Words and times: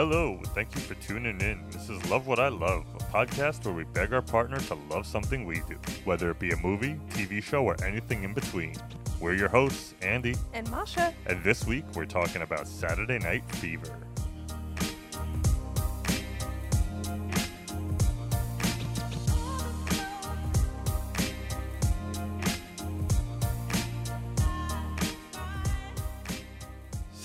Hello, 0.00 0.40
thank 0.54 0.74
you 0.74 0.80
for 0.80 0.94
tuning 0.94 1.38
in. 1.42 1.62
This 1.70 1.90
is 1.90 2.02
Love 2.08 2.26
What 2.26 2.40
I 2.40 2.48
Love, 2.48 2.86
a 2.94 3.02
podcast 3.12 3.66
where 3.66 3.74
we 3.74 3.84
beg 3.84 4.14
our 4.14 4.22
partner 4.22 4.58
to 4.58 4.74
love 4.88 5.04
something 5.04 5.44
we 5.44 5.56
do, 5.68 5.76
whether 6.06 6.30
it 6.30 6.38
be 6.38 6.52
a 6.52 6.56
movie, 6.56 6.98
TV 7.10 7.42
show, 7.42 7.64
or 7.64 7.76
anything 7.84 8.22
in 8.22 8.32
between. 8.32 8.74
We're 9.20 9.34
your 9.34 9.50
hosts, 9.50 9.92
Andy, 10.00 10.36
And 10.54 10.70
Masha. 10.70 11.12
and 11.26 11.44
this 11.44 11.66
week 11.66 11.84
we're 11.94 12.06
talking 12.06 12.40
about 12.40 12.66
Saturday 12.66 13.18
Night 13.18 13.44
Fever. 13.56 13.94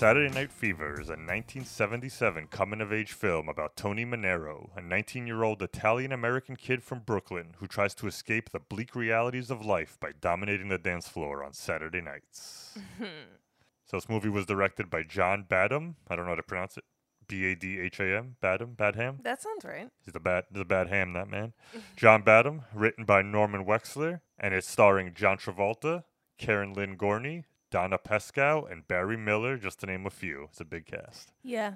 Saturday 0.06 0.32
Night 0.32 0.52
Fever 0.52 1.00
is 1.00 1.08
a 1.08 1.18
1977 1.18 2.46
coming 2.46 2.80
of 2.80 2.92
age 2.92 3.10
film 3.10 3.48
about 3.48 3.74
Tony 3.74 4.04
Manero, 4.04 4.70
a 4.76 4.80
19 4.80 5.26
year 5.26 5.42
old 5.42 5.60
Italian 5.62 6.12
American 6.12 6.54
kid 6.54 6.84
from 6.84 7.00
Brooklyn 7.00 7.54
who 7.58 7.66
tries 7.66 7.92
to 7.96 8.06
escape 8.06 8.50
the 8.50 8.60
bleak 8.60 8.94
realities 8.94 9.50
of 9.50 9.66
life 9.66 9.98
by 9.98 10.12
dominating 10.20 10.68
the 10.68 10.78
dance 10.78 11.08
floor 11.08 11.42
on 11.42 11.52
Saturday 11.52 12.00
nights. 12.00 12.78
so, 13.84 13.96
this 13.96 14.08
movie 14.08 14.28
was 14.28 14.46
directed 14.46 14.88
by 14.88 15.02
John 15.02 15.42
Badham. 15.42 15.96
I 16.06 16.14
don't 16.14 16.26
know 16.26 16.30
how 16.30 16.36
to 16.36 16.42
pronounce 16.44 16.76
it. 16.76 16.84
B 17.26 17.46
A 17.46 17.56
D 17.56 17.80
H 17.80 17.98
A 17.98 18.18
M? 18.18 18.36
Badham? 18.40 18.74
Badham? 18.74 19.18
That 19.24 19.42
sounds 19.42 19.64
right. 19.64 19.88
He's 20.04 20.14
the 20.14 20.20
bad, 20.20 20.44
the 20.52 20.64
bad 20.64 20.86
ham, 20.86 21.14
that 21.14 21.28
man. 21.28 21.52
John 21.96 22.22
Badham, 22.22 22.62
written 22.72 23.04
by 23.04 23.22
Norman 23.22 23.64
Wexler, 23.64 24.20
and 24.38 24.54
it's 24.54 24.68
starring 24.68 25.14
John 25.14 25.36
Travolta, 25.36 26.04
Karen 26.38 26.74
Lynn 26.74 26.96
Gorney, 26.96 27.42
Donna 27.70 27.98
Pescow, 27.98 28.70
and 28.70 28.86
Barry 28.86 29.16
Miller, 29.16 29.56
just 29.56 29.80
to 29.80 29.86
name 29.86 30.06
a 30.06 30.10
few. 30.10 30.44
It's 30.50 30.60
a 30.60 30.64
big 30.64 30.86
cast. 30.86 31.32
Yeah. 31.42 31.74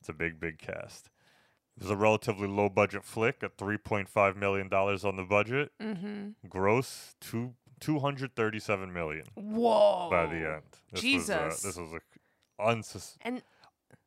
It's 0.00 0.08
a 0.08 0.12
big, 0.12 0.40
big 0.40 0.58
cast. 0.58 1.08
It 1.76 1.84
was 1.84 1.90
a 1.90 1.96
relatively 1.96 2.48
low 2.48 2.68
budget 2.68 3.04
flick 3.04 3.42
at 3.42 3.56
$3.5 3.56 4.36
million 4.36 4.68
on 4.72 5.16
the 5.16 5.24
budget. 5.24 5.72
Mm-hmm. 5.80 6.48
Gross, 6.48 7.14
two, 7.20 7.54
237 7.80 8.92
million 8.92 9.24
Whoa. 9.34 10.08
by 10.10 10.26
the 10.26 10.36
end. 10.36 10.62
This 10.92 10.92
Was, 10.92 11.00
Jesus. 11.02 11.30
uh, 11.30 11.44
this 11.62 11.76
was 11.76 11.92
a 11.92 12.62
unsus- 12.62 13.16
And 13.22 13.42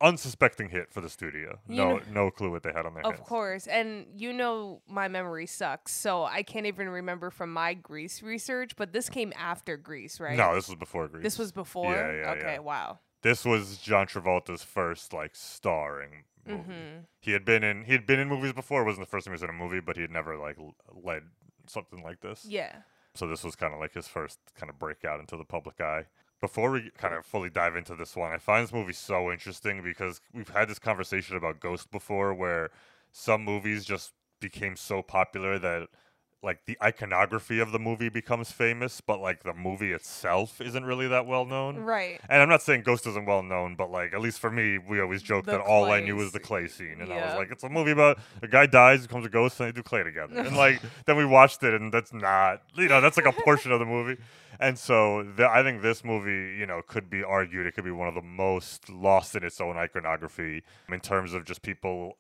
unsuspecting 0.04 0.70
hit 0.70 0.92
for 0.92 1.02
the 1.02 1.10
studio. 1.10 1.58
You 1.68 1.78
No, 1.78 1.98
know- 1.98 2.04
no 2.12 2.32
clue 2.32 2.52
what 2.52 2.62
they 2.62 2.72
had 2.72 2.86
on 2.86 2.94
their 2.94 3.06
of 3.06 3.16
hands. 3.16 3.28
course, 3.28 3.68
and 3.68 4.06
you 4.16 4.34
know 4.34 4.82
my 4.88 5.08
memory 5.08 5.48
sucks, 5.48 5.94
so 5.94 6.24
I 6.26 6.44
can't 6.44 6.66
even 6.68 6.90
remember 6.90 7.32
from 7.32 7.52
my 7.54 7.74
Grease 7.74 8.22
research. 8.22 8.76
But 8.76 8.92
this 8.94 9.10
came 9.10 9.34
after 9.38 9.78
Grease, 9.78 10.20
right? 10.20 10.38
No, 10.38 10.54
this 10.54 10.68
was 10.68 10.76
before 10.76 11.08
Grease. 11.08 11.24
This 11.24 11.40
was 11.40 11.52
before. 11.52 11.94
Yeah, 11.94 12.12
yeah, 12.12 12.32
okay. 12.32 12.54
yeah. 12.54 12.60
Wow. 12.60 13.00
this 13.24 13.46
was 13.46 13.78
John 13.78 14.06
Travolta's 14.06 14.62
first 14.64 15.14
like 15.14 15.36
starring 15.36 16.26
movie. 16.46 16.62
Mm-hmm. 16.62 17.00
He 17.22 17.32
had 17.32 17.46
been 17.46 17.64
in 17.64 17.86
he 17.86 17.94
had 17.94 18.06
been 18.06 18.20
in 18.20 18.28
movies 18.28 18.52
before. 18.54 18.82
It 18.82 18.86
wasn't 18.86 19.08
the 19.08 19.10
first 19.10 19.26
time 19.26 19.32
he 19.32 19.36
was 19.36 19.44
in 19.44 19.50
a 19.50 19.54
movie, 19.54 19.80
but 19.80 19.96
he 19.96 20.02
had 20.02 20.12
never 20.12 20.38
like 20.38 20.58
led 20.94 21.24
something 21.68 22.04
like 22.04 22.20
this. 22.20 22.46
Yeah. 22.46 22.76
So 23.16 23.28
this 23.28 23.44
was 23.44 23.56
kind 23.56 23.74
of 23.74 23.80
like 23.80 23.94
his 23.94 24.08
first 24.08 24.40
kind 24.60 24.70
of 24.70 24.78
breakout 24.80 25.20
into 25.22 25.38
the 25.38 25.46
public 25.46 25.80
eye. 25.80 26.06
Before 26.44 26.72
we 26.72 26.92
kind 26.98 27.14
of 27.14 27.26
fully 27.26 27.50
dive 27.50 27.78
into 27.78 27.96
this 27.96 28.18
one, 28.18 28.34
I 28.34 28.38
find 28.38 28.66
this 28.66 28.74
movie 28.74 28.92
so 28.92 29.32
interesting 29.32 29.82
because 29.82 30.20
we've 30.34 30.50
had 30.50 30.68
this 30.68 30.78
conversation 30.78 31.38
about 31.38 31.62
Ghost 31.62 31.90
before, 31.90 32.34
where 32.34 32.70
some 33.14 33.46
movies 33.46 33.86
just 33.86 34.12
became 34.42 34.76
so 34.76 35.02
popular 35.02 35.58
that 35.60 35.88
like 36.42 36.66
the 36.66 36.78
iconography 36.84 37.60
of 37.60 37.72
the 37.72 37.80
movie 37.80 38.10
becomes 38.10 38.52
famous, 38.52 39.00
but 39.00 39.22
like 39.22 39.44
the 39.44 39.54
movie 39.54 39.94
itself 39.94 40.60
isn't 40.60 40.84
really 40.84 41.08
that 41.08 41.26
well 41.26 41.46
known. 41.46 41.78
Right. 41.78 42.20
And 42.28 42.42
I'm 42.42 42.50
not 42.50 42.62
saying 42.62 42.82
Ghost 42.82 43.08
isn't 43.08 43.26
well 43.26 43.42
known, 43.42 43.76
but 43.76 43.90
like 43.90 44.14
at 44.14 44.20
least 44.20 44.40
for 44.42 44.52
me, 44.52 44.78
we 44.78 45.00
always 45.00 45.24
joke 45.24 45.46
that 45.46 45.62
all 45.62 45.86
I 45.86 46.02
knew 46.02 46.18
was 46.18 46.34
the 46.34 46.42
clay 46.42 46.68
scene, 46.68 46.98
and 47.00 47.14
I 47.14 47.26
was 47.26 47.36
like, 47.36 47.52
it's 47.52 47.64
a 47.64 47.70
movie 47.70 47.92
about 47.92 48.20
a 48.42 48.50
guy 48.50 48.66
dies, 48.66 49.04
becomes 49.04 49.26
a 49.26 49.30
ghost, 49.30 49.62
and 49.62 49.70
they 49.70 49.72
do 49.72 49.82
clay 49.82 50.04
together. 50.04 50.36
and 50.40 50.58
like 50.58 50.82
then 51.06 51.16
we 51.16 51.24
watched 51.24 51.64
it, 51.64 51.74
and 51.74 51.94
that's 51.94 52.12
not, 52.12 52.64
you 52.76 52.90
know, 52.90 53.00
that's 53.00 53.16
like 53.16 53.26
a 53.26 53.32
portion 53.32 53.72
of 53.72 53.80
the 53.80 53.86
movie. 53.86 54.22
And 54.60 54.78
so 54.78 55.24
the, 55.24 55.50
I 55.50 55.64
think 55.64 55.82
this 55.82 56.04
movie, 56.04 56.58
you 56.58 56.66
know, 56.66 56.82
could 56.88 57.10
be 57.10 57.24
argued 57.24 57.66
it 57.66 57.74
could 57.76 57.84
be 57.84 57.92
one 57.92 58.08
of 58.08 58.16
the 58.16 58.22
most 58.22 58.90
lost 58.90 59.36
in 59.36 59.44
its 59.44 59.60
own 59.60 59.78
iconography 59.78 60.64
in 60.90 61.00
terms 61.00 61.34
of 61.34 61.46
just 61.46 61.62
people 61.62 62.18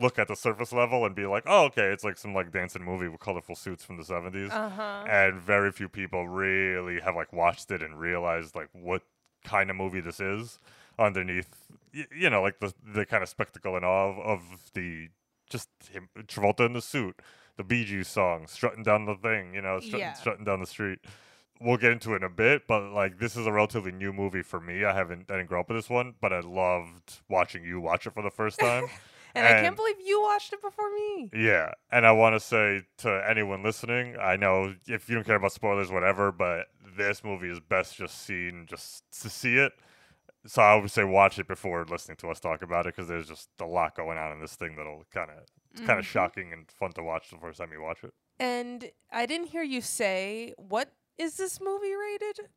look 0.00 0.18
at 0.18 0.26
the 0.26 0.34
surface 0.34 0.72
level 0.72 1.04
and 1.06 1.14
be 1.14 1.24
like, 1.26 1.44
oh, 1.46 1.64
okay, 1.66 1.92
it's 1.92 2.02
like 2.02 2.18
some 2.18 2.34
like 2.34 2.50
dancing 2.50 2.82
movie 2.82 3.06
with 3.08 3.20
colorful 3.20 3.54
suits 3.54 3.84
from 3.84 3.96
the 3.96 4.02
70s 4.04 4.50
Uh 4.50 4.68
huh. 4.70 5.04
and 5.08 5.40
very 5.40 5.70
few 5.70 5.88
people 5.88 6.26
really 6.28 7.00
have 7.00 7.14
like 7.14 7.32
watched 7.32 7.70
it 7.70 7.80
and 7.82 8.00
realized 8.00 8.56
like 8.56 8.68
what 8.72 9.02
kind 9.44 9.70
of 9.70 9.76
movie 9.76 10.00
this 10.00 10.18
is 10.20 10.58
underneath 10.98 11.66
y- 11.94 12.06
you 12.16 12.30
know 12.30 12.40
like 12.42 12.58
the 12.60 12.72
the 12.94 13.04
kind 13.04 13.22
of 13.22 13.28
spectacle 13.28 13.76
and 13.76 13.84
awe 13.84 14.08
of, 14.10 14.18
of 14.18 14.40
the 14.72 15.08
just 15.50 15.68
him 15.92 16.08
Travolta 16.26 16.64
in 16.66 16.72
the 16.72 16.80
suit 16.80 17.20
the 17.56 17.62
Bee 17.64 17.84
Gees 17.84 18.08
song 18.08 18.46
strutting 18.48 18.82
down 18.82 19.04
the 19.04 19.14
thing 19.14 19.54
you 19.54 19.60
know 19.60 19.78
strutting, 19.80 20.00
Yeah. 20.00 20.12
strutting 20.14 20.44
down 20.44 20.60
the 20.60 20.66
street 20.66 20.98
we'll 21.60 21.76
get 21.76 21.92
into 21.92 22.12
it 22.14 22.16
in 22.16 22.24
a 22.24 22.28
bit 22.28 22.66
but 22.66 22.82
like 22.92 23.18
this 23.18 23.36
is 23.36 23.46
a 23.46 23.52
relatively 23.52 23.92
new 23.92 24.12
movie 24.12 24.42
for 24.42 24.60
me 24.60 24.84
I 24.84 24.92
haven't 24.92 25.30
I 25.30 25.36
didn't 25.36 25.48
grow 25.48 25.60
up 25.60 25.68
with 25.68 25.78
this 25.78 25.90
one 25.90 26.14
but 26.20 26.32
I 26.32 26.40
loved 26.40 27.20
watching 27.28 27.64
you 27.64 27.80
watch 27.80 28.06
it 28.06 28.14
for 28.14 28.22
the 28.22 28.30
first 28.30 28.58
time 28.58 28.88
And, 29.34 29.46
I 29.46 29.62
can't 29.62 29.74
believe 29.74 29.96
you 30.04 30.22
watched 30.22 30.52
it 30.52 30.62
before 30.62 30.92
me. 30.94 31.30
yeah, 31.34 31.72
and 31.90 32.06
I 32.06 32.12
want 32.12 32.36
to 32.36 32.40
say 32.40 32.82
to 32.98 33.24
anyone 33.28 33.64
listening, 33.64 34.16
I 34.16 34.36
know 34.36 34.74
if 34.86 35.08
you 35.08 35.16
don't 35.16 35.24
care 35.24 35.34
about 35.36 35.50
spoilers, 35.50 35.90
whatever, 35.90 36.30
but 36.30 36.68
this 36.96 37.24
movie 37.24 37.50
is 37.50 37.58
best 37.58 37.96
just 37.96 38.22
seen 38.22 38.66
just 38.68 39.02
to 39.22 39.28
see 39.28 39.56
it. 39.56 39.72
So 40.46 40.62
I 40.62 40.76
would 40.76 40.90
say 40.90 41.02
watch 41.02 41.38
it 41.38 41.48
before 41.48 41.84
listening 41.84 42.16
to 42.18 42.30
us 42.30 42.38
talk 42.38 42.62
about 42.62 42.86
it 42.86 42.94
because 42.94 43.08
there's 43.08 43.26
just 43.26 43.48
a 43.60 43.64
lot 43.64 43.96
going 43.96 44.18
on 44.18 44.30
in 44.30 44.40
this 44.40 44.54
thing 44.54 44.76
that'll 44.76 45.04
kind 45.12 45.30
of 45.30 45.38
it's 45.72 45.80
kind 45.80 45.98
of 45.98 46.04
mm-hmm. 46.04 46.12
shocking 46.12 46.52
and 46.52 46.70
fun 46.70 46.92
to 46.92 47.02
watch 47.02 47.30
the 47.30 47.38
first 47.38 47.58
time 47.58 47.70
you 47.72 47.82
watch 47.82 48.04
it. 48.04 48.12
And 48.38 48.90
I 49.10 49.26
didn't 49.26 49.48
hear 49.48 49.62
you 49.64 49.80
say 49.80 50.54
what 50.56 50.92
is 51.18 51.36
this 51.36 51.60
movie 51.60 51.94
rated? 51.94 52.48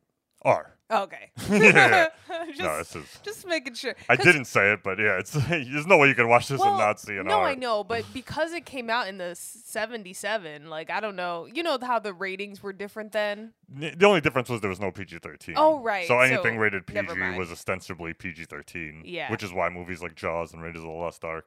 R. 0.42 0.74
Okay. 0.90 1.30
Yeah. 1.50 2.08
just, 2.48 2.60
no, 2.60 2.78
this 2.78 2.96
is. 2.96 3.18
just 3.22 3.46
making 3.46 3.74
sure. 3.74 3.94
I 4.08 4.16
didn't 4.16 4.44
say 4.44 4.72
it, 4.72 4.80
but 4.84 4.98
yeah, 4.98 5.18
it's 5.18 5.32
there's 5.48 5.86
no 5.86 5.98
way 5.98 6.08
you 6.08 6.14
can 6.14 6.28
watch 6.28 6.48
this 6.48 6.60
Well, 6.60 6.68
and 6.70 6.78
not 6.78 7.00
see 7.00 7.16
an 7.16 7.26
no, 7.26 7.34
R. 7.40 7.46
I 7.48 7.54
know, 7.54 7.82
but 7.84 8.04
because 8.14 8.52
it 8.52 8.64
came 8.64 8.88
out 8.88 9.08
in 9.08 9.18
the 9.18 9.34
'77, 9.34 10.68
like 10.70 10.90
I 10.90 11.00
don't 11.00 11.16
know, 11.16 11.46
you 11.52 11.62
know 11.62 11.78
how 11.82 11.98
the 11.98 12.12
ratings 12.14 12.62
were 12.62 12.72
different 12.72 13.12
then. 13.12 13.52
The 13.68 14.06
only 14.06 14.20
difference 14.20 14.48
was 14.48 14.60
there 14.60 14.70
was 14.70 14.80
no 14.80 14.90
PG-13. 14.90 15.54
Oh, 15.56 15.80
right, 15.80 16.06
So 16.06 16.20
anything 16.20 16.54
so 16.54 16.60
rated 16.60 16.86
PG 16.86 17.36
was 17.36 17.50
ostensibly 17.50 18.14
PG-13. 18.14 19.02
Yeah. 19.04 19.30
Which 19.30 19.42
is 19.42 19.52
why 19.52 19.68
movies 19.68 20.00
like 20.00 20.14
Jaws 20.14 20.52
and 20.54 20.62
Raiders 20.62 20.82
of 20.82 20.86
the 20.88 20.92
Lost 20.92 21.24
Ark 21.24 21.46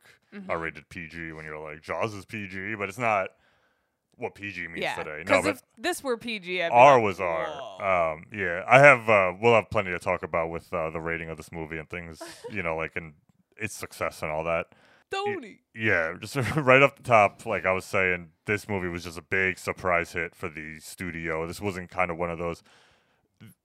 are 0.49 0.57
Mhm. 0.57 0.61
rated 0.61 0.89
PG. 0.89 1.31
When 1.31 1.45
you're 1.45 1.57
like 1.57 1.81
Jaws 1.81 2.13
is 2.13 2.25
PG, 2.25 2.75
but 2.75 2.89
it's 2.89 2.99
not 2.99 3.29
what 4.17 4.35
PG 4.35 4.67
means 4.67 4.79
Yeah, 4.81 4.95
today. 4.95 5.17
No, 5.25 5.41
because 5.41 5.45
if 5.45 5.61
this 5.77 6.03
were 6.03 6.17
PG, 6.17 6.61
I'd 6.63 6.69
be 6.69 6.73
R 6.73 6.95
like, 6.95 7.03
was 7.03 7.19
R. 7.19 7.45
"Whoa." 7.45 8.13
Um, 8.13 8.25
yeah, 8.31 8.63
I 8.67 8.79
have. 8.79 9.09
Uh, 9.09 9.33
we'll 9.41 9.55
have 9.55 9.69
plenty 9.69 9.91
to 9.91 9.99
talk 9.99 10.23
about 10.23 10.49
with 10.49 10.71
uh, 10.73 10.89
the 10.89 10.99
rating 11.01 11.29
of 11.29 11.37
this 11.37 11.51
movie 11.51 11.77
and 11.77 11.89
things. 11.89 12.21
You 12.51 12.61
know, 12.63 12.75
like 12.75 12.95
and 12.95 13.13
its 13.57 13.73
success 13.75 14.21
and 14.21 14.31
all 14.31 14.43
that. 14.43 14.67
Tony. 15.11 15.59
Yeah, 15.75 16.13
just 16.19 16.35
right 16.55 16.81
off 16.81 16.95
the 16.95 17.03
top, 17.03 17.45
like 17.45 17.65
I 17.65 17.71
was 17.73 17.83
saying, 17.85 18.29
this 18.45 18.69
movie 18.69 18.87
was 18.87 19.03
just 19.03 19.17
a 19.17 19.21
big 19.21 19.57
surprise 19.59 20.13
hit 20.13 20.33
for 20.35 20.47
the 20.49 20.79
studio. 20.79 21.45
This 21.47 21.59
wasn't 21.61 21.89
kind 21.89 22.09
of 22.11 22.17
one 22.17 22.29
of 22.31 22.37
those. 22.39 22.63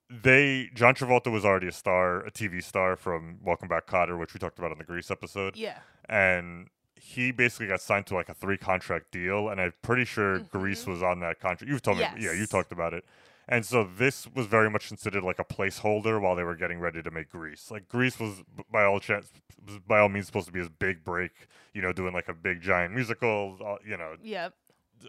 They 0.09 0.71
John 0.75 0.95
Travolta 0.95 1.33
was 1.33 1.45
already 1.45 1.67
a 1.67 1.73
star, 1.73 2.21
a 2.25 2.31
TV 2.31 2.63
star 2.63 2.95
from 2.97 3.39
Welcome 3.43 3.67
Back, 3.69 3.87
Kotter, 3.89 4.17
which 4.19 4.35
we 4.35 4.39
talked 4.39 4.59
about 4.59 4.71
on 4.71 4.79
the 4.79 4.85
Grease 4.85 5.11
episode, 5.11 5.57
Yeah. 5.57 5.79
and 6.09 6.69
he 7.01 7.31
basically 7.31 7.67
got 7.69 7.81
signed 7.81 8.07
to 8.07 8.15
like 8.15 8.29
a 8.29 8.35
three 8.35 8.57
contract 8.57 9.11
deal, 9.13 9.49
and 9.49 9.61
I'm 9.61 9.73
pretty 9.83 10.05
sure 10.05 10.39
Grease 10.41 10.85
Mhm. 10.85 10.89
was 10.89 11.03
on 11.03 11.21
that 11.21 11.41
contract. 11.41 11.71
You've 11.71 11.83
told 11.83 11.99
me, 11.99 12.05
yeah, 12.19 12.33
you 12.33 12.47
talked 12.47 12.73
about 12.73 12.95
it. 12.95 13.05
And 13.49 13.65
so 13.65 13.85
this 13.85 14.27
was 14.35 14.47
very 14.47 14.69
much 14.69 14.89
considered 14.89 15.23
like 15.23 15.39
a 15.39 15.45
placeholder 15.45 16.21
while 16.21 16.35
they 16.35 16.43
were 16.43 16.57
getting 16.57 16.81
ready 16.81 17.01
to 17.03 17.11
make 17.13 17.29
Grease. 17.31 17.71
Like 17.71 17.87
Grease 17.89 18.19
was 18.19 18.43
by 18.71 18.83
all 18.85 18.99
chance, 18.99 19.31
was 19.65 19.79
by 19.79 20.01
all 20.01 20.09
means, 20.09 20.27
supposed 20.27 20.47
to 20.49 20.53
be 20.53 20.59
his 20.59 20.69
big 20.69 21.05
break. 21.05 21.31
You 21.73 21.83
know, 21.83 21.93
doing 21.93 22.13
like 22.13 22.29
a 22.29 22.35
big 22.35 22.61
giant 22.61 22.93
musical. 22.95 23.57
Uh, 23.65 23.77
you 23.87 23.97
know, 23.97 24.17
Yep. 24.21 24.55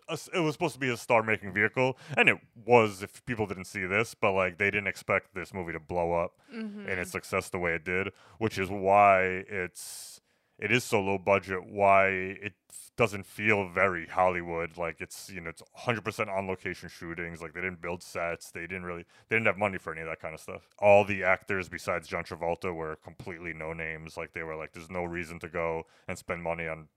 s- 0.09 0.29
it 0.33 0.39
was 0.39 0.53
supposed 0.53 0.73
to 0.75 0.79
be 0.79 0.89
a 0.89 0.97
star-making 0.97 1.51
vehicle, 1.53 1.97
and 2.15 2.29
it 2.29 2.37
was. 2.63 3.01
If 3.01 3.25
people 3.25 3.47
didn't 3.47 3.65
see 3.65 3.85
this, 3.85 4.13
but 4.13 4.33
like 4.33 4.57
they 4.59 4.69
didn't 4.69 4.87
expect 4.87 5.33
this 5.33 5.51
movie 5.53 5.71
to 5.73 5.79
blow 5.79 6.13
up 6.13 6.33
Mm-hmm. 6.53 6.81
and 6.89 6.99
its 6.99 7.11
success 7.11 7.49
the 7.49 7.57
way 7.57 7.73
it 7.73 7.83
did, 7.85 8.11
which 8.37 8.59
is 8.59 8.69
why 8.69 9.21
it's 9.49 10.16
it 10.59 10.71
is 10.71 10.83
so 10.83 11.01
low 11.01 11.17
budget. 11.17 11.65
Why 11.65 12.07
it 12.07 12.53
doesn't 12.97 13.27
feel 13.27 13.69
very 13.69 14.07
Hollywood. 14.07 14.77
Like 14.77 14.99
it's 14.99 15.29
you 15.29 15.39
know 15.39 15.51
it's 15.51 15.61
100% 15.85 16.35
on 16.35 16.47
location 16.47 16.89
shootings. 16.89 17.41
Like 17.41 17.53
they 17.53 17.61
didn't 17.61 17.81
build 17.81 18.03
sets. 18.03 18.51
They 18.51 18.61
didn't 18.61 18.83
really 18.83 19.05
they 19.29 19.35
didn't 19.35 19.45
have 19.45 19.57
money 19.57 19.77
for 19.77 19.93
any 19.93 20.01
of 20.01 20.07
that 20.07 20.19
kind 20.19 20.33
of 20.33 20.41
stuff. 20.41 20.67
All 20.79 21.05
the 21.05 21.23
actors 21.23 21.69
besides 21.69 22.07
John 22.07 22.23
Travolta 22.23 22.73
were 22.73 22.97
completely 22.97 23.53
no 23.53 23.71
names. 23.71 24.17
Like 24.17 24.33
they 24.33 24.43
were 24.43 24.55
like 24.55 24.73
there's 24.73 24.89
no 24.89 25.03
reason 25.03 25.39
to 25.39 25.47
go 25.47 25.83
and 26.07 26.17
spend 26.17 26.43
money 26.43 26.67
on 26.67 26.87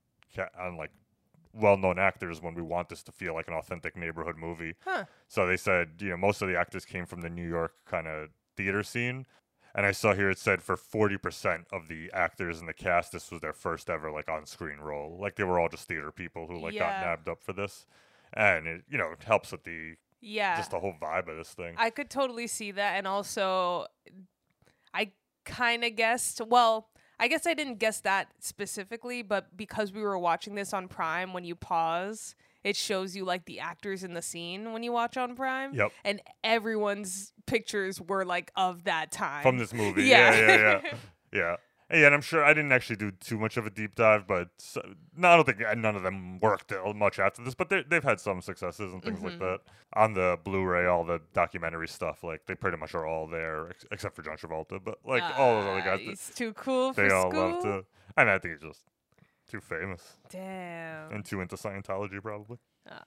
on 0.59 0.75
like 0.75 0.91
well-known 1.53 1.99
actors 1.99 2.41
when 2.41 2.55
we 2.55 2.61
want 2.61 2.89
this 2.89 3.03
to 3.03 3.11
feel 3.11 3.33
like 3.33 3.47
an 3.47 3.53
authentic 3.53 3.95
neighborhood 3.95 4.37
movie. 4.37 4.75
Huh. 4.85 5.03
So 5.27 5.45
they 5.45 5.57
said, 5.57 5.89
you 5.99 6.09
know, 6.09 6.17
most 6.17 6.41
of 6.41 6.47
the 6.47 6.57
actors 6.57 6.85
came 6.85 7.05
from 7.05 7.21
the 7.21 7.29
New 7.29 7.47
York 7.47 7.73
kind 7.85 8.07
of 8.07 8.29
theater 8.55 8.83
scene. 8.83 9.25
And 9.73 9.85
I 9.85 9.91
saw 9.91 10.13
here 10.13 10.29
it 10.29 10.37
said 10.37 10.61
for 10.61 10.75
40% 10.75 11.65
of 11.71 11.87
the 11.87 12.11
actors 12.13 12.59
in 12.59 12.65
the 12.65 12.73
cast, 12.73 13.11
this 13.13 13.31
was 13.31 13.39
their 13.41 13.53
first 13.53 13.89
ever 13.89 14.11
like 14.11 14.29
on-screen 14.29 14.79
role. 14.79 15.17
Like 15.19 15.35
they 15.35 15.43
were 15.43 15.59
all 15.59 15.69
just 15.69 15.87
theater 15.87 16.11
people 16.11 16.47
who 16.47 16.59
like 16.59 16.77
got 16.77 16.93
Yeah. 16.93 17.01
nabbed 17.01 17.29
up 17.29 17.41
for 17.41 17.53
this, 17.53 17.85
and 18.33 18.67
it 18.67 18.83
you 18.89 18.97
know 18.97 19.11
it 19.11 19.23
helps 19.23 19.51
with 19.51 19.63
the 19.63 19.95
Yeah. 20.19 20.57
just 20.57 20.71
the 20.71 20.79
whole 20.79 20.93
vibe 21.01 21.29
of 21.29 21.37
this 21.37 21.53
thing. 21.53 21.75
I 21.77 21.89
could 21.89 22.09
totally 22.09 22.47
see 22.47 22.71
that. 22.71 22.95
And 22.97 23.07
also, 23.07 23.87
I 24.93 25.11
kind 25.45 25.83
of 25.83 25.95
guessed, 25.95 26.41
well, 26.45 26.89
I 27.19 27.27
guess 27.27 27.47
I 27.47 27.53
didn't 27.53 27.79
guess 27.79 28.01
that 28.01 28.29
specifically, 28.39 29.21
but 29.21 29.55
because 29.55 29.91
we 29.93 30.01
were 30.01 30.17
watching 30.17 30.55
this 30.55 30.73
on 30.73 30.87
Prime, 30.87 31.33
when 31.33 31.43
you 31.45 31.55
pause, 31.55 32.35
it 32.63 32.75
shows 32.75 33.15
you 33.15 33.25
like 33.25 33.45
the 33.45 33.59
actors 33.59 34.03
in 34.03 34.13
the 34.13 34.21
scene 34.21 34.71
when 34.73 34.83
you 34.83 34.91
watch 34.91 35.17
on 35.17 35.35
Prime. 35.35 35.73
Yep. 35.73 35.91
And 36.03 36.21
everyone's 36.43 37.33
pictures 37.45 37.99
were 37.99 38.23
like 38.25 38.51
of 38.55 38.83
that 38.85 39.11
time. 39.11 39.43
From 39.43 39.57
this 39.57 39.73
movie, 39.73 40.03
Yeah. 40.03 40.31
yeah, 40.33 40.47
yeah, 40.47 40.81
yeah, 40.83 40.91
yeah. 41.33 41.55
Yeah, 41.93 42.05
and 42.05 42.15
I'm 42.15 42.21
sure 42.21 42.41
I 42.41 42.53
didn't 42.53 42.71
actually 42.71 42.95
do 42.95 43.11
too 43.11 43.37
much 43.37 43.57
of 43.57 43.65
a 43.65 43.69
deep 43.69 43.95
dive, 43.95 44.25
but 44.25 44.47
s 44.61 44.77
no, 45.17 45.27
I 45.27 45.35
don't 45.35 45.43
think 45.45 45.61
uh, 45.61 45.73
none 45.73 45.97
of 45.97 46.03
them 46.03 46.39
worked 46.39 46.71
uh, 46.71 46.93
much 46.93 47.19
after 47.19 47.43
this. 47.43 47.53
But 47.53 47.67
they, 47.69 47.83
they've 47.85 48.01
had 48.03 48.17
some 48.21 48.41
successes 48.41 48.93
and 48.93 49.03
things 49.03 49.21
like 49.21 49.33
Mhm. 49.33 49.39
that 49.39 49.59
on 49.93 50.13
the 50.13 50.39
Blu-ray. 50.41 50.85
All 50.85 51.03
the 51.03 51.19
documentary 51.33 51.89
stuff, 51.89 52.23
like 52.23 52.45
they 52.45 52.55
pretty 52.55 52.77
much 52.77 52.95
are 52.95 53.05
all 53.05 53.27
there, 53.27 53.71
ex- 53.71 53.85
except 53.91 54.15
for 54.15 54.21
John 54.21 54.37
Travolta. 54.37 54.79
But 54.81 54.99
like 55.05 55.21
all 55.37 55.55
those 55.55 55.65
other 55.67 55.81
Ah, 55.81 55.83
guys, 55.83 55.97
th- 55.99 56.09
He's 56.11 56.31
too 56.33 56.53
cool 56.53 56.93
for 56.93 57.01
they 57.05 57.13
all 57.13 57.29
school. 57.29 57.49
love 57.51 57.63
to. 57.63 57.85
And 58.15 58.29
I 58.29 58.39
think 58.39 58.53
it's 58.53 58.63
just 58.63 58.85
too 59.51 59.59
famous 59.59 60.17
Damn. 60.29 61.11
and 61.11 61.25
too 61.25 61.41
into 61.41 61.55
Scientology, 61.55 62.21
probably. 62.21 62.57
Ah. 62.89 63.01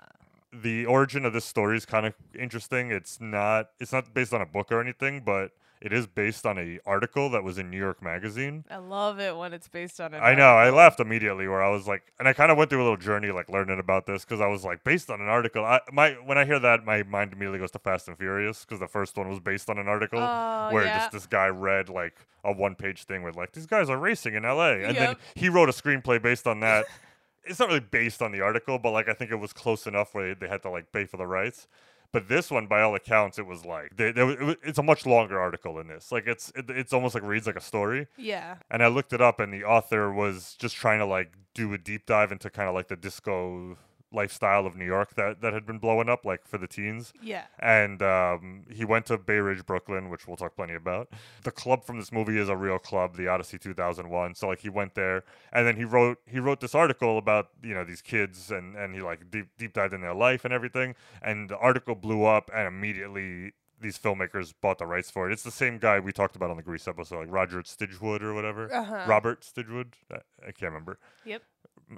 the 0.52 0.86
origin 0.86 1.24
of 1.24 1.32
this 1.32 1.44
story 1.44 1.76
is 1.76 1.84
kind 1.84 2.06
of 2.06 2.14
interesting. 2.38 2.90
It's 2.92 3.20
not 3.20 3.70
it's 3.80 3.92
not 3.92 4.12
based 4.14 4.32
on 4.32 4.40
a 4.40 4.46
book 4.46 4.70
or 4.70 4.80
anything, 4.80 5.22
but 5.24 5.50
it 5.84 5.92
is 5.92 6.06
based 6.06 6.46
on 6.46 6.58
a 6.58 6.80
article 6.86 7.28
that 7.30 7.44
was 7.44 7.58
in 7.58 7.70
New 7.70 7.76
York 7.78 8.02
Magazine. 8.02 8.64
I 8.70 8.78
love 8.78 9.20
it 9.20 9.36
when 9.36 9.52
it's 9.52 9.68
based 9.68 10.00
on. 10.00 10.14
an 10.14 10.22
I 10.22 10.34
know. 10.34 10.56
I 10.56 10.70
laughed 10.70 10.98
immediately 10.98 11.46
where 11.46 11.62
I 11.62 11.68
was 11.68 11.86
like, 11.86 12.02
and 12.18 12.26
I 12.26 12.32
kind 12.32 12.50
of 12.50 12.56
went 12.56 12.70
through 12.70 12.80
a 12.80 12.84
little 12.84 12.96
journey 12.96 13.30
like 13.30 13.50
learning 13.50 13.78
about 13.78 14.06
this 14.06 14.24
because 14.24 14.40
I 14.40 14.46
was 14.46 14.64
like, 14.64 14.82
based 14.82 15.10
on 15.10 15.20
an 15.20 15.28
article. 15.28 15.62
I 15.62 15.80
my 15.92 16.12
when 16.24 16.38
I 16.38 16.46
hear 16.46 16.58
that, 16.58 16.86
my 16.86 17.02
mind 17.02 17.34
immediately 17.34 17.58
goes 17.58 17.70
to 17.72 17.78
Fast 17.78 18.08
and 18.08 18.16
Furious 18.16 18.64
because 18.64 18.80
the 18.80 18.88
first 18.88 19.16
one 19.18 19.28
was 19.28 19.40
based 19.40 19.68
on 19.68 19.76
an 19.78 19.86
article 19.86 20.20
Oh, 20.20 20.68
where 20.72 20.84
yeah. 20.84 20.98
just 21.00 21.12
this 21.12 21.26
guy 21.26 21.48
read 21.48 21.90
like 21.90 22.14
a 22.42 22.52
one 22.52 22.74
page 22.74 23.04
thing 23.04 23.22
with 23.22 23.36
like 23.36 23.52
these 23.52 23.66
guys 23.66 23.90
are 23.90 23.98
racing 23.98 24.34
in 24.34 24.44
L.A. 24.46 24.84
and 24.84 24.96
then 24.96 25.16
he 25.34 25.50
wrote 25.50 25.68
a 25.68 25.72
screenplay 25.72 26.20
based 26.20 26.46
on 26.46 26.60
that. 26.60 26.86
it's 27.44 27.58
not 27.58 27.68
really 27.68 27.80
based 27.80 28.22
on 28.22 28.32
the 28.32 28.40
article, 28.40 28.78
but 28.78 28.92
like 28.92 29.08
I 29.08 29.12
think 29.12 29.30
it 29.30 29.36
was 29.36 29.52
close 29.52 29.86
enough 29.86 30.14
where 30.14 30.34
they 30.34 30.48
had 30.48 30.62
to 30.62 30.70
like 30.70 30.92
pay 30.92 31.04
for 31.04 31.18
the 31.18 31.26
rights. 31.26 31.68
But 32.14 32.28
this 32.28 32.48
one, 32.48 32.68
by 32.68 32.80
all 32.80 32.94
accounts, 32.94 33.40
it 33.40 33.46
was 33.46 33.64
like 33.64 33.96
they, 33.96 34.12
they, 34.12 34.22
it 34.22 34.40
was, 34.40 34.56
it's 34.62 34.78
a 34.78 34.84
much 34.84 35.04
longer 35.04 35.40
article 35.40 35.74
than 35.74 35.88
this. 35.88 36.12
Like 36.12 36.28
it's 36.28 36.52
it, 36.54 36.70
it's 36.70 36.92
almost 36.92 37.16
like 37.16 37.24
reads 37.24 37.48
like 37.48 37.56
a 37.56 37.60
story. 37.60 38.06
Yeah. 38.16 38.54
And 38.70 38.84
I 38.84 38.86
looked 38.86 39.12
it 39.12 39.20
up, 39.20 39.40
and 39.40 39.52
the 39.52 39.64
author 39.64 40.12
was 40.12 40.54
just 40.56 40.76
trying 40.76 41.00
to 41.00 41.06
like 41.06 41.32
do 41.54 41.74
a 41.74 41.78
deep 41.78 42.06
dive 42.06 42.30
into 42.30 42.50
kind 42.50 42.68
of 42.68 42.74
like 42.76 42.86
the 42.86 42.94
disco 42.94 43.76
lifestyle 44.14 44.64
of 44.66 44.76
New 44.76 44.84
York 44.86 45.14
that 45.14 45.40
that 45.42 45.52
had 45.52 45.66
been 45.66 45.78
blowing 45.78 46.08
up 46.08 46.24
like 46.24 46.46
for 46.46 46.56
the 46.58 46.66
teens 46.68 47.12
Yeah. 47.20 47.44
and 47.58 48.00
um, 48.02 48.62
he 48.70 48.84
went 48.84 49.06
to 49.06 49.18
Bay 49.18 49.38
Ridge, 49.38 49.66
Brooklyn, 49.66 50.08
which 50.10 50.26
we'll 50.26 50.36
talk 50.36 50.54
plenty 50.56 50.74
about. 50.74 51.08
The 51.42 51.50
club 51.50 51.84
from 51.84 51.98
this 51.98 52.12
movie 52.12 52.38
is 52.38 52.48
a 52.48 52.56
real 52.56 52.78
club, 52.78 53.16
the 53.16 53.28
Odyssey 53.28 53.58
2001. 53.58 54.34
So 54.36 54.48
like 54.48 54.60
he 54.60 54.68
went 54.68 54.94
there, 54.94 55.24
and 55.52 55.66
then 55.66 55.76
he 55.76 55.84
wrote 55.84 56.18
he 56.26 56.38
wrote 56.38 56.60
this 56.60 56.74
article 56.74 57.18
about 57.18 57.48
you 57.62 57.74
know 57.74 57.84
these 57.84 58.00
kids, 58.02 58.50
and 58.50 58.76
and 58.76 58.94
he 58.94 59.00
like 59.02 59.30
deep 59.30 59.48
deep 59.58 59.72
dived 59.72 59.92
in 59.94 60.00
their 60.00 60.14
life 60.14 60.44
and 60.44 60.54
everything. 60.54 60.94
And 61.20 61.48
the 61.50 61.58
article 61.58 61.94
blew 61.94 62.24
up, 62.24 62.50
and 62.54 62.66
immediately 62.68 63.52
these 63.80 63.98
filmmakers 63.98 64.54
bought 64.62 64.78
the 64.78 64.86
rights 64.86 65.10
for 65.10 65.28
it. 65.28 65.32
It's 65.32 65.42
the 65.42 65.50
same 65.50 65.78
guy 65.78 65.98
we 66.00 66.12
talked 66.12 66.36
about 66.36 66.50
on 66.50 66.56
the 66.56 66.62
Grease 66.62 66.88
episode, 66.88 67.18
like 67.18 67.30
Roger 67.32 67.60
Stigwood 67.62 68.22
or 68.22 68.32
whatever. 68.32 68.72
Uh-huh. 68.72 69.04
Robert 69.06 69.42
Stigwood, 69.42 69.92
I, 70.10 70.16
I 70.42 70.52
can't 70.52 70.72
remember. 70.72 70.98
Yep. 71.26 71.42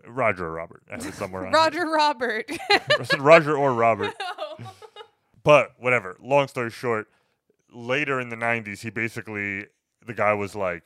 Roger 0.06 0.46
or 0.46 0.52
Robert, 0.52 0.82
I 0.90 0.94
have 0.96 1.06
it 1.06 1.14
somewhere. 1.14 1.46
on. 1.46 1.52
Roger 1.54 1.86
Robert. 1.86 2.50
I 2.70 3.02
said 3.04 3.20
Roger 3.20 3.56
or 3.56 3.72
Robert. 3.72 4.14
But 5.42 5.74
whatever. 5.78 6.16
Long 6.20 6.48
story 6.48 6.70
short, 6.70 7.06
later 7.72 8.18
in 8.18 8.30
the 8.30 8.36
90s, 8.36 8.80
he 8.80 8.90
basically, 8.90 9.66
the 10.04 10.12
guy 10.12 10.32
was 10.34 10.56
like, 10.56 10.82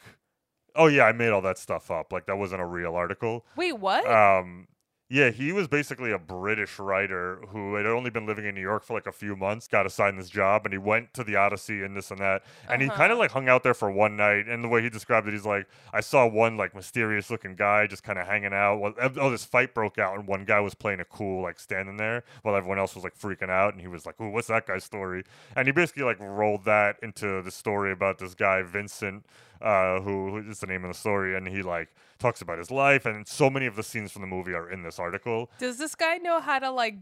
oh, 0.76 0.86
yeah, 0.86 1.04
I 1.04 1.12
made 1.12 1.30
all 1.30 1.40
that 1.40 1.56
stuff 1.56 1.90
up. 1.90 2.12
Like, 2.12 2.26
that 2.26 2.36
wasn't 2.36 2.60
a 2.60 2.66
real 2.66 2.94
article. 2.94 3.46
Wait, 3.56 3.72
what? 3.78 4.06
Um, 4.06 4.68
yeah, 5.12 5.30
he 5.30 5.50
was 5.50 5.66
basically 5.66 6.12
a 6.12 6.18
British 6.18 6.78
writer 6.78 7.42
who 7.48 7.74
had 7.74 7.84
only 7.84 8.10
been 8.10 8.26
living 8.26 8.44
in 8.44 8.54
New 8.54 8.60
York 8.60 8.84
for 8.84 8.94
like 8.94 9.08
a 9.08 9.12
few 9.12 9.34
months, 9.34 9.66
got 9.66 9.84
assigned 9.84 10.16
this 10.20 10.30
job, 10.30 10.64
and 10.64 10.72
he 10.72 10.78
went 10.78 11.12
to 11.14 11.24
the 11.24 11.34
Odyssey 11.34 11.82
and 11.82 11.96
this 11.96 12.12
and 12.12 12.20
that. 12.20 12.44
And 12.68 12.80
he 12.80 12.88
kind 12.88 13.00
Uh-huh. 13.00 13.12
of 13.14 13.18
like 13.18 13.32
hung 13.32 13.48
out 13.48 13.64
there 13.64 13.74
for 13.74 13.90
one 13.90 14.16
night. 14.16 14.46
And 14.46 14.62
the 14.62 14.68
way 14.68 14.82
he 14.82 14.88
described 14.88 15.26
it, 15.26 15.32
he's 15.32 15.44
like, 15.44 15.66
I 15.92 16.00
saw 16.00 16.28
one 16.28 16.56
like 16.56 16.76
mysterious 16.76 17.28
looking 17.28 17.56
guy 17.56 17.88
just 17.88 18.04
kind 18.04 18.20
of 18.20 18.26
hanging 18.28 18.52
out. 18.52 18.76
Well, 18.76 18.94
oh, 19.18 19.30
this 19.30 19.44
fight 19.44 19.74
broke 19.74 19.98
out, 19.98 20.16
and 20.16 20.28
one 20.28 20.44
guy 20.44 20.60
was 20.60 20.74
playing 20.74 21.00
a 21.00 21.04
cool, 21.04 21.42
like 21.42 21.58
standing 21.58 21.96
there 21.96 22.22
while 22.42 22.54
everyone 22.54 22.78
else 22.78 22.94
was 22.94 23.02
like 23.02 23.18
freaking 23.18 23.50
out. 23.50 23.72
And 23.72 23.80
he 23.80 23.88
was 23.88 24.06
like, 24.06 24.20
Ooh, 24.20 24.30
what's 24.30 24.46
that 24.46 24.64
guy's 24.64 24.84
story? 24.84 25.24
And 25.56 25.66
he 25.66 25.72
basically 25.72 26.04
like 26.04 26.20
rolled 26.20 26.64
that 26.66 26.96
into 27.02 27.42
the 27.42 27.50
story 27.50 27.90
about 27.90 28.18
this 28.18 28.34
guy, 28.36 28.62
Vincent, 28.62 29.26
uh, 29.60 30.00
who 30.00 30.30
who 30.40 30.50
is 30.50 30.60
the 30.60 30.66
name 30.66 30.84
of 30.84 30.90
the 30.92 30.98
story. 30.98 31.36
And 31.36 31.46
he 31.48 31.62
like 31.62 31.88
talks 32.18 32.40
about 32.42 32.58
his 32.58 32.70
life. 32.70 33.06
And 33.06 33.26
so 33.26 33.48
many 33.50 33.66
of 33.66 33.76
the 33.76 33.82
scenes 33.82 34.12
from 34.12 34.22
the 34.22 34.28
movie 34.28 34.52
are 34.52 34.70
in 34.70 34.82
this 34.82 34.98
article. 34.98 35.50
Does 35.58 35.78
this 35.78 35.94
guy 35.94 36.16
know 36.18 36.40
how 36.40 36.58
to 36.58 36.70
like 36.70 36.96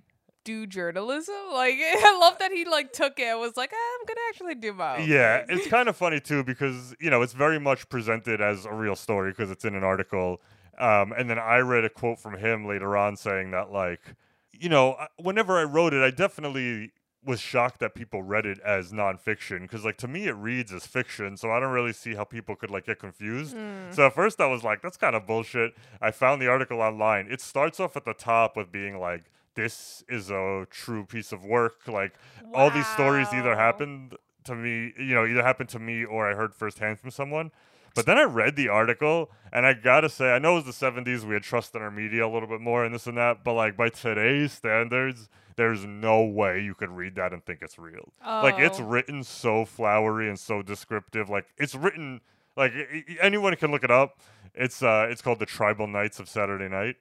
do 0.44 0.66
journalism? 0.66 1.34
Like, 1.52 1.74
I 1.80 2.18
love 2.20 2.38
that 2.38 2.52
he 2.52 2.64
like 2.64 2.92
took 2.92 3.18
it. 3.18 3.24
and 3.26 3.40
Was 3.40 3.56
like, 3.56 3.70
"Ah, 3.74 3.98
I'm 4.00 4.06
gonna 4.06 4.20
actually 4.28 4.54
do 4.54 4.72
my 4.72 4.98
own 4.98 5.08
Yeah, 5.08 5.44
thing." 5.46 5.56
it's 5.58 5.66
kind 5.68 5.88
of 5.88 5.96
funny 5.96 6.20
too 6.20 6.44
because 6.44 6.94
you 7.00 7.10
know 7.10 7.22
it's 7.22 7.32
very 7.32 7.58
much 7.58 7.88
presented 7.88 8.40
as 8.40 8.64
a 8.64 8.72
real 8.72 8.94
story 8.96 9.30
because 9.32 9.50
it's 9.50 9.64
in 9.64 9.74
an 9.74 9.82
article. 9.84 10.40
Um, 10.78 11.12
and 11.18 11.28
then 11.28 11.38
I 11.40 11.58
read 11.58 11.84
a 11.84 11.90
quote 11.90 12.20
from 12.20 12.36
him 12.38 12.64
later 12.66 12.96
on 12.96 13.16
saying 13.16 13.50
that 13.50 13.72
like, 13.72 14.00
you 14.52 14.68
know, 14.68 14.96
whenever 15.16 15.58
I 15.58 15.64
wrote 15.64 15.92
it, 15.92 16.02
I 16.04 16.10
definitely 16.12 16.92
was 17.24 17.40
shocked 17.40 17.80
that 17.80 17.94
people 17.94 18.22
read 18.22 18.46
it 18.46 18.58
as 18.60 18.92
nonfiction 18.92 19.62
because 19.62 19.84
like 19.84 19.96
to 19.98 20.08
me 20.08 20.28
it 20.28 20.36
reads 20.36 20.72
as 20.72 20.86
fiction, 20.86 21.36
so 21.36 21.50
I 21.50 21.60
don't 21.60 21.72
really 21.72 21.92
see 21.92 22.14
how 22.14 22.24
people 22.24 22.56
could 22.56 22.70
like 22.70 22.86
get 22.86 22.98
confused. 22.98 23.56
Mm. 23.56 23.94
So 23.94 24.06
at 24.06 24.14
first 24.14 24.40
I 24.40 24.46
was 24.46 24.62
like, 24.62 24.82
that's 24.82 24.96
kind 24.96 25.16
of 25.16 25.26
bullshit. 25.26 25.74
I 26.00 26.10
found 26.10 26.40
the 26.40 26.48
article 26.48 26.80
online. 26.80 27.26
It 27.30 27.40
starts 27.40 27.80
off 27.80 27.96
at 27.96 28.04
the 28.04 28.14
top 28.14 28.56
with 28.56 28.70
being 28.70 28.98
like, 28.98 29.24
this 29.54 30.04
is 30.08 30.30
a 30.30 30.66
true 30.70 31.04
piece 31.04 31.32
of 31.32 31.44
work. 31.44 31.80
Like 31.88 32.14
all 32.54 32.70
these 32.70 32.86
stories 32.86 33.26
either 33.32 33.56
happened 33.56 34.14
to 34.44 34.54
me, 34.54 34.92
you 34.98 35.14
know, 35.14 35.26
either 35.26 35.42
happened 35.42 35.68
to 35.70 35.78
me 35.78 36.04
or 36.04 36.30
I 36.30 36.34
heard 36.34 36.54
firsthand 36.54 37.00
from 37.00 37.10
someone. 37.10 37.50
But 37.98 38.06
then 38.06 38.16
I 38.16 38.22
read 38.22 38.54
the 38.54 38.68
article 38.68 39.28
and 39.52 39.66
I 39.66 39.74
gotta 39.74 40.08
say, 40.08 40.30
I 40.30 40.38
know 40.38 40.52
it 40.56 40.64
was 40.64 40.78
the 40.78 40.86
70s, 40.86 41.24
we 41.24 41.34
had 41.34 41.42
trust 41.42 41.74
in 41.74 41.82
our 41.82 41.90
media 41.90 42.24
a 42.24 42.30
little 42.30 42.48
bit 42.48 42.60
more 42.60 42.84
and 42.84 42.94
this 42.94 43.08
and 43.08 43.16
that, 43.18 43.42
but 43.42 43.54
like 43.54 43.76
by 43.76 43.88
today's 43.88 44.52
standards, 44.52 45.28
there's 45.56 45.84
no 45.84 46.22
way 46.22 46.60
you 46.62 46.74
could 46.76 46.90
read 46.90 47.16
that 47.16 47.32
and 47.32 47.44
think 47.44 47.58
it's 47.60 47.76
real. 47.76 48.12
Like 48.24 48.54
it's 48.60 48.78
Oh. 48.78 48.84
written 48.84 49.24
so 49.24 49.64
flowery 49.64 50.28
and 50.28 50.38
so 50.38 50.62
descriptive. 50.62 51.28
Like 51.28 51.46
it's 51.56 51.74
written 51.74 52.20
like 52.56 52.72
anyone 53.20 53.56
can 53.56 53.72
look 53.72 53.82
it 53.82 53.90
up. 53.90 54.20
It's 54.54 54.80
uh 54.80 55.08
it's 55.10 55.20
called 55.20 55.40
the 55.40 55.46
Tribal 55.46 55.88
Nights 55.88 56.20
of 56.20 56.28
Saturday 56.28 56.68
Night. 56.68 56.96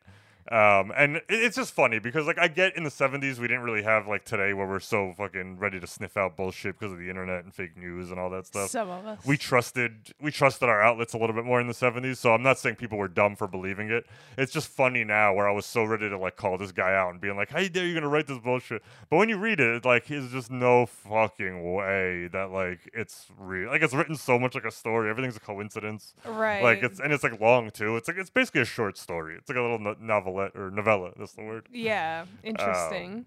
Um, 0.51 0.91
and 0.95 1.21
it's 1.29 1.55
just 1.55 1.73
funny 1.73 1.99
because 1.99 2.25
like 2.27 2.39
I 2.39 2.47
get 2.47 2.75
in 2.77 2.83
the 2.83 2.89
70s 2.89 3.37
we 3.39 3.47
didn't 3.47 3.63
really 3.63 3.83
have 3.83 4.07
like 4.07 4.25
today 4.25 4.53
where 4.53 4.67
we're 4.67 4.79
so 4.79 5.13
fucking 5.17 5.57
ready 5.59 5.79
to 5.79 5.87
sniff 5.87 6.15
out 6.17 6.37
bullshit 6.37 6.79
because 6.79 6.93
of 6.93 6.99
the 6.99 7.09
internet 7.09 7.43
and 7.43 7.53
fake 7.53 7.75
news 7.77 8.11
and 8.11 8.19
all 8.19 8.29
that 8.29 8.45
stuff. 8.47 8.69
Some 8.69 8.89
of 8.89 9.05
us. 9.05 9.25
we 9.25 9.37
trusted 9.37 10.13
we 10.21 10.31
trusted 10.31 10.69
our 10.69 10.81
outlets 10.81 11.13
a 11.13 11.17
little 11.17 11.35
bit 11.35 11.45
more 11.45 11.59
in 11.59 11.67
the 11.67 11.73
70s 11.73 12.17
so 12.17 12.33
i'm 12.33 12.43
not 12.43 12.57
saying 12.57 12.75
people 12.75 12.97
were 12.97 13.07
dumb 13.07 13.35
for 13.35 13.47
believing 13.47 13.89
it 13.89 14.05
it's 14.37 14.51
just 14.51 14.67
funny 14.67 15.03
now 15.03 15.33
where 15.33 15.47
i 15.47 15.51
was 15.51 15.65
so 15.65 15.83
ready 15.83 16.09
to 16.09 16.17
like 16.17 16.35
call 16.35 16.57
this 16.57 16.71
guy 16.71 16.95
out 16.95 17.11
and 17.11 17.21
being 17.21 17.35
like 17.35 17.49
how 17.49 17.65
dare 17.67 17.85
you 17.85 17.93
gonna 17.93 18.07
write 18.07 18.27
this 18.27 18.39
bullshit 18.39 18.81
but 19.09 19.17
when 19.17 19.29
you 19.29 19.37
read 19.37 19.59
it 19.59 19.85
like 19.85 20.07
there's 20.07 20.31
just 20.31 20.51
no 20.51 20.85
fucking 20.85 21.73
way 21.73 22.27
that 22.31 22.51
like 22.51 22.89
it's 22.93 23.27
real 23.37 23.69
like 23.69 23.81
it's 23.81 23.93
written 23.93 24.15
so 24.15 24.37
much 24.39 24.55
like 24.55 24.65
a 24.65 24.71
story 24.71 25.09
everything's 25.09 25.37
a 25.37 25.39
coincidence 25.39 26.13
right. 26.25 26.63
like 26.63 26.83
it's 26.83 26.99
and 26.99 27.11
it's 27.13 27.23
like 27.23 27.39
long 27.39 27.69
too 27.69 27.95
it's 27.95 28.07
like 28.07 28.17
it's 28.17 28.29
basically 28.29 28.61
a 28.61 28.65
short 28.65 28.97
story 28.97 29.35
it's 29.35 29.49
like 29.49 29.57
a 29.57 29.61
little 29.61 29.79
no- 29.79 29.95
novelette 30.37 30.55
or 30.55 30.71
novella 30.71 31.11
that's 31.17 31.33
the 31.33 31.43
word 31.43 31.67
yeah. 31.71 32.25
Interesting. 32.43 33.25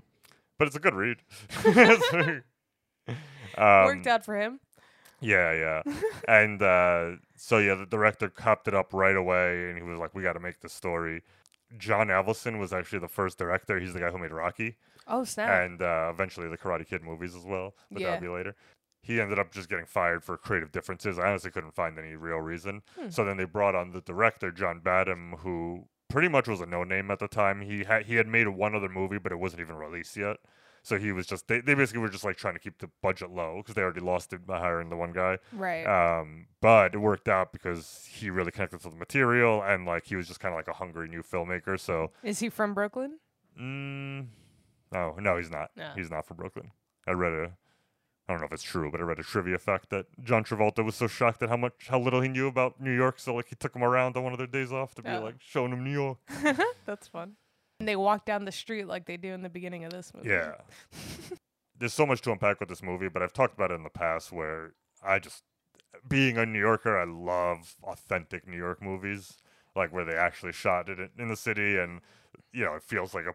but 0.58 0.66
it's 0.66 0.76
a 0.76 0.80
good 0.80 0.94
read 0.94 1.18
um, 3.58 3.84
Worked 3.86 4.06
out 4.06 4.24
for 4.24 4.40
him. 4.40 4.60
yeah, 5.20 5.52
yeah. 5.52 5.94
and 6.28 6.62
uh, 6.62 7.12
so 7.36 7.58
yeah, 7.58 7.74
the 7.74 7.86
director 7.86 8.28
copped 8.28 8.68
it 8.68 8.74
up 8.74 8.92
right 8.92 9.16
away, 9.16 9.68
and 9.68 9.76
he 9.76 9.82
was 9.82 9.98
like, 9.98 10.14
"We 10.14 10.22
got 10.22 10.34
to 10.34 10.40
make 10.40 10.60
this 10.60 10.72
story." 10.72 11.22
John 11.78 12.08
Avildsen 12.08 12.58
was 12.58 12.72
actually 12.72 12.98
the 13.00 13.08
first 13.08 13.38
director. 13.38 13.78
He's 13.78 13.92
the 13.92 14.00
guy 14.00 14.10
who 14.10 14.18
made 14.18 14.32
Rocky, 14.32 14.76
Oh 15.06 15.24
snap. 15.24 15.48
and 15.64 15.82
uh, 15.82 16.10
eventually 16.12 16.48
the 16.48 16.58
Karate 16.58 16.86
Kid 16.86 17.02
movies 17.02 17.34
as 17.34 17.44
well. 17.44 17.74
But 17.90 18.00
Yeah. 18.02 18.10
that'll 18.10 18.22
be 18.22 18.28
later. 18.28 18.54
He 19.02 19.20
ended 19.20 19.38
up 19.38 19.50
just 19.52 19.68
getting 19.68 19.86
fired 19.86 20.22
for 20.22 20.36
creative 20.36 20.72
differences. 20.72 21.18
I 21.18 21.28
honestly 21.28 21.50
couldn't 21.50 21.74
find 21.74 21.98
any 21.98 22.16
real 22.16 22.38
reason. 22.40 22.82
Hmm. 22.98 23.08
So 23.08 23.24
then 23.24 23.36
they 23.36 23.44
brought 23.44 23.74
on 23.74 23.92
the 23.92 24.00
director, 24.02 24.50
John 24.52 24.80
Badham, 24.80 25.36
who 25.38 25.86
pretty 26.10 26.28
much 26.28 26.46
was 26.48 26.60
a 26.60 26.66
no 26.66 26.84
name 26.84 27.10
at 27.10 27.18
the 27.18 27.28
time. 27.28 27.62
He 27.62 27.84
had 27.84 28.04
he 28.06 28.16
had 28.16 28.26
made 28.26 28.48
one 28.48 28.74
other 28.74 28.88
movie, 28.88 29.18
but 29.18 29.32
it 29.32 29.36
wasn't 29.36 29.60
even 29.60 29.76
released 29.76 30.16
yet. 30.16 30.36
So 30.82 30.98
he 30.98 31.12
was 31.12 31.26
just 31.26 31.46
they, 31.48 31.60
they 31.60 31.74
basically 31.74 32.00
were 32.00 32.08
just 32.08 32.24
like 32.24 32.36
trying 32.36 32.54
to 32.54 32.60
keep 32.60 32.78
the 32.78 32.88
budget 33.02 33.30
low 33.30 33.58
because 33.58 33.74
they 33.74 33.82
already 33.82 34.00
lost 34.00 34.32
it 34.32 34.46
by 34.46 34.58
hiring 34.60 34.88
the 34.88 34.96
one 34.96 35.12
guy. 35.12 35.38
Right. 35.52 35.84
Um, 35.84 36.46
but 36.62 36.94
it 36.94 36.98
worked 36.98 37.28
out 37.28 37.52
because 37.52 38.08
he 38.10 38.30
really 38.30 38.50
connected 38.50 38.80
to 38.82 38.88
the 38.88 38.96
material 38.96 39.62
and 39.62 39.84
like 39.84 40.06
he 40.06 40.16
was 40.16 40.26
just 40.26 40.40
kind 40.40 40.54
of 40.54 40.58
like 40.58 40.68
a 40.68 40.72
hungry 40.72 41.08
new 41.08 41.22
filmmaker. 41.22 41.78
So 41.78 42.12
Is 42.22 42.38
he 42.38 42.48
from 42.48 42.72
Brooklyn? 42.72 43.18
mm, 43.60 44.26
no, 44.92 45.16
no, 45.20 45.36
he's 45.36 45.50
not. 45.50 45.70
No. 45.76 45.90
He's 45.94 46.10
not 46.10 46.26
from 46.26 46.38
Brooklyn. 46.38 46.70
I 47.06 47.12
read 47.12 47.32
a 47.32 47.52
I 48.30 48.34
don't 48.34 48.40
know 48.42 48.46
if 48.46 48.52
it's 48.52 48.62
true, 48.62 48.90
but 48.92 49.00
I 49.00 49.02
read 49.02 49.18
a 49.18 49.24
trivia 49.24 49.58
fact 49.58 49.90
that 49.90 50.06
John 50.22 50.44
Travolta 50.44 50.84
was 50.84 50.94
so 50.94 51.08
shocked 51.08 51.42
at 51.42 51.48
how 51.48 51.56
much 51.56 51.88
how 51.88 51.98
little 51.98 52.20
he 52.20 52.28
knew 52.28 52.46
about 52.46 52.80
New 52.80 52.94
York, 52.94 53.18
so 53.18 53.34
like 53.34 53.48
he 53.48 53.56
took 53.56 53.74
him 53.74 53.82
around 53.82 54.16
on 54.16 54.22
one 54.22 54.32
of 54.32 54.38
their 54.38 54.46
days 54.46 54.72
off 54.72 54.94
to 54.94 55.02
be 55.02 55.10
Oh. 55.10 55.20
like 55.22 55.34
showing 55.40 55.72
him 55.72 55.82
New 55.82 55.90
York. 55.92 56.18
That's 56.86 57.08
fun. 57.08 57.32
And 57.80 57.88
they 57.88 57.96
walk 57.96 58.24
down 58.26 58.44
the 58.44 58.52
street 58.52 58.86
like 58.86 59.06
they 59.06 59.16
do 59.16 59.32
in 59.32 59.42
the 59.42 59.48
beginning 59.48 59.84
of 59.84 59.90
this 59.90 60.12
movie. 60.14 60.28
Yeah. 60.28 60.52
There's 61.78 61.94
so 61.94 62.06
much 62.06 62.20
to 62.22 62.32
unpack 62.32 62.60
with 62.60 62.68
this 62.68 62.82
movie, 62.82 63.08
but 63.08 63.22
I've 63.22 63.32
talked 63.32 63.54
about 63.54 63.70
it 63.70 63.74
in 63.74 63.82
the 63.84 63.90
past 63.90 64.30
where 64.32 64.74
I 65.02 65.18
just 65.18 65.42
being 66.06 66.36
a 66.36 66.44
New 66.46 66.58
Yorker, 66.60 66.96
I 66.98 67.04
love 67.04 67.74
authentic 67.82 68.46
New 68.46 68.56
York 68.58 68.82
movies, 68.82 69.38
like 69.74 69.92
where 69.92 70.04
they 70.04 70.14
actually 70.14 70.52
shot 70.52 70.88
it 70.88 70.98
in- 71.00 71.10
in 71.18 71.28
the 71.28 71.36
city 71.36 71.78
and 71.78 72.00
you 72.52 72.64
know, 72.64 72.74
it 72.74 72.82
feels 72.82 73.14
like 73.14 73.24
a 73.26 73.32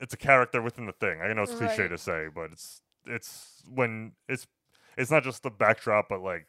it's 0.00 0.12
a 0.12 0.16
character 0.18 0.60
within 0.60 0.86
the 0.86 0.92
thing. 0.92 1.20
I 1.22 1.32
know 1.32 1.42
it's 1.44 1.54
cliche 1.54 1.82
Right. 1.82 1.88
to 1.88 1.98
say, 1.98 2.26
but 2.34 2.50
it's 2.52 2.82
it's 3.06 3.62
when 3.72 4.12
it's 4.28 4.46
it's 4.96 5.10
not 5.10 5.24
just 5.24 5.42
the 5.42 5.50
backdrop 5.50 6.08
but 6.08 6.20
like 6.20 6.46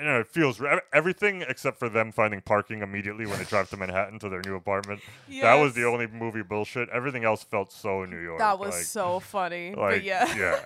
you 0.00 0.06
know, 0.06 0.20
it 0.20 0.28
feels 0.28 0.60
everything 0.92 1.44
except 1.46 1.78
for 1.78 1.88
them 1.88 2.10
finding 2.10 2.40
parking 2.40 2.82
immediately 2.82 3.26
when 3.26 3.38
they 3.38 3.44
drive 3.44 3.68
to 3.70 3.76
Manhattan 3.76 4.18
to 4.20 4.28
their 4.28 4.40
new 4.44 4.54
apartment. 4.54 5.00
That 5.42 5.54
was 5.56 5.74
the 5.74 5.84
only 5.84 6.06
movie 6.06 6.42
bullshit. 6.42 6.88
Everything 6.88 7.24
else 7.24 7.42
felt 7.42 7.70
so 7.70 8.04
New 8.04 8.18
York. 8.18 8.38
That 8.38 8.58
was 8.58 8.74
like, 8.74 8.84
so 8.84 9.20
funny. 9.20 9.74
like, 9.74 9.96
but 9.96 10.04
yeah. 10.04 10.34
yeah. 10.36 10.64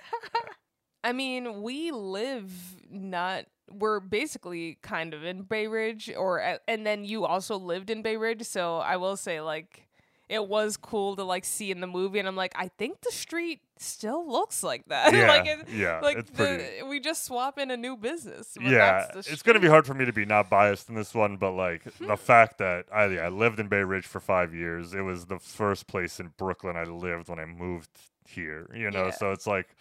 I 1.03 1.11
mean, 1.11 1.61
we 1.61 1.91
live 1.91 2.51
not. 2.89 3.45
We're 3.69 3.99
basically 3.99 4.77
kind 4.81 5.13
of 5.13 5.23
in 5.25 5.41
Bay 5.41 5.67
Ridge, 5.67 6.11
or 6.15 6.59
and 6.67 6.85
then 6.85 7.03
you 7.03 7.25
also 7.25 7.57
lived 7.57 7.89
in 7.89 8.01
Bay 8.01 8.15
Ridge. 8.15 8.43
So 8.43 8.77
I 8.77 8.97
will 8.97 9.17
say, 9.17 9.41
like, 9.41 9.87
it 10.29 10.47
was 10.47 10.77
cool 10.77 11.15
to 11.15 11.23
like 11.23 11.45
see 11.45 11.71
in 11.71 11.81
the 11.81 11.87
movie, 11.87 12.19
and 12.19 12.27
I'm 12.27 12.35
like, 12.35 12.53
I 12.55 12.69
think 12.69 13.01
the 13.01 13.11
street 13.11 13.59
still 13.77 14.29
looks 14.29 14.63
like 14.63 14.85
that. 14.87 15.13
Yeah, 15.15 15.27
like, 15.27 15.45
it, 15.45 15.69
yeah, 15.69 15.99
like 16.01 16.33
the, 16.33 16.85
we 16.87 16.99
just 16.99 17.25
swap 17.25 17.57
in 17.57 17.71
a 17.71 17.77
new 17.77 17.95
business. 17.95 18.57
yeah, 18.59 19.07
that's 19.13 19.27
the 19.27 19.33
it's 19.33 19.41
gonna 19.41 19.59
be 19.59 19.67
hard 19.67 19.85
for 19.85 19.93
me 19.93 20.05
to 20.05 20.13
be 20.13 20.25
not 20.25 20.49
biased 20.49 20.89
in 20.89 20.95
this 20.95 21.13
one, 21.13 21.37
but 21.37 21.51
like 21.51 21.83
the 21.83 22.05
hmm. 22.05 22.15
fact 22.15 22.57
that 22.57 22.85
I 22.93 23.05
yeah, 23.07 23.25
I 23.25 23.29
lived 23.29 23.59
in 23.59 23.67
Bay 23.67 23.83
Ridge 23.83 24.05
for 24.05 24.19
five 24.19 24.53
years, 24.53 24.93
it 24.93 25.01
was 25.01 25.25
the 25.25 25.39
first 25.39 25.87
place 25.87 26.19
in 26.19 26.31
Brooklyn 26.37 26.75
I 26.75 26.83
lived 26.83 27.29
when 27.29 27.39
I 27.39 27.45
moved 27.45 27.89
here. 28.27 28.69
You 28.73 28.91
know, 28.91 29.05
Yeah. 29.05 29.11
so 29.11 29.31
it's 29.31 29.47
like 29.47 29.75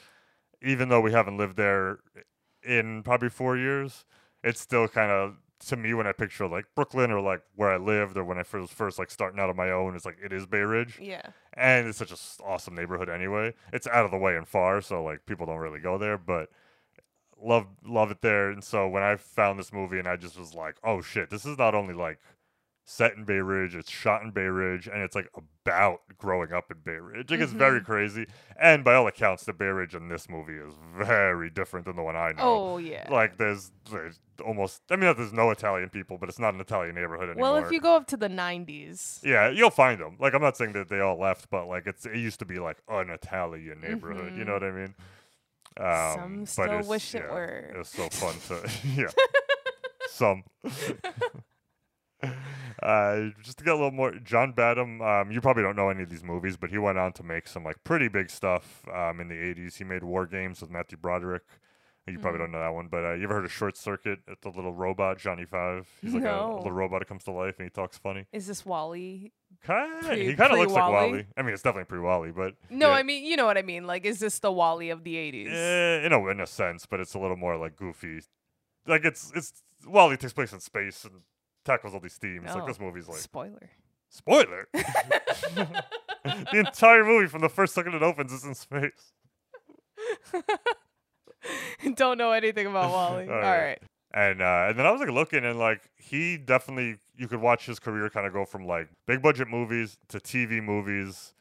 even 0.62 0.88
though 0.88 1.00
we 1.00 1.12
haven't 1.12 1.36
lived 1.36 1.56
there 1.56 1.98
in 2.62 3.02
probably 3.02 3.28
four 3.28 3.56
years, 3.56 4.04
it's 4.42 4.60
still 4.60 4.88
kind 4.88 5.10
of 5.10 5.36
to 5.68 5.76
me 5.76 5.94
when 5.94 6.06
I 6.06 6.12
picture 6.12 6.47
like 6.47 6.66
Brooklyn 6.75 7.11
or 7.11 7.21
like 7.21 7.42
where 7.54 7.71
I 7.71 7.76
lived 7.76 8.16
or 8.16 8.25
when 8.25 8.38
I 8.38 8.42
first 8.42 8.73
first 8.73 8.99
like 8.99 9.11
starting 9.11 9.40
out 9.40 9.50
on 9.50 9.56
my 9.56 9.71
own, 9.71 9.94
it's 9.94 10.04
like 10.04 10.18
it 10.23 10.33
is 10.33 10.47
Bay 10.47 10.61
Ridge. 10.61 10.99
Yeah. 11.00 11.23
and 11.54 11.87
it's 11.87 11.99
such 11.99 12.11
an 12.11 12.18
awesome 12.44 12.75
neighborhood 12.75 13.09
anyway. 13.09 13.54
It's 13.73 13.87
out 13.87 14.04
of 14.04 14.11
the 14.11 14.18
way 14.18 14.37
and 14.37 14.47
far, 14.47 14.80
so 14.80 15.02
like 15.02 15.26
people 15.26 15.47
don't 15.47 15.59
really 15.59 15.80
go 15.80 15.99
there, 15.99 16.18
but 16.18 16.49
love 17.42 17.66
love 17.85 18.11
it 18.11 18.21
there. 18.23 18.50
And 18.50 18.62
so 18.62 18.88
when 18.88 19.02
I 19.02 19.16
found 19.16 19.59
this 19.59 19.73
movie 19.73 19.99
and 19.99 20.09
I 20.09 20.16
just 20.16 20.38
was 20.38 20.54
like, 20.54 20.76
oh 20.85 21.00
shit, 21.00 21.30
this 21.30 21.44
is 21.44 21.59
not 21.59 21.75
only 21.75 21.94
like 21.94 22.18
set 22.86 23.14
in 23.14 23.24
Bay 23.24 23.38
Ridge, 23.40 23.74
it's 23.74 23.90
shot 23.90 24.22
in 24.22 24.30
Bay 24.30 24.42
Ridge, 24.42 24.86
and 24.86 25.00
it's 25.02 25.14
like 25.16 25.28
about 25.64 26.00
growing 26.18 26.52
up 26.52 26.70
in 26.70 26.76
Bay 26.84 26.98
Ridge. 27.00 27.30
Like 27.30 27.40
it's 27.40 27.52
very 27.52 27.80
crazy. 27.80 28.26
And 28.60 28.84
by 28.84 28.94
all 28.94 29.06
accounts, 29.06 29.44
the 29.44 29.54
Bay 29.54 29.66
Ridge 29.66 29.94
in 29.94 30.08
this 30.08 30.28
movie 30.28 30.54
is 30.56 30.74
very 30.96 31.48
different 31.48 31.86
than 31.86 31.96
the 31.96 32.02
one 32.02 32.14
I 32.16 32.32
know. 32.32 32.42
Oh 32.42 32.76
yeah. 32.76 33.08
Like 33.10 33.38
there's 33.38 33.72
there's 33.90 34.20
almost 34.44 34.82
I 34.90 34.96
mean 34.96 35.14
there's 35.16 35.32
no 35.32 35.50
Italian 35.50 35.88
people, 35.88 36.18
but 36.18 36.28
it's 36.28 36.38
not 36.38 36.52
an 36.52 36.60
Italian 36.60 36.94
neighborhood 36.94 37.30
anymore. 37.30 37.52
well, 37.54 37.64
if 37.64 37.70
you 37.72 37.80
go 37.80 37.96
up 37.96 38.06
to 38.08 38.16
the 38.18 38.28
'90s, 38.28 39.24
Yeah, 39.24 39.48
you'll 39.48 39.70
find 39.70 39.98
them. 40.00 40.16
Like 40.20 40.34
I'm 40.34 40.42
not 40.42 40.56
saying 40.58 40.74
that 40.74 40.88
they 40.90 41.00
all 41.00 41.18
left, 41.18 41.48
but 41.50 41.66
like 41.66 41.86
it's 41.86 42.04
it 42.04 42.16
used 42.16 42.38
to 42.40 42.44
be 42.44 42.58
like 42.58 42.76
an 42.88 43.08
Italian 43.08 43.80
neighborhood. 43.80 44.36
You 44.36 44.44
know 44.44 44.52
what 44.52 44.64
I 44.64 44.70
mean? 44.70 44.94
Um, 45.80 45.86
Mm-hmm. 45.86 46.44
Some 46.44 46.46
still 46.46 46.64
it's- 46.66 46.86
wish 46.86 47.14
it 47.14 47.22
were. 47.30 47.70
It 47.74 47.78
was 47.78 47.88
so 47.88 48.08
fun 48.10 48.34
to 48.48 48.70
yeah. 48.94 49.06
Some. 50.10 50.44
Uh, 52.84 53.30
just 53.42 53.56
to 53.58 53.64
get 53.64 53.72
a 53.72 53.76
little 53.76 53.90
more, 53.90 54.12
John 54.22 54.52
Badham. 54.52 55.00
Um, 55.00 55.30
you 55.30 55.40
probably 55.40 55.62
don't 55.62 55.76
know 55.76 55.88
any 55.88 56.02
of 56.02 56.10
these 56.10 56.22
movies, 56.22 56.56
but 56.58 56.68
he 56.70 56.76
went 56.78 56.98
on 56.98 57.12
to 57.14 57.22
make 57.22 57.48
some 57.48 57.64
like 57.64 57.82
pretty 57.82 58.08
big 58.08 58.28
stuff 58.30 58.84
um, 58.94 59.20
in 59.20 59.28
the 59.28 59.34
'80s. 59.34 59.76
He 59.78 59.84
made 59.84 60.02
War 60.04 60.26
Games 60.26 60.60
with 60.60 60.70
Matthew 60.70 60.98
Broderick. 60.98 61.42
You 62.06 62.18
probably 62.18 62.40
Mm. 62.40 62.42
don't 62.42 62.52
know 62.52 62.60
that 62.60 62.74
one, 62.74 62.88
but 62.88 63.02
uh, 63.02 63.12
you 63.14 63.24
ever 63.24 63.32
heard 63.36 63.46
of 63.46 63.52
Short 63.52 63.78
Circuit? 63.78 64.18
It's 64.28 64.42
the 64.42 64.50
little 64.50 64.74
robot 64.74 65.16
Johnny 65.18 65.46
Five. 65.46 65.88
He's 66.02 66.12
like 66.12 66.24
a, 66.24 66.38
a 66.38 66.56
little 66.56 66.70
robot 66.72 67.00
that 67.00 67.06
comes 67.08 67.24
to 67.24 67.30
life 67.30 67.54
and 67.58 67.64
he 67.64 67.70
talks 67.70 67.96
funny. 67.96 68.26
is 68.30 68.46
this 68.46 68.66
WALL-E? 68.66 69.32
Kind 69.62 70.04
Pre- 70.04 70.26
he 70.26 70.34
kind 70.34 70.52
of 70.52 70.58
looks 70.58 70.74
like? 70.74 70.92
WALL-E. 70.92 71.24
I 71.38 71.40
mean, 71.40 71.54
it's 71.54 71.62
definitely 71.62 71.86
pre 71.86 72.00
WALL-E, 72.00 72.32
but 72.32 72.56
No, 72.68 72.88
yeah. 72.90 72.96
I 72.96 73.02
mean 73.04 73.24
you 73.24 73.36
know 73.38 73.46
what 73.46 73.56
I 73.56 73.62
mean. 73.62 73.86
Like, 73.86 74.04
is 74.04 74.18
this 74.18 74.38
the 74.40 74.52
WALL-E 74.52 74.90
of 74.90 75.02
the 75.02 75.14
'80s? 75.14 75.48
Eh, 75.50 76.04
in 76.06 76.12
a 76.12 76.26
in 76.28 76.40
a 76.40 76.46
sense, 76.46 76.84
but 76.84 77.00
it's 77.00 77.14
a 77.14 77.18
little 77.18 77.38
more 77.38 77.56
like 77.56 77.74
goofy. 77.76 78.20
Like 78.86 79.06
it's 79.06 79.32
it's 79.34 79.62
WALL-E 79.86 80.18
takes 80.18 80.34
place 80.34 80.52
in 80.52 80.60
space 80.60 81.04
and 81.06 81.22
tackles 81.64 81.94
all 81.94 82.00
these 82.00 82.16
themes. 82.16 82.47
Like 82.54 82.64
Oh, 82.64 82.66
this 82.66 82.78
movie's 82.80 83.09
like 83.09 83.18
Spoiler. 83.18 83.71
spoiler. 84.09 84.68
the 84.73 86.49
entire 86.66 87.04
movie 87.04 87.26
from 87.26 87.40
the 87.42 87.49
first 87.49 87.75
second 87.75 87.94
it 87.94 88.02
opens 88.02 88.33
is 88.33 88.44
in 88.44 88.54
space. 88.54 89.12
Don't 91.94 92.18
know 92.18 92.33
anything 92.33 92.66
about 92.66 92.90
WALL-E. 92.90 93.28
All 93.28 93.35
All 93.35 93.40
right. 93.40 93.62
right. 93.62 93.83
And 94.12 94.40
uh, 94.40 94.66
and 94.68 94.78
then 94.78 94.87
I 94.87 94.92
was 94.92 95.00
like 95.00 95.11
looking 95.11 95.44
and 95.44 95.59
like 95.59 95.90
he 95.97 96.37
definitely 96.37 96.99
you 97.16 97.26
could 97.26 97.40
watch 97.40 97.66
his 97.66 97.80
career 97.80 98.09
kind 98.09 98.26
of 98.26 98.33
go 98.33 98.44
from 98.44 98.64
like 98.64 98.88
big 99.09 99.21
budget 99.21 99.49
movies 99.49 99.99
to 100.09 100.18
TV 100.18 100.62
movies 100.62 101.35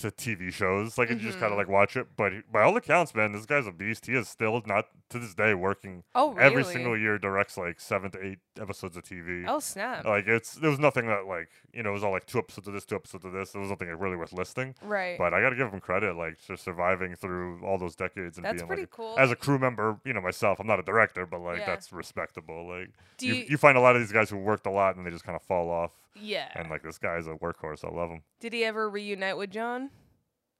to 0.00 0.10
TV 0.10 0.52
shows. 0.52 0.98
Like 0.98 1.10
and 1.10 1.20
you 1.20 1.26
just 1.28 1.38
kind 1.38 1.52
of 1.52 1.56
Mhm. 1.56 1.62
like 1.62 1.68
watch 1.68 1.96
it. 1.96 2.08
But 2.16 2.32
he- 2.32 2.42
by 2.52 2.62
all 2.62 2.76
accounts, 2.76 3.14
man, 3.14 3.32
this 3.32 3.46
guy's 3.46 3.66
a 3.66 3.72
beast. 3.72 4.06
He 4.06 4.14
is 4.14 4.28
still 4.28 4.60
not 4.66 4.86
to 5.10 5.18
this 5.18 5.34
day 5.34 5.54
working 5.54 6.02
Oh, 6.14 6.32
really? 6.32 6.42
every 6.44 6.64
single 6.64 6.96
year 6.98 7.18
directs 7.18 7.56
like 7.56 7.80
seven 7.80 8.10
to 8.12 8.24
eight 8.24 8.38
episodes 8.60 8.96
of 8.96 9.04
TV. 9.04 9.44
Oh, 9.46 9.60
snap. 9.60 10.04
Like 10.04 10.26
it's 10.26 10.54
there 10.54 10.70
was 10.70 10.78
nothing 10.78 11.06
that 11.06 11.26
like 11.26 11.48
you 11.72 11.82
know 11.82 11.90
it 11.90 11.92
was 11.94 12.04
all 12.04 12.12
like 12.12 12.26
two 12.26 12.38
episodes 12.38 12.66
of 12.68 12.74
this, 12.74 12.84
two 12.84 12.96
episodes 12.96 13.24
of 13.24 13.32
this. 13.32 13.52
There 13.52 13.60
was 13.60 13.70
nothing 13.70 13.88
like, 13.90 14.00
really 14.00 14.16
worth 14.16 14.32
listing. 14.32 14.74
right. 14.82 15.16
But 15.18 15.32
I 15.34 15.40
got 15.40 15.50
to 15.50 15.56
give 15.56 15.70
him 15.72 15.80
credit, 15.80 16.16
like 16.16 16.38
for 16.38 16.56
surviving 16.56 17.14
through 17.14 17.64
all 17.64 17.78
those 17.78 17.94
decades 17.96 18.36
and 18.38 18.44
That's 18.44 18.58
being 18.62 18.66
pretty 18.66 18.82
like 18.82 18.90
cool. 18.90 19.14
as 19.18 19.30
a 19.30 19.36
crew 19.36 19.58
member. 19.58 20.00
You 20.04 20.12
know, 20.14 20.20
myself, 20.20 20.58
I'm 20.60 20.66
not 20.66 20.78
a 20.80 20.82
director, 20.82 21.26
but 21.26 21.40
like 21.40 21.58
Yeah. 21.60 21.66
that's 21.66 21.92
respectable. 21.92 22.66
Like 22.68 22.90
you, 23.20 23.34
you- 23.34 23.44
you 23.50 23.56
find 23.58 23.76
a 23.76 23.80
lot 23.80 23.94
of 23.96 24.02
these 24.02 24.12
guys 24.12 24.30
who 24.30 24.36
worked 24.38 24.66
a 24.66 24.70
lot 24.70 24.96
and 24.96 25.04
they 25.06 25.10
just 25.10 25.24
kind 25.24 25.36
of 25.36 25.42
fall 25.42 25.70
off. 25.70 25.92
Yeah. 26.14 26.48
And 26.54 26.70
like 26.70 26.82
this 26.82 26.98
guy's 26.98 27.26
a 27.26 27.34
workhorse. 27.34 27.84
I 27.84 27.94
love 27.94 28.10
him. 28.10 28.22
Did 28.40 28.52
he 28.52 28.64
ever 28.64 28.88
reunite 28.88 29.36
with 29.36 29.50
John 29.50 29.90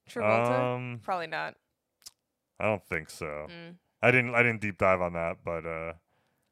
Travolta? 0.09 0.77
Um, 0.77 1.01
Probably 1.03 1.27
not. 1.27 1.55
I 2.59 2.67
don't 2.67 2.85
think 2.85 3.11
so. 3.11 3.47
Mm. 3.49 3.77
I 4.03 4.11
didn't. 4.11 4.35
I 4.35 4.43
didn't 4.43 4.61
deep 4.61 4.79
dive 4.79 5.01
on 5.01 5.13
that, 5.15 5.39
but 5.45 5.67
uh, 5.67 5.93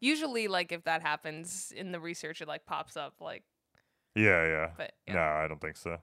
Usually, 0.00 0.46
like 0.46 0.70
if 0.70 0.84
that 0.84 1.02
happens 1.02 1.72
in 1.76 1.90
the 1.90 1.98
research, 1.98 2.40
it 2.40 2.48
like 2.48 2.66
pops 2.66 2.96
up. 2.96 3.14
Like, 3.20 3.42
yeah, 4.14 4.46
yeah. 4.46 4.70
but 4.76 4.92
yeah. 5.06 5.14
No, 5.14 5.20
I 5.20 5.48
don't 5.48 5.60
think 5.60 5.76
so. 5.76 5.98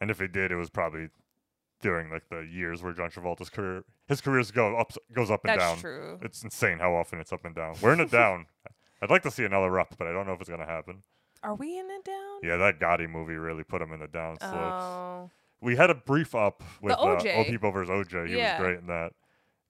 And 0.00 0.10
if 0.10 0.20
it 0.20 0.32
did, 0.32 0.50
it 0.50 0.56
was 0.56 0.70
probably 0.70 1.08
during 1.80 2.10
like 2.10 2.28
the 2.30 2.40
years 2.40 2.82
where 2.82 2.92
John 2.92 3.10
Travolta's 3.10 3.48
career, 3.48 3.84
his 4.08 4.20
careers 4.20 4.50
go 4.50 4.76
up, 4.76 4.92
goes 5.12 5.30
up 5.30 5.44
and 5.44 5.50
that's 5.50 5.62
down. 5.62 5.78
true. 5.78 6.18
It's 6.22 6.42
insane 6.42 6.80
how 6.80 6.94
often 6.94 7.20
it's 7.20 7.32
up 7.32 7.44
and 7.44 7.54
down. 7.54 7.76
We're 7.80 7.92
in 7.92 8.00
a 8.00 8.06
down. 8.08 8.46
I'd 9.00 9.10
like 9.10 9.22
to 9.22 9.30
see 9.30 9.44
another 9.44 9.78
up, 9.78 9.94
but 9.96 10.08
I 10.08 10.12
don't 10.12 10.26
know 10.26 10.32
if 10.32 10.40
it's 10.40 10.50
gonna 10.50 10.66
happen. 10.66 11.02
Are 11.42 11.54
we 11.54 11.78
in 11.78 11.90
it 11.90 12.04
down? 12.04 12.38
Yeah, 12.42 12.56
that 12.58 12.78
Gotti 12.78 13.08
movie 13.08 13.34
really 13.34 13.64
put 13.64 13.82
him 13.82 13.92
in 13.92 14.00
the 14.00 14.06
down 14.08 14.38
slopes. 14.38 14.82
Oh, 14.82 15.30
we 15.60 15.76
had 15.76 15.90
a 15.90 15.94
brief 15.94 16.34
up 16.34 16.62
with 16.80 16.92
uh, 16.94 16.96
OJ. 16.98 17.36
Old 17.36 17.46
People 17.48 17.70
versus 17.72 17.90
OJ. 17.90 18.28
He 18.28 18.34
Yeah. 18.36 18.56
was 18.58 18.64
great 18.66 18.78
in 18.78 18.86
that. 18.86 19.12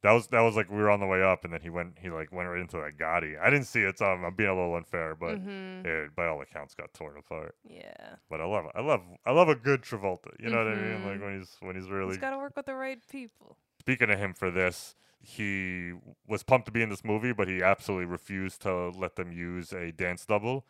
That 0.03 0.13
was 0.13 0.27
that 0.29 0.41
was 0.41 0.57
like 0.57 0.69
we 0.69 0.79
were 0.79 0.91
on 0.91 0.99
the 1.01 1.07
way 1.07 1.23
up, 1.23 1.45
and 1.45 1.53
then 1.53 1.61
he 1.61 1.71
went 1.71 1.99
he 2.01 2.11
like 2.11 2.33
went 2.33 2.49
right 2.49 2.61
into 2.61 2.77
that 2.79 2.99
Gotti. 2.99 3.41
I 3.41 3.51
didn't 3.51 3.67
see 3.67 3.83
it, 3.83 3.99
so 3.99 4.07
I'm, 4.07 4.25
I'm 4.25 4.35
being 4.35 4.51
a 4.51 4.55
little 4.55 4.75
unfair, 4.75 5.15
but 5.15 5.39
Mhm. 5.39 5.87
it 5.87 6.15
by 6.17 6.27
all 6.27 6.41
accounts 6.43 6.75
got 6.75 6.93
torn 6.93 7.17
apart. 7.17 7.55
yeah. 7.65 8.17
But 8.29 8.41
I 8.41 8.45
love. 8.47 8.67
I 8.75 8.81
love 8.81 9.03
I 9.25 9.31
love 9.31 9.49
a 9.49 9.55
good 9.55 9.83
Travolta. 9.83 10.33
You 10.41 10.51
know 10.51 10.59
what 10.59 10.67
I 10.67 10.75
mean? 10.75 11.05
Like 11.05 11.21
when 11.21 11.39
he's 11.39 11.57
when 11.61 11.77
he's 11.77 11.89
really 11.89 12.09
He's 12.09 12.19
got 12.19 12.31
to 12.31 12.39
work 12.39 12.57
with 12.57 12.67
the 12.67 12.75
right 12.75 12.99
people. 13.11 13.57
speaking 13.79 14.11
of 14.11 14.19
him 14.19 14.35
for 14.35 14.51
this, 14.51 14.97
he 15.21 15.93
was 16.27 16.43
pumped 16.43 16.67
to 16.67 16.73
be 16.73 16.83
in 16.83 16.89
this 16.89 17.05
movie, 17.05 17.33
but 17.33 17.47
he 17.47 17.63
absolutely 17.63 18.07
refused 18.07 18.61
to 18.63 18.89
let 18.91 19.15
them 19.15 19.31
use 19.31 19.73
a 19.73 19.93
dance 19.93 20.27
double. 20.27 20.67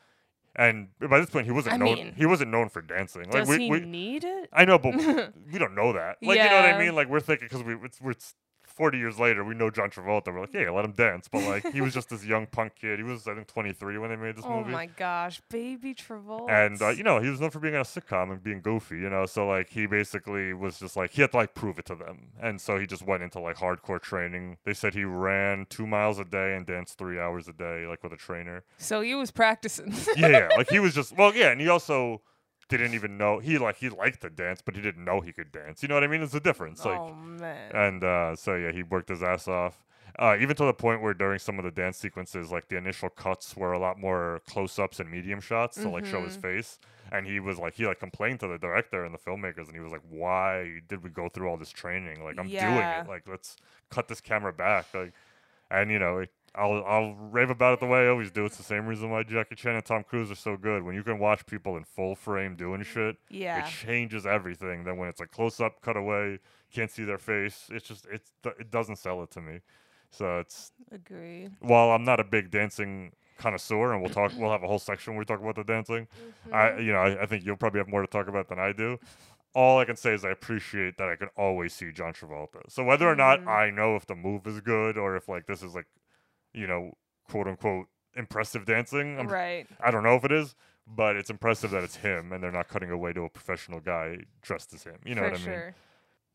And 0.54 0.88
by 1.00 1.18
this 1.18 1.30
point, 1.30 1.47
he 1.47 1.52
wasn't 1.52 1.75
I 1.75 1.76
known. 1.78 1.94
mean, 1.94 2.12
he 2.14 2.26
wasn't 2.26 2.50
known 2.50 2.68
for 2.68 2.82
dancing. 2.82 3.23
Like 3.25 3.32
Does 3.32 3.49
we, 3.49 3.59
he 3.59 3.71
we 3.71 3.80
need 3.80 4.23
it? 4.25 4.50
I 4.52 4.64
know, 4.66 4.78
but 4.78 4.94
we 5.52 5.59
don't 5.59 5.75
know 5.75 5.94
that. 5.94 6.18
Like 6.23 6.37
you 6.38 6.44
know 6.44 6.56
what 6.56 6.64
I 6.66 6.71
Yeah. 6.73 6.78
mean? 6.78 6.94
Like 6.94 7.09
we're 7.09 7.21
thinking 7.21 7.49
because 7.49 7.62
we 7.64 7.75
it's, 7.82 8.00
we're 8.00 8.11
s- 8.12 8.35
40 8.73 8.99
years 8.99 9.19
later, 9.19 9.45
we 9.45 9.55
know 9.55 9.71
John 9.71 9.91
Travolta. 9.91 10.33
We're 10.33 10.41
like, 10.41 10.55
yeah, 10.55 10.71
let 10.71 10.85
him 10.85 10.93
dance. 10.93 11.29
But 11.31 11.45
like, 11.45 11.73
he 11.73 11.81
was 11.81 11.95
just 11.99 12.09
this 12.11 12.25
young 12.25 12.47
punk 12.47 12.75
kid. 12.81 12.99
He 12.99 13.02
was, 13.05 13.26
I 13.26 13.35
think, 13.35 13.47
23 13.47 13.99
when 13.99 14.11
they 14.11 14.17
made 14.17 14.37
this 14.37 14.45
oh 14.47 14.59
movie. 14.59 14.71
Oh 14.71 14.73
my 14.73 14.87
gosh, 14.87 15.41
baby 15.49 15.95
Travolta. 15.95 16.50
And 16.50 16.81
uh, 16.81 16.88
you 16.88 17.02
know, 17.02 17.21
he 17.21 17.29
was 17.29 17.41
known 17.41 17.50
for 17.50 17.61
being 17.61 17.75
on 17.75 17.81
a 17.81 17.85
sitcom 17.85 18.31
and 18.33 18.43
being 18.43 18.61
goofy, 18.61 18.97
you 18.97 19.11
know. 19.11 19.26
So 19.26 19.47
like, 19.47 19.69
he 19.71 19.87
basically 19.87 20.52
was 20.55 20.79
just 20.79 20.97
like 20.97 21.11
he 21.12 21.21
had 21.23 21.31
to 21.33 21.37
like 21.37 21.55
prove 21.55 21.79
it 21.79 21.87
to 21.87 21.95
them, 21.95 22.29
and 22.41 22.61
so 22.61 22.79
he 22.79 22.87
just 22.87 23.07
went 23.07 23.23
into 23.23 23.38
like 23.41 23.57
hardcore 23.57 24.00
training. 24.00 24.57
They 24.64 24.75
said 24.75 24.95
he 24.95 25.05
ran 25.05 25.67
two 25.69 25.87
miles 25.87 26.19
a 26.19 26.25
day 26.25 26.57
and 26.57 26.67
danced 26.67 26.99
three 26.99 27.19
hours 27.19 27.49
a 27.49 27.52
day, 27.52 27.87
like 27.87 28.02
with 28.02 28.12
a 28.12 28.17
trainer. 28.17 28.64
so 28.79 29.00
he 29.00 29.14
was 29.14 29.31
practicing. 29.31 29.93
yeah, 30.17 30.29
yeah, 30.29 30.49
like 30.57 30.71
he 30.71 30.79
was 30.81 30.95
just 30.95 31.17
well, 31.17 31.35
yeah, 31.35 31.50
and 31.50 31.61
he 31.61 31.69
also 31.69 32.21
didn't 32.76 32.95
even 32.95 33.17
know 33.19 33.38
he 33.38 33.59
like 33.59 33.76
he 33.76 33.88
liked 33.88 34.23
to 34.23 34.31
dance, 34.31 34.61
but 34.62 34.75
he 34.76 34.83
didn't 34.83 35.05
know 35.05 35.21
he 35.21 35.33
could 35.33 35.52
dance. 35.52 35.83
You 35.83 35.88
know 35.88 35.95
what 35.95 36.05
I 36.05 36.07
mean? 36.09 36.23
It's 36.23 36.35
a 36.35 36.41
difference. 36.41 36.85
Like, 36.85 37.00
oh 37.00 37.14
man. 37.14 37.71
and 37.75 38.05
uh, 38.05 38.37
so 38.37 38.55
yeah, 38.57 38.73
he 38.73 38.83
worked 38.83 39.09
his 39.09 39.23
ass 39.23 39.49
off. 39.49 39.85
Uh, 40.19 40.37
even 40.38 40.55
to 40.55 40.64
the 40.67 40.75
point 40.75 41.00
where 41.00 41.14
during 41.14 41.38
some 41.38 41.59
of 41.59 41.64
the 41.64 41.71
dance 41.71 41.97
sequences, 41.97 42.52
like 42.52 42.69
the 42.69 42.76
initial 42.76 43.09
cuts 43.09 43.57
were 43.57 43.73
a 43.73 43.79
lot 43.79 43.99
more 43.99 44.43
close-ups 44.47 45.00
and 45.00 45.11
medium 45.11 45.41
shots 45.41 45.76
to 45.81 45.88
like 45.88 46.05
show 46.05 46.23
his 46.23 46.37
face. 46.37 46.79
And 47.11 47.26
he 47.26 47.41
was 47.41 47.59
like, 47.59 47.75
he 47.75 47.87
like 47.87 47.99
complained 47.99 48.41
to 48.41 48.49
the 48.49 48.59
director 48.59 49.05
and 49.05 49.14
the 49.14 49.19
filmmakers, 49.19 49.67
and 49.69 49.75
he 49.75 49.81
was 49.81 49.91
like, 49.93 50.02
"Why 50.09 50.81
did 50.88 51.02
we 51.02 51.09
go 51.11 51.29
through 51.31 51.49
all 51.49 51.57
this 51.57 51.71
training? 51.71 52.23
Like, 52.25 52.38
I'm 52.38 52.49
doing 52.49 52.76
Yeah. 52.91 53.00
it. 53.02 53.09
Like, 53.09 53.23
let's 53.26 53.57
cut 53.91 54.09
this 54.09 54.21
camera 54.21 54.52
back." 54.52 54.87
Like, 54.95 55.12
and 55.71 55.91
you 55.91 55.99
know, 55.99 56.25
I'll 56.54 56.85
I'll 56.87 57.14
rave 57.14 57.50
about 57.50 57.75
it 57.75 57.80
the 57.80 57.87
way 57.87 58.00
I 58.04 58.09
always 58.09 58.30
do. 58.30 58.44
It's 58.44 58.56
the 58.59 58.62
same 58.62 58.87
reason 58.87 59.11
why 59.11 59.23
Jackie 59.23 59.54
Chan 59.54 59.75
and 59.75 59.85
Tom 59.85 60.04
Cruise 60.04 60.30
are 60.30 60.35
so 60.35 60.56
good. 60.56 60.82
When 60.82 60.94
you 60.94 61.02
can 61.02 61.18
watch 61.18 61.47
people 61.47 61.76
in 61.76 61.85
full 61.85 62.14
frame 62.14 62.56
doing 62.56 62.82
shit, 62.82 63.16
yeah. 63.30 63.64
it 63.66 63.71
changes 63.71 64.26
everything. 64.26 64.85
Then 64.85 64.99
when 64.99 65.09
it's 65.09 65.21
a 65.21 65.26
close 65.26 65.61
up, 65.61 65.80
cut 65.80 65.97
away, 65.97 66.40
can't 66.73 66.90
see 66.90 67.04
their 67.04 67.18
face. 67.18 67.68
It's 67.71 67.87
just 67.88 68.06
it's 68.12 68.32
it 68.59 68.71
doesn't 68.71 68.97
sell 68.97 69.23
it 69.23 69.30
to 69.32 69.40
me. 69.40 69.61
So 70.11 70.40
it's 70.40 70.73
Agree. 70.90 71.49
while 71.61 71.90
I'm 71.90 72.04
not 72.04 72.21
a 72.21 72.25
big 72.25 72.50
dancing 72.50 73.12
connoisseur, 73.38 73.92
and 73.94 74.02
we'll 74.02 74.11
talk. 74.12 74.32
We'll 74.37 74.50
have 74.50 74.62
a 74.62 74.66
whole 74.68 74.78
section 74.78 75.14
where 75.14 75.21
we 75.21 75.25
talk 75.25 75.40
about 75.40 75.54
the 75.56 75.64
dancing. 75.64 76.06
I 76.52 76.78
you 76.78 76.92
know 76.92 76.99
I, 76.99 77.23
I 77.23 77.26
think 77.26 77.47
you'll 77.47 77.56
probably 77.56 77.78
have 77.80 77.88
more 77.88 78.02
to 78.02 78.06
talk 78.06 78.28
about 78.28 78.49
than 78.49 78.59
I 78.59 78.73
do. 78.73 78.99
All 79.54 79.78
I 79.78 79.85
can 79.85 79.97
say 79.97 80.14
is 80.14 80.25
I 80.25 80.30
appreciate 80.30 80.97
that 80.99 81.09
I 81.09 81.16
can 81.16 81.28
always 81.37 81.73
see 81.75 81.92
John 81.92 82.12
Travolta. 82.14 82.61
So 82.68 82.85
whether 82.85 83.06
or 83.09 83.16
not 83.16 83.40
Mhm. 83.40 83.49
I 83.49 83.71
know 83.71 83.97
if 83.97 84.06
the 84.06 84.14
move 84.14 84.47
is 84.47 84.61
good 84.61 84.97
or 84.97 85.16
if 85.16 85.28
like 85.28 85.47
this 85.47 85.62
is 85.62 85.75
like, 85.75 85.85
you 86.54 86.66
know, 86.66 86.92
quote 87.28 87.47
unquote 87.49 87.87
impressive 88.14 88.64
dancing, 88.66 89.18
I'm 89.18 89.28
right. 89.28 89.66
I 89.82 89.90
don't 89.90 90.02
know 90.02 90.14
if 90.16 90.25
it 90.25 90.32
is, 90.32 90.54
but 90.87 91.16
it's 91.16 91.30
impressive 91.30 91.71
that 91.71 91.82
it's 91.82 91.97
him 91.97 92.32
and 92.32 92.42
they're 92.42 92.52
not 92.52 92.68
cutting 92.68 92.90
away 92.90 93.12
to 93.14 93.23
a 93.23 93.30
professional 93.30 93.80
guy 93.80 94.18
dressed 94.42 94.73
as 94.75 94.85
him. 94.85 94.97
You 95.04 95.14
know 95.14 95.23
For 95.23 95.30
what 95.30 95.35
I 95.35 95.38
mean? 95.38 95.44
sure. 95.44 95.75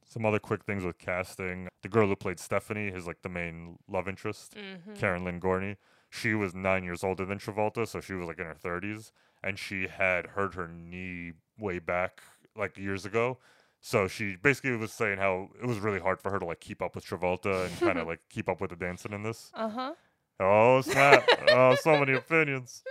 Some 0.10 0.26
other 0.26 0.40
quick 0.40 0.64
things 0.64 0.84
with 0.86 0.98
casting. 0.98 1.68
The 1.84 1.90
girl 1.90 2.08
who 2.08 2.16
played 2.16 2.40
Stephanie 2.40 2.88
is 2.88 3.06
like 3.08 3.22
the 3.24 3.30
main 3.30 3.78
love 3.90 4.08
interest, 4.08 4.56
Mm-hmm. 4.56 4.94
Karen 4.96 5.24
Lynn 5.26 5.40
Gorney. 5.42 5.76
She 6.10 6.34
was 6.34 6.56
nine 6.56 6.84
years 6.86 7.04
older 7.04 7.26
than 7.26 7.38
Travolta, 7.40 7.86
so 7.86 8.00
she 8.00 8.14
was 8.14 8.28
like 8.28 8.40
in 8.40 8.46
her 8.46 8.56
30s, 8.56 9.12
and 9.44 9.60
she 9.60 9.88
had 9.88 10.28
hurt 10.28 10.54
her 10.54 10.68
knee 10.70 11.34
way 11.60 11.80
back 11.80 12.22
like 12.56 12.78
years 12.78 13.06
ago. 13.06 13.38
So 13.82 14.08
she 14.08 14.38
basically 14.38 14.76
was 14.78 14.94
saying 14.94 15.18
how 15.20 15.50
it 15.62 15.66
was 15.68 15.80
really 15.80 16.00
hard 16.00 16.22
for 16.22 16.32
her 16.32 16.40
to 16.40 16.46
like 16.46 16.62
keep 16.62 16.82
up 16.82 16.96
with 16.96 17.06
Travolta 17.06 17.68
and 17.68 17.78
kind 17.80 18.00
of 18.00 18.08
like 18.12 18.22
keep 18.30 18.48
up 18.48 18.62
with 18.62 18.70
the 18.70 18.76
dancing 18.78 19.12
in 19.12 19.24
this. 19.24 19.52
Uh 19.54 19.68
huh. 19.70 19.94
Oh 20.40 20.82
snap! 20.82 21.28
oh, 21.50 21.76
so 21.76 22.00
many 22.00 22.14
opinions. 22.14 22.84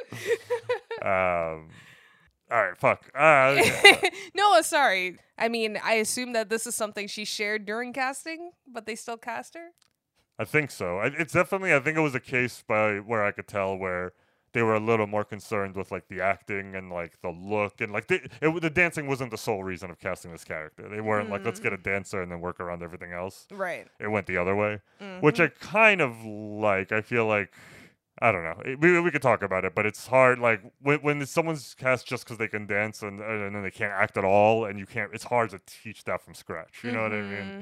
Um, 1.03 1.69
all 2.51 2.63
right, 2.63 2.77
fuck. 2.77 3.11
Uh, 3.15 3.61
no, 4.35 4.59
uh, 4.59 4.63
sorry. 4.63 5.19
I 5.39 5.49
mean, 5.49 5.79
I 5.83 5.95
assume 5.95 6.33
that 6.33 6.49
this 6.49 6.67
is 6.67 6.75
something 6.75 7.07
she 7.07 7.25
shared 7.25 7.67
during 7.67 7.93
casting, 7.93 8.51
but 8.67 8.87
they 8.87 8.95
still 8.95 9.17
cast 9.17 9.55
her. 9.55 9.69
I 10.39 10.45
think 10.45 10.71
so. 10.71 10.99
I, 10.99 11.07
it's 11.07 11.33
definitely. 11.33 11.75
I 11.75 11.81
think 11.81 11.97
it 11.97 12.01
was 12.01 12.15
a 12.15 12.21
case 12.21 12.65
by 12.67 12.97
where 12.97 13.25
I 13.25 13.31
could 13.33 13.47
tell 13.47 13.77
where 13.77 14.13
they 14.57 14.63
were 14.63 14.75
a 14.75 14.81
little 14.81 15.07
more 15.07 15.23
concerned 15.23 15.77
with 15.77 15.93
like 15.93 16.09
the 16.09 16.19
acting 16.23 16.75
and 16.75 16.91
like 16.91 17.21
the 17.21 17.29
look 17.29 17.83
and 17.83 17.93
like 17.93 18.07
the 18.09 18.27
it, 18.41 18.63
the 18.63 18.71
dancing 18.71 19.07
wasn't 19.07 19.31
the 19.31 19.37
sole 19.37 19.63
reason 19.63 19.91
of 19.91 19.99
casting 20.01 20.33
this 20.33 20.45
character. 20.45 20.89
They 20.89 21.03
weren't 21.03 21.29
like 21.29 21.45
let's 21.45 21.61
get 21.61 21.75
a 21.75 21.77
dancer 21.77 22.23
and 22.23 22.33
then 22.33 22.41
work 22.41 22.59
around 22.59 22.83
everything 22.83 23.13
else. 23.13 23.47
Right. 23.53 23.87
It 24.01 24.09
went 24.09 24.27
the 24.27 24.39
other 24.39 24.57
way, 24.57 24.81
which 25.21 25.41
I 25.41 25.49
kind 25.49 26.01
of 26.01 26.25
like. 26.25 26.91
I 26.91 27.03
feel 27.03 27.27
like. 27.27 27.53
I 28.23 28.33
don't 28.33 28.45
know. 28.45 28.63
It- 28.65 28.81
we, 28.81 28.99
we 28.99 29.11
could 29.11 29.21
talk 29.21 29.43
about 29.43 29.67
it, 29.67 29.75
but 29.75 29.85
it's 29.85 30.07
hard. 30.07 30.39
Like 30.39 30.63
when 30.81 31.01
when 31.01 31.27
someone's 31.27 31.75
cast 31.75 32.07
just 32.07 32.25
because 32.25 32.39
they 32.39 32.49
can 32.49 32.67
dance 32.67 33.03
and 33.03 33.21
and 33.21 33.55
then 33.55 33.63
they 33.63 33.71
can't 33.71 33.93
act 33.93 34.17
at 34.17 34.25
all, 34.25 34.65
and 34.65 34.79
you 34.79 34.87
can't. 34.87 35.11
It's 35.13 35.25
hard 35.25 35.51
to 35.51 35.61
teach 35.67 36.05
that 36.05 36.23
from 36.23 36.33
scratch. 36.33 36.83
You 36.83 36.93
know 36.93 37.03
what 37.03 37.13
I 37.13 37.21
mean? 37.21 37.31
Mm-hmm. 37.51 37.61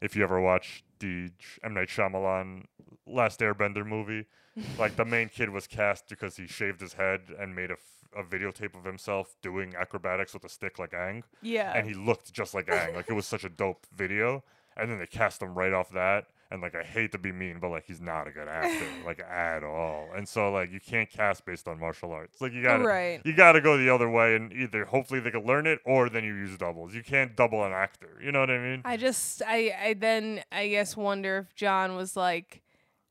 if 0.00 0.14
you 0.14 0.22
ever 0.22 0.40
watched 0.40 0.84
the 1.00 1.30
M 1.64 1.74
Night 1.74 1.88
Shyamalan 1.88 2.66
Last 3.08 3.40
Airbender 3.40 3.84
movie, 3.84 4.26
like 4.78 4.96
the 4.96 5.04
main 5.04 5.28
kid 5.28 5.50
was 5.50 5.66
cast 5.66 6.08
because 6.08 6.36
he 6.36 6.46
shaved 6.46 6.80
his 6.80 6.94
head 6.94 7.20
and 7.38 7.54
made 7.54 7.70
a, 7.70 7.74
f- 7.74 8.08
a 8.16 8.22
videotape 8.22 8.74
of 8.76 8.84
himself 8.84 9.36
doing 9.42 9.74
acrobatics 9.78 10.32
with 10.34 10.44
a 10.44 10.48
stick 10.48 10.78
like 10.78 10.92
Aang, 10.92 11.22
Yeah. 11.42 11.72
and 11.74 11.86
he 11.86 11.94
looked 11.94 12.32
just 12.32 12.54
like 12.54 12.66
Aang. 12.66 12.94
Like 12.94 13.10
it 13.10 13.14
was 13.14 13.26
such 13.26 13.44
a 13.44 13.48
dope 13.50 13.86
video, 13.94 14.42
and 14.76 14.90
then 14.90 14.98
they 14.98 15.06
cast 15.06 15.42
him 15.42 15.54
right 15.54 15.72
off 15.72 15.90
that. 15.90 16.26
And 16.48 16.62
like 16.62 16.76
I 16.76 16.84
hate 16.84 17.10
to 17.10 17.18
be 17.18 17.32
mean, 17.32 17.58
but 17.60 17.70
like 17.70 17.86
he's 17.86 18.00
not 18.00 18.28
a 18.28 18.30
good 18.30 18.46
actor, 18.46 18.86
like 19.04 19.18
at 19.18 19.64
all. 19.64 20.08
And 20.16 20.28
so 20.28 20.52
like 20.52 20.70
you 20.70 20.78
can't 20.78 21.10
cast 21.10 21.44
based 21.44 21.66
on 21.66 21.80
martial 21.80 22.12
arts. 22.12 22.40
Like 22.40 22.52
you 22.52 22.62
gotta 22.62 22.84
Right. 22.84 23.20
you 23.24 23.34
gotta 23.34 23.60
go 23.60 23.76
the 23.76 23.90
other 23.92 24.08
way 24.08 24.36
and 24.36 24.52
either 24.52 24.84
hopefully 24.84 25.18
they 25.18 25.32
can 25.32 25.44
learn 25.44 25.66
it 25.66 25.80
or 25.84 26.08
then 26.08 26.22
you 26.22 26.34
use 26.36 26.56
doubles. 26.56 26.94
You 26.94 27.02
can't 27.02 27.34
double 27.34 27.64
an 27.64 27.72
actor. 27.72 28.20
You 28.22 28.30
know 28.30 28.38
what 28.38 28.50
I 28.50 28.58
mean? 28.58 28.82
I 28.84 28.96
just, 28.96 29.42
I, 29.44 29.74
I 29.86 29.94
then, 29.94 30.44
I 30.52 30.68
guess, 30.68 30.96
wonder 30.96 31.48
if 31.50 31.56
John 31.56 31.96
was 31.96 32.16
like, 32.16 32.62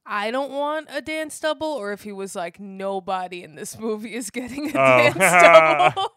I 0.06 0.30
don't 0.32 0.52
want 0.52 0.88
a 0.92 1.02
dance 1.02 1.40
double, 1.40 1.68
or 1.68 1.92
if 1.94 2.04
he 2.04 2.12
was 2.12 2.36
like, 2.36 2.60
nobody 2.60 3.44
in 3.44 3.56
this 3.56 3.78
movie 3.80 4.14
is 4.14 4.30
getting 4.30 4.68
a 4.76 4.80
Oh. 4.80 4.98
dance 5.14 5.18
double. 5.18 6.14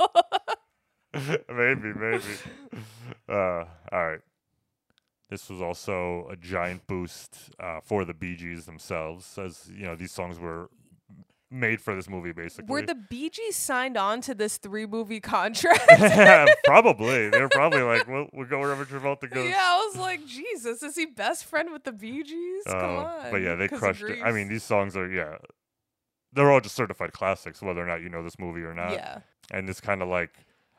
maybe, 1.48 1.92
maybe. 1.94 2.24
Uh, 3.28 3.64
all 3.92 4.06
right. 4.06 4.20
This 5.30 5.48
was 5.50 5.60
also 5.60 6.26
a 6.30 6.36
giant 6.36 6.86
boost 6.86 7.50
uh, 7.60 7.80
for 7.82 8.04
the 8.04 8.14
Bee 8.14 8.36
Gees 8.36 8.64
themselves, 8.66 9.38
as 9.38 9.70
you 9.74 9.84
know 9.84 9.94
these 9.96 10.12
songs 10.12 10.38
were 10.38 10.70
made 11.50 11.80
for 11.80 11.94
this 11.94 12.08
movie, 12.08 12.32
basically. 12.32 12.66
Were 12.70 12.82
the 12.82 12.94
Bee 12.94 13.30
Gees 13.30 13.56
signed 13.56 13.96
on 13.96 14.20
to 14.22 14.34
this 14.34 14.56
three 14.58 14.86
movie 14.86 15.20
contract? 15.34 15.86
probably 16.64 17.30
they 17.30 17.40
were 17.40 17.48
probably 17.48 17.82
like, 17.82 18.06
"We'll, 18.06 18.26
we'll 18.32 18.46
go 18.46 18.58
wherever 18.60 18.84
Travolta 18.84 19.30
goes." 19.30 19.48
yeah, 19.48 19.56
I 19.58 19.86
was 19.86 19.96
like, 19.96 20.26
Jesus, 20.26 20.82
is 20.82 20.96
he 20.96 21.06
best 21.06 21.44
friend 21.44 21.72
with 21.72 21.84
the 21.84 21.92
Bee 21.92 22.22
Gees? 22.22 22.64
Come 22.66 22.76
Uh, 22.98 23.02
on. 23.04 23.30
But 23.30 23.38
yeah, 23.42 23.54
they 23.54 23.68
crushed 23.68 24.02
it. 24.02 24.18
I 24.22 24.32
mean, 24.32 24.48
these 24.48 24.62
songs 24.64 24.96
are 24.96 25.10
yeah, 25.10 25.36
they're 26.32 26.50
all 26.50 26.60
just 26.60 26.74
certified 26.74 27.12
classics, 27.12 27.62
whether 27.62 27.80
or 27.82 27.86
not 27.86 28.02
you 28.02 28.08
know 28.08 28.22
this 28.22 28.38
movie 28.38 28.62
or 28.62 28.74
not. 28.74 28.92
yeah, 28.92 29.20
and 29.50 29.68
it's 29.68 29.80
kind 29.80 30.02
of 30.02 30.08
like 30.08 30.30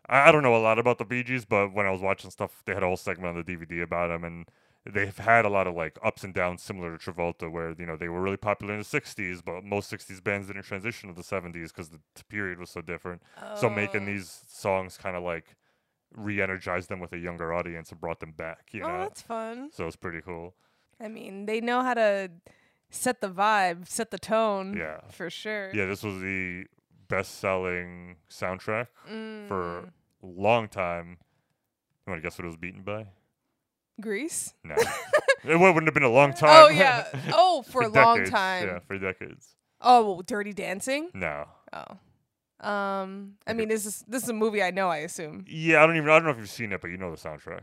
I, 0.08 0.30
I 0.30 0.32
don't 0.32 0.44
know 0.44 0.56
a 0.56 0.58
lot 0.58 0.80
about 0.80 0.98
the 0.98 1.06
Bee 1.06 1.24
Gees, 1.24 1.46
but 1.46 1.74
when 1.74 1.86
I 1.86 1.92
was 1.92 2.02
watching 2.02 2.30
stuff, 2.32 2.62
they 2.66 2.74
had 2.74 2.84
a 2.84 2.88
whole 2.88 2.98
segment 2.98 3.36
on 3.38 3.44
the 3.44 3.56
DVD 3.56 3.84
about 3.84 4.10
them, 4.10 4.24
and 4.24 4.46
they've 4.94 5.18
had 5.18 5.46
a 5.46 5.50
lot 5.50 5.68
of 5.68 5.76
like 5.76 5.98
ups 6.04 6.24
and 6.24 6.34
downs 6.34 6.62
similar 6.62 6.98
to 6.98 7.12
Travolta, 7.12 7.52
where 7.52 7.74
you 7.78 7.86
know 7.86 7.96
they 7.98 8.10
were 8.10 8.22
really 8.22 8.38
popular 8.38 8.74
in 8.74 8.80
the 8.80 8.86
'60s, 8.86 9.42
but 9.44 9.64
most 9.64 9.90
'60s 9.90 10.22
bands 10.22 10.48
didn't 10.48 10.64
transition 10.64 11.10
to 11.10 11.16
the 11.16 11.24
'70s 11.24 11.72
because 11.72 11.90
the 11.90 12.00
period 12.30 12.60
was 12.60 12.70
so 12.70 12.82
different. 12.82 13.22
So 13.56 13.70
making 13.70 14.04
Oh. 14.04 14.06
these 14.06 14.44
songs 14.48 14.98
kind 14.98 15.16
of 15.16 15.24
like 15.24 15.56
re-energized 16.16 16.90
them 16.90 17.00
with 17.00 17.14
a 17.14 17.18
younger 17.20 17.54
audience 17.54 17.92
and 17.92 18.02
brought 18.02 18.20
them 18.20 18.32
back, 18.32 18.70
you 18.74 18.84
Oh, 18.84 18.88
know. 18.88 19.00
that's 19.00 19.22
fun. 19.22 19.70
So 19.72 19.86
it's 19.88 19.96
pretty 19.96 20.22
cool. 20.22 20.56
I 21.00 21.08
mean, 21.08 21.46
they 21.46 21.62
know 21.62 21.82
how 21.84 21.94
to 21.94 22.32
set 22.90 23.22
the 23.22 23.30
vibe, 23.30 23.88
set 23.88 24.10
the 24.12 24.18
tone. 24.20 24.76
Yeah. 24.76 25.02
for 25.12 25.30
sure. 25.30 25.72
Yeah, 25.74 25.86
this 25.86 26.04
was 26.04 26.20
the 26.20 26.66
best-selling 27.08 28.18
soundtrack 28.30 28.88
Mm, 29.10 29.48
for 29.48 29.80
a 29.80 30.26
long 30.26 30.68
time. 30.68 31.18
You 32.06 32.12
want 32.12 32.22
to 32.24 32.28
guess 32.28 32.38
what 32.40 32.46
it 32.46 32.48
was 32.48 32.58
beaten 32.58 32.82
by? 32.82 33.08
Grease. 34.00 34.54
No. 34.64 34.76
it 35.44 35.60
wouldn't 35.60 35.86
have 35.86 35.94
been 35.94 36.04
a 36.04 36.10
long 36.10 36.34
time. 36.34 36.50
Oh 36.52 36.70
yeah. 36.70 37.06
Oh, 37.34 37.62
for, 37.64 37.82
a 37.82 37.88
long 37.88 38.18
decades. 38.18 38.32
time. 38.32 38.68
Yeah, 38.68 38.80
for 38.80 38.98
decades. 38.98 39.56
Oh, 39.82 40.04
well, 40.04 40.22
Dirty 40.22 40.54
Dancing. 40.54 41.10
No. 41.14 41.46
Oh. 41.74 42.68
Um. 42.68 43.36
I 43.48 43.54
mean, 43.54 43.70
this 43.70 43.86
is 43.86 44.04
this 44.08 44.24
is 44.24 44.30
a 44.30 44.34
movie 44.34 44.62
I 44.62 44.72
know. 44.72 44.90
I 44.90 44.98
assume. 44.98 45.46
Yeah, 45.48 45.82
I 45.82 45.88
don't 45.88 45.96
even. 45.96 46.10
I 46.10 46.16
don't 46.16 46.26
know 46.26 46.32
if 46.32 46.38
you've 46.38 46.50
seen 46.50 46.74
it, 46.74 46.82
but 46.82 46.90
you 46.90 46.98
know 46.98 47.10
the 47.10 47.18
soundtrack. 47.18 47.62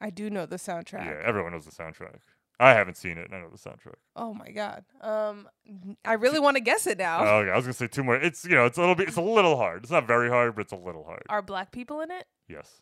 I 0.00 0.08
do 0.10 0.30
know 0.30 0.46
the 0.46 0.56
soundtrack. 0.56 1.04
Yeah, 1.04 1.20
everyone 1.22 1.52
knows 1.52 1.66
the 1.66 1.70
soundtrack. 1.70 2.20
I 2.58 2.72
haven't 2.72 2.96
seen 2.96 3.18
it. 3.18 3.26
and 3.26 3.34
I 3.34 3.40
know 3.40 3.50
the 3.50 3.58
soundtrack. 3.58 3.96
Oh 4.14 4.32
my 4.32 4.50
god. 4.50 4.84
Um. 5.02 5.48
I 6.02 6.14
really 6.14 6.40
want 6.40 6.56
to 6.56 6.62
guess 6.62 6.86
it 6.86 6.96
now. 6.96 7.26
Oh, 7.26 7.38
okay. 7.40 7.50
I 7.50 7.56
was 7.56 7.66
gonna 7.66 7.74
say 7.74 7.88
two 7.88 8.04
more. 8.04 8.16
It's 8.16 8.44
you 8.46 8.54
know, 8.54 8.64
it's 8.64 8.78
a 8.78 8.80
little 8.80 8.94
bit. 8.94 9.08
It's 9.08 9.18
a 9.18 9.22
little 9.22 9.58
hard. 9.58 9.82
It's 9.82 9.92
not 9.92 10.06
very 10.06 10.30
hard, 10.30 10.54
but 10.54 10.62
it's 10.62 10.72
a 10.72 10.76
little 10.76 11.04
hard. 11.04 11.24
Are 11.28 11.42
black 11.42 11.70
people 11.70 12.00
in 12.00 12.10
it? 12.10 12.24
Yes. 12.48 12.80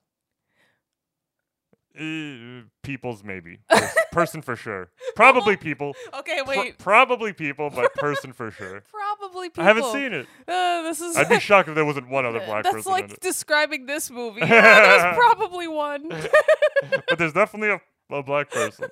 Uh, 1.97 2.63
people's 2.83 3.23
maybe 3.23 3.61
person 4.13 4.43
for 4.43 4.57
sure. 4.57 4.91
Probably 5.15 5.57
people. 5.57 5.95
Okay, 6.13 6.41
wait. 6.45 6.77
probably 6.77 7.33
people, 7.33 7.71
but 7.71 7.95
person 7.97 8.33
for 8.33 8.51
sure. 8.51 8.83
Probably 8.91 9.49
people. 9.49 9.63
I 9.63 9.67
haven't 9.69 9.93
seen 9.93 10.13
it. 10.13 10.27
Uh, 10.49 10.83
this 10.83 11.01
is. 11.01 11.17
I'd 11.17 11.29
be 11.29 11.39
shocked 11.41 11.69
if 11.69 11.77
there 11.77 11.85
wasn't 11.85 12.09
one 12.09 12.27
other 12.27 12.41
black 12.41 12.65
That's 12.65 12.75
person 12.75 12.91
like 12.91 13.21
describing 13.21 13.87
this 13.87 14.11
movie. 14.11 14.41
Yeah, 14.41 15.03
there's 15.03 15.17
probably 15.17 15.69
one. 15.69 16.09
But 16.09 17.17
there's 17.17 17.33
definitely 17.33 17.71
a, 17.71 17.81
a 18.15 18.23
black 18.25 18.51
person. 18.51 18.89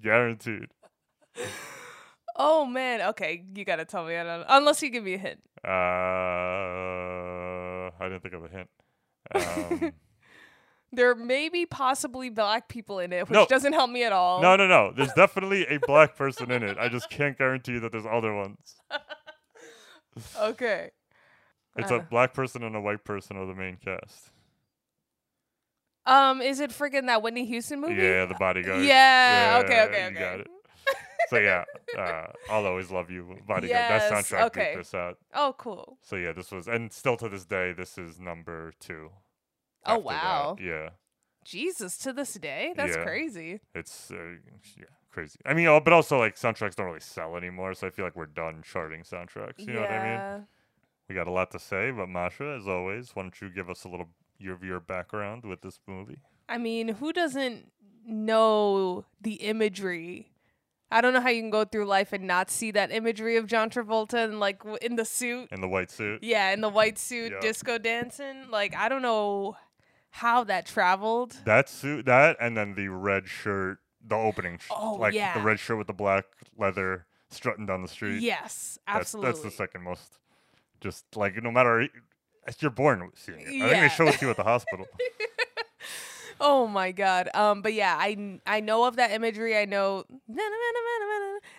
Guaranteed. 0.00 0.68
Oh 2.36 2.64
man. 2.64 3.00
Okay, 3.10 3.44
you 3.56 3.64
gotta 3.64 3.84
tell 3.84 4.04
me. 4.06 4.16
I 4.16 4.22
don't, 4.22 4.46
unless 4.48 4.82
you 4.82 4.90
give 4.90 5.02
me 5.02 5.14
a 5.14 5.18
hint. 5.18 5.40
Uh, 5.64 5.68
I 7.98 8.08
didn't 8.08 8.20
think 8.22 8.34
of 8.34 8.44
a 8.44 8.48
hint. 8.48 8.68
Um, 9.34 9.92
There 10.92 11.14
may 11.14 11.48
be 11.48 11.66
possibly 11.66 12.30
black 12.30 12.68
people 12.68 12.98
in 12.98 13.12
it, 13.12 13.28
which 13.28 13.34
No. 13.36 13.46
doesn't 13.46 13.74
help 13.74 13.90
me 13.90 14.02
at 14.02 14.12
all. 14.12 14.40
no, 14.42 14.56
no, 14.56 14.66
no. 14.66 14.92
There's 14.94 15.12
definitely 15.12 15.64
a 15.66 15.78
black 15.86 16.16
person 16.16 16.50
in 16.50 16.62
it. 16.64 16.78
I 16.78 16.88
just 16.88 17.08
can't 17.10 17.38
guarantee 17.38 17.78
that 17.78 17.92
there's 17.92 18.06
other 18.06 18.34
ones. 18.34 18.76
Okay. 20.38 20.90
It's 21.76 21.90
Uh. 21.90 21.96
a 21.96 22.02
black 22.02 22.34
person 22.34 22.64
and 22.64 22.74
a 22.74 22.80
white 22.80 23.04
person 23.04 23.36
are 23.36 23.46
the 23.46 23.54
main 23.54 23.76
cast. 23.76 24.32
Um, 26.04 26.42
is 26.42 26.58
it 26.58 26.70
freaking 26.70 27.06
that 27.06 27.22
Whitney 27.22 27.44
Houston 27.44 27.80
movie? 27.80 27.94
Yeah, 27.94 28.24
the 28.26 28.34
bodyguard. 28.34 28.84
Yeah, 28.84 29.60
okay, 29.64 29.82
okay, 29.84 30.00
You 30.02 30.06
okay. 30.08 30.18
got 30.18 30.40
it. 30.40 30.48
So 31.28 31.38
yeah, 31.38 31.62
uh, 31.96 32.26
I'll 32.50 32.66
always 32.66 32.90
love 32.90 33.08
you, 33.08 33.38
bodyguard. 33.46 33.70
Yes, 33.70 34.10
that 34.10 34.24
soundtrack 34.24 34.46
okay. 34.46 34.72
beat 34.74 34.78
this 34.80 34.94
out. 34.94 35.16
Oh, 35.32 35.54
cool. 35.56 35.96
So 36.02 36.16
yeah, 36.16 36.32
this 36.32 36.50
was, 36.50 36.66
and 36.66 36.92
still 36.92 37.16
to 37.18 37.28
this 37.28 37.44
day, 37.44 37.72
this 37.72 37.96
is 37.96 38.18
number 38.18 38.72
two. 38.80 39.10
Oh, 39.86 39.92
after 39.92 40.02
that. 40.02 40.04
wow. 40.24 40.56
Yeah, 40.60 40.88
Jesus, 41.44 41.96
to 41.98 42.12
this 42.12 42.34
day, 42.34 42.72
that's 42.76 42.96
Yeah. 42.96 43.02
crazy. 43.04 43.60
it's 43.74 44.10
uh, 44.10 44.16
yeah 44.76 44.84
crazy. 45.10 45.38
I 45.44 45.54
mean, 45.54 45.66
but 45.82 45.92
also 45.92 46.18
like 46.18 46.36
soundtracks 46.36 46.76
don't 46.76 46.86
really 46.86 47.00
sell 47.00 47.36
anymore, 47.36 47.74
so 47.74 47.86
I 47.86 47.90
feel 47.90 48.04
like 48.04 48.14
we're 48.16 48.26
done 48.26 48.62
charting 48.62 49.02
soundtracks. 49.02 49.58
You 49.58 49.72
know 49.74 49.80
what 49.80 49.90
I 49.90 50.36
mean? 50.36 50.46
We 51.08 51.14
got 51.16 51.26
a 51.26 51.32
lot 51.32 51.50
to 51.50 51.58
say, 51.58 51.90
but 51.90 52.08
Masha, 52.08 52.56
as 52.60 52.68
always, 52.68 53.10
why 53.16 53.22
don't 53.22 53.40
you 53.40 53.48
give 53.50 53.68
us 53.68 53.84
a 53.84 53.88
little 53.88 54.08
your 54.38 54.58
your 54.64 54.78
background 54.80 55.44
with 55.44 55.62
this 55.62 55.80
movie? 55.86 56.20
I 56.48 56.58
mean, 56.58 56.88
who 56.88 57.12
doesn't 57.12 57.70
know 58.06 59.04
the 59.20 59.34
imagery? 59.34 60.32
I 60.92 61.00
don't 61.00 61.12
know 61.12 61.20
how 61.20 61.28
you 61.30 61.40
can 61.42 61.50
go 61.50 61.64
through 61.64 61.84
life 61.86 62.12
and 62.12 62.26
not 62.26 62.50
see 62.50 62.72
that 62.72 62.90
imagery 62.90 63.36
of 63.36 63.46
John 63.46 63.70
Travolta 63.70 64.24
and 64.24 64.40
like 64.40 64.58
w- 64.60 64.78
in 64.82 64.96
the 64.96 65.04
suit. 65.04 65.48
In 65.52 65.60
the 65.60 65.68
white 65.68 65.90
suit. 65.90 66.22
Yeah, 66.22 66.50
in 66.52 66.60
the 66.60 66.68
white 66.68 66.98
suit, 66.98 67.32
Yeah. 67.32 67.40
disco 67.40 67.78
dancing. 67.78 68.48
Like 68.50 68.74
I 68.76 68.88
don't 68.88 69.02
know 69.02 69.56
how 70.10 70.44
that 70.44 70.66
traveled. 70.66 71.36
That 71.44 71.68
suit, 71.68 72.04
that, 72.06 72.36
and 72.40 72.56
then 72.56 72.74
the 72.74 72.88
red 72.88 73.28
shirt, 73.28 73.78
the 74.06 74.16
opening, 74.16 74.58
sh- 74.58 74.68
Oh, 74.70 74.94
like 74.94 75.14
yeah. 75.14 75.34
the 75.38 75.42
red 75.44 75.58
shirt 75.60 75.78
with 75.78 75.86
the 75.86 75.92
black 75.92 76.24
leather 76.56 77.06
strutting 77.30 77.66
down 77.66 77.82
the 77.82 77.88
street. 77.88 78.20
Yes, 78.22 78.78
That's, 78.86 78.98
absolutely. 79.00 79.30
that's 79.32 79.42
the 79.42 79.50
second 79.50 79.82
most. 79.82 80.18
Just 80.80 81.04
like 81.16 81.40
no 81.42 81.50
matter, 81.50 81.88
you're 82.58 82.70
born 82.70 83.10
seeing 83.14 83.40
it. 83.40 83.46
I 83.62 83.68
think 83.68 83.82
they 83.82 83.88
show 83.88 84.06
it 84.08 84.18
to 84.18 84.24
you 84.26 84.30
at 84.30 84.36
the 84.36 84.44
hospital. 84.44 84.86
Oh 86.42 86.66
my 86.66 86.90
god. 86.90 87.28
Um, 87.34 87.60
but 87.60 87.74
yeah, 87.74 87.94
I 87.98 88.40
I 88.46 88.60
know 88.60 88.84
of 88.86 88.96
that 88.96 89.10
imagery. 89.10 89.58
I 89.58 89.66
know 89.66 90.04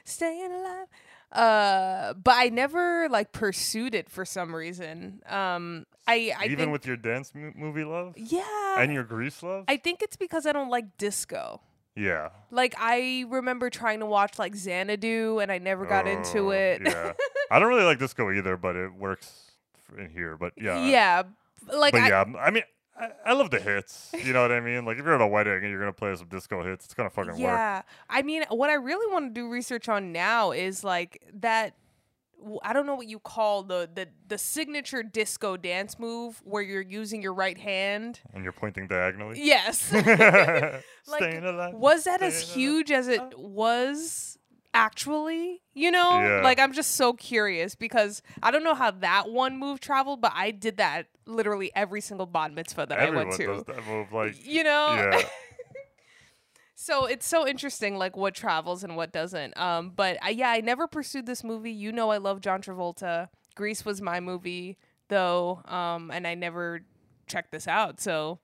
staying 0.05 0.51
alive. 0.51 0.87
Uh, 1.31 2.13
but 2.15 2.33
I 2.35 2.49
never 2.49 3.07
like 3.09 3.31
pursued 3.31 3.93
it 3.93 4.09
for 4.09 4.25
some 4.25 4.55
reason. 4.55 5.21
Um, 5.27 5.85
I 6.11 6.33
I 6.39 6.45
Even 6.45 6.57
think, 6.57 6.71
with 6.71 6.85
your 6.85 6.97
dance 6.97 7.33
mo- 7.33 7.53
movie 7.55 7.83
love 7.83 8.13
yeah. 8.17 8.79
and 8.81 8.91
your 8.93 9.03
Grease 9.03 9.41
love. 9.43 9.65
I 9.67 9.77
think 9.77 10.01
it's 10.01 10.15
because 10.17 10.45
I 10.45 10.51
don't 10.51 10.69
like 10.69 10.97
disco. 10.97 11.61
yeah. 11.95 12.29
Like 12.51 12.75
I 12.77 13.25
remember 13.29 13.69
trying 13.69 13.99
to 13.99 14.05
watch 14.05 14.37
like 14.39 14.55
Xanadu 14.55 15.39
and 15.39 15.51
I 15.51 15.57
never 15.57 15.85
got 15.85 16.07
into 16.07 16.47
Oh, 16.47 16.49
it. 16.51 16.81
Yeah. 16.85 17.13
I 17.49 17.59
don't 17.59 17.69
really 17.69 17.83
like 17.83 17.99
disco 17.99 18.31
either, 18.31 18.57
but 18.57 18.75
it 18.75 18.93
works 18.93 19.51
in 19.97 20.09
here. 20.09 20.37
But 20.37 20.53
yeah. 20.57 20.85
yeah. 20.85 21.23
Like 21.71 21.93
But 21.93 22.01
I, 22.01 22.07
yeah, 22.09 22.23
I 22.39 22.49
mean, 22.49 22.63
I, 22.99 23.09
I 23.25 23.33
love 23.33 23.51
the 23.51 23.59
hits. 23.59 24.09
You 24.25 24.33
know 24.33 24.41
what 24.41 24.51
I 24.51 24.59
mean? 24.59 24.85
Like 24.85 24.97
if 24.97 25.03
you're 25.05 25.15
at 25.15 25.21
a 25.21 25.27
wedding 25.27 25.59
and 25.61 25.69
you're 25.69 25.79
gonna 25.79 25.93
play 25.93 26.15
some 26.15 26.27
disco 26.27 26.63
hits, 26.63 26.85
it's 26.85 26.93
gonna 26.93 27.09
fucking 27.09 27.31
work. 27.33 27.39
Yeah. 27.39 27.81
I 28.09 28.21
mean, 28.21 28.43
what 28.49 28.69
I 28.69 28.73
really 28.75 29.11
want 29.11 29.33
to 29.33 29.41
do 29.41 29.49
research 29.49 29.87
on 29.89 30.11
now 30.11 30.51
is 30.51 30.83
like 30.83 31.21
that 31.33 31.73
I 32.63 32.73
don't 32.73 32.85
know 32.85 32.95
what 32.95 33.07
you 33.07 33.19
call 33.19 33.63
the 33.63 33.89
the 33.93 34.07
the 34.27 34.37
signature 34.37 35.03
disco 35.03 35.57
dance 35.57 35.99
move 35.99 36.41
where 36.43 36.61
you're 36.63 36.81
using 36.81 37.21
your 37.21 37.33
right 37.33 37.57
hand. 37.57 38.19
And 38.33 38.43
you're 38.43 38.53
pointing 38.53 38.87
diagonally. 38.87 39.39
Yes. 39.41 39.79
Staying 41.03 41.43
alive. 41.45 41.73
was 41.73 42.05
that 42.05 42.21
as 42.21 42.35
staying 42.35 42.67
alive. 42.69 42.87
huge 42.87 42.91
as 42.91 43.07
it 43.07 43.37
was 43.37 44.37
actually? 44.73 45.61
You 45.73 45.91
know? 45.91 46.19
Yeah. 46.19 46.41
Like 46.43 46.59
I'm 46.59 46.73
just 46.73 46.91
so 46.95 47.13
curious 47.13 47.75
because 47.75 48.21
I 48.41 48.51
don't 48.51 48.63
know 48.63 48.75
how 48.75 48.91
that 48.91 49.29
one 49.29 49.57
move 49.57 49.79
traveled, 49.79 50.21
but 50.21 50.31
I 50.35 50.51
did 50.51 50.77
that 50.77 51.07
literally 51.25 51.71
every 51.75 52.01
single 52.01 52.25
bat 52.25 52.53
mitzvah 52.53 52.87
that 52.87 52.97
Everyone 52.99 53.27
I 53.27 53.29
went 53.29 53.39
to. 53.41 53.47
does 53.47 53.63
that 53.63 53.87
move. 53.87 54.11
Like, 54.11 54.45
you 54.45 54.63
know? 54.63 54.87
yeah. 54.95 55.21
So 56.81 57.05
it's 57.05 57.27
so 57.27 57.47
interesting, 57.47 57.95
like 57.95 58.17
what 58.17 58.33
travels 58.33 58.83
and 58.83 58.95
what 58.97 59.11
doesn't. 59.11 59.55
Um, 59.55 59.91
but 59.95 60.17
I, 60.19 60.31
yeah, 60.31 60.49
I 60.49 60.61
never 60.61 60.87
pursued 60.87 61.27
this 61.27 61.43
movie. 61.43 61.71
You 61.71 61.91
know, 61.91 62.09
I 62.09 62.17
love 62.17 62.41
John 62.41 62.59
Travolta. 62.59 63.27
Grease 63.53 63.85
was 63.85 64.01
my 64.01 64.19
movie, 64.19 64.79
though, 65.07 65.61
um, 65.65 66.09
and 66.09 66.25
I 66.25 66.33
never 66.33 66.81
checked 67.27 67.51
this 67.51 67.67
out. 67.67 67.99
So, 68.01 68.39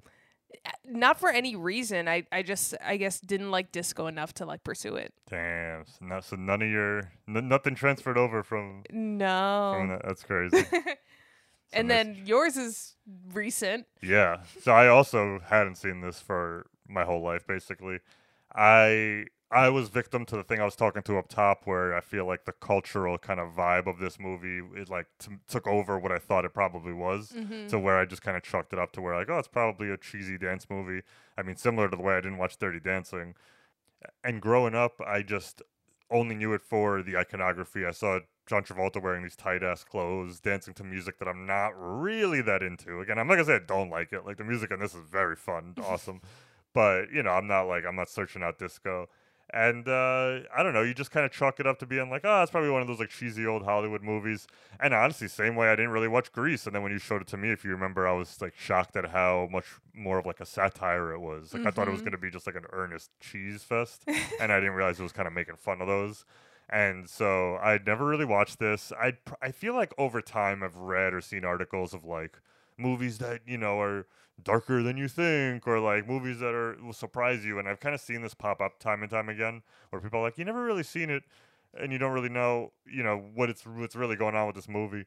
uh, 0.67 0.69
not 0.85 1.19
for 1.19 1.29
any 1.29 1.55
reason. 1.55 2.07
I, 2.07 2.25
I 2.31 2.43
just, 2.43 2.75
I 2.85 2.97
guess, 2.97 3.19
didn't 3.19 3.49
like 3.49 3.71
disco 3.71 4.05
enough 4.05 4.35
to 4.35 4.45
like 4.45 4.63
pursue 4.63 4.97
it. 4.97 5.15
Damn. 5.31 5.85
So, 5.87 6.19
so 6.21 6.35
none 6.35 6.61
of 6.61 6.69
your 6.69 7.11
n- 7.27 7.47
nothing 7.47 7.73
transferred 7.73 8.19
over 8.19 8.43
from. 8.43 8.83
from 8.87 9.17
No. 9.17 9.87
that. 9.89 10.01
That's 10.05 10.21
crazy. 10.21 10.63
and 11.73 11.87
nice- 11.87 11.97
then 12.05 12.21
yours 12.23 12.55
is 12.55 12.93
recent. 13.33 13.87
Yeah. 14.03 14.43
So 14.61 14.73
I 14.73 14.89
also 14.89 15.39
hadn't 15.47 15.77
seen 15.79 16.01
this 16.01 16.21
for 16.21 16.67
my 16.87 17.03
whole 17.03 17.23
life, 17.23 17.47
basically. 17.47 17.97
I 18.55 19.25
I 19.49 19.69
was 19.69 19.87
victim 19.87 20.25
to 20.25 20.35
the 20.35 20.43
thing 20.43 20.59
I 20.59 20.65
was 20.65 20.75
talking 20.75 21.01
to 21.03 21.17
up 21.17 21.29
top, 21.29 21.61
where 21.65 21.95
I 21.95 22.01
feel 22.01 22.25
like 22.25 22.43
the 22.45 22.51
cultural 22.51 23.17
kind 23.17 23.39
of 23.39 23.53
vibe 23.53 23.87
of 23.87 23.97
this 23.99 24.19
movie 24.19 24.61
it 24.75 24.89
like 24.89 25.07
t- 25.19 25.37
took 25.47 25.65
over 25.67 25.97
what 25.97 26.11
I 26.11 26.17
thought 26.19 26.43
it 26.45 26.53
probably 26.53 26.91
was. 26.93 27.31
Mhm. 27.31 27.69
To 27.69 27.79
where 27.79 27.97
I 27.97 28.05
just 28.05 28.21
kind 28.21 28.35
of 28.35 28.43
chucked 28.43 28.73
it 28.73 28.79
up 28.79 28.91
to 28.93 29.01
where 29.01 29.15
like, 29.15 29.29
oh, 29.29 29.37
it's 29.39 29.47
probably 29.47 29.89
a 29.89 29.97
cheesy 29.97 30.37
dance 30.37 30.69
movie. 30.69 31.01
I 31.37 31.43
mean, 31.43 31.55
similar 31.55 31.89
to 31.89 31.95
the 31.95 32.03
way 32.03 32.15
I 32.15 32.21
didn't 32.21 32.39
watch 32.39 32.57
Dirty 32.57 32.79
Dancing. 32.79 33.35
And 34.23 34.41
growing 34.41 34.75
up, 34.75 34.99
I 35.05 35.21
just 35.23 35.61
only 36.09 36.35
knew 36.35 36.53
it 36.53 36.61
for 36.61 37.01
the 37.01 37.17
iconography. 37.17 37.85
I 37.85 37.91
saw 37.91 38.19
John 38.45 38.63
Travolta 38.63 39.01
wearing 39.01 39.23
these 39.23 39.35
tight 39.35 39.63
ass 39.63 39.83
clothes, 39.83 40.39
dancing 40.39 40.73
to 40.75 40.83
music 40.83 41.19
that 41.19 41.27
I'm 41.27 41.45
not 41.45 41.71
really 41.75 42.41
that 42.41 42.63
into. 42.63 42.99
Again, 43.01 43.17
I'm 43.17 43.27
not 43.27 43.35
gonna 43.35 43.45
say 43.45 43.55
I 43.55 43.59
don't 43.59 43.89
like 43.89 44.13
it. 44.13 44.25
Like 44.25 44.37
the 44.37 44.43
music 44.45 44.71
in 44.71 44.79
this 44.79 44.93
is 44.93 45.01
very 45.09 45.35
fun, 45.35 45.73
awesome. 45.85 46.21
But 46.77 47.11
you 47.11 47.23
know, 47.23 47.31
I'm 47.31 47.47
not 47.47 47.63
like 47.63 47.83
I'm 47.87 47.95
not 47.95 48.09
searching 48.09 48.43
out 48.43 48.59
disco. 48.59 49.07
And 49.53 49.87
uh, 49.87 50.41
I 50.55 50.61
don't 50.61 50.73
know, 50.73 50.81
you 50.83 50.93
just 50.93 51.11
kind 51.11 51.25
of 51.25 51.31
chalk 51.31 51.61
it 51.61 51.65
up 51.65 51.79
to 51.79 51.85
being 51.85 52.09
like, 52.09 52.23
oh, 52.25 52.41
it's 52.41 52.51
probably 52.51 52.69
one 52.69 52.81
of 52.81 52.87
those 52.89 52.99
like 52.99 53.09
cheesy 53.09 53.45
old 53.47 53.63
Hollywood 53.63 54.03
movies. 54.03 54.45
And 54.79 54.93
honestly, 54.93 55.29
same 55.29 55.55
way 55.55 55.69
I 55.69 55.75
didn't 55.77 55.91
really 55.91 56.09
watch 56.09 56.33
Grease. 56.33 56.65
And 56.67 56.75
then 56.75 56.83
when 56.83 56.91
you 56.91 56.99
showed 56.99 57.21
it 57.21 57.27
to 57.29 57.37
me, 57.37 57.51
if 57.51 57.63
you 57.63 57.71
remember, 57.71 58.05
I 58.05 58.11
was 58.11 58.41
like 58.41 58.55
shocked 58.57 58.97
at 58.97 59.05
how 59.11 59.47
much 59.49 59.65
more 59.93 60.19
of 60.19 60.25
like 60.25 60.41
a 60.41 60.45
satire 60.45 61.13
it 61.13 61.19
was. 61.19 61.53
Like 61.53 61.65
I 61.65 61.71
thought 61.71 61.87
it 61.87 61.91
was 61.91 62.01
Mhm. 62.01 62.05
gonna 62.05 62.17
be 62.17 62.29
just 62.29 62.45
like 62.45 62.57
an 62.57 62.65
earnest 62.73 63.11
cheese 63.21 63.63
fest, 63.63 64.03
and 64.39 64.51
I 64.51 64.59
didn't 64.59 64.75
realize 64.75 64.99
it 64.99 65.03
was 65.03 65.13
kind 65.13 65.27
of 65.27 65.33
making 65.33 65.55
fun 65.55 65.81
of 65.81 65.87
those. 65.87 66.25
And 66.69 67.09
so 67.09 67.55
I 67.57 67.79
never 67.85 68.05
really 68.05 68.25
watched 68.25 68.59
this. 68.59 68.91
I 68.91 69.17
I 69.41 69.51
feel 69.51 69.73
like 69.73 69.93
over 69.97 70.21
time 70.21 70.61
I've 70.63 70.75
read 70.75 71.13
or 71.13 71.21
seen 71.21 71.45
articles 71.45 71.93
of 71.93 72.03
like 72.03 72.41
movies 72.77 73.17
that 73.19 73.41
you 73.47 73.57
know 73.57 73.79
are 73.79 74.07
darker 74.43 74.83
than 74.83 74.97
you 74.97 75.07
think, 75.07 75.67
or 75.67 75.79
like 75.79 76.07
movies 76.07 76.39
that 76.39 76.53
are 76.53 76.77
will 76.83 76.93
surprise 76.93 77.45
you. 77.45 77.59
And 77.59 77.67
I've 77.67 77.79
kind 77.79 77.95
of 77.95 78.01
seen 78.01 78.21
this 78.21 78.33
pop 78.33 78.61
up 78.61 78.79
time 78.79 79.01
and 79.01 79.09
time 79.11 79.29
again, 79.29 79.61
where 79.89 80.01
people 80.01 80.19
are 80.19 80.23
like, 80.23 80.37
you 80.37 80.45
never 80.45 80.63
really 80.63 80.83
seen 80.83 81.09
it, 81.09 81.23
and 81.77 81.91
you 81.91 81.97
don't 81.97 82.13
really 82.13 82.29
know, 82.29 82.71
you 82.85 83.03
know, 83.03 83.17
what 83.33 83.49
it's 83.49 83.65
what's 83.65 83.95
really 83.95 84.15
going 84.15 84.35
on 84.35 84.47
with 84.47 84.55
this 84.55 84.69
movie. 84.69 85.05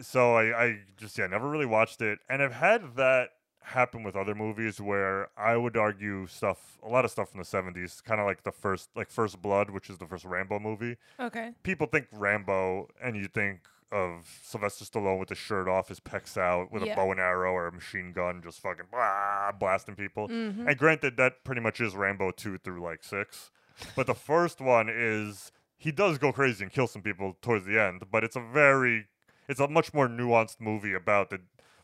so 0.00 0.34
I 0.34 0.64
I 0.64 0.78
just 0.96 1.18
yeah 1.18 1.26
never 1.26 1.48
really 1.48 1.66
watched 1.66 2.00
it, 2.00 2.18
and 2.28 2.42
I've 2.42 2.54
had 2.54 2.96
that 2.96 3.30
happen 3.62 4.02
with 4.02 4.16
other 4.16 4.34
movies 4.34 4.80
where 4.80 5.28
I 5.36 5.56
would 5.56 5.76
argue 5.76 6.26
stuff, 6.26 6.78
a 6.82 6.88
lot 6.88 7.04
of 7.04 7.10
stuff 7.10 7.30
from 7.30 7.38
the 7.38 7.44
70s, 7.44 8.02
kind 8.02 8.20
of 8.20 8.26
like 8.26 8.42
the 8.42 8.52
first, 8.52 8.90
like 8.96 9.10
First 9.10 9.40
Blood, 9.40 9.70
which 9.70 9.90
is 9.90 9.98
the 9.98 10.06
first 10.06 10.24
Rambo 10.24 10.58
movie. 10.58 10.96
Okay. 11.18 11.52
People 11.62 11.86
think 11.86 12.06
Rambo 12.12 12.88
and 13.02 13.16
you 13.16 13.28
think 13.28 13.60
of 13.92 14.40
Sylvester 14.42 14.84
Stallone 14.84 15.18
with 15.18 15.28
his 15.30 15.38
shirt 15.38 15.68
off, 15.68 15.88
his 15.88 16.00
pecs 16.00 16.36
out, 16.36 16.70
with 16.70 16.82
Yeah. 16.84 16.92
a 16.92 16.96
bow 16.96 17.10
and 17.10 17.20
arrow 17.20 17.52
or 17.52 17.66
a 17.66 17.72
machine 17.72 18.12
gun, 18.12 18.40
just 18.42 18.60
fucking 18.60 18.86
blah, 18.90 19.52
blasting 19.52 19.96
people. 19.96 20.28
Mhm. 20.28 20.68
And 20.68 20.78
granted, 20.78 21.16
that 21.16 21.44
pretty 21.44 21.60
much 21.60 21.80
is 21.80 21.94
Rambo 21.94 22.30
2 22.32 22.58
through 22.58 22.80
like 22.82 23.02
6. 23.02 23.50
But 23.96 24.06
the 24.06 24.14
first 24.14 24.60
one 24.60 24.88
is, 24.88 25.52
he 25.76 25.90
does 25.90 26.18
go 26.18 26.32
crazy 26.32 26.64
and 26.64 26.72
kill 26.72 26.86
some 26.86 27.02
people 27.02 27.36
towards 27.40 27.64
the 27.64 27.78
end, 27.80 28.04
but 28.10 28.22
it's 28.24 28.36
a 28.36 28.40
very, 28.40 29.08
it's 29.48 29.60
a 29.60 29.66
much 29.68 29.92
more 29.94 30.06
nuanced 30.08 30.60
movie 30.60 30.94
about 30.94 31.30
the 31.30 31.40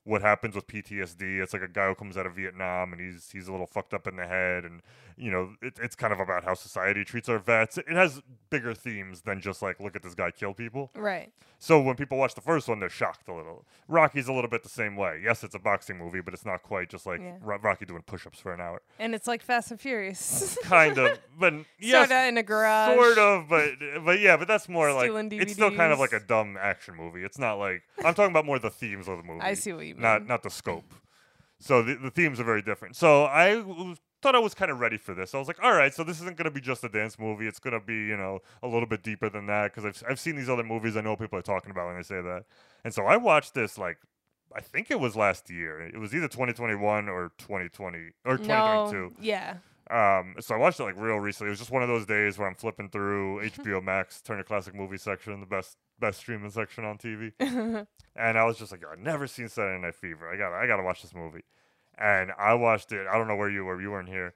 what 0.07 0.23
happens 0.23 0.55
with 0.55 0.67
PTSD. 0.67 1.43
It's 1.43 1.53
like 1.53 1.63
a 1.63 1.69
guy 1.69 1.89
who 1.89 1.95
comes 1.95 2.17
out 2.17 2.27
of 2.27 2.35
Vietnam 2.35 2.93
and 2.93 3.01
he's 3.01 3.31
he's 3.31 3.49
a 3.49 3.53
little 3.53 3.67
fucked 3.67 3.93
up 3.93 4.07
in 4.07 4.17
the 4.17 4.27
head, 4.27 4.65
and 4.65 4.81
you 5.17 5.31
know 5.31 5.55
it, 5.61 5.79
it's 5.83 5.97
kind 5.97 6.13
of 6.13 6.21
about 6.21 6.45
how 6.45 6.55
society 6.55 7.05
treats 7.05 7.29
our 7.29 7.39
vets. 7.39 7.77
It 7.77 7.89
has 7.89 8.23
bigger 8.51 8.73
themes 8.73 9.23
than 9.23 9.41
just 9.41 9.63
like 9.63 9.81
look 9.81 9.97
at 9.97 10.03
this 10.03 10.15
guy 10.15 10.31
kill 10.31 10.55
people. 10.55 10.91
Right. 10.95 11.33
So 11.59 11.81
when 11.81 11.97
people 11.97 12.19
watch 12.19 12.35
the 12.35 12.43
first 12.43 12.69
one, 12.69 12.81
they're 12.81 12.91
shocked 12.91 13.29
a 13.29 13.35
little. 13.35 13.65
Rocky's 13.89 14.29
a 14.29 14.33
little 14.33 14.51
bit 14.51 14.63
the 14.63 14.69
same 14.69 14.95
way. 14.95 15.21
Yes, 15.25 15.43
it's 15.43 15.55
a 15.55 15.59
boxing 15.59 15.97
movie, 15.97 16.21
but 16.21 16.35
it's 16.35 16.45
not 16.45 16.63
quite 16.63 16.91
just 16.91 17.07
like 17.07 17.21
Yeah. 17.21 17.37
Ro- 17.41 17.59
Rocky 17.63 17.87
doing 17.87 18.03
push-ups 18.03 18.39
for 18.39 18.53
an 18.53 18.61
hour. 18.61 18.83
And 18.99 19.15
it's 19.15 19.27
like 19.27 19.43
Fast 19.43 19.71
and 19.71 19.81
Furious. 19.81 20.57
Kind 20.63 20.99
of, 20.99 21.19
but 21.39 21.55
yes, 21.81 22.09
Sorta 22.09 22.29
in 22.29 22.37
a 22.37 22.43
garage. 22.43 22.95
Sort 22.95 23.19
of, 23.19 23.49
but 23.49 23.71
but 24.05 24.21
yeah, 24.21 24.37
but 24.37 24.47
that's 24.49 24.69
more 24.69 24.91
Stealing 24.91 25.31
like 25.31 25.41
it's 25.41 25.55
still 25.55 25.71
kind 25.75 25.93
of 25.93 25.99
like 25.99 26.13
a 26.13 26.21
dumb 26.21 26.59
action 26.61 26.95
movie. 26.95 27.25
It's 27.25 27.39
not 27.39 27.55
like 27.55 27.83
I'm 28.05 28.13
talking 28.15 28.31
about 28.33 28.45
more 28.45 28.59
the 28.59 28.71
themes 28.71 29.09
of 29.09 29.17
the 29.17 29.23
movie. 29.25 29.41
I 29.41 29.55
see 29.55 29.73
what 29.73 29.87
you 29.87 29.95
Not 29.97 30.21
mm-hmm. 30.21 30.29
not 30.29 30.43
the 30.43 30.51
scope. 30.51 30.95
So 31.59 31.83
the, 31.83 31.95
the 31.95 32.11
themes 32.11 32.39
are 32.39 32.45
very 32.45 32.63
different. 32.63 32.97
So 32.97 33.25
I 33.25 33.57
w- 33.57 33.97
thought 34.23 34.35
I 34.35 34.39
was 34.39 34.55
kind 34.55 34.71
of 34.71 34.81
ready 34.81 34.99
for 34.99 35.15
this. 35.15 35.35
I 35.35 35.39
was 35.39 35.49
like, 35.49 35.63
all 35.63 35.73
right, 35.73 35.93
so 35.95 36.05
this 36.05 36.21
isn't 36.21 36.37
going 36.37 36.45
to 36.45 36.51
be 36.51 36.61
just 36.61 36.85
a 36.85 36.89
dance 36.89 37.19
movie. 37.19 37.47
It's 37.47 37.59
going 37.59 37.73
to 37.73 37.85
be, 37.85 37.95
you 37.95 38.17
know, 38.17 38.41
a 38.63 38.69
little 38.69 38.87
bit 38.87 39.03
deeper 39.03 39.29
than 39.31 39.47
that 39.47 39.75
because 39.75 39.85
I've, 39.85 40.11
I've 40.11 40.21
seen 40.21 40.37
these 40.37 40.49
other 40.49 40.65
movies. 40.65 40.97
I 40.97 41.01
know 41.01 41.17
people 41.17 41.39
are 41.39 41.43
talking 41.43 41.71
about 41.71 41.87
when 41.87 41.97
they 41.97 42.03
say 42.03 42.21
that. 42.21 42.45
And 42.85 42.93
so 42.93 43.07
I 43.07 43.17
watched 43.17 43.55
this 43.55 43.79
like, 43.79 43.99
I 44.55 44.61
think 44.61 44.91
it 44.91 45.01
was 45.01 45.17
last 45.17 45.51
year. 45.51 45.81
It 45.81 45.99
was 45.99 46.15
either 46.15 46.29
2021 46.29 47.09
or 47.09 47.33
2020 47.39 47.99
or 48.25 48.37
2022. 48.37 48.97
no. 48.97 49.13
Yeah. 49.21 49.57
Um, 49.91 50.35
so 50.41 50.55
I 50.55 50.59
watched 50.59 50.81
it 50.81 50.85
like 50.85 50.97
real 50.97 51.17
recently. 51.19 51.49
It 51.49 51.51
was 51.51 51.59
just 51.61 51.71
one 51.71 51.83
of 51.83 51.89
those 51.89 52.07
days 52.07 52.39
where 52.39 52.49
I'm 52.49 52.55
flipping 52.57 52.89
through 52.89 53.41
HBO 53.49 53.83
Max, 53.83 54.21
turn 54.21 54.37
Turner 54.37 54.45
Classic 54.45 54.75
Movie 54.75 54.99
section, 54.99 55.39
the 55.41 55.47
best 55.47 55.77
best 55.99 56.19
streaming 56.19 56.51
section 56.51 56.85
on 56.85 56.99
TV, 56.99 57.33
and 58.17 58.39
I 58.39 58.45
was 58.45 58.59
just 58.59 58.71
like, 58.73 58.83
I've 58.91 58.99
never 58.99 59.27
seen 59.27 59.49
Saturday 59.49 59.81
Night 59.81 59.95
Fever. 59.95 60.29
I 60.29 60.37
got 60.37 60.53
I 60.53 60.67
got 60.67 60.77
to 60.79 60.83
watch 60.83 61.03
this 61.03 61.15
movie, 61.15 61.45
and 61.99 62.33
I 62.39 62.55
watched 62.55 62.93
it. 62.93 63.07
I 63.07 63.17
don't 63.17 63.29
know 63.29 63.37
where 63.37 63.51
you 63.51 63.65
were. 63.65 63.81
You 63.81 63.93
weren't 63.93 64.09
here, 64.09 64.35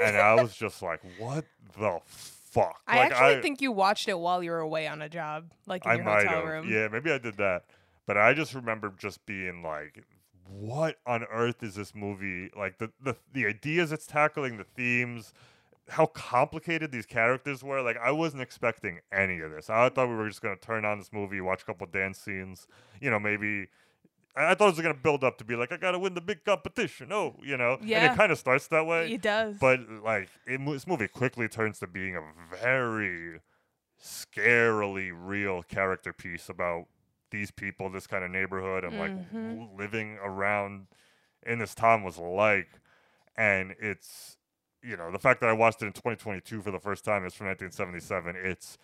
and 0.00 0.16
I 0.16 0.34
was 0.40 0.54
just 0.56 0.80
like, 0.80 1.00
what 1.18 1.44
the 1.78 2.00
fuck? 2.06 2.80
I 2.86 2.98
like, 2.98 3.12
actually 3.12 3.42
think 3.42 3.60
you 3.60 3.72
watched 3.72 4.08
it 4.08 4.18
while 4.18 4.42
you 4.42 4.52
were 4.52 4.60
away 4.60 4.86
on 4.86 5.02
a 5.02 5.08
job, 5.08 5.50
like 5.66 5.84
in 5.84 5.90
I 5.90 5.94
your 5.96 6.04
hotel 6.04 6.40
have. 6.40 6.44
room. 6.44 6.70
Yeah, 6.70 6.88
maybe 6.88 7.10
I 7.10 7.18
did 7.18 7.36
that. 7.38 7.64
But 8.06 8.18
I 8.18 8.34
just 8.34 8.54
remember 8.54 8.92
just 8.98 9.24
being 9.26 9.62
like, 9.62 10.04
what 10.48 10.96
on 11.06 11.24
earth 11.24 11.62
is 11.62 11.74
this 11.74 11.94
movie? 11.94 12.50
Like 12.56 12.78
the 12.78 12.90
the, 13.02 13.16
the 13.32 13.46
ideas 13.46 13.92
it's 13.92 14.06
tackling, 14.06 14.56
the 14.56 14.64
themes, 14.64 15.32
how 15.88 16.06
complicated 16.06 16.92
these 16.92 17.06
characters 17.06 17.62
were. 17.62 17.82
Like 17.82 17.96
I 17.96 18.10
wasn't 18.10 18.42
expecting 18.42 19.00
any 19.12 19.40
of 19.40 19.50
this. 19.50 19.70
I 19.70 19.88
thought 19.88 20.08
we 20.08 20.14
were 20.14 20.28
just 20.28 20.42
gonna 20.42 20.56
turn 20.56 20.84
on 20.84 20.98
this 20.98 21.12
movie, 21.12 21.40
watch 21.40 21.62
a 21.62 21.64
couple 21.66 21.86
dance 21.86 22.18
scenes, 22.18 22.66
you 23.00 23.10
know, 23.10 23.18
maybe 23.18 23.68
I 24.36 24.50
I 24.50 24.54
thought 24.54 24.68
it 24.68 24.76
was 24.76 24.80
gonna 24.80 24.94
build 24.94 25.24
up 25.24 25.38
to 25.38 25.44
be 25.44 25.56
like, 25.56 25.72
I 25.72 25.76
gotta 25.76 25.98
win 25.98 26.14
the 26.14 26.20
big 26.20 26.44
competition. 26.44 27.12
Oh, 27.12 27.36
you 27.42 27.56
know. 27.56 27.78
yeah. 27.82 28.04
And 28.04 28.12
it 28.12 28.16
kind 28.16 28.32
of 28.32 28.38
starts 28.38 28.66
that 28.68 28.86
way. 28.86 29.12
It 29.12 29.22
does. 29.22 29.56
But 29.58 29.80
like 30.02 30.28
it, 30.46 30.64
this 30.64 30.86
movie 30.86 31.08
quickly 31.08 31.48
turns 31.48 31.78
to 31.80 31.86
being 31.86 32.16
a 32.16 32.22
very 32.60 33.40
scarily 34.02 35.12
real 35.14 35.62
character 35.62 36.12
piece 36.12 36.48
about 36.48 36.86
these 37.34 37.50
people, 37.50 37.90
this 37.90 38.06
kind 38.06 38.24
of 38.24 38.30
neighborhood, 38.30 38.84
and 38.84 38.98
like 38.98 39.10
Mhm. 39.10 39.56
w- 39.58 39.68
living 39.76 40.18
around 40.22 40.86
in 41.44 41.58
this 41.58 41.74
town 41.74 42.02
was 42.04 42.16
like. 42.18 42.68
And 43.36 43.74
it's 43.80 44.38
you 44.82 44.96
know 44.96 45.10
the 45.10 45.18
fact 45.18 45.40
that 45.40 45.48
I 45.50 45.52
watched 45.52 45.82
it 45.82 45.86
in 45.86 45.92
2022 45.92 46.62
for 46.62 46.70
the 46.70 46.78
first 46.78 47.04
time 47.04 47.24
is 47.26 47.34
from 47.34 47.48
1977. 47.48 48.36
It's 48.36 48.78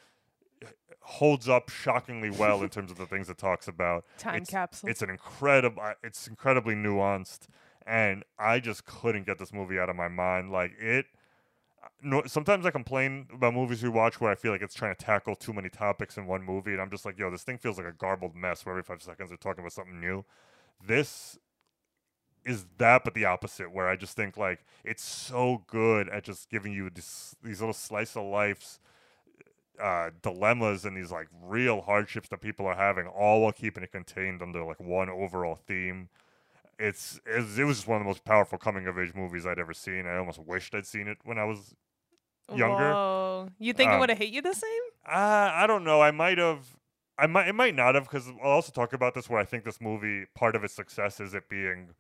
it 0.61 0.77
holds 1.03 1.49
up 1.49 1.69
shockingly 1.71 2.31
well 2.31 2.63
in 2.63 2.69
terms 2.77 2.91
of 2.91 2.99
the 2.99 3.07
things 3.07 3.31
it 3.31 3.39
talks 3.39 3.69
about. 3.69 4.05
Time 4.19 4.35
it's- 4.37 4.51
capsule. 4.51 4.89
It's 4.89 5.03
an 5.03 5.11
incredible. 5.11 5.83
It's 6.03 6.27
incredibly 6.27 6.75
nuanced, 6.75 7.47
and 7.87 8.25
I 8.39 8.59
just 8.61 8.85
couldn't 8.85 9.25
get 9.27 9.39
this 9.39 9.53
movie 9.53 9.79
out 9.79 9.89
of 9.89 9.95
my 9.97 10.09
mind. 10.09 10.51
Like 10.51 10.73
it. 10.79 11.07
No, 12.03 12.23
sometimes 12.27 12.65
I 12.65 12.71
complain 12.71 13.27
about 13.33 13.53
movies 13.53 13.83
we 13.83 13.91
watch 13.91 14.21
where 14.21 14.31
I 14.31 14.35
feel 14.35 14.53
like 14.53 14.63
it's 14.63 14.75
trying 14.75 14.95
to 14.95 15.05
tackle 15.05 15.37
too 15.37 15.53
many 15.53 15.69
topics 15.69 16.17
in 16.17 16.27
one 16.27 16.43
movie, 16.43 16.73
and 16.73 16.81
I'm 16.81 16.91
just 16.91 17.05
like, 17.05 17.19
yo, 17.19 17.31
this 17.31 17.43
thing 17.43 17.59
feels 17.59 17.77
like 17.77 17.87
a 17.87 17.93
garbled 17.93 18.35
mess 18.35 18.65
where 18.65 18.73
every 18.73 18.83
five 18.83 19.03
seconds 19.03 19.29
they're 19.29 19.37
talking 19.37 19.61
about 19.61 19.73
something 19.73 20.01
new. 20.01 20.25
This 20.85 21.39
is 22.45 22.65
that, 22.79 23.05
but 23.05 23.15
the 23.15 23.25
opposite, 23.27 23.71
where 23.71 23.89
I 23.89 23.97
just 23.97 24.17
think 24.17 24.37
like 24.37 24.65
it's 24.85 25.05
so 25.05 25.63
good 25.67 26.09
at 26.09 26.25
just 26.25 26.49
giving 26.49 26.73
you 26.73 26.89
this, 26.91 27.37
these 27.43 27.61
little 27.61 27.75
slice 27.75 28.17
of 28.17 28.25
life's 28.25 28.79
uh, 29.81 30.11
dilemmas 30.23 30.85
and 30.85 30.97
these 30.97 31.11
like 31.11 31.29
real 31.43 31.83
hardships 31.83 32.29
that 32.29 32.41
people 32.41 32.67
are 32.67 32.75
having, 32.77 33.07
all 33.07 33.43
while 33.43 33.53
keeping 33.53 33.83
it 33.83 33.93
contained 33.93 34.43
under 34.43 34.65
like 34.65 34.81
one 34.81 35.09
overall 35.09 35.57
theme. 35.67 36.09
It's, 36.79 37.21
it's 37.27 37.59
it 37.59 37.65
was 37.65 37.79
just 37.79 37.89
one 37.89 37.99
of 37.99 38.05
the 38.05 38.09
most 38.09 38.25
powerful 38.25 38.59
coming 38.59 38.87
of 38.87 38.99
age 38.99 39.15
movies 39.15 39.47
I'd 39.47 39.59
ever 39.59 39.75
seen. 39.75 40.07
I 40.07 40.17
almost 40.19 40.41
wished 40.41 40.75
I'd 40.75 40.87
seen 40.87 41.09
it 41.09 41.19
when 41.25 41.39
I 41.39 41.45
was 41.45 41.75
younger. 42.57 42.93
Whoa. 42.93 43.49
You 43.59 43.73
think 43.73 43.91
it 43.91 43.95
Um, 43.95 44.01
would 44.01 44.09
have 44.11 44.19
hit 44.19 44.29
you 44.31 44.43
the 44.43 44.55
same? 44.55 44.83
uh, 45.07 45.51
I 45.55 45.67
don't 45.67 45.85
know. 45.85 46.01
I 46.01 46.11
might 46.11 46.39
have. 46.39 46.77
I 47.19 47.27
might. 47.27 47.49
It 47.49 47.55
might 47.55 47.75
not 47.75 47.95
have 47.95 48.05
because 48.05 48.29
I'll 48.43 48.51
also 48.51 48.73
talk 48.73 48.93
about 48.93 49.15
this 49.15 49.29
where 49.29 49.41
I 49.41 49.45
think 49.45 49.65
this 49.65 49.81
movie 49.81 50.27
part 50.35 50.57
of 50.57 50.65
its 50.65 50.75
success 50.75 51.21
is 51.21 51.35
it 51.35 51.49
being 51.49 51.91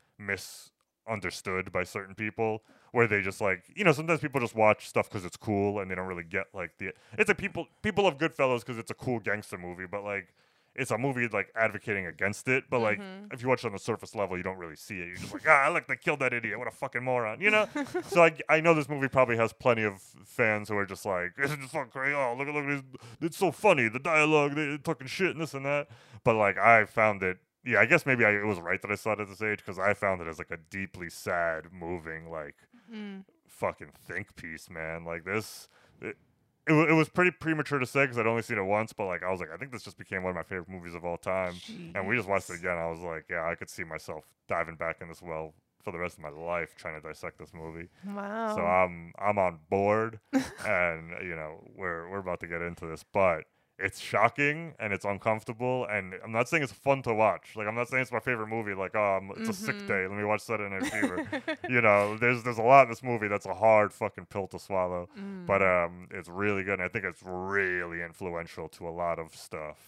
misunderstood 1.06 1.72
by 1.72 1.84
certain 1.84 2.14
people. 2.14 2.62
Where 2.92 3.06
they 3.06 3.20
just 3.22 3.40
like 3.40 3.64
you 3.76 3.84
know 3.84 3.92
sometimes 3.92 4.20
people 4.20 4.40
just 4.40 4.56
watch 4.56 4.88
stuff 4.88 5.08
because 5.08 5.24
it's 5.24 5.36
cool 5.36 5.78
and 5.78 5.88
they 5.90 5.94
don't 5.94 6.08
really 6.08 6.24
get 6.24 6.46
like 6.52 6.72
the. 6.78 6.92
It's 7.18 7.28
like 7.28 7.38
people 7.38 7.68
people 7.82 8.04
love 8.04 8.18
Goodfellas 8.18 8.60
because 8.60 8.78
it's 8.78 8.90
a 8.90 8.94
cool 8.94 9.20
gangster 9.20 9.58
movie, 9.58 9.86
but 9.90 10.02
like. 10.04 10.34
It's 10.74 10.90
a 10.92 10.98
movie 10.98 11.26
like 11.28 11.50
advocating 11.56 12.06
against 12.06 12.46
it, 12.48 12.64
but 12.70 12.78
like 12.80 12.98
Mhm. 13.00 13.32
if 13.32 13.42
you 13.42 13.48
watch 13.48 13.64
it 13.64 13.66
on 13.66 13.72
the 13.72 13.78
surface 13.78 14.14
level, 14.14 14.36
you 14.36 14.42
don't 14.44 14.56
really 14.56 14.76
see 14.76 15.00
it. 15.00 15.08
You're 15.08 15.16
just 15.16 15.32
like, 15.32 15.46
ah, 15.48 15.68
look, 15.72 15.86
they 15.88 15.96
killed 15.96 16.20
that 16.20 16.32
idiot. 16.32 16.58
What 16.58 16.68
a 16.68 16.70
fucking 16.70 17.02
moron, 17.02 17.40
you 17.40 17.50
know? 17.50 17.68
so 18.08 18.22
I, 18.24 18.36
I 18.48 18.60
know 18.60 18.72
this 18.72 18.88
movie 18.88 19.08
probably 19.08 19.36
has 19.36 19.52
plenty 19.52 19.82
of 19.82 20.00
fans 20.24 20.68
who 20.68 20.76
are 20.76 20.86
just 20.86 21.04
like, 21.04 21.34
this 21.36 21.50
is 21.50 21.56
just 21.56 21.72
fucking 21.72 21.90
crazy. 21.90 22.14
Oh, 22.14 22.34
look 22.38 22.46
at 22.48 22.54
look 22.54 22.64
at 22.64 22.68
this. 22.92 23.00
It's 23.20 23.36
so 23.36 23.50
funny. 23.50 23.88
The 23.88 23.98
dialogue, 23.98 24.54
they 24.54 24.78
talking 24.78 25.06
shit 25.08 25.30
and 25.32 25.40
this 25.40 25.54
and 25.54 25.66
that. 25.66 25.88
But 26.24 26.36
like, 26.36 26.56
I 26.56 26.84
found 26.84 27.22
it. 27.24 27.38
Yeah, 27.64 27.80
I 27.80 27.86
guess 27.86 28.06
maybe 28.06 28.24
I, 28.24 28.30
it 28.30 28.46
was 28.46 28.58
right 28.60 28.80
that 28.80 28.90
I 28.90 28.94
saw 28.94 29.12
it 29.12 29.20
at 29.20 29.28
this 29.28 29.42
age 29.42 29.58
because 29.58 29.78
I 29.78 29.92
found 29.92 30.22
it 30.22 30.28
as 30.28 30.38
like 30.38 30.50
a 30.50 30.56
deeply 30.56 31.10
sad, 31.10 31.72
moving, 31.72 32.30
like 32.30 32.54
Mm. 32.90 33.24
fucking 33.48 33.90
think 34.08 34.34
piece, 34.36 34.70
man. 34.70 35.04
Like 35.04 35.24
this. 35.24 35.68
It, 36.00 36.16
it, 36.66 36.72
it 36.72 36.92
was 36.94 37.08
pretty 37.08 37.30
premature 37.30 37.78
to 37.78 37.86
say 37.86 38.04
because 38.04 38.18
I'd 38.18 38.26
only 38.26 38.42
seen 38.42 38.58
it 38.58 38.64
once, 38.64 38.92
but 38.92 39.06
like 39.06 39.22
I 39.22 39.30
was 39.30 39.40
like, 39.40 39.50
I 39.52 39.56
think 39.56 39.72
this 39.72 39.82
just 39.82 39.98
became 39.98 40.22
one 40.22 40.30
of 40.30 40.36
my 40.36 40.42
favorite 40.42 40.68
movies 40.68 40.94
of 40.94 41.04
all 41.04 41.16
time. 41.16 41.54
And 41.94 42.06
we 42.06 42.16
just 42.16 42.28
watched 42.28 42.50
it 42.50 42.58
again. 42.58 42.76
I 42.76 42.88
was 42.90 43.00
like, 43.00 43.24
yeah, 43.30 43.48
I 43.48 43.54
could 43.54 43.70
see 43.70 43.84
myself 43.84 44.24
diving 44.48 44.76
back 44.76 44.96
in 45.00 45.08
this 45.08 45.22
well 45.22 45.54
for 45.82 45.92
the 45.92 45.98
rest 45.98 46.18
of 46.18 46.22
my 46.22 46.28
life 46.28 46.74
trying 46.76 47.00
to 47.00 47.06
dissect 47.06 47.38
this 47.38 47.54
movie. 47.54 47.88
Wow. 48.06 48.54
So 48.54 48.62
I'm 48.62 49.12
I'm 49.18 49.38
on 49.38 49.58
board, 49.70 50.20
and 50.32 51.12
you 51.22 51.34
know 51.34 51.64
we're 51.74 52.08
we're 52.10 52.18
about 52.18 52.40
to 52.40 52.46
get 52.46 52.60
into 52.62 52.86
this, 52.86 53.04
but 53.12 53.44
it's 53.80 53.98
shocking 53.98 54.74
and 54.78 54.92
it's 54.92 55.04
uncomfortable, 55.04 55.86
and 55.90 56.14
I'm 56.22 56.32
not 56.32 56.48
saying 56.48 56.62
it's 56.62 56.72
fun 56.72 57.02
to 57.02 57.14
watch. 57.14 57.56
Like 57.56 57.66
I'm 57.66 57.74
not 57.74 57.88
saying 57.88 58.02
it's 58.02 58.12
my 58.12 58.20
favorite 58.20 58.48
movie. 58.48 58.74
Like 58.74 58.94
oh, 58.94 59.20
it's 59.36 59.48
a 59.48 59.52
sick 59.52 59.76
Mhm. 59.78 59.86
day. 59.86 60.06
Let 60.06 60.16
me 60.18 60.24
watch 60.24 60.42
Saturday 60.42 60.74
Night 60.74 60.86
Fever. 60.92 61.26
you 61.68 61.80
know, 61.80 62.16
there's 62.18 62.42
there's 62.42 62.58
a 62.58 62.62
lot 62.62 62.84
in 62.84 62.88
this 62.90 63.02
movie 63.02 63.28
that's 63.28 63.46
a 63.46 63.54
hard 63.54 63.92
fucking 63.92 64.26
pill 64.26 64.46
to 64.48 64.58
swallow, 64.58 65.08
but 65.46 65.60
Mm. 65.62 65.86
um, 65.86 66.08
it's 66.10 66.28
really 66.28 66.62
good. 66.62 66.74
And 66.74 66.82
I 66.82 66.88
think 66.88 67.04
it's 67.04 67.22
really 67.24 68.02
influential 68.02 68.68
to 68.68 68.88
a 68.88 68.90
lot 68.90 69.18
of 69.18 69.34
stuff 69.34 69.78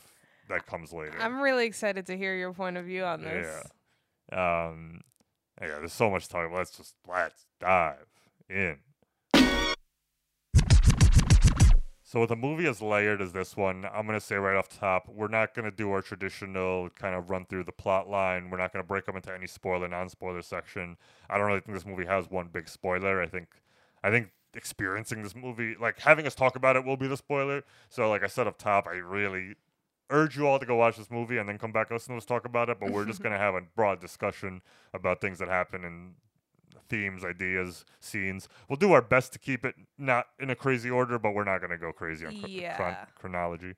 that 0.49 0.67
comes 0.67 0.93
later. 0.93 1.17
I'm 1.21 1.41
really 1.41 1.67
excited 1.67 2.07
to 2.07 2.17
hear 2.17 2.35
your 2.35 2.53
point 2.53 2.77
of 2.77 2.85
view 2.87 3.05
on 3.05 3.23
this. 3.23 3.47
Yeah. 4.33 4.67
Um, 4.69 5.03
yeah, 5.61 5.79
there's 5.79 5.93
so 5.93 6.11
much 6.11 6.25
to 6.25 6.29
talk. 6.31 6.47
about. 6.47 6.59
Let's 6.59 6.77
just 6.77 6.95
let's 7.07 7.47
dive 7.61 8.07
in. 8.49 8.79
So 12.13 12.21
with 12.21 12.31
a 12.31 12.37
movie 12.37 12.67
as 12.67 12.83
layered 12.83 13.23
as 13.23 13.33
this 13.33 13.57
one, 13.57 13.87
I'm 13.91 14.05
gonna 14.05 14.21
say 14.21 14.37
right 14.37 14.55
off 14.55 14.69
the 14.69 14.77
top, 14.77 15.09
we're 15.09 15.29
not 15.29 15.55
gonna 15.55 15.71
do 15.71 15.91
our 15.93 16.03
traditional 16.03 16.91
kind 16.91 17.15
of 17.15 17.31
run 17.31 17.47
through 17.47 17.65
the 17.65 17.73
plot 17.73 18.07
line. 18.07 18.51
We're 18.51 18.59
not 18.59 18.71
gonna 18.71 18.85
break 18.85 19.07
them 19.07 19.17
into 19.17 19.33
any 19.33 19.47
spoiler, 19.47 19.89
non-spoiler 19.89 20.43
section. 20.43 20.99
I 21.31 21.39
don't 21.39 21.47
really 21.47 21.61
think 21.61 21.75
this 21.75 21.87
movie 21.87 22.05
has 22.05 22.31
one 22.31 22.49
big 22.53 22.69
spoiler. 22.69 23.23
I 23.23 23.29
think, 23.29 23.49
I 24.05 24.11
think 24.11 24.29
experiencing 24.53 25.23
this 25.23 25.35
movie, 25.35 25.75
like 25.81 26.01
having 26.01 26.27
us 26.27 26.35
talk 26.35 26.55
about 26.55 26.77
it, 26.77 26.85
will 26.85 26.99
be 26.99 27.09
the 27.09 27.17
spoiler. 27.17 27.65
So 27.89 28.11
like 28.11 28.23
I 28.23 28.27
said 28.27 28.47
up 28.47 28.59
top, 28.59 28.87
I 28.87 28.97
really 28.97 29.55
urge 30.11 30.37
you 30.37 30.47
all 30.47 30.59
to 30.59 30.67
go 30.67 30.77
watch 30.77 30.99
this 30.99 31.11
movie 31.11 31.39
and 31.39 31.49
then 31.49 31.57
come 31.57 31.73
back 31.73 31.89
and 31.89 31.95
listen 31.95 32.13
to 32.13 32.19
us 32.19 32.27
talk 32.27 32.45
about 32.45 32.69
it. 32.69 32.77
But 32.79 32.91
we're 32.91 33.07
just 33.07 33.23
gonna 33.23 33.39
have 33.39 33.55
a 33.55 33.63
broad 33.75 34.03
discussion 34.03 34.61
about 34.93 35.23
things 35.23 35.39
that 35.39 35.49
happen 35.49 35.83
and 35.83 36.13
themes, 36.89 37.25
ideas, 37.25 37.85
scenes. 38.01 38.49
We'll 38.69 38.77
do 38.77 38.93
our 38.93 39.03
best 39.03 39.33
to 39.35 39.39
keep 39.39 39.65
it 39.65 39.75
not 39.99 40.27
in 40.39 40.51
a 40.51 40.55
crazy 40.57 40.91
order, 40.91 41.19
but 41.19 41.33
we're 41.35 41.45
not 41.45 41.61
gonna 41.61 41.79
go 41.79 41.93
crazy 41.93 42.27
on 42.27 42.39
chron- 42.41 42.75
chron- 42.77 42.97
chronology. 43.19 43.75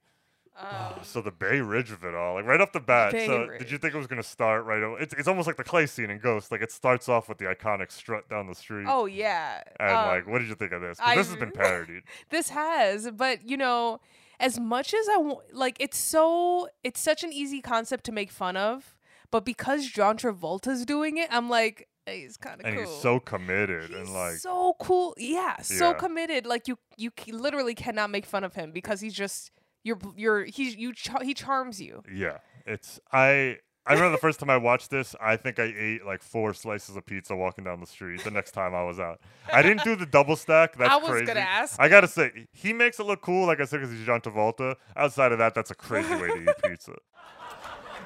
Um, 0.57 1.02
So 1.02 1.20
the 1.20 1.33
Bay 1.33 1.61
Ridge 1.61 1.90
of 1.90 2.04
it 2.04 2.14
all, 2.14 2.35
like 2.35 2.44
right 2.44 2.61
off 2.61 2.70
the 2.70 2.78
bat. 2.78 3.11
Bay 3.12 3.26
so 3.26 3.46
Ridge. 3.46 3.59
did 3.59 3.70
you 3.72 3.78
think 3.78 3.92
it 3.92 3.98
was 3.98 4.07
gonna 4.07 4.22
start 4.22 4.64
right? 4.64 4.83
o- 4.85 4.94
It's 4.94 5.12
it's 5.14 5.26
almost 5.26 5.48
like 5.48 5.57
the 5.57 5.64
clay 5.64 5.87
scene 5.87 6.11
in 6.11 6.18
Ghost. 6.20 6.52
Like 6.52 6.62
it 6.62 6.70
starts 6.70 7.09
off 7.09 7.28
with 7.28 7.38
the 7.38 7.46
iconic 7.46 7.90
strut 7.90 8.28
down 8.28 8.46
the 8.46 8.54
street. 8.54 8.87
oh 8.88 9.07
yeah. 9.07 9.62
And 9.80 9.90
Um, 9.90 10.07
like, 10.07 10.26
what 10.28 10.38
did 10.38 10.48
you 10.48 10.54
think 10.54 10.70
of 10.72 10.80
this? 10.80 10.98
I 11.02 11.16
this 11.16 11.26
has 11.28 11.37
been 11.37 11.50
parodied. 11.62 12.02
this 12.30 12.50
has, 12.50 13.11
but 13.11 13.48
you 13.48 13.57
know, 13.57 14.00
as 14.38 14.61
much 14.61 14.94
as 14.94 15.09
I 15.09 15.16
want, 15.16 15.52
like, 15.54 15.76
it's 15.80 15.96
so, 15.98 16.68
it's 16.85 17.00
such 17.00 17.22
an 17.24 17.33
easy 17.33 17.61
concept 17.61 18.04
to 18.04 18.12
make 18.12 18.30
fun 18.30 18.57
of. 18.57 18.96
But 19.33 19.44
because 19.44 19.87
John 19.88 20.16
Travolta's 20.18 20.85
doing 20.85 21.16
it, 21.18 21.28
I'm 21.33 21.48
like, 21.50 21.88
he's 22.07 22.37
kind 22.37 22.61
of 22.61 22.67
and 22.67 22.77
cool. 22.77 22.85
he's 22.85 23.03
so 23.03 23.19
committed 23.21 23.90
He's 23.90 23.99
and 23.99 24.12
like 24.12 24.35
so 24.37 24.75
cool. 24.81 25.14
Yeah, 25.17 25.61
so 25.62 25.90
Yeah. 25.90 25.95
committed. 25.95 26.47
Like 26.47 26.69
you, 26.69 26.79
you 26.97 27.11
literally 27.29 27.75
cannot 27.75 28.11
make 28.11 28.27
fun 28.27 28.45
of 28.45 28.55
him 28.55 28.73
because 28.73 29.01
he's 29.01 29.14
just 29.14 29.51
you're 29.83 29.99
you're 30.17 30.45
he's 30.45 30.77
you 30.77 30.93
char- 30.93 31.23
he 31.23 31.35
charms 31.35 31.81
you. 31.81 32.03
yeah. 32.12 32.38
It's 32.67 33.01
I. 33.12 33.59
I 33.87 33.93
remember 33.93 34.12
the 34.12 34.19
first 34.23 34.40
time 34.40 34.49
I 34.49 34.57
watched 34.57 34.88
this, 34.88 35.14
I 35.21 35.37
think 35.37 35.59
I 35.59 35.64
ate 35.64 36.07
like 36.07 36.23
four 36.23 36.55
slices 36.55 36.97
of 36.97 37.05
pizza 37.05 37.37
walking 37.37 37.64
down 37.64 37.81
the 37.81 37.87
street 37.87 38.25
the 38.25 38.31
next 38.31 38.53
time 38.53 38.75
I 38.75 38.83
was 38.83 38.99
out. 38.99 39.21
I 39.53 39.61
didn't 39.61 39.85
do 39.85 39.95
the 39.95 40.07
double 40.07 40.37
stack. 40.37 40.79
That's 40.79 40.90
I 40.90 40.97
was 40.97 41.11
crazy. 41.11 41.27
gonna 41.27 41.40
ask. 41.40 41.79
I 41.79 41.90
gotta 41.90 42.09
say, 42.09 42.47
he 42.55 42.73
makes 42.73 42.99
it 42.99 43.05
look 43.05 43.21
cool, 43.21 43.47
like 43.47 43.61
I 43.61 43.67
said, 43.67 43.81
because 43.81 43.95
he's 43.95 44.07
John 44.07 44.23
Travolta. 44.23 44.77
Outside 44.97 45.33
of 45.33 45.38
that, 45.38 45.55
that's 45.55 45.71
a 45.71 45.75
crazy 45.75 46.14
way 46.14 46.29
to 46.29 46.40
eat 46.51 46.62
pizza. 46.64 46.95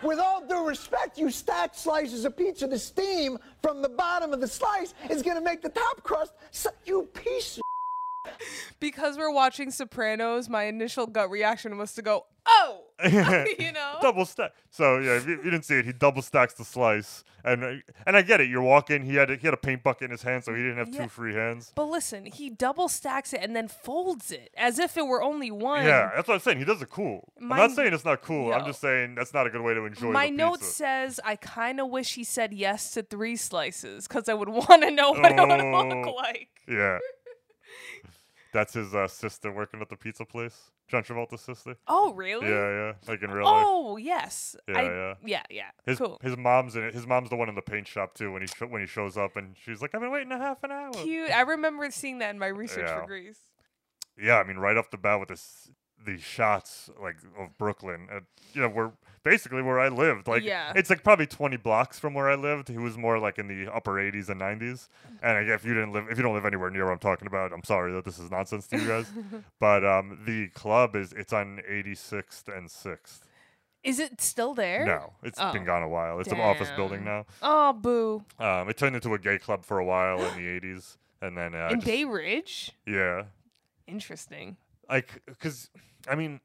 With 0.02 0.18
all 0.18 0.46
due 0.46 0.66
respect, 0.66 1.18
you 1.18 1.30
stack 1.30 1.74
slices 1.74 2.24
of 2.24 2.36
pizza. 2.36 2.66
The 2.66 2.78
steam 2.78 3.38
from 3.62 3.82
the 3.82 3.88
bottom 3.88 4.32
of 4.32 4.40
the 4.40 4.48
slice 4.48 4.94
is 5.10 5.22
gonna 5.22 5.40
make 5.40 5.62
the 5.62 5.70
top 5.70 6.02
crust. 6.02 6.32
So, 6.50 6.70
you 6.84 7.08
piece 7.14 7.60
because 8.80 9.16
we're 9.16 9.32
watching 9.32 9.70
Sopranos, 9.70 10.48
my 10.48 10.64
initial 10.64 11.06
gut 11.06 11.30
reaction 11.30 11.78
was 11.78 11.94
to 11.94 12.02
go, 12.02 12.26
"Oh," 12.46 12.87
you 13.58 13.70
know. 13.72 13.96
double 14.02 14.24
stack. 14.24 14.52
So 14.70 14.98
yeah, 14.98 15.16
if 15.18 15.26
you, 15.26 15.34
if 15.38 15.44
you 15.44 15.50
didn't 15.52 15.64
see 15.64 15.76
it, 15.76 15.84
he 15.84 15.92
double 15.92 16.20
stacks 16.20 16.54
the 16.54 16.64
slice, 16.64 17.22
and 17.44 17.62
uh, 17.62 17.72
and 18.06 18.16
I 18.16 18.22
get 18.22 18.40
it. 18.40 18.48
You're 18.50 18.62
walking. 18.62 19.04
He 19.04 19.14
had 19.14 19.30
a, 19.30 19.36
he 19.36 19.46
had 19.46 19.54
a 19.54 19.58
paint 19.58 19.84
bucket 19.84 20.06
in 20.06 20.10
his 20.10 20.22
hand, 20.22 20.42
so 20.42 20.52
he 20.52 20.62
didn't 20.62 20.78
have 20.78 20.88
Yeah. 20.92 21.02
two 21.04 21.08
free 21.08 21.34
hands. 21.34 21.72
But 21.76 21.84
listen, 21.84 22.26
he 22.26 22.50
double 22.50 22.88
stacks 22.88 23.32
it 23.32 23.40
and 23.40 23.54
then 23.54 23.68
folds 23.68 24.32
it 24.32 24.50
as 24.56 24.78
if 24.80 24.96
it 24.96 25.06
were 25.06 25.22
only 25.22 25.50
one. 25.52 25.84
Yeah, 25.84 26.10
that's 26.16 26.26
what 26.26 26.34
I'm 26.34 26.40
saying. 26.40 26.58
He 26.58 26.64
does 26.64 26.82
it 26.82 26.90
cool. 26.90 27.32
I'm 27.40 27.48
not 27.48 27.70
saying 27.70 27.94
it's 27.94 28.04
not 28.04 28.20
cool. 28.22 28.52
I'm 28.52 28.64
just 28.66 28.80
saying 28.80 29.14
that's 29.14 29.32
not 29.32 29.46
a 29.46 29.50
good 29.50 29.62
way 29.62 29.74
to 29.74 29.84
enjoy 29.84 30.10
My 30.10 30.28
note 30.28 30.58
pizza. 30.58 30.72
says 30.72 31.20
I 31.24 31.36
kind 31.36 31.80
of 31.80 31.88
wish 31.90 32.14
he 32.14 32.24
said 32.24 32.52
yes 32.52 32.92
to 32.94 33.02
three 33.04 33.36
slices 33.36 34.08
because 34.08 34.28
I 34.28 34.34
would 34.34 34.48
want 34.68 34.82
to 34.82 34.90
know 34.90 35.12
what 35.12 35.30
it 35.30 35.36
would 35.40 35.50
Oh. 35.50 35.88
look 35.88 36.16
like. 36.16 36.48
Yeah. 36.66 36.98
That's 38.52 38.74
his 38.74 38.94
uh, 38.94 39.06
sister 39.08 39.52
working 39.52 39.80
at 39.82 39.88
the 39.90 39.96
pizza 39.96 40.24
place. 40.24 40.70
John 40.88 41.02
Travolta's 41.04 41.42
sister. 41.42 41.76
Oh, 41.86 42.12
really? 42.14 42.48
Yeah, 42.48 42.70
yeah. 42.70 42.92
Like 43.06 43.22
in 43.22 43.30
real 43.30 43.44
life. 43.44 43.64
Oh, 43.66 43.96
yes. 43.98 44.56
Yeah, 44.68 44.78
I- 44.78 44.82
yeah. 44.82 45.14
yeah, 45.24 45.42
yeah. 45.50 45.70
His 45.84 45.98
cool. 45.98 46.18
his 46.22 46.36
mom's 46.36 46.76
in 46.76 46.84
it. 46.84 46.94
His 46.94 47.06
mom's 47.06 47.28
the 47.30 47.36
one 47.36 47.48
in 47.48 47.54
the 47.54 47.62
paint 47.62 47.86
shop 47.86 48.14
too. 48.14 48.32
When 48.32 48.42
he 48.42 48.48
sho- 48.48 48.66
when 48.66 48.80
he 48.80 48.86
shows 48.86 49.16
up 49.16 49.36
and 49.36 49.54
she's 49.62 49.82
like, 49.82 49.94
"I've 49.94 50.00
been 50.00 50.10
waiting 50.10 50.32
a 50.32 50.38
half 50.38 50.64
an 50.64 50.72
hour." 50.72 50.92
Cute. 50.92 51.30
I 51.30 51.42
remember 51.42 51.90
seeing 51.90 52.18
that 52.20 52.30
in 52.30 52.38
my 52.38 52.46
research 52.46 52.86
Yeah. 52.88 53.00
for 53.00 53.06
Grease. 53.06 53.40
Yeah, 54.20 54.38
I 54.38 54.44
mean, 54.44 54.56
right 54.56 54.76
off 54.76 54.90
the 54.90 54.96
bat 54.98 55.20
with 55.20 55.28
this 55.28 55.70
these 56.04 56.22
shots 56.22 56.90
like 57.02 57.16
of 57.38 57.56
Brooklyn, 57.58 58.08
and 58.10 58.24
you 58.54 58.60
know, 58.62 58.68
we're 58.68 58.92
basically 59.24 59.60
where 59.62 59.78
I 59.78 59.88
lived. 59.88 60.26
Like, 60.26 60.42
Yeah. 60.42 60.72
it's 60.74 60.88
like 60.88 61.02
probably 61.04 61.26
20 61.26 61.56
blocks 61.58 61.98
from 61.98 62.14
where 62.14 62.30
I 62.30 62.34
lived. 62.34 62.68
He 62.68 62.78
was 62.78 62.96
more 62.96 63.18
like 63.18 63.38
in 63.38 63.46
the 63.48 63.70
upper 63.70 63.98
80s 63.98 64.28
and 64.30 64.40
90s. 64.40 64.88
And 65.22 65.50
if 65.50 65.64
you 65.64 65.74
didn't 65.74 65.92
live, 65.92 66.06
if 66.08 66.16
you 66.16 66.22
don't 66.22 66.34
live 66.34 66.46
anywhere 66.46 66.70
near 66.70 66.86
what 66.86 66.92
I'm 66.92 66.98
talking 66.98 67.26
about, 67.26 67.52
I'm 67.52 67.64
sorry 67.64 67.92
that 67.92 68.04
this 68.06 68.18
is 68.18 68.30
nonsense 68.30 68.66
to 68.68 68.78
you 68.78 68.86
guys. 68.88 69.10
but 69.60 69.84
um, 69.84 70.20
the 70.24 70.48
club 70.48 70.96
is 70.96 71.12
it's 71.12 71.32
on 71.32 71.60
86th 71.70 72.48
and 72.56 72.68
6th. 72.68 73.20
Is 73.84 73.98
it 73.98 74.20
still 74.20 74.54
there? 74.54 74.84
No, 74.86 75.12
it's 75.22 75.38
Oh. 75.40 75.52
been 75.52 75.64
gone 75.64 75.82
a 75.82 75.88
while. 75.88 76.20
It's 76.20 76.32
an 76.32 76.40
office 76.40 76.70
building 76.76 77.04
now. 77.04 77.26
Oh, 77.42 77.72
boo. 77.74 78.24
Um, 78.38 78.68
it 78.70 78.76
turned 78.78 78.94
into 78.96 79.12
a 79.14 79.18
gay 79.18 79.38
club 79.38 79.64
for 79.64 79.78
a 79.78 79.84
while 79.84 80.20
in 80.24 80.36
the 80.36 80.48
80s, 80.60 80.96
and 81.20 81.36
then 81.36 81.54
uh, 81.54 81.68
in 81.70 81.80
just- 81.80 81.86
Bay 81.86 82.04
Ridge? 82.04 82.72
yeah, 82.86 83.24
Interesting. 83.86 84.56
Like 84.88 85.22
because 85.26 85.70
I 86.08 86.14
mean, 86.14 86.40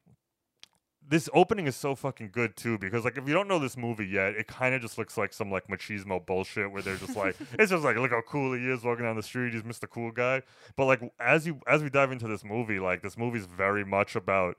this 1.06 1.28
opening 1.34 1.66
is 1.66 1.76
so 1.76 1.94
fucking 1.94 2.30
good 2.32 2.56
too 2.56 2.78
because 2.78 3.04
like 3.04 3.18
if 3.18 3.26
you 3.26 3.34
don't 3.34 3.48
know 3.48 3.58
this 3.58 3.76
movie 3.76 4.06
yet, 4.06 4.34
it 4.34 4.46
kind 4.46 4.74
of 4.74 4.82
just 4.82 4.98
looks 4.98 5.16
like 5.16 5.32
some 5.32 5.50
like 5.50 5.68
machismo 5.68 6.24
bullshit 6.24 6.70
where 6.70 6.82
they're 6.82 6.96
just 6.96 7.16
like 7.16 7.36
it's 7.58 7.70
just 7.70 7.84
like 7.84 7.96
look 7.96 8.10
how 8.10 8.22
cool 8.26 8.54
he 8.54 8.66
is 8.68 8.84
walking 8.84 9.04
down 9.04 9.16
the 9.16 9.22
street, 9.22 9.52
he's 9.52 9.62
Mr. 9.62 9.88
Cool 9.88 10.12
Guy. 10.12 10.42
But 10.76 10.86
like 10.86 11.12
as 11.20 11.46
you 11.46 11.60
as 11.66 11.82
we 11.82 11.90
dive 11.90 12.12
into 12.12 12.28
this 12.28 12.44
movie, 12.44 12.78
like 12.78 13.02
this 13.02 13.18
movie's 13.18 13.46
very 13.46 13.84
much 13.84 14.16
about 14.16 14.56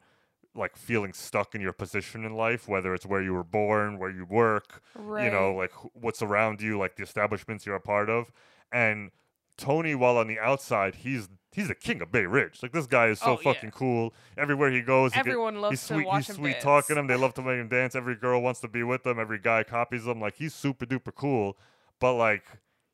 like 0.55 0.77
feeling 0.77 1.11
stuck 1.13 1.53
in 1.53 1.61
your 1.61 1.73
position 1.73 2.23
in 2.23 2.33
life, 2.33 2.67
whether 2.67 2.93
it's 2.93 3.05
where 3.05 3.21
you 3.21 3.33
were 3.33 3.43
born, 3.43 3.99
where 3.99 4.09
you 4.09 4.25
work, 4.25 4.81
you 5.25 5.31
know, 5.31 5.53
like 5.53 5.71
what's 5.93 6.21
around 6.21 6.61
you, 6.61 6.77
like 6.77 6.95
the 6.95 7.03
establishments 7.03 7.65
you're 7.65 7.75
a 7.75 7.81
part 7.81 8.09
of. 8.09 8.31
And 8.71 9.11
Tony, 9.57 9.95
while 9.95 10.17
on 10.17 10.27
the 10.27 10.39
outside, 10.39 10.95
he's 10.95 11.27
he's 11.55 11.67
the 11.69 11.75
king 11.75 12.01
of 12.01 12.11
Bay 12.11 12.25
Ridge. 12.25 12.61
Like 12.61 12.71
this 12.73 12.85
guy 12.85 13.07
is 13.07 13.19
so 13.19 13.25
Oh, 13.27 13.39
yeah. 13.43 13.53
fucking 13.53 13.71
cool. 13.71 14.13
Everywhere 14.37 14.69
he 14.71 14.81
goes, 14.81 15.13
he 15.13 15.17
get- 15.19 15.27
Everyone 15.27 15.61
loves 15.61 15.71
he's 15.79 15.87
to 15.87 15.93
sweet. 15.95 16.05
watch 16.07 16.17
he's 16.27 16.29
him 16.31 16.35
sweet 16.35 16.51
dance. 16.53 16.63
talking 16.63 16.97
him. 16.97 17.07
They 17.07 17.15
love 17.15 17.33
to 17.35 17.41
make 17.41 17.59
him 17.59 17.67
dance. 17.69 17.95
Every 17.95 18.15
girl 18.15 18.41
wants 18.41 18.59
to 18.61 18.67
be 18.67 18.83
with 18.83 19.05
him. 19.05 19.19
Every 19.19 19.39
guy 19.39 19.63
copies 19.63 20.05
him. 20.05 20.19
Like 20.21 20.35
he's 20.35 20.53
super 20.53 20.85
duper 20.85 21.13
cool. 21.15 21.57
But 21.99 22.13
like 22.15 22.43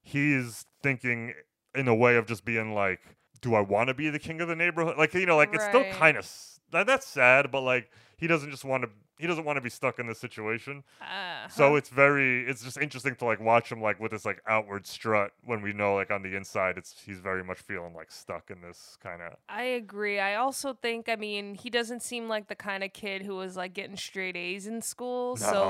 he's 0.02 0.66
thinking 0.84 1.34
in 1.76 1.88
a 1.88 1.96
way 1.96 2.16
of 2.16 2.26
just 2.28 2.46
being 2.46 2.74
like, 2.74 3.00
do 3.42 3.56
I 3.56 3.62
want 3.62 3.88
to 3.88 3.94
be 3.94 4.10
the 4.10 4.20
king 4.20 4.42
of 4.42 4.48
the 4.48 4.56
neighborhood? 4.56 4.98
Like 4.98 5.14
you 5.14 5.26
know, 5.26 5.38
like 5.38 5.54
it's 5.54 5.66
still 5.66 5.86
kind 5.94 6.18
of 6.18 6.30
that, 6.72 6.86
that's 6.88 7.08
sad. 7.08 7.52
But 7.52 7.62
like 7.62 7.90
he 8.18 8.28
doesn't 8.28 8.52
just 8.52 8.64
want 8.66 8.84
to. 8.84 8.90
He 9.22 9.28
doesn't 9.28 9.46
want 9.46 9.58
to 9.58 9.62
be 9.62 9.70
stuck 9.70 10.00
in 10.00 10.08
this 10.08 10.20
situation. 10.20 10.84
Uh, 11.00 11.48
So 11.48 11.76
it's 11.76 11.90
very, 11.90 12.44
it's 12.50 12.64
just 12.64 12.78
interesting 12.78 13.16
to 13.18 13.26
like 13.26 13.40
watch 13.40 13.72
him 13.72 13.82
like 13.82 14.00
with 14.00 14.12
this 14.12 14.26
like 14.26 14.42
outward 14.48 14.88
strut 14.88 15.32
when 15.46 15.62
we 15.62 15.74
know 15.74 15.94
like 15.96 16.10
on 16.10 16.24
the 16.24 16.36
inside 16.36 16.78
it's 16.78 16.96
he's 17.06 17.20
very 17.20 17.44
much 17.44 17.60
feeling 17.60 17.94
like 17.94 18.12
stuck 18.12 18.50
in 18.50 18.62
this 18.62 18.98
kind 19.04 19.22
of. 19.22 19.34
I 19.48 19.64
agree. 19.64 20.20
I 20.20 20.36
also 20.36 20.74
think, 20.74 21.08
I 21.08 21.16
mean, 21.16 21.54
he 21.56 21.70
doesn't 21.70 22.02
seem 22.02 22.28
like 22.28 22.48
the 22.48 22.56
kind 22.56 22.84
of 22.84 22.94
kid 22.94 23.22
who 23.22 23.36
was 23.36 23.56
like 23.56 23.74
getting 23.74 23.96
straight 23.96 24.36
A's 24.36 24.66
in 24.66 24.82
school. 24.82 25.38
So, 25.38 25.52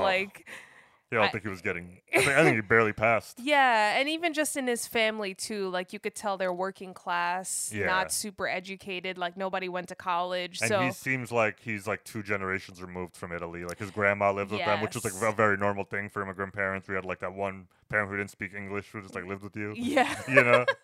Like, 1.12 1.18
I 1.18 1.22
don't 1.22 1.28
I- 1.28 1.30
think 1.32 1.44
he 1.44 1.50
was 1.50 1.60
getting. 1.60 2.00
I 2.14 2.18
think, 2.18 2.28
I 2.36 2.42
think 2.44 2.54
he 2.56 2.60
barely 2.62 2.92
passed. 2.92 3.38
yeah. 3.40 3.98
And 3.98 4.08
even 4.08 4.32
just 4.32 4.56
in 4.56 4.66
his 4.66 4.86
family, 4.86 5.34
too, 5.34 5.68
like, 5.68 5.92
you 5.92 5.98
could 5.98 6.14
tell 6.14 6.36
they're 6.36 6.52
working 6.52 6.94
class, 6.94 7.70
Yeah. 7.74 7.86
not 7.86 8.12
super 8.12 8.46
educated. 8.48 9.18
Like, 9.18 9.36
nobody 9.36 9.68
went 9.68 9.88
to 9.88 9.94
college. 9.94 10.60
And 10.60 10.68
so, 10.68 10.80
he 10.82 10.92
seems 10.92 11.30
like 11.32 11.60
he's 11.60 11.86
like 11.86 12.04
two 12.04 12.22
generations 12.22 12.80
removed 12.82 13.16
from 13.16 13.32
Italy. 13.32 13.64
Like 13.64 13.78
his 13.78 13.90
grandma 13.90 14.32
lived 14.32 14.50
with 14.52 14.64
them, 14.64 14.80
which 14.80 14.96
is 14.96 15.04
like 15.04 15.14
a 15.14 15.32
very 15.34 15.56
normal 15.56 15.84
thing 15.84 16.08
for 16.08 16.22
immigrant 16.22 16.52
parents. 16.54 16.88
We 16.88 16.94
had 16.94 17.04
like 17.04 17.20
that 17.20 17.32
one 17.34 17.66
parent 17.88 18.10
who 18.10 18.16
didn't 18.16 18.30
speak 18.30 18.54
English 18.54 18.88
who 18.92 19.02
just 19.02 19.14
like 19.14 19.24
lived 19.26 19.42
with 19.42 19.56
you. 19.56 19.72
yeah. 19.76 20.14
You 20.28 20.42
know? 20.44 20.64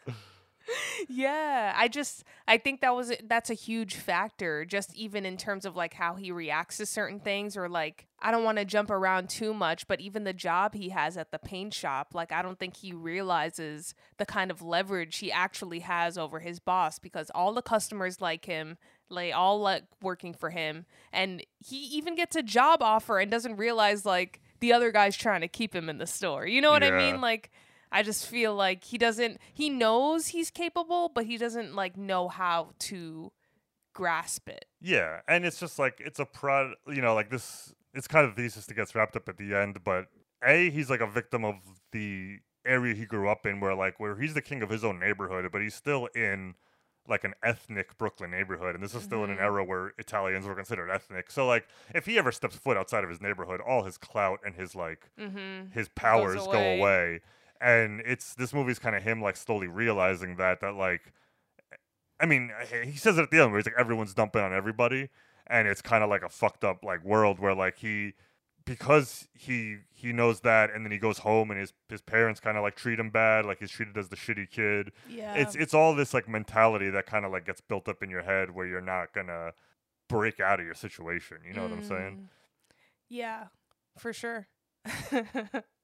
Yeah, 1.09 1.73
I 1.77 1.89
just 1.89 2.25
I 2.47 2.59
think 2.59 2.81
that 2.83 2.95
was 2.95 3.13
that's 3.25 3.49
a 3.51 3.55
huge 3.55 3.95
factor 3.95 4.65
just 4.67 4.95
even 4.95 5.25
in 5.25 5.37
terms 5.37 5.65
of 5.65 5.77
like 5.77 5.95
how 5.95 6.15
he 6.17 6.31
reacts 6.31 6.77
to 6.79 6.87
certain 6.87 7.21
things 7.21 7.57
or 7.57 7.69
like 7.69 8.07
I 8.21 8.31
don't 8.31 8.45
want 8.45 8.59
to 8.59 8.65
jump 8.65 8.91
around 8.91 9.29
too 9.29 9.55
much, 9.55 9.87
but 9.87 10.01
even 10.01 10.25
the 10.25 10.33
job 10.33 10.75
he 10.75 10.89
has 10.89 11.17
at 11.17 11.31
the 11.31 11.39
paint 11.39 11.73
shop, 11.73 12.15
like 12.15 12.33
I 12.33 12.43
don't 12.43 12.59
think 12.59 12.77
he 12.77 12.93
realizes 12.93 13.95
the 14.17 14.27
kind 14.27 14.51
of 14.51 14.61
leverage 14.61 15.19
he 15.19 15.31
actually 15.31 15.81
has 15.81 16.19
over 16.19 16.41
his 16.41 16.59
boss 16.59 16.99
because 16.99 17.31
all 17.35 17.53
the 17.55 17.63
customers 17.63 18.21
like 18.21 18.45
him, 18.45 18.77
they 19.15 19.31
all 19.31 19.61
like 19.61 19.85
working 20.03 20.35
for 20.35 20.51
him 20.51 20.85
and 21.13 21.45
he 21.59 21.77
even 21.77 22.15
gets 22.15 22.35
a 22.35 22.43
job 22.43 22.83
offer 22.83 23.19
and 23.19 23.31
doesn't 23.31 23.57
realize 23.57 24.05
like 24.05 24.41
the 24.61 24.73
other 24.73 24.91
guy's 24.91 25.17
trying 25.17 25.41
to 25.41 25.49
keep 25.49 25.75
him 25.75 25.89
in 25.89 25.99
the 25.99 26.07
store. 26.07 26.47
You 26.47 26.61
know 26.61 26.71
what 26.71 26.83
I 26.83 26.91
mean? 26.91 27.21
Like 27.21 27.51
I 27.91 28.03
just 28.03 28.27
feel 28.27 28.55
like 28.55 28.85
he 28.85 28.99
doesn't 28.99 29.39
he 29.55 29.71
knows 29.71 30.29
he's 30.29 30.51
capable, 30.51 31.09
but 31.09 31.25
he 31.25 31.37
doesn't 31.39 31.75
like 31.75 31.97
know 31.97 32.29
how 32.29 32.71
to 32.81 33.33
grasp 33.99 34.49
it. 34.49 34.67
Yeah, 34.81 35.21
and 35.27 35.45
it's 35.45 35.59
just 35.59 35.79
like 35.79 36.01
it's 36.01 36.21
a 36.21 36.25
prod, 36.25 36.75
you 36.87 37.03
know, 37.03 37.15
like 37.15 37.31
this. 37.31 37.75
It's 37.99 38.07
kind 38.09 38.27
of 38.27 38.35
thesis 38.37 38.65
that 38.67 38.75
gets 38.75 38.95
wrapped 38.95 39.17
up 39.17 39.29
at 39.29 39.37
the 39.37 39.55
end, 39.55 39.83
but 39.85 40.07
a 40.43 40.71
he's 40.71 40.89
like 40.89 41.01
a 41.01 41.07
victim 41.07 41.45
of 41.45 41.57
the 41.93 42.39
area 42.65 42.95
he 42.95 43.05
grew 43.05 43.29
up 43.29 43.45
in, 43.45 43.59
where 43.61 43.75
like 43.75 43.99
where 43.99 44.17
he's 44.17 44.35
the 44.35 44.41
king 44.43 44.63
of 44.63 44.71
his 44.71 44.85
own 44.85 45.01
neighborhood, 45.01 45.49
but 45.53 45.61
he's 45.61 45.75
still 45.75 46.07
in 46.15 46.55
like 47.09 47.25
an 47.25 47.35
ethnic 47.43 47.97
Brooklyn 47.99 48.31
neighborhood, 48.31 48.75
and 48.75 48.85
this 48.85 48.95
is 48.95 49.03
still 49.03 49.25
in 49.25 49.31
an 49.31 49.39
Mhm. 49.39 49.43
era 49.43 49.65
where 49.65 49.95
Italians 49.99 50.47
were 50.47 50.55
considered 50.55 50.91
ethnic. 50.91 51.31
So 51.31 51.47
like, 51.47 51.67
if 51.95 52.05
he 52.07 52.19
ever 52.19 52.31
steps 52.31 52.55
foot 52.57 52.77
outside 52.77 53.03
of 53.03 53.09
his 53.11 53.21
neighborhood, 53.21 53.61
all 53.61 53.83
his 53.85 53.97
clout 53.99 54.41
and 54.45 54.55
his 54.55 54.75
like 54.77 55.11
Mm-hmm. 55.19 55.71
his 55.73 55.89
powers 55.89 56.45
go 56.47 56.53
away. 56.53 56.79
away. 56.79 57.21
And 57.61 58.01
it's 58.05 58.35
this 58.35 58.53
movie's 58.55 58.79
kind 58.79 58.95
of 58.95 59.03
him 59.03 59.21
like 59.21 59.37
slowly 59.37 59.67
realizing 59.67 60.37
that 60.37 60.61
that 60.61 60.75
like 60.75 61.13
I 62.21 62.27
mean, 62.27 62.53
he 62.85 62.97
says 62.97 63.17
it 63.19 63.23
at 63.23 63.31
the 63.31 63.41
end 63.41 63.51
where 63.53 63.59
he's 63.59 63.67
like 63.67 63.75
everyone's 63.79 64.15
dumping 64.15 64.43
on 64.43 64.53
everybody 64.53 65.09
and 65.51 65.67
it's 65.69 65.83
kind 65.83 66.03
of 66.05 66.11
like 66.11 66.23
a 66.23 66.29
fucked 66.29 66.65
up 66.65 66.85
like 66.85 67.05
world 67.05 67.39
where 67.39 67.55
like 67.55 67.77
he 67.79 68.15
because 68.65 69.29
he 69.33 69.79
he 69.95 70.13
knows 70.13 70.41
that 70.41 70.71
and 70.75 70.85
then 70.85 70.93
he 70.93 70.99
goes 70.99 71.19
home 71.19 71.51
and 71.51 71.59
his 71.59 71.73
his 71.89 72.03
parents 72.03 72.39
kind 72.39 72.57
of 72.57 72.63
like 72.63 72.75
treat 72.77 73.01
him 73.01 73.09
bad 73.11 73.47
like 73.47 73.59
he's 73.61 73.71
treated 73.71 73.97
as 73.97 74.09
the 74.11 74.17
shitty 74.17 74.51
kid 74.51 74.93
Yeah. 75.09 75.35
it's 75.35 75.55
it's 75.55 75.73
all 75.73 75.95
this 75.95 76.13
like 76.13 76.29
mentality 76.29 76.91
that 76.91 77.07
kind 77.07 77.25
of 77.25 77.33
like 77.33 77.47
gets 77.47 77.61
built 77.63 77.89
up 77.89 78.03
in 78.03 78.11
your 78.11 78.23
head 78.23 78.55
where 78.55 78.67
you're 78.67 78.81
not 78.83 79.13
gonna 79.15 79.53
break 80.09 80.39
out 80.41 80.61
of 80.61 80.67
your 80.67 80.75
situation 80.75 81.39
you 81.47 81.55
know 81.55 81.63
what 81.63 81.73
i'm 81.73 81.83
saying 81.83 82.17
Mm. 82.17 82.27
Yeah, 83.11 83.45
for 83.97 84.13
sure. 84.13 84.49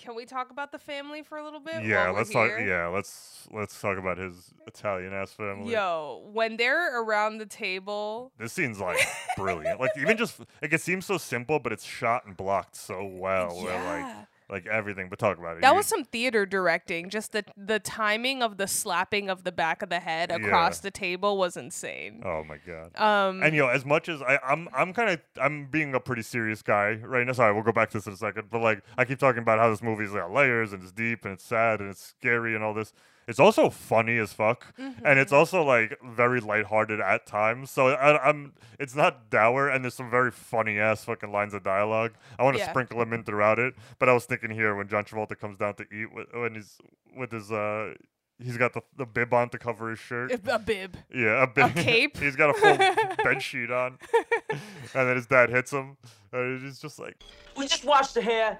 Can 0.00 0.14
we 0.14 0.24
talk 0.24 0.50
about 0.50 0.72
the 0.72 0.78
family 0.78 1.22
for 1.22 1.36
a 1.36 1.44
little 1.44 1.60
bit? 1.60 1.84
Yeah, 1.84 2.08
let's 2.08 2.30
talk. 2.30 2.48
here? 2.48 2.66
Yeah, 2.66 2.86
let's 2.86 3.46
let's 3.50 3.78
talk 3.78 3.98
about 3.98 4.16
his 4.16 4.54
Italian 4.66 5.12
ass 5.12 5.32
family. 5.32 5.72
Yo, 5.72 6.22
when 6.32 6.56
they're 6.56 7.02
around 7.02 7.36
the 7.36 7.44
table, 7.44 8.32
This 8.38 8.54
scene's 8.54 8.80
like 8.80 8.98
brilliant. 9.36 9.78
Like 9.78 9.90
even 9.98 10.16
just 10.16 10.40
like 10.62 10.72
it 10.72 10.80
seems 10.80 11.04
so 11.04 11.18
simple, 11.18 11.58
but 11.58 11.70
it's 11.70 11.84
shot 11.84 12.24
and 12.24 12.34
blocked 12.34 12.76
so 12.76 13.04
well. 13.04 13.54
Where 13.62 13.74
like 13.74 14.06
Yeah. 14.06 14.24
Like 14.50 14.66
everything. 14.66 15.08
But 15.08 15.18
talk 15.18 15.38
about 15.38 15.56
it. 15.56 15.60
that 15.62 15.70
You- 15.70 15.76
was 15.76 15.86
some 15.86 16.04
theater 16.04 16.44
directing. 16.46 17.08
Just 17.10 17.32
the 17.32 17.44
the 17.56 17.78
timing 17.78 18.42
of 18.42 18.56
the 18.56 18.66
slapping 18.66 19.30
of 19.30 19.44
the 19.44 19.52
back 19.52 19.82
of 19.82 19.88
the 19.88 20.00
head 20.00 20.30
across 20.30 20.78
Yeah. 20.78 20.82
the 20.82 20.90
table 20.90 21.36
was 21.38 21.56
insane. 21.56 22.22
Oh 22.24 22.42
my 22.44 22.56
god. 22.58 22.96
Um, 23.00 23.42
And 23.42 23.54
you 23.54 23.60
know, 23.62 23.68
as 23.68 23.84
much 23.84 24.08
as 24.08 24.20
I, 24.22 24.38
I'm, 24.46 24.68
I'm 24.74 24.92
kind 24.92 25.10
of, 25.10 25.20
I'm 25.40 25.66
being 25.66 25.94
a 25.94 26.00
pretty 26.00 26.22
serious 26.22 26.62
guy 26.62 26.94
right 27.02 27.26
now. 27.26 27.32
Sorry, 27.32 27.52
we'll 27.52 27.62
go 27.62 27.72
back 27.72 27.90
to 27.90 27.98
this 27.98 28.06
in 28.06 28.12
a 28.12 28.16
second. 28.16 28.48
But 28.50 28.60
like, 28.62 28.82
I 28.98 29.04
keep 29.04 29.18
talking 29.18 29.42
about 29.42 29.58
how 29.58 29.70
this 29.70 29.82
movie's 29.82 30.10
got 30.12 30.32
layers 30.32 30.72
and 30.72 30.82
it's 30.82 30.92
deep 30.92 31.24
and 31.24 31.34
it's 31.34 31.44
sad 31.44 31.80
and 31.80 31.90
it's 31.90 32.02
scary 32.02 32.54
and 32.54 32.64
all 32.64 32.74
this. 32.74 32.92
It's 33.30 33.38
also 33.38 33.70
funny 33.70 34.18
as 34.18 34.32
fuck, 34.32 34.66
and 34.76 34.94
Mm-hmm. 34.96 35.18
it's 35.18 35.32
also 35.32 35.62
like 35.62 35.96
very 36.04 36.40
lighthearted 36.40 37.00
at 37.00 37.26
times. 37.26 37.70
So 37.70 37.88
I, 37.88 38.28
I'm, 38.28 38.54
it's 38.80 38.96
not 38.96 39.30
dour, 39.30 39.68
and 39.68 39.84
there's 39.84 39.94
some 39.94 40.10
very 40.10 40.32
funny 40.32 40.80
ass 40.80 41.04
fucking 41.04 41.30
lines 41.30 41.54
of 41.54 41.62
dialogue. 41.62 42.14
I 42.38 42.42
want 42.42 42.56
to 42.56 42.60
Yeah. 42.62 42.70
sprinkle 42.70 42.98
them 42.98 43.12
in 43.12 43.22
throughout 43.22 43.60
it. 43.60 43.74
But 44.00 44.08
I 44.08 44.12
was 44.14 44.24
thinking 44.24 44.50
here 44.50 44.74
when 44.74 44.88
John 44.88 45.04
Travolta 45.04 45.38
comes 45.38 45.58
down 45.58 45.74
to 45.76 45.84
eat 45.94 46.12
with, 46.12 46.26
when 46.34 46.56
he's 46.56 46.76
with 47.16 47.30
his, 47.30 47.52
uh, 47.52 47.94
he's 48.42 48.56
got 48.56 48.72
the, 48.74 48.82
the 48.96 49.06
bib 49.06 49.32
on 49.32 49.48
to 49.50 49.58
cover 49.58 49.90
his 49.90 50.00
shirt. 50.00 50.32
a 50.32 50.58
bib. 50.58 50.96
Yeah, 51.14 51.44
a, 51.44 51.46
bit, 51.46 51.76
cape? 51.76 52.16
he's 52.24 52.34
got 52.34 52.50
a 52.50 52.54
full 52.54 52.76
bed 53.24 53.40
sheet 53.42 53.70
on, 53.70 53.98
and 54.50 55.08
then 55.08 55.14
his 55.14 55.26
dad 55.26 55.50
hits 55.50 55.70
him, 55.72 55.96
and 56.32 56.60
he's 56.62 56.80
just 56.80 56.98
like, 56.98 57.16
We 57.56 57.68
just 57.68 57.84
washed 57.84 58.14
the 58.14 58.22
hair. 58.22 58.58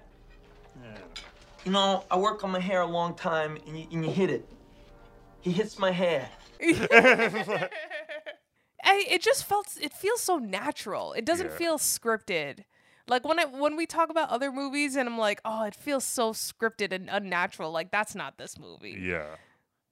You 1.64 1.72
know, 1.72 2.04
I 2.10 2.16
work 2.16 2.42
on 2.44 2.50
my 2.52 2.60
hair 2.60 2.80
a 2.82 2.86
long 2.86 3.14
time, 3.14 3.58
and 3.66 3.78
you, 3.78 3.86
and 3.92 4.04
you 4.04 4.10
hit 4.12 4.30
it. 4.30 4.48
He 5.40 5.52
hits 5.52 5.78
my 5.78 5.90
hair. 5.90 6.28
I, 8.82 9.04
it 9.08 9.22
just 9.22 9.44
felt 9.44 9.66
it 9.80 9.92
feels 9.92 10.20
so 10.20 10.38
natural. 10.38 11.12
It 11.12 11.24
doesn't 11.24 11.48
Yeah. 11.50 11.56
feel 11.56 11.78
scripted. 11.78 12.64
Like 13.06 13.24
when 13.26 13.38
I 13.38 13.44
when 13.44 13.76
we 13.76 13.86
talk 13.86 14.08
about 14.10 14.30
other 14.30 14.52
movies 14.52 14.96
and 14.96 15.08
I'm 15.08 15.18
like, 15.18 15.40
oh, 15.44 15.64
it 15.64 15.74
feels 15.74 16.04
so 16.04 16.32
scripted 16.32 16.92
and 16.92 17.08
unnatural. 17.10 17.70
Like 17.72 17.90
that's 17.90 18.14
not 18.14 18.38
this 18.38 18.58
movie. 18.58 18.98
yeah, 19.00 19.36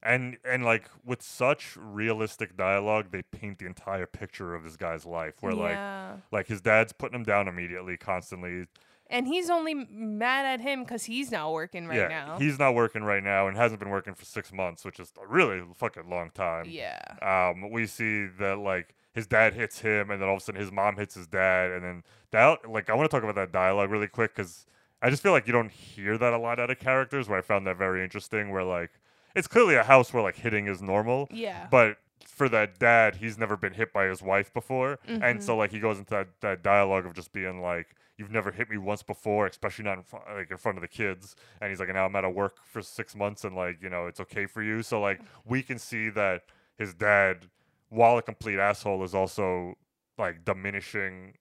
and 0.03 0.39
and 0.45 0.65
like 0.65 0.89
with 1.05 1.23
such 1.23 1.77
realistic 1.77 2.57
dialogue, 2.57 3.07
they 3.11 3.23
paint 3.23 3.59
the 3.59 3.67
entire 3.67 4.07
picture 4.07 4.55
of 4.55 4.63
this 4.65 4.77
guy's 4.77 5.05
life, 5.05 5.35
where 5.41 5.53
Yeah. 5.55 6.13
like 6.13 6.21
like 6.33 6.47
his 6.47 6.61
dad's 6.61 6.93
putting 6.93 7.17
him 7.17 7.25
down 7.25 7.49
immediately, 7.49 7.97
constantly. 7.97 8.67
And 9.11 9.27
he's 9.27 9.49
only 9.49 9.75
mad 9.75 10.45
at 10.45 10.61
him 10.61 10.83
because 10.85 11.05
he's 11.05 11.31
not 11.31 11.53
working 11.53 11.87
right 11.87 11.97
yeah, 11.97 12.09
now. 12.09 12.39
he's 12.39 12.59
not 12.59 12.75
working 12.75 13.03
right 13.03 13.23
now 13.23 13.49
and 13.49 13.57
hasn't 13.57 13.81
been 13.81 13.89
working 13.89 14.15
for 14.15 14.25
six 14.27 14.53
months, 14.53 14.85
which 14.85 15.01
is 15.01 15.13
a 15.23 15.27
really 15.27 15.63
fucking 15.77 16.11
long 16.11 16.31
time. 16.35 16.67
yeah. 16.69 16.99
um, 17.23 17.71
we 17.71 17.87
see 17.87 18.27
that 18.39 18.59
like 18.59 18.95
his 19.15 19.27
dad 19.27 19.55
hits 19.55 19.81
him, 19.81 20.11
and 20.11 20.21
then 20.21 20.29
all 20.29 20.37
of 20.37 20.43
a 20.43 20.45
sudden 20.45 20.61
his 20.61 20.71
mom 20.71 20.97
hits 20.97 21.15
his 21.15 21.27
dad, 21.27 21.71
and 21.73 21.83
then 21.83 22.03
that 22.33 22.71
like 22.71 22.91
I 22.91 22.95
want 22.95 23.11
to 23.11 23.17
talk 23.17 23.23
about 23.25 23.35
that 23.37 23.51
dialogue 23.51 23.91
really 23.91 24.07
quick 24.09 24.35
because 24.37 24.67
I 25.01 25.11
just 25.11 25.23
feel 25.23 25.33
like 25.33 25.47
you 25.47 25.53
don't 25.53 25.71
hear 25.73 26.19
that 26.19 26.33
a 26.35 26.39
lot 26.39 26.61
out 26.61 26.71
of 26.71 26.79
characters. 26.79 27.29
Where 27.29 27.39
I 27.39 27.43
found 27.43 27.67
that 27.67 27.79
very 27.79 28.05
interesting. 28.05 28.51
Where 28.51 28.63
like 28.65 28.91
it's 29.35 29.49
clearly 29.49 29.75
a 29.75 29.85
house 29.85 30.13
where 30.13 30.23
like 30.23 30.37
hitting 30.37 30.67
is 30.67 30.83
normal, 30.83 31.29
Yeah. 31.33 31.67
but 31.71 31.97
for 32.27 32.49
that 32.51 32.79
dad, 32.79 33.17
he's 33.17 33.39
never 33.39 33.57
been 33.57 33.73
hit 33.73 33.93
by 33.93 34.05
his 34.05 34.21
wife 34.23 34.53
before, 34.53 34.99
and 35.07 35.43
so 35.43 35.57
like 35.57 35.71
he 35.73 35.81
goes 35.81 35.99
into 35.99 36.11
that, 36.11 36.29
that 36.43 36.63
dialogue 36.63 37.07
of 37.07 37.15
just 37.15 37.33
being 37.33 37.63
like. 37.63 37.95
You've 38.19 38.31
never 38.31 38.51
hit 38.51 38.69
me 38.69 38.77
once 38.77 39.03
before, 39.03 39.47
especially 39.47 39.85
not 39.85 39.97
in 39.97 40.03
front, 40.03 40.25
like 40.35 40.51
in 40.51 40.57
front 40.57 40.77
of 40.77 40.83
the 40.83 40.89
kids. 40.89 41.37
And 41.61 41.71
he's 41.71 41.81
like, 41.81 41.89
now 41.89 42.05
I'm 42.05 42.17
out 42.17 42.25
of 42.25 42.35
work 42.35 42.57
for 42.65 42.83
six 42.83 43.15
months, 43.15 43.45
and 43.45 43.57
like, 43.57 43.79
you 43.81 43.89
know, 43.89 44.07
it's 44.07 44.21
okay 44.21 44.47
for 44.47 44.63
you. 44.63 44.83
So 44.83 45.01
like, 45.01 45.21
we 45.45 45.63
can 45.63 45.79
see 45.79 46.11
that 46.11 46.43
his 46.77 46.95
dad 46.95 47.47
while 47.91 48.19
a 48.19 48.23
complete 48.23 48.59
asshole 48.59 49.03
is 49.05 49.15
also 49.15 49.77
like 50.19 50.45
diminishing 50.45 51.35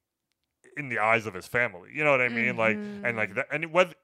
in 0.77 0.89
the 0.89 0.99
eyes 0.99 1.25
of 1.25 1.33
his 1.33 1.47
family. 1.47 1.89
You 1.93 2.03
know 2.03 2.11
what 2.11 2.21
I 2.21 2.29
mean? 2.29 2.55
Like 2.55 2.75
and 2.75 3.17
like 3.17 3.29
mm-hmm. 3.29 3.35
that 3.35 3.47
and 3.51 3.71
whether 3.73 3.95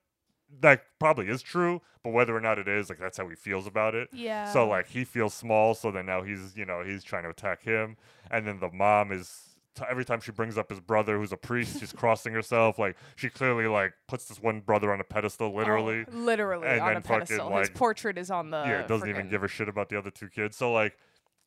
that 0.61 0.83
probably 0.99 1.27
is 1.27 1.41
true, 1.41 1.81
but 2.03 2.11
whether 2.11 2.35
or 2.35 2.41
not 2.41 2.59
it 2.59 2.67
is, 2.67 2.89
like 2.89 2.99
that's 2.99 3.17
how 3.17 3.27
he 3.27 3.35
feels 3.35 3.67
about 3.67 3.95
it. 3.95 4.09
Yeah. 4.11 4.51
So 4.51 4.67
like 4.67 4.87
he 4.87 5.03
feels 5.03 5.33
small, 5.33 5.73
so 5.73 5.91
then 5.91 6.05
now 6.05 6.23
he's 6.23 6.55
you 6.55 6.65
know 6.65 6.83
he's 6.83 7.03
trying 7.03 7.23
to 7.23 7.29
attack 7.29 7.63
him, 7.63 7.97
and 8.29 8.47
then 8.47 8.59
the 8.59 8.69
mom 8.69 9.11
is 9.11 9.52
t- 9.75 9.83
every 9.89 10.05
time 10.05 10.21
she 10.21 10.31
brings 10.31 10.57
up 10.57 10.69
his 10.69 10.79
brother 10.79 11.17
who's 11.17 11.31
a 11.31 11.37
priest, 11.37 11.79
she's 11.79 11.91
crossing 11.93 12.33
herself. 12.33 12.79
Like 12.79 12.95
she 13.15 13.29
clearly 13.29 13.67
like 13.67 13.93
puts 14.07 14.25
this 14.25 14.41
one 14.41 14.59
brother 14.59 14.91
on 14.93 14.99
a 14.99 15.03
pedestal, 15.03 15.47
oh, 15.47 15.57
literally. 15.57 16.05
Oh, 16.07 16.17
literally 16.17 16.67
and 16.67 16.81
on 16.81 16.87
then 16.87 16.97
a 16.97 17.01
fucking, 17.01 17.27
pedestal. 17.27 17.57
His 17.57 17.69
portrait 17.69 18.17
is 18.17 18.31
on 18.31 18.49
the. 18.51 18.63
yeah, 18.63 18.87
doesn't 18.87 19.09
even 19.09 19.29
give 19.29 19.43
a 19.43 19.47
shit 19.47 19.69
about 19.69 19.89
the 19.89 19.97
other 19.97 20.11
two 20.11 20.29
kids. 20.29 20.57
So 20.57 20.71
like, 20.71 20.97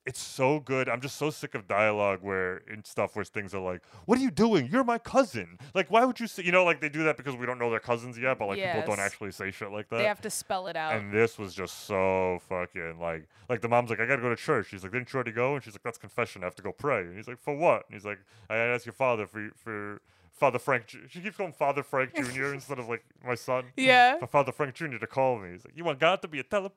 it's 0.07 0.21
so 0.21 0.61
good. 0.61 0.89
I'm 0.89 1.01
just 1.01 1.17
so 1.17 1.31
sick 1.31 1.55
of 1.57 1.67
dialogue 1.67 2.21
where 2.23 2.59
in 2.73 2.85
stuff 2.85 3.17
where 3.17 3.25
things 3.25 3.53
are 3.55 3.61
like, 3.61 3.83
"What 4.05 4.19
are 4.19 4.23
you 4.23 4.31
doing? 4.31 4.69
You're 4.71 4.85
my 4.85 4.99
cousin." 4.99 5.59
Like, 5.75 5.91
why 5.91 6.05
would 6.05 6.21
you 6.21 6.27
say? 6.29 6.45
You 6.45 6.53
know, 6.53 6.65
like 6.65 6.81
they 6.81 6.89
do 6.89 7.03
that 7.05 7.17
because 7.17 7.35
we 7.37 7.45
don't 7.45 7.59
know 7.59 7.69
they're 7.71 7.81
cousins 7.81 8.17
yet, 8.17 8.39
but 8.39 8.47
like 8.47 8.59
people 8.75 8.95
don't 8.97 9.05
actually 9.05 9.33
say 9.33 9.51
shit 9.51 9.73
like 9.73 9.89
that. 9.91 9.99
They 9.99 10.05
have 10.05 10.21
to 10.23 10.31
spell 10.31 10.69
it 10.69 10.77
out. 10.77 10.93
and 10.95 11.13
this 11.13 11.39
was 11.39 11.55
just 11.55 11.87
so 11.87 12.39
fucking 12.49 12.99
like, 13.01 13.27
like 13.49 13.61
the 13.61 13.69
mom's 13.69 13.91
like, 13.91 14.01
"I 14.01 14.07
gotta 14.07 14.23
go 14.23 14.29
to 14.31 14.37
church." 14.37 14.69
She's 14.71 14.83
like, 14.85 14.93
"Didn't 14.93 15.13
you 15.13 15.17
already 15.17 15.33
go?" 15.33 15.55
And 15.57 15.65
she's 15.65 15.75
like, 15.75 15.83
"That's 15.83 15.99
confession. 15.99 16.43
I 16.43 16.47
have 16.47 16.55
to 16.57 16.63
go 16.63 16.73
pray." 16.73 17.01
And 17.01 17.17
he's 17.17 17.27
like, 17.29 17.39
"For 17.41 17.55
what?" 17.57 17.85
And 17.87 17.95
he's 17.95 18.05
like, 18.07 18.19
"I 18.49 18.57
asked 18.57 18.87
your 18.87 18.93
father 18.93 19.27
for 19.27 19.51
for." 19.57 20.01
Father 20.37 20.59
Frank, 20.59 20.87
Ju-" 20.87 21.07
she 21.09 21.21
keeps 21.21 21.37
calling 21.37 21.53
Father 21.53 21.83
Frank 21.83 22.15
Jr. 22.15 22.47
instead 22.55 22.79
of 22.79 22.89
like 22.89 23.05
my 23.25 23.35
son. 23.35 23.65
Yeah. 23.77 24.17
For 24.21 24.27
Father 24.27 24.53
Frank 24.53 24.75
Jr. 24.75 24.99
to 24.99 25.07
call 25.07 25.39
me. 25.39 25.53
He's 25.53 25.65
like, 25.65 25.77
You 25.77 25.85
want 25.85 25.99
God 25.99 26.23
to 26.23 26.29
be 26.29 26.39
a 26.39 26.43
tele- 26.43 26.71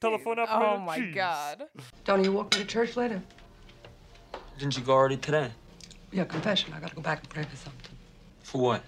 telephone 0.00 0.38
oh 0.38 0.42
operator? 0.42 0.72
oh 0.74 0.78
my 0.78 0.98
Jeez." 0.98 1.14
god. 1.14 1.62
Tony, 2.04 2.24
you 2.24 2.32
walk 2.32 2.52
me 2.54 2.60
to 2.60 2.66
church 2.66 2.96
later? 2.96 3.22
Didn't 4.58 4.76
you 4.76 4.82
go 4.82 4.92
already 4.92 5.16
today? 5.16 5.50
Yeah, 6.12 6.24
confession. 6.24 6.72
I 6.74 6.80
gotta 6.80 6.94
go 6.94 7.02
back 7.02 7.20
and 7.20 7.28
pray 7.28 7.42
for 7.42 7.56
something. 7.56 7.90
For 8.42 8.60
what? 8.60 8.82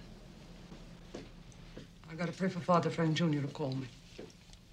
I 2.10 2.14
gotta 2.14 2.32
pray 2.32 2.48
for 2.48 2.60
Father 2.60 2.90
Frank 2.90 3.14
Jr. 3.14 3.40
to 3.40 3.48
call 3.48 3.72
me. 3.72 3.86
Why 4.16 4.24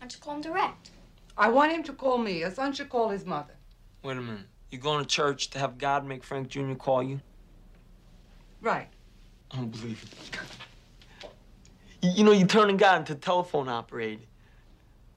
don't 0.01 0.13
you 0.13 0.19
call 0.19 0.35
him 0.35 0.41
direct? 0.41 0.91
I 1.37 1.49
want 1.49 1.71
him 1.71 1.83
to 1.83 1.93
call 1.93 2.17
me. 2.17 2.43
A 2.43 2.51
son 2.51 2.71
should 2.73 2.89
call 2.89 3.09
his 3.09 3.25
mother. 3.25 3.53
Wait 4.03 4.15
a 4.17 4.21
minute. 4.21 4.45
You 4.69 4.77
going 4.77 5.03
to 5.03 5.05
church 5.09 5.49
to 5.51 5.59
have 5.59 5.77
God 5.77 6.05
make 6.05 6.23
Frank 6.23 6.47
Jr. 6.49 6.73
call 6.75 7.03
you? 7.03 7.19
Right. 8.61 8.87
I 9.51 9.57
don't 9.57 9.69
believe 9.69 10.03
it. 10.03 11.29
You, 12.01 12.11
you 12.17 12.23
know, 12.23 12.31
you're 12.31 12.47
turning 12.47 12.77
God 12.77 12.99
into 12.99 13.13
a 13.13 13.15
telephone 13.15 13.69
operator. 13.69 14.23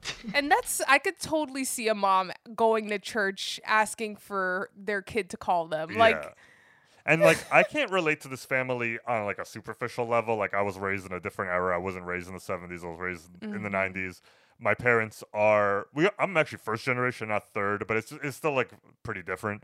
And 0.33 0.49
that's 0.49 0.81
I 0.87 0.97
could 0.97 1.19
totally 1.19 1.65
see 1.65 1.87
a 1.87 1.95
mom 1.95 2.31
going 2.55 2.89
to 2.89 2.99
church 2.99 3.59
asking 3.65 4.15
for 4.15 4.69
their 4.75 5.01
kid 5.01 5.29
to 5.31 5.37
call 5.37 5.67
them. 5.67 5.97
Like 5.97 6.35
And 7.05 7.21
like 7.21 7.43
I 7.51 7.63
can't 7.63 7.91
relate 7.91 8.21
to 8.21 8.27
this 8.27 8.45
family 8.45 8.99
on 9.07 9.25
like 9.25 9.39
a 9.39 9.45
superficial 9.45 10.07
level. 10.07 10.35
Like 10.35 10.53
I 10.53 10.61
was 10.61 10.77
raised 10.77 11.05
in 11.05 11.11
a 11.11 11.19
different 11.19 11.51
era. 11.51 11.75
I 11.75 11.79
wasn't 11.79 12.05
raised 12.05 12.27
in 12.27 12.33
the 12.33 12.39
seventies. 12.39 12.83
I 12.83 12.87
was 12.87 12.99
raised 12.99 13.29
in 13.41 13.63
the 13.63 13.69
mm. 13.69 13.73
nineties. 13.73 14.21
My 14.59 14.73
parents 14.73 15.23
are 15.33 15.87
we 15.93 16.09
I'm 16.17 16.35
actually 16.37 16.59
first 16.59 16.85
generation, 16.85 17.29
not 17.29 17.49
third, 17.53 17.85
but 17.87 17.97
it's 17.97 18.13
it's 18.23 18.37
still 18.37 18.53
like 18.53 18.71
pretty 19.03 19.23
different. 19.23 19.63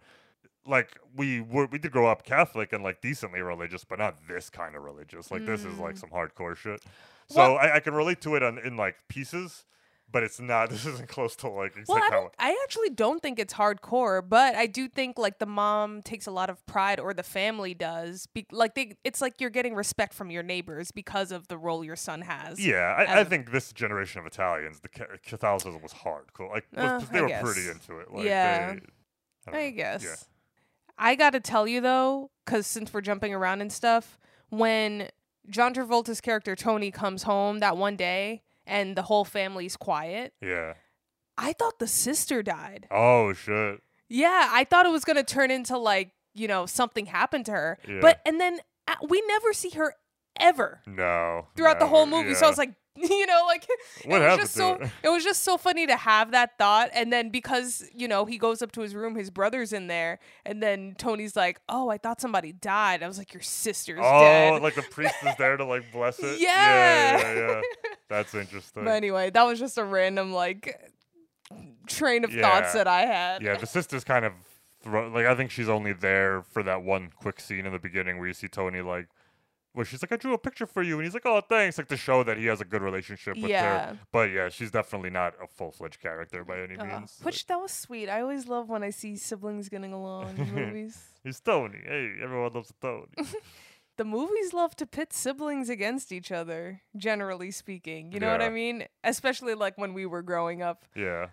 Like 0.67 0.97
we 1.15 1.41
were 1.41 1.67
we 1.67 1.77
did 1.77 1.91
grow 1.91 2.07
up 2.07 2.23
Catholic 2.23 2.73
and 2.73 2.83
like 2.83 3.01
decently 3.01 3.41
religious, 3.41 3.83
but 3.83 3.99
not 3.99 4.27
this 4.27 4.49
kind 4.49 4.75
of 4.75 4.83
religious. 4.83 5.29
Like 5.31 5.45
this 5.45 5.63
is 5.63 5.77
like 5.79 5.97
some 5.97 6.09
hardcore 6.09 6.55
shit. 6.55 6.81
So 7.27 7.37
Well- 7.37 7.57
I, 7.57 7.75
I 7.75 7.79
can 7.79 7.93
relate 7.93 8.21
to 8.21 8.35
it 8.35 8.43
on, 8.43 8.57
in 8.59 8.75
like 8.77 8.95
pieces, 9.07 9.65
but 10.11 10.23
it's 10.23 10.39
not 10.39 10.69
this 10.71 10.85
isn't 10.85 11.07
close 11.07 11.35
to 11.37 11.49
like 11.49 11.75
well, 11.87 12.31
I, 12.39 12.49
I 12.49 12.59
actually 12.63 12.89
don't 12.89 13.21
think 13.21 13.37
it's 13.39 13.53
hardcore, 13.53 14.27
but 14.27 14.55
I 14.55 14.65
do 14.65 14.87
think 14.87 15.17
like 15.19 15.37
the 15.39 15.45
mom 15.45 16.01
takes 16.01 16.25
a 16.25 16.31
lot 16.31 16.49
of 16.49 16.65
pride, 16.65 16.99
or 16.99 17.13
the 17.13 17.23
family 17.23 17.73
does. 17.75 18.27
Be- 18.33 18.47
like 18.51 18.73
they, 18.75 18.95
it's 19.03 19.21
like 19.21 19.39
you're 19.41 19.49
getting 19.51 19.75
respect 19.75 20.13
from 20.15 20.31
your 20.31 20.43
neighbors 20.43 20.89
because 20.91 21.31
of 21.31 21.47
the 21.47 21.57
role 21.57 21.83
your 21.83 21.95
son 21.95 22.21
has. 22.21 22.59
Yeah, 22.63 22.95
I, 22.97 23.19
I 23.21 23.23
think 23.23 23.51
this 23.51 23.71
generation 23.71 24.19
of 24.19 24.25
Italians, 24.27 24.79
the 24.79 24.89
Catholicism 24.89 25.81
was 25.83 25.93
hardcore. 25.93 26.49
Like 26.49 26.65
was- 26.75 27.03
Uh, 27.03 27.05
they 27.11 27.21
were 27.21 27.39
pretty 27.43 27.67
into 27.69 27.99
it. 27.99 28.11
Like, 28.11 28.25
Yeah. 28.25 28.73
they, 28.73 29.57
I, 29.59 29.61
I 29.65 29.69
guess. 29.71 30.03
Yeah. 30.03 30.15
I 30.97 31.15
got 31.15 31.31
to 31.31 31.39
tell 31.39 31.67
you 31.67 31.81
though, 31.81 32.31
because 32.45 32.67
since 32.67 32.93
we're 32.93 33.01
jumping 33.01 33.33
around 33.33 33.61
and 33.61 33.71
stuff, 33.71 34.17
when 34.49 35.09
John 35.49 35.73
Travolta's 35.73 36.21
character 36.21 36.55
Tony 36.55 36.91
comes 36.91 37.23
home 37.23 37.59
that 37.59 37.77
one 37.77 37.95
day 37.95 38.41
and 38.65 38.95
the 38.95 39.03
whole 39.03 39.25
family's 39.25 39.77
quiet, 39.77 40.33
Yeah. 40.41 40.73
I 41.37 41.51
thought 41.53 41.79
the 41.79 41.87
sister 41.87 42.41
died. 42.41 42.87
Oh 42.89 43.33
shit. 43.33 43.81
Yeah, 44.07 44.49
I 44.51 44.63
thought 44.63 44.85
it 44.85 44.91
was 44.91 45.03
gonna 45.03 45.23
turn 45.23 45.51
into 45.51 45.77
like 45.77 46.11
you 46.33 46.47
know 46.47 46.65
something 46.65 47.05
happened 47.07 47.45
to 47.47 47.51
her, 47.51 47.77
Yeah. 47.87 47.99
but 48.01 48.21
and 48.25 48.39
then 48.39 48.59
uh, 48.87 48.95
we 49.07 49.21
never 49.27 49.51
see 49.53 49.71
her 49.71 49.93
ever 50.39 50.81
No. 50.87 51.47
throughout 51.55 51.79
the 51.79 51.87
whole 51.87 52.05
movie. 52.05 52.33
So 52.35 52.45
I 52.45 52.49
was 52.49 52.57
like, 52.57 52.73
you 52.97 53.25
know, 53.25 53.43
like 53.45 53.67
What 54.05 54.21
it 54.21 54.25
was 54.29 54.37
just 54.37 54.53
so 54.53 54.77
her? 54.77 54.91
it 55.03 55.09
was 55.09 55.23
just 55.23 55.43
so 55.43 55.57
funny 55.57 55.85
to 55.85 55.97
have 55.97 56.31
that 56.31 56.57
thought, 56.57 56.89
and 56.93 57.11
then 57.11 57.29
because 57.29 57.83
you 57.93 58.07
know 58.07 58.23
he 58.25 58.37
goes 58.37 58.61
up 58.61 58.71
to 58.73 58.81
his 58.81 58.95
room, 58.95 59.15
his 59.15 59.29
brother's 59.29 59.73
in 59.73 59.87
there, 59.87 60.19
and 60.45 60.63
then 60.63 60.95
Tony's 60.97 61.35
like, 61.35 61.59
"Oh, 61.67 61.89
I 61.89 61.97
thought 61.97 62.21
somebody 62.21 62.53
died." 62.53 63.03
I 63.03 63.07
was 63.07 63.17
like, 63.17 63.33
"Your 63.33 63.41
sister's 63.41 63.99
Oh, 64.01 64.21
dead." 64.21 64.61
like 64.61 64.75
the 64.75 64.81
priest 64.81 65.15
is 65.25 65.35
there 65.37 65.57
to 65.57 65.65
like 65.65 65.91
bless 65.91 66.19
it. 66.19 66.39
Yeah. 66.39 67.17
Yeah, 67.19 67.33
yeah, 67.33 67.47
yeah. 67.51 67.61
That's 68.07 68.33
interesting. 68.43 68.85
But 68.85 68.91
anyway, 68.93 69.29
that 69.29 69.43
was 69.43 69.59
just 69.59 69.77
a 69.77 69.83
random 69.83 70.31
like 70.31 70.79
train 71.87 72.23
of 72.23 72.31
thoughts 72.31 72.73
that 72.73 72.87
I 72.87 73.01
had. 73.01 73.41
Yeah, 73.41 73.57
the 73.57 73.67
sister's 73.67 74.03
kind 74.03 74.25
of 74.25 74.31
like 74.85 75.25
I 75.25 75.35
think 75.35 75.51
she's 75.51 75.67
only 75.69 75.93
there 75.93 76.43
for 76.51 76.63
that 76.63 76.81
one 76.83 77.09
quick 77.15 77.39
scene 77.41 77.65
in 77.65 77.73
the 77.73 77.79
beginning 77.79 78.19
where 78.19 78.27
you 78.27 78.33
see 78.33 78.47
Tony 78.47 78.81
like 78.81 79.07
where 79.75 79.85
she's 79.85 80.01
like, 80.01 80.11
I 80.11 80.15
drew 80.17 80.33
a 80.33 80.37
picture 80.37 80.65
for 80.65 80.81
you 80.81 80.95
and 80.95 81.03
he's 81.05 81.13
like, 81.13 81.25
Oh 81.25 81.41
thanks, 81.41 81.77
like 81.77 81.87
to 81.89 81.97
show 81.97 82.23
that 82.23 82.37
he 82.37 82.45
has 82.47 82.61
a 82.61 82.65
good 82.65 82.81
relationship 82.81 83.35
with 83.37 83.49
Yeah. 83.51 83.91
her. 83.91 83.99
But 84.11 84.31
yeah, 84.31 84.49
she's 84.49 84.71
definitely 84.71 85.09
not 85.11 85.33
a 85.41 85.47
full 85.47 85.71
fledged 85.71 86.01
character 86.01 86.43
by 86.43 86.61
any 86.61 86.77
Uh, 86.77 86.85
means. 86.85 87.19
which 87.23 87.45
that 87.47 87.59
was 87.59 87.71
sweet. 87.71 88.09
I 88.09 88.21
always 88.21 88.47
love 88.47 88.69
when 88.69 88.83
I 88.83 88.89
see 88.89 89.15
siblings 89.17 89.69
getting 89.69 89.93
along 89.93 90.37
in 90.37 90.53
movies. 90.55 90.97
He's 91.23 91.39
Tony. 91.39 91.79
Hey, 91.85 92.13
everyone 92.23 92.51
loves 92.53 92.73
Tony. 92.81 93.07
the 93.97 94.05
movies 94.05 94.53
love 94.53 94.75
to 94.77 94.85
pit 94.85 95.13
siblings 95.13 95.69
against 95.69 96.11
each 96.11 96.31
other, 96.31 96.81
generally 96.97 97.51
speaking. 97.51 98.11
You 98.11 98.19
know 98.19 98.31
what 98.31 98.41
I 98.41 98.49
mean? 98.49 98.85
Especially 99.03 99.53
like 99.55 99.77
when 99.77 99.93
we 99.93 100.05
were 100.05 100.21
growing 100.21 100.61
up. 100.61 100.85
yeah. 100.95 101.27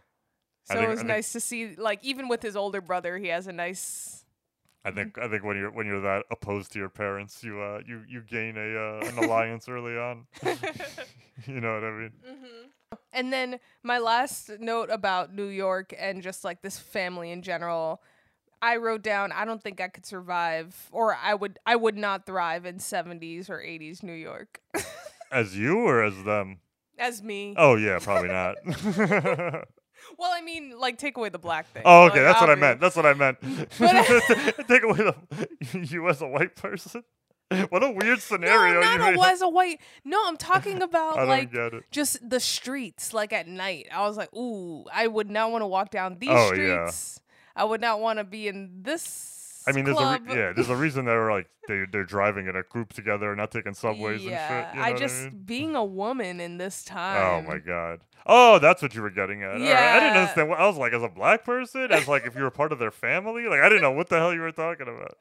So 0.65 0.75
think- 0.75 0.87
it 0.87 0.91
was 0.91 0.99
I 1.01 1.03
think- 1.03 1.09
nice 1.09 1.33
to 1.33 1.41
see, 1.41 1.75
like, 1.75 1.99
even 2.05 2.29
with 2.29 2.41
his 2.41 2.55
older 2.55 2.81
brother, 2.81 3.19
he 3.19 3.29
has 3.29 3.49
a 3.49 3.53
nice. 3.53 4.22
I 4.85 4.91
think 4.91 5.19
I 5.19 5.29
think 5.29 5.45
when 5.45 5.57
you're 5.57 5.71
when 5.71 5.87
you're 5.87 6.01
that 6.01 6.25
opposed 6.31 6.73
to 6.73 6.79
your 6.79 6.89
parents, 6.89 7.43
you 7.45 7.61
uh 7.61 7.81
you 7.87 8.03
you 8.09 8.21
gain 8.21 8.57
a 8.57 8.61
uh, 8.61 9.09
an 9.09 9.19
alliance 9.19 9.69
early 9.69 9.97
on. 9.97 10.27
you 11.47 11.61
know 11.61 11.75
what 11.75 11.85
I 11.85 11.91
mean? 11.91 12.13
And 13.13 13.33
then 13.33 13.61
my 13.83 13.99
last 13.99 14.51
note 14.59 14.91
about 14.91 15.35
New 15.35 15.47
York 15.47 15.95
and 15.99 16.23
just 16.23 16.45
like 16.45 16.63
this 16.63 16.79
family 16.79 17.31
in 17.31 17.43
general, 17.43 18.03
I 18.61 18.77
wrote 18.77 19.03
down 19.03 19.31
I 19.33 19.45
don't 19.45 19.63
think 19.63 19.81
I 19.81 19.89
could 19.89 20.05
survive 20.05 20.89
or 20.91 21.15
I 21.15 21.35
would 21.35 21.59
I 21.65 21.77
would 21.77 21.97
not 21.97 22.27
thrive 22.27 22.67
in 22.67 22.79
70s 22.79 23.49
or 23.51 23.59
80s 23.59 24.03
New 24.03 24.13
York 24.13 24.61
As 25.31 25.57
you 25.57 25.79
or 25.79 26.03
as 26.03 26.25
them? 26.25 26.59
as 26.99 27.23
me. 27.23 27.55
Oh 27.57 27.77
yeah, 27.77 27.99
probably 28.01 28.29
not. 28.29 28.57
Well, 30.19 30.31
I 30.33 30.41
mean, 30.43 30.79
like 30.79 30.99
take 30.99 31.17
away 31.17 31.29
the 31.29 31.39
black 31.39 31.67
thing. 31.73 31.83
Oh, 31.85 32.05
okay, 32.07 32.25
Like, 32.25 32.33
that's 32.35 32.41
what 32.41 32.51
I 32.51 32.55
meant. 32.55 32.81
That's 32.81 32.97
what 32.97 33.07
I 33.07 33.15
meant. 33.15 33.39
Take 34.69 34.83
away 34.83 34.97
the 34.99 35.15
you 35.91 36.09
as 36.09 36.21
a 36.23 36.27
white 36.29 36.57
person. 36.57 37.03
What 37.69 37.83
a 37.83 37.91
weird 37.91 38.21
scenario. 38.23 38.81
No, 38.81 38.97
not 38.97 39.15
a, 39.15 39.19
was 39.19 39.43
a 39.43 39.49
white. 39.49 39.79
No, 40.07 40.19
I'm 40.27 40.39
talking 40.39 40.81
about 40.81 41.19
I 41.19 41.25
like 41.25 41.53
just 41.91 42.27
the 42.27 42.41
streets, 42.41 43.13
like 43.13 43.35
at 43.35 43.47
night. 43.47 43.89
I 43.93 44.07
was 44.09 44.17
like, 44.17 44.33
ooh, 44.35 44.87
I 44.91 45.07
would 45.07 45.31
not 45.31 45.51
want 45.53 45.61
to 45.61 45.67
walk 45.67 45.91
down 45.91 46.17
these 46.19 46.31
Oh, 46.33 46.55
yeah. 46.55 46.87
streets. 46.87 47.21
I 47.55 47.65
would 47.65 47.83
not 47.83 48.01
want 48.01 48.21
to 48.21 48.25
be 48.25 48.49
in 48.49 48.81
this. 48.81 49.42
I 49.67 49.73
mean, 49.73 49.85
there's 49.85 49.97
club. 49.97 50.23
a 50.27 50.33
re- 50.33 50.39
yeah, 50.39 50.53
there's 50.55 50.69
a 50.69 50.77
reason 50.77 51.05
they're 51.05 51.31
like 51.31 51.49
they 51.69 51.85
they're 51.91 52.05
driving 52.05 52.47
in 52.47 52.57
a 52.57 52.63
group 52.63 52.93
together 52.93 53.31
and 53.31 53.39
not 53.39 53.51
taking 53.51 53.75
subways 53.75 54.23
yeah, 54.23 54.31
and 54.31 54.67
shit. 54.67 54.75
You 54.75 54.81
know 54.81 54.87
I 54.87 54.99
just 54.99 55.21
I 55.21 55.25
mean? 55.25 55.43
being 55.45 55.77
a 55.77 55.85
woman 55.85 56.41
in 56.41 56.59
this 56.59 56.85
time. 56.85 57.45
Oh 57.47 57.49
my 57.49 57.59
god. 57.59 58.01
Oh, 58.27 58.59
that's 58.59 58.83
what 58.83 58.95
you 58.95 59.03
were 59.03 59.11
getting 59.11 59.43
at. 59.43 59.55
All 59.55 59.59
right. 59.59 59.73
I 59.73 60.01
didn't 60.01 60.17
understand. 60.17 60.49
What, 60.49 60.61
I 60.61 60.67
was 60.67 60.77
like, 60.77 60.93
as 60.93 61.03
a 61.03 61.09
black 61.09 61.45
person, 61.45 61.91
as 61.91 62.07
like 62.07 62.25
if 62.25 62.37
you 62.37 62.43
were 62.43 62.51
part 62.51 62.73
of 62.73 62.79
their 62.79 62.93
family. 62.93 63.47
Like 63.49 63.61
I 63.61 63.69
didn't 63.69 63.83
know 63.83 63.91
what 63.93 64.09
the 64.09 64.19
hell 64.19 64.33
you 64.33 64.41
were 64.41 64.53
talking 64.53 64.89
about. 64.89 65.19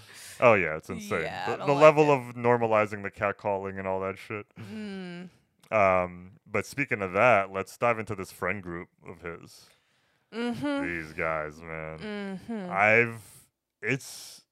oh 0.40 0.54
yeah, 0.54 0.76
it's 0.76 0.88
insane. 0.88 1.22
Yeah, 1.22 1.56
the 1.56 1.66
the 1.66 1.72
like 1.72 1.82
level 1.82 2.12
it. 2.12 2.16
of 2.16 2.34
normalizing 2.34 3.02
the 3.02 3.10
catcalling 3.10 3.78
and 3.78 3.86
all 3.86 4.00
that 4.00 4.18
shit. 4.18 4.46
Mm. 4.60 5.28
Um, 5.70 6.32
but 6.50 6.66
speaking 6.66 7.00
of 7.02 7.12
that, 7.14 7.52
let's 7.52 7.76
dive 7.76 7.98
into 7.98 8.14
this 8.14 8.30
friend 8.30 8.62
group 8.62 8.88
of 9.06 9.22
his. 9.22 9.70
Mm-hmm. 10.34 10.82
These 10.86 11.12
guys, 11.12 11.60
man. 11.60 11.98
Mm-hmm. 12.48 12.70
I've 12.70 13.20
it's 13.82 14.42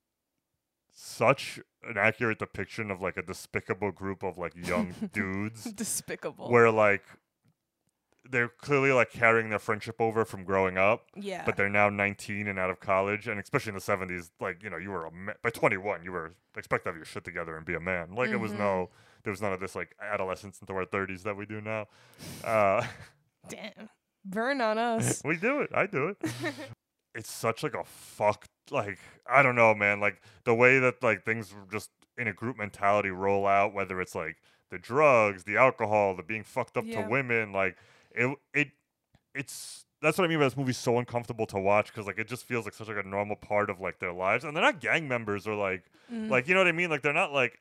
such 0.93 1.61
an 1.83 1.97
accurate 1.97 2.39
depiction 2.39 2.91
of 2.91 3.01
like 3.01 3.17
a 3.17 3.23
despicable 3.23 3.91
group 3.91 4.23
of 4.23 4.37
like 4.39 4.53
young 4.57 4.95
dudes 5.13 5.65
Despicable. 5.73 6.51
where 6.51 6.71
like 6.71 7.03
they're 8.31 8.49
clearly 8.49 8.93
like 8.93 9.11
carrying 9.11 9.49
their 9.51 9.59
friendship 9.59 9.97
over 9.99 10.25
from 10.25 10.45
growing 10.45 10.77
up 10.77 11.07
yeah. 11.17 11.43
but 11.47 11.57
they're 11.57 11.71
now 11.71 11.89
19 11.89 12.47
and 12.47 12.59
out 12.59 12.69
of 12.71 12.79
college 12.81 13.27
and 13.27 13.41
especially 13.41 13.71
in 13.71 13.75
the 13.75 13.81
70s 13.81 14.31
like 14.41 14.63
you 14.63 14.69
know 14.69 14.77
you 14.77 14.91
were 14.91 15.07
a 15.07 15.11
ma- 15.11 15.33
by 15.43 15.49
21 15.51 16.05
you 16.05 16.13
were 16.13 16.35
expect 16.57 16.85
to 16.85 16.91
have 16.91 16.97
your 16.97 17.05
shit 17.07 17.25
together 17.25 17.57
and 17.57 17.65
be 17.65 17.75
a 17.75 17.81
man 17.81 18.15
like 18.15 18.29
it 18.31 18.37
was 18.37 18.51
Mm-hmm. 18.53 18.61
no 18.61 18.91
there 19.25 19.31
was 19.31 19.41
none 19.41 19.53
of 19.53 19.61
this 19.61 19.75
like 19.75 19.97
adolescence 20.03 20.61
into 20.61 20.73
our 20.75 20.85
30s 20.85 21.23
that 21.23 21.37
we 21.37 21.47
do 21.47 21.61
now 21.63 21.87
uh 22.45 22.85
Damn. 23.49 23.89
Burn 24.25 24.61
on 24.61 24.79
us. 24.79 25.23
we 25.25 25.37
do 25.37 25.61
it. 25.61 25.71
I 25.75 25.87
do 25.87 26.09
it. 26.09 26.17
it's 27.15 27.31
such 27.31 27.63
like 27.63 27.75
a 27.75 27.85
fucked 27.85 28.49
like 28.71 28.99
I 29.29 29.43
don't 29.43 29.57
know, 29.57 29.75
man. 29.75 30.01
Like 30.01 30.23
the 30.45 30.55
way 30.55 30.79
that 30.79 31.03
like 31.03 31.25
things 31.25 31.55
just 31.71 31.91
in 32.19 32.29
a 32.29 32.33
group 32.33 32.57
mentality 32.57 33.11
roll 33.11 33.47
out, 33.47 33.75
whether 33.75 34.01
it's 34.01 34.15
like 34.15 34.37
the 34.71 34.79
drugs, 34.79 35.45
the 35.45 35.57
alcohol, 35.57 36.15
the 36.15 36.23
being 36.23 36.45
fucked 36.45 36.77
up 36.77 36.85
Yeah. 36.87 37.03
to 37.03 37.09
women, 37.09 37.53
like 37.53 37.77
it 38.13 38.37
it 38.55 38.69
it's 39.35 39.85
that's 40.03 40.17
what 40.17 40.25
I 40.25 40.29
mean 40.29 40.39
by 40.39 40.45
this 40.45 40.57
movie's 40.57 40.79
so 40.79 40.99
uncomfortable 40.99 41.47
to 41.47 41.59
watch 41.59 41.89
because 41.89 42.07
like 42.07 42.19
it 42.19 42.29
just 42.29 42.45
feels 42.45 42.65
like 42.65 42.75
such 42.75 42.89
like 42.89 43.05
a 43.05 43.09
normal 43.09 43.37
part 43.37 43.71
of 43.71 43.81
like 43.81 43.99
their 43.99 44.13
lives, 44.13 44.45
and 44.45 44.57
they're 44.57 44.65
not 44.65 44.81
gang 44.81 45.09
members 45.09 45.47
or 45.47 45.55
like 45.55 45.85
mm. 46.13 46.29
like 46.31 46.49
you 46.49 46.55
know 46.55 46.61
what 46.61 46.69
I 46.69 46.73
mean. 46.73 46.91
Like 46.91 47.03
they're 47.03 47.13
not 47.13 47.33
like 47.33 47.59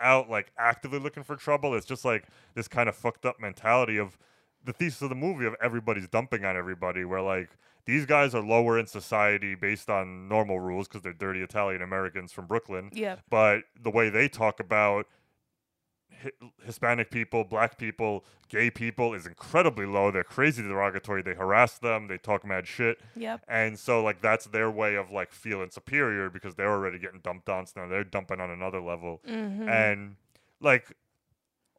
out 0.00 0.30
like 0.30 0.52
actively 0.58 0.98
looking 0.98 1.22
for 1.22 1.36
trouble. 1.36 1.74
It's 1.74 1.86
just 1.86 2.04
like 2.04 2.26
this 2.54 2.68
kind 2.68 2.88
of 2.88 2.96
fucked 2.96 3.26
up 3.26 3.40
mentality 3.40 3.98
of 3.98 4.18
the 4.64 4.72
thesis 4.72 5.02
of 5.02 5.08
the 5.08 5.14
movie 5.14 5.46
of 5.46 5.54
everybody's 5.62 6.08
dumping 6.08 6.44
on 6.44 6.56
everybody 6.56 7.04
where 7.04 7.20
like 7.20 7.50
these 7.84 8.06
guys 8.06 8.34
are 8.34 8.42
lower 8.42 8.78
in 8.78 8.86
society 8.86 9.54
based 9.54 9.90
on 9.90 10.28
normal 10.28 10.60
rules 10.60 10.86
because 10.86 11.02
they're 11.02 11.12
dirty 11.12 11.42
Italian 11.42 11.82
Americans 11.82 12.32
from 12.32 12.46
Brooklyn. 12.46 12.90
Yeah. 12.92 13.16
But 13.28 13.62
the 13.80 13.90
way 13.90 14.08
they 14.08 14.28
talk 14.28 14.60
about 14.60 15.06
hi- 16.22 16.30
Hispanic 16.64 17.10
people, 17.10 17.42
black 17.42 17.78
people, 17.78 18.24
gay 18.48 18.70
people 18.70 19.14
is 19.14 19.26
incredibly 19.26 19.86
low. 19.86 20.12
They're 20.12 20.22
crazy 20.22 20.62
derogatory. 20.62 21.22
They 21.22 21.34
harass 21.34 21.78
them. 21.78 22.06
They 22.06 22.18
talk 22.18 22.46
mad 22.46 22.68
shit. 22.68 23.00
Yep. 23.16 23.44
And 23.48 23.76
so 23.76 24.02
like 24.02 24.22
that's 24.22 24.46
their 24.46 24.70
way 24.70 24.94
of 24.94 25.10
like 25.10 25.32
feeling 25.32 25.70
superior 25.70 26.30
because 26.30 26.54
they're 26.54 26.70
already 26.70 27.00
getting 27.00 27.20
dumped 27.20 27.48
on. 27.48 27.66
So 27.66 27.80
now 27.80 27.88
they're 27.88 28.04
dumping 28.04 28.40
on 28.40 28.50
another 28.50 28.80
level. 28.80 29.20
Mm-hmm. 29.28 29.68
And 29.68 30.16
like 30.60 30.94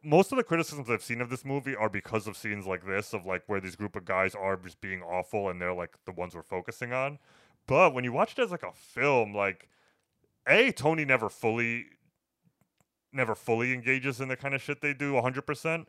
most 0.03 0.31
of 0.31 0.37
the 0.37 0.43
criticisms 0.43 0.89
I've 0.89 1.03
seen 1.03 1.21
of 1.21 1.29
this 1.29 1.45
movie 1.45 1.75
are 1.75 1.89
because 1.89 2.27
of 2.27 2.35
scenes 2.35 2.65
like 2.65 2.85
this, 2.85 3.13
of 3.13 3.25
like 3.25 3.43
where 3.47 3.61
these 3.61 3.75
group 3.75 3.95
of 3.95 4.05
guys 4.05 4.35
are 4.35 4.57
just 4.57 4.81
being 4.81 5.01
awful 5.01 5.49
and 5.49 5.61
they're 5.61 5.73
like 5.73 5.95
the 6.05 6.11
ones 6.11 6.35
we're 6.35 6.43
focusing 6.43 6.93
on. 6.93 7.19
But 7.67 7.93
when 7.93 8.03
you 8.03 8.11
watch 8.11 8.33
it 8.33 8.41
as 8.41 8.51
like 8.51 8.63
a 8.63 8.73
film, 8.73 9.33
like 9.33 9.69
A, 10.47 10.71
Tony 10.71 11.05
never 11.05 11.29
fully 11.29 11.85
never 13.13 13.35
fully 13.35 13.73
engages 13.73 14.19
in 14.19 14.27
the 14.27 14.35
kind 14.35 14.55
of 14.55 14.61
shit 14.61 14.81
they 14.81 14.93
do 14.93 15.13
100%, 15.13 15.85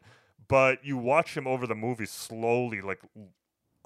but 0.47 0.85
you 0.85 0.99
watch 0.99 1.35
him 1.35 1.47
over 1.47 1.67
the 1.67 1.75
movie 1.75 2.05
slowly 2.05 2.83
like 2.83 3.01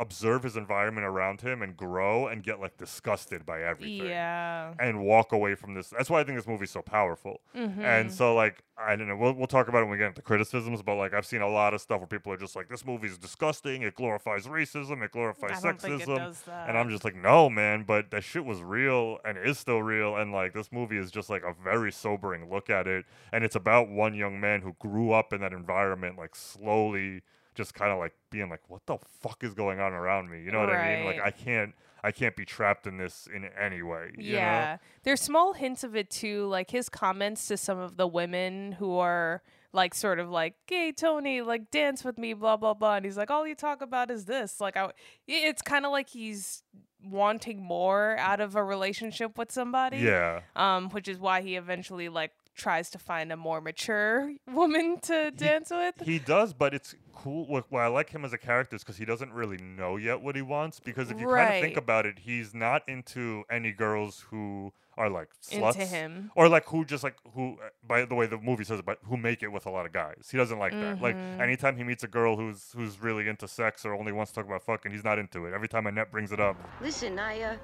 observe 0.01 0.45
his 0.45 0.57
environment 0.57 1.05
around 1.07 1.41
him 1.41 1.61
and 1.61 1.77
grow 1.77 2.29
and 2.29 2.43
get 2.45 2.61
like 2.61 2.77
disgusted 2.77 3.45
by 3.45 3.63
everything 3.63 4.07
Yeah. 4.07 4.73
and 4.79 5.01
walk 5.01 5.33
away 5.33 5.57
from 5.57 5.75
this. 5.75 5.89
That's 5.89 6.09
why 6.09 6.21
I 6.21 6.25
think 6.25 6.39
this 6.39 6.47
movie's 6.47 6.71
so 6.71 6.83
powerful. 6.83 7.41
Mm-hmm. 7.57 7.81
And 7.81 8.13
so, 8.13 8.35
like, 8.35 8.63
I 8.77 8.95
don't 8.95 9.09
know. 9.09 9.17
We'll, 9.17 9.33
we'll 9.33 9.49
talk 9.49 9.67
about 9.67 9.79
it 9.79 9.83
when 9.83 9.91
we 9.91 9.99
get 9.99 10.07
into 10.07 10.23
criticisms, 10.23 10.83
but 10.83 10.95
like, 10.95 11.15
I've 11.15 11.27
seen 11.27 11.41
a 11.41 11.49
lot 11.49 11.75
of 11.75 11.81
stuff 11.81 11.99
where 11.99 12.07
people 12.07 12.33
are 12.33 12.37
just 12.37 12.55
like, 12.55 12.69
"This 12.69 12.87
movie's 12.87 13.19
disgusting. 13.19 13.83
It 13.83 13.97
glorifies 13.97 14.47
racism. 14.47 15.03
It 15.03 15.11
glorifies 15.11 15.65
I 15.65 15.69
don't 15.69 15.81
think 15.81 16.03
it 16.03 16.09
sexism." 16.09 16.45
that. 16.45 16.69
And 16.69 16.79
I'm 16.79 16.89
just 16.91 17.05
like, 17.05 17.17
"No, 17.17 17.51
man." 17.51 17.83
But 17.83 18.13
that 18.13 18.23
shit 18.23 18.45
was 18.45 18.63
real 18.63 19.19
and 19.25 19.37
is 19.37 19.59
still 19.59 19.83
real. 19.83 20.15
And 20.17 20.31
like, 20.31 20.55
this 20.55 20.71
movie 20.71 20.97
is 20.97 21.11
just 21.11 21.29
like 21.29 21.43
a 21.43 21.53
very 21.61 21.91
sobering 21.91 22.49
look 22.49 22.71
at 22.71 22.87
it. 22.87 23.05
And 23.33 23.43
it's 23.43 23.57
about 23.57 23.89
one 23.89 24.15
young 24.15 24.39
man 24.39 24.63
who 24.63 24.77
grew 24.79 25.11
up 25.11 25.33
in 25.33 25.41
that 25.41 25.53
environment, 25.53 26.17
like 26.17 26.37
slowly, 26.37 27.23
just 27.59 27.75
kind 27.75 27.93
of 27.93 27.99
like 27.99 28.15
being 28.31 28.49
like, 28.49 28.61
"What 28.69 28.87
the 28.87 28.97
fuck 29.21 29.43
is 29.43 29.53
going 29.53 29.81
on 29.81 29.93
around 29.93 30.31
me?" 30.31 30.41
You 30.43 30.53
know 30.53 30.61
what 30.61 30.71
I 30.71 30.97
mean? 30.97 31.05
Like, 31.05 31.21
I 31.21 31.31
can't. 31.31 31.75
I 32.05 32.13
can't 32.13 32.37
be 32.37 32.45
trapped 32.45 32.87
in 32.87 32.97
this 32.97 33.27
in 33.35 33.45
any 33.61 33.83
way. 33.83 34.13
you 34.17 34.35
know? 34.35 34.39
Yeah. 34.39 34.77
There's 35.03 35.21
small 35.21 35.55
hints 35.55 35.83
of 35.83 35.97
it 35.97 36.09
too, 36.09 36.47
like 36.47 36.71
his 36.71 36.89
comments 36.89 37.49
to 37.49 37.57
some 37.57 37.77
of 37.79 37.97
the 37.97 38.07
women 38.07 38.71
who 38.79 38.97
are 38.99 39.43
like 39.73 39.95
sort 39.95 40.21
of 40.21 40.31
like, 40.31 40.55
"Hey 40.69 40.93
Tony, 40.93 41.43
like 41.43 41.73
dance 41.73 42.05
with 42.05 42.17
me, 42.17 42.35
blah 42.35 42.57
blah 42.57 42.75
blah." 42.75 42.95
And 42.95 43.05
he's 43.05 43.17
like, 43.17 43.31
"All 43.33 43.45
you 43.47 43.57
talk 43.57 43.83
about 43.83 44.13
is 44.13 44.27
this." 44.27 44.61
Like 44.61 44.77
I 44.77 44.93
it's 45.27 45.61
kind 45.61 45.85
of 45.85 45.91
like 45.91 46.09
he's 46.09 46.63
wanting 47.05 47.63
more 47.63 48.17
out 48.19 48.41
of 48.41 48.55
a 48.55 48.63
relationship 48.63 49.37
with 49.37 49.51
somebody. 49.51 49.99
Yeah. 49.99 50.43
Um 50.55 50.91
which 50.91 51.09
is 51.09 51.19
why 51.19 51.43
he 51.43 51.57
eventually 51.57 52.09
like 52.09 52.31
tries 52.59 52.91
to 52.91 52.99
find 52.99 53.33
a 53.33 53.37
more 53.37 53.61
mature 53.63 54.35
woman 54.53 54.99
to 55.03 55.31
dance 55.31 55.71
with. 55.71 55.95
He 56.05 56.19
does, 56.19 56.53
but 56.53 56.75
it's 56.75 56.95
cool. 57.15 57.47
What, 57.47 57.65
why 57.71 57.85
I 57.85 57.89
like 57.89 58.11
him 58.11 58.25
as 58.25 58.33
a 58.35 58.39
character 58.39 58.77
is 58.77 58.83
because 58.83 58.99
he 58.99 59.05
doesn't 59.07 59.33
really 59.33 59.57
know 59.57 59.97
yet 59.97 60.21
what 60.21 60.37
he 60.37 60.43
wants. 60.43 60.81
Because 60.81 61.11
if 61.11 61.19
you 61.21 61.27
kind 61.29 61.55
of 61.55 61.61
think 61.61 61.77
about 61.77 62.05
it, 62.05 62.19
he's 62.21 62.53
not 62.55 62.87
into 62.89 63.45
any 63.51 63.73
girls 63.73 64.27
who 64.31 64.73
are 64.99 65.09
like 65.09 65.29
sluts, 65.41 65.75
Into 65.77 65.87
him. 65.87 66.33
or 66.35 66.49
like 66.49 66.65
who 66.67 66.85
just 66.85 67.05
like 67.05 67.15
who. 67.35 67.53
uh, 67.65 67.69
By 67.87 68.05
the 68.05 68.17
way, 68.17 68.27
the 68.27 68.37
movie 68.39 68.65
says, 68.65 68.83
but 68.85 68.99
who 69.05 69.17
make 69.17 69.45
it 69.45 69.49
with 69.53 69.65
a 69.67 69.71
lot 69.71 69.87
of 69.87 69.93
guys. 69.93 70.29
He 70.31 70.37
doesn't 70.37 70.59
like 70.59 70.73
that. 70.73 71.01
Like 71.01 71.15
Mm-hmm. 71.17 71.41
anytime 71.41 71.77
he 71.77 71.85
meets 71.85 72.03
a 72.03 72.09
girl 72.09 72.37
who's 72.37 72.73
who's 72.75 73.01
really 73.01 73.29
into 73.29 73.47
sex 73.47 73.85
or 73.87 73.95
only 73.95 74.11
wants 74.13 74.33
to 74.33 74.37
talk 74.41 74.47
about 74.47 74.63
fucking, 74.65 74.91
he's 74.91 75.05
not 75.05 75.19
into 75.21 75.47
it. 75.47 75.55
Every 75.55 75.69
time 75.69 75.87
Annette 75.87 76.11
brings 76.11 76.33
it 76.33 76.41
up, 76.41 76.57
Listen, 76.81 77.19
I, 77.19 77.41
uh, 77.43 77.57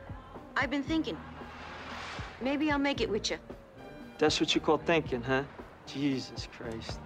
I've 0.57 0.70
been 0.70 0.84
thinking. 0.84 1.16
Maybe 2.40 2.70
I'll 2.70 2.78
make 2.78 3.01
it 3.01 3.09
with 3.11 3.30
you. 3.30 3.38
That's 4.18 4.40
what 4.40 4.54
you 4.54 4.60
call 4.60 4.78
thinking, 4.78 5.22
huh? 5.22 5.42
Jesus 5.86 6.48
Christ. 6.56 7.00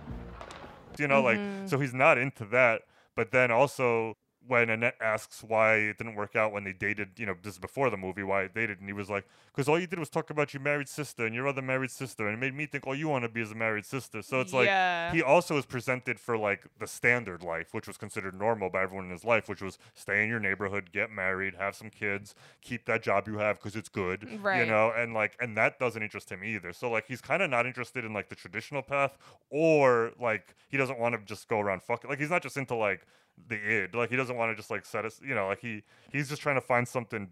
you 0.99 1.09
know, 1.09 1.23
like 1.23 1.39
mm-hmm. 1.39 1.67
so 1.67 1.79
he's 1.79 1.95
not 1.95 2.19
into 2.19 2.45
that. 2.47 2.83
But 3.17 3.33
then 3.33 3.51
also 3.51 4.17
when 4.49 4.71
Annette 4.71 4.97
asks 5.01 5.45
why 5.45 5.75
it 5.75 5.99
didn't 5.99 6.15
work 6.15 6.35
out 6.35 6.53
when 6.53 6.65
they 6.65 6.73
dated, 6.73 7.11
you 7.17 7.27
know, 7.27 7.37
this 7.43 7.53
is 7.53 7.59
before 7.59 7.91
the 7.91 7.97
movie, 7.97 8.23
why 8.23 8.43
it 8.43 8.55
dated, 8.55 8.81
and 8.81 8.89
he 8.89 8.93
was 8.93 9.11
like, 9.11 9.29
because 9.55 9.69
all 9.69 9.79
you 9.79 9.87
did 9.87 9.99
was 9.99 10.09
talk 10.09 10.31
about 10.31 10.55
your 10.55 10.63
married 10.63 10.89
sister 10.89 11.27
and 11.27 11.35
your 11.35 11.47
other 11.47 11.61
married 11.61 11.91
sister, 11.91 12.27
and 12.27 12.35
it 12.35 12.41
made 12.41 12.55
me 12.55 12.65
think 12.65 12.87
all 12.87 12.95
you 12.95 13.09
want 13.09 13.25
to 13.25 13.29
be 13.29 13.43
is 13.43 13.53
a 13.53 13.55
married 13.55 13.85
sister. 13.85 14.23
So 14.23 14.41
it's 14.41 14.53
like 14.53 14.69
he 15.13 15.23
also 15.23 15.59
is 15.59 15.67
presented 15.67 16.19
for 16.19 16.39
like 16.39 16.67
the 16.79 16.87
standard 16.87 17.43
life, 17.43 17.75
which 17.75 17.87
was 17.87 17.97
considered 17.97 18.39
normal 18.39 18.71
by 18.71 18.83
everyone 18.83 19.05
in 19.07 19.11
his 19.11 19.25
life, 19.25 19.49
which 19.49 19.61
was 19.61 19.79
stay 19.95 20.23
in 20.23 20.29
your 20.29 20.41
neighborhood, 20.41 20.91
get 20.93 21.11
married, 21.11 21.55
have 21.57 21.75
some 21.75 21.91
kids, 21.91 22.35
keep 22.63 22.87
that 22.87 23.03
job 23.03 23.29
you 23.29 23.39
have 23.39 23.57
because 23.57 23.77
it's 23.77 23.89
good, 23.89 24.27
you 24.31 24.67
know, 24.67 24.93
and 24.97 25.13
like, 25.13 25.37
and 25.41 25.57
that 25.57 25.79
doesn't 25.79 26.03
interest 26.03 26.31
him 26.31 26.43
either. 26.43 26.73
So 26.73 26.91
like, 26.91 27.07
he's 27.07 27.21
kind 27.21 27.43
of 27.43 27.51
not 27.51 27.67
interested 27.67 28.05
in 28.05 28.13
like 28.15 28.29
the 28.29 28.37
traditional 28.37 28.83
path, 28.83 29.19
or 29.51 30.13
like 30.19 30.55
he 30.69 30.77
doesn't 30.77 30.99
want 30.99 31.15
to 31.15 31.21
just 31.27 31.49
go 31.49 31.61
around 31.61 31.83
fucking. 31.83 32.09
Like 32.09 32.19
he's 32.19 32.31
not 32.31 32.43
just 32.43 32.57
into 32.57 32.75
like 32.75 33.07
the 33.49 33.57
id. 33.57 33.95
Like 33.95 34.11
he 34.11 34.17
doesn't 34.17 34.37
want 34.37 34.53
to 34.53 34.57
just 34.57 34.71
like 34.71 34.85
set 34.85 35.05
us, 35.05 35.21
you 35.23 35.35
know, 35.35 35.47
like 35.49 35.61
he 35.61 35.83
he's 36.11 36.29
just 36.29 36.43
trying 36.43 36.57
to 36.57 36.61
find 36.61 36.87
something 36.87 37.29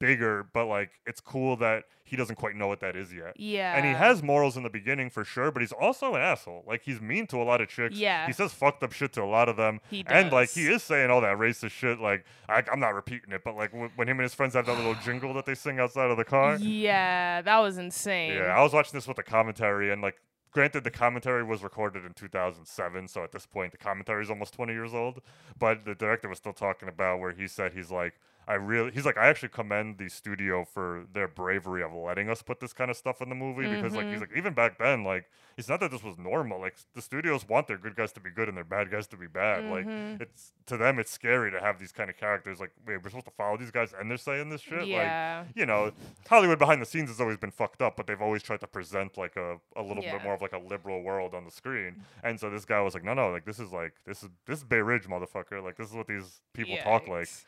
bigger, 0.00 0.48
but 0.52 0.66
like 0.66 0.90
it's 1.06 1.20
cool 1.20 1.56
that 1.56 1.84
he 2.04 2.16
doesn't 2.16 2.36
quite 2.36 2.56
know 2.56 2.66
what 2.66 2.80
that 2.80 2.96
is 2.96 3.12
yet. 3.12 3.34
Yeah. 3.36 3.76
And 3.76 3.84
he 3.84 3.92
has 3.92 4.22
morals 4.22 4.56
in 4.56 4.62
the 4.62 4.70
beginning 4.70 5.10
for 5.10 5.24
sure, 5.24 5.50
but 5.50 5.60
he's 5.60 5.72
also 5.72 6.14
an 6.14 6.22
asshole. 6.22 6.64
Like 6.66 6.82
he's 6.82 7.00
mean 7.00 7.26
to 7.28 7.36
a 7.36 7.44
lot 7.44 7.60
of 7.60 7.68
chicks. 7.68 7.96
Yeah. 7.96 8.26
He 8.26 8.32
says 8.32 8.52
fucked 8.52 8.82
up 8.82 8.92
shit 8.92 9.12
to 9.14 9.22
a 9.22 9.26
lot 9.26 9.48
of 9.48 9.56
them. 9.56 9.80
He 9.90 10.04
And 10.06 10.32
like 10.32 10.50
he 10.50 10.68
is 10.68 10.82
saying 10.82 11.10
all 11.10 11.20
that 11.20 11.36
racist 11.36 11.70
shit. 11.70 12.00
Like 12.00 12.24
I, 12.48 12.62
I'm 12.72 12.80
not 12.80 12.94
repeating 12.94 13.32
it, 13.32 13.42
but 13.44 13.56
like 13.56 13.72
w- 13.72 13.90
when 13.96 14.08
him 14.08 14.18
and 14.18 14.22
his 14.22 14.34
friends 14.34 14.54
have 14.54 14.66
that 14.66 14.76
little 14.76 14.94
jingle 15.04 15.34
that 15.34 15.44
they 15.46 15.54
sing 15.54 15.78
outside 15.80 16.10
of 16.10 16.16
the 16.16 16.24
car. 16.24 16.56
Yeah, 16.56 17.42
that 17.42 17.58
was 17.58 17.76
insane. 17.76 18.34
Yeah, 18.34 18.56
I 18.56 18.62
was 18.62 18.72
watching 18.72 18.92
this 18.94 19.06
with 19.06 19.16
the 19.16 19.22
commentary, 19.22 19.92
and 19.92 20.00
like, 20.00 20.16
granted, 20.52 20.84
the 20.84 20.90
commentary 20.90 21.42
was 21.42 21.62
recorded 21.62 22.04
in 22.04 22.14
2007, 22.14 23.08
so 23.08 23.22
at 23.24 23.32
this 23.32 23.46
point, 23.46 23.72
the 23.72 23.78
commentary 23.78 24.22
is 24.22 24.30
almost 24.30 24.54
20 24.54 24.72
years 24.72 24.94
old. 24.94 25.20
But 25.58 25.84
the 25.84 25.94
director 25.94 26.28
was 26.28 26.38
still 26.38 26.52
talking 26.52 26.88
about 26.88 27.20
where 27.20 27.32
he 27.32 27.46
said 27.48 27.72
he's 27.72 27.90
like, 27.90 28.14
I 28.48 28.54
really, 28.54 28.90
he's 28.92 29.04
like, 29.04 29.18
I 29.18 29.28
actually 29.28 29.50
commend 29.50 29.98
the 29.98 30.08
studio 30.08 30.64
for 30.64 31.04
their 31.12 31.28
bravery 31.28 31.82
of 31.82 31.92
letting 31.92 32.30
us 32.30 32.40
put 32.40 32.60
this 32.60 32.72
kind 32.72 32.90
of 32.90 32.96
stuff 32.96 33.20
in 33.20 33.28
the 33.28 33.34
movie 33.34 33.68
because, 33.68 33.94
like, 33.94 34.06
he's 34.06 34.14
mm-hmm. 34.14 34.20
like, 34.22 34.38
even 34.38 34.54
back 34.54 34.78
then, 34.78 35.04
like, 35.04 35.26
it's 35.58 35.68
not 35.68 35.80
that 35.80 35.90
this 35.90 36.02
was 36.02 36.16
normal. 36.16 36.58
Like, 36.58 36.76
the 36.94 37.02
studios 37.02 37.46
want 37.46 37.66
their 37.66 37.76
good 37.76 37.94
guys 37.94 38.10
to 38.12 38.20
be 38.20 38.30
good 38.30 38.48
and 38.48 38.56
their 38.56 38.64
bad 38.64 38.90
guys 38.90 39.06
to 39.08 39.18
be 39.18 39.26
bad. 39.26 39.64
Like, 39.70 39.86
mm-hmm. 39.86 40.22
it's 40.22 40.52
to 40.64 40.78
them, 40.78 40.98
it's 40.98 41.10
scary 41.10 41.50
to 41.50 41.60
have 41.60 41.78
these 41.78 41.92
kind 41.92 42.08
of 42.08 42.16
characters. 42.16 42.58
Like, 42.58 42.70
wait, 42.86 43.02
we're 43.02 43.10
supposed 43.10 43.26
to 43.26 43.32
follow 43.32 43.58
these 43.58 43.70
guys 43.70 43.92
and 43.98 44.10
they're 44.10 44.16
saying 44.16 44.48
this 44.48 44.62
shit. 44.62 44.86
Yeah. 44.86 45.44
Like, 45.44 45.56
you 45.56 45.66
know, 45.66 45.92
Hollywood 46.26 46.58
behind 46.58 46.80
the 46.80 46.86
scenes 46.86 47.10
has 47.10 47.20
always 47.20 47.36
been 47.36 47.50
fucked 47.50 47.82
up, 47.82 47.96
but 47.96 48.06
they've 48.06 48.22
always 48.22 48.42
tried 48.42 48.60
to 48.60 48.66
present 48.66 49.18
like 49.18 49.36
a, 49.36 49.58
a 49.76 49.82
little 49.82 50.02
Yeah. 50.02 50.12
bit 50.12 50.24
more 50.24 50.34
of 50.34 50.40
like 50.40 50.52
a 50.52 50.58
liberal 50.58 51.02
world 51.02 51.34
on 51.34 51.44
the 51.44 51.50
screen. 51.50 51.90
Mm-hmm. 51.92 52.26
And 52.26 52.40
so 52.40 52.48
this 52.48 52.64
guy 52.64 52.80
was 52.80 52.94
like, 52.94 53.04
no, 53.04 53.12
no, 53.14 53.30
like 53.30 53.44
this 53.44 53.58
is 53.58 53.72
like 53.72 53.94
this 54.06 54.22
is 54.22 54.30
this 54.46 54.58
is 54.60 54.64
Bay 54.64 54.78
Ridge, 54.78 55.04
motherfucker. 55.04 55.62
Like 55.62 55.76
this 55.76 55.90
is 55.90 55.94
what 55.94 56.06
these 56.06 56.40
people 56.54 56.76
talk 56.78 57.08
like, 57.08 57.28
Yikes. 57.28 57.44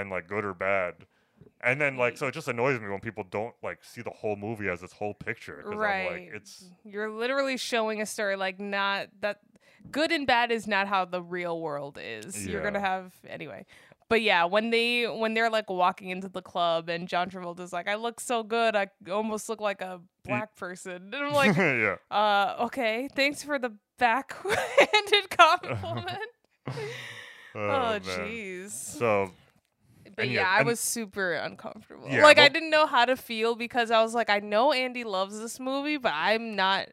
And 0.00 0.10
like 0.10 0.26
good 0.28 0.44
or 0.44 0.54
bad. 0.54 0.94
And 1.64 1.80
then 1.80 1.96
like 1.96 2.16
so 2.16 2.26
it 2.26 2.32
just 2.34 2.48
annoys 2.48 2.80
me 2.80 2.88
when 2.88 3.00
people 3.00 3.24
don't 3.30 3.54
like 3.62 3.84
see 3.84 4.02
the 4.02 4.10
whole 4.10 4.36
movie 4.36 4.68
as 4.68 4.82
its 4.82 4.92
whole 4.94 5.14
picture. 5.14 5.62
'cause 5.62 5.72
I'm 5.72 5.78
Right. 5.78 6.10
like, 6.12 6.30
it's 6.34 6.70
You're 6.84 7.10
literally 7.10 7.56
showing 7.56 8.00
a 8.00 8.06
story 8.06 8.36
like 8.36 8.58
not 8.58 9.08
that 9.20 9.38
good 9.90 10.10
and 10.10 10.26
bad 10.26 10.50
is 10.50 10.66
not 10.66 10.88
how 10.88 11.04
the 11.04 11.22
real 11.22 11.60
world 11.60 11.98
is. 12.00 12.46
You're 12.46 12.62
gonna 12.62 12.80
have 12.80 13.12
anyway. 13.28 13.66
But 14.08 14.22
yeah, 14.22 14.44
when 14.44 14.70
they 14.70 15.04
when 15.06 15.34
they're 15.34 15.48
like 15.50 15.70
walking 15.70 16.08
into 16.10 16.28
the 16.28 16.42
club 16.42 16.88
and 16.90 17.08
John 17.08 17.30
Travolta's 17.30 17.72
like, 17.72 17.88
I 17.88 17.94
look 17.94 18.20
so 18.20 18.42
good, 18.42 18.74
I 18.76 18.88
almost 19.10 19.48
look 19.48 19.60
like 19.60 19.80
a 19.80 20.00
black 20.24 20.54
person. 20.56 21.12
And 21.14 21.14
I'm 21.24 21.32
like, 21.32 21.56
yeah. 21.56 21.96
uh, 22.10 22.56
okay, 22.66 23.08
thanks 23.14 23.42
for 23.42 23.58
the 23.58 23.72
backhanded 23.98 25.30
compliment. 25.30 26.18
oh 27.54 27.92
man. 27.92 28.00
jeez. 28.02 28.70
So 28.70 29.30
But 30.16 30.28
yeah, 30.28 30.48
I 30.48 30.62
was 30.62 30.80
super 30.80 31.32
uncomfortable. 31.34 32.08
Yeah, 32.08 32.22
like 32.22 32.38
I 32.38 32.48
didn't 32.48 32.70
know 32.70 32.86
how 32.86 33.04
to 33.04 33.16
feel 33.16 33.54
because 33.54 33.90
I 33.90 34.02
was 34.02 34.14
like, 34.14 34.30
I 34.30 34.40
know 34.40 34.72
Andy 34.72 35.04
loves 35.04 35.38
this 35.38 35.58
movie, 35.58 35.96
but 35.96 36.12
I'm 36.14 36.54
not 36.56 36.88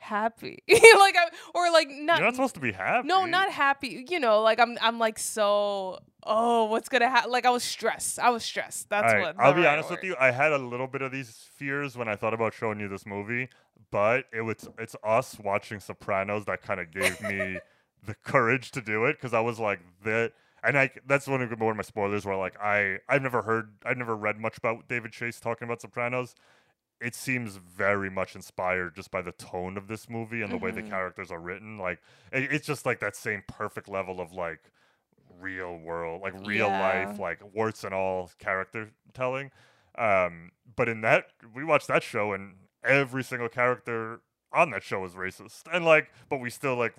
happy. 0.00 0.62
like 0.68 1.16
I 1.16 1.28
or 1.54 1.70
like 1.70 1.88
not, 1.90 2.18
you're 2.18 2.26
not 2.26 2.34
supposed 2.34 2.54
to 2.54 2.60
be 2.60 2.72
happy. 2.72 3.06
No, 3.06 3.26
not 3.26 3.50
happy. 3.50 4.04
You 4.08 4.18
know, 4.18 4.40
like 4.40 4.58
I'm 4.58 4.76
I'm 4.80 4.98
like 4.98 5.18
so 5.18 6.00
oh, 6.24 6.64
what's 6.64 6.88
gonna 6.88 7.08
happen? 7.08 7.30
Like 7.30 7.46
I 7.46 7.50
was 7.50 7.62
stressed. 7.62 8.18
I 8.18 8.30
was 8.30 8.42
stressed. 8.42 8.88
That's 8.88 9.12
right, 9.12 9.20
what 9.20 9.36
I'll 9.38 9.54
be 9.54 9.62
right 9.62 9.74
honest 9.74 9.90
with 9.90 10.02
you. 10.02 10.16
I 10.18 10.30
had 10.30 10.52
a 10.52 10.58
little 10.58 10.86
bit 10.86 11.02
of 11.02 11.12
these 11.12 11.48
fears 11.54 11.96
when 11.96 12.08
I 12.08 12.16
thought 12.16 12.34
about 12.34 12.54
showing 12.54 12.80
you 12.80 12.88
this 12.88 13.06
movie, 13.06 13.48
but 13.90 14.24
it 14.32 14.42
was 14.42 14.68
it's 14.78 14.96
us 15.04 15.38
watching 15.38 15.80
Sopranos 15.80 16.44
that 16.46 16.62
kind 16.62 16.80
of 16.80 16.90
gave 16.90 17.20
me 17.22 17.58
the 18.06 18.14
courage 18.24 18.70
to 18.72 18.80
do 18.80 19.04
it 19.04 19.16
because 19.16 19.34
I 19.34 19.40
was 19.40 19.60
like 19.60 19.80
that. 20.04 20.32
And 20.62 20.78
I, 20.78 20.90
that's 21.06 21.26
one 21.26 21.42
of 21.42 21.50
one 21.60 21.70
of 21.70 21.76
my 21.76 21.82
spoilers 21.82 22.24
where 22.26 22.36
like 22.36 22.58
I 22.60 22.98
I've 23.08 23.22
never 23.22 23.42
heard 23.42 23.72
I've 23.84 23.96
never 23.98 24.16
read 24.16 24.38
much 24.38 24.58
about 24.58 24.88
David 24.88 25.12
Chase 25.12 25.40
talking 25.40 25.66
about 25.66 25.80
Sopranos. 25.80 26.34
It 27.00 27.14
seems 27.14 27.56
very 27.56 28.10
much 28.10 28.36
inspired 28.36 28.96
just 28.96 29.10
by 29.10 29.22
the 29.22 29.32
tone 29.32 29.76
of 29.78 29.88
this 29.88 30.08
movie 30.10 30.42
and 30.42 30.52
the 30.52 30.58
way 30.58 30.70
the 30.70 30.82
Mm-hmm. 30.82 30.84
characters 30.84 31.30
are 31.30 31.40
written. 31.40 31.78
Like 31.78 32.00
it, 32.32 32.52
it's 32.52 32.66
just 32.66 32.86
like 32.86 33.00
that 33.00 33.16
same 33.16 33.42
perfect 33.48 33.88
level 33.88 34.20
of 34.20 34.32
like 34.32 34.70
real 35.40 35.76
world, 35.78 36.22
like 36.22 36.34
real 36.36 36.70
Yeah. 36.70 36.76
life, 36.76 37.18
like 37.18 37.40
warts 37.54 37.84
and 37.84 37.94
all 37.94 38.30
character 38.38 38.90
telling. 39.14 39.50
Um, 39.98 40.50
but 40.76 40.88
in 40.88 41.00
that, 41.02 41.26
we 41.54 41.64
watched 41.64 41.88
that 41.88 42.02
show, 42.02 42.32
and 42.32 42.54
every 42.84 43.24
single 43.24 43.48
character 43.48 44.20
on 44.52 44.70
that 44.70 44.82
show 44.82 45.04
is 45.04 45.14
racist, 45.14 45.62
and 45.72 45.84
like, 45.84 46.10
but 46.28 46.38
we 46.40 46.50
still 46.50 46.76
like 46.76 46.94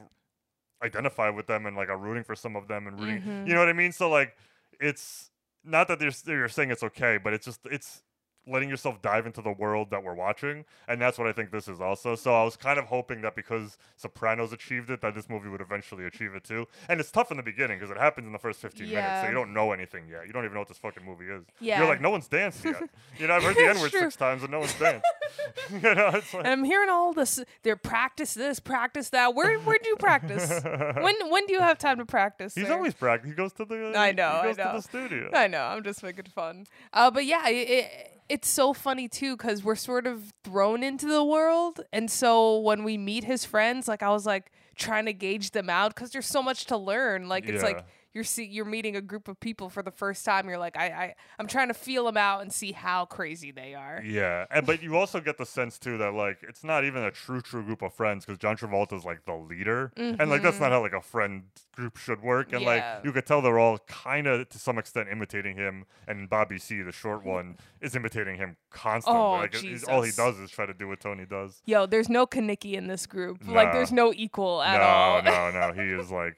identify 0.84 1.30
with 1.30 1.48
them 1.48 1.66
and 1.66 1.76
like 1.76 1.90
are 1.90 1.98
rooting 1.98 2.24
for 2.24 2.36
some 2.36 2.56
of 2.56 2.68
them 2.68 2.88
and 2.88 3.00
rooting. 3.00 3.22
Mm-hmm. 3.22 3.48
You 3.48 3.54
know 3.54 3.60
what 3.60 3.70
I 3.70 3.74
mean? 3.74 3.92
So 3.92 4.10
like, 4.10 4.36
it's 4.80 5.30
not 5.64 5.88
that 5.88 6.00
they're 6.00 6.12
you're 6.26 6.50
saying 6.50 6.72
it's 6.72 6.84
okay, 6.84 7.20
but 7.24 7.34
it's 7.34 7.46
just 7.46 7.60
it's 7.66 8.04
letting 8.48 8.70
yourself 8.70 9.02
dive 9.02 9.26
into 9.26 9.42
the 9.42 9.52
world 9.52 9.90
that 9.92 10.04
we're 10.04 10.14
watching 10.16 10.66
and 10.88 11.00
that's 11.00 11.18
what 11.20 11.28
i 11.28 11.32
think 11.32 11.52
this 11.52 11.68
is 11.68 11.80
also 11.80 12.16
so 12.16 12.34
i 12.34 12.44
was 12.44 12.56
kind 12.58 12.80
of 12.80 12.86
hoping 12.86 13.22
that 13.22 13.36
because 13.36 13.78
sopranos 13.96 14.52
achieved 14.52 14.90
it 14.90 15.00
that 15.02 15.14
this 15.14 15.30
movie 15.30 15.48
would 15.48 15.62
eventually 15.62 16.06
achieve 16.06 16.34
it 16.34 16.44
too 16.44 16.68
and 16.90 17.00
it's 17.00 17.12
tough 17.12 17.30
in 17.30 17.38
the 17.38 17.44
beginning 17.44 17.78
because 17.78 17.92
it 17.92 17.98
happens 17.98 18.26
in 18.26 18.34
the 18.34 18.40
first 18.40 18.60
15 18.60 18.90
minutes 18.90 19.22
so 19.22 19.28
you 19.28 19.34
don't 19.34 19.54
know 19.54 19.72
anything 19.72 20.08
yet 20.10 20.26
you 20.26 20.34
don't 20.34 20.44
even 20.44 20.54
know 20.56 20.62
what 20.62 20.68
this 20.68 20.78
fucking 20.80 21.06
movie 21.06 21.26
is 21.26 21.44
Yeah. 21.60 21.80
you're 21.80 21.88
like 21.88 22.02
no 22.02 22.10
one's 22.10 22.28
danced 22.28 22.66
yet 22.66 22.82
you 23.20 23.28
know 23.28 23.36
i've 23.36 23.44
heard 23.44 23.56
the 23.56 23.68
n-word 23.68 23.92
six 23.92 24.16
times 24.16 24.42
and 24.42 24.52
no 24.52 24.60
one's 24.60 24.74
danced 24.80 25.06
you 25.72 25.80
know 25.82 26.10
it's 26.14 26.34
like 26.34 26.44
And 26.44 26.48
I'm 26.48 26.64
hearing 26.64 26.90
all 26.90 27.14
this. 27.14 27.42
They're 27.64 27.76
practice 27.78 28.34
this, 28.34 28.60
practice 28.60 29.10
that. 29.10 29.34
Where 29.34 29.58
where 29.60 29.78
do 29.82 29.88
you 29.90 29.96
practice? 29.96 30.50
when 30.64 31.16
when 31.30 31.46
do 31.46 31.54
you 31.54 31.60
have 31.62 31.78
time 31.78 31.98
to 32.00 32.06
practice? 32.06 32.54
he's 32.56 32.68
sir? 32.68 32.74
always 32.74 32.94
practicing 32.94 33.32
he 33.32 33.36
goes 33.36 33.54
to 33.54 33.66
the 33.66 33.94
I 33.96 34.12
know, 34.12 34.42
he 34.44 34.50
i 34.50 34.52
know 34.52 34.54
to 34.54 34.72
the 34.78 34.82
studio 34.82 35.30
i 35.34 35.48
know 35.48 35.62
i'm 35.64 35.84
just 35.84 36.04
making 36.04 36.26
fun. 36.26 36.66
Uh, 36.92 37.10
but 37.12 37.26
yeah, 37.26 37.48
it, 37.48 37.70
it, 37.70 38.12
it's 38.32 38.48
so 38.48 38.74
funny 38.74 39.08
too 39.08 39.36
because 39.36 39.64
we're 39.64 39.76
sort 39.76 40.08
of 40.08 40.34
thrown 40.44 40.84
into 40.84 41.06
the 41.08 41.24
world, 41.24 41.82
and 41.92 42.10
so 42.10 42.60
when 42.60 42.84
we 42.84 42.98
meet 42.98 43.24
his 43.26 43.44
friends, 43.46 43.88
like 43.88 44.02
I 44.02 44.10
was 44.10 44.26
like 44.26 44.52
trying 44.76 45.06
to 45.06 45.14
gauge 45.14 45.52
them 45.52 45.70
out 45.70 45.94
because 45.94 46.12
there's 46.12 46.28
so 46.28 46.42
much 46.42 46.66
to 46.66 46.78
learn. 46.78 47.28
Like 47.28 47.48
it's 47.48 47.62
like 47.64 47.78
Yeah. 47.78 47.84
You're 48.14 48.24
see 48.24 48.46
you're 48.46 48.66
meeting 48.66 48.96
a 48.96 49.02
group 49.02 49.28
of 49.28 49.40
people 49.40 49.70
for 49.70 49.82
the 49.84 49.92
first 49.92 50.24
time. 50.26 50.48
You're 50.48 50.58
like 50.58 50.78
I, 50.78 50.86
I 50.88 51.16
I'm 51.40 51.48
trying 51.48 51.68
to 51.68 51.74
feel 51.74 52.06
them 52.06 52.18
out 52.18 52.42
and 52.42 52.52
see 52.52 52.72
how 52.72 53.06
crazy 53.06 53.52
they 53.52 53.74
are. 53.76 54.02
Yeah, 54.06 54.46
and 54.52 54.66
but 54.66 54.82
you 54.84 54.98
also 54.98 55.20
get 55.20 55.38
the 55.38 55.46
sense 55.46 55.78
too 55.80 55.98
that 55.98 56.14
like 56.14 56.40
it's 56.48 56.64
not 56.64 56.84
even 56.86 57.04
a 57.04 57.12
true 57.12 57.42
true 57.42 57.64
group 57.64 57.82
of 57.82 57.94
friends 57.94 58.26
because 58.26 58.38
John 58.40 58.58
Travolta 58.58 58.94
is 58.94 59.04
like 59.06 59.26
the 59.26 59.36
leader, 59.36 59.92
and 59.96 60.30
like 60.30 60.42
that's 60.42 60.60
not 60.60 60.72
how 60.72 60.82
like 60.82 60.94
a 60.94 61.02
friend 61.02 61.44
group 61.76 61.98
should 61.98 62.22
work. 62.22 62.52
And 62.54 62.62
Mm-hmm. 62.62 62.68
Yeah. 62.78 62.96
like 62.96 63.06
you 63.06 63.12
could 63.12 63.26
tell 63.26 63.42
they're 63.42 63.58
all 63.60 63.80
kind 63.88 64.28
of 64.28 64.48
to 64.50 64.60
some 64.60 64.78
extent 64.78 65.10
imitating 65.12 65.58
him, 65.58 65.86
and 66.08 66.30
Bobby 66.30 66.60
C, 66.60 66.82
the 66.82 66.92
short 66.92 67.26
one, 67.26 67.58
is 67.82 67.96
imitating 67.96 68.38
him 68.38 68.58
constantly. 68.70 69.22
Oh, 69.22 69.32
like 69.32 69.56
he's- 69.56 69.84
all 69.84 70.02
he 70.04 70.12
does 70.12 70.38
is 70.40 70.52
try 70.52 70.66
to 70.66 70.74
do 70.74 70.88
what 70.88 71.00
Tony 71.00 71.26
does. 71.26 71.62
Yo, 71.66 71.86
there's 71.86 72.10
no 72.10 72.28
Kaniki 72.28 72.74
in 72.74 72.88
this 72.88 73.06
group. 73.08 73.40
Like 73.48 73.72
there's 73.74 73.92
no 73.92 74.14
equal 74.16 74.62
at 74.62 74.78
no, 74.78 74.84
all. 74.84 75.22
No, 75.24 75.52
no, 75.52 75.68
no. 75.70 75.74
He 75.82 75.90
is 75.90 76.12
like, 76.12 76.38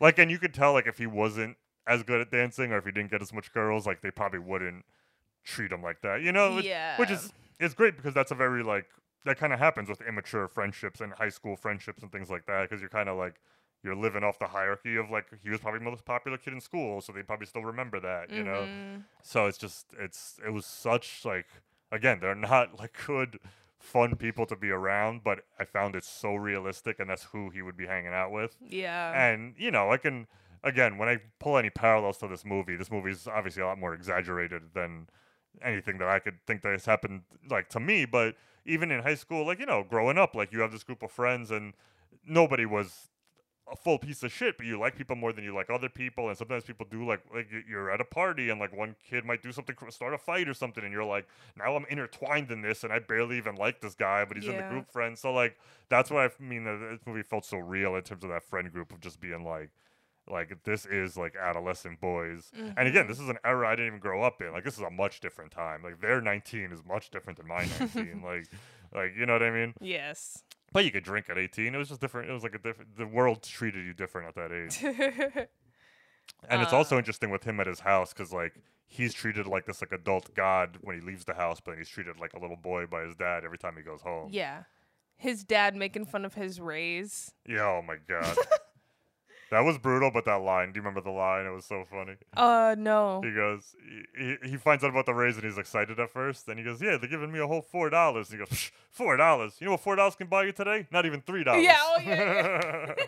like, 0.00 0.18
and 0.18 0.30
you 0.30 0.38
could 0.38 0.54
tell 0.54 0.72
like 0.72 0.86
if 0.86 0.98
he 0.98 1.06
wasn't 1.06 1.56
as 1.86 2.02
good 2.02 2.20
at 2.20 2.30
dancing 2.30 2.72
or 2.72 2.78
if 2.78 2.84
he 2.84 2.92
didn't 2.92 3.10
get 3.10 3.22
as 3.22 3.32
much 3.32 3.52
girls, 3.52 3.86
like 3.86 4.00
they 4.02 4.10
probably 4.10 4.38
wouldn't 4.38 4.84
treat 5.44 5.72
him 5.72 5.82
like 5.82 6.00
that. 6.02 6.22
You 6.22 6.32
know, 6.32 6.54
which, 6.56 6.66
which 6.98 7.10
is 7.10 7.32
is 7.58 7.74
great 7.74 7.96
because 7.96 8.14
that's 8.14 8.30
a 8.30 8.34
very 8.34 8.62
like 8.62 8.86
that 9.24 9.38
kind 9.38 9.52
of 9.52 9.58
happens 9.58 9.88
with 9.88 10.00
immature 10.00 10.48
friendships 10.48 11.00
and 11.00 11.12
high 11.12 11.28
school 11.28 11.56
friendships 11.56 12.02
and 12.02 12.10
things 12.10 12.30
like 12.30 12.46
that 12.46 12.62
because 12.68 12.80
you're 12.80 12.88
kind 12.90 13.08
of 13.08 13.18
like 13.18 13.34
you're 13.82 13.94
living 13.96 14.22
off 14.24 14.38
the 14.38 14.46
hierarchy 14.46 14.96
of 14.96 15.10
like 15.10 15.26
he 15.42 15.50
was 15.50 15.60
probably 15.60 15.78
the 15.78 15.84
most 15.84 16.04
popular 16.04 16.36
kid 16.38 16.52
in 16.52 16.60
school, 16.60 17.00
so 17.00 17.12
they 17.12 17.22
probably 17.22 17.46
still 17.46 17.62
remember 17.64 18.00
that, 18.00 18.30
you 18.30 18.42
know. 18.44 18.68
Mhm. 18.68 19.04
So 19.22 19.46
it's 19.46 19.58
just 19.58 19.86
it's 19.98 20.38
it 20.46 20.50
was 20.50 20.64
such 20.66 21.24
like 21.24 21.46
again 21.92 22.18
they're 22.20 22.34
not 22.34 22.78
like 22.78 22.98
good 23.06 23.38
fun 23.80 24.14
people 24.14 24.46
to 24.46 24.54
be 24.54 24.70
around, 24.70 25.24
but 25.24 25.40
I 25.58 25.64
found 25.64 25.96
it 25.96 26.04
so 26.04 26.34
realistic, 26.34 27.00
and 27.00 27.10
that's 27.10 27.24
who 27.24 27.50
he 27.50 27.62
would 27.62 27.76
be 27.76 27.86
hanging 27.86 28.12
out 28.12 28.30
with. 28.30 28.56
Yeah. 28.60 29.12
And 29.12 29.54
you 29.58 29.70
know, 29.70 29.90
I 29.90 29.96
can 29.96 30.28
again 30.62 30.98
when 30.98 31.08
I 31.08 31.18
pull 31.38 31.56
any 31.56 31.70
parallels 31.70 32.18
to 32.18 32.28
this 32.28 32.44
movie, 32.44 32.76
this 32.76 32.90
movie 32.90 33.10
is 33.10 33.26
obviously 33.26 33.62
a 33.62 33.66
lot 33.66 33.78
more 33.78 33.94
exaggerated 33.94 34.74
than 34.74 35.08
anything 35.62 35.98
that 35.98 36.08
I 36.08 36.18
could 36.18 36.38
think 36.46 36.62
that 36.62 36.72
has 36.72 36.84
happened 36.84 37.22
like 37.48 37.68
to 37.70 37.80
me. 37.80 38.04
But 38.04 38.36
even 38.64 38.90
in 38.90 39.02
high 39.02 39.14
school, 39.14 39.46
like 39.46 39.58
you 39.58 39.66
know, 39.66 39.84
growing 39.88 40.18
up, 40.18 40.34
like 40.34 40.52
you 40.52 40.60
have 40.60 40.72
this 40.72 40.84
group 40.84 41.02
of 41.02 41.10
friends 41.10 41.50
and 41.50 41.72
nobody 42.26 42.66
was 42.66 43.09
a 43.70 43.76
full 43.76 43.98
piece 43.98 44.22
of 44.22 44.32
shit, 44.32 44.56
but 44.56 44.66
you 44.66 44.78
like 44.78 44.96
people 44.96 45.16
more 45.16 45.32
than 45.32 45.44
you 45.44 45.54
like 45.54 45.70
other 45.70 45.88
people, 45.88 46.28
and 46.28 46.36
sometimes 46.36 46.64
people 46.64 46.86
do 46.90 47.06
like 47.06 47.20
like 47.34 47.48
you're 47.68 47.90
at 47.90 48.00
a 48.00 48.04
party 48.04 48.50
and 48.50 48.60
like 48.60 48.76
one 48.76 48.96
kid 49.08 49.24
might 49.24 49.42
do 49.42 49.52
something, 49.52 49.76
start 49.90 50.14
a 50.14 50.18
fight 50.18 50.48
or 50.48 50.54
something, 50.54 50.84
and 50.84 50.92
you're 50.92 51.04
like, 51.04 51.26
now 51.56 51.76
I'm 51.76 51.86
intertwined 51.88 52.50
in 52.50 52.62
this, 52.62 52.84
and 52.84 52.92
I 52.92 52.98
barely 52.98 53.38
even 53.38 53.54
like 53.54 53.80
this 53.80 53.94
guy, 53.94 54.24
but 54.24 54.36
he's 54.36 54.48
in 54.48 54.56
the 54.56 54.62
group 54.64 54.90
friend. 54.90 55.16
So 55.16 55.32
like 55.32 55.58
that's 55.88 56.10
what 56.10 56.20
I 56.24 56.42
mean 56.42 56.64
this 56.64 57.00
movie 57.06 57.22
felt 57.22 57.44
so 57.44 57.58
real 57.58 57.94
in 57.96 58.02
terms 58.02 58.24
of 58.24 58.30
that 58.30 58.44
friend 58.44 58.72
group 58.72 58.92
of 58.92 59.00
just 59.00 59.20
being 59.20 59.44
like. 59.44 59.70
Like 60.28 60.62
this 60.62 60.86
is 60.86 61.16
like 61.16 61.34
adolescent 61.34 62.00
boys, 62.00 62.52
and 62.54 62.86
again, 62.86 63.02
mm-hmm. 63.02 63.08
this 63.08 63.18
is 63.18 63.28
an 63.28 63.38
era 63.42 63.66
I 63.66 63.72
didn't 63.72 63.88
even 63.88 63.98
grow 63.98 64.22
up 64.22 64.40
in. 64.40 64.52
Like 64.52 64.62
this 64.62 64.74
is 64.74 64.80
a 64.80 64.90
much 64.90 65.18
different 65.18 65.50
time. 65.50 65.82
Like 65.82 66.00
their 66.00 66.20
19 66.20 66.70
is 66.70 66.84
much 66.86 67.10
different 67.10 67.36
than 67.38 67.48
my 67.48 67.66
19. 67.80 68.22
like, 68.24 68.46
like 68.94 69.12
you 69.18 69.26
know 69.26 69.32
what 69.34 69.42
I 69.42 69.50
mean? 69.50 69.74
Yes. 69.80 70.42
But 70.72 70.84
you 70.84 70.92
could 70.92 71.02
drink 71.04 71.26
at 71.28 71.36
18. 71.36 71.74
It 71.74 71.78
was 71.78 71.88
just 71.88 72.00
different. 72.00 72.30
It 72.30 72.32
was 72.32 72.42
like 72.44 72.54
a 72.54 72.58
different. 72.58 72.96
The 72.96 73.06
world 73.06 73.42
treated 73.42 73.84
you 73.84 73.92
different 73.92 74.28
at 74.28 74.34
that 74.36 74.52
age. 74.52 75.46
And 76.48 76.62
it's 76.62 76.72
Uh. 76.72 76.76
also 76.76 76.96
interesting 76.96 77.30
with 77.30 77.42
him 77.44 77.58
at 77.60 77.66
his 77.66 77.80
house 77.80 78.12
because 78.12 78.32
like 78.32 78.54
he's 78.86 79.12
treated 79.12 79.46
like 79.46 79.66
this 79.66 79.80
like 79.82 79.90
adult 79.92 80.32
god 80.34 80.78
when 80.80 80.94
he 80.98 81.02
leaves 81.04 81.24
the 81.24 81.34
house, 81.34 81.60
but 81.60 81.76
he's 81.76 81.88
treated 81.88 82.18
like 82.20 82.32
a 82.34 82.38
little 82.38 82.56
boy 82.56 82.86
by 82.86 83.02
his 83.02 83.16
dad 83.16 83.44
every 83.44 83.58
time 83.58 83.74
he 83.76 83.82
goes 83.82 84.00
home. 84.00 84.28
yeah. 84.32 84.62
His 85.16 85.44
dad 85.44 85.76
making 85.76 86.06
fun 86.06 86.24
of 86.24 86.32
his 86.34 86.60
raise. 86.60 87.32
Yeah. 87.46 87.66
Oh 87.66 87.82
my 87.82 87.96
god. 88.08 88.36
that 89.50 89.60
was 89.60 89.78
brutal, 89.78 90.10
but 90.12 90.24
that 90.26 90.36
line. 90.42 90.72
Do 90.72 90.78
you 90.78 90.82
remember 90.82 91.00
the 91.00 91.10
line? 91.10 91.46
It 91.46 91.50
was 91.50 91.64
so 91.64 91.84
funny. 91.90 92.14
Uh 92.36 92.74
no. 92.78 93.20
He 93.24 93.32
goes, 93.32 93.74
he, 94.16 94.36
he- 94.42 94.50
he 94.50 94.56
finds 94.56 94.82
out 94.84 94.90
about 94.90 95.06
the 95.06 95.14
raise 95.14 95.36
and 95.36 95.44
he's 95.44 95.58
excited 95.58 95.98
at 96.00 96.10
first. 96.10 96.46
Then 96.46 96.56
he 96.58 96.64
goes, 96.64 96.80
yeah, 96.80 96.96
they're 96.96 97.10
giving 97.10 97.32
me 97.32 97.38
a 97.40 97.46
whole 97.46 97.62
four 97.62 97.90
dollars. 97.90 98.30
He 98.30 98.36
goes, 98.38 98.48
"Psh, 98.48 98.70
four 98.90 99.16
dollars? 99.16 99.56
You 99.60 99.66
know 99.66 99.72
what 99.72 99.80
four 99.80 99.96
dollars 99.96 100.14
can 100.16 100.28
buy 100.28 100.44
you 100.44 100.52
today? 100.52 100.86
Not 100.90 101.06
even 101.06 101.20
three 101.22 101.44
dollars. 101.44 101.64
Yeah, 101.64 101.76
oh, 101.80 102.00
yeah, 102.04 102.94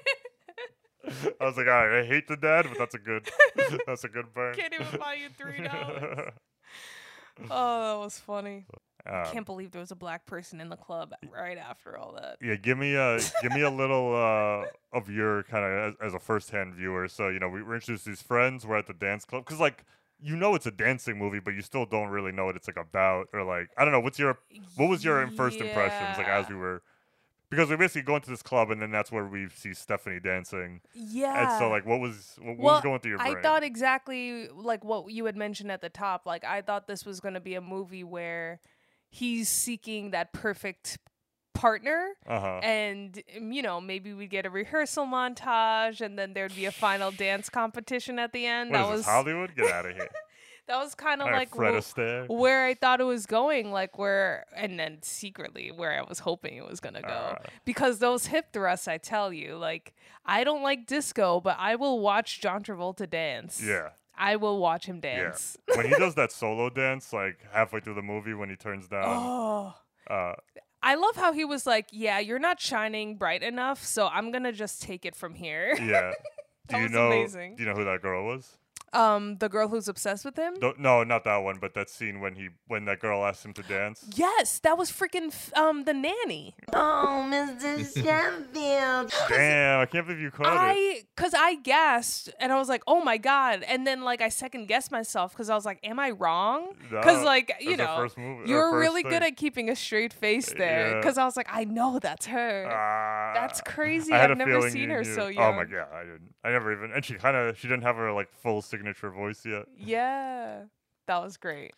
I 1.41 1.45
was 1.45 1.57
like, 1.57 1.67
all 1.67 1.87
right, 1.87 2.01
I 2.01 2.05
hate 2.07 2.29
the 2.29 2.37
dad, 2.37 2.67
but 2.69 2.79
that's 2.79 2.95
a 2.95 2.99
good, 2.99 3.29
that's 3.87 4.05
a 4.05 4.09
good 4.09 4.33
burn. 4.33 4.55
Can't 4.55 4.73
even 4.73 4.87
buy 5.01 5.15
you 5.15 5.29
three 5.37 5.63
dollars. 5.67 6.33
Oh, 7.51 7.99
that 7.99 8.05
was 8.05 8.19
funny. 8.19 8.67
Um, 9.05 9.25
Can't 9.33 9.47
believe 9.47 9.73
there 9.73 9.81
was 9.81 9.91
a 9.91 9.97
black 9.97 10.27
person 10.27 10.61
in 10.61 10.69
the 10.69 10.77
club 10.77 11.13
right 11.33 11.59
after 11.59 11.97
all 11.97 12.13
that. 12.13 12.37
yeah, 12.41 12.55
give 12.55 12.79
me 12.79 12.95
a 12.95 13.19
give 13.41 13.53
me 13.53 13.63
a 13.63 13.71
little 13.71 14.15
uh, 14.15 14.67
of 14.97 15.11
your 15.11 15.43
kind 15.45 15.65
of 15.65 15.95
as, 15.95 15.95
as 16.01 16.15
a 16.15 16.21
first 16.21 16.51
hand 16.51 16.75
viewer. 16.75 17.09
So 17.09 17.29
you 17.29 17.41
know, 17.41 17.49
we 17.49 17.63
were 17.63 17.75
introduced 17.75 18.05
to 18.05 18.11
these 18.11 18.23
friends. 18.23 18.65
We're 18.65 18.77
at 18.77 18.87
the 18.87 18.95
dance 18.95 19.25
club 19.25 19.45
because 19.45 19.59
like 19.59 19.85
you 20.23 20.37
know 20.37 20.55
it's 20.55 20.67
a 20.67 20.71
dancing 20.71 21.19
movie, 21.19 21.41
but 21.41 21.55
you 21.55 21.63
still 21.63 21.85
don't 21.85 22.11
really 22.11 22.31
know 22.31 22.45
what 22.45 22.55
it's 22.55 22.69
like 22.69 22.77
about 22.77 23.27
or 23.33 23.43
like 23.43 23.71
I 23.77 23.85
don't 23.85 23.93
know. 23.93 24.01
What's 24.01 24.21
your 24.21 24.39
what 24.77 24.89
was 24.89 25.05
your 25.05 25.27
first 25.33 25.61
impressions 25.61 26.19
like 26.19 26.29
as 26.29 26.49
we 26.49 26.55
were 26.55 26.83
because 27.53 27.69
we 27.69 27.77
basically 27.77 28.01
go 28.01 28.17
into 28.17 28.31
this 28.31 28.43
club 28.43 28.71
and 28.71 28.81
then 28.81 28.91
that's 28.91 29.13
where 29.13 29.27
we 29.27 29.47
see 29.55 29.75
Stephanie 29.75 30.19
dancing. 30.21 30.81
Yeah. 30.95 31.51
And 31.51 31.59
so 31.59 31.69
like 31.69 31.85
what 31.85 32.01
was 32.01 32.37
what, 32.39 32.57
what 32.57 32.59
well, 32.59 32.75
was 32.77 32.83
going 32.83 33.01
through 33.01 33.11
your 33.11 33.19
brain? 33.19 33.37
I 33.37 33.43
thought 33.43 33.63
exactly 33.63 34.49
like 34.49 34.83
what 34.83 35.11
you 35.11 35.27
had 35.27 35.37
mentioned 35.37 35.71
at 35.71 35.83
the 35.83 35.91
top. 35.91 36.25
Like 36.25 36.45
I 36.45 36.63
thought 36.63 36.87
this 36.87 37.05
was 37.05 37.21
going 37.21 37.35
to 37.35 37.41
be 37.41 37.55
a 37.55 37.61
movie 37.61 38.05
where 38.05 38.61
he's 39.13 39.49
seeking 39.49 40.11
that 40.11 40.33
perfect 40.33 40.99
partner 41.55 42.13
uh-huh. 42.27 42.61
and 42.63 43.23
um, 43.37 43.53
you 43.53 43.61
know 43.61 43.79
maybe 43.79 44.15
we'd 44.15 44.31
get 44.31 44.47
a 44.47 44.51
rehearsal 44.51 45.05
montage 45.05 46.01
and 46.01 46.19
then 46.19 46.33
there'd 46.33 46.57
be 46.57 46.65
a 46.65 46.73
final 46.73 47.11
dance 47.27 47.51
competition 47.51 48.19
at 48.19 48.33
the 48.33 48.47
end 48.47 48.71
What 48.71 48.79
that 48.79 48.89
was 48.89 49.01
this, 49.01 49.07
Hollywood? 49.07 49.55
Get 49.55 49.71
out 49.71 49.85
of 49.87 49.95
here. 49.95 50.09
that 50.67 50.77
was 50.79 50.95
kind 50.95 51.21
of 51.21 51.29
like 51.29 51.55
Fred 51.55 51.85
wh- 51.85 52.31
where 52.31 52.65
I 52.65 52.73
thought 52.75 53.01
it 53.01 53.05
was 53.05 53.27
going, 53.27 53.71
like 53.71 53.99
where, 53.99 54.47
and 54.57 54.79
then 54.81 54.99
secretly 55.03 55.71
where 55.71 55.93
I 55.93 56.03
was 56.09 56.21
hoping 56.21 56.57
it 56.57 56.67
was 56.67 56.81
gonna 56.81 57.03
go, 57.03 57.37
Ah. 57.37 57.49
because 57.67 57.99
those 57.99 58.27
hip 58.27 58.47
thrusts, 58.53 58.89
I 58.89 58.97
tell 58.97 59.31
you, 59.33 59.57
like 59.57 59.93
I 60.25 60.45
don't 60.45 60.63
like 60.63 60.87
disco, 60.87 61.41
but 61.41 61.57
I 61.59 61.77
will 61.77 62.01
watch 62.01 62.41
John 62.41 62.63
Travolta 62.63 63.09
dance. 63.09 63.63
Yeah. 63.63 63.91
I 64.17 64.37
will 64.37 64.59
watch 64.59 64.87
him 64.87 65.01
Yeah. 65.03 65.23
dance. 65.25 65.57
when 65.75 65.87
he 65.87 65.93
does 65.95 66.15
that 66.17 66.33
solo 66.33 66.69
dance, 66.71 67.13
like 67.13 67.39
halfway 67.53 67.81
through 67.81 67.95
the 67.95 68.03
movie, 68.03 68.35
when 68.35 68.49
he 68.51 68.57
turns 68.57 68.89
down, 68.89 69.05
Oh, 69.05 69.75
uh, 70.09 70.35
I 70.83 70.95
love 70.97 71.17
how 71.17 71.33
he 71.33 71.45
was 71.45 71.65
like, 71.67 71.87
"Yeah, 71.93 72.19
you're 72.19 72.39
not 72.41 72.61
shining 72.61 73.17
bright 73.17 73.43
enough, 73.43 73.85
so 73.85 74.09
I'm 74.09 74.33
gonna 74.33 74.53
just 74.53 74.83
take 74.83 75.05
it 75.05 75.15
from 75.15 75.35
here." 75.35 75.75
yeah. 75.81 76.13
Do 76.69 76.75
That 76.75 76.77
you 76.79 76.83
was 76.85 76.93
know? 76.93 77.07
amazing. 77.09 77.57
Do 77.57 77.63
you 77.63 77.69
know 77.69 77.75
who 77.77 77.85
that 77.85 78.03
girl 78.03 78.25
was? 78.25 78.57
Um, 78.93 79.37
the 79.39 79.49
girl 79.49 79.69
who's 79.69 79.89
obsessed 79.89 80.25
with 80.25 80.37
him. 80.37 80.55
No, 80.61 80.75
no, 80.79 81.03
not 81.05 81.25
that 81.25 81.39
one, 81.39 81.59
but 81.61 81.75
that 81.75 81.89
scene 81.91 82.21
when 82.21 82.35
he 82.35 82.49
when 82.67 82.85
that 82.87 83.01
girl 83.01 83.25
asked 83.25 83.45
him 83.45 83.53
to 83.55 83.63
dance. 83.63 84.05
Yes, 84.15 84.59
that 84.61 84.77
was 84.77 84.91
freaking 84.91 85.29
f- 85.29 85.53
um 85.57 85.85
the 85.85 85.95
nanny. 85.95 86.55
Oh, 86.73 87.27
Mr. 87.31 87.79
Sheffield. 88.03 89.13
Damn, 89.29 89.81
I 89.81 89.87
can't 89.87 90.07
believe 90.07 90.21
you 90.23 90.31
caught 90.31 90.47
it. 90.47 90.51
I, 90.53 91.03
cause 91.17 91.35
I 91.37 91.57
guessed 91.57 92.31
and 92.41 92.53
I 92.53 92.59
was 92.59 92.69
like, 92.69 92.83
oh 92.87 93.03
my 93.03 93.19
god, 93.19 93.63
and 93.67 93.87
then 93.87 94.03
like 94.03 94.21
I 94.21 94.29
second 94.29 94.67
guessed 94.67 94.91
myself 94.93 95.33
because 95.33 95.51
I 95.51 95.55
was 95.55 95.65
like, 95.65 95.79
am 95.83 95.99
I 95.99 96.11
wrong? 96.11 96.73
Because 96.91 97.21
No, 97.21 97.25
like 97.25 97.53
you 97.61 97.77
know, 97.77 97.97
first 97.97 98.19
movie- 98.19 98.49
you 98.49 98.57
were 98.57 98.71
first 98.71 98.81
really 98.81 99.03
good 99.03 99.23
at 99.23 99.37
keeping 99.37 99.69
a 99.71 99.77
straight 99.77 100.13
face 100.13 100.53
there. 100.53 100.91
Yeah. 100.91 100.97
Because 100.99 101.19
I 101.19 101.25
was 101.25 101.37
like, 101.37 101.49
I 101.51 101.65
know 101.65 101.99
that's 101.99 102.27
her. 102.27 102.69
Ah, 102.71 103.33
That's 103.35 103.61
crazy. 103.63 104.13
I 104.13 104.19
had 104.19 104.31
I've 104.31 104.39
never 104.39 104.69
seen 104.71 104.83
you 104.83 104.89
her 104.97 105.03
knew. 105.03 105.15
so 105.15 105.31
Oh 105.39 105.53
my 105.53 105.65
god, 105.65 105.89
I 105.95 106.03
didn't. 106.05 106.35
I 106.45 106.51
never 106.51 106.73
even. 106.73 106.93
And 106.93 107.05
she 107.05 107.15
kind 107.15 107.37
of 107.37 107.59
she 107.59 107.69
didn't 107.69 107.83
have 107.83 107.97
her 107.97 108.13
like 108.13 108.29
full 108.43 108.63
signature 108.83 109.11
voice 109.11 109.45
yet. 109.47 109.67
yeah, 109.77 110.63
that 111.07 111.23
was 111.23 111.37
great. 111.37 111.73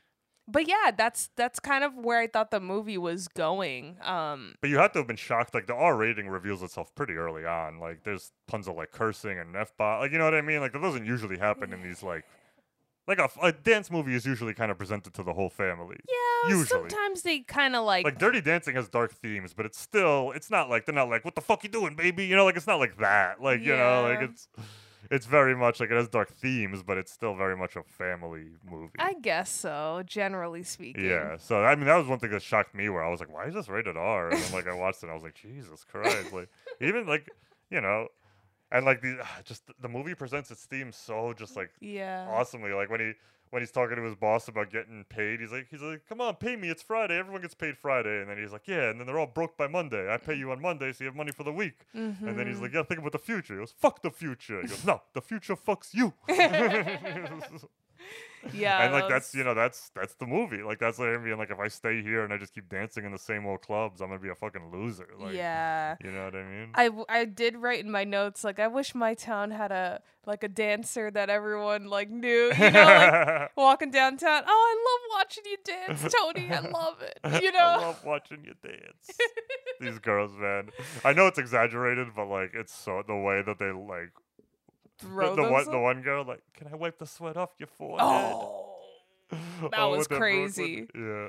But 0.47 0.69
yeah, 0.69 0.91
that's 0.97 1.31
that's 1.37 1.59
kind 1.59 1.85
of 1.85 1.95
where 1.97 2.21
I 2.21 2.27
thought 2.27 2.51
the 2.51 2.61
movie 2.61 2.99
was 2.99 3.29
going. 3.29 3.97
Um, 4.03 4.55
But 4.61 4.69
you 4.69 4.77
have 4.77 4.93
to 4.93 4.99
have 4.99 5.07
been 5.07 5.17
shocked. 5.17 5.55
Like 5.55 5.67
the 5.67 5.75
R 5.75 5.97
rating 5.97 6.29
reveals 6.29 6.63
itself 6.63 6.95
pretty 6.95 7.15
early 7.15 7.47
on. 7.47 7.79
Like 7.79 8.05
there's 8.05 8.31
tons 8.47 8.69
of 8.69 8.77
like 8.77 8.91
cursing 8.93 9.39
and 9.39 9.57
f 9.57 9.73
bomb. 9.79 10.01
Like 10.01 10.13
you 10.13 10.19
know 10.19 10.25
what 10.25 10.35
I 10.35 10.43
mean? 10.43 10.61
Like 10.61 10.73
that 10.75 10.83
doesn't 10.83 11.07
usually 11.07 11.39
happen 11.39 11.73
in 11.73 11.83
these 11.83 12.03
like. 12.03 12.25
Like 13.07 13.19
a 13.43 13.53
dance 13.53 13.91
movie 13.91 14.15
is 14.15 14.25
usually 14.25 14.55
kind 14.55 14.71
of 14.71 14.79
presented 14.79 15.13
to 15.13 15.23
the 15.23 15.35
whole 15.35 15.51
family. 15.51 15.97
yeah, 16.09 16.49
Usually. 16.57 16.89
sometimes 16.89 17.21
they 17.21 17.41
kind 17.41 17.77
of 17.77 17.85
like, 17.85 18.03
Like 18.03 18.19
Dirty 18.19 18.41
Dancing 18.41 18.75
has 18.77 18.89
dark 18.89 19.13
themes, 19.13 19.53
but 19.53 19.67
it's 19.67 19.79
still 19.79 20.33
it's 20.35 20.51
not 20.51 20.71
like 20.71 20.87
they're 20.87 20.95
not 20.95 21.11
like 21.11 21.23
what 21.23 21.35
the 21.35 21.43
fuck 21.43 21.63
you 21.65 21.69
doing, 21.69 21.97
baby? 21.97 22.25
You 22.25 22.35
know, 22.35 22.47
like 22.47 22.57
it's 22.57 22.67
not 22.67 22.79
like 22.81 22.97
that. 22.99 23.43
Like 23.43 23.61
you 23.61 23.77
know, 23.77 24.03
like 24.09 24.23
it's 24.31 24.49
it's 25.11 25.27
very 25.27 25.55
much 25.57 25.81
like 25.81 25.91
it 25.91 25.97
has 25.97 26.09
dark 26.09 26.31
themes, 26.33 26.83
but 26.83 26.97
it's 26.99 27.13
still 27.13 27.35
very 27.35 27.57
much 27.57 27.77
a 27.77 27.83
family 27.83 28.47
movie. 28.69 28.91
I 28.99 29.15
guess 29.15 29.51
so, 29.51 30.03
generally 30.07 30.63
speaking. 30.63 31.05
yeah, 31.05 31.37
so 31.39 31.63
I 31.65 31.75
mean 31.75 31.87
that 31.87 31.97
was 31.97 32.07
one 32.07 32.19
thing 32.19 32.31
that 32.31 32.43
shocked 32.43 32.75
me 32.75 32.89
where 32.89 33.03
I 33.05 33.11
was 33.11 33.21
like, 33.21 33.33
why 33.33 33.47
is 33.47 33.55
this 33.55 33.69
rated 33.69 33.97
R? 33.97 34.31
And 34.31 34.43
then 34.43 34.53
like 34.53 34.67
I 34.67 34.75
watched 34.75 34.99
it, 34.99 35.05
and 35.05 35.11
I 35.13 35.15
was 35.15 35.23
like, 35.25 35.35
Jesus 35.35 35.85
Christ! 35.85 36.33
Like 36.33 36.49
even 36.81 37.07
like 37.07 37.29
you 37.71 37.81
know, 37.81 38.09
and 38.71 38.85
like 38.85 39.01
the 39.03 39.19
ah, 39.23 39.39
just 39.45 39.63
the 39.81 39.89
movie 39.89 40.15
presents 40.15 40.51
its 40.51 40.65
themes 40.65 40.97
so 40.97 41.33
just 41.37 41.57
like 41.57 41.71
Yeah. 41.81 42.27
awesomely. 42.29 42.73
Like 42.73 42.91
when 42.91 43.01
he 43.01 43.13
when 43.55 43.63
he's 43.63 43.71
talking 43.71 43.95
to 43.95 44.03
his 44.03 44.17
boss 44.17 44.49
about 44.49 44.73
getting 44.73 45.05
paid, 45.09 45.39
he's 45.39 45.53
like 45.53 45.69
he's 45.71 45.81
like, 45.81 46.03
"Come 46.09 46.21
on, 46.21 46.35
pay 46.35 46.57
me. 46.57 46.71
It's 46.71 46.83
Friday. 46.83 47.17
Everyone 47.17 47.41
gets 47.41 47.55
paid 47.55 47.79
Friday." 47.79 48.21
And 48.21 48.29
then 48.29 48.37
he's 48.37 48.51
like, 48.51 48.67
"Yeah." 48.67 48.91
And 48.91 48.99
then 48.99 49.07
they're 49.07 49.17
all 49.19 49.29
broke 49.29 49.57
by 49.57 49.69
Monday. 49.69 50.13
I 50.13 50.17
pay 50.17 50.35
you 50.35 50.51
on 50.51 50.61
Monday, 50.61 50.93
so 50.93 51.05
you 51.05 51.07
have 51.07 51.15
money 51.15 51.31
for 51.31 51.45
the 51.45 51.53
week. 51.53 51.87
And 51.93 52.17
then 52.21 52.49
he's 52.49 52.57
mm-hmm. 52.57 52.65
like, 52.65 52.75
"Yeah, 52.75 52.83
think 52.83 52.99
about 52.99 53.13
the 53.13 53.19
future." 53.21 53.55
He 53.55 53.61
goes, 53.61 53.73
"Fuck 53.79 54.03
the 54.03 54.11
future." 54.11 54.61
He 54.61 54.67
goes, 54.67 54.85
"No, 54.85 55.03
the 55.13 55.21
future 55.21 55.55
fucks 55.55 55.95
you." 55.95 56.15
Yeah. 58.53 58.85
and 58.85 58.93
like 58.93 59.09
that's 59.09 59.35
you 59.35 59.45
know 59.45 59.55
that's 59.55 59.91
that's 59.95 60.15
the 60.15 60.27
movie. 60.27 60.63
Like 60.63 60.79
that's 60.79 60.99
like 60.99 61.23
being 61.25 61.39
like, 61.39 61.51
if 61.51 61.59
I 61.59 61.69
stay 61.69 62.03
here 62.03 62.25
and 62.25 62.33
I 62.33 62.39
just 62.39 62.55
keep 62.55 62.69
dancing 62.69 63.05
in 63.05 63.13
the 63.13 63.19
same 63.19 63.47
old 63.47 63.63
clubs, 63.63 64.01
I'm 64.01 64.09
gonna 64.09 64.21
be 64.21 64.29
a 64.29 64.35
fucking 64.35 64.71
loser. 64.73 65.09
Like, 65.19 65.35
yeah. 65.35 65.97
You 66.03 66.11
know 66.11 66.25
what 66.25 66.35
I 66.35 66.43
mean? 66.45 66.71
I, 66.75 66.85
w- 66.87 67.07
I 67.09 67.25
did 67.25 67.57
write 67.57 67.85
in 67.85 67.91
my 67.91 68.05
notes 68.05 68.45
like 68.45 68.59
I 68.59 68.69
wish 68.69 68.95
my 68.95 69.15
town 69.15 69.51
had 69.51 69.73
a 69.73 70.01
like 70.27 70.43
a 70.43 70.49
dancer 70.49 71.11
that 71.11 71.29
everyone 71.29 71.85
like 71.89 72.09
knew 72.09 72.51
you 72.59 72.71
know 72.71 72.85
like 72.85 73.51
walking 73.59 73.91
downtown 73.91 74.43
oh 74.47 74.49
I 74.49 75.19
love 75.19 75.21
watching 75.21 75.45
you 75.45 75.57
dance 75.63 76.15
Tony 76.19 76.51
I 76.51 76.61
love 76.61 77.03
it 77.03 77.19
you 77.43 77.53
know. 77.53 77.59
I 77.59 77.77
love 77.77 78.03
watching 78.07 78.43
you 78.45 78.55
dance. 78.63 79.19
These 79.81 79.99
girls, 79.99 80.33
man. 80.39 80.71
I 81.05 81.13
know 81.13 81.27
it's 81.27 81.39
exaggerated, 81.39 82.09
but 82.17 82.27
like 82.27 82.53
it's 82.55 82.73
so 82.75 83.03
the 83.07 83.15
way 83.17 83.43
that 83.43 83.59
they 83.59 83.71
like 83.71 84.13
throw 84.99 85.35
the, 85.35 85.43
the 85.43 85.51
one 85.53 85.71
the 85.71 85.79
one 85.79 86.03
girl 86.03 86.25
like, 86.25 86.43
can 86.57 86.69
I 86.69 86.75
wipe 86.77 86.99
the 86.99 87.07
sweat 87.07 87.37
off 87.37 87.51
your 87.59 87.69
forehead? 87.69 88.01
oh 88.03 88.77
that 89.31 89.79
Oh, 89.79 89.91
was 89.91 90.07
crazy 90.07 90.87
yeah. 90.95 91.29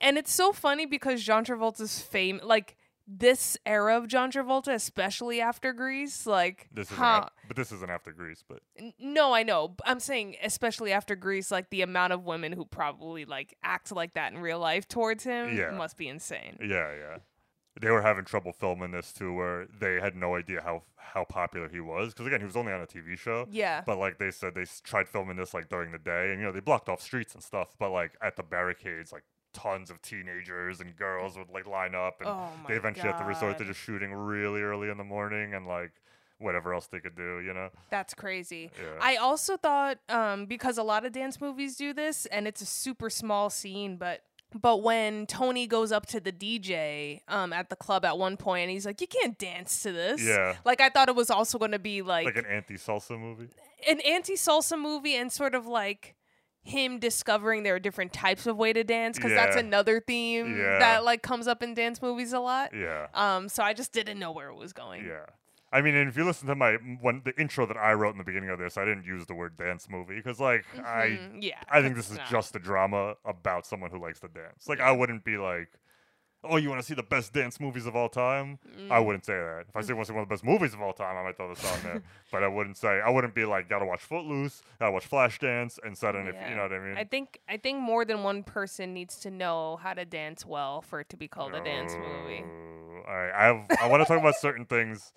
and 0.00 0.16
it's 0.18 0.32
so 0.32 0.52
funny 0.52 0.86
because 0.86 1.22
John 1.22 1.44
Travolta's 1.44 2.00
fame 2.00 2.40
like 2.42 2.76
this 3.08 3.56
era 3.66 3.96
of 3.96 4.06
John 4.06 4.30
Travolta 4.30 4.72
especially 4.72 5.40
after 5.40 5.72
Grease 5.72 6.24
like 6.24 6.68
This 6.72 6.90
is 6.90 6.96
huh, 6.96 7.26
but 7.48 7.56
this 7.56 7.72
isn't 7.72 7.90
after 7.90 8.12
Grease, 8.12 8.44
but 8.48 8.60
No, 8.98 9.34
I 9.34 9.42
know. 9.42 9.74
I'm 9.84 9.98
saying 9.98 10.36
especially 10.42 10.92
after 10.92 11.16
Grease, 11.16 11.50
like 11.50 11.68
the 11.70 11.82
amount 11.82 12.12
of 12.12 12.24
women 12.24 12.52
who 12.52 12.64
probably 12.64 13.24
like 13.24 13.56
act 13.64 13.90
like 13.90 14.14
that 14.14 14.32
in 14.32 14.38
real 14.38 14.60
life 14.60 14.86
towards 14.86 15.24
him 15.24 15.56
Yeah. 15.56 15.72
must 15.72 15.96
be 15.96 16.06
insane. 16.08 16.56
yeah, 16.60 16.94
yeah. 16.94 17.16
They 17.80 17.90
were 17.90 18.02
having 18.02 18.24
trouble 18.24 18.52
filming 18.52 18.90
this 18.90 19.12
too, 19.12 19.32
where 19.32 19.66
they 19.66 19.98
had 20.00 20.14
no 20.14 20.36
idea 20.36 20.60
how 20.62 20.82
how 20.96 21.24
popular 21.24 21.68
he 21.68 21.80
was. 21.80 22.12
Because 22.12 22.26
again, 22.26 22.40
he 22.40 22.46
was 22.46 22.56
only 22.56 22.72
on 22.72 22.80
a 22.80 22.86
TV 22.86 23.18
show. 23.18 23.46
Yeah. 23.50 23.82
But 23.86 23.98
like 23.98 24.18
they 24.18 24.30
said, 24.30 24.54
they 24.54 24.64
tried 24.84 25.08
filming 25.08 25.36
this 25.36 25.54
like 25.54 25.68
during 25.68 25.92
the 25.92 25.98
day, 25.98 26.30
and 26.32 26.40
you 26.40 26.46
know 26.46 26.52
they 26.52 26.60
blocked 26.60 26.88
off 26.88 27.00
streets 27.00 27.34
and 27.34 27.42
stuff. 27.42 27.68
But 27.78 27.90
like 27.90 28.12
at 28.20 28.36
the 28.36 28.42
barricades, 28.42 29.12
like 29.12 29.24
tons 29.54 29.90
of 29.90 30.00
teenagers 30.02 30.80
and 30.80 30.96
girls 30.96 31.36
would 31.36 31.50
like 31.50 31.66
line 31.66 31.94
up, 31.94 32.20
and 32.20 32.28
Oh 32.28 32.48
they 32.68 32.74
eventually 32.74 33.10
had 33.10 33.18
to 33.18 33.24
resort 33.24 33.58
to 33.58 33.64
just 33.64 33.80
shooting 33.80 34.12
really 34.12 34.60
early 34.60 34.88
in 34.88 34.98
the 34.98 35.04
morning 35.04 35.54
and 35.54 35.66
like 35.66 35.92
whatever 36.42 36.74
else 36.74 36.88
they 36.88 36.98
could 36.98 37.14
do, 37.14 37.40
you 37.40 37.54
know? 37.54 37.70
That's 37.90 38.14
crazy. 38.14 38.70
Yeah. 38.76 38.98
I 39.00 39.16
also 39.16 39.56
thought 39.56 39.98
um, 40.08 40.46
because 40.46 40.76
a 40.76 40.82
lot 40.82 41.06
of 41.06 41.12
dance 41.12 41.40
movies 41.40 41.76
do 41.76 41.92
this, 41.94 42.26
and 42.26 42.46
it's 42.46 42.60
a 42.60 42.66
super 42.66 43.08
small 43.08 43.48
scene, 43.48 43.96
but 43.96 44.22
but 44.60 44.82
when 44.82 45.26
Tony 45.26 45.66
goes 45.66 45.92
up 45.92 46.06
to 46.06 46.20
the 46.20 46.32
DJ 46.32 47.20
um, 47.28 47.52
at 47.52 47.70
the 47.70 47.76
club 47.76 48.04
at 48.04 48.18
one 48.18 48.36
point, 48.36 48.62
and 48.62 48.70
he's 48.70 48.84
like, 48.86 49.00
"You 49.00 49.06
can't 49.06 49.38
dance 49.38 49.82
to 49.82 49.92
this." 49.92 50.22
Yeah. 50.24 50.56
Like 50.64 50.80
I 50.80 50.88
thought 50.88 51.08
it 51.08 51.16
was 51.16 51.30
also 51.30 51.58
going 51.58 51.70
to 51.72 51.78
be 51.78 52.02
like, 52.02 52.26
Like 52.26 52.36
an 52.36 52.46
anti 52.46 52.74
salsa 52.74 53.18
movie. 53.18 53.48
an 53.88 54.00
anti 54.00 54.34
salsa 54.34 54.78
movie, 54.78 55.16
and 55.16 55.32
sort 55.32 55.54
of 55.54 55.66
like 55.66 56.14
him 56.64 57.00
discovering 57.00 57.64
there 57.64 57.74
are 57.74 57.80
different 57.80 58.12
types 58.12 58.46
of 58.46 58.56
way 58.56 58.72
to 58.72 58.84
dance 58.84 59.16
because 59.18 59.32
that's 59.32 59.56
another 59.56 59.98
theme 60.00 60.56
Yeah. 60.56 60.78
that 60.78 61.04
like 61.04 61.20
comes 61.22 61.48
up 61.48 61.60
in 61.62 61.74
dance 61.74 62.00
movies 62.00 62.32
a 62.32 62.38
lot. 62.38 62.70
Yeah. 62.72 63.08
Um, 63.14 63.48
so 63.48 63.64
I 63.64 63.72
just 63.74 63.92
didn't 63.92 64.18
know 64.20 64.30
where 64.30 64.48
it 64.48 64.54
was 64.56 64.72
going. 64.72 65.04
Yeah. 65.04 65.26
I 65.72 65.80
mean, 65.80 65.94
and 65.94 66.08
if 66.08 66.16
you 66.16 66.24
listen 66.24 66.46
to 66.48 66.54
my 66.54 66.74
when 67.00 67.22
the 67.24 67.38
intro 67.40 67.64
that 67.66 67.76
I 67.78 67.94
wrote 67.94 68.10
in 68.12 68.18
the 68.18 68.24
beginning 68.24 68.50
of 68.50 68.58
this, 68.58 68.76
I 68.76 68.84
didn't 68.84 69.04
use 69.06 69.26
the 69.26 69.34
word 69.34 69.56
dance 69.56 69.88
movie 69.88 70.16
because, 70.16 70.38
like, 70.38 70.66
I 70.84 71.18
Mhm, 71.20 71.38
yeah, 71.40 71.62
I 71.70 71.80
think 71.80 71.96
this 71.96 72.10
is 72.10 72.18
not- 72.18 72.26
just 72.28 72.54
a 72.54 72.58
drama 72.58 73.16
about 73.24 73.64
someone 73.66 73.90
who 73.90 73.98
likes 73.98 74.20
to 74.20 74.28
dance. 74.28 74.68
Like, 74.68 74.80
I 74.80 74.92
wouldn't 74.92 75.24
be 75.24 75.38
like, 75.38 75.70
"Oh, 76.44 76.56
you 76.56 76.68
want 76.68 76.80
to 76.80 76.86
see 76.86 76.92
the 76.94 77.02
best 77.02 77.32
dance 77.32 77.58
movies 77.58 77.86
of 77.86 77.96
all 77.96 78.08
time?" 78.10 78.58
I 78.90 78.98
Mm. 78.98 79.06
wouldn't 79.06 79.24
say 79.24 79.32
that. 79.34 79.66
If 79.68 79.76
I 79.76 79.80
say 79.80 79.94
want 79.94 80.06
to 80.06 80.10
see 80.12 80.14
one 80.14 80.24
of 80.24 80.28
the 80.28 80.32
best 80.34 80.44
movies 80.52 80.74
of 80.74 80.82
all 80.82 80.92
time, 80.92 81.16
I 81.16 81.22
might 81.22 81.36
throw 81.38 81.48
this 81.54 81.64
on 81.64 81.82
there. 81.84 82.02
but 82.30 82.42
I 82.42 82.48
wouldn't 82.48 82.76
say 82.76 83.00
I 83.00 83.08
wouldn't 83.08 83.34
be 83.34 83.44
like, 83.46 83.68
"Gotta 83.70 83.86
watch 83.86 84.02
Footloose," 84.02 84.62
"Gotta 84.78 84.92
watch 84.92 85.08
Flashdance," 85.08 85.78
and 85.82 85.96
sudden 85.96 86.28
if 86.28 86.34
you 86.50 86.54
know 86.56 86.62
what 86.64 86.72
I 86.74 86.78
mean. 86.80 86.98
I 86.98 87.04
think 87.04 87.38
I 87.48 87.56
think 87.56 87.78
more 87.80 88.04
than 88.04 88.22
one 88.22 88.42
person 88.42 88.92
needs 88.92 89.18
to 89.20 89.30
know 89.30 89.76
how 89.76 89.94
to 89.94 90.04
dance 90.04 90.44
well 90.44 90.82
for 90.82 91.00
it 91.00 91.08
to 91.10 91.16
be 91.16 91.28
called 91.28 91.54
a 91.54 91.60
dance 91.62 91.94
movie. 91.96 92.44
Oh, 92.44 93.04
All 93.08 93.14
right, 93.16 93.32
I 93.32 93.44
have. 93.46 93.66
I 93.80 93.86
want 93.88 94.02
to 94.02 94.06
talk 94.06 94.18
about 94.20 94.36
certain 94.36 94.64
things, 94.66 95.12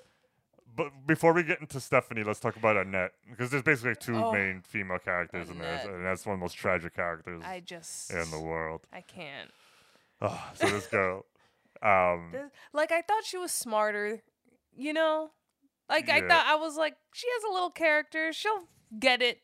but 0.75 0.91
before 1.07 1.33
we 1.33 1.43
get 1.43 1.61
into 1.61 1.79
Stephanie, 1.79 2.23
let's 2.23 2.39
talk 2.39 2.55
about 2.55 2.77
Annette 2.77 3.11
because 3.29 3.49
there's 3.51 3.63
basically 3.63 3.95
two 3.95 4.15
Oh, 4.17 4.31
main 4.31 4.61
female 4.61 4.99
characters 4.99 5.49
in 5.49 5.57
there, 5.59 5.89
and 5.95 6.05
that's 6.05 6.25
one 6.25 6.33
of 6.33 6.39
the 6.39 6.43
most 6.43 6.53
tragic 6.57 6.95
characters 6.95 7.41
I 7.45 7.61
just 7.61 8.11
in 8.11 8.29
the 8.31 8.39
world. 8.39 8.81
I 8.91 9.01
can't. 9.01 9.51
Oh, 10.21 10.49
so 10.53 10.67
this 10.69 10.87
girl, 10.87 11.25
um, 11.81 12.33
Like 12.73 12.91
I 12.91 13.01
thought 13.01 13.23
she 13.25 13.37
was 13.37 13.51
smarter, 13.51 14.21
you 14.75 14.93
know? 14.93 15.31
Like 15.89 16.09
I 16.09 16.21
thought 16.21 16.45
I 16.47 16.55
was 16.55 16.77
like 16.77 16.95
she 17.13 17.27
has 17.29 17.43
a 17.49 17.53
little 17.53 17.69
character. 17.69 18.33
She'll 18.33 18.67
get 18.97 19.21
it. 19.21 19.39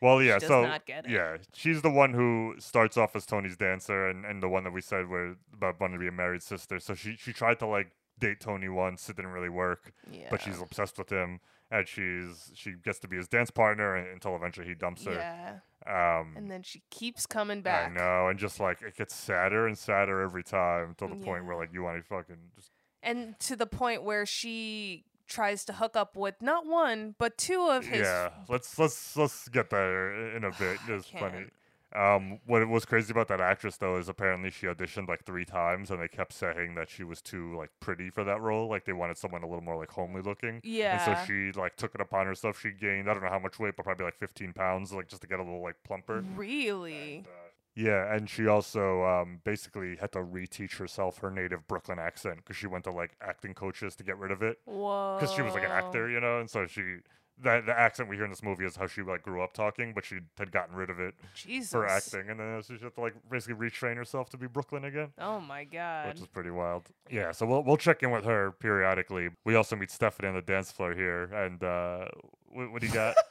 well, 0.00 0.22
yeah, 0.22 0.38
so 0.38 0.62
not 0.62 0.86
get 0.86 1.06
it. 1.06 1.10
yeah, 1.10 1.38
she's 1.54 1.82
the 1.82 1.90
one 1.90 2.12
who 2.14 2.54
starts 2.58 2.96
off 2.96 3.16
as 3.16 3.26
Tony's 3.26 3.56
dancer, 3.56 4.06
and, 4.08 4.24
and 4.24 4.42
the 4.42 4.48
one 4.48 4.62
that 4.64 4.72
we 4.72 4.80
said 4.80 5.08
were 5.08 5.36
about 5.52 5.80
wanting 5.80 5.96
to 5.98 6.00
be 6.00 6.08
a 6.08 6.12
married 6.12 6.42
sister. 6.42 6.78
So 6.78 6.94
she 6.94 7.16
she 7.16 7.32
tried 7.32 7.58
to 7.60 7.66
like 7.66 7.90
date 8.18 8.40
Tony 8.40 8.68
once, 8.68 9.08
it 9.08 9.16
didn't 9.16 9.32
really 9.32 9.48
work, 9.48 9.92
Yeah. 10.10 10.28
but 10.30 10.40
she's 10.42 10.60
obsessed 10.60 10.98
with 10.98 11.10
him. 11.10 11.40
And 11.70 11.88
she's 11.88 12.52
she 12.54 12.74
gets 12.84 12.98
to 13.00 13.08
be 13.08 13.16
his 13.16 13.26
dance 13.26 13.50
partner 13.50 13.96
until 13.96 14.36
eventually 14.36 14.66
he 14.68 14.74
dumps 14.74 15.04
her. 15.06 15.12
Yeah. 15.12 15.58
Um, 15.86 16.34
And 16.36 16.50
then 16.50 16.62
she 16.62 16.82
keeps 16.90 17.26
coming 17.26 17.62
back. 17.62 17.90
I 17.90 17.94
know, 17.94 18.28
and 18.28 18.38
just 18.38 18.60
like 18.60 18.80
it 18.82 18.96
gets 18.96 19.14
sadder 19.14 19.66
and 19.66 19.76
sadder 19.76 20.20
every 20.20 20.44
time 20.44 20.90
until 20.90 21.08
the 21.08 21.16
point 21.16 21.46
where 21.46 21.56
like 21.56 21.72
you 21.72 21.82
want 21.82 21.96
to 21.98 22.02
fucking 22.04 22.36
just 22.54 22.70
And 23.02 23.38
to 23.40 23.56
the 23.56 23.66
point 23.66 24.04
where 24.04 24.24
she 24.24 25.04
tries 25.26 25.64
to 25.64 25.72
hook 25.72 25.96
up 25.96 26.16
with 26.16 26.36
not 26.40 26.66
one, 26.66 27.14
but 27.18 27.36
two 27.38 27.66
of 27.68 27.86
his 27.86 28.02
yeah. 28.02 28.28
Let's 28.48 28.78
let's 28.78 29.16
let's 29.16 29.48
get 29.48 29.70
there 29.70 30.36
in 30.36 30.44
a 30.44 30.52
bit. 30.52 30.78
There's 30.86 31.06
plenty. 31.06 31.46
Um, 31.94 32.40
what 32.46 32.66
was 32.68 32.84
crazy 32.84 33.12
about 33.12 33.28
that 33.28 33.40
actress 33.40 33.76
though 33.76 33.96
is 33.98 34.08
apparently 34.08 34.50
she 34.50 34.66
auditioned 34.66 35.08
like 35.08 35.24
three 35.24 35.44
times 35.44 35.90
and 35.90 36.02
they 36.02 36.08
kept 36.08 36.32
saying 36.32 36.74
that 36.74 36.90
she 36.90 37.04
was 37.04 37.22
too 37.22 37.56
like 37.56 37.70
pretty 37.78 38.10
for 38.10 38.24
that 38.24 38.40
role. 38.40 38.68
Like 38.68 38.84
they 38.84 38.92
wanted 38.92 39.16
someone 39.16 39.42
a 39.44 39.46
little 39.46 39.62
more 39.62 39.76
like 39.76 39.90
homely 39.90 40.20
looking. 40.20 40.60
Yeah. 40.64 41.06
And 41.06 41.18
so 41.18 41.24
she 41.26 41.52
like 41.58 41.76
took 41.76 41.94
it 41.94 42.00
upon 42.00 42.26
herself. 42.26 42.60
She 42.60 42.72
gained 42.72 43.08
I 43.08 43.14
don't 43.14 43.22
know 43.22 43.30
how 43.30 43.38
much 43.38 43.60
weight, 43.60 43.74
but 43.76 43.84
probably 43.84 44.06
like 44.06 44.18
15 44.18 44.52
pounds, 44.52 44.92
like 44.92 45.08
just 45.08 45.22
to 45.22 45.28
get 45.28 45.38
a 45.38 45.42
little 45.42 45.62
like 45.62 45.76
plumper. 45.84 46.24
Really? 46.34 47.24
Yeah, 47.76 48.14
and 48.14 48.30
she 48.30 48.46
also 48.46 49.02
um, 49.02 49.40
basically 49.42 49.96
had 49.96 50.12
to 50.12 50.20
reteach 50.20 50.76
herself 50.76 51.18
her 51.18 51.30
native 51.30 51.66
Brooklyn 51.66 51.98
accent 51.98 52.36
because 52.36 52.56
she 52.56 52.68
went 52.68 52.84
to 52.84 52.92
like 52.92 53.16
acting 53.20 53.52
coaches 53.52 53.96
to 53.96 54.04
get 54.04 54.16
rid 54.16 54.30
of 54.30 54.42
it 54.42 54.58
Whoa. 54.64 55.16
because 55.18 55.34
she 55.34 55.42
was 55.42 55.54
like 55.54 55.64
an 55.64 55.72
actor, 55.72 56.08
you 56.08 56.20
know, 56.20 56.38
and 56.38 56.48
so 56.48 56.66
she 56.66 56.98
that 57.42 57.66
the 57.66 57.76
accent 57.78 58.08
we 58.08 58.16
hear 58.16 58.24
in 58.24 58.30
this 58.30 58.42
movie 58.42 58.64
is 58.64 58.76
how 58.76 58.86
she 58.86 59.02
like 59.02 59.22
grew 59.22 59.42
up 59.42 59.52
talking, 59.52 59.92
but 59.94 60.04
she 60.04 60.18
had 60.38 60.52
gotten 60.52 60.74
rid 60.76 60.88
of 60.90 61.00
it 61.00 61.14
Jesus. 61.34 61.70
for 61.70 61.86
acting, 61.86 62.30
and 62.30 62.38
then 62.38 62.62
she 62.62 62.74
had 62.82 62.94
to 62.94 63.00
like 63.00 63.14
basically 63.30 63.54
retrain 63.68 63.96
herself 63.96 64.30
to 64.30 64.36
be 64.36 64.46
Brooklyn 64.46 64.84
again. 64.84 65.08
Oh 65.18 65.40
my 65.40 65.64
god. 65.64 66.08
Which 66.08 66.20
is 66.20 66.26
pretty 66.28 66.50
wild. 66.50 66.84
Yeah, 67.10 67.32
so 67.32 67.44
we'll 67.46 67.62
we'll 67.64 67.76
check 67.76 68.02
in 68.02 68.10
with 68.10 68.24
her 68.24 68.52
periodically. 68.52 69.30
We 69.44 69.54
also 69.56 69.74
meet 69.76 69.90
Stephanie 69.90 70.28
on 70.28 70.34
the 70.34 70.42
dance 70.42 70.70
floor 70.70 70.94
here, 70.94 71.24
and 71.24 71.62
uh, 71.62 72.06
what, 72.46 72.70
what 72.72 72.80
do 72.80 72.86
you 72.86 72.92
got? 72.94 73.16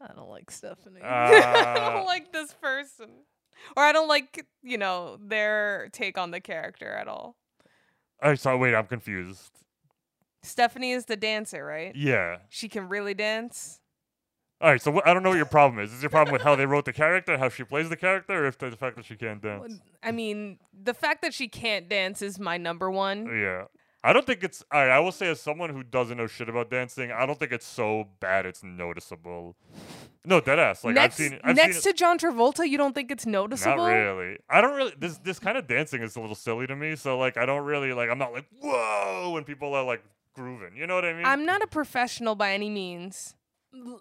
I 0.00 0.12
don't 0.14 0.28
like 0.28 0.50
Stephanie. 0.50 1.00
I 1.04 1.36
Uh, 1.38 1.90
don't 1.90 2.06
like 2.14 2.32
this 2.32 2.52
person. 2.54 3.10
Or 3.76 3.84
I 3.84 3.92
don't 3.92 4.08
like, 4.08 4.44
you 4.62 4.76
know, 4.76 5.18
their 5.20 5.88
take 5.92 6.18
on 6.18 6.32
the 6.32 6.40
character 6.40 6.88
at 6.88 7.06
all. 7.06 7.36
All 8.20 8.30
right, 8.30 8.38
so 8.40 8.56
wait, 8.56 8.74
I'm 8.74 8.86
confused. 8.86 9.52
Stephanie 10.42 10.92
is 10.92 11.06
the 11.06 11.16
dancer, 11.16 11.64
right? 11.64 11.94
Yeah. 11.94 12.38
She 12.48 12.68
can 12.68 12.88
really 12.88 13.14
dance. 13.14 13.80
All 14.60 14.70
right, 14.70 14.80
so 14.80 14.92
wh- 14.92 15.06
I 15.06 15.12
don't 15.12 15.24
know 15.24 15.30
what 15.30 15.36
your 15.36 15.46
problem 15.46 15.82
is. 15.82 15.92
Is 15.92 16.02
your 16.02 16.10
problem 16.10 16.32
with 16.32 16.42
how 16.42 16.54
they 16.54 16.66
wrote 16.66 16.84
the 16.84 16.92
character, 16.92 17.36
how 17.36 17.48
she 17.48 17.64
plays 17.64 17.88
the 17.88 17.96
character, 17.96 18.44
or 18.44 18.46
if 18.46 18.58
the, 18.58 18.70
the 18.70 18.76
fact 18.76 18.94
that 18.96 19.04
she 19.04 19.16
can't 19.16 19.42
dance? 19.42 19.80
I 20.04 20.12
mean, 20.12 20.58
the 20.72 20.94
fact 20.94 21.22
that 21.22 21.34
she 21.34 21.48
can't 21.48 21.88
dance 21.88 22.22
is 22.22 22.38
my 22.38 22.58
number 22.58 22.88
one. 22.88 23.28
Uh, 23.28 23.32
yeah. 23.32 23.64
I 24.04 24.12
don't 24.12 24.26
think 24.26 24.42
it's. 24.42 24.64
All 24.72 24.80
right, 24.80 24.90
I 24.90 24.98
will 25.00 25.12
say, 25.12 25.28
as 25.28 25.40
someone 25.40 25.70
who 25.70 25.82
doesn't 25.82 26.16
know 26.16 26.26
shit 26.26 26.48
about 26.48 26.70
dancing, 26.70 27.12
I 27.12 27.24
don't 27.24 27.38
think 27.38 27.52
it's 27.52 27.66
so 27.66 28.08
bad 28.20 28.46
it's 28.46 28.62
noticeable. 28.64 29.56
No, 30.24 30.40
dead 30.40 30.58
ass. 30.58 30.82
Like 30.82 30.94
next 30.94 31.20
I've 31.20 31.28
seen. 31.28 31.40
I've 31.44 31.56
next 31.56 31.82
seen 31.82 31.92
to 31.92 31.98
John 31.98 32.18
Travolta, 32.18 32.68
you 32.68 32.78
don't 32.78 32.94
think 32.94 33.12
it's 33.12 33.26
noticeable? 33.26 33.76
Not 33.76 33.86
really. 33.86 34.38
I 34.50 34.60
don't 34.60 34.76
really. 34.76 34.92
This 34.98 35.18
this 35.18 35.38
kind 35.38 35.56
of 35.56 35.68
dancing 35.68 36.02
is 36.02 36.16
a 36.16 36.20
little 36.20 36.34
silly 36.34 36.66
to 36.66 36.74
me. 36.74 36.96
So 36.96 37.16
like, 37.16 37.36
I 37.36 37.46
don't 37.46 37.64
really 37.64 37.92
like. 37.92 38.10
I'm 38.10 38.18
not 38.18 38.32
like 38.32 38.46
whoa 38.60 39.30
when 39.34 39.44
people 39.44 39.72
are 39.74 39.84
like 39.84 40.02
grooving. 40.34 40.76
You 40.76 40.86
know 40.86 40.94
what 40.94 41.04
I 41.04 41.12
mean? 41.12 41.24
I'm 41.26 41.44
not 41.44 41.62
a 41.62 41.66
professional 41.66 42.34
by 42.34 42.52
any 42.52 42.70
means. 42.70 43.34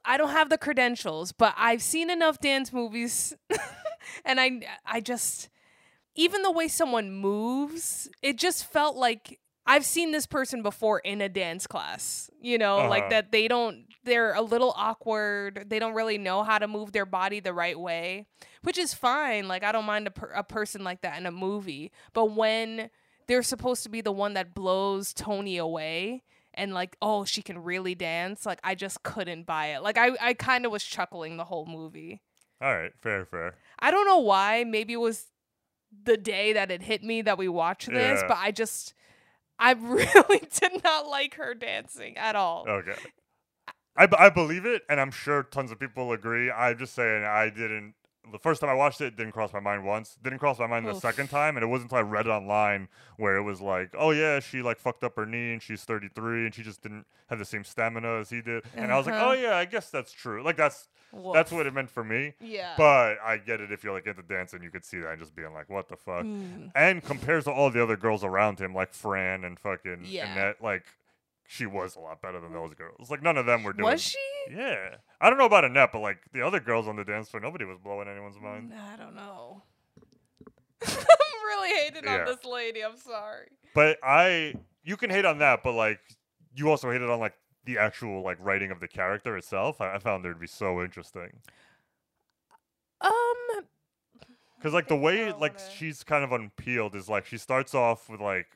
I 0.04 0.18
don't 0.18 0.32
have 0.32 0.50
the 0.50 0.58
credentials, 0.58 1.32
but 1.32 1.54
I've 1.58 1.82
seen 1.82 2.10
enough 2.10 2.40
dance 2.40 2.74
movies 2.74 3.34
and 4.26 4.40
I 4.40 4.62
I 4.86 5.00
just 5.00 5.50
even 6.16 6.42
the 6.42 6.52
way 6.52 6.68
someone 6.68 7.10
moves, 7.12 8.10
it 8.22 8.38
just 8.38 8.66
felt 8.66 8.98
like 8.98 9.40
I've 9.66 9.86
seen 9.86 10.12
this 10.12 10.26
person 10.26 10.62
before 10.62 11.00
in 11.00 11.22
a 11.22 11.30
dance 11.30 11.68
class. 11.68 12.30
You 12.42 12.58
know, 12.58 12.78
like 12.90 13.04
Uh-huh. 13.04 13.10
that 13.12 13.32
they 13.32 13.48
don't 13.48 13.86
they're 14.04 14.34
a 14.34 14.42
little 14.42 14.74
awkward. 14.76 15.66
They 15.68 15.80
don't 15.80 15.94
really 15.94 16.18
know 16.18 16.44
how 16.44 16.58
to 16.58 16.68
move 16.68 16.92
their 16.92 17.06
body 17.06 17.40
the 17.40 17.54
right 17.54 17.80
way, 17.80 18.26
which 18.64 18.78
is 18.78 18.94
fine. 18.94 19.48
Like 19.48 19.64
I 19.64 19.72
don't 19.72 19.86
mind 19.86 20.08
a, 20.08 20.12
per- 20.12 20.32
a 20.34 20.44
person 20.44 20.84
like 20.84 21.02
that 21.02 21.18
in 21.18 21.26
a 21.26 21.32
movie, 21.32 21.92
but 22.12 22.26
when 22.32 22.90
they're 23.28 23.44
supposed 23.44 23.84
to 23.84 23.90
be 23.90 24.02
the 24.02 24.12
one 24.12 24.34
that 24.34 24.54
blows 24.54 25.14
Tony 25.14 25.58
away 25.58 26.24
and 26.54 26.74
like 26.74 26.98
oh 27.02 27.24
she 27.24 27.42
can 27.42 27.64
really 27.64 27.96
dance 27.96 28.46
like 28.46 28.60
I 28.64 28.76
just 28.76 29.04
couldn't 29.04 29.46
buy 29.46 29.68
it. 29.68 29.84
Like 29.84 29.98
I 29.98 30.12
I 30.22 30.34
kind 30.34 30.66
of 30.66 30.72
was 30.72 30.84
chuckling 30.84 31.38
the 31.38 31.46
whole 31.46 31.66
movie. 31.66 32.22
All 32.62 32.76
right, 32.76 32.92
fair, 33.02 33.26
fair. 33.26 33.56
I 33.80 33.90
don't 33.90 34.06
know 34.06 34.20
why. 34.20 34.64
Maybe 34.66 34.94
it 34.94 34.98
was 34.98 35.28
the 36.04 36.18
day 36.18 36.54
that 36.54 36.70
it 36.72 36.82
hit 36.84 37.04
me 37.04 37.22
that 37.24 37.38
we 37.38 37.48
watched 37.48 37.90
this, 37.90 38.22
Yeah. 38.22 38.28
but 38.28 38.38
I 38.38 38.52
just 38.52 38.94
I 39.58 39.72
really 39.80 40.42
did 40.60 40.84
not 40.84 41.08
like 41.08 41.36
her 41.36 41.54
dancing 41.54 42.18
at 42.18 42.36
all. 42.36 42.66
Okay. 42.68 42.96
I, 43.96 44.06
b- 44.06 44.16
I 44.18 44.30
believe 44.30 44.66
it, 44.66 44.84
and 44.90 45.02
I'm 45.02 45.12
sure 45.12 45.44
tons 45.44 45.70
of 45.72 45.78
people 45.80 46.14
agree. 46.14 46.50
I'm 46.50 46.78
just 46.78 46.96
saying 46.96 47.26
I 47.26 47.50
didn't. 47.50 47.94
The 48.32 48.38
first 48.40 48.62
time 48.62 48.70
I 48.70 48.74
watched 48.76 49.02
it, 49.02 49.06
it 49.06 49.16
didn't 49.18 49.32
cross 49.32 49.52
my 49.52 49.60
mind 49.60 49.84
once. 49.84 50.18
Didn't 50.24 50.40
cross 50.40 50.60
my 50.60 50.68
mind 50.68 50.86
the 50.86 50.94
second 51.00 51.30
time, 51.30 51.58
and 51.58 51.64
it 51.64 51.68
wasn't 51.68 51.92
until 51.92 52.06
I 52.06 52.10
read 52.10 52.28
it 52.28 52.30
online 52.30 52.88
where 53.18 53.36
it 53.36 53.42
was 53.42 53.62
like, 53.62 53.90
oh 53.98 54.12
yeah, 54.12 54.40
she 54.40 54.62
like 54.62 54.78
fucked 54.78 55.04
up 55.04 55.16
her 55.16 55.26
knee, 55.26 55.54
and 55.54 55.62
she's 55.62 55.84
33, 55.84 56.46
and 56.46 56.54
she 56.56 56.62
just 56.62 56.82
didn't 56.84 57.06
have 57.30 57.40
the 57.40 57.46
same 57.46 57.64
stamina 57.64 58.20
as 58.20 58.30
he 58.30 58.42
did. 58.42 58.64
And 58.76 58.92
I 58.92 58.98
was 58.98 59.06
like, 59.08 59.16
Uh-huh. 59.16 59.30
oh 59.30 59.34
yeah, 59.34 59.56
I 59.58 59.66
guess 59.66 59.90
that's 59.90 60.12
true. 60.12 60.44
Like 60.44 60.56
that's 60.56 60.88
that's 61.34 61.52
what 61.52 61.66
it 61.66 61.74
meant 61.74 61.90
for 61.90 62.04
me. 62.04 62.34
Yeah. 62.40 62.74
But 62.78 63.18
I 63.26 63.38
get 63.38 63.60
it 63.60 63.72
if 63.72 63.84
you're 63.84 63.92
like 63.94 64.06
into 64.08 64.22
dancing, 64.22 64.64
you 64.64 64.70
could 64.70 64.86
see 64.86 65.00
that 65.00 65.10
and 65.10 65.20
just 65.20 65.36
being 65.36 65.54
like, 65.54 65.70
what 65.70 65.90
the 65.90 65.98
fuck. 65.98 66.24
Mm. 66.24 66.72
And 66.76 67.04
compares 67.04 67.44
to 67.46 67.52
all 67.52 67.70
the 67.70 67.82
other 67.84 67.98
girls 67.98 68.24
around 68.24 68.60
him, 68.60 68.74
like 68.74 68.94
Fran 68.94 69.44
and 69.44 69.60
fucking 69.60 70.04
Yeah. 70.06 70.32
Annette, 70.32 70.62
like 70.64 70.86
she 71.54 71.66
was 71.66 71.98
a 71.98 72.00
lot 72.00 72.22
better 72.22 72.40
than 72.40 72.54
those 72.54 72.74
girls. 72.74 73.10
Like 73.12 73.22
none 73.22 73.36
of 73.36 73.46
them 73.46 73.64
were 73.64 73.74
doing. 73.74 73.92
Was 73.92 74.02
she? 74.02 74.18
Yeah, 74.50 74.96
I 75.20 75.30
don't 75.30 75.38
know 75.38 75.46
about 75.46 75.66
Annette, 75.66 75.90
but 75.92 76.00
like 76.00 76.20
the 76.32 76.42
other 76.42 76.62
girls 76.62 76.88
on 76.88 76.96
the 76.96 77.04
dance 77.04 77.28
floor, 77.28 77.42
nobody 77.42 77.66
was 77.66 77.78
blowing 77.78 78.08
anyone's 78.08 78.40
mind. 78.40 78.74
I 78.74 78.96
don't 78.96 79.14
know. 79.16 79.62
I'm 80.88 80.96
really 81.48 81.70
hating 81.76 82.06
Yeah. 82.06 82.20
on 82.20 82.26
this 82.26 82.46
lady. 82.46 82.82
I'm 82.82 82.96
sorry. 82.96 83.48
But 83.76 83.98
I, 84.02 84.56
you 84.84 84.96
can 84.96 85.10
hate 85.10 85.26
on 85.26 85.40
that, 85.40 85.62
but 85.62 85.74
like 85.74 86.00
you 86.56 86.70
also 86.70 86.90
hated 86.90 87.10
on 87.10 87.20
like 87.20 87.34
the 87.66 87.78
actual 87.78 88.24
like 88.24 88.38
writing 88.40 88.72
of 88.72 88.80
the 88.80 88.88
character 88.88 89.36
itself. 89.36 89.82
I, 89.82 89.96
I 89.96 90.00
found 90.00 90.24
her 90.24 90.34
to 90.34 90.40
be 90.40 90.48
so 90.48 90.82
interesting. 90.82 91.32
Um 93.02 93.12
Because 94.58 94.74
like 94.74 94.88
the 94.88 94.96
way 94.96 95.34
like 95.34 95.60
she's 95.76 96.02
kind 96.04 96.24
of 96.24 96.32
unpeeled 96.32 96.96
is 96.96 97.10
like 97.10 97.26
she 97.26 97.38
starts 97.38 97.76
off 97.76 98.08
with 98.10 98.22
like 98.22 98.48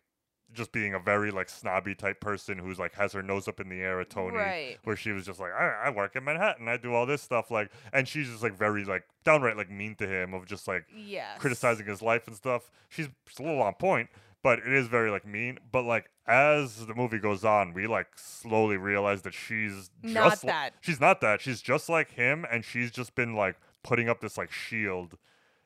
just 0.55 0.71
being 0.71 0.93
a 0.93 0.99
very 0.99 1.29
like 1.31 1.49
snobby 1.49 1.93
type 1.93 2.19
person 2.19 2.57
who's 2.57 2.79
like 2.79 2.95
has 2.95 3.13
her 3.13 3.21
nose 3.21 3.47
up 3.47 3.59
in 3.59 3.69
the 3.69 3.81
air 3.81 3.99
at 4.01 4.09
Tony, 4.09 4.37
Right. 4.37 4.77
where 4.83 4.95
she 4.95 5.11
was 5.11 5.25
just 5.25 5.39
like 5.39 5.51
I, 5.51 5.83
I 5.85 5.89
work 5.91 6.15
in 6.15 6.23
Manhattan, 6.23 6.67
I 6.67 6.77
do 6.77 6.93
all 6.93 7.05
this 7.05 7.21
stuff 7.21 7.51
like, 7.51 7.71
and 7.93 8.07
she's 8.07 8.29
just 8.29 8.41
like 8.41 8.57
very 8.57 8.83
like 8.85 9.03
downright 9.23 9.57
like 9.57 9.69
mean 9.69 9.95
to 9.95 10.07
him 10.07 10.33
of 10.33 10.45
just 10.45 10.67
like 10.67 10.85
Yes. 10.95 11.39
criticizing 11.39 11.85
his 11.85 12.01
life 12.01 12.27
and 12.27 12.35
stuff. 12.35 12.71
She's, 12.89 13.07
a 13.39 13.43
little 13.43 13.61
on 13.61 13.73
point, 13.75 14.09
but 14.41 14.59
it 14.59 14.71
is 14.73 14.87
very 14.87 15.11
like 15.11 15.25
mean. 15.25 15.59
But 15.71 15.83
like 15.83 16.09
as 16.27 16.85
the 16.87 16.95
movie 16.95 17.19
goes 17.19 17.43
on, 17.45 17.73
we 17.73 17.85
like 17.87 18.07
slowly 18.15 18.77
realize 18.77 19.21
that 19.23 19.33
she's 19.33 19.89
Not 20.01 20.43
li- 20.43 20.47
that. 20.47 20.73
she's 20.81 20.99
not 20.99 21.21
that. 21.21 21.41
She's 21.41 21.61
just 21.61 21.89
like 21.89 22.11
him, 22.11 22.45
and 22.51 22.63
she's 22.65 22.89
just 22.91 23.13
been 23.15 23.35
like 23.35 23.57
putting 23.83 24.09
up 24.09 24.21
this 24.21 24.37
like 24.37 24.51
shield. 24.51 25.17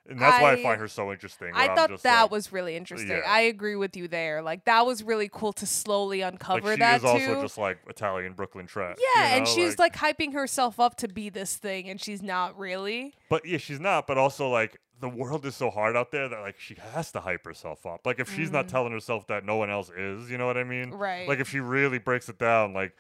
And 0.10 0.20
that's 0.20 0.42
why 0.42 0.52
I 0.52 0.54
I- 0.54 0.64
find 0.64 0.82
her 0.82 0.88
so 0.88 1.12
interesting. 1.12 1.52
I 1.54 1.74
thought 1.76 2.02
that 2.04 2.22
like- 2.24 2.32
was 2.32 2.52
really 2.52 2.76
interesting. 2.76 3.10
yeah. 3.10 3.22
I 3.26 3.42
agree 3.42 3.76
with 3.76 3.96
you 3.96 4.08
there. 4.08 4.42
Like 4.42 4.66
that 4.66 4.86
was 4.86 5.04
really 5.04 5.30
cool 5.32 5.54
to 5.54 5.66
slowly 5.66 6.22
uncover 6.22 6.62
like 6.68 6.76
she 6.76 6.80
that 6.80 6.98
is 6.98 7.06
also 7.06 7.36
too. 7.36 7.42
just 7.42 7.58
like 7.58 7.78
Italian 7.88 8.34
Brooklyn 8.34 8.66
trash. 8.68 8.98
yeah, 9.16 9.30
you 9.32 9.38
and 9.38 9.48
she's 9.48 9.78
like, 9.78 9.96
hyping 9.96 10.34
herself 10.34 10.80
up 10.80 10.96
to 10.98 11.08
be 11.08 11.30
this 11.30 11.56
thing, 11.56 11.90
and 11.90 12.02
she's 12.02 12.22
not 12.22 12.58
really. 12.58 13.14
But 13.30 13.46
yeah, 13.46 13.58
she's 13.58 13.80
not. 13.80 14.08
But 14.08 14.18
also, 14.18 14.50
like, 14.50 14.80
the 15.00 15.10
world 15.10 15.46
is 15.46 15.56
so 15.56 15.70
hard 15.70 15.96
out 15.96 16.12
there 16.12 16.28
that 16.28 16.42
like 16.42 16.60
she 16.60 16.76
has 16.94 17.12
to 17.14 17.22
hype 17.22 17.46
herself 17.46 17.86
up. 17.86 18.02
Like, 18.06 18.20
if 18.20 18.34
she's 18.36 18.52
not 18.52 18.68
telling 18.68 18.92
herself 18.92 19.28
that 19.28 19.46
no 19.46 19.56
one 19.58 19.70
else 19.70 19.90
is, 19.90 20.30
you 20.30 20.38
know 20.38 20.46
what 20.48 20.58
I 20.58 20.64
mean? 20.64 20.92
Mm. 20.92 21.00
Right. 21.00 21.28
Like, 21.28 21.40
if 21.40 21.50
she 21.50 21.60
really 21.60 22.00
breaks 22.00 22.28
it 22.30 22.38
down, 22.38 22.74
like, 22.74 22.94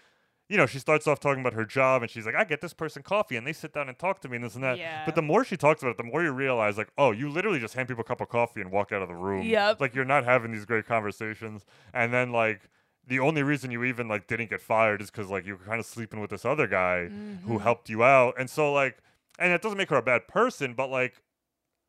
you 0.49 0.57
know, 0.57 0.65
she 0.65 0.79
starts 0.79 1.07
off 1.07 1.19
talking 1.19 1.39
about 1.41 1.53
her 1.53 1.63
job, 1.63 2.01
and 2.01 2.09
she's 2.11 2.25
like, 2.25 2.35
"I 2.35 2.43
get 2.43 2.59
this 2.59 2.73
person 2.73 3.03
coffee, 3.03 3.37
and 3.37 3.45
they 3.47 3.53
sit 3.53 3.71
down 3.71 3.87
and 3.87 3.97
talk 3.97 4.19
to 4.21 4.27
me, 4.29 4.35
and 4.37 4.43
this 4.43 4.55
and 4.55 4.63
that." 4.63 4.77
Yeah. 4.79 5.05
But 5.05 5.15
the 5.15 5.21
more 5.21 5.45
she 5.45 5.55
talks 5.55 5.81
about 5.81 5.91
it, 5.91 5.97
the 5.97 6.03
more 6.03 6.23
you 6.23 6.31
realize, 6.31 6.77
like, 6.77 6.89
oh, 6.97 7.11
you 7.11 7.29
literally 7.29 7.59
just 7.59 7.75
hand 7.75 7.87
people 7.87 8.01
a 8.01 8.03
cup 8.03 8.19
of 8.19 8.29
coffee 8.29 8.59
and 8.59 8.71
walk 8.71 8.91
out 8.91 9.01
of 9.01 9.07
the 9.07 9.15
room. 9.15 9.43
Yep. 9.43 9.79
Like, 9.79 9.93
you're 9.95 10.05
not 10.05 10.25
having 10.25 10.51
these 10.51 10.65
great 10.65 10.85
conversations, 10.85 11.65
and 11.93 12.11
then 12.13 12.31
like. 12.31 12.69
The 13.07 13.17
only 13.19 13.41
reason 13.41 13.71
you 13.71 13.83
even 13.85 14.07
like 14.07 14.27
didn't 14.27 14.51
get 14.51 14.61
fired 14.61 15.01
is 15.01 15.09
because 15.09 15.31
like 15.31 15.43
you 15.43 15.53
were 15.55 15.63
kind 15.65 15.79
of 15.79 15.87
sleeping 15.87 16.19
with 16.19 16.29
this 16.29 16.45
other 16.45 16.67
guy 16.67 17.07
Mm-hmm. 17.09 17.47
who 17.47 17.57
helped 17.57 17.89
you 17.89 18.03
out, 18.03 18.35
and 18.37 18.47
so 18.47 18.71
like, 18.71 18.99
and 19.39 19.51
it 19.51 19.63
doesn't 19.63 19.79
make 19.79 19.89
her 19.89 19.95
a 19.95 20.03
bad 20.03 20.27
person, 20.27 20.75
but 20.75 20.91
like, 20.91 21.23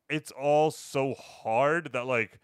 it's 0.09 0.31
all 0.31 0.71
so 0.71 1.13
hard 1.13 1.93
that 1.93 2.07
like 2.07 2.39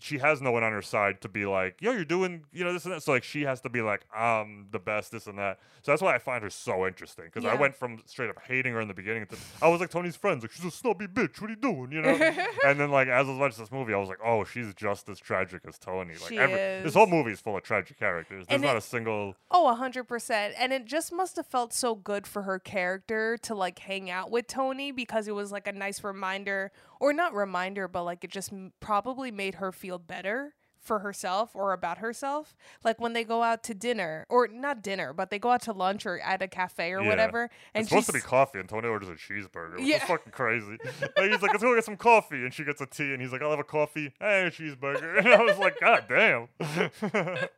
she 0.00 0.18
has 0.18 0.40
no 0.40 0.50
one 0.50 0.62
on 0.62 0.72
her 0.72 0.82
side 0.82 1.20
to 1.20 1.28
be 1.28 1.46
like, 1.46 1.76
yo, 1.80 1.92
you're 1.92 2.04
doing, 2.04 2.44
you 2.52 2.64
know, 2.64 2.72
this 2.72 2.84
and 2.84 2.94
that. 2.94 3.02
So 3.02 3.12
like 3.12 3.22
she 3.24 3.42
has 3.42 3.60
to 3.62 3.68
be 3.68 3.82
like, 3.82 4.02
I'm 4.14 4.66
the 4.70 4.78
best, 4.78 5.12
this 5.12 5.26
and 5.26 5.38
that. 5.38 5.58
So 5.82 5.92
that's 5.92 6.02
why 6.02 6.14
I 6.14 6.18
find 6.18 6.42
her 6.42 6.50
so 6.50 6.86
interesting. 6.86 7.26
Because 7.26 7.44
I 7.44 7.54
went 7.54 7.74
from 7.76 8.00
straight 8.06 8.30
up 8.30 8.36
hating 8.46 8.72
her 8.72 8.80
in 8.80 8.88
the 8.88 8.94
beginning 8.94 9.26
to 9.26 9.36
I 9.62 9.68
was 9.68 9.80
like 9.80 9.90
Tony's 9.90 10.16
friends, 10.16 10.42
like 10.42 10.50
she's 10.52 10.64
a 10.64 10.70
snobby 10.70 11.06
bitch. 11.06 11.40
What 11.40 11.48
are 11.48 11.54
you 11.54 11.56
doing? 11.60 11.92
You 11.92 12.02
know? 12.02 12.10
and 12.66 12.78
then 12.80 12.90
like 12.90 13.08
as 13.08 13.26
I 13.26 13.30
was 13.30 13.38
watching 13.38 13.62
this 13.62 13.72
movie, 13.72 13.94
I 13.94 13.98
was 13.98 14.08
like, 14.08 14.18
oh, 14.24 14.44
she's 14.44 14.74
just 14.74 15.08
as 15.08 15.18
tragic 15.18 15.62
as 15.68 15.78
Tony. 15.78 16.14
Like 16.14 16.28
She 16.28 16.38
every 16.38 16.56
this 16.82 16.94
whole 16.94 17.06
movie 17.06 17.32
is 17.32 17.40
full 17.40 17.56
of 17.56 17.62
tragic 17.62 17.98
characters. 17.98 18.46
There's 18.48 18.56
And 18.56 18.62
not 18.62 18.76
it- 18.76 18.78
a 18.78 18.82
single 18.82 19.34
Oh, 19.50 19.68
a 19.70 19.74
hundred 19.74 20.04
percent. 20.04 20.54
And 20.58 20.72
it 20.72 20.84
just 20.86 21.12
must 21.12 21.36
have 21.36 21.46
felt 21.46 21.72
so 21.72 21.94
good 21.94 22.26
for 22.26 22.42
her 22.42 22.58
character 22.58 23.36
to 23.42 23.54
like 23.54 23.78
hang 23.78 24.10
out 24.10 24.30
with 24.30 24.46
Tony 24.46 24.92
because 24.92 25.28
it 25.28 25.34
was 25.34 25.50
like 25.52 25.66
a 25.66 25.72
nice 25.72 26.02
reminder, 26.04 26.72
or 27.00 27.12
not 27.12 27.34
reminder, 27.34 27.88
but 27.88 28.04
like 28.04 28.22
it 28.22 28.30
just 28.30 28.52
m- 28.52 28.72
probably 28.78 29.30
made 29.32 29.56
her 29.56 29.72
feel 29.72 29.98
better 29.98 30.54
for 30.78 31.00
herself 31.00 31.50
or 31.54 31.74
about 31.74 31.98
herself. 31.98 32.56
Like 32.82 32.98
when 32.98 33.12
they 33.12 33.22
go 33.22 33.42
out 33.42 33.62
to 33.64 33.74
dinner, 33.74 34.24
or 34.30 34.48
not 34.48 34.80
dinner, 34.82 35.12
but 35.12 35.28
they 35.28 35.38
go 35.38 35.50
out 35.50 35.60
to 35.62 35.72
lunch 35.72 36.06
or 36.06 36.18
at 36.20 36.40
a 36.40 36.48
cafe 36.48 36.92
or 36.92 37.02
Yeah. 37.02 37.08
whatever. 37.10 37.50
And 37.74 37.82
it's 37.82 37.90
supposed 37.90 38.06
to 38.06 38.12
be 38.14 38.20
she's- 38.20 38.26
coffee, 38.28 38.60
and 38.60 38.68
Tony 38.68 38.88
orders 38.88 39.10
a 39.10 39.12
cheeseburger, 39.12 39.74
which 39.76 39.84
Yeah. 39.84 40.06
fucking 40.06 40.32
crazy. 40.32 40.78
like, 41.18 41.30
he's 41.30 41.42
like, 41.42 41.50
let's 41.50 41.62
go 41.62 41.74
get 41.74 41.84
some 41.84 41.98
coffee, 41.98 42.44
and 42.44 42.54
she 42.54 42.64
gets 42.64 42.80
a 42.80 42.86
tea, 42.86 43.12
and 43.12 43.20
he's 43.20 43.30
like, 43.32 43.42
I'll 43.42 43.50
have 43.50 43.58
a 43.58 43.64
coffee 43.64 44.14
and 44.20 44.46
a 44.46 44.50
cheeseburger. 44.50 45.18
And 45.24 45.28
I 45.28 45.42
was 45.42 45.58
like, 45.58 45.78
God 45.80 46.06
damn. 46.08 46.48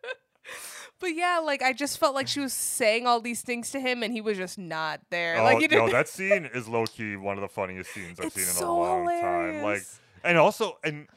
But 1.03 1.17
yeah, 1.17 1.41
like 1.41 1.63
I 1.63 1.73
just 1.73 1.99
felt 1.99 2.15
like 2.15 2.29
she 2.29 2.39
was 2.39 2.53
saying 2.53 3.09
all 3.09 3.21
these 3.21 3.43
things 3.43 3.73
to 3.73 3.81
him, 3.81 4.05
and 4.05 4.13
he 4.15 4.21
was 4.21 4.39
just 4.39 4.57
not 4.57 5.01
there. 5.11 5.37
oh, 5.37 5.43
like 5.43 5.61
you 5.61 5.67
no, 5.67 5.81
didn't. 5.81 5.91
that 5.91 6.09
scene 6.17 6.49
is 6.55 6.69
low 6.69 6.87
key 6.87 7.17
one 7.17 7.37
of 7.37 7.43
the 7.43 7.49
funniest 7.49 7.93
scenes 7.93 8.21
I've 8.21 8.27
It's 8.27 8.37
seen 8.37 8.45
in 8.45 8.51
so 8.51 8.71
a 8.71 8.73
long 8.73 9.07
time. 9.21 9.63
Like, 9.65 9.83
and 10.23 10.39
also, 10.39 10.79
and 10.85 11.09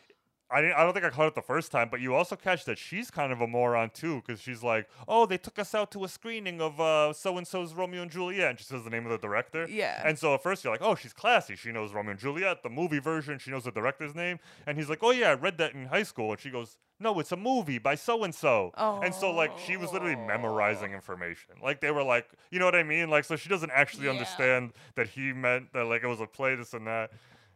I 0.52 0.62
didn't, 0.62 0.76
I 0.78 0.84
don't 0.84 0.93
think 0.93 1.06
I 1.06 1.10
caught 1.10 1.28
it 1.28 1.36
the 1.36 1.41
first 1.41 1.72
time, 1.72 1.88
but 1.89 2.02
you 2.02 2.14
also 2.14 2.36
catch 2.36 2.66
that 2.66 2.78
she's 2.78 3.10
kind 3.10 3.32
of 3.34 3.41
a 3.41 3.48
moron 3.48 3.89
too, 3.89 4.22
because 4.26 4.39
she's 4.39 4.62
like, 4.62 4.88
oh, 5.08 5.26
they 5.26 5.38
took 5.39 5.58
us 5.58 5.74
out 5.74 5.89
to 5.93 6.04
a 6.04 6.08
screening 6.08 6.62
of 6.62 6.80
uh, 6.80 7.14
so 7.14 7.38
and 7.39 7.48
so's 7.48 7.74
Romeo 7.74 8.04
and 8.04 8.12
Juliet, 8.12 8.50
and 8.52 8.60
she 8.60 8.66
says 8.66 8.84
the 8.84 8.91
name 8.91 9.06
of 9.06 9.12
the 9.12 9.18
director. 9.18 9.66
Yeah. 9.68 10.02
And 10.06 10.20
so 10.20 10.36
at 10.36 10.43
first 10.43 10.64
you're 10.64 10.72
like, 10.72 10.84
oh, 10.84 10.93
she's 10.93 11.14
classy. 11.14 11.56
She 11.56 11.72
knows 11.72 11.93
Romeo 11.93 12.12
and 12.12 12.20
Juliet, 12.20 12.62
the 12.62 12.70
movie 12.70 13.00
version. 13.00 13.39
She 13.39 13.50
knows 13.50 13.64
the 13.64 13.72
director's 13.72 14.14
name. 14.14 14.38
And 14.68 14.78
he's 14.78 14.88
like, 14.89 15.00
oh 15.02 15.12
yeah, 15.12 15.30
I 15.30 15.34
read 15.34 15.58
that 15.58 15.74
in 15.74 15.88
high 15.88 16.04
school. 16.04 16.32
And 16.32 16.39
she 16.39 16.52
goes, 16.52 16.78
no, 17.00 17.20
it's 17.20 17.32
a 17.32 17.38
movie 17.38 17.80
by 17.80 17.96
so 17.96 18.24
and 18.24 18.34
so. 18.34 18.72
And 19.04 19.14
so 19.16 19.32
like 19.32 19.52
she 19.58 19.78
was 19.78 19.91
literally 19.91 20.16
memorizing 20.16 20.93
information. 20.93 21.56
Like 21.62 21.82
they 21.82 21.89
were 21.91 22.04
like, 22.04 22.30
you 22.52 22.60
know 22.60 22.66
what 22.66 22.76
I 22.76 22.84
mean? 22.84 23.10
Like 23.10 23.26
so 23.26 23.36
she 23.36 23.50
doesn't 23.50 23.72
actually 23.72 24.06
Yeah. 24.06 24.12
understand 24.12 24.74
that 24.96 25.08
he 25.10 25.34
meant 25.34 25.74
that 25.74 25.86
like 25.86 26.04
it 26.04 26.08
was 26.08 26.22
a 26.22 26.28
play, 26.28 26.54
this 26.56 26.74
and 26.74 26.86
that. 26.88 27.10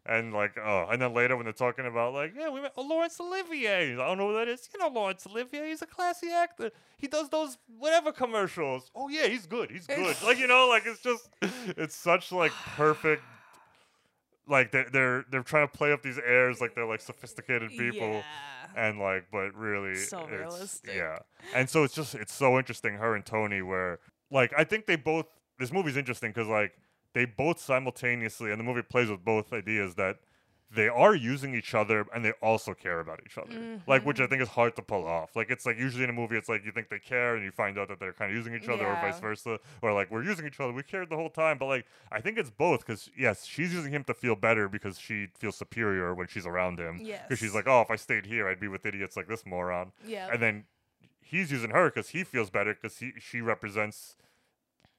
And 0.05 0.33
like, 0.33 0.57
oh, 0.57 0.87
and 0.89 1.01
then 1.01 1.13
later 1.13 1.35
when 1.35 1.45
they're 1.45 1.53
talking 1.53 1.85
about 1.85 2.13
like, 2.13 2.33
yeah, 2.35 2.49
we 2.49 2.61
met 2.61 2.73
oh, 2.77 2.81
Laurence 2.83 3.19
Olivier. 3.19 3.93
I 3.93 3.95
don't 3.95 4.17
know 4.17 4.29
who 4.29 4.35
that 4.37 4.47
is. 4.47 4.67
You 4.73 4.79
know 4.79 4.87
Laurence 4.87 5.27
Olivier. 5.27 5.67
He's 5.69 5.81
a 5.81 5.85
classy 5.85 6.29
actor. 6.31 6.71
He 6.97 7.07
does 7.07 7.29
those 7.29 7.57
whatever 7.77 8.11
commercials. 8.11 8.89
Oh 8.95 9.09
yeah, 9.09 9.27
he's 9.27 9.45
good. 9.45 9.69
He's 9.71 9.85
good. 9.87 10.15
like 10.23 10.39
you 10.39 10.47
know, 10.47 10.67
like 10.67 10.83
it's 10.85 11.01
just, 11.01 11.29
it's 11.77 11.95
such 11.95 12.31
like 12.31 12.51
perfect. 12.75 13.23
Like 14.47 14.71
they're 14.71 14.89
they're 14.91 15.25
they're 15.29 15.43
trying 15.43 15.67
to 15.67 15.77
play 15.77 15.91
up 15.91 16.01
these 16.01 16.17
airs 16.17 16.59
like 16.59 16.73
they're 16.73 16.87
like 16.87 17.01
sophisticated 17.01 17.69
people, 17.69 18.09
Yeah. 18.09 18.23
and 18.75 18.99
like 18.99 19.25
but 19.31 19.53
really 19.53 19.95
So 19.95 20.21
it's, 20.21 20.31
realistic. 20.31 20.95
Yeah, 20.95 21.19
and 21.53 21.69
so 21.69 21.83
it's 21.83 21.93
just 21.93 22.15
it's 22.15 22.33
so 22.33 22.57
interesting 22.57 22.95
her 22.95 23.13
and 23.15 23.23
Tony 23.23 23.61
where 23.61 23.99
like 24.31 24.51
I 24.57 24.63
think 24.63 24.87
they 24.87 24.95
both 24.95 25.27
this 25.59 25.71
movie's 25.71 25.97
interesting 25.97 26.31
because 26.31 26.47
like 26.47 26.71
they 27.13 27.25
both 27.25 27.59
simultaneously 27.59 28.51
and 28.51 28.59
the 28.59 28.63
movie 28.63 28.81
plays 28.83 29.09
with 29.09 29.23
both 29.25 29.51
ideas 29.53 29.95
that 29.95 30.17
they 30.71 30.87
are 30.87 31.15
using 31.15 31.55
each 31.55 31.73
other 31.73 32.05
and 32.13 32.23
they 32.23 32.31
also 32.43 32.75
care 32.75 32.99
about 32.99 33.19
each 33.25 33.39
other. 33.39 33.81
Like 33.87 34.05
which 34.05 34.19
i 34.19 34.23
Mm-hmm. 34.23 34.29
think 34.29 34.41
is 34.43 34.49
hard 34.49 34.75
to 34.75 34.83
pull 34.83 35.07
off. 35.07 35.35
Like 35.35 35.49
it's 35.49 35.65
like 35.65 35.79
usually 35.79 36.03
in 36.03 36.11
a 36.11 36.13
movie 36.13 36.37
it's 36.37 36.47
like 36.47 36.63
you 36.63 36.71
think 36.71 36.89
they 36.89 36.99
care 36.99 37.33
and 37.35 37.43
you 37.43 37.49
find 37.49 37.79
out 37.79 37.87
that 37.87 37.99
they're 37.99 38.13
kind 38.13 38.29
of 38.29 38.37
using 38.37 38.53
each 38.53 38.69
other 38.69 38.85
or 38.85 38.93
vice 39.01 39.19
versa 39.19 39.59
or 39.81 39.93
like 39.93 40.11
we're 40.11 40.23
using 40.23 40.45
each 40.45 40.59
other 40.59 40.71
we 40.71 40.83
cared 40.83 41.09
the 41.09 41.15
whole 41.15 41.31
time. 41.31 41.57
But 41.57 41.65
like 41.65 41.85
i 42.11 42.21
think 42.21 42.37
it's 42.37 42.51
both 42.51 42.81
because 42.85 43.09
yes 43.17 43.45
she's 43.45 43.73
using 43.73 43.91
him 43.91 44.03
to 44.03 44.13
feel 44.13 44.35
better 44.35 44.69
because 44.69 44.99
she 44.99 45.29
feels 45.35 45.55
superior 45.55 46.13
when 46.13 46.27
she's 46.27 46.45
around 46.45 46.77
him. 46.79 46.99
Because 47.23 47.39
she's 47.39 47.55
like 47.55 47.67
oh 47.67 47.81
if 47.81 47.89
i 47.89 47.95
stayed 47.95 48.27
here 48.27 48.47
i'd 48.47 48.59
be 48.59 48.67
with 48.67 48.85
idiots 48.85 49.17
like 49.17 49.27
this 49.27 49.47
moron. 49.47 49.91
Yeah. 50.05 50.29
and 50.31 50.39
then 50.39 50.65
he's 51.19 51.51
using 51.51 51.71
her 51.71 51.89
because 51.89 52.09
he 52.09 52.23
feels 52.23 52.51
better 52.51 52.75
because 52.75 52.99
he 52.99 53.13
she 53.19 53.41
represents 53.41 54.15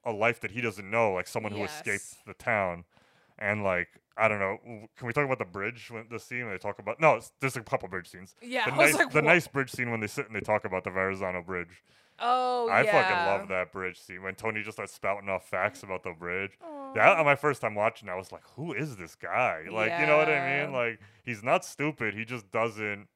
a 0.04 0.12
life 0.12 0.40
that 0.40 0.50
he 0.50 0.60
doesn't 0.60 0.90
know, 0.90 1.12
like 1.12 1.26
someone 1.26 1.52
who 1.52 1.64
escaped 1.64 2.26
the 2.26 2.34
town, 2.34 2.84
and 3.38 3.62
like 3.62 3.88
I 4.16 4.28
don't 4.28 4.38
know. 4.38 4.58
Can 4.96 5.06
we 5.06 5.12
talk 5.12 5.24
about 5.24 5.38
the 5.38 5.44
bridge? 5.44 5.90
When 5.90 6.06
the 6.10 6.18
scene 6.18 6.48
they 6.48 6.58
talk 6.58 6.78
about 6.78 7.00
no, 7.00 7.14
it's, 7.16 7.32
there's 7.40 7.56
a 7.56 7.62
couple 7.62 7.88
bridge 7.88 8.08
scenes. 8.08 8.34
Yeah, 8.42 8.68
the 8.68 8.76
nice 8.76 8.94
like, 8.94 9.12
the 9.12 9.22
nice 9.22 9.46
bridge 9.46 9.70
scene 9.70 9.90
when 9.90 10.00
they 10.00 10.06
sit 10.06 10.26
and 10.26 10.34
they 10.34 10.40
talk 10.40 10.64
about 10.64 10.84
the 10.84 10.90
Verrazano 10.90 11.42
Bridge. 11.42 11.82
Oh 12.18 12.68
I 12.68 12.82
yeah. 12.82 12.92
fucking 12.92 13.40
love 13.40 13.48
that 13.48 13.72
bridge 13.72 13.98
scene 13.98 14.22
when 14.22 14.34
Tony 14.34 14.62
just 14.62 14.76
starts 14.76 14.92
spouting 14.92 15.28
off 15.30 15.48
facts 15.48 15.82
about 15.82 16.02
the 16.02 16.12
bridge. 16.12 16.52
That 16.94 17.18
on 17.18 17.24
my 17.24 17.36
first 17.36 17.62
time 17.62 17.74
watching, 17.74 18.08
I 18.08 18.14
was 18.14 18.30
like, 18.30 18.42
"Who 18.56 18.74
is 18.74 18.96
this 18.96 19.14
guy?" 19.14 19.64
Like, 19.70 19.92
you 20.00 20.06
know 20.06 20.16
what 20.16 20.28
I 20.28 20.60
mean? 20.60 20.72
Like, 20.72 21.00
he's 21.24 21.42
not 21.42 21.64
stupid. 21.64 22.14
He 22.14 22.24
just 22.24 22.50
doesn't 22.50 23.08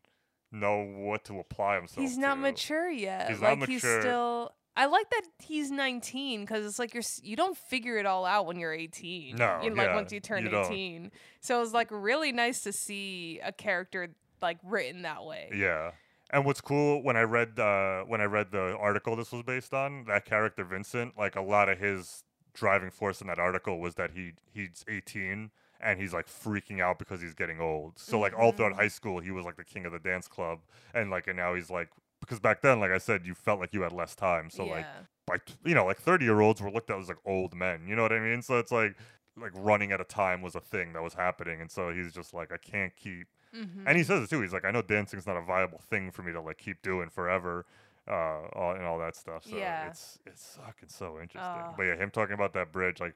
know 0.53 0.83
what 0.83 1.25
to 1.25 1.39
apply 1.39 1.77
himself. 1.77 2.01
He's 2.07 2.17
not 2.17 2.37
to. 2.37 2.41
mature 2.41 2.89
yet. 2.89 3.29
He's 3.29 3.41
not 3.41 3.59
like 3.59 3.69
he's 3.69 3.81
still. 3.83 4.53
I 4.77 4.87
like 4.87 5.09
that 5.11 5.23
he's 5.39 5.71
19 5.71 6.41
because 6.41 6.67
it's 6.67 6.79
like 6.79 6.95
you're 6.95 7.03
you 7.23 7.37
don't 7.37 7.57
figure 7.57 7.97
it 7.97 8.07
all 8.07 8.25
out 8.25 8.47
when 8.47 8.59
you're 8.59 8.73
18. 8.73 9.37
No, 9.37 9.61
you, 9.63 9.75
like 9.75 9.89
yeah, 9.89 9.95
once 9.95 10.13
you 10.13 10.21
turn 10.21 10.45
you 10.45 10.51
don't. 10.51 10.67
18. 10.67 11.13
So 11.41 11.63
it's 11.63 11.73
like 11.73 11.89
really 11.91 12.33
nice 12.33 12.63
to 12.63 12.73
see 12.73 13.41
a 13.45 13.53
character 13.53 14.09
like 14.43 14.59
written 14.65 15.03
that 15.03 15.25
way. 15.25 15.51
Yeah. 15.55 15.93
And 16.31 16.45
what's 16.45 16.61
cool 16.61 17.03
when 17.03 17.17
I 17.17 17.23
read 17.23 17.59
uh, 17.59 18.03
when 18.03 18.21
I 18.21 18.25
read 18.25 18.51
the 18.51 18.77
article 18.77 19.15
this 19.15 19.31
was 19.31 19.43
based 19.43 19.73
on, 19.73 20.05
that 20.07 20.25
character 20.25 20.65
Vincent, 20.65 21.17
like 21.17 21.37
a 21.37 21.43
lot 21.43 21.69
of 21.69 21.79
his 21.79 22.25
driving 22.53 22.91
force 22.91 23.21
in 23.21 23.27
that 23.29 23.39
article 23.39 23.79
was 23.79 23.95
that 23.95 24.11
he 24.13 24.33
he's 24.53 24.85
18 24.89 25.51
and 25.81 26.01
he's 26.01 26.15
like 26.15 26.27
freaking 26.27 26.81
out 26.81 26.99
because 26.99 27.21
he's 27.21 27.35
getting 27.35 27.61
old. 27.61 27.99
So 27.99 28.19
like 28.19 28.37
all 28.37 28.53
throughout 28.53 28.75
high 28.75 28.89
school 28.89 29.21
he 29.21 29.31
was 29.31 29.45
like 29.45 29.57
the 29.57 29.65
king 29.65 29.87
of 29.87 29.93
the 29.93 29.99
dance 29.99 30.27
club 30.27 30.61
and 30.95 31.11
like 31.11 31.29
and 31.29 31.37
now 31.37 31.55
he's 31.55 31.71
like 31.71 31.91
because 32.25 32.41
back 32.41 32.61
then 32.63 32.81
like 32.81 32.91
I 32.91 32.99
said 32.99 33.27
you 33.27 33.35
felt 33.35 33.61
like 33.61 33.73
you 33.75 33.83
had 33.83 33.93
less 33.93 34.15
time. 34.15 34.51
So 34.51 34.65
like 34.65 34.81
Yeah. 34.85 35.01
by 35.27 35.37
you 35.65 35.75
know 35.75 35.85
like 35.87 35.99
30 35.99 36.25
year 36.25 36.41
olds 36.41 36.61
were 36.61 36.71
looked 36.71 36.91
at 36.91 36.99
as 36.99 37.09
like 37.09 37.19
old 37.25 37.55
men 37.55 37.87
you 37.89 37.97
know 37.97 38.03
what 38.03 38.13
i 38.13 38.19
mean 38.21 38.43
so 38.43 38.59
it's 38.59 38.71
like 38.71 38.95
like 39.37 39.53
running 39.55 39.91
at 39.91 39.99
a 40.01 40.05
time 40.05 40.43
was 40.43 40.55
a 40.55 40.61
thing 40.61 40.93
that 40.93 41.03
was 41.03 41.15
happening 41.15 41.61
and 41.63 41.71
so 41.71 41.91
he's 41.91 42.13
just 42.13 42.35
like 42.35 42.53
i 42.53 42.57
can't 42.59 42.95
keep 42.97 43.27
Mm-hmm. 43.57 43.87
and 43.87 43.97
he 43.97 44.03
says 44.03 44.23
it 44.25 44.29
too 44.31 44.41
he's 44.43 44.53
like 44.53 44.65
i 44.65 44.71
know 44.73 44.83
dancing's 44.83 45.27
not 45.29 45.37
a 45.37 45.41
viable 45.41 45.81
thing 45.89 46.11
for 46.11 46.23
me 46.23 46.33
to 46.33 46.41
like 46.41 46.59
keep 46.59 46.83
doing 46.83 47.09
forever 47.09 47.65
uh 48.09 48.49
all, 48.53 48.73
and 48.75 48.85
all 48.85 48.99
that 48.99 49.15
stuff 49.17 49.45
so 49.47 49.57
Yeah. 49.57 49.89
it's 49.89 50.19
it's 50.27 50.59
fucking 50.63 50.89
so 50.89 51.19
interesting 51.21 51.63
Oh. 51.65 51.73
but 51.77 51.85
yeah 51.85 51.95
him 51.97 52.11
talking 52.11 52.35
about 52.35 52.53
that 52.55 52.71
bridge 52.73 52.99
like 53.01 53.15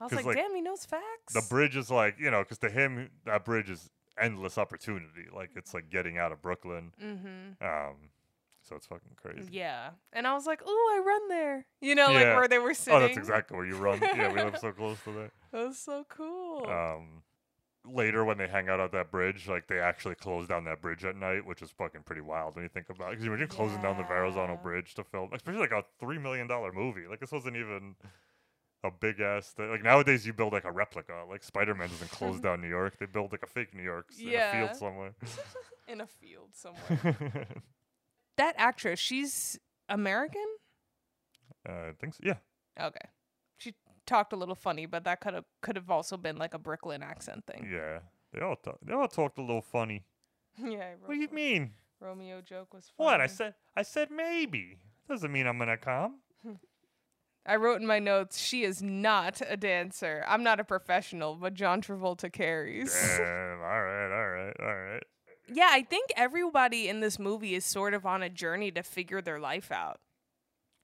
I 0.00 0.04
was 0.04 0.12
like, 0.14 0.24
like, 0.24 0.36
damn, 0.36 0.54
he 0.54 0.60
knows 0.62 0.84
facts. 0.84 1.32
the 1.34 1.42
bridge 1.48 1.76
is 1.76 1.90
like 1.90 2.16
you 2.18 2.30
know 2.30 2.40
because 2.42 2.58
to 2.58 2.70
him 2.70 3.10
that 3.26 3.44
bridge 3.44 3.68
is 3.70 3.90
endless 4.18 4.56
opportunity. 4.58 5.26
Like 5.34 5.50
it's 5.56 5.74
like 5.74 5.90
getting 5.90 6.16
out 6.18 6.32
of 6.32 6.40
Brooklyn. 6.42 6.92
Mm-hmm. 7.02 7.62
Um, 7.64 7.94
so 8.68 8.76
it's 8.76 8.86
fucking 8.86 9.16
crazy. 9.16 9.48
Yeah. 9.52 9.90
And 10.12 10.26
I 10.26 10.34
was 10.34 10.46
like, 10.46 10.62
"Ooh, 10.66 10.68
I 10.70 11.02
run 11.04 11.28
there." 11.28 11.66
You 11.80 11.94
know, 11.94 12.12
like 12.12 12.36
where 12.36 12.48
they 12.48 12.58
were 12.58 12.74
sitting. 12.74 12.98
Oh, 12.98 13.00
that's 13.00 13.16
exactly 13.16 13.56
where 13.56 13.66
you 13.66 13.76
run. 13.76 14.00
yeah, 14.00 14.32
we 14.32 14.40
live 14.42 14.58
so 14.58 14.72
close 14.76 14.98
to 15.04 15.12
that. 15.12 15.30
That 15.52 15.66
was 15.68 15.78
so 15.78 16.04
cool. 16.08 16.66
Um, 16.68 17.22
later 17.84 18.24
when 18.24 18.36
they 18.38 18.48
hang 18.48 18.68
out 18.68 18.80
at 18.80 18.90
that 18.92 19.10
bridge, 19.12 19.48
like 19.48 19.68
they 19.68 19.78
actually 19.78 20.16
close 20.16 20.48
down 20.48 20.64
that 20.64 20.80
bridge 20.82 21.04
at 21.04 21.14
night, 21.16 21.46
which 21.46 21.62
is 21.62 21.70
fucking 21.70 22.02
pretty 22.02 22.22
wild 22.22 22.54
when 22.56 22.64
you 22.64 22.68
think 22.68 22.88
about 22.90 23.08
it. 23.08 23.10
Because 23.12 23.24
you 23.24 23.30
imagine 23.32 23.48
closing 23.48 23.80
down 23.80 23.96
the 23.96 24.02
Verrazano 24.04 24.58
Bridge 24.62 24.94
to 24.94 25.04
film, 25.04 25.30
especially 25.32 25.60
like 25.60 25.70
a 25.72 25.84
three 26.00 26.18
million 26.18 26.46
dollar 26.48 26.72
movie. 26.72 27.06
Like 27.08 27.20
this 27.20 27.30
wasn't 27.32 27.56
even 27.56 27.94
a 28.84 28.90
big 28.90 29.20
ass 29.20 29.50
thing. 29.52 29.70
Like 29.70 29.82
nowadays, 29.84 30.26
you 30.26 30.32
build 30.32 30.52
like 30.52 30.64
a 30.64 30.72
replica. 30.72 31.24
Like 31.28 31.42
Spider 31.44 31.74
Man 31.74 31.88
doesn't 31.88 32.10
close 32.10 32.40
down 32.40 32.60
New 32.60 32.68
York; 32.68 32.98
they 32.98 33.06
build 33.06 33.30
like 33.32 33.42
a 33.42 33.46
fake 33.46 33.74
New 33.74 33.82
York 33.82 34.06
s- 34.12 34.20
in 34.20 34.34
a 34.34 34.52
field 34.52 34.76
somewhere. 34.76 35.14
In 35.88 36.00
a 36.00 36.06
field 36.08 36.48
somewhere. 36.52 37.46
that 38.36 38.54
actress, 38.58 38.98
she's 39.00 39.58
American? 39.88 40.46
uh, 41.68 41.72
I 41.72 41.92
think 42.00 42.14
so. 42.14 42.20
Yeah, 42.24 42.36
Okay. 42.80 43.08
She 43.58 43.74
talked 44.06 44.32
a 44.32 44.36
little 44.36 44.54
funny, 44.54 44.86
but 44.86 45.04
that 45.04 45.20
could 45.20 45.34
have 45.34 45.44
could 45.62 45.76
have 45.76 45.90
also 45.90 46.16
been 46.16 46.36
like 46.36 46.54
a 46.54 46.58
Brooklyn 46.58 47.02
accent 47.02 47.44
thing. 47.46 47.68
yeah. 47.72 48.00
They 48.32 48.40
all 48.40 48.56
talk, 48.56 48.78
they 48.82 48.92
all 48.92 49.08
talked 49.08 49.38
a 49.38 49.42
little 49.42 49.62
funny. 49.62 50.04
Yeah. 50.58 50.94
What 51.04 51.14
do 51.14 51.20
you 51.20 51.28
mean? 51.32 51.72
Romeo 52.00 52.40
joke 52.40 52.72
was 52.74 52.90
funny. 52.96 53.06
What 53.06 53.20
I 53.20 53.26
said? 53.26 53.54
I 53.76 53.82
said 53.82 54.10
maybe. 54.10 54.78
Doesn't 55.08 55.30
mean 55.32 55.46
I'm 55.46 55.58
gonna 55.58 55.76
come. 55.76 56.20
I 57.46 57.56
wrote 57.56 57.80
in 57.80 57.86
my 57.86 57.98
notes, 58.00 58.38
she 58.40 58.64
is 58.64 58.82
not 58.82 59.40
a 59.48 59.56
dancer. 59.56 60.24
I'm 60.26 60.42
not 60.42 60.58
a 60.58 60.64
professional, 60.64 61.36
but 61.36 61.54
John 61.54 61.80
Travolta 61.80 62.32
carries. 62.32 62.92
Damn. 63.18 63.60
all 63.60 63.82
right. 63.82 64.10
All 64.12 64.28
right. 64.30 64.56
All 64.60 64.74
right. 64.76 65.02
Yeah, 65.52 65.68
I 65.70 65.82
think 65.82 66.10
everybody 66.16 66.88
in 66.88 67.00
this 67.00 67.18
movie 67.18 67.54
is 67.54 67.64
sort 67.64 67.94
of 67.94 68.04
on 68.06 68.22
a 68.22 68.28
journey 68.28 68.70
to 68.72 68.82
figure 68.82 69.20
their 69.20 69.38
life 69.38 69.70
out. 69.72 70.00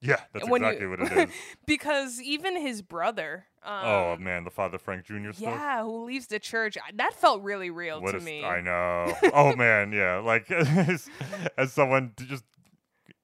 Yeah, 0.01 0.21
that's 0.33 0.49
When 0.49 0.63
you- 0.63 0.69
exactly 0.69 0.87
what 0.89 1.01
it 1.01 1.13
is. 1.31 1.35
because 1.67 2.21
even 2.21 2.61
his 2.61 2.83
brother, 2.83 3.47
um, 3.63 3.85
oh 3.85 4.17
man, 4.19 4.43
the 4.43 4.51
Father 4.51 4.77
Frank 4.79 5.05
Jr. 5.07 5.31
stuff. 5.31 5.41
yeah, 5.41 5.83
who 5.85 6.05
leaves 6.07 6.27
the 6.27 6.41
church. 6.41 6.77
That 6.95 7.15
felt 7.15 7.43
really 7.43 7.71
real 7.71 8.01
What 8.03 8.11
to 8.11 8.17
is- 8.17 8.25
me. 8.25 8.45
I 8.45 8.61
know. 8.61 9.15
oh 9.33 9.55
man, 9.55 9.93
yeah. 9.93 10.17
Like 10.19 10.51
as, 10.51 11.09
as 11.57 11.73
someone 11.73 12.15
just 12.17 12.43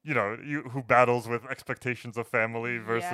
you 0.04 0.14
know 0.14 0.36
you 0.44 0.62
who 0.62 0.82
battles 0.84 1.26
with 1.28 1.44
expectations 1.50 2.16
of 2.16 2.28
family 2.28 2.78
versus 2.78 3.10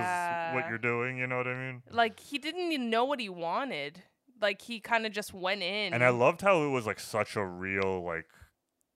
what 0.54 0.68
you're 0.68 0.76
doing. 0.76 1.16
You 1.16 1.26
know 1.26 1.38
what 1.38 1.48
I 1.48 1.54
mean? 1.54 1.82
Like 1.90 2.20
he 2.20 2.36
didn't 2.36 2.70
even 2.70 2.90
know 2.90 3.06
what 3.06 3.18
he 3.18 3.30
wanted. 3.30 4.02
Like 4.40 4.60
he 4.62 4.80
kind 4.80 5.06
of 5.06 5.12
just 5.12 5.32
went 5.32 5.62
in. 5.62 5.94
And 5.94 6.02
I 6.04 6.10
loved 6.10 6.40
how 6.40 6.62
it 6.64 6.68
was 6.68 6.86
like 6.86 7.00
such 7.00 7.36
a 7.36 7.44
real 7.44 8.02
like. 8.04 8.26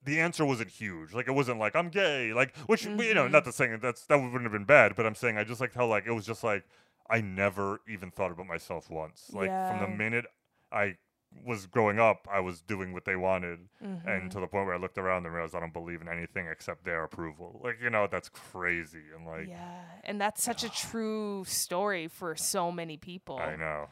The 0.05 0.21
answer 0.21 0.45
wasn't 0.45 0.71
huge. 0.71 1.13
Like 1.13 1.29
it 1.29 1.33
wasn't 1.33 1.59
like 1.59 1.75
I'm 1.77 1.89
gay. 1.91 2.33
Like 2.33 2.57
which 2.67 2.85
you 2.85 2.91
know, 3.15 3.25
Mm-hmm. 3.25 3.33
not 3.33 3.45
the 3.45 3.53
saying 3.53 3.79
that's 3.83 4.07
that 4.07 4.17
wouldn't 4.17 4.43
have 4.43 4.53
been 4.53 4.65
bad, 4.65 4.95
but 4.97 5.05
I'm 5.07 5.15
saying 5.15 5.37
I 5.37 5.45
just 5.45 5.61
liked 5.61 5.75
how 5.75 5.87
like 5.87 6.07
it 6.07 6.13
was 6.13 6.25
just 6.27 6.43
like 6.45 6.65
I 7.11 7.21
never 7.21 7.81
even 7.89 8.11
thought 8.11 8.31
about 8.31 8.47
myself 8.47 8.91
once. 8.91 9.31
Like 9.33 9.49
from 9.51 9.81
the 9.81 9.89
minute 9.97 10.25
I 10.73 10.97
was 11.45 11.67
growing 11.67 11.99
up, 11.99 12.27
I 12.33 12.41
was 12.41 12.63
doing 12.63 12.93
what 12.95 13.05
they 13.05 13.17
wanted, 13.17 13.59
Mm-hmm. 13.85 14.09
and 14.09 14.31
to 14.31 14.41
the 14.41 14.47
point 14.47 14.67
where 14.67 14.75
I 14.75 14.79
looked 14.79 14.97
around 14.99 15.27
and 15.27 15.35
realized 15.35 15.55
I 15.55 15.61
don't 15.61 15.73
believe 15.75 16.01
in 16.01 16.09
anything 16.09 16.47
except 16.47 16.85
their 16.85 17.05
approval. 17.05 17.61
Like 17.63 17.77
you 17.83 17.91
know, 17.91 18.07
that's 18.11 18.29
crazy. 18.31 19.03
And 19.15 19.27
like 19.27 19.49
yeah, 19.49 19.81
and 20.05 20.21
that's 20.21 20.43
such 20.43 20.65
a 20.65 20.69
true 20.89 21.45
story 21.47 22.09
for 22.09 22.35
so 22.37 22.71
many 22.73 22.97
people. 22.97 23.37
I 23.39 23.57
know. 23.57 23.89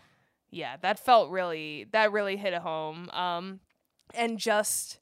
Yeah 0.56 0.76
that 0.80 0.98
felt 0.98 1.30
really 1.30 1.86
that 1.92 2.10
really 2.12 2.36
hit 2.36 2.52
a 2.54 2.60
home 2.60 3.08
um 3.10 3.60
and 4.14 4.38
just 4.38 4.98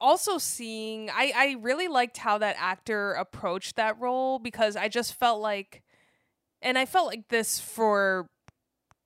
also 0.00 0.36
seeing 0.38 1.08
i 1.10 1.32
i 1.36 1.56
really 1.60 1.86
liked 1.88 2.16
how 2.18 2.36
that 2.38 2.56
actor 2.58 3.12
approached 3.12 3.76
that 3.76 3.98
role 4.00 4.38
because 4.40 4.74
i 4.76 4.88
just 4.88 5.14
felt 5.14 5.40
like 5.40 5.82
and 6.60 6.76
i 6.76 6.84
felt 6.84 7.06
like 7.06 7.28
this 7.28 7.60
for 7.60 8.28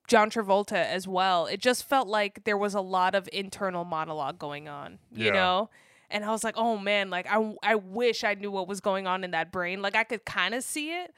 john 0.07 0.29
travolta 0.29 0.73
as 0.85 1.07
well 1.07 1.45
it 1.45 1.59
just 1.59 1.83
felt 1.87 2.07
like 2.07 2.43
there 2.45 2.57
was 2.57 2.73
a 2.73 2.81
lot 2.81 3.13
of 3.13 3.29
internal 3.31 3.85
monologue 3.85 4.39
going 4.39 4.67
on 4.67 4.97
you 5.11 5.25
Yeah. 5.25 5.33
know 5.33 5.69
and 6.09 6.25
i 6.25 6.29
was 6.31 6.43
like 6.43 6.55
oh 6.57 6.77
man 6.77 7.09
like 7.11 7.27
i 7.29 7.53
i 7.61 7.75
wish 7.75 8.23
i 8.23 8.33
knew 8.33 8.49
what 8.49 8.67
was 8.67 8.79
going 8.79 9.05
on 9.05 9.23
in 9.23 9.31
that 9.31 9.51
brain 9.51 9.81
like 9.81 9.95
i 9.95 10.03
could 10.03 10.25
kind 10.25 10.55
of 10.55 10.63
see 10.63 10.91
it 10.91 11.13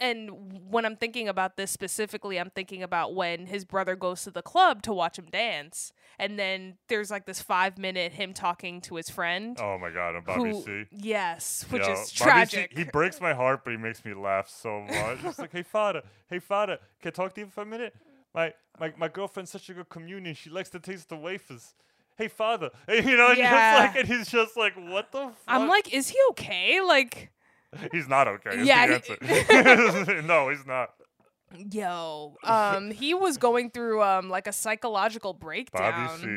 and 0.00 0.30
when 0.70 0.84
I'm 0.84 0.96
thinking 0.96 1.28
about 1.28 1.56
this 1.56 1.70
specifically, 1.70 2.38
I'm 2.38 2.50
thinking 2.50 2.82
about 2.82 3.14
when 3.14 3.46
his 3.46 3.64
brother 3.64 3.96
goes 3.96 4.22
to 4.24 4.30
the 4.30 4.42
club 4.42 4.82
to 4.82 4.92
watch 4.92 5.18
him 5.18 5.26
dance, 5.26 5.92
and 6.18 6.38
then 6.38 6.76
there's 6.88 7.10
like 7.10 7.26
this 7.26 7.42
five 7.42 7.78
minute 7.78 8.12
him 8.12 8.32
talking 8.32 8.80
to 8.82 8.96
his 8.96 9.10
friend. 9.10 9.58
Oh 9.60 9.78
my 9.78 9.90
god, 9.90 10.14
and 10.14 10.24
Bobby 10.24 10.50
who, 10.50 10.62
C. 10.62 10.84
Yes, 10.90 11.66
which 11.70 11.82
Yo, 11.82 11.92
is 11.92 11.98
Bobby 11.98 12.06
C, 12.06 12.24
tragic. 12.24 12.78
he 12.78 12.84
breaks 12.84 13.20
my 13.20 13.34
heart, 13.34 13.62
but 13.64 13.72
he 13.72 13.76
makes 13.76 14.04
me 14.04 14.14
laugh 14.14 14.48
so 14.48 14.80
much. 14.82 15.18
It's 15.24 15.38
like, 15.38 15.52
hey, 15.52 15.62
father, 15.62 16.02
hey, 16.30 16.38
father, 16.38 16.78
can 17.00 17.08
I 17.08 17.10
talk 17.10 17.34
to 17.34 17.40
you 17.40 17.46
for 17.48 17.62
a 17.62 17.66
minute? 17.66 17.94
My, 18.34 18.52
my, 18.78 18.92
my 18.96 19.08
girlfriend's 19.08 19.50
such 19.50 19.68
a 19.70 19.74
good 19.74 19.88
communion. 19.88 20.34
She 20.34 20.50
likes 20.50 20.70
to 20.70 20.78
taste 20.80 21.08
the 21.08 21.16
wafers. 21.16 21.74
Hey, 22.16 22.28
father. 22.28 22.70
you 22.88 23.16
know, 23.16 23.30
and, 23.30 23.38
Yeah. 23.38 23.50
just 23.50 23.96
like, 23.96 23.96
and 24.04 24.08
he's 24.08 24.28
just 24.28 24.56
like, 24.56 24.74
what 24.74 25.12
the 25.12 25.18
fuck? 25.18 25.34
I'm 25.46 25.68
like, 25.68 25.92
is 25.92 26.08
he 26.10 26.18
okay? 26.30 26.80
Like, 26.80 27.30
he's 27.92 28.08
not 28.08 28.28
okay. 28.28 28.64
Yeah, 28.64 28.86
no, 30.24 30.48
he's 30.48 30.66
not. 30.66 30.90
yo, 31.70 32.36
um, 32.44 32.90
he 32.90 33.14
was 33.14 33.36
going 33.36 33.70
through 33.70 34.02
um 34.02 34.28
like 34.28 34.46
a 34.46 34.52
psychological 34.52 35.32
breakdown. 35.32 36.08
Bobby 36.08 36.22
C. 36.22 36.28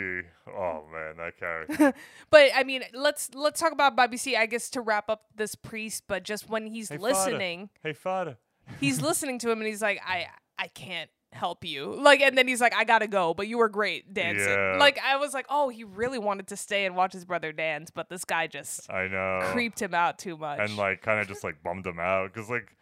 Oh, 0.50 0.84
man, 0.92 1.18
that 1.18 1.38
character. 1.38 1.94
But 2.30 2.52
I 2.56 2.64
mean, 2.64 2.84
let's 2.94 3.30
let's 3.34 3.60
talk 3.60 3.72
about 3.72 3.96
Bobby 3.96 4.18
C. 4.18 4.36
I 4.36 4.46
guess 4.46 4.70
to 4.72 4.82
wrap 4.82 5.10
up 5.10 5.24
this 5.36 5.56
priest, 5.56 6.04
but 6.08 6.24
just 6.24 6.50
when 6.50 6.68
he's 6.68 6.90
hey, 6.90 6.98
father. 6.98 7.14
listening. 7.14 7.70
Hey, 7.84 7.94
father. 7.94 8.38
he's 8.80 9.02
listening 9.02 9.40
to 9.40 9.52
him 9.52 9.60
and 9.60 9.68
he's 9.68 9.82
like, 9.82 10.02
I 10.06 10.28
I 10.58 10.68
can't 10.68 11.10
help 11.34 11.64
you. 11.66 11.94
Like 11.96 12.22
and 12.22 12.38
then 12.38 12.48
he's 12.48 12.62
like, 12.62 12.74
I 12.76 12.84
gotta 12.84 13.08
go, 13.08 13.34
but 13.34 13.48
you 13.48 13.58
were 13.58 13.70
great 13.70 14.14
dancing. 14.14 14.48
Yeah. 14.50 14.78
Like 14.80 15.00
I 15.04 15.18
was 15.18 15.34
like, 15.34 15.46
oh, 15.50 15.70
he 15.70 15.84
really 15.84 16.20
wanted 16.20 16.48
to 16.48 16.58
stay 16.58 16.86
and 16.86 16.96
watch 16.96 17.14
his 17.14 17.26
brother 17.26 17.52
dance, 17.52 17.90
but 17.90 18.10
this 18.10 18.26
guy 18.26 18.48
just 18.48 18.92
I 18.92 19.08
know. 19.08 19.40
creeped 19.52 19.82
him 19.82 19.94
out 19.94 20.20
too 20.20 20.38
much. 20.38 20.60
and 20.60 20.76
like 20.78 21.02
kind 21.02 21.20
of 21.20 21.28
just 21.28 21.44
like 21.44 21.64
bummed 21.64 21.86
him 21.86 22.00
out 22.00 22.34
because 22.34 22.50
like 22.50 22.76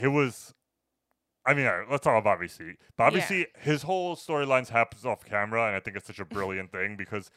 it 0.00 0.08
was 0.08 0.52
I 1.48 1.54
mean, 1.54 1.66
all 1.66 1.78
right, 1.78 1.88
let's 1.90 2.02
talk 2.02 2.10
about 2.18 2.24
Bobby 2.24 2.48
C. 2.48 2.72
Bobby 2.96 3.18
Yeah. 3.18 3.26
C. 3.26 3.46
His 3.60 3.82
whole 3.82 4.16
storylines 4.16 4.68
happens 4.70 5.06
off 5.06 5.24
camera, 5.24 5.66
and 5.68 5.76
I 5.76 5.80
think 5.80 5.96
it's 5.96 6.06
such 6.08 6.18
a 6.18 6.24
brilliant 6.24 6.72
thing 6.72 6.96
because 6.96 7.30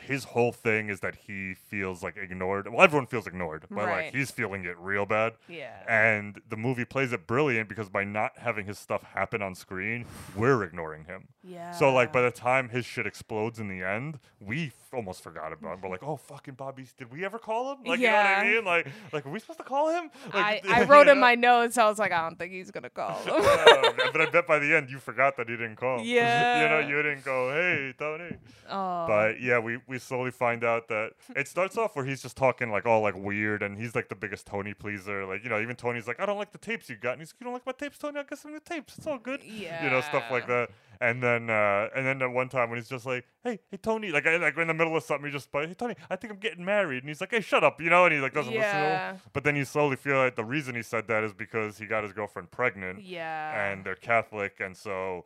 his 0.00 0.24
whole 0.24 0.52
thing 0.52 0.88
is 0.88 1.00
that 1.00 1.14
he 1.26 1.54
feels 1.54 2.02
like 2.02 2.16
ignored. 2.16 2.66
Well, 2.68 2.82
everyone 2.82 3.06
feels 3.06 3.26
ignored, 3.26 3.64
but 3.70 3.86
Right. 3.86 4.04
like 4.06 4.14
he's 4.14 4.30
feeling 4.30 4.64
it 4.64 4.76
real 4.78 5.06
bad. 5.06 5.34
yeah. 5.48 5.82
And 5.88 6.40
the 6.48 6.56
movie 6.56 6.84
plays 6.84 7.12
it 7.12 7.26
brilliant 7.26 7.68
because 7.68 7.88
by 7.88 8.04
not 8.04 8.38
having 8.38 8.66
his 8.66 8.78
stuff 8.78 9.02
happen 9.02 9.42
on 9.42 9.54
screen, 9.54 10.06
we're 10.34 10.62
ignoring 10.62 11.04
him. 11.04 11.28
yeah. 11.42 11.70
So 11.72 11.92
like 11.92 12.12
by 12.12 12.22
the 12.22 12.30
time 12.30 12.68
his 12.70 12.84
shit 12.86 13.06
explodes 13.06 13.58
in 13.58 13.68
the 13.68 13.82
end, 13.82 14.18
we 14.40 14.68
almost 14.92 15.22
forgot 15.22 15.52
about 15.52 15.74
him. 15.74 15.80
We're 15.82 15.88
like, 15.90 16.02
oh 16.02 16.16
fucking 16.16 16.54
Bobby, 16.54 16.86
did 16.98 17.10
we 17.12 17.24
ever 17.24 17.38
call 17.38 17.72
him? 17.72 17.78
Like 17.84 18.00
you 18.00 18.06
know 18.06 18.12
what 18.14 18.26
I 18.26 18.44
mean? 18.44 18.64
Like 18.64 18.86
like 19.12 19.26
are 19.26 19.30
we 19.30 19.38
supposed 19.38 19.58
to 19.60 19.64
call 19.64 19.88
him? 19.90 20.10
I, 20.32 20.60
Like, 20.64 20.68
I 20.70 20.80
you 20.80 20.86
wrote 20.86 21.08
in 21.08 21.16
know? 21.16 21.20
my 21.20 21.34
notes, 21.34 21.78
I 21.78 21.88
was 21.88 21.98
like, 21.98 22.12
I 22.12 22.22
don't 22.22 22.38
think 22.38 22.52
he's 22.52 22.70
gonna 22.70 22.90
call 22.90 23.14
him. 23.22 23.34
Uh, 23.36 23.92
but 24.12 24.20
I 24.20 24.30
bet 24.30 24.46
by 24.46 24.58
the 24.58 24.74
end 24.76 24.90
you 24.90 24.98
forgot 24.98 25.36
that 25.36 25.48
he 25.48 25.56
didn't 25.56 25.76
call. 25.76 26.00
you 26.04 26.16
Yeah. 26.16 26.68
know, 26.68 26.88
you 26.88 27.02
didn't 27.02 27.24
go, 27.24 27.50
hey 27.52 27.94
Tony. 27.98 28.36
oh. 28.68 29.06
But 29.06 29.40
yeah, 29.40 29.58
we 29.58 29.78
we 29.86 29.98
slowly 29.98 30.30
find 30.30 30.64
out 30.64 30.88
that 30.88 31.12
it 31.36 31.48
starts 31.48 31.76
off 31.78 31.96
where 31.96 32.04
he's 32.04 32.22
just 32.22 32.36
talking 32.36 32.70
like 32.70 32.86
all 32.86 33.00
like 33.00 33.16
weird, 33.16 33.62
and 33.62 33.78
he's 33.78 33.94
like 33.94 34.08
the 34.08 34.14
biggest 34.16 34.46
Tony 34.46 34.74
pleaser. 34.74 35.24
Like 35.26 35.42
you 35.44 35.50
know, 35.50 35.60
even 35.60 35.76
Tony's 35.76 36.06
like, 36.06 36.20
I 36.20 36.26
don't 36.26 36.38
like 36.38 36.52
the 36.52 36.58
tapes 36.58 36.88
you 36.88 36.96
got, 36.96 37.12
and 37.12 37.20
he's 37.20 37.28
like, 37.32 37.40
you 37.40 37.44
don't 37.44 37.52
like 37.54 37.66
my 37.66 37.72
tapes, 37.72 37.98
Tony? 37.98 38.18
I 38.18 38.22
guess 38.24 38.44
I'm 38.44 38.52
the 38.52 38.60
tapes. 38.60 38.98
It's 38.98 39.06
all 39.06 39.18
good. 39.18 39.42
Yeah. 39.44 39.84
You 39.84 39.90
know, 39.90 40.00
stuff 40.00 40.24
like 40.30 40.46
that. 40.48 40.70
And 41.02 41.22
then 41.22 41.48
uh 41.48 41.88
and 41.96 42.04
then 42.06 42.20
at 42.20 42.30
one 42.30 42.50
time 42.50 42.68
when 42.68 42.78
he's 42.78 42.88
just 42.88 43.06
like, 43.06 43.24
hey 43.42 43.60
hey 43.70 43.78
Tony, 43.78 44.10
like 44.12 44.26
I, 44.26 44.36
like 44.36 44.58
in 44.58 44.68
the 44.68 44.74
middle 44.74 44.94
of 44.96 45.02
something, 45.02 45.26
he 45.26 45.32
just 45.32 45.50
but 45.50 45.66
hey 45.66 45.74
Tony, 45.74 45.94
I 46.10 46.16
think 46.16 46.32
I'm 46.32 46.38
getting 46.38 46.64
married, 46.64 47.02
and 47.02 47.08
he's 47.08 47.20
like, 47.22 47.30
hey 47.30 47.40
shut 47.40 47.64
up, 47.64 47.80
you 47.80 47.88
know, 47.88 48.04
and 48.04 48.14
he 48.14 48.20
like 48.20 48.34
doesn't 48.34 48.52
listen 48.52 48.70
to 48.70 48.78
Yeah. 48.78 49.12
him. 49.12 49.20
But 49.32 49.44
then 49.44 49.56
you 49.56 49.64
slowly 49.64 49.96
feel 49.96 50.16
like 50.18 50.36
the 50.36 50.44
reason 50.44 50.74
he 50.74 50.82
said 50.82 51.08
that 51.08 51.24
is 51.24 51.32
because 51.32 51.78
he 51.78 51.86
got 51.86 52.02
his 52.04 52.12
girlfriend 52.12 52.50
pregnant 52.50 53.02
yeah. 53.02 53.70
and 53.70 53.82
they're 53.84 53.94
Catholic, 53.94 54.60
and 54.60 54.76
so 54.76 55.24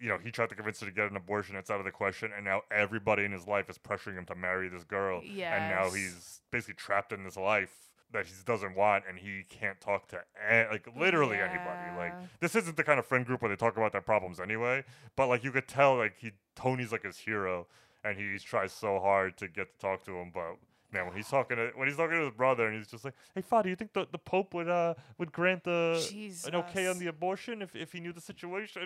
you 0.00 0.08
know 0.08 0.16
he 0.24 0.30
tried 0.30 0.48
to 0.48 0.54
convince 0.54 0.80
her 0.80 0.86
to 0.86 0.92
get 0.92 1.10
an 1.10 1.16
abortion. 1.16 1.54
It's 1.56 1.70
out 1.70 1.80
of 1.80 1.84
the 1.84 1.90
question, 1.90 2.30
and 2.34 2.42
now 2.44 2.62
everybody 2.70 3.24
in 3.24 3.32
his 3.32 3.46
life 3.46 3.68
is 3.68 3.76
pressuring 3.76 4.14
him 4.14 4.24
to 4.24 4.34
marry 4.34 4.70
this 4.70 4.84
girl, 4.84 5.20
and 5.56 5.68
now 5.70 5.90
he's 5.90 6.40
basically 6.50 6.74
trapped 6.76 7.12
in 7.12 7.24
this 7.24 7.36
life 7.36 7.89
that 8.12 8.26
he 8.26 8.32
doesn't 8.44 8.74
want, 8.74 9.04
and 9.08 9.18
he 9.18 9.44
can't 9.48 9.80
talk 9.80 10.08
to 10.08 10.20
a- 10.50 10.68
like 10.70 10.86
literally 10.96 11.36
anybody. 11.38 11.96
Like 11.96 12.14
this 12.40 12.54
isn't 12.56 12.76
the 12.76 12.84
kind 12.84 12.98
of 12.98 13.06
friend 13.06 13.24
group 13.24 13.42
where 13.42 13.48
they 13.48 13.56
talk 13.56 13.76
about 13.76 13.92
their 13.92 14.00
problems 14.00 14.40
anyway. 14.40 14.84
But 15.16 15.28
like 15.28 15.44
you 15.44 15.52
could 15.52 15.68
tell, 15.68 15.96
like 15.96 16.14
he 16.18 16.32
Tony's 16.54 16.92
like 16.92 17.04
his 17.04 17.18
hero, 17.18 17.66
and 18.04 18.16
he 18.18 18.38
tries 18.38 18.72
so 18.72 18.98
hard 19.00 19.36
to 19.38 19.48
get 19.48 19.72
to 19.74 19.78
talk 19.78 20.04
to 20.04 20.12
him, 20.16 20.30
but 20.34 20.56
man, 20.92 21.06
when 21.06 21.16
he's 21.16 21.28
talking 21.28 21.56
to 21.56 21.70
when 21.74 21.88
he's 21.88 21.96
talking 21.96 22.16
to 22.18 22.24
his 22.24 22.34
brother, 22.34 22.66
and 22.66 22.76
he's 22.76 22.88
just 22.88 23.04
like, 23.04 23.14
"Hey, 23.34 23.42
father, 23.42 23.68
you 23.68 23.76
think 23.76 23.92
the, 23.92 24.06
the 24.10 24.18
Pope 24.18 24.54
would 24.54 24.68
uh 24.68 24.94
would 25.18 25.32
grant 25.32 25.64
the 25.64 26.40
an 26.46 26.54
okay 26.54 26.86
on 26.86 26.98
the 26.98 27.06
abortion 27.06 27.62
if, 27.62 27.74
if 27.74 27.92
he 27.92 28.00
knew 28.00 28.12
the 28.12 28.20
situation?" 28.20 28.82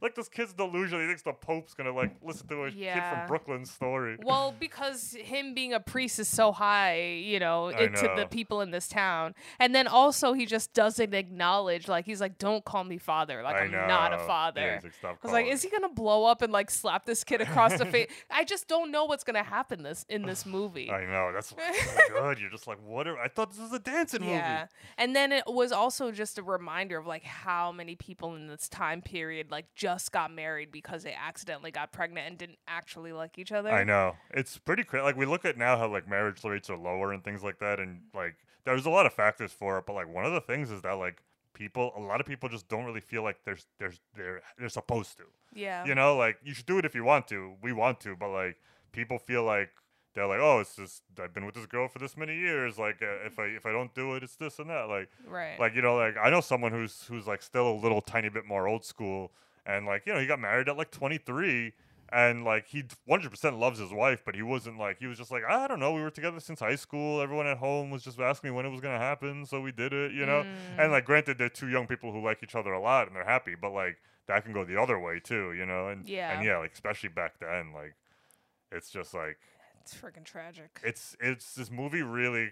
Like 0.00 0.14
this 0.14 0.28
kid's 0.28 0.52
delusional. 0.52 1.00
He 1.00 1.06
thinks 1.06 1.22
the 1.22 1.32
Pope's 1.32 1.74
gonna 1.74 1.92
like 1.94 2.12
listen 2.22 2.46
to 2.48 2.64
a 2.64 2.70
kid 2.70 3.02
from 3.02 3.26
Brooklyn's 3.26 3.70
story. 3.70 4.16
Well, 4.22 4.54
because 4.58 5.14
him 5.14 5.54
being 5.54 5.72
a 5.72 5.80
priest 5.80 6.18
is 6.18 6.28
so 6.28 6.52
high, 6.52 7.00
you 7.02 7.38
know, 7.38 7.68
it, 7.68 7.94
to 7.96 8.12
the 8.16 8.26
people 8.26 8.60
in 8.60 8.70
this 8.70 8.88
town. 8.88 9.34
And 9.58 9.74
then 9.74 9.86
also 9.86 10.32
he 10.32 10.46
just 10.46 10.72
doesn't 10.72 11.14
acknowledge, 11.14 11.88
like 11.88 12.04
he's 12.06 12.20
like, 12.20 12.38
"Don't 12.38 12.64
call 12.64 12.84
me 12.84 12.98
father. 12.98 13.42
Like 13.42 13.56
I 13.56 13.60
I'm 13.60 13.70
not 13.72 14.12
a 14.12 14.16
know. 14.16 14.22
Yeah, 14.22 14.26
father." 14.26 14.80
he's 14.82 14.92
like, 15.02 15.12
I 15.12 15.16
was 15.22 15.32
like, 15.32 15.46
"Is 15.46 15.62
he 15.62 15.70
gonna 15.70 15.88
blow 15.88 16.24
up 16.24 16.42
and 16.42 16.52
like 16.52 16.70
slap 16.70 17.04
this 17.04 17.24
kid 17.24 17.40
across 17.40 17.76
the 17.78 17.86
face?" 17.92 18.10
I 18.30 18.44
just 18.44 18.68
don't 18.68 18.90
know 18.90 19.04
what's 19.04 19.24
gonna 19.24 19.42
happen 19.42 19.82
this 19.82 20.04
in 20.08 20.22
this 20.22 20.46
movie. 20.46 20.90
I 20.90 21.04
know 21.04 21.32
that's 21.32 21.47
what's 21.56 21.84
so 21.84 21.90
oh 22.16 22.20
good. 22.20 22.40
You're 22.40 22.50
just 22.50 22.66
like, 22.66 22.78
what? 22.84 23.06
Are, 23.06 23.18
I 23.18 23.28
thought 23.28 23.50
this 23.50 23.60
was 23.60 23.72
a 23.72 23.78
dancing 23.78 24.22
Yeah. 24.22 24.58
movie. 24.60 24.70
And 24.98 25.14
then 25.16 25.32
it 25.32 25.44
was 25.46 25.72
also 25.72 26.10
just 26.12 26.38
a 26.38 26.42
reminder 26.42 26.98
of 26.98 27.06
like 27.06 27.24
how 27.24 27.72
many 27.72 27.94
people 27.96 28.34
in 28.34 28.46
this 28.46 28.68
time 28.68 29.02
period 29.02 29.50
like 29.50 29.66
just 29.74 30.12
got 30.12 30.32
married 30.32 30.70
because 30.72 31.02
they 31.02 31.14
accidentally 31.14 31.70
got 31.70 31.92
pregnant 31.92 32.26
and 32.28 32.38
didn't 32.38 32.58
actually 32.66 33.12
like 33.12 33.38
each 33.38 33.52
other. 33.52 33.70
I 33.70 33.84
know 33.84 34.16
it's 34.30 34.58
pretty 34.58 34.84
crazy. 34.84 35.02
Like 35.04 35.16
we 35.16 35.26
look 35.26 35.44
at 35.44 35.56
now 35.58 35.76
how 35.78 35.88
like 35.88 36.08
marriage 36.08 36.42
rates 36.44 36.68
are 36.70 36.76
lower 36.78 37.12
and 37.12 37.22
things 37.24 37.42
like 37.42 37.58
that, 37.60 37.78
and 37.80 38.00
like 38.14 38.36
there's 38.64 38.86
a 38.86 38.90
lot 38.90 39.06
of 39.06 39.12
factors 39.12 39.52
for 39.52 39.78
it. 39.78 39.86
But 39.86 39.94
like 39.94 40.12
one 40.12 40.24
of 40.24 40.32
the 40.32 40.40
things 40.40 40.70
is 40.70 40.82
that 40.82 40.92
like 40.94 41.22
people, 41.54 41.92
a 41.96 42.00
lot 42.00 42.20
of 42.20 42.26
people 42.26 42.48
just 42.48 42.68
don't 42.68 42.84
really 42.84 43.00
feel 43.00 43.22
like 43.22 43.38
there's 43.44 43.66
there's 43.78 44.00
they're 44.16 44.42
they're 44.58 44.68
supposed 44.68 45.16
to. 45.18 45.24
Yeah. 45.54 45.84
You 45.86 45.94
know, 45.94 46.16
like 46.16 46.36
you 46.44 46.54
should 46.54 46.66
do 46.66 46.78
it 46.78 46.84
if 46.84 46.94
you 46.94 47.04
want 47.04 47.26
to. 47.28 47.54
We 47.62 47.72
want 47.72 48.00
to, 48.00 48.14
but 48.16 48.28
like 48.30 48.56
people 48.92 49.18
feel 49.18 49.44
like 49.44 49.70
they're 50.18 50.26
like, 50.26 50.40
oh, 50.40 50.58
it's 50.60 50.74
just 50.76 51.02
I've 51.22 51.32
been 51.32 51.46
with 51.46 51.54
this 51.54 51.66
girl 51.66 51.88
for 51.88 51.98
this 51.98 52.16
many 52.16 52.36
years. 52.36 52.78
Like 52.78 53.00
uh, 53.02 53.24
if 53.26 53.38
I 53.38 53.44
if 53.44 53.64
I 53.66 53.72
don't 53.72 53.94
do 53.94 54.14
it, 54.14 54.22
it's 54.22 54.36
this 54.36 54.58
and 54.58 54.68
that. 54.70 54.88
Like 54.88 55.08
Right. 55.26 55.58
like 55.58 55.74
you 55.74 55.82
know, 55.82 55.96
like 55.96 56.16
I 56.22 56.28
know 56.30 56.40
someone 56.40 56.72
who's 56.72 57.04
who's 57.08 57.26
like 57.26 57.42
still 57.42 57.68
a 57.68 57.76
little 57.80 58.00
tiny 58.00 58.28
bit 58.28 58.44
more 58.44 58.66
old 58.68 58.84
school, 58.84 59.32
and 59.64 59.86
like 59.86 60.02
you 60.06 60.12
know 60.12 60.20
he 60.20 60.26
got 60.26 60.40
married 60.40 60.68
at 60.68 60.76
like 60.76 60.90
23, 60.90 61.72
and 62.12 62.44
like 62.44 62.66
he 62.66 62.84
100% 63.08 63.58
loves 63.58 63.78
his 63.78 63.92
wife, 63.92 64.22
but 64.24 64.34
he 64.34 64.42
wasn't 64.42 64.78
like 64.78 64.98
he 64.98 65.06
was 65.06 65.18
just 65.18 65.30
like 65.30 65.42
I 65.48 65.68
don't 65.68 65.78
know. 65.80 65.92
We 65.92 66.02
were 66.02 66.10
together 66.10 66.40
since 66.40 66.60
high 66.60 66.76
school. 66.76 67.20
Everyone 67.20 67.46
at 67.46 67.58
home 67.58 67.90
was 67.90 68.02
just 68.02 68.18
asking 68.18 68.50
me 68.50 68.56
when 68.56 68.66
it 68.66 68.70
was 68.70 68.80
gonna 68.80 68.98
happen, 68.98 69.46
so 69.46 69.60
we 69.60 69.72
did 69.72 69.92
it. 69.92 70.12
You 70.12 70.26
know, 70.26 70.44
and 70.78 70.90
like 70.90 71.04
granted, 71.04 71.38
they're 71.38 71.48
two 71.48 71.68
young 71.68 71.86
people 71.86 72.12
who 72.12 72.22
like 72.24 72.42
each 72.42 72.54
other 72.54 72.72
a 72.72 72.80
lot 72.80 73.06
and 73.06 73.14
they're 73.16 73.24
happy, 73.24 73.54
but 73.54 73.70
like 73.72 73.98
that 74.26 74.42
can 74.44 74.52
go 74.52 74.64
the 74.64 74.80
other 74.80 74.98
way 74.98 75.20
too. 75.20 75.52
You 75.52 75.64
know, 75.66 75.88
and 75.88 76.08
Yeah. 76.08 76.32
and 76.34 76.44
yeah, 76.44 76.58
like 76.58 76.72
especially 76.72 77.10
back 77.10 77.38
then, 77.40 77.72
like 77.72 77.94
it's 78.72 78.90
just 78.90 79.14
like 79.14 79.38
It's 79.92 80.00
freaking 80.00 80.24
tragic. 80.24 80.80
it's 80.84 81.16
it's 81.20 81.54
this 81.54 81.70
movie 81.70 82.02
really 82.02 82.50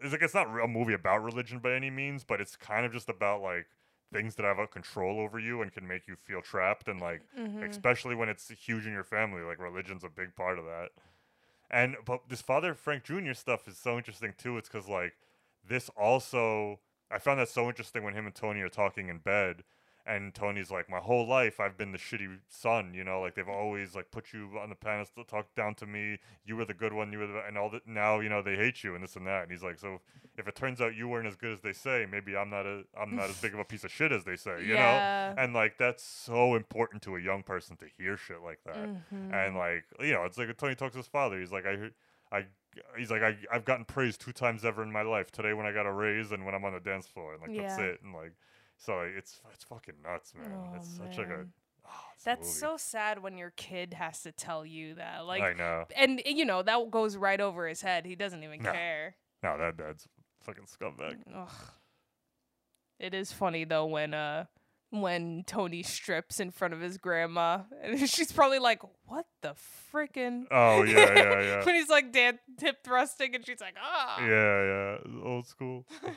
it's 0.00 0.12
like 0.12 0.22
it's 0.22 0.34
not 0.34 0.46
a 0.62 0.66
movie 0.68 0.94
about 0.94 1.22
religion 1.22 1.58
by 1.58 1.72
any 1.74 1.90
means 1.90 2.24
but 2.24 2.40
it's 2.40 2.56
kind 2.56 2.86
of 2.86 2.92
just 2.92 3.08
about 3.08 3.42
like 3.42 3.66
things 4.12 4.34
that 4.36 4.44
have 4.44 4.58
a 4.58 4.66
control 4.66 5.20
over 5.20 5.38
you 5.38 5.60
and 5.62 5.72
can 5.72 5.86
make 5.86 6.08
you 6.08 6.16
feel 6.16 6.40
trapped 6.42 6.88
and 6.88 7.00
like 7.00 7.20
Mm-hmm. 7.38 7.62
especially 7.64 8.14
when 8.14 8.28
it's 8.28 8.48
huge 8.48 8.86
in 8.86 8.92
your 8.92 9.04
family 9.04 9.42
like 9.42 9.58
religion's 9.58 10.04
a 10.04 10.08
big 10.08 10.34
part 10.34 10.58
of 10.58 10.64
that 10.64 10.88
and 11.70 11.96
but 12.06 12.28
this 12.28 12.40
father 12.40 12.74
frank 12.74 13.04
jr 13.04 13.32
stuff 13.34 13.68
is 13.68 13.76
so 13.76 13.96
interesting 13.98 14.32
too 14.38 14.56
it's 14.56 14.68
because 14.68 14.88
like 14.88 15.12
this 15.68 15.90
also 15.96 16.80
i 17.10 17.18
found 17.18 17.38
that 17.40 17.48
so 17.48 17.68
interesting 17.68 18.02
when 18.02 18.14
him 18.14 18.24
and 18.26 18.34
tony 18.34 18.60
are 18.60 18.68
talking 18.70 19.08
in 19.08 19.18
bed 19.18 19.62
and 20.10 20.34
Tony's 20.34 20.70
like, 20.70 20.90
my 20.90 20.98
whole 20.98 21.26
life 21.26 21.60
I've 21.60 21.76
been 21.78 21.92
the 21.92 21.98
shitty 21.98 22.38
son, 22.48 22.92
you 22.94 23.04
know, 23.04 23.20
like 23.20 23.34
they've 23.34 23.48
always 23.48 23.94
like 23.94 24.10
put 24.10 24.32
you 24.32 24.50
on 24.62 24.68
the 24.68 24.74
pedestal, 24.74 25.24
talk 25.24 25.54
down 25.54 25.74
to 25.76 25.86
me. 25.86 26.18
You 26.44 26.56
were 26.56 26.64
the 26.64 26.74
good 26.74 26.92
one, 26.92 27.12
you 27.12 27.18
were 27.18 27.26
the, 27.26 27.42
and 27.46 27.56
all 27.56 27.70
that. 27.70 27.86
Now 27.86 28.20
you 28.20 28.28
know 28.28 28.42
they 28.42 28.56
hate 28.56 28.82
you 28.82 28.94
and 28.94 29.02
this 29.04 29.16
and 29.16 29.26
that. 29.26 29.42
And 29.44 29.50
he's 29.52 29.62
like, 29.62 29.78
so 29.78 30.00
if 30.36 30.48
it 30.48 30.56
turns 30.56 30.80
out 30.80 30.94
you 30.94 31.08
weren't 31.08 31.26
as 31.28 31.36
good 31.36 31.52
as 31.52 31.60
they 31.60 31.72
say, 31.72 32.06
maybe 32.10 32.36
I'm 32.36 32.50
not 32.50 32.66
a, 32.66 32.82
I'm 33.00 33.14
not 33.14 33.30
as 33.30 33.40
big 33.40 33.54
of 33.54 33.60
a 33.60 33.64
piece 33.64 33.84
of 33.84 33.90
shit 33.92 34.10
as 34.12 34.24
they 34.24 34.36
say, 34.36 34.62
you 34.64 34.74
Yeah. 34.74 35.32
know. 35.36 35.42
And 35.42 35.54
like 35.54 35.78
that's 35.78 36.02
so 36.02 36.54
important 36.56 37.02
to 37.02 37.16
a 37.16 37.20
young 37.20 37.42
person 37.42 37.76
to 37.78 37.86
hear 37.96 38.16
shit 38.16 38.42
like 38.42 38.58
that. 38.66 38.76
Mm-hmm. 38.76 39.32
And 39.32 39.56
like 39.56 39.84
you 40.00 40.12
know, 40.12 40.24
it's 40.24 40.36
like 40.38 40.56
Tony 40.56 40.74
talks 40.74 40.92
to 40.92 40.98
his 40.98 41.06
father. 41.06 41.38
He's 41.38 41.52
like, 41.52 41.66
I, 41.66 41.76
heard- 41.76 41.94
I, 42.32 42.46
he's 42.96 43.10
like, 43.10 43.22
I, 43.22 43.36
I've 43.52 43.64
gotten 43.64 43.84
praised 43.84 44.20
two 44.20 44.32
times 44.32 44.64
ever 44.64 44.82
in 44.82 44.92
my 44.92 45.02
life. 45.02 45.30
Today 45.32 45.52
when 45.52 45.66
I 45.66 45.72
got 45.72 45.86
a 45.86 45.92
raise 45.92 46.30
and 46.32 46.44
when 46.46 46.54
I'm 46.54 46.64
on 46.64 46.72
the 46.72 46.80
dance 46.80 47.06
floor, 47.06 47.34
and 47.34 47.42
like 47.42 47.56
that's 47.56 47.78
it. 47.80 48.00
And 48.04 48.14
like, 48.14 48.32
so 48.80 48.96
like, 48.96 49.12
it's 49.16 49.40
it's 49.54 49.64
fucking 49.64 49.94
nuts, 50.04 50.32
man. 50.34 50.50
Oh, 50.52 50.74
it's 50.76 50.88
such 50.96 51.18
like 51.18 51.26
a. 51.26 51.30
man. 51.30 51.52
oh, 51.86 51.90
That's 52.24 52.52
so 52.52 52.76
sad 52.76 53.22
when 53.22 53.36
your 53.38 53.50
kid 53.56 53.94
has 53.94 54.22
to 54.22 54.32
tell 54.32 54.64
you 54.66 54.94
that. 54.96 55.24
Like 55.26 55.42
I 55.42 55.52
know. 55.52 55.84
and 55.96 56.20
you 56.26 56.44
know, 56.44 56.62
that 56.62 56.90
goes 56.90 57.16
right 57.16 57.40
over 57.40 57.68
his 57.68 57.82
head. 57.82 58.04
He 58.06 58.16
doesn't 58.16 58.42
even 58.42 58.62
No. 58.62 58.72
care. 58.72 59.16
No, 59.42 59.56
that 59.58 59.76
dad's 59.76 60.08
fucking 60.42 60.64
scumbag. 60.64 61.18
Ugh. 61.34 61.48
It 62.98 63.14
is 63.14 63.32
funny 63.32 63.64
though 63.64 63.86
when 63.86 64.12
uh 64.14 64.44
when 64.90 65.44
Tony 65.46 65.82
strips 65.84 66.40
in 66.40 66.50
front 66.50 66.74
of 66.74 66.80
his 66.80 66.98
grandma 66.98 67.60
and 67.82 68.08
she's 68.10 68.32
probably 68.32 68.58
like, 68.58 68.82
"What 69.06 69.26
the 69.40 69.54
frickin'?" 69.92 70.46
Oh 70.50 70.82
yeah, 70.82 71.14
yeah, 71.14 71.40
yeah. 71.40 71.64
when 71.64 71.74
he's 71.76 71.88
like 71.88 72.12
dan- 72.12 72.40
hip 72.60 72.78
thrusting 72.84 73.34
and 73.34 73.46
she's 73.46 73.60
like, 73.60 73.76
"Ah." 73.80 74.20
yeah, 74.20 74.96
yeah. 75.06 75.22
Old 75.24 75.46
school. 75.46 75.86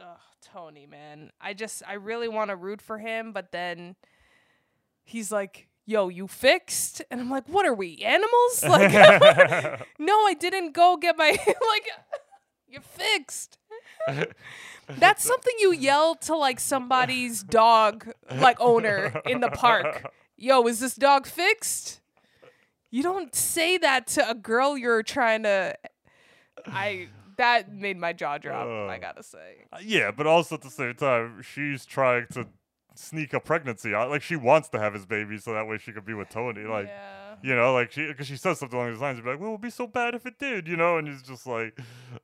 Ugh, 0.00 0.16
Tony, 0.52 0.86
man. 0.86 1.30
I 1.40 1.54
just 1.54 1.82
I 1.86 1.94
really 1.94 2.28
want 2.28 2.50
to 2.50 2.56
root 2.56 2.80
for 2.82 2.98
him, 2.98 3.32
but 3.32 3.52
then 3.52 3.96
he's 5.04 5.30
like, 5.30 5.68
"Yo, 5.86 6.08
you 6.08 6.26
fixed?" 6.26 7.02
And 7.10 7.20
I'm 7.20 7.30
like, 7.30 7.48
"What 7.48 7.66
are 7.66 7.74
we, 7.74 7.98
animals?" 7.98 8.64
Like 8.68 8.92
No, 9.98 10.14
I 10.26 10.34
didn't 10.38 10.72
go 10.72 10.96
get 10.96 11.16
my 11.16 11.30
like 11.46 11.86
you're 12.68 12.82
fixed. 12.82 13.58
That's 14.88 15.24
something 15.24 15.54
you 15.58 15.72
yell 15.72 16.14
to 16.16 16.36
like 16.36 16.60
somebody's 16.60 17.42
dog 17.42 18.10
like 18.34 18.60
owner 18.60 19.20
in 19.26 19.40
the 19.40 19.50
park. 19.50 20.12
Yo, 20.36 20.66
is 20.66 20.80
this 20.80 20.94
dog 20.96 21.26
fixed? 21.26 22.00
You 22.90 23.02
don't 23.02 23.34
say 23.34 23.78
that 23.78 24.06
to 24.08 24.28
a 24.28 24.34
girl 24.34 24.76
you're 24.76 25.02
trying 25.02 25.44
to 25.44 25.76
I 26.66 27.08
that 27.36 27.72
made 27.72 27.96
my 27.98 28.12
jaw 28.12 28.38
drop, 28.38 28.66
I 28.66 28.96
Oh. 28.96 29.00
got 29.00 29.16
to 29.16 29.22
say. 29.22 29.64
Uh, 29.72 29.78
yeah, 29.82 30.10
but 30.10 30.26
also 30.26 30.54
at 30.56 30.62
the 30.62 30.70
same 30.70 30.94
time, 30.94 31.42
she's 31.42 31.84
trying 31.86 32.26
to 32.32 32.46
sneak 32.96 33.32
a 33.34 33.40
pregnancy 33.40 33.94
out. 33.94 34.10
Like 34.10 34.22
she 34.22 34.36
wants 34.36 34.68
to 34.70 34.78
have 34.78 34.94
his 34.94 35.04
baby, 35.06 35.38
so 35.38 35.52
that 35.52 35.66
way 35.66 35.78
she 35.78 35.92
could 35.92 36.04
be 36.04 36.14
with 36.14 36.28
Tony. 36.30 36.62
Like. 36.64 36.86
yeah. 36.86 37.20
You 37.42 37.54
know, 37.56 37.74
like 37.74 37.90
she, 37.90 38.06
because 38.06 38.28
she 38.28 38.36
says 38.36 38.60
something 38.60 38.78
along 38.78 38.92
those 38.92 39.00
lines, 39.00 39.16
you'd 39.18 39.24
be 39.24 39.30
like, 39.32 39.40
"Well, 39.40 39.48
it 39.48 39.52
would 39.54 39.60
be 39.60 39.68
so 39.68 39.88
bad 39.88 40.14
if 40.14 40.24
it 40.24 40.38
did," 40.38 40.68
you 40.68 40.76
know, 40.76 40.98
and 40.98 41.08
he's 41.08 41.20
just 41.20 41.48
like, 41.48 41.76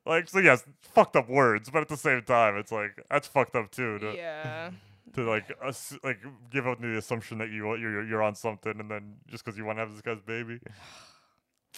like, 0.07 0.29
so 0.29 0.39
yes, 0.39 0.63
fucked 0.81 1.17
up 1.17 1.29
words, 1.29 1.69
but 1.69 1.83
at 1.83 1.89
the 1.89 1.97
same 1.97 2.23
time, 2.23 2.57
it's 2.57 2.71
like 2.71 2.93
that's 3.11 3.27
fucked 3.27 3.57
up 3.57 3.73
too. 3.73 3.99
To, 3.99 4.15
Yeah. 4.15 4.71
to 5.15 5.29
like, 5.29 5.51
us, 5.63 5.99
like, 6.05 6.21
give 6.53 6.67
up 6.69 6.81
the 6.81 6.97
assumption 6.97 7.39
that 7.39 7.51
you 7.51 7.75
you're 7.75 8.05
you're 8.07 8.23
on 8.23 8.37
something, 8.37 8.79
and 8.79 8.89
then 8.89 9.17
just 9.27 9.45
because 9.45 9.59
you 9.59 9.65
want 9.65 9.79
to 9.79 9.81
have 9.81 9.93
this 9.93 10.01
guy's 10.01 10.21
baby. 10.21 10.61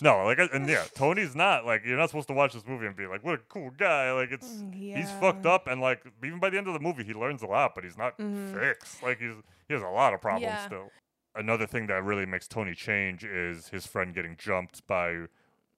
No, 0.00 0.24
like, 0.24 0.38
and 0.38 0.68
yeah, 0.68 0.86
Tony's 0.94 1.34
not 1.36 1.66
like 1.66 1.82
you're 1.84 1.98
not 1.98 2.08
supposed 2.08 2.28
to 2.28 2.34
watch 2.34 2.54
this 2.54 2.66
movie 2.66 2.86
and 2.86 2.96
be 2.96 3.06
like, 3.06 3.22
"What 3.22 3.34
a 3.34 3.38
cool 3.48 3.70
guy!" 3.70 4.10
Like, 4.12 4.30
it's 4.32 4.64
he's 4.94 5.10
fucked 5.12 5.44
up, 5.46 5.66
and 5.66 5.80
like 5.80 6.02
even 6.24 6.38
by 6.40 6.50
the 6.50 6.58
end 6.58 6.66
of 6.66 6.72
the 6.72 6.80
movie, 6.80 7.04
he 7.04 7.12
learns 7.12 7.42
a 7.42 7.46
lot, 7.46 7.74
but 7.74 7.84
he's 7.84 7.96
not 7.98 8.18
Mhm. 8.18 8.52
fixed. 8.60 9.02
Like, 9.02 9.18
he's 9.20 9.34
he 9.68 9.74
has 9.74 9.82
a 9.82 9.88
lot 9.88 10.14
of 10.14 10.20
problems 10.20 10.60
Yeah. 10.60 10.66
still 10.66 10.92
another 11.34 11.66
thing 11.66 11.86
that 11.86 12.02
really 12.04 12.26
makes 12.26 12.46
Tony 12.46 12.74
change 12.74 13.24
is 13.24 13.68
his 13.68 13.86
friend 13.86 14.14
getting 14.14 14.36
jumped 14.36 14.86
by 14.86 15.26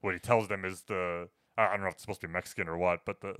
what 0.00 0.12
he 0.14 0.18
tells 0.20 0.48
them 0.48 0.64
is 0.64 0.82
the 0.82 1.28
I 1.56 1.66
I 1.66 1.70
don't 1.72 1.82
know 1.82 1.88
if 1.88 1.94
it's 1.94 2.02
supposed 2.02 2.20
to 2.22 2.26
be 2.28 2.32
Mexican 2.32 2.68
or 2.68 2.76
what, 2.76 3.04
but 3.04 3.20
the 3.20 3.36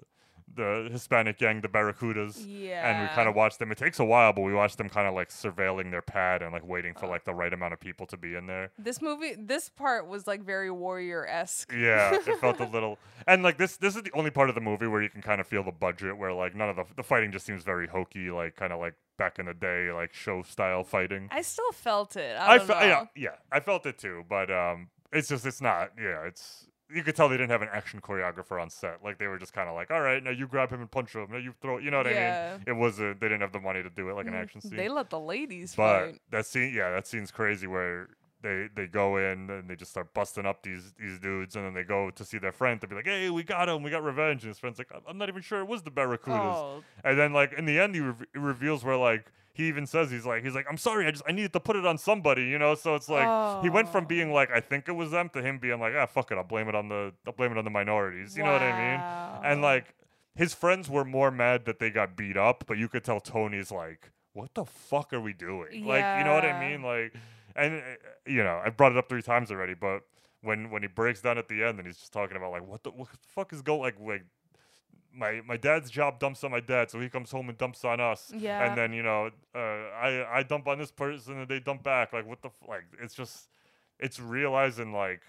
the 0.53 0.89
Hispanic 0.91 1.39
gang, 1.39 1.61
the 1.61 1.69
Barracudas. 1.69 2.45
Yeah. 2.47 2.89
And 2.89 3.03
we 3.03 3.15
kind 3.15 3.29
of 3.29 3.35
watch 3.35 3.59
them. 3.59 3.73
It 3.73 3.79
takes 3.79 3.99
a 3.99 4.05
while, 4.05 4.33
but 4.33 4.43
we 4.43 4.53
watch 4.53 4.77
them 4.77 4.89
kind 4.89 5.09
of 5.09 5.15
like 5.15 5.31
surveilling 5.31 5.91
their 5.91 6.03
pad 6.03 6.43
and 6.43 6.53
like 6.53 6.67
waiting 6.67 6.95
for 6.95 7.07
like 7.07 7.25
the 7.25 7.35
right 7.35 7.53
amount 7.53 7.73
of 7.73 7.81
people 7.81 8.07
to 8.07 8.17
be 8.17 8.35
in 8.35 8.47
there. 8.47 8.71
This 8.79 9.01
movie 9.03 9.35
this 9.39 9.69
part 9.69 10.07
was 10.07 10.27
like 10.27 10.43
very 10.43 10.71
warrior 10.71 11.27
esque. 11.27 11.73
Yeah, 11.73 12.15
it 12.15 12.23
felt 12.41 12.61
a 12.61 12.67
little, 12.67 12.99
and 13.27 13.43
like 13.43 13.59
this, 13.59 13.77
this 13.77 13.97
is 13.97 14.03
the 14.03 14.13
only 14.13 14.31
part 14.31 14.49
of 14.49 14.55
the 14.55 14.61
movie 14.61 14.87
where 14.87 15.03
you 15.03 15.11
can 15.11 15.23
kind 15.23 15.41
of 15.41 15.47
feel 15.47 15.63
the 15.65 15.73
budget, 15.73 16.17
where 16.17 16.33
like 16.33 16.55
none 16.55 16.69
of 16.69 16.77
the 16.77 16.85
the 16.97 17.03
fighting 17.03 17.33
just 17.33 17.47
seems 17.47 17.63
very 17.65 17.87
hokey, 17.89 18.31
like 18.31 18.57
kind 18.57 18.73
of 18.73 18.81
like 18.81 18.95
back 19.17 19.39
in 19.39 19.47
the 19.47 19.55
day, 19.55 19.91
like 19.93 20.13
show 20.13 20.43
style 20.43 20.85
fighting. 20.85 21.29
I 21.31 21.43
still 21.43 21.73
felt 21.73 22.17
it. 22.17 22.37
I, 22.37 22.55
I 22.55 22.59
don't 22.59 22.67
fe- 22.67 22.75
know. 22.75 22.81
yeah, 22.87 23.05
yeah, 23.17 23.35
I 23.51 23.61
felt 23.61 23.87
it 23.87 23.99
too, 23.99 24.25
but 24.29 24.51
um, 24.51 24.89
it's 25.13 25.29
just 25.29 25.47
it's 25.47 25.61
not. 25.61 25.93
Yeah, 25.99 26.25
it's 26.27 26.67
you 26.95 27.03
could 27.03 27.17
tell 27.17 27.29
they 27.29 27.37
didn't 27.37 27.51
have 27.51 27.63
an 27.63 27.69
action 27.73 28.01
choreographer 28.01 28.61
on 28.63 28.71
set. 28.71 29.03
Like 29.03 29.19
they 29.19 29.27
were 29.27 29.39
just 29.39 29.53
kind 29.53 29.69
of 29.69 29.75
like, 29.75 29.91
all 29.91 30.01
right, 30.01 30.23
now 30.23 30.31
you 30.31 30.47
grab 30.47 30.71
him 30.71 30.81
and 30.81 30.91
punch 30.91 31.15
him. 31.15 31.27
Now 31.31 31.39
you 31.39 31.53
throw. 31.61 31.79
You 31.79 31.91
know 31.91 31.99
what 31.99 32.07
I 32.07 32.13
Yeah. 32.13 32.53
mean? 32.57 32.65
It 32.67 32.73
wasn't. 32.73 33.21
They 33.21 33.27
didn't 33.29 33.41
have 33.43 33.53
the 33.53 33.61
money 33.61 33.83
to 33.83 33.91
do 33.91 34.09
it 34.11 34.15
like 34.15 34.27
an 34.27 34.33
Mm, 34.35 34.43
action 34.43 34.61
scene. 34.61 34.77
They 34.77 34.89
let 34.89 35.11
the 35.11 35.21
ladies 35.21 35.75
but 35.75 36.05
fight. 36.07 36.21
that 36.31 36.47
scene, 36.47 36.73
yeah, 36.75 36.91
that 36.91 37.07
scene's 37.07 37.31
crazy 37.31 37.67
where. 37.67 38.09
They, 38.43 38.69
they 38.75 38.87
go 38.89 39.17
in 39.17 39.49
and 39.49 39.71
they 39.71 39.75
just 39.75 39.93
start 39.93 40.13
busting 40.13 40.45
up 40.45 40.63
these 40.63 40.93
these 40.99 41.19
dudes 41.19 41.57
and 41.57 41.65
then 41.65 41.73
they 41.73 41.83
go 41.83 42.11
to 42.11 42.25
see 42.27 42.37
their 42.37 42.53
friend 42.53 42.79
to 42.83 42.87
be 42.87 42.95
like 42.95 43.07
hey 43.07 43.31
we 43.31 43.43
got 43.43 43.71
him 43.71 43.83
we 43.83 43.91
got 43.91 44.05
revenge 44.05 44.43
and 44.43 44.51
his 44.51 44.59
friend's 44.59 44.77
like 44.77 44.91
I'm 45.09 45.17
not 45.17 45.31
even 45.31 45.41
sure 45.41 45.61
it 45.61 45.65
was 45.67 45.83
the 45.83 45.91
Barracudas 45.91 46.53
Oh, 46.55 46.83
and 47.03 47.19
then 47.19 47.33
like 47.33 47.55
in 47.55 47.65
the 47.65 47.79
end 47.79 47.95
he 47.95 48.03
re- 48.03 48.15
reveals 48.35 48.85
where 48.85 48.99
like 48.99 49.33
he 49.55 49.69
even 49.69 49.87
says 49.87 50.11
he's 50.11 50.27
like 50.27 50.43
he's 50.45 50.55
like 50.55 50.67
I'm 50.69 50.77
sorry, 50.77 51.07
I 51.07 51.13
just 51.13 51.23
I 51.27 51.33
needed 51.33 51.53
to 51.55 51.61
put 51.61 51.77
it 51.77 51.87
on 51.87 51.97
somebody, 51.97 52.43
you 52.43 52.59
know. 52.59 52.75
So 52.75 52.97
it's 52.97 53.09
like 53.09 53.63
he 53.63 53.71
went 53.71 53.89
from 53.89 54.05
being 54.05 54.33
like 54.33 54.51
I 54.51 54.61
think 54.61 54.89
it 54.89 54.93
was 54.93 55.13
them 55.13 55.29
to 55.31 55.41
him 55.41 55.59
being 55.59 55.81
like 55.81 55.95
ah 55.97 56.07
fuck 56.07 56.31
it, 56.33 56.37
I'll 56.37 56.45
blame 56.45 56.69
it 56.69 56.75
on 56.75 56.89
the 56.89 57.13
I'll 57.27 57.33
blame 57.33 57.53
it 57.53 57.59
on 57.59 57.65
the 57.65 57.71
minorities. 57.71 58.37
You 58.37 58.43
know 58.43 58.53
what 58.53 58.63
I 58.63 58.73
mean? 58.73 59.01
And 59.53 59.63
like 59.63 59.95
his 60.35 60.53
friends 60.53 60.91
were 60.91 61.05
more 61.05 61.31
mad 61.31 61.65
that 61.67 61.79
they 61.79 61.91
got 61.91 62.17
beat 62.17 62.37
up, 62.37 62.65
but 62.67 62.77
you 62.77 62.89
could 62.89 63.05
tell 63.05 63.21
Tony's 63.21 63.71
like, 63.71 64.11
what 64.33 64.53
the 64.55 64.65
fuck 64.65 65.13
are 65.13 65.21
we 65.21 65.33
doing? 65.33 65.87
Like 65.87 66.19
you 66.19 66.25
know 66.25 66.35
what 66.35 66.45
I 66.45 66.69
mean? 66.69 66.83
Like, 66.83 67.15
and 67.55 67.77
uh, 67.77 67.81
you 68.27 68.43
know 68.43 68.61
I 68.65 68.71
brought 68.71 68.91
it 68.91 68.99
up 68.99 69.09
three 69.09 69.23
times 69.23 69.53
already, 69.53 69.75
but 69.75 70.03
when 70.43 70.71
when 70.71 70.83
he 70.83 70.89
breaks 70.89 71.21
down 71.23 71.39
at 71.39 71.49
the 71.49 71.63
end 71.63 71.79
and 71.79 71.87
he's 71.87 71.99
just 71.99 72.13
talking 72.13 72.37
about 72.37 72.51
like 72.51 72.67
what 72.67 72.83
the 72.83 72.91
what 72.91 73.09
the 73.11 73.19
fuck 73.35 73.53
is 73.53 73.63
going 73.63 73.81
like 73.81 73.97
like 74.01 74.25
my 75.17 75.41
my 75.47 75.57
dad's 75.57 75.91
job 75.91 76.19
dumps 76.19 76.43
on 76.45 76.51
my 76.51 76.61
dad, 76.61 76.91
so 76.91 77.01
he 77.01 77.09
comes 77.09 77.31
home 77.31 77.49
and 77.49 77.57
dumps 77.59 77.85
on 77.85 78.01
us. 78.01 78.33
Yeah. 78.37 78.65
And 78.67 78.77
then 78.77 78.93
you 78.93 79.03
know, 79.03 79.31
uh, 79.55 79.59
I 79.59 80.39
I 80.39 80.43
dump 80.43 80.67
on 80.69 80.79
this 80.79 80.91
person 80.91 81.39
and 81.39 81.49
they 81.49 81.61
dump 81.61 81.83
back. 81.83 82.13
Like 82.13 82.27
what 82.27 82.43
the 82.43 82.49
f- 82.49 82.69
like? 82.69 82.85
It's 83.01 83.15
just 83.15 83.49
it's 83.99 84.19
realizing 84.21 84.93
like 84.93 85.23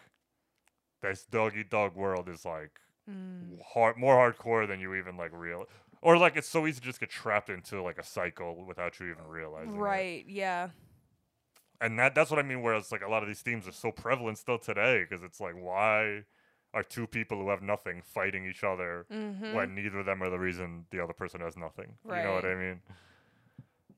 this 1.02 1.26
dog 1.26 1.53
eat 1.57 1.70
dog 1.70 1.95
world 1.95 2.30
is 2.30 2.45
like 2.45 2.72
Mm. 3.07 3.60
hard 3.76 3.98
more 3.98 4.16
hardcore 4.16 4.68
than 4.68 4.80
you 4.80 4.95
even 4.95 5.16
like 5.16 5.30
real 5.32 5.66
or 6.02 6.18
like 6.18 6.36
it's 6.36 6.49
so 6.49 6.66
easy 6.66 6.80
to 6.80 6.86
just 6.88 6.99
get 6.99 7.12
trapped 7.12 7.52
into 7.52 7.80
like 7.84 7.99
a 7.99 8.03
cycle 8.03 8.66
without 8.66 8.99
you 8.99 9.12
even 9.12 9.24
realizing 9.28 9.76
it. 9.76 9.78
Right. 9.80 10.26
Yeah. 10.28 10.70
and 11.80 11.99
that 11.99 12.16
that's 12.16 12.32
what 12.32 12.40
I 12.40 12.41
mean. 12.41 12.64
Whereas 12.64 12.91
like 12.91 13.03
a 13.03 13.07
lot 13.07 13.22
of 13.22 13.28
these 13.28 13.41
themes 13.41 13.68
are 13.68 13.72
so 13.72 13.91
prevalent 13.91 14.40
still 14.40 14.57
today 14.57 15.06
because 15.07 15.24
it's 15.24 15.40
like 15.40 15.53
why 15.53 16.24
are 16.76 16.84
two 16.84 17.07
people 17.07 17.38
who 17.41 17.49
have 17.49 17.61
nothing 17.64 18.02
fighting 18.03 18.45
each 18.45 18.64
other 18.64 19.06
Mhm. 19.10 19.53
when 19.56 19.73
neither 19.73 19.99
of 19.99 20.06
them 20.06 20.22
are 20.22 20.30
the 20.30 20.38
reason 20.38 20.85
the 20.91 20.99
other 21.03 21.14
person 21.14 21.41
has 21.41 21.56
nothing? 21.57 21.97
You 22.06 22.11
know 22.11 22.34
what 22.34 22.45
I 22.45 22.53
mean? 22.56 22.81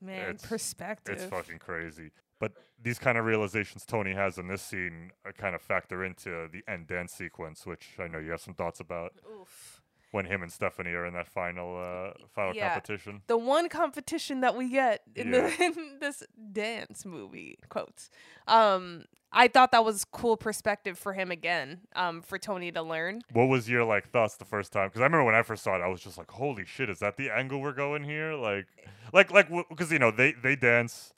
Man, 0.00 0.30
It's- 0.30 0.46
perspective. 0.48 1.14
It's 1.16 1.24
fucking 1.24 1.58
crazy. 1.58 2.12
But 2.38 2.52
these 2.80 3.00
kind 3.00 3.18
of 3.18 3.24
realizations 3.24 3.84
Tony 3.84 4.14
has 4.14 4.38
in 4.38 4.46
this 4.46 4.62
scene 4.62 5.10
uh, 5.26 5.32
kind 5.32 5.56
of 5.56 5.60
factor 5.60 6.04
into 6.04 6.46
the 6.52 6.62
end 6.68 6.86
dance 6.86 7.12
sequence, 7.12 7.66
which 7.66 7.98
I 7.98 8.06
know 8.06 8.20
you 8.20 8.30
have 8.30 8.40
some 8.40 8.54
thoughts 8.54 8.78
about. 8.78 9.12
Oof. 9.28 9.67
When 10.10 10.24
him 10.24 10.42
and 10.42 10.50
Stephanie 10.50 10.92
are 10.92 11.04
in 11.04 11.12
that 11.14 11.28
final 11.28 11.76
uh, 11.78 12.12
final 12.34 12.54
Yeah. 12.54 12.70
competition. 12.70 13.22
The 13.26 13.36
one 13.36 13.68
competition 13.68 14.40
that 14.40 14.56
we 14.56 14.70
get 14.70 15.02
in, 15.14 15.32
Yeah. 15.32 15.50
the, 15.58 15.64
in 15.64 15.98
this 16.00 16.22
dance 16.52 17.04
movie 17.04 17.58
quotes. 17.68 18.08
Um, 18.46 19.04
I 19.30 19.48
thought 19.48 19.72
that 19.72 19.84
was 19.84 20.06
cool 20.06 20.38
perspective 20.38 20.98
for 20.98 21.12
him 21.12 21.30
again. 21.30 21.80
Um, 21.94 22.22
for 22.22 22.38
Tony 22.38 22.72
to 22.72 22.80
learn. 22.80 23.20
What 23.34 23.48
was 23.48 23.68
your 23.68 23.84
like 23.84 24.08
thoughts 24.08 24.36
the 24.36 24.46
first 24.46 24.72
time? 24.72 24.88
Because 24.88 25.02
I 25.02 25.04
remember 25.04 25.24
when 25.24 25.34
I 25.34 25.42
first 25.42 25.62
saw 25.62 25.76
it, 25.76 25.82
I 25.82 25.88
was 25.88 26.00
just 26.00 26.16
like, 26.16 26.30
"Holy 26.30 26.64
shit, 26.64 26.88
is 26.88 27.00
that 27.00 27.18
the 27.18 27.28
angle 27.28 27.60
we're 27.60 27.72
going 27.74 28.02
here?" 28.04 28.34
Like, 28.34 28.66
like, 29.12 29.30
like, 29.30 29.48
because 29.68 29.92
you 29.92 29.98
know 29.98 30.10
they 30.10 30.32
they 30.32 30.56
dance, 30.56 31.12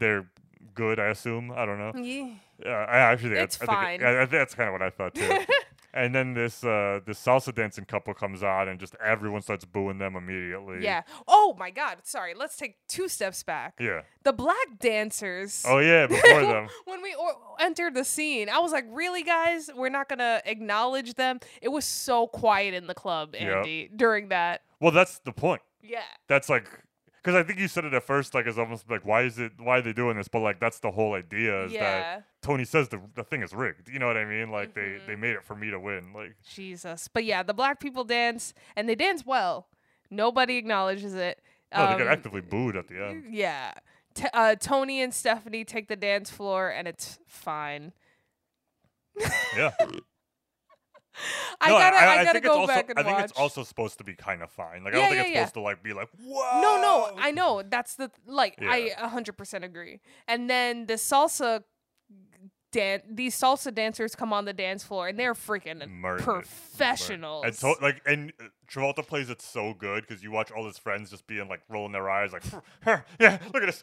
they're 0.00 0.28
good. 0.74 0.98
I 0.98 1.06
assume. 1.06 1.52
I 1.52 1.64
don't 1.64 1.78
know. 1.78 1.92
Yeah. 1.94 2.34
Yeah, 2.64 2.70
I 2.88 2.98
actually 2.98 3.30
think 3.36 3.44
It's 3.44 3.56
I 3.62 3.66
think, 3.66 3.70
fine. 3.70 4.02
I, 4.02 4.16
I 4.16 4.18
think 4.20 4.30
that's 4.32 4.54
kind 4.56 4.68
of 4.68 4.72
what 4.72 4.82
I 4.82 4.90
thought 4.90 5.14
too. 5.14 5.38
and 5.92 6.14
then 6.14 6.34
this 6.34 6.62
uh 6.64 7.00
this 7.04 7.18
salsa 7.24 7.54
dancing 7.54 7.84
couple 7.84 8.14
comes 8.14 8.42
on, 8.42 8.68
and 8.68 8.78
just 8.78 8.94
everyone 9.04 9.42
starts 9.42 9.64
booing 9.64 9.98
them 9.98 10.16
immediately. 10.16 10.78
Yeah. 10.82 11.02
Oh 11.26 11.54
my 11.58 11.70
God. 11.70 11.98
Sorry. 12.04 12.34
Let's 12.34 12.56
take 12.56 12.76
two 12.88 13.08
steps 13.08 13.42
back. 13.42 13.74
Yeah. 13.80 14.02
The 14.22 14.32
black 14.32 14.78
dancers. 14.78 15.64
Oh 15.66 15.78
yeah, 15.78 16.06
before 16.06 16.42
them. 16.42 16.68
when 16.84 17.02
we 17.02 17.14
entered 17.58 17.94
the 17.94 18.04
scene, 18.04 18.48
I 18.48 18.58
was 18.58 18.72
like, 18.72 18.84
"Really, 18.90 19.22
guys? 19.22 19.70
We're 19.74 19.88
not 19.88 20.08
gonna 20.08 20.42
acknowledge 20.44 21.14
them." 21.14 21.40
It 21.62 21.68
was 21.68 21.84
so 21.84 22.26
quiet 22.26 22.74
in 22.74 22.86
the 22.86 22.94
club, 22.94 23.34
Yep. 23.34 23.56
Andy, 23.56 23.90
during 23.94 24.28
that. 24.28 24.62
Well, 24.80 24.92
that's 24.92 25.18
the 25.20 25.32
point. 25.32 25.62
Yeah. 25.82 26.02
That's 26.28 26.48
like. 26.48 26.66
Because 27.22 27.34
I 27.34 27.42
think 27.42 27.58
you 27.58 27.68
said 27.68 27.84
it 27.84 27.92
at 27.92 28.02
first, 28.02 28.34
like 28.34 28.46
it's 28.46 28.56
almost 28.56 28.88
like 28.90 29.04
why 29.04 29.22
is 29.24 29.38
it 29.38 29.52
why 29.58 29.78
are 29.78 29.82
they 29.82 29.92
doing 29.92 30.16
this? 30.16 30.28
But 30.28 30.40
like 30.40 30.58
that's 30.58 30.78
the 30.80 30.90
whole 30.90 31.12
idea 31.14 31.64
is 31.66 31.72
Yeah. 31.72 31.80
that 31.80 32.24
Tony 32.42 32.64
says 32.64 32.88
the 32.88 33.00
the 33.14 33.22
thing 33.24 33.42
is 33.42 33.52
rigged. 33.52 33.88
You 33.90 33.98
know 33.98 34.06
what 34.06 34.16
I 34.16 34.24
mean? 34.24 34.50
Like 34.50 34.72
they 34.74 34.80
Mm-hmm. 34.80 35.06
they 35.06 35.16
made 35.16 35.32
it 35.34 35.44
for 35.44 35.54
me 35.54 35.70
to 35.70 35.78
win. 35.78 36.12
Like 36.14 36.36
Jesus. 36.48 37.08
But 37.08 37.24
yeah, 37.24 37.42
the 37.42 37.52
black 37.54 37.78
people 37.80 38.04
dance, 38.04 38.54
and 38.74 38.88
they 38.88 38.94
dance 38.94 39.24
well. 39.26 39.68
Nobody 40.10 40.56
acknowledges 40.56 41.14
it. 41.14 41.40
no, 41.76 41.86
they 41.92 41.98
get 41.98 42.06
Um, 42.06 42.12
actively 42.12 42.40
booed 42.40 42.74
at 42.76 42.88
the 42.88 43.04
end. 43.04 43.24
Yeah. 43.28 43.74
T- 44.14 44.26
uh, 44.32 44.56
Tony 44.56 45.00
and 45.02 45.14
Stephanie 45.14 45.64
take 45.64 45.86
the 45.88 45.94
dance 45.96 46.30
floor, 46.30 46.68
and 46.68 46.88
it's 46.88 47.18
fine. 47.28 47.92
Yeah. 49.56 49.70
I 51.60 51.68
No, 51.68 51.78
gotta, 51.78 51.96
I, 51.96 52.24
gotta 52.24 52.32
think 52.32 52.44
go 52.44 52.50
it's 52.50 52.58
also, 52.58 52.66
back 52.72 52.88
and 52.90 52.96
watch. 52.96 53.06
I 53.06 53.08
think 53.16 53.30
it's 53.30 53.38
also 53.38 53.64
supposed 53.64 53.98
to 53.98 54.04
be 54.04 54.14
kind 54.14 54.42
of 54.42 54.50
fine. 54.50 54.84
Like 54.84 54.94
I 54.94 54.96
don't 54.98 55.04
think 55.08 55.14
yeah, 55.16 55.20
it's 55.22 55.30
yeah. 55.30 55.38
supposed 55.40 55.54
to 55.54 55.60
like 55.60 55.82
be 55.82 55.92
like 55.92 56.08
whoa. 56.22 56.60
No, 56.60 56.80
no, 56.80 57.16
I 57.18 57.30
know. 57.30 57.62
That's 57.62 57.94
the 57.96 58.10
like 58.26 58.58
Yeah. 58.60 58.70
I 58.70 58.90
a 58.98 59.08
hundred 59.08 59.36
percent 59.36 59.64
agree. 59.64 60.00
And 60.28 60.48
then 60.48 60.86
the 60.86 60.94
salsa 60.94 61.62
dan- 62.72 63.02
these 63.08 63.38
salsa 63.38 63.74
dancers 63.74 64.14
come 64.14 64.32
on 64.32 64.44
the 64.44 64.52
dance 64.52 64.84
floor 64.84 65.08
and 65.08 65.18
they're 65.18 65.34
freaking 65.34 65.88
Murdered. 65.88 66.22
professionals. 66.24 67.44
And 67.44 67.54
so, 67.54 67.74
like, 67.82 68.00
and 68.06 68.32
Travolta 68.70 69.06
plays 69.06 69.30
it 69.30 69.42
so 69.42 69.74
good 69.74 70.06
because 70.06 70.22
you 70.22 70.30
watch 70.30 70.50
all 70.50 70.64
his 70.66 70.78
friends 70.78 71.10
just 71.10 71.26
being 71.26 71.48
like 71.48 71.60
rolling 71.68 71.92
their 71.92 72.08
eyes, 72.08 72.32
like, 72.32 72.42
yeah, 73.18 73.38
look 73.52 73.62
at 73.62 73.66
this. 73.66 73.82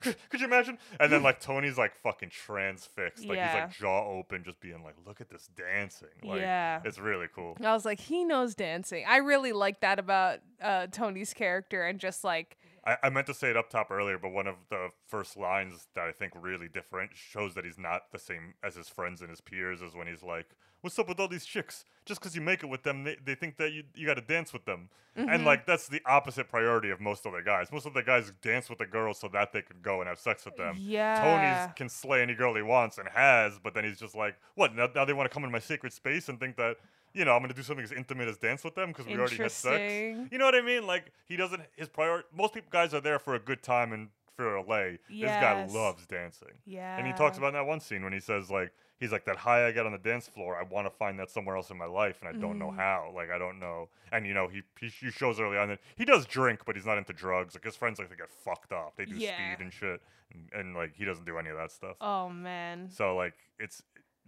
Could, 0.00 0.16
could 0.30 0.40
you 0.40 0.46
imagine? 0.46 0.78
And 1.00 1.12
then 1.12 1.22
like 1.22 1.40
Tony's 1.40 1.76
like 1.78 1.94
fucking 2.02 2.30
transfixed, 2.30 3.24
like 3.26 3.38
he's 3.38 3.54
like 3.54 3.70
jaw 3.76 4.04
open, 4.08 4.44
just 4.44 4.60
being 4.60 4.82
like, 4.84 4.94
look 5.06 5.20
at 5.20 5.28
this 5.30 5.48
dancing. 5.56 6.08
Like, 6.22 6.40
Yeah. 6.40 6.80
it's 6.84 6.98
really 6.98 7.26
cool. 7.34 7.56
I 7.64 7.72
was 7.72 7.84
like, 7.84 8.00
he 8.00 8.24
knows 8.24 8.54
dancing. 8.54 9.04
I 9.08 9.16
really 9.18 9.52
like 9.52 9.80
that 9.80 9.98
about 9.98 10.38
uh, 10.62 10.86
Tony's 10.88 11.34
character 11.34 11.84
and 11.84 11.98
just 11.98 12.22
like 12.24 12.56
I, 12.88 12.96
I 13.04 13.10
meant 13.10 13.26
to 13.26 13.34
say 13.34 13.50
it 13.50 13.56
up 13.56 13.68
top 13.68 13.90
earlier, 13.90 14.18
but 14.18 14.32
one 14.32 14.46
of 14.46 14.56
the 14.70 14.88
first 15.06 15.36
lines 15.36 15.88
that 15.94 16.08
I 16.08 16.12
think 16.12 16.32
really 16.34 16.68
different 16.68 17.10
shows 17.14 17.54
that 17.54 17.66
he's 17.66 17.78
not 17.78 18.10
the 18.12 18.18
same 18.18 18.54
as 18.62 18.76
his 18.76 18.88
friends 18.88 19.20
and 19.20 19.28
his 19.28 19.42
peers 19.42 19.82
is 19.82 19.94
when 19.94 20.06
he's 20.06 20.22
like, 20.22 20.46
"What's 20.80 20.98
up 20.98 21.06
with 21.06 21.20
all 21.20 21.28
these 21.28 21.44
chicks? 21.44 21.84
Just 22.06 22.18
because 22.18 22.34
you 22.34 22.40
make 22.40 22.62
it 22.62 22.68
with 22.68 22.84
them, 22.84 23.04
they, 23.04 23.16
they 23.22 23.34
think 23.34 23.58
that 23.58 23.72
you 23.72 23.84
you 23.94 24.06
got 24.06 24.14
to 24.14 24.22
dance 24.22 24.54
with 24.54 24.64
them." 24.64 24.88
Mm-hmm. 25.18 25.28
And 25.28 25.44
like 25.44 25.66
that's 25.66 25.86
the 25.86 26.00
opposite 26.06 26.48
priority 26.48 26.88
of 26.88 26.98
most 26.98 27.26
other 27.26 27.42
guys. 27.42 27.70
Most 27.70 27.84
of 27.84 27.92
the 27.92 28.02
guys 28.02 28.32
dance 28.40 28.70
with 28.70 28.78
the 28.78 28.86
girls 28.86 29.18
so 29.18 29.28
that 29.28 29.52
they 29.52 29.60
could 29.60 29.82
go 29.82 30.00
and 30.00 30.08
have 30.08 30.18
sex 30.18 30.46
with 30.46 30.56
them. 30.56 30.76
Yeah. 30.78 31.20
Tony's 31.20 31.74
can 31.76 31.90
slay 31.90 32.22
any 32.22 32.34
girl 32.34 32.54
he 32.54 32.62
wants 32.62 32.96
and 32.96 33.06
has, 33.08 33.58
but 33.62 33.74
then 33.74 33.84
he's 33.84 33.98
just 33.98 34.14
like, 34.14 34.36
"What? 34.54 34.74
Now, 34.74 34.88
now 34.94 35.04
they 35.04 35.12
want 35.12 35.30
to 35.30 35.34
come 35.34 35.44
in 35.44 35.50
my 35.50 35.58
sacred 35.58 35.92
space 35.92 36.30
and 36.30 36.40
think 36.40 36.56
that." 36.56 36.76
You 37.14 37.24
know, 37.24 37.32
I'm 37.34 37.42
gonna 37.42 37.54
do 37.54 37.62
something 37.62 37.84
as 37.84 37.92
intimate 37.92 38.28
as 38.28 38.36
dance 38.38 38.62
with 38.64 38.74
them 38.74 38.88
because 38.88 39.06
we 39.06 39.16
already 39.16 39.36
had 39.36 39.50
sex. 39.50 40.28
You 40.30 40.38
know 40.38 40.44
what 40.44 40.54
I 40.54 40.60
mean? 40.62 40.86
Like 40.86 41.12
he 41.26 41.36
doesn't. 41.36 41.62
His 41.76 41.88
priority. 41.88 42.28
Most 42.36 42.54
people 42.54 42.68
guys 42.70 42.94
are 42.94 43.00
there 43.00 43.18
for 43.18 43.34
a 43.34 43.38
good 43.40 43.62
time 43.62 43.92
and 43.92 44.08
for 44.36 44.54
a 44.56 44.62
lay. 44.62 44.98
This 45.08 45.30
guy 45.30 45.66
loves 45.66 46.06
dancing. 46.06 46.52
yeah. 46.64 46.96
And 46.96 47.06
he 47.06 47.12
talks 47.12 47.38
about 47.38 47.48
in 47.48 47.54
that 47.54 47.66
one 47.66 47.80
scene 47.80 48.04
when 48.04 48.12
he 48.12 48.20
says 48.20 48.50
like 48.50 48.72
he's 49.00 49.10
like 49.10 49.24
that 49.24 49.36
high 49.36 49.66
I 49.66 49.72
get 49.72 49.84
on 49.86 49.92
the 49.92 49.98
dance 49.98 50.28
floor. 50.28 50.56
I 50.56 50.62
want 50.62 50.86
to 50.86 50.90
find 50.90 51.18
that 51.18 51.30
somewhere 51.30 51.56
else 51.56 51.70
in 51.70 51.76
my 51.78 51.86
life, 51.86 52.18
and 52.20 52.28
I 52.28 52.38
don't 52.40 52.54
Mm. 52.54 52.58
know 52.60 52.70
how. 52.70 53.10
Like 53.14 53.30
I 53.30 53.38
don't 53.38 53.58
know. 53.58 53.88
And 54.12 54.26
you 54.26 54.34
know 54.34 54.46
he 54.48 54.62
he, 54.80 55.10
shows 55.10 55.40
early 55.40 55.56
on 55.58 55.68
that 55.68 55.80
he 55.96 56.04
does 56.04 56.24
drink, 56.26 56.60
but 56.66 56.76
he's 56.76 56.86
not 56.86 56.98
into 56.98 57.12
drugs. 57.12 57.54
Like 57.54 57.64
his 57.64 57.74
friends 57.74 57.98
like 57.98 58.10
to 58.10 58.16
get 58.16 58.30
fucked 58.30 58.72
up. 58.72 58.94
They 58.96 59.06
do 59.06 59.16
Yeah. 59.16 59.34
speed 59.54 59.64
and 59.64 59.72
shit, 59.72 60.00
and, 60.32 60.48
and 60.52 60.74
like 60.76 60.94
he 60.94 61.04
doesn't 61.04 61.24
do 61.24 61.36
any 61.38 61.48
of 61.50 61.56
that 61.56 61.72
stuff. 61.72 61.96
Oh 62.00 62.28
man. 62.28 62.90
So 62.90 63.16
like 63.16 63.34
it's 63.58 63.82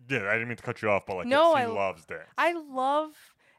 yeah. 0.09 0.28
I 0.28 0.32
didn't 0.35 0.48
mean 0.48 0.56
to 0.56 0.62
cut 0.62 0.82
you 0.82 0.90
off, 0.90 1.05
but 1.06 1.16
like 1.16 1.27
No, 1.27 1.55
he 1.56 1.62
I- 1.62 1.66
loves 1.66 2.05
dance. 2.06 2.22
I 2.39 2.52
love 2.52 3.12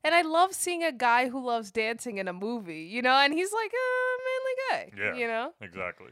and 0.04 0.16
I 0.16 0.22
love 0.24 0.54
seeing 0.54 0.84
a 0.84 0.92
guy 0.92 1.30
who 1.30 1.44
loves 1.46 1.72
dancing 1.72 2.18
in 2.18 2.28
a 2.28 2.34
movie, 2.34 2.82
you 2.84 3.02
know, 3.02 3.14
and 3.14 3.34
he's 3.34 3.52
like 3.54 3.72
oh, 3.74 4.18
a 4.18 4.78
manly 4.80 4.92
guy. 4.98 5.04
Yeah. 5.06 5.20
You 5.20 5.28
know? 5.28 5.54
exactly. 5.62 6.12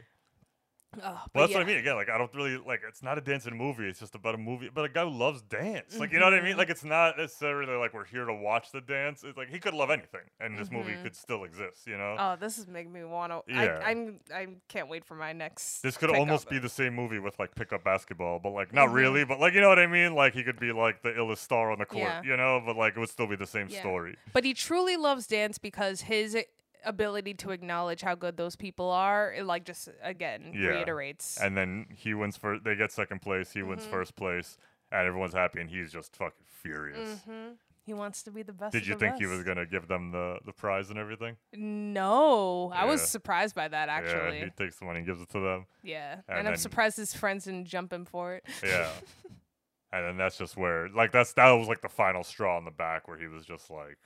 Oh, 0.96 1.00
Well, 1.02 1.26
but 1.32 1.40
that's 1.42 1.52
what 1.54 1.62
I 1.62 1.64
mean. 1.66 1.78
Again, 1.78 1.94
like 1.94 2.08
I 2.08 2.18
don't 2.18 2.34
really 2.34 2.56
like. 2.58 2.80
It's 2.88 3.00
not 3.02 3.16
a 3.16 3.20
dancing 3.20 3.56
movie. 3.56 3.86
It's 3.88 4.00
just 4.00 4.16
about 4.16 4.34
a 4.34 4.38
movie 4.38 4.70
But 4.74 4.86
a 4.86 4.88
guy 4.88 5.04
who 5.04 5.10
loves 5.10 5.40
dance. 5.42 5.96
Like 5.96 6.10
you 6.12 6.18
know 6.18 6.24
what 6.24 6.34
I 6.34 6.40
mean? 6.40 6.54
Mhm. 6.54 6.58
Like 6.58 6.68
it's 6.68 6.82
not 6.82 7.16
necessarily 7.16 7.74
like 7.76 7.94
we're 7.94 8.04
here 8.04 8.24
to 8.24 8.34
watch 8.34 8.72
the 8.72 8.80
dance. 8.80 9.22
It's 9.22 9.36
like 9.38 9.50
he 9.50 9.60
could 9.60 9.72
love 9.72 9.90
anything, 9.90 10.22
and 10.40 10.58
this 10.58 10.68
movie 10.70 10.92
Mhm. 10.92 11.04
could 11.04 11.14
still 11.14 11.44
exist. 11.44 11.86
You 11.86 11.96
know, 11.96 12.16
Oh, 12.18 12.36
this 12.40 12.58
is 12.58 12.66
making 12.66 12.92
me 12.92 13.04
want 13.04 13.32
to. 13.32 13.42
Yeah. 13.52 13.80
I, 13.84 13.90
I'm. 13.90 14.18
I 14.34 14.48
can't 14.68 14.88
wait 14.88 15.04
for 15.04 15.14
my 15.14 15.32
next. 15.32 15.80
this 15.82 15.96
could 15.96 16.10
almost 16.10 16.48
be 16.50 16.58
the 16.58 16.68
same 16.68 16.94
movie 16.94 17.20
with 17.20 17.38
like 17.38 17.54
pickup 17.54 17.84
basketball, 17.84 18.40
but 18.40 18.50
like 18.50 18.72
not 18.74 18.88
Mhm. 18.88 18.94
really. 18.94 19.24
But 19.24 19.38
like 19.38 19.54
you 19.54 19.60
know 19.60 19.68
what 19.68 19.78
I 19.78 19.86
mean? 19.86 20.16
Like 20.16 20.34
he 20.34 20.42
could 20.42 20.58
be 20.58 20.72
like 20.72 21.02
the 21.02 21.10
illest 21.10 21.38
star 21.38 21.70
on 21.70 21.78
the 21.78 21.86
court. 21.86 22.02
Yeah. 22.02 22.22
You 22.24 22.36
know, 22.36 22.60
but 22.66 22.74
like 22.76 22.96
it 22.96 22.98
would 22.98 23.10
still 23.10 23.28
be 23.28 23.36
the 23.36 23.46
same 23.46 23.68
Yeah. 23.68 23.78
story. 23.78 24.16
But 24.32 24.44
he 24.44 24.54
truly 24.54 24.96
loves 24.96 25.28
dance 25.28 25.56
because 25.58 26.02
his 26.02 26.36
ability 26.84 27.34
to 27.34 27.50
acknowledge 27.50 28.00
how 28.02 28.14
good 28.14 28.36
those 28.36 28.56
people 28.56 28.90
are, 28.90 29.32
it 29.32 29.44
like 29.44 29.64
just 29.64 29.88
again 30.02 30.52
Yeah. 30.54 30.68
reiterates. 30.70 31.38
And 31.40 31.56
then 31.56 31.86
he 31.94 32.14
wins 32.14 32.36
for 32.36 32.58
they 32.58 32.76
get 32.76 32.92
second 32.92 33.22
place. 33.22 33.52
He 33.52 33.62
wins 33.62 33.86
Mhm. 33.86 33.90
first 33.90 34.16
place, 34.16 34.56
and 34.90 35.06
everyone's 35.06 35.34
happy, 35.34 35.60
and 35.60 35.70
he's 35.70 35.92
just 35.92 36.16
fucking 36.16 36.46
furious. 36.46 37.22
hmm 37.24 37.52
He 37.86 37.94
wants 37.94 38.22
to 38.24 38.30
be 38.30 38.42
the 38.42 38.52
best. 38.52 38.72
Did 38.72 38.86
you 38.86 38.94
think 38.94 39.16
he 39.16 39.26
was 39.26 39.42
gonna 39.42 39.66
give 39.66 39.88
them 39.88 40.12
the 40.12 40.38
the 40.44 40.52
prize 40.52 40.90
and 40.90 40.98
everything? 40.98 41.36
No, 41.52 42.70
I 42.74 42.84
was 42.84 43.00
surprised 43.02 43.54
by 43.54 43.68
that 43.68 43.88
actually. 43.88 44.38
Yeah, 44.38 44.44
he 44.44 44.50
takes 44.50 44.78
the 44.78 44.84
money 44.84 44.98
and 44.98 45.06
gives 45.06 45.20
it 45.20 45.28
to 45.30 45.40
them. 45.40 45.66
Yeah, 45.82 46.20
And 46.28 46.40
and, 46.40 46.48
I'm 46.48 46.56
surprised 46.56 46.96
his 46.98 47.14
friends 47.14 47.44
didn't 47.44 47.66
jump 47.66 47.92
him 47.92 48.04
for 48.04 48.34
it. 48.34 48.44
Yeah. 48.62 48.92
and 49.92 50.04
then 50.04 50.16
that's 50.16 50.38
just 50.38 50.56
where 50.56 50.88
like 50.90 51.10
that's 51.10 51.32
that 51.32 51.50
was 51.50 51.66
like 51.68 51.80
the 51.80 51.88
final 51.88 52.22
straw 52.22 52.58
in 52.58 52.64
the 52.64 52.70
back 52.70 53.08
where 53.08 53.16
he 53.18 53.26
was 53.26 53.44
just 53.44 53.70
like 53.70 53.98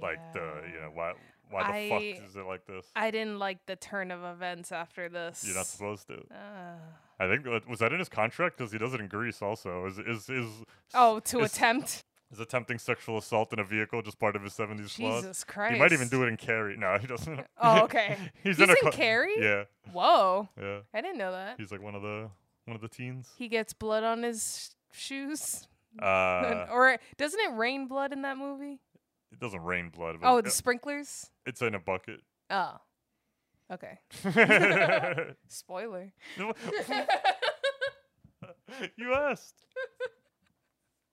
Like 0.00 0.20
the 0.34 0.62
you 0.72 0.80
know 0.80 0.90
why 0.94 1.14
why 1.50 1.62
the 1.64 1.72
I- 1.72 1.88
fuck 2.14 2.28
is 2.28 2.36
it 2.36 2.46
like 2.46 2.66
this? 2.66 2.86
I 2.96 3.10
didn't 3.10 3.38
like 3.38 3.64
the 3.66 3.76
turn 3.76 4.10
of 4.10 4.22
events 4.24 4.72
after 4.72 5.08
this. 5.08 5.44
You're 5.46 5.56
not 5.56 5.66
supposed 5.66 6.06
to. 6.08 6.14
Uh, 6.30 6.76
I 7.20 7.26
think 7.28 7.44
that- 7.44 7.68
was 7.68 7.80
that 7.80 7.92
in 7.92 7.98
his 7.98 8.08
contract 8.08 8.58
because 8.58 8.72
he 8.72 8.78
does 8.78 8.94
it 8.94 9.00
in 9.00 9.08
Grease 9.08 9.42
also. 9.42 9.86
Is 9.86 9.98
is 9.98 10.28
is 10.28 10.48
oh, 10.94 11.20
to 11.20 11.40
is, 11.40 11.52
attempt. 11.52 12.04
is 12.30 12.40
attempting 12.40 12.78
sexual 12.78 13.18
assault 13.18 13.52
in 13.52 13.58
a 13.58 13.64
vehicle 13.64 14.02
just 14.02 14.18
part 14.18 14.36
of 14.36 14.42
his 14.42 14.52
70s 14.52 14.96
clause? 14.96 15.22
Jesus 15.22 15.44
Christ. 15.44 15.74
He 15.74 15.78
might 15.80 15.92
even 15.92 16.08
do 16.08 16.22
it 16.24 16.26
in 16.28 16.36
Carrie. 16.36 16.76
No, 16.76 16.96
he 16.98 17.06
doesn't. 17.06 17.40
Oh, 17.60 17.80
okay. 17.84 18.16
he's, 18.42 18.56
He's 18.58 18.60
in, 18.60 18.70
in 18.70 18.76
cl- 18.76 18.92
Carrie? 18.92 19.34
Yeah, 19.38 19.64
Whoa. 19.92 20.48
yeah. 20.60 20.80
I 20.94 21.00
didn't 21.00 21.18
know 21.18 21.32
that. 21.32 21.56
He's 21.58 21.72
like 21.72 21.82
one 21.82 21.94
of 21.94 22.02
the 22.02 22.28
one 22.66 22.74
of 22.76 22.82
the 22.82 22.88
teens. 22.88 23.30
He 23.38 23.48
gets 23.48 23.72
blood 23.72 24.04
on 24.04 24.22
his 24.22 24.74
shoes. 24.92 25.66
Uh, 26.00 26.66
or 26.70 26.98
doesn't 27.16 27.40
it 27.40 27.56
rain 27.56 27.88
blood 27.88 28.12
in 28.12 28.22
that 28.22 28.36
movie? 28.36 28.78
It 29.32 29.40
doesn't 29.40 29.62
rain 29.62 29.90
blood. 29.90 30.16
Oh, 30.22 30.38
it- 30.38 30.44
the 30.44 30.50
sprinklers? 30.50 31.30
it's 31.46 31.62
in 31.62 31.74
a 31.74 31.80
bucket. 31.80 32.20
Oh. 32.50 32.76
Okay. 33.70 33.98
Spoiler. 35.48 36.12
you 38.96 39.14
asked. 39.14 39.54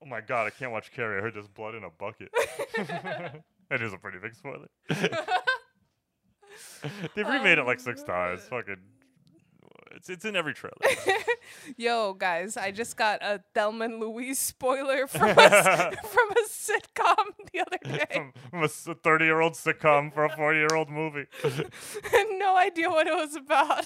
Oh 0.03 0.07
my 0.07 0.21
god, 0.21 0.45
I 0.45 0.49
can't 0.51 0.71
watch 0.71 0.91
Carrie. 0.91 1.17
I 1.17 1.21
heard 1.21 1.33
there's 1.33 1.47
blood 1.47 1.73
in 1.73 1.83
a 1.83 1.89
bucket. 1.89 2.29
it 3.71 3.81
is 3.81 3.91
a 3.91 3.97
pretty 3.97 4.19
big 4.19 4.35
spoiler. 4.35 4.67
They've 7.15 7.27
remade 7.27 7.57
it 7.57 7.63
like 7.63 7.79
six 7.79 8.03
oh, 8.03 8.07
times. 8.07 8.41
Fucking, 8.43 8.75
it's 9.95 10.09
it's 10.09 10.25
in 10.25 10.35
every 10.35 10.53
trailer. 10.53 10.75
Yo, 11.77 12.13
guys, 12.13 12.57
I 12.57 12.71
just 12.71 12.97
got 12.97 13.21
a 13.23 13.41
Thelma 13.53 13.85
and 13.85 13.99
Louise 13.99 14.39
spoiler 14.39 15.07
from 15.07 15.29
a, 15.29 15.33
from 15.35 16.29
a 16.31 16.47
sitcom 16.49 17.25
the 17.53 17.59
other 17.61 17.77
day. 17.97 18.05
from, 18.11 18.33
from 18.49 18.63
a 18.63 18.67
thirty-year-old 18.95 19.53
sitcom 19.53 20.13
for 20.13 20.25
a 20.25 20.29
forty-year-old 20.35 20.89
movie. 20.89 21.25
no 22.37 22.57
idea 22.57 22.89
what 22.89 23.07
it 23.07 23.13
was 23.15 23.35
about. 23.35 23.85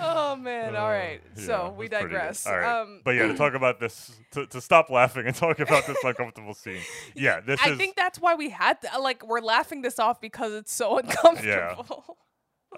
oh 0.00 0.36
man! 0.36 0.74
All 0.74 0.88
right, 0.88 1.20
Uh, 1.20 1.40
yeah, 1.40 1.46
so 1.46 1.74
we 1.76 1.86
it's 1.86 1.90
pretty 1.94 2.08
good. 2.08 2.12
digress. 2.14 2.46
All 2.46 2.58
right. 2.58 2.80
Um, 2.80 3.00
but 3.04 3.10
yeah, 3.12 3.26
to 3.26 3.34
talk 3.36 3.54
about 3.54 3.78
this, 3.78 4.10
to, 4.32 4.46
to 4.46 4.60
stop 4.60 4.88
laughing 4.90 5.26
and 5.26 5.34
talk 5.34 5.58
about 5.60 5.86
this 5.86 5.98
uncomfortable 6.02 6.54
scene. 6.54 6.80
Yeah, 7.14 7.40
this 7.40 7.60
I 7.62 7.70
is. 7.72 7.78
think 7.78 7.96
that's 7.96 8.18
why 8.18 8.34
we 8.34 8.50
had 8.50 8.78
like 9.00 9.26
we're 9.26 9.40
laughing 9.40 9.82
this 9.82 9.98
off 9.98 10.20
because 10.20 10.52
it's 10.54 10.72
so 10.72 10.98
uncomfortable. 10.98 12.16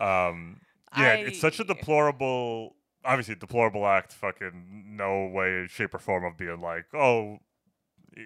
Um, 0.00 0.60
yeah, 0.96 1.14
it's 1.14 1.40
such 1.40 1.58
a 1.60 1.64
deplorable, 1.64 2.76
obviously 3.04 3.34
deplorable 3.34 3.86
act. 3.86 4.12
Fucking 4.12 4.84
no 4.96 5.26
way, 5.26 5.66
shape, 5.68 5.94
or 5.94 5.98
form 5.98 6.24
of 6.24 6.36
being 6.36 6.60
like, 6.60 6.86
oh, 6.94 7.38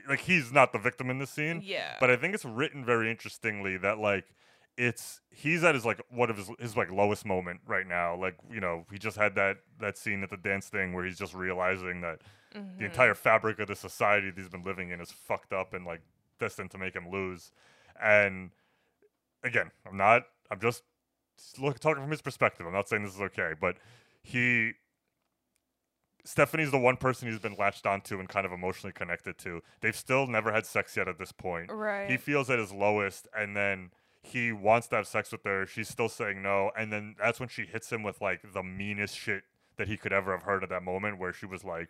like 0.08 0.20
he's 0.20 0.52
not 0.52 0.72
the 0.72 0.78
victim 0.78 1.08
in 1.10 1.18
the 1.18 1.26
scene. 1.26 1.62
Yeah. 1.64 1.96
But 2.00 2.10
I 2.10 2.16
think 2.16 2.34
it's 2.34 2.44
written 2.44 2.84
very 2.84 3.10
interestingly 3.10 3.76
that 3.78 3.98
like 3.98 4.26
it's 4.76 5.20
he's 5.30 5.64
at 5.64 5.74
his 5.74 5.84
like 5.84 6.00
one 6.10 6.30
of 6.30 6.36
his 6.36 6.50
his 6.58 6.76
like 6.76 6.90
lowest 6.90 7.24
moment 7.24 7.60
right 7.66 7.86
now. 7.86 8.14
Like 8.16 8.36
you 8.50 8.60
know 8.60 8.84
he 8.92 8.98
just 8.98 9.16
had 9.16 9.34
that 9.36 9.56
that 9.80 9.96
scene 9.96 10.22
at 10.22 10.30
the 10.30 10.36
dance 10.36 10.68
thing 10.68 10.92
where 10.92 11.04
he's 11.04 11.18
just 11.18 11.34
realizing 11.34 12.00
that 12.02 12.20
Mm-hmm. 12.56 12.78
the 12.78 12.86
entire 12.86 13.12
fabric 13.14 13.58
of 13.58 13.68
the 13.68 13.76
society 13.76 14.30
that 14.30 14.40
he's 14.40 14.48
been 14.48 14.64
living 14.64 14.88
in 14.88 15.02
is 15.02 15.10
fucked 15.10 15.52
up 15.52 15.74
and 15.74 15.84
like 15.84 16.00
destined 16.40 16.70
to 16.70 16.78
make 16.78 16.96
him 16.96 17.10
lose. 17.10 17.52
And 18.02 18.52
again, 19.44 19.70
I'm 19.86 19.98
not. 19.98 20.22
I'm 20.50 20.58
just 20.58 20.82
look 21.58 21.78
talking 21.78 22.02
from 22.02 22.10
his 22.10 22.22
perspective. 22.22 22.66
I'm 22.66 22.72
not 22.72 22.88
saying 22.88 23.04
this 23.04 23.14
is 23.14 23.20
okay, 23.20 23.52
but 23.60 23.76
he 24.22 24.72
Stephanie's 26.24 26.70
the 26.70 26.78
one 26.78 26.96
person 26.96 27.30
he's 27.30 27.40
been 27.40 27.56
latched 27.58 27.86
onto 27.86 28.20
and 28.20 28.28
kind 28.28 28.44
of 28.44 28.52
emotionally 28.52 28.92
connected 28.92 29.38
to. 29.38 29.62
They've 29.80 29.96
still 29.96 30.26
never 30.26 30.52
had 30.52 30.66
sex 30.66 30.96
yet 30.96 31.08
at 31.08 31.18
this 31.18 31.32
point. 31.32 31.72
Right. 31.72 32.10
He 32.10 32.18
feels 32.18 32.50
at 32.50 32.58
his 32.58 32.70
lowest, 32.70 33.28
and 33.34 33.56
then 33.56 33.92
he 34.20 34.52
wants 34.52 34.88
to 34.88 34.96
have 34.96 35.06
sex 35.06 35.32
with 35.32 35.44
her. 35.44 35.64
She's 35.64 35.88
still 35.88 36.10
saying 36.10 36.42
no, 36.42 36.70
and 36.76 36.92
then 36.92 37.16
that's 37.18 37.40
when 37.40 37.48
she 37.48 37.64
hits 37.64 37.90
him 37.90 38.02
with 38.02 38.20
like 38.20 38.52
the 38.52 38.62
meanest 38.62 39.16
shit 39.16 39.44
that 39.78 39.88
he 39.88 39.96
could 39.96 40.12
ever 40.12 40.32
have 40.32 40.42
heard 40.42 40.62
at 40.62 40.68
that 40.68 40.82
moment, 40.82 41.18
where 41.18 41.32
she 41.32 41.46
was 41.46 41.64
like. 41.64 41.88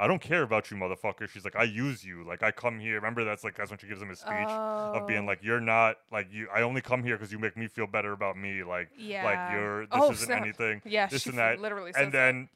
I 0.00 0.06
don't 0.06 0.20
care 0.20 0.42
about 0.42 0.70
you, 0.70 0.76
motherfucker. 0.78 1.28
She's 1.28 1.44
like, 1.44 1.56
I 1.56 1.64
use 1.64 2.02
you. 2.04 2.24
Like, 2.26 2.42
I 2.42 2.50
come 2.50 2.78
here. 2.80 2.94
Remember, 2.94 3.22
that's 3.22 3.44
like 3.44 3.56
that's 3.56 3.70
when 3.70 3.78
she 3.78 3.86
gives 3.86 4.00
him 4.00 4.08
his 4.08 4.18
speech 4.20 4.32
of 4.48 5.06
being 5.06 5.24
Oh. 5.24 5.26
like, 5.26 5.40
you're 5.42 5.60
not 5.60 5.96
like 6.10 6.28
you. 6.32 6.48
I 6.54 6.62
only 6.62 6.80
come 6.80 7.04
here 7.04 7.16
because 7.16 7.30
you 7.30 7.38
make 7.38 7.56
me 7.56 7.68
feel 7.68 7.86
better 7.86 8.12
about 8.12 8.36
me. 8.38 8.62
Like, 8.64 8.88
like 8.98 9.52
you're 9.52 9.80
this 9.82 9.88
Oh, 9.92 10.10
isn't 10.12 10.26
snap. 10.26 10.40
anything. 10.42 10.80
Yeah, 10.84 11.06
this 11.06 11.26
and 11.26 11.36
that. 11.38 11.60
literally 11.60 11.92
and 11.94 12.06
that. 12.06 12.12
then 12.12 12.48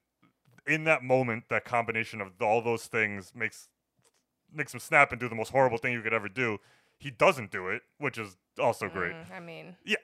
in 0.67 0.85
that 0.85 1.03
moment, 1.03 1.45
that 1.51 1.65
combination 1.67 2.21
of 2.23 2.29
all 2.41 2.63
those 2.63 2.87
things 2.87 3.33
makes 3.35 3.69
makes 4.53 4.73
him 4.73 4.81
snap 4.81 5.13
and 5.13 5.21
do 5.21 5.29
the 5.29 5.35
most 5.35 5.51
horrible 5.51 5.77
thing 5.79 5.93
you 5.93 6.01
could 6.01 6.15
ever 6.15 6.29
do. 6.29 6.59
He 6.99 7.11
doesn't 7.11 7.51
do 7.51 7.69
it, 7.69 7.83
which 7.99 8.17
is 8.17 8.37
also 8.59 8.89
great. 8.89 9.13
Mm, 9.13 9.33
I 9.37 9.41
mean, 9.41 9.77
Yeah, 9.85 9.97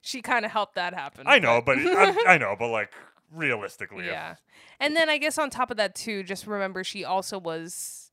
she 0.00 0.22
kind 0.22 0.44
of 0.44 0.50
helped 0.50 0.74
that 0.76 0.94
happen. 0.94 1.24
I 1.26 1.38
know, 1.38 1.60
but 1.64 1.78
I, 1.78 2.16
I 2.34 2.38
know, 2.38 2.56
but 2.58 2.68
like 2.68 2.92
realistically, 3.32 4.04
if- 4.04 4.12
yeah. 4.12 4.36
And 4.80 4.94
then 4.96 5.08
I 5.08 5.18
guess 5.18 5.38
on 5.38 5.50
top 5.50 5.70
of 5.70 5.76
that 5.78 5.94
too, 5.94 6.22
just 6.22 6.46
remember 6.46 6.84
she 6.84 7.04
also 7.04 7.38
was 7.38 8.10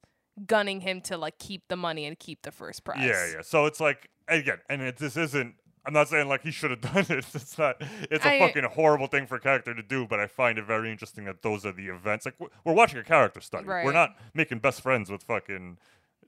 gunning 0.48 0.82
him 0.82 1.00
to 1.02 1.18
like 1.18 1.38
keep 1.38 1.68
the 1.68 1.76
money 1.76 2.06
and 2.06 2.18
keep 2.18 2.42
the 2.42 2.52
first 2.52 2.84
prize. 2.84 3.00
Yeah, 3.06 3.32
yeah. 3.36 3.42
So 3.42 3.66
it's 3.66 3.80
like 3.80 4.10
again, 4.28 4.60
and 4.70 4.82
it, 4.82 4.98
this 4.98 5.18
isn't. 5.18 5.56
I'm 5.86 5.92
not 5.94 6.08
saying 6.08 6.30
like 6.30 6.44
he 6.44 6.52
should 6.52 6.72
have 6.72 6.82
done 6.94 7.06
it. 7.10 7.26
It's 7.34 7.58
not. 7.58 7.76
It's 8.10 8.26
a 8.26 8.30
I- 8.36 8.40
fucking 8.40 8.64
horrible 8.64 9.08
thing 9.08 9.28
for 9.28 9.36
a 9.36 9.40
character 9.40 9.74
to 9.76 9.84
do. 9.84 10.08
But 10.08 10.20
I 10.20 10.28
find 10.28 10.58
it 10.58 10.66
very 10.66 10.90
interesting 10.92 11.26
that 11.26 11.42
those 11.42 11.66
are 11.66 11.74
the 11.74 11.88
events. 11.88 12.26
Like 12.26 12.36
we're, 12.40 12.48
we're 12.64 12.74
watching 12.74 13.00
a 13.00 13.04
character 13.04 13.42
study. 13.42 13.66
We're 13.68 13.92
not 13.92 14.16
making 14.34 14.60
best 14.60 14.82
friends 14.82 15.12
with 15.12 15.24
fucking 15.24 15.78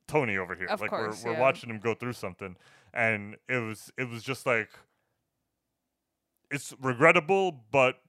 Tony 0.07 0.37
over 0.37 0.55
here. 0.55 0.67
Of 0.67 0.81
like 0.81 0.89
course, 0.89 1.23
we're 1.23 1.31
we're 1.31 1.37
yeah. 1.37 1.41
watching 1.41 1.69
him 1.69 1.79
go 1.79 1.93
through 1.93 2.13
something, 2.13 2.57
and 2.93 3.37
it 3.47 3.59
was 3.59 3.91
it 3.97 4.09
was 4.09 4.23
just 4.23 4.45
like 4.45 4.69
it's 6.51 6.73
regrettable 6.79 7.63
but 7.71 8.01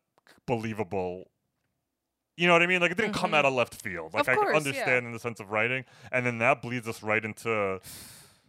believable. 0.47 1.25
You 2.37 2.47
know 2.47 2.53
what 2.53 2.63
I 2.63 2.67
mean? 2.67 2.81
Like 2.81 2.91
it 2.91 2.99
didn't 2.99 3.15
come 3.15 3.33
out 3.33 3.45
of 3.47 3.55
left 3.55 3.75
field. 3.75 4.13
Like 4.13 4.27
Mm-hmm. 4.27 4.31
Of 4.33 4.39
I 4.39 4.43
course, 4.43 4.53
yeah. 4.53 4.57
understand 4.71 5.07
in 5.07 5.13
the 5.13 5.19
sense 5.19 5.41
of 5.41 5.51
writing, 5.51 5.85
and 6.13 6.27
then 6.27 6.39
that 6.39 6.61
bleeds 6.63 6.87
us 6.87 7.03
right 7.03 7.25
into 7.25 7.81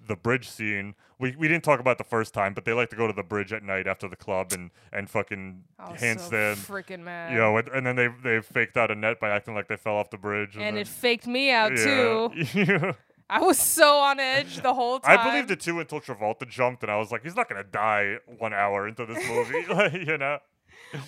the 0.05 0.15
bridge 0.15 0.47
scene. 0.49 0.93
We 1.19 1.35
we 1.37 1.47
didn't 1.47 1.63
talk 1.63 1.79
about 1.79 1.97
the 1.97 2.03
first 2.03 2.33
time, 2.33 2.53
but 2.53 2.65
they 2.65 2.73
like 2.73 2.89
to 2.89 2.95
go 2.97 3.07
to 3.07 3.13
the 3.13 3.23
bridge 3.23 3.53
at 3.53 3.63
night 3.63 3.87
after 3.87 4.07
the 4.09 4.15
club 4.17 4.51
and 4.51 4.71
and 4.91 5.09
fucking 5.09 5.63
was 5.79 6.01
handstand. 6.01 6.57
so 6.57 6.73
freaking 6.73 6.99
mad. 7.03 7.31
you 7.31 7.37
know, 7.37 7.55
and, 7.57 7.67
and 7.69 7.85
then 7.85 7.95
they 7.95 8.09
they 8.23 8.41
faked 8.41 8.75
out 8.75 8.91
Annette 8.91 9.19
by 9.21 9.29
acting 9.29 9.55
like 9.55 9.67
they 9.69 9.77
fell 9.77 9.95
off 9.95 10.09
the 10.09 10.17
bridge. 10.17 10.55
and 10.55 10.63
then, 10.63 10.77
it 10.77 10.87
faked 10.87 11.25
me 11.27 11.49
out 11.51 11.75
too. 11.77 12.93
I 13.29 13.41
was 13.41 13.57
so 13.59 13.99
on 13.99 14.19
edge 14.21 14.61
the 14.61 14.73
whole 14.73 14.99
time. 14.99 15.17
I 15.19 15.29
believed 15.29 15.51
it 15.51 15.59
too 15.59 15.79
until 15.81 15.99
Travolta 15.99 16.47
jumped, 16.47 16.83
and 16.83 16.91
I 16.91 16.97
was 16.97 17.11
like, 17.11 17.23
he's 17.23 17.35
not 17.35 17.49
gonna 17.49 17.63
die 17.63 18.17
one 18.37 18.53
hour 18.53 18.87
into 18.87 19.05
this 19.05 19.25
movie, 19.27 19.65
like, 19.73 19.93
you 19.93 20.17
know. 20.17 20.39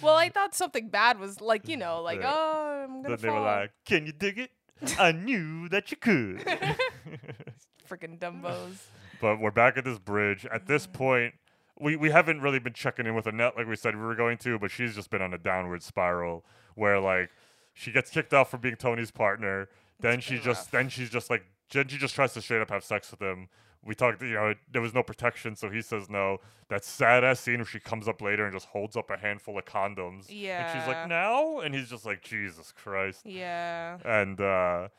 Well, 0.01 0.15
I 0.15 0.29
thought 0.29 0.53
something 0.55 0.89
bad 0.89 1.19
was 1.19 1.41
like 1.41 1.67
you 1.67 1.77
know, 1.77 2.01
like 2.01 2.19
Yeah. 2.21 2.31
oh, 2.35 2.83
I'm 2.83 3.01
gonna 3.01 3.15
Then 3.15 3.21
they 3.21 3.29
were 3.29 3.39
like, 3.39 3.71
"Can 3.85 4.05
you 4.05 4.11
dig 4.11 4.37
it? 4.39 4.51
I 4.97 5.11
knew 5.27 5.69
that 5.69 5.91
you 5.91 5.97
could." 5.97 6.39
freaking 7.89 8.19
dumbos. 8.19 8.83
but 9.21 9.39
we're 9.39 9.51
back 9.51 9.77
at 9.77 9.83
this 9.83 9.97
bridge. 9.99 10.45
At 10.51 10.67
this 10.67 10.85
point, 10.85 11.33
we, 11.79 11.95
we 11.95 12.11
haven't 12.11 12.41
really 12.41 12.59
been 12.59 12.73
checking 12.73 13.05
in 13.05 13.15
with 13.15 13.25
Annette 13.25 13.57
like 13.57 13.67
we 13.67 13.75
said 13.75 13.95
we 13.95 14.01
were 14.01 14.15
going 14.15 14.37
to, 14.39 14.59
but 14.59 14.69
she's 14.71 14.95
just 14.95 15.09
been 15.09 15.21
on 15.21 15.33
a 15.33 15.37
downward 15.37 15.81
spiral 15.83 16.45
where 16.75 16.99
like 16.99 17.29
she 17.73 17.91
gets 17.91 18.11
kicked 18.11 18.33
out 18.33 18.49
for 18.51 18.57
being 18.57 18.75
Tony's 18.75 19.11
partner. 19.11 19.69
Then 19.99 20.19
she 20.21 20.35
just 20.35 20.65
rough. 20.67 20.71
then 20.71 20.89
she's 20.89 21.09
just 21.09 21.29
like 21.29 21.43
then 21.71 21.87
she 21.87 21.97
just 21.97 22.15
tries 22.15 22.33
to 22.33 22.41
straight 22.41 22.61
up 22.61 22.69
have 22.69 22.83
sex 22.83 23.11
with 23.11 23.21
him. 23.21 23.47
We 23.83 23.95
talked, 23.95 24.21
you 24.21 24.33
know, 24.33 24.53
there 24.71 24.81
was 24.81 24.93
no 24.93 25.03
protection, 25.03 25.55
so 25.55 25.69
he 25.69 25.81
says 25.81 26.09
no. 26.09 26.39
That 26.69 26.83
sad 26.83 27.23
ass 27.23 27.39
scene 27.39 27.57
where 27.57 27.65
she 27.65 27.79
comes 27.79 28.07
up 28.07 28.21
later 28.21 28.43
and 28.45 28.53
just 28.53 28.67
holds 28.67 28.97
up 28.97 29.09
a 29.09 29.17
handful 29.17 29.57
of 29.57 29.65
condoms. 29.65 30.25
Yeah. 30.27 30.69
And 30.71 30.79
she's 30.79 30.87
like, 30.87 31.07
now? 31.07 31.59
And 31.59 31.73
he's 31.73 31.89
just 31.89 32.05
like, 32.05 32.21
Jesus 32.21 32.73
Christ. 32.73 33.21
Yeah. 33.25 33.97
And 34.03 34.39
uh 34.41 34.89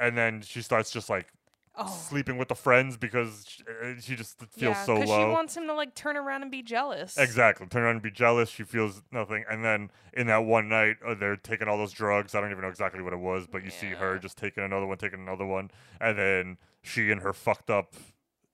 and 0.00 0.16
then 0.18 0.42
she 0.42 0.62
starts 0.62 0.90
just 0.90 1.08
like 1.08 1.28
Oh. 1.80 1.86
sleeping 1.86 2.38
with 2.38 2.48
the 2.48 2.56
friends 2.56 2.96
because 2.96 3.44
she, 3.48 3.62
uh, 3.62 4.00
she 4.00 4.16
just 4.16 4.40
feels 4.50 4.74
yeah, 4.74 4.82
so 4.84 4.96
low. 4.96 5.04
she 5.04 5.32
wants 5.32 5.56
him 5.56 5.68
to 5.68 5.74
like 5.74 5.94
turn 5.94 6.16
around 6.16 6.42
and 6.42 6.50
be 6.50 6.60
jealous. 6.60 7.16
Exactly. 7.16 7.68
Turn 7.68 7.84
around 7.84 7.92
and 7.92 8.02
be 8.02 8.10
jealous. 8.10 8.50
She 8.50 8.64
feels 8.64 9.00
nothing. 9.12 9.44
And 9.48 9.64
then 9.64 9.92
in 10.12 10.26
that 10.26 10.44
one 10.44 10.68
night, 10.68 10.96
uh, 11.06 11.14
they're 11.14 11.36
taking 11.36 11.68
all 11.68 11.78
those 11.78 11.92
drugs. 11.92 12.34
I 12.34 12.40
don't 12.40 12.50
even 12.50 12.62
know 12.62 12.68
exactly 12.68 13.00
what 13.00 13.12
it 13.12 13.20
was, 13.20 13.46
but 13.46 13.62
you 13.62 13.70
see 13.70 13.90
her 13.90 14.18
just 14.18 14.36
taking 14.36 14.64
another 14.64 14.86
one, 14.86 14.98
taking 14.98 15.20
another 15.20 15.46
one. 15.46 15.70
And 16.00 16.18
then 16.18 16.58
she, 16.88 17.10
in 17.10 17.18
her 17.18 17.32
fucked 17.32 17.70
up, 17.70 17.94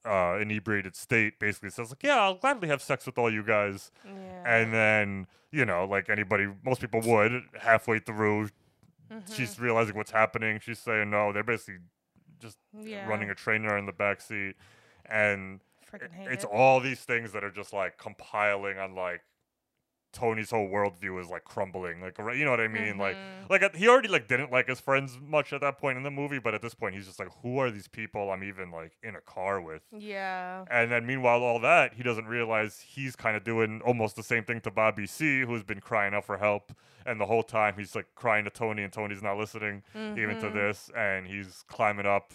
uh, 0.05 0.39
inebriated 0.41 0.95
state, 0.97 1.39
basically 1.39 1.71
says, 1.71 1.91
like, 1.91 2.03
yeah, 2.03 2.17
I'll 2.21 2.35
gladly 2.35 2.69
have 2.69 2.83
sex 2.83 3.07
with 3.07 3.17
all 3.17 3.33
you 3.33 3.43
guys. 3.43 3.91
Yeah. 4.05 4.43
And 4.47 4.75
then, 4.75 5.27
you 5.51 5.65
know, 5.65 5.87
like 5.87 6.11
anybody, 6.11 6.49
most 6.65 6.81
people 6.81 7.01
would, 7.01 7.43
halfway 7.61 7.99
through, 7.99 8.49
Mm-hmm. 9.13 9.35
she's 9.35 9.61
realizing 9.61 9.97
what's 9.97 10.11
happening. 10.11 10.59
She's 10.61 10.79
saying, 10.79 11.11
no, 11.11 11.31
they're 11.31 11.43
basically 11.45 11.81
just 12.41 12.57
yeah. 12.73 13.07
running 13.07 13.29
a 13.29 13.35
trainer 13.35 13.77
in 13.77 13.85
the 13.85 13.93
back 13.93 14.23
seat. 14.23 14.55
And 15.05 15.61
it's 16.23 16.45
it. 16.45 16.51
all 16.51 16.81
these 16.81 17.01
things 17.01 17.33
that 17.33 17.45
are 17.45 17.51
just 17.51 17.75
like 17.75 17.99
compiling 17.99 18.79
on 18.79 18.95
like 18.95 19.21
Tony's 20.15 20.51
whole 20.51 20.69
worldview 20.69 21.21
is 21.21 21.29
like 21.29 21.45
crumbling. 21.45 22.01
Like 22.01 22.17
you 22.19 22.45
know 22.45 22.51
what 22.53 22.61
I 22.61 22.69
mean? 22.69 22.97
Like 22.97 23.17
Mhm. 23.17 23.51
like 23.51 23.63
at- 23.63 23.77
he 23.77 23.89
already 23.89 24.09
like 24.09 24.27
didn't 24.29 24.51
like 24.51 24.69
his 24.69 24.81
friends 24.81 25.19
much 25.21 25.53
at 25.53 25.61
that 25.61 25.77
point 25.79 25.99
in 25.99 26.03
the 26.05 26.11
movie, 26.11 26.39
but 26.39 26.55
at 26.55 26.63
this 26.63 26.73
point 26.75 26.95
he's 26.95 27.07
just 27.07 27.19
like, 27.19 27.29
who 27.43 27.59
are 27.59 27.71
these 27.71 27.89
people 27.89 28.31
I'm 28.31 28.43
even 28.45 28.71
like 28.71 28.93
in 29.03 29.17
a 29.17 29.21
car 29.21 29.61
with? 29.61 29.83
Yeah. 29.93 30.65
And 30.71 30.91
then 30.91 31.05
meanwhile, 31.07 31.43
all 31.43 31.59
that, 31.61 31.95
he 31.95 32.03
doesn't 32.03 32.27
realize 32.27 32.81
he's 32.81 33.17
kind 33.17 33.37
of 33.37 33.45
doing 33.45 33.83
almost 33.85 34.17
the 34.17 34.23
same 34.23 34.45
thing 34.45 34.61
to 34.63 34.71
Bobby 34.71 35.07
C, 35.07 35.41
who's 35.43 35.63
been 35.65 35.81
crying 35.81 36.15
out 36.15 36.25
for 36.25 36.39
help. 36.39 36.73
And 37.05 37.21
the 37.21 37.27
whole 37.27 37.43
time 37.43 37.75
he's 37.77 37.95
like 37.95 38.07
crying 38.15 38.45
to 38.45 38.51
Tony, 38.51 38.83
and 38.83 38.93
Tony's 38.93 39.23
not 39.23 39.37
listening 39.37 39.83
even 39.95 40.39
to 40.41 40.47
Mhm. 40.47 40.55
this. 40.55 40.91
And 40.97 41.27
he's 41.27 41.65
climbing 41.69 42.07
up. 42.07 42.33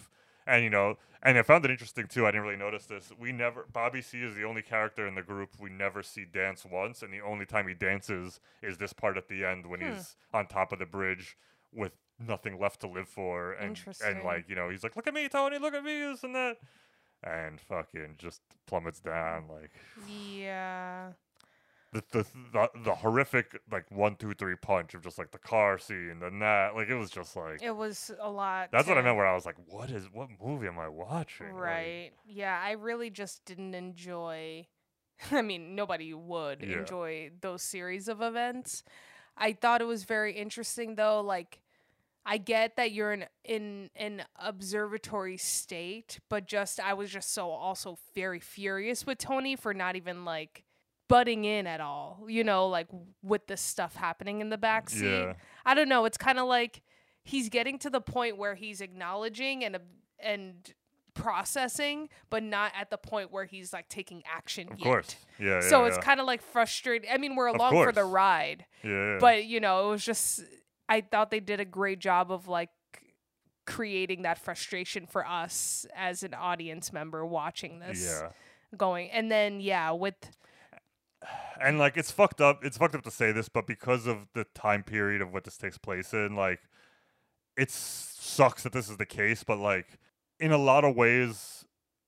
And, 0.50 0.64
you 0.64 0.70
know, 0.70 0.96
and 1.22 1.38
I 1.38 1.42
found 1.42 1.64
it 1.64 1.70
interesting 1.70 2.06
too. 2.06 2.26
I 2.26 2.30
didn't 2.30 2.42
really 2.44 2.56
notice 2.56 2.86
this. 2.86 3.12
We 3.18 3.30
never, 3.30 3.66
Bobby 3.72 4.02
C 4.02 4.22
is 4.22 4.34
the 4.34 4.44
only 4.44 4.62
character 4.62 5.06
in 5.06 5.14
the 5.14 5.22
group 5.22 5.50
we 5.60 5.70
never 5.70 6.02
see 6.02 6.24
dance 6.24 6.64
once. 6.64 7.02
And 7.02 7.12
the 7.12 7.20
only 7.20 7.46
time 7.46 7.68
he 7.68 7.74
dances 7.74 8.40
is 8.62 8.78
this 8.78 8.92
part 8.92 9.16
at 9.16 9.28
the 9.28 9.44
end 9.44 9.66
when 9.66 9.80
Hmm. 9.80 9.92
he's 9.92 10.16
on 10.32 10.46
top 10.46 10.72
of 10.72 10.78
the 10.78 10.86
bridge 10.86 11.36
with 11.72 11.92
nothing 12.18 12.58
left 12.58 12.80
to 12.80 12.86
live 12.88 13.08
for. 13.08 13.52
And, 13.52 13.78
and 14.04 14.24
like, 14.24 14.48
you 14.48 14.54
know, 14.56 14.68
he's 14.70 14.82
like, 14.82 14.96
look 14.96 15.06
at 15.06 15.14
me, 15.14 15.28
Tony, 15.28 15.58
look 15.58 15.74
at 15.74 15.84
me, 15.84 15.98
this 16.00 16.24
and 16.24 16.34
that 16.34 16.56
and 17.22 17.60
fucking 17.60 18.14
just 18.16 18.40
plummets 18.66 18.98
down 19.00 19.44
like 19.48 19.70
Yeah. 20.08 21.12
The, 21.92 22.02
the 22.12 22.26
the 22.52 22.68
the 22.84 22.94
horrific 22.94 23.60
like 23.70 23.90
one 23.90 24.16
two 24.16 24.32
three 24.34 24.56
punch 24.56 24.94
of 24.94 25.02
just 25.02 25.18
like 25.18 25.30
the 25.32 25.38
car 25.38 25.78
scene 25.78 26.20
and 26.22 26.40
that 26.40 26.74
like 26.74 26.88
it 26.88 26.94
was 26.94 27.10
just 27.10 27.34
like 27.36 27.60
It 27.62 27.74
was 27.74 28.10
a 28.20 28.30
lot. 28.30 28.70
that's 28.72 28.88
what 28.88 28.96
I 28.98 29.02
meant 29.02 29.16
where 29.16 29.26
I 29.26 29.34
was 29.34 29.44
like 29.46 29.56
what 29.66 29.90
is 29.90 30.06
what 30.12 30.28
movie 30.42 30.66
am 30.68 30.78
I 30.78 30.88
watching 30.88 31.46
Like, 31.56 31.56
Right. 31.60 32.12
Yeah, 32.26 32.60
I 32.62 32.72
really 32.72 33.10
just 33.10 33.44
didn't 33.44 33.74
enjoy 33.74 34.66
I 35.32 35.42
mean, 35.42 35.74
nobody 35.74 36.14
would 36.14 36.62
Yeah. 36.62 36.78
enjoy 36.78 37.30
those 37.40 37.62
series 37.62 38.08
of 38.08 38.22
events. 38.22 38.84
I 39.36 39.52
thought 39.52 39.80
it 39.82 39.86
was 39.86 40.04
very 40.04 40.34
interesting 40.34 40.94
though, 40.94 41.20
like 41.20 41.60
I 42.24 42.36
get 42.38 42.76
that 42.76 42.92
you're 42.92 43.12
in 43.12 43.26
in 43.44 43.90
an 43.96 44.22
observatory 44.36 45.38
state, 45.38 46.20
but 46.28 46.46
just 46.46 46.78
I 46.78 46.94
was 46.94 47.10
just 47.10 47.32
so 47.32 47.50
also 47.50 47.98
very 48.14 48.38
furious 48.40 49.06
with 49.06 49.18
Tony 49.18 49.56
for 49.56 49.72
not 49.74 49.96
even 49.96 50.24
like 50.24 50.64
butting 51.10 51.44
in 51.44 51.66
at 51.66 51.80
all, 51.80 52.24
you 52.28 52.44
know, 52.44 52.68
like 52.68 52.86
with 53.22 53.48
the 53.48 53.56
stuff 53.56 53.96
happening 53.96 54.40
in 54.40 54.48
the 54.48 54.56
backseat. 54.56 55.26
Yeah. 55.26 55.32
I 55.66 55.74
don't 55.74 55.88
know. 55.88 56.04
It's 56.04 56.16
kind 56.16 56.38
of 56.38 56.46
like 56.46 56.82
he's 57.24 57.48
getting 57.48 57.78
to 57.80 57.90
the 57.90 58.00
point 58.00 58.38
where 58.38 58.54
he's 58.54 58.80
acknowledging 58.80 59.64
and 59.64 59.76
and 60.22 60.54
processing, 61.14 62.08
but 62.30 62.44
not 62.44 62.72
at 62.78 62.90
the 62.90 62.96
point 62.96 63.32
where 63.32 63.44
he's 63.44 63.72
like 63.72 63.88
taking 63.88 64.22
action. 64.24 64.68
of 64.72 64.78
yet. 64.78 64.84
course 64.84 65.16
yeah 65.38 65.60
So 65.60 65.80
yeah, 65.80 65.88
it's 65.88 65.96
yeah. 65.96 66.02
kind 66.02 66.20
of 66.20 66.26
like 66.26 66.40
frustrating. 66.40 67.10
I 67.12 67.18
mean, 67.18 67.34
we're 67.34 67.48
along 67.48 67.72
for 67.72 67.92
the 67.92 68.04
ride, 68.04 68.64
yeah, 68.84 68.90
yeah. 68.90 69.18
but 69.20 69.44
you 69.44 69.58
know, 69.58 69.88
it 69.88 69.90
was 69.90 70.04
just 70.04 70.44
I 70.88 71.00
thought 71.00 71.32
they 71.32 71.40
did 71.40 71.58
a 71.58 71.64
great 71.64 71.98
job 71.98 72.30
of 72.30 72.46
like 72.46 72.70
creating 73.66 74.22
that 74.22 74.38
frustration 74.38 75.06
for 75.06 75.26
us 75.26 75.86
as 75.94 76.22
an 76.22 76.34
audience 76.34 76.92
member 76.92 77.26
watching 77.26 77.80
this 77.80 78.04
yeah 78.04 78.28
going. 78.76 79.10
And 79.10 79.30
then 79.30 79.60
yeah, 79.60 79.90
with 79.90 80.14
and 81.60 81.78
like 81.78 81.96
it's 81.96 82.10
fucked 82.10 82.40
up 82.40 82.64
it's 82.64 82.78
fucked 82.78 82.94
up 82.94 83.02
to 83.02 83.10
say 83.10 83.32
this 83.32 83.48
but 83.48 83.66
because 83.66 84.06
of 84.06 84.28
the 84.34 84.44
time 84.54 84.82
period 84.82 85.20
of 85.20 85.32
what 85.32 85.44
this 85.44 85.56
takes 85.56 85.78
place 85.78 86.12
in 86.12 86.34
like 86.34 86.60
it 87.56 87.70
sucks 87.70 88.62
that 88.62 88.72
this 88.72 88.88
is 88.88 88.96
the 88.96 89.06
case 89.06 89.44
but 89.44 89.58
like 89.58 89.98
in 90.38 90.52
a 90.52 90.58
lot 90.58 90.84
of 90.84 90.96
ways 90.96 91.59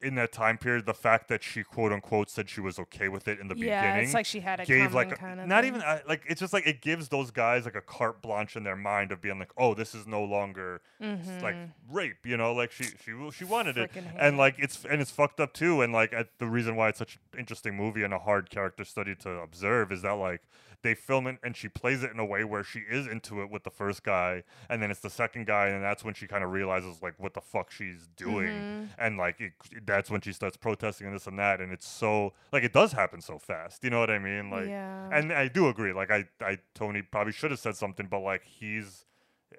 in 0.02 0.14
that 0.16 0.32
time 0.32 0.58
period 0.58 0.86
the 0.86 0.94
fact 0.94 1.28
that 1.28 1.42
she 1.42 1.62
quote 1.62 1.92
unquote 1.92 2.28
said 2.28 2.48
she 2.48 2.60
was 2.60 2.78
okay 2.78 3.08
with 3.08 3.28
it 3.28 3.38
in 3.38 3.48
the 3.48 3.56
yeah, 3.56 3.80
beginning 3.82 4.04
it's 4.04 4.14
like 4.14 4.26
she 4.26 4.40
had 4.40 4.60
a 4.60 4.64
gave 4.64 4.92
like 4.94 5.12
a- 5.12 5.16
kind 5.16 5.40
of 5.40 5.46
not 5.46 5.64
even 5.64 5.80
uh, 5.82 6.00
like 6.08 6.22
it's 6.26 6.40
just 6.40 6.52
like 6.52 6.66
it 6.66 6.80
gives 6.80 7.08
those 7.08 7.30
guys 7.30 7.64
like 7.64 7.76
a 7.76 7.80
carte 7.80 8.20
blanche 8.22 8.56
in 8.56 8.64
their 8.64 8.76
mind 8.76 9.12
of 9.12 9.20
being 9.20 9.38
like 9.38 9.52
oh 9.56 9.74
this 9.74 9.94
is 9.94 10.06
no 10.06 10.22
longer 10.24 10.80
s- 11.00 11.42
like 11.42 11.56
rape 11.90 12.22
you 12.24 12.36
know? 12.36 12.52
Like 12.52 12.72
she 12.72 12.84
she 12.84 13.12
she 13.32 13.44
wanted 13.44 13.78
it. 13.78 13.92
Mm-hmm. 13.92 14.08
Hate 14.08 14.18
and 14.18 14.38
like 14.38 14.56
it's 14.58 14.84
and 14.84 15.00
it's 15.00 15.10
fucked 15.10 15.40
up 15.40 15.52
too. 15.52 15.82
And 15.82 15.92
like 15.92 16.12
at, 16.12 16.28
the 16.38 16.46
reason 16.46 16.76
why 16.76 16.88
it's 16.88 16.98
such 16.98 17.18
an 17.32 17.38
interesting 17.40 17.76
movie 17.76 18.02
and 18.02 18.12
a 18.12 18.18
hard 18.18 18.50
character 18.50 18.84
study 18.84 19.14
to 19.16 19.30
observe 19.30 19.92
is 19.92 20.02
that 20.02 20.12
like 20.12 20.42
they 20.82 20.94
film 20.94 21.26
it 21.26 21.38
and 21.42 21.56
she 21.56 21.68
plays 21.68 22.02
it 22.02 22.10
in 22.12 22.18
a 22.18 22.24
way 22.24 22.44
where 22.44 22.62
she 22.64 22.80
is 22.80 23.06
into 23.06 23.40
it 23.42 23.50
with 23.50 23.62
the 23.64 23.70
first 23.70 24.02
guy 24.02 24.42
and 24.68 24.82
then 24.82 24.90
it's 24.90 25.00
the 25.00 25.10
second 25.10 25.46
guy 25.46 25.68
and 25.68 25.82
that's 25.82 26.04
when 26.04 26.14
she 26.14 26.26
kind 26.26 26.42
of 26.44 26.50
realizes 26.50 27.02
like 27.02 27.14
what 27.18 27.34
the 27.34 27.40
fuck 27.40 27.70
she's 27.70 28.08
doing 28.16 28.48
Mm-hmm. 28.48 28.84
and 28.98 29.16
like 29.16 29.40
it, 29.40 29.52
that's 29.86 30.10
when 30.10 30.20
she 30.20 30.32
starts 30.32 30.56
protesting 30.56 31.06
and 31.06 31.14
this 31.16 31.26
and 31.26 31.38
that 31.38 31.60
and 31.60 31.72
it's 31.72 31.86
so 31.88 32.32
like 32.52 32.64
it 32.64 32.72
does 32.72 32.92
happen 32.92 33.20
so 33.20 33.38
fast 33.38 33.82
you 33.84 33.90
know 33.90 34.00
what 34.00 34.10
i 34.10 34.18
mean 34.18 34.50
like 34.50 34.66
Yeah. 34.66 35.08
and 35.12 35.32
i 35.32 35.48
do 35.48 35.68
agree 35.68 35.92
like 35.92 36.10
i 36.10 36.24
i 36.40 36.58
tony 36.74 37.02
probably 37.02 37.32
should 37.32 37.50
have 37.50 37.60
said 37.60 37.76
something 37.76 38.06
but 38.10 38.20
like 38.20 38.42
he's 38.44 39.04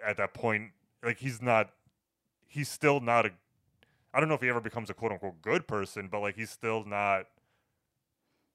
at 0.05 0.17
that 0.17 0.33
point 0.33 0.71
like 1.03 1.19
he's 1.19 1.41
not 1.41 1.69
he's 2.47 2.69
still 2.69 2.99
not 2.99 3.25
a 3.25 3.31
i 4.13 4.19
don't 4.19 4.29
know 4.29 4.35
if 4.35 4.41
he 4.41 4.49
ever 4.49 4.61
becomes 4.61 4.89
a 4.89 4.93
quote 4.93 5.11
unquote 5.11 5.41
good 5.41 5.67
person 5.67 6.07
but 6.11 6.19
like 6.19 6.35
he's 6.35 6.49
still 6.49 6.83
not 6.85 7.25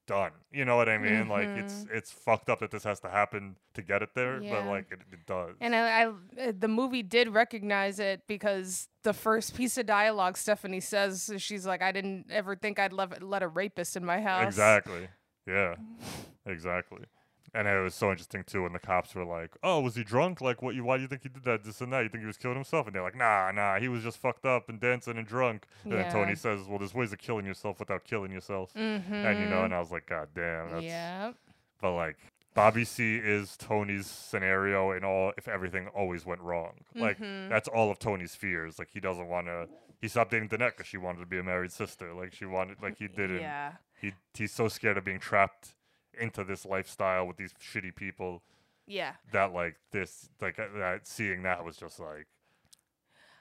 done 0.09 0.33
you 0.51 0.65
know 0.65 0.77
what 0.77 0.89
i 0.89 0.99
mean 0.99 1.29
like 1.29 1.49
it's 1.49 1.87
it's 1.93 2.11
fucked 2.11 2.49
up 2.49 2.59
that 2.59 2.71
this 2.71 2.83
has 2.83 2.99
to 2.99 3.09
happen 3.09 3.55
to 3.75 3.83
get 3.83 4.03
it 4.03 4.11
there 4.15 4.41
but 4.41 4.59
Mm-hmm. 4.59 4.69
Like 4.69 4.93
it, 4.93 5.01
it 5.13 5.27
does 5.27 5.57
And 5.61 5.75
I, 5.75 6.03
I, 6.03 6.07
uh, 6.07 6.53
the 6.59 6.69
movie 6.69 7.03
did 7.03 7.29
recognize 7.29 7.99
it 7.99 8.23
because 8.27 8.89
the 9.03 9.13
first 9.13 9.55
piece 9.55 9.79
of 9.79 9.87
dialogue 9.87 10.37
Stephanie 10.37 10.81
says, 10.81 11.33
she's 11.39 11.67
like, 11.67 11.83
"I 11.83 11.93
didn't 11.93 12.27
ever 12.31 12.57
think 12.57 12.79
I'd 12.79 12.93
let, 12.93 13.23
let 13.23 13.43
a 13.43 13.49
rapist 13.49 13.97
in 13.97 14.05
my 14.05 14.21
house." 14.21 14.47
Exactly. 14.47 15.09
Yeah. 15.47 15.77
exactly. 16.47 17.05
And 17.55 17.67
it 17.67 17.81
was 17.83 17.95
so 17.95 18.11
interesting 18.11 18.45
too 18.45 18.63
when 18.65 18.73
the 18.73 18.79
cops 18.79 19.15
were 19.15 19.25
like, 19.25 19.57
"Oh, 19.63 19.81
was 19.81 19.95
he 19.95 20.05
drunk? 20.05 20.41
Like, 20.41 20.61
what? 20.63 20.75
You? 20.75 20.85
Why 20.85 20.97
do 20.97 21.03
you 21.03 21.09
think 21.09 21.23
he 21.23 21.29
did 21.29 21.45
that? 21.45 21.65
This 21.65 21.81
and 21.81 21.93
that? 21.93 22.03
You 22.03 22.09
think 22.09 22.23
he 22.23 22.27
was 22.27 22.37
killing 22.37 22.57
himself?" 22.57 22.87
And 22.87 22.95
they're 22.95 23.03
like, 23.03 23.17
"Nah, 23.17 23.51
nah, 23.53 23.79
he 23.79 23.89
was 23.89 24.03
just 24.03 24.19
fucked 24.19 24.45
up 24.45 24.69
and 24.69 24.79
dancing 24.81 25.17
and 25.17 25.27
drunk." 25.27 25.67
And 25.85 25.93
then 25.95 26.11
Tony 26.13 26.35
says, 26.35 26.67
"Well, 26.69 26.79
there's 26.79 26.95
ways 26.95 27.13
of 27.13 27.19
killing 27.19 27.47
yourself 27.47 27.79
without 27.79 28.05
killing 28.05 28.31
yourself." 28.33 28.73
Mm-hmm. 28.75 29.13
And 29.15 29.39
you 29.41 29.47
know, 29.47 29.65
and 29.65 29.75
I 29.75 29.81
was 29.81 29.91
like, 29.91 30.07
"God 30.07 30.29
damn." 30.35 30.71
That's, 30.71 30.85
yeah. 30.85 31.33
But 31.81 31.95
like, 31.95 32.17
Bobby 32.55 32.85
C 32.85 33.17
is 33.17 33.57
Tony's 33.57 34.07
scenario 34.07 34.91
in 34.93 35.05
all 35.05 35.33
if 35.39 35.49
everything 35.49 35.89
always 35.89 36.27
went 36.27 36.41
wrong. 36.41 36.73
Like, 36.95 37.19
Mm-hmm. 37.19 37.49
that's 37.51 37.69
all 37.69 37.91
of 37.91 37.99
Tony's 37.99 38.35
fears. 38.35 38.79
Like, 38.79 38.89
he 38.93 39.01
doesn't 39.01 39.29
want 39.29 39.47
to. 39.47 39.69
He 40.01 40.09
stopped 40.09 40.31
dating 40.33 40.49
Annette 40.53 40.77
because 40.77 40.87
she 40.87 40.97
wanted 40.97 41.21
to 41.21 41.27
be 41.27 41.39
a 41.39 41.43
married 41.43 41.73
sister. 41.73 42.13
Like, 42.15 42.33
she 42.35 42.45
wanted. 42.45 42.83
Like, 42.83 42.99
he 42.99 43.09
didn't 43.17 43.41
Yeah. 43.41 43.73
he 44.01 44.13
he's 44.35 44.53
so 44.53 44.69
scared 44.69 44.99
of 44.99 45.05
being 45.05 45.19
trapped 45.21 45.75
into 46.19 46.45
this 46.45 46.65
lifestyle 46.67 47.27
with 47.27 47.37
these 47.37 47.53
shitty 47.55 47.95
people 47.95 48.43
Yeah. 48.87 49.15
that 49.33 49.53
like 49.53 49.77
this 49.93 50.29
like 50.41 50.59
uh, 50.59 50.67
that 50.77 51.07
seeing 51.07 51.43
that 51.45 51.65
was 51.65 51.77
just 51.77 51.99
like 52.01 52.27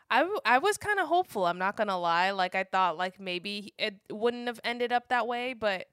I, 0.09 0.19
w- 0.19 0.39
I 0.45 0.57
was 0.59 0.77
kind 0.77 0.99
of 0.99 1.07
hopeful. 1.09 1.45
I'm 1.45 1.57
not 1.57 1.75
gonna 1.75 1.99
lie. 1.99 2.31
Like 2.31 2.55
I 2.55 2.63
thought, 2.63 2.97
like 2.97 3.19
maybe 3.19 3.73
it 3.77 3.95
wouldn't 4.09 4.47
have 4.47 4.59
ended 4.63 4.93
up 4.93 5.09
that 5.09 5.27
way, 5.27 5.53
but 5.53 5.87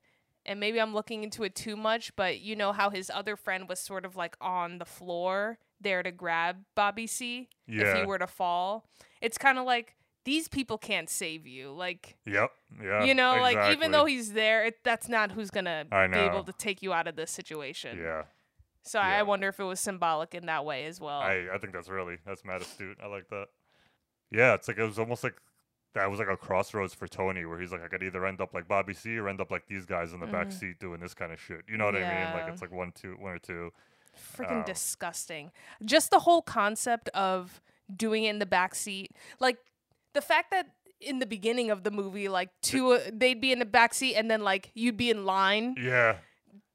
and 0.47 0.61
maybe 0.61 0.81
I'm 0.81 0.94
looking 0.94 1.24
into 1.24 1.43
it 1.43 1.56
too 1.56 1.74
much. 1.77 2.15
But 2.15 2.39
you 2.40 2.55
know 2.55 2.73
how 2.73 2.90
his 2.90 3.11
other 3.11 3.35
friend 3.35 3.69
was 3.69 3.81
sort 3.81 4.05
of 4.05 4.15
like 4.15 4.36
on 4.40 4.78
the 4.78 4.85
floor 4.85 5.59
there 5.81 6.05
to 6.05 6.12
grab 6.12 6.59
Bobby 6.77 7.09
C 7.09 7.48
if 7.66 7.97
he 7.97 8.06
were 8.06 8.19
to 8.19 8.28
fall. 8.28 8.89
It's 9.20 9.36
kind 9.36 9.59
of 9.59 9.65
like 9.65 9.97
these 10.25 10.49
people 10.49 10.79
can't 10.79 11.09
save 11.11 11.47
you. 11.47 11.71
Like 11.73 12.17
yep 12.27 12.51
yeah 12.83 13.05
you 13.05 13.15
know, 13.15 13.37
like 13.41 13.73
even 13.73 13.91
though 13.91 14.05
he's 14.07 14.33
there, 14.33 14.65
it, 14.67 14.83
that's 14.83 15.09
not 15.09 15.33
who's 15.33 15.51
gonna 15.51 15.85
be 15.91 16.19
able 16.19 16.45
to 16.45 16.53
take 16.53 16.83
you 16.83 16.93
out 16.93 17.07
of 17.07 17.17
this 17.17 17.31
situation. 17.31 17.99
yeah 17.99 18.23
So 18.83 18.99
yeah. 18.99 19.19
I 19.19 19.23
wonder 19.23 19.49
if 19.49 19.61
it 19.61 19.65
was 19.65 19.81
symbolic 19.81 20.35
in 20.35 20.47
that 20.47 20.65
way 20.65 20.87
as 20.87 21.01
well. 21.01 21.21
I 21.21 21.47
I 21.55 21.59
think 21.59 21.73
that's 21.73 21.89
really 21.89 22.17
that's 22.27 22.45
mad 22.45 22.63
astute 22.63 22.99
I 23.03 23.07
like 23.07 23.29
that 23.29 23.47
yeah 24.31 24.55
it's 24.55 24.69
like 24.69 24.79
it 24.79 24.85
was 24.85 24.99
almost 24.99 25.23
like 25.23 25.37
that 25.95 26.11
was 26.11 26.19
like 26.19 26.29
a 26.29 26.37
crossroads 26.37 26.93
for 26.93 27.07
Tony 27.07 27.45
where 27.45 27.61
he's 27.61 27.71
like 27.71 27.83
I 27.85 27.89
could 27.89 28.03
either 28.03 28.27
end 28.27 28.41
up 28.41 28.53
like 28.53 28.67
Bobby 28.67 28.95
C 28.95 29.17
or 29.17 29.29
end 29.29 29.41
up 29.41 29.51
like 29.51 29.69
these 29.69 29.87
guys 29.87 30.13
in 30.13 30.21
the 30.21 30.27
back 30.27 30.51
seat 30.51 30.81
doing 30.81 31.01
this 31.01 31.15
kind 31.15 31.33
of 31.33 31.41
shit 31.41 31.61
you 31.69 31.77
know 31.77 31.85
what 31.85 31.95
I 31.95 32.01
mean 32.01 32.09
like 32.35 32.43
Mm-hmm. 32.45 32.53
It's 32.53 32.63
like 32.63 32.73
one 32.73 32.93
two 32.93 33.17
one 33.21 33.33
or 33.33 33.39
two 33.39 33.71
freaking 34.37 34.59
Um, 34.59 34.65
disgusting. 34.65 35.51
Just 35.85 36.11
the 36.11 36.21
whole 36.21 36.43
concept 36.43 37.09
of 37.11 37.61
doing 37.95 38.25
it 38.25 38.31
in 38.31 38.39
the 38.39 38.47
back 38.47 38.75
seat, 38.75 39.11
like 39.41 39.59
the 40.15 40.20
fact 40.23 40.51
that 40.53 40.66
in 41.01 41.19
the 41.19 41.27
beginning 41.27 41.70
of 41.70 41.82
the 41.85 41.91
movie, 41.91 42.28
like 42.28 42.49
two, 42.62 42.93
uh, 42.93 43.01
they'd 43.12 43.41
be 43.41 43.53
in 43.53 43.59
the 43.59 43.66
back 43.66 43.93
seat 43.95 44.15
and 44.15 44.31
then 44.31 44.43
like 44.43 44.70
you'd 44.74 44.97
be 44.97 45.11
in 45.11 45.24
line. 45.24 45.74
yeah 45.78 46.16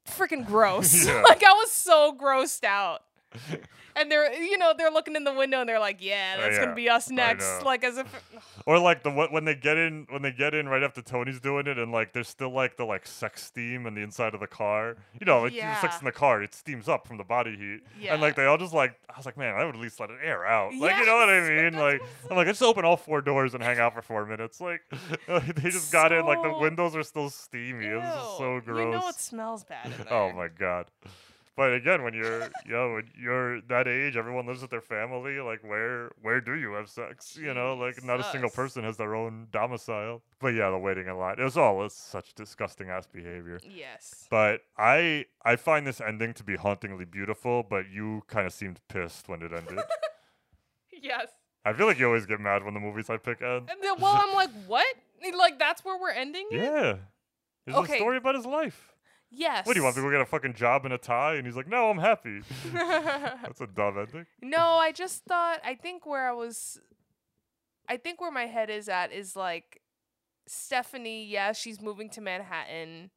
Freaking 0.08 0.46
gross. 0.46 1.04
Yeah. 1.06 1.22
like 1.28 1.42
I 1.44 1.52
was 1.52 1.70
so 1.72 2.16
grossed 2.18 2.64
out. 2.64 3.00
And 3.96 4.08
they're, 4.10 4.32
you 4.32 4.56
know, 4.56 4.72
they're 4.78 4.90
looking 4.90 5.16
in 5.16 5.24
the 5.24 5.34
window 5.34 5.58
and 5.60 5.68
they're 5.68 5.80
like, 5.80 5.96
"Yeah, 6.00 6.36
Uh, 6.38 6.42
that's 6.42 6.54
yeah, 6.54 6.64
gonna 6.64 6.76
be 6.76 6.88
us 6.88 7.10
next." 7.10 7.64
Like 7.64 7.82
as 7.82 7.98
if, 7.98 8.06
Or 8.66 8.78
like 8.78 9.02
the 9.02 9.10
when 9.10 9.44
they 9.44 9.56
get 9.56 9.76
in 9.76 10.06
when 10.10 10.22
they 10.22 10.30
get 10.30 10.54
in 10.54 10.68
right 10.68 10.82
after 10.84 11.02
Tony's 11.02 11.40
doing 11.40 11.66
it 11.66 11.76
and 11.76 11.90
like 11.90 12.12
there's 12.12 12.28
still 12.28 12.50
like 12.50 12.76
the 12.76 12.84
like 12.84 13.04
sex 13.04 13.42
steam 13.44 13.86
in 13.86 13.94
the 13.94 14.00
inside 14.00 14.32
of 14.32 14.38
the 14.40 14.46
car. 14.46 14.96
You 15.18 15.26
know, 15.26 15.40
like 15.42 15.52
the 15.54 15.58
sex 15.80 15.94
Yeah. 15.94 15.98
in 15.98 16.04
the 16.04 16.12
car, 16.12 16.40
it 16.40 16.54
steams 16.54 16.88
up 16.88 17.04
from 17.08 17.18
the 17.18 17.24
body 17.24 17.56
heat. 17.56 17.80
And 18.08 18.22
like 18.22 18.36
they 18.36 18.46
all 18.46 18.56
just 18.58 18.72
like 18.72 18.94
I 19.12 19.16
was 19.16 19.26
like, 19.26 19.36
man, 19.36 19.56
I 19.56 19.64
would 19.64 19.74
at 19.74 19.80
least 19.80 19.98
let 19.98 20.08
it 20.10 20.18
air 20.22 20.46
out. 20.46 20.72
Like 20.72 20.96
you 20.96 21.04
know 21.04 21.16
what 21.16 21.28
I 21.28 21.40
mean? 21.48 21.72
Like 21.74 22.00
I'm 22.30 22.36
like, 22.36 22.46
let's 22.46 22.62
open 22.62 22.84
all 22.84 22.96
four 22.96 23.20
doors 23.20 23.54
and 23.54 23.62
hang 23.62 23.80
out 23.80 23.92
for 23.92 24.02
four 24.02 24.24
minutes. 24.24 24.60
Like 24.60 24.82
they 25.26 25.68
just 25.70 25.90
got 25.90 26.12
in, 26.12 26.24
like 26.26 26.40
the 26.42 26.56
windows 26.58 26.94
are 26.94 27.02
still 27.02 27.28
steamy. 27.28 27.86
It 27.86 27.96
was 27.96 28.38
so 28.38 28.60
gross. 28.64 28.78
You 28.78 28.90
know 29.00 29.08
it 29.08 29.16
smells 29.16 29.64
bad. 29.64 29.86
In 29.86 30.06
oh 30.10 30.30
my 30.32 30.46
god. 30.46 30.86
But 31.56 31.74
again, 31.74 32.02
when 32.02 32.14
you're 32.14 32.42
you 32.66 32.72
know 32.72 32.94
when 32.94 33.10
you're 33.20 33.60
that 33.62 33.86
age, 33.88 34.16
everyone 34.16 34.46
lives 34.46 34.62
with 34.62 34.70
their 34.70 34.80
family. 34.80 35.40
Like 35.40 35.62
where 35.62 36.10
where 36.22 36.40
do 36.40 36.54
you 36.54 36.72
have 36.72 36.88
sex? 36.88 37.36
You 37.36 37.52
know, 37.54 37.74
like 37.74 38.02
not 38.04 38.20
a 38.20 38.24
single 38.24 38.50
person 38.50 38.84
has 38.84 38.96
their 38.96 39.14
own 39.14 39.48
domicile. 39.52 40.22
But 40.40 40.54
yeah, 40.54 40.70
the 40.70 40.78
waiting 40.78 41.06
in 41.06 41.16
line. 41.18 41.36
It 41.38 41.44
was 41.44 41.56
all 41.56 41.84
it's 41.84 41.94
such 41.94 42.34
disgusting 42.34 42.88
ass 42.88 43.06
behavior. 43.06 43.60
Yes. 43.68 44.26
But 44.30 44.62
I 44.78 45.26
I 45.44 45.56
find 45.56 45.86
this 45.86 46.00
ending 46.00 46.32
to 46.34 46.44
be 46.44 46.56
hauntingly 46.56 47.04
beautiful. 47.04 47.62
But 47.62 47.90
you 47.90 48.22
kind 48.26 48.46
of 48.46 48.52
seemed 48.52 48.80
pissed 48.88 49.28
when 49.28 49.42
it 49.42 49.52
ended. 49.52 49.80
Yes. 51.02 51.28
I 51.64 51.72
feel 51.72 51.86
like 51.86 51.98
you 51.98 52.06
always 52.06 52.26
get 52.26 52.40
mad 52.40 52.64
when 52.64 52.74
the 52.74 52.80
movies 52.80 53.08
I 53.10 53.16
pick 53.16 53.42
end. 53.42 53.70
And 53.70 53.82
then, 53.82 53.94
well, 53.98 54.18
I'm 54.20 54.34
like, 54.34 54.50
what? 54.66 54.86
Like 55.36 55.58
that's 55.58 55.84
where 55.84 55.98
we're 55.98 56.10
ending 56.10 56.46
it? 56.50 56.56
Yeah. 56.62 56.94
It's 57.66 57.76
Okay. 57.76 57.94
a 57.94 57.96
story 57.96 58.16
about 58.16 58.34
his 58.34 58.46
life. 58.46 58.89
Yes. 59.30 59.66
What 59.66 59.74
do 59.74 59.80
you 59.80 59.84
want? 59.84 59.94
People 59.94 60.10
get 60.10 60.20
a 60.20 60.26
fucking 60.26 60.54
job 60.54 60.84
and 60.84 60.92
a 60.92 60.98
tie? 60.98 61.36
And 61.36 61.46
he's 61.46 61.56
like, 61.56 61.68
no, 61.68 61.90
I'm 61.90 61.98
happy. 61.98 62.40
That's 62.72 63.60
a 63.60 63.66
dumb 63.66 63.98
ending. 63.98 64.26
No, 64.42 64.60
I 64.60 64.92
just 64.92 65.24
thought 65.24 65.60
I 65.64 65.74
think 65.74 66.04
where 66.04 66.28
I 66.28 66.32
was 66.32 66.80
I 67.88 67.96
think 67.96 68.20
where 68.20 68.32
my 68.32 68.46
head 68.46 68.70
is 68.70 68.88
at 68.88 69.12
is 69.12 69.36
like 69.36 69.80
Stephanie, 70.46 71.26
yeah, 71.26 71.52
she's 71.52 71.80
moving 71.80 72.10
to 72.10 72.20
Manhattan 72.20 73.10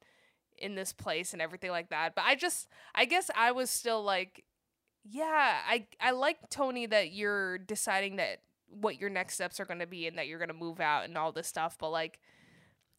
in 0.56 0.76
this 0.76 0.92
place 0.92 1.32
and 1.32 1.42
everything 1.42 1.70
like 1.70 1.90
that. 1.90 2.14
But 2.14 2.24
I 2.26 2.36
just 2.36 2.68
I 2.94 3.06
guess 3.06 3.30
I 3.36 3.50
was 3.50 3.70
still 3.70 4.02
like 4.02 4.44
yeah, 5.04 5.58
I 5.68 5.86
I 6.00 6.12
like 6.12 6.48
Tony 6.48 6.86
that 6.86 7.12
you're 7.12 7.58
deciding 7.58 8.16
that 8.16 8.40
what 8.68 9.00
your 9.00 9.10
next 9.10 9.34
steps 9.34 9.60
are 9.60 9.64
going 9.64 9.80
to 9.80 9.86
be 9.86 10.06
and 10.06 10.16
that 10.18 10.26
you're 10.26 10.38
going 10.38 10.48
to 10.48 10.54
move 10.54 10.80
out 10.80 11.04
and 11.04 11.16
all 11.18 11.32
this 11.32 11.46
stuff, 11.46 11.76
but 11.78 11.90
like 11.90 12.20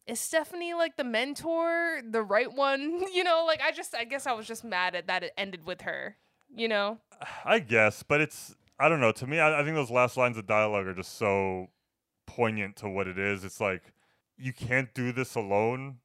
is 0.06 0.20
Stephanie 0.20 0.74
like 0.74 0.96
the 0.96 1.04
mentor, 1.04 2.00
the 2.08 2.22
right 2.22 2.52
one? 2.52 3.02
You 3.12 3.24
know, 3.24 3.44
like 3.46 3.60
I 3.62 3.72
just 3.72 3.94
I 3.94 4.04
guess 4.04 4.26
I 4.26 4.32
was 4.32 4.46
just 4.46 4.62
mad 4.62 4.94
at 4.94 5.06
that 5.06 5.22
it 5.22 5.32
ended 5.38 5.64
with 5.64 5.82
her, 5.82 6.16
you 6.54 6.68
know? 6.68 6.98
I 7.44 7.60
guess, 7.60 8.02
but 8.02 8.20
it's 8.20 8.54
I 8.78 8.88
don't 8.88 9.00
know. 9.00 9.12
To 9.12 9.26
me, 9.26 9.38
I, 9.38 9.60
I 9.60 9.64
think 9.64 9.74
those 9.74 9.90
last 9.90 10.16
lines 10.16 10.36
of 10.36 10.46
dialogue 10.46 10.86
are 10.86 10.94
just 10.94 11.16
so 11.16 11.68
poignant 12.26 12.76
to 12.76 12.88
what 12.88 13.06
it 13.06 13.18
is. 13.18 13.44
It's 13.44 13.60
like 13.60 13.94
you 14.36 14.52
can't 14.52 14.92
do 14.92 15.12
this 15.12 15.34
alone, 15.34 15.98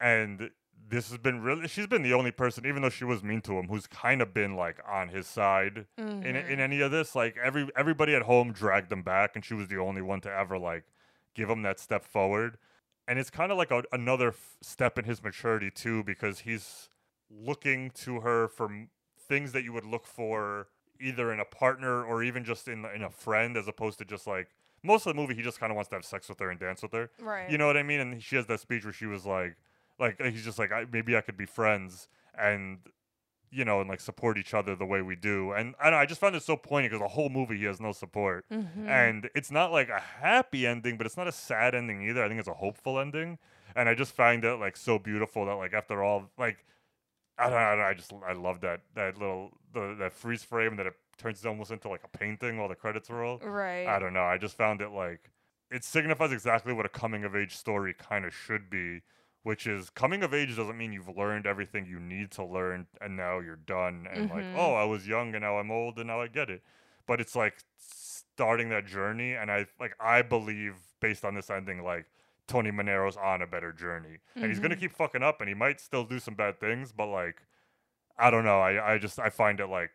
and 0.00 0.50
this 0.88 1.08
has 1.10 1.18
been 1.18 1.40
really. 1.40 1.68
She's 1.68 1.86
been 1.86 2.02
the 2.02 2.14
only 2.14 2.32
person, 2.32 2.66
even 2.66 2.82
though 2.82 2.90
she 2.90 3.04
was 3.04 3.22
mean 3.22 3.42
to 3.42 3.52
him, 3.52 3.68
who's 3.68 3.86
kind 3.86 4.20
of 4.20 4.34
been 4.34 4.56
like 4.56 4.80
on 4.88 5.08
his 5.08 5.26
side 5.26 5.86
in 5.96 6.04
mm-hmm. 6.04 6.26
in 6.26 6.60
any 6.60 6.80
of 6.80 6.90
this. 6.90 7.14
Like 7.14 7.36
every 7.42 7.68
everybody 7.76 8.14
at 8.14 8.22
home 8.22 8.52
dragged 8.52 8.90
them 8.90 9.02
back, 9.02 9.36
and 9.36 9.44
she 9.44 9.54
was 9.54 9.68
the 9.68 9.78
only 9.78 10.02
one 10.02 10.20
to 10.22 10.32
ever 10.32 10.58
like 10.58 10.84
give 11.34 11.48
him 11.48 11.62
that 11.62 11.78
step 11.78 12.04
forward. 12.04 12.58
And 13.08 13.18
it's 13.18 13.30
kind 13.30 13.52
of 13.52 13.58
like 13.58 13.70
a, 13.70 13.84
another 13.92 14.28
f- 14.28 14.56
step 14.62 14.98
in 14.98 15.04
his 15.04 15.22
maturity 15.22 15.70
too, 15.70 16.02
because 16.04 16.40
he's 16.40 16.88
looking 17.30 17.90
to 17.90 18.20
her 18.20 18.48
for 18.48 18.66
m- 18.66 18.88
things 19.28 19.52
that 19.52 19.62
you 19.64 19.72
would 19.72 19.86
look 19.86 20.06
for 20.06 20.68
either 21.00 21.32
in 21.32 21.40
a 21.40 21.44
partner 21.44 22.04
or 22.04 22.22
even 22.22 22.44
just 22.44 22.68
in 22.68 22.84
in 22.94 23.02
a 23.02 23.10
friend, 23.10 23.56
as 23.56 23.68
opposed 23.68 23.98
to 23.98 24.04
just 24.04 24.26
like 24.26 24.48
most 24.82 25.06
of 25.06 25.14
the 25.14 25.20
movie 25.20 25.34
he 25.34 25.42
just 25.42 25.58
kind 25.60 25.70
of 25.70 25.74
wants 25.76 25.88
to 25.90 25.96
have 25.96 26.04
sex 26.04 26.28
with 26.28 26.38
her 26.40 26.50
and 26.50 26.58
dance 26.58 26.82
with 26.82 26.92
her. 26.92 27.10
Right. 27.20 27.50
You 27.50 27.58
know 27.58 27.66
what 27.66 27.76
I 27.76 27.82
mean? 27.82 28.00
And 28.00 28.22
she 28.22 28.36
has 28.36 28.46
that 28.46 28.60
speech 28.60 28.84
where 28.84 28.92
she 28.92 29.06
was 29.06 29.24
like, 29.26 29.56
like 29.98 30.20
uh, 30.20 30.24
he's 30.30 30.44
just 30.44 30.58
like, 30.58 30.72
I, 30.72 30.86
maybe 30.90 31.16
I 31.16 31.20
could 31.20 31.36
be 31.36 31.46
friends 31.46 32.08
and. 32.38 32.78
You 33.50 33.64
know, 33.64 33.80
and 33.80 33.88
like 33.88 34.00
support 34.00 34.38
each 34.38 34.52
other 34.54 34.74
the 34.74 34.84
way 34.84 35.02
we 35.02 35.14
do, 35.16 35.52
and 35.52 35.74
I, 35.80 35.90
know, 35.90 35.96
I 35.96 36.04
just 36.06 36.20
found 36.20 36.34
it 36.34 36.42
so 36.42 36.56
poignant 36.56 36.92
because 36.92 37.02
the 37.02 37.14
whole 37.14 37.28
movie 37.28 37.56
he 37.58 37.64
has 37.64 37.80
no 37.80 37.92
support, 37.92 38.44
Mm-hmm. 38.50 38.88
and 38.88 39.30
it's 39.34 39.50
not 39.50 39.70
like 39.72 39.88
a 39.88 40.00
happy 40.00 40.66
ending, 40.66 40.96
but 40.98 41.06
it's 41.06 41.16
not 41.16 41.28
a 41.28 41.32
sad 41.32 41.74
ending 41.74 42.02
either. 42.08 42.22
I 42.24 42.28
think 42.28 42.40
it's 42.40 42.48
a 42.48 42.54
hopeful 42.54 42.98
ending, 42.98 43.38
and 43.76 43.88
I 43.88 43.94
just 43.94 44.12
find 44.12 44.44
it 44.44 44.56
like 44.56 44.76
so 44.76 44.98
beautiful 44.98 45.46
that 45.46 45.54
like 45.54 45.72
after 45.72 46.02
all, 46.02 46.30
like 46.36 46.64
I 47.38 47.44
don't, 47.44 47.52
know, 47.52 47.56
I, 47.58 47.70
don't 47.70 47.78
know, 47.78 47.84
I 47.84 47.94
just 47.94 48.12
I 48.28 48.32
love 48.32 48.60
that 48.62 48.80
that 48.94 49.16
little 49.16 49.52
the 49.72 49.94
that 50.00 50.12
freeze 50.12 50.42
frame 50.42 50.76
that 50.76 50.86
it 50.86 50.94
turns 51.16 51.46
almost 51.46 51.70
into 51.70 51.88
like 51.88 52.02
a 52.04 52.08
painting 52.18 52.58
while 52.58 52.68
the 52.68 52.74
credits 52.74 53.08
roll. 53.10 53.38
Right. 53.38 53.86
I 53.86 53.98
don't 53.98 54.12
know. 54.12 54.24
I 54.24 54.38
just 54.38 54.56
found 54.56 54.80
it 54.80 54.90
like 54.90 55.30
it 55.70 55.84
signifies 55.84 56.32
exactly 56.32 56.72
what 56.72 56.84
a 56.84 56.88
coming 56.90 57.24
of 57.24 57.34
age 57.36 57.56
story 57.56 57.94
kind 57.94 58.24
of 58.24 58.34
should 58.34 58.68
be, 58.70 59.02
which 59.46 59.64
is 59.64 59.90
coming 59.90 60.24
of 60.24 60.34
age 60.34 60.56
doesn't 60.56 60.76
mean 60.76 60.92
you've 60.92 61.16
learned 61.16 61.46
everything 61.46 61.86
you 61.86 62.00
need 62.00 62.32
to 62.32 62.44
learn 62.44 62.84
and 63.00 63.16
now 63.16 63.38
you're 63.38 63.54
done 63.78 64.08
and 64.12 64.28
like 64.28 64.44
Mhm. 64.44 64.56
oh 64.56 64.74
I 64.74 64.82
was 64.84 65.06
young 65.06 65.34
and 65.36 65.42
now 65.42 65.58
I'm 65.58 65.70
old 65.70 65.98
and 65.98 66.08
now 66.08 66.20
I 66.20 66.26
get 66.26 66.50
it. 66.50 66.62
But 67.06 67.20
it's 67.20 67.36
like 67.36 67.56
starting 67.78 68.68
that 68.70 68.86
journey 68.86 69.34
and 69.34 69.48
I 69.50 69.66
like 69.78 69.94
I 70.00 70.22
believe 70.22 70.74
based 71.00 71.24
on 71.24 71.34
this 71.36 71.48
ending 71.48 71.84
like 71.84 72.06
Tony 72.48 72.72
Manero's 72.72 73.16
on 73.16 73.40
a 73.40 73.46
better 73.46 73.72
journey. 73.72 74.18
And 74.34 74.46
he's 74.46 74.58
gonna 74.58 74.74
keep 74.76 74.92
fucking 74.92 75.22
up 75.22 75.40
and 75.40 75.48
he 75.48 75.54
might 75.54 75.80
still 75.80 76.04
do 76.04 76.18
some 76.18 76.34
bad 76.34 76.58
things, 76.58 76.90
but 76.90 77.06
like 77.06 77.42
I 78.18 78.30
don't 78.32 78.44
know. 78.44 78.60
I, 78.60 78.94
I 78.94 78.98
just 78.98 79.18
I 79.20 79.30
find 79.30 79.60
it 79.60 79.68
like 79.68 79.92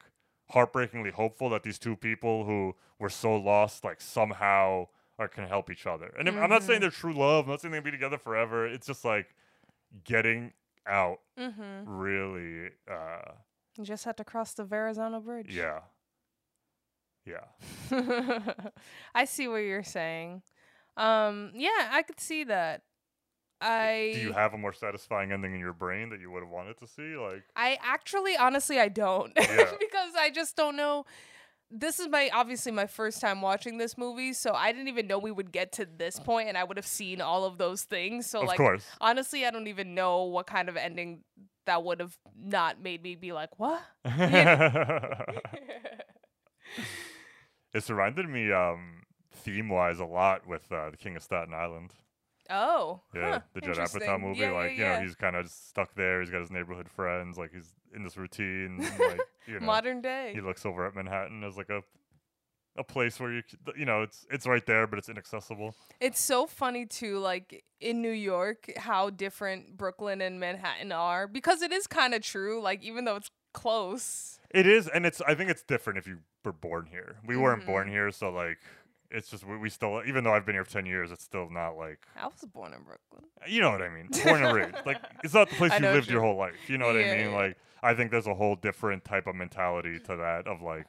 heartbreakingly 0.51 1.11
hopeful 1.11 1.49
that 1.49 1.63
these 1.63 1.77
two 1.79 1.95
people 1.97 2.45
who 2.45 2.75
were 2.99 3.09
so 3.09 3.35
lost 3.35 3.83
like 3.83 3.99
somehow 3.99 4.87
are 5.21 5.27
can 5.27 5.47
help 5.47 5.69
each 5.69 5.85
other. 5.85 6.13
And 6.17 6.27
if- 6.27 6.35
I'm 6.35 6.49
not 6.49 6.63
saying 6.63 6.81
they're 6.81 6.89
true 6.89 7.13
love. 7.13 7.45
I'm 7.45 7.51
not 7.51 7.61
saying 7.61 7.71
they'll 7.71 7.81
be 7.81 7.91
together 7.91 8.17
forever. 8.17 8.65
It's 8.65 8.87
just 8.87 9.05
like 9.05 9.27
getting 10.03 10.53
out 10.87 11.19
Mm-hmm. 11.39 11.87
really. 11.89 12.69
Uh, 12.89 13.31
You 13.77 13.85
just 13.85 14.03
had 14.05 14.17
to 14.17 14.23
cross 14.23 14.53
the 14.53 14.63
Verrazano 14.65 15.19
Bridge. 15.19 15.55
yeah, 15.55 15.81
yeah. 17.25 17.45
I 19.15 19.25
see 19.25 19.47
what 19.47 19.57
you're 19.57 19.83
saying. 19.83 20.41
Um, 20.97 21.51
yeah, 21.53 21.89
I 21.91 22.01
could 22.01 22.19
see 22.19 22.43
that. 22.45 22.81
I 23.63 24.11
Do 24.15 24.21
you 24.21 24.33
have 24.33 24.53
a 24.55 24.57
more 24.57 24.73
satisfying 24.73 25.31
ending 25.31 25.53
in 25.53 25.59
your 25.59 25.73
brain 25.73 26.09
that 26.09 26.19
you 26.19 26.31
would 26.31 26.41
have 26.41 26.49
wanted 26.51 26.77
to 26.79 26.87
see? 26.87 27.15
Like, 27.15 27.43
I 27.55 27.77
actually 27.83 28.35
honestly 28.35 28.79
I 28.79 28.87
don't 28.89 29.31
Yeah. 29.37 29.71
because 29.79 30.13
I 30.17 30.31
just 30.33 30.55
don't 30.55 30.75
know 30.75 31.05
this 31.71 31.99
is 31.99 32.09
my 32.09 32.29
obviously 32.33 32.71
my 32.71 32.85
first 32.85 33.21
time 33.21 33.41
watching 33.41 33.77
this 33.77 33.97
movie, 33.97 34.33
so 34.33 34.53
I 34.53 34.71
didn't 34.71 34.89
even 34.89 35.07
know 35.07 35.17
we 35.17 35.31
would 35.31 35.51
get 35.51 35.71
to 35.73 35.85
this 35.97 36.19
point 36.19 36.49
and 36.49 36.57
I 36.57 36.63
would 36.63 36.77
have 36.77 36.85
seen 36.85 37.21
all 37.21 37.45
of 37.45 37.57
those 37.57 37.83
things. 37.83 38.27
So 38.27 38.41
Of 38.41 38.47
like 38.47 38.57
course. 38.57 38.85
honestly 38.99 39.45
I 39.45 39.51
don't 39.51 39.67
even 39.67 39.95
know 39.95 40.23
what 40.25 40.47
kind 40.47 40.69
of 40.69 40.75
ending 40.77 41.23
that 41.65 41.83
would 41.83 41.99
have 41.99 42.17
not 42.35 42.81
made 42.81 43.01
me 43.03 43.15
be 43.15 43.31
like, 43.31 43.57
"What?" 43.59 43.81
it's 47.73 47.89
reminded 47.89 48.27
me 48.27 48.51
um, 48.51 49.03
theme 49.31 49.69
wise 49.69 49.99
a 49.99 50.05
lot 50.05 50.47
with 50.47 50.71
uh, 50.71 50.89
the 50.89 50.97
King 50.97 51.15
of 51.15 51.23
Staten 51.23 51.53
Island. 51.53 51.93
Oh. 52.51 53.01
Yeah, 53.15 53.31
huh, 53.31 53.39
the 53.53 53.61
Judd 53.61 53.77
Apatow 53.77 54.19
movie. 54.19 54.39
Yeah, 54.41 54.51
like, 54.51 54.77
yeah, 54.77 54.93
you 54.95 54.99
know, 55.01 55.07
he's 55.07 55.15
kind 55.15 55.35
of 55.35 55.47
stuck 55.49 55.95
there. 55.95 56.19
He's 56.21 56.29
got 56.29 56.41
his 56.41 56.51
neighborhood 56.51 56.89
friends. 56.89 57.37
Like, 57.37 57.51
he's 57.53 57.73
in 57.95 58.03
this 58.03 58.17
routine. 58.17 58.77
like, 58.79 59.19
you 59.47 59.59
know, 59.59 59.65
modern 59.65 60.01
day. 60.01 60.31
he 60.33 60.41
looks 60.41 60.65
over 60.65 60.85
at 60.85 60.95
Manhattan 60.95 61.43
as 61.43 61.57
like 61.57 61.69
a 61.69 61.81
a 62.77 62.83
place 62.85 63.19
where 63.19 63.33
you, 63.33 63.41
you 63.77 63.83
know, 63.85 64.01
it's 64.01 64.25
it's 64.31 64.47
right 64.47 64.65
there, 64.65 64.87
but 64.87 64.97
it's 64.97 65.09
inaccessible. 65.09 65.75
It's 65.99 66.21
so 66.21 66.47
funny 66.47 66.85
too, 66.85 67.19
like 67.19 67.63
in 67.81 68.01
New 68.01 68.11
York, 68.11 68.71
how 68.77 69.09
different 69.09 69.75
Brooklyn 69.75 70.21
and 70.21 70.39
Manhattan 70.39 70.91
are 70.93 71.27
because 71.27 71.61
it 71.61 71.73
is 71.73 71.85
kind 71.87 72.13
of 72.13 72.21
true. 72.21 72.61
Like 72.61 72.81
even 72.81 73.03
though 73.05 73.17
it's 73.17 73.29
close, 73.53 74.39
It 74.51 74.65
is, 74.67 74.87
and 74.87 75.05
it's. 75.05 75.19
I 75.27 75.35
think 75.35 75.49
it's 75.49 75.63
different 75.63 75.99
if 75.99 76.07
you 76.07 76.19
were 76.45 76.53
born 76.53 76.85
here. 76.89 77.17
We 77.25 77.35
weren't 77.35 77.65
born 77.65 77.87
Mm-hmm. 77.87 77.93
here, 77.93 78.11
so 78.11 78.29
like, 78.31 78.59
it's 79.11 79.29
just 79.29 79.45
we, 79.45 79.57
we 79.57 79.69
still. 79.69 80.01
Even 80.05 80.23
though 80.23 80.33
I've 80.33 80.45
been 80.45 80.55
here 80.55 80.63
for 80.65 80.71
ten 80.71 80.85
years, 80.85 81.11
it's 81.11 81.23
still 81.23 81.49
not 81.49 81.71
like 81.77 82.05
I 82.15 82.25
was 82.27 82.43
born 82.53 82.73
in 82.73 82.79
Brooklyn. 82.83 83.23
you 83.47 83.61
know 83.61 83.71
what 83.71 83.81
I 83.81 83.89
mean. 83.89 84.07
Born 84.23 84.43
and 84.43 84.53
raised, 84.55 84.75
like 84.85 84.97
it's 85.23 85.33
not 85.33 85.49
the 85.49 85.55
place 85.55 85.71
I 85.71 85.75
you 85.75 85.81
know 85.81 85.93
lived 85.93 86.07
what 86.07 86.13
your 86.13 86.21
whole 86.21 86.37
life. 86.37 86.55
You 86.67 86.77
know 86.77 86.87
what 86.87 86.95
Yeah, 86.95 87.11
I 87.13 87.17
mean? 87.17 87.31
yeah. 87.31 87.37
Like 87.37 87.57
I 87.83 87.93
think 87.93 88.11
there's 88.11 88.27
a 88.27 88.33
whole 88.35 88.55
different 88.55 89.03
type 89.05 89.27
of 89.27 89.35
mentality 89.35 89.99
to 89.99 90.15
that 90.15 90.47
of 90.47 90.61
like, 90.61 90.85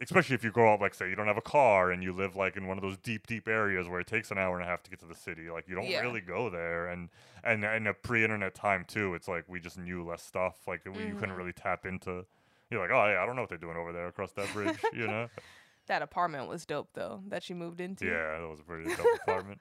especially 0.00 0.34
if 0.34 0.42
you 0.44 0.50
grow 0.50 0.74
up 0.74 0.80
like 0.80 0.94
say 0.94 1.08
you 1.08 1.14
don't 1.16 1.26
have 1.26 1.36
a 1.36 1.42
car 1.42 1.90
and 1.90 2.02
you 2.02 2.12
live 2.12 2.36
like 2.36 2.56
in 2.56 2.66
one 2.66 2.76
of 2.78 2.82
those 2.82 2.96
deep 2.98 3.26
deep 3.26 3.48
areas 3.48 3.88
where 3.88 4.00
it 4.00 4.06
takes 4.06 4.30
an 4.30 4.38
hour 4.38 4.56
and 4.58 4.64
a 4.64 4.68
half 4.68 4.82
to 4.82 4.90
get 4.90 5.00
to 5.00 5.06
the 5.06 5.14
city. 5.14 5.48
Like 5.50 5.68
you 5.68 5.74
don't 5.74 5.86
Yeah. 5.86 6.00
really 6.00 6.20
go 6.20 6.50
there, 6.50 6.88
and 6.88 7.08
and 7.42 7.64
in 7.64 7.86
a 7.86 7.94
pre-internet 7.94 8.54
time 8.54 8.84
too, 8.86 9.14
it's 9.14 9.28
like 9.28 9.44
we 9.48 9.60
just 9.60 9.78
knew 9.78 10.04
less 10.04 10.22
stuff. 10.22 10.56
Like 10.66 10.82
you 10.84 10.92
Mm-hmm. 10.92 11.18
couldn't 11.18 11.34
really 11.36 11.52
tap 11.52 11.86
into. 11.86 12.24
You're 12.70 12.80
like, 12.80 12.90
oh 12.90 13.08
yeah, 13.10 13.22
I 13.22 13.26
don't 13.26 13.36
know 13.36 13.42
what 13.42 13.50
they're 13.50 13.58
doing 13.58 13.76
over 13.76 13.92
there 13.92 14.06
across 14.08 14.32
that 14.32 14.52
bridge. 14.52 14.78
you 14.92 15.06
know? 15.06 15.28
That 15.86 16.02
apartment 16.02 16.48
was 16.48 16.64
dope 16.64 16.88
though 16.94 17.22
that 17.28 17.42
she 17.42 17.54
moved 17.54 17.80
into. 17.80 18.06
Yeah, 18.06 18.40
that 18.40 18.48
was 18.48 18.60
a 18.60 18.64
pretty 18.64 18.94
dope 18.94 19.06
apartment. 19.22 19.60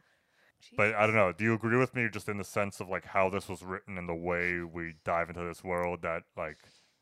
But 0.78 0.95
I 0.95 1.06
don't 1.06 1.16
know. 1.16 1.34
Do 1.34 1.44
you 1.44 1.54
agree 1.54 1.78
with 1.78 1.94
me 1.94 2.08
just 2.12 2.30
in 2.30 2.38
the 2.38 2.44
sense 2.45 2.80
of 2.80 2.88
like 2.88 3.06
how 3.06 3.30
this 3.30 3.50
was 3.50 3.62
written 3.64 3.98
and 3.98 4.08
the 4.08 4.16
way 4.16 4.62
we 4.62 4.94
dive 5.04 5.30
into 5.30 5.44
this 5.44 5.64
world 5.64 6.02
that 6.04 6.24
like 6.38 6.58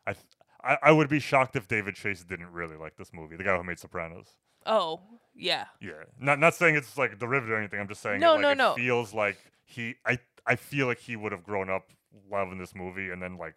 I 0.08 0.14
th- 0.14 0.26
I, 0.64 0.78
I 0.84 0.92
would 0.92 1.10
be 1.10 1.20
shocked 1.20 1.56
if 1.56 1.68
David 1.68 1.96
Chase 1.96 2.24
didn't 2.24 2.52
really 2.52 2.76
like 2.76 2.96
this 2.98 3.12
movie, 3.14 3.36
the 3.36 3.44
guy 3.44 3.56
who 3.56 3.64
made 3.64 3.80
Sopranos. 3.80 4.36
Oh 4.66 5.02
yeah. 5.36 5.66
Yeah. 5.80 6.04
Not 6.20 6.40
not 6.40 6.56
saying 6.56 6.76
it's 6.76 6.98
like 6.98 7.20
derivative 7.20 7.52
or 7.54 7.58
anything. 7.60 7.80
I'm 7.80 7.88
just 7.88 8.02
saying 8.02 8.20
No, 8.20 8.34
it, 8.34 8.42
like, 8.42 8.42
no, 8.42 8.50
it 8.50 8.56
no. 8.58 8.74
feels 8.76 9.14
like 9.14 9.38
he 9.64 9.96
I 10.06 10.18
I 10.46 10.56
feel 10.56 10.88
like 10.88 11.00
he 11.00 11.16
would 11.16 11.32
have 11.32 11.44
grown 11.44 11.70
up 11.70 11.92
loving 12.32 12.58
this 12.58 12.74
movie 12.74 13.10
and 13.12 13.22
then 13.22 13.38
like 13.38 13.54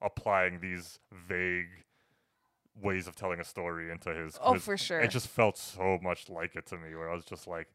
applying 0.00 0.60
these 0.60 0.98
vague 1.28 1.68
ways 2.80 3.06
of 3.06 3.14
telling 3.16 3.38
a 3.40 3.44
story 3.44 3.90
into 3.90 4.10
his 4.14 4.38
Oh, 4.42 4.54
his- 4.54 4.64
for 4.64 4.76
sure. 4.76 5.00
It 5.00 5.10
just 5.10 5.28
felt 5.28 5.56
so 5.58 5.98
much 6.02 6.28
like 6.30 6.56
it 6.56 6.66
to 6.66 6.76
me 6.78 6.94
where 6.94 7.10
I 7.10 7.14
was 7.14 7.24
just 7.24 7.46
like 7.46 7.68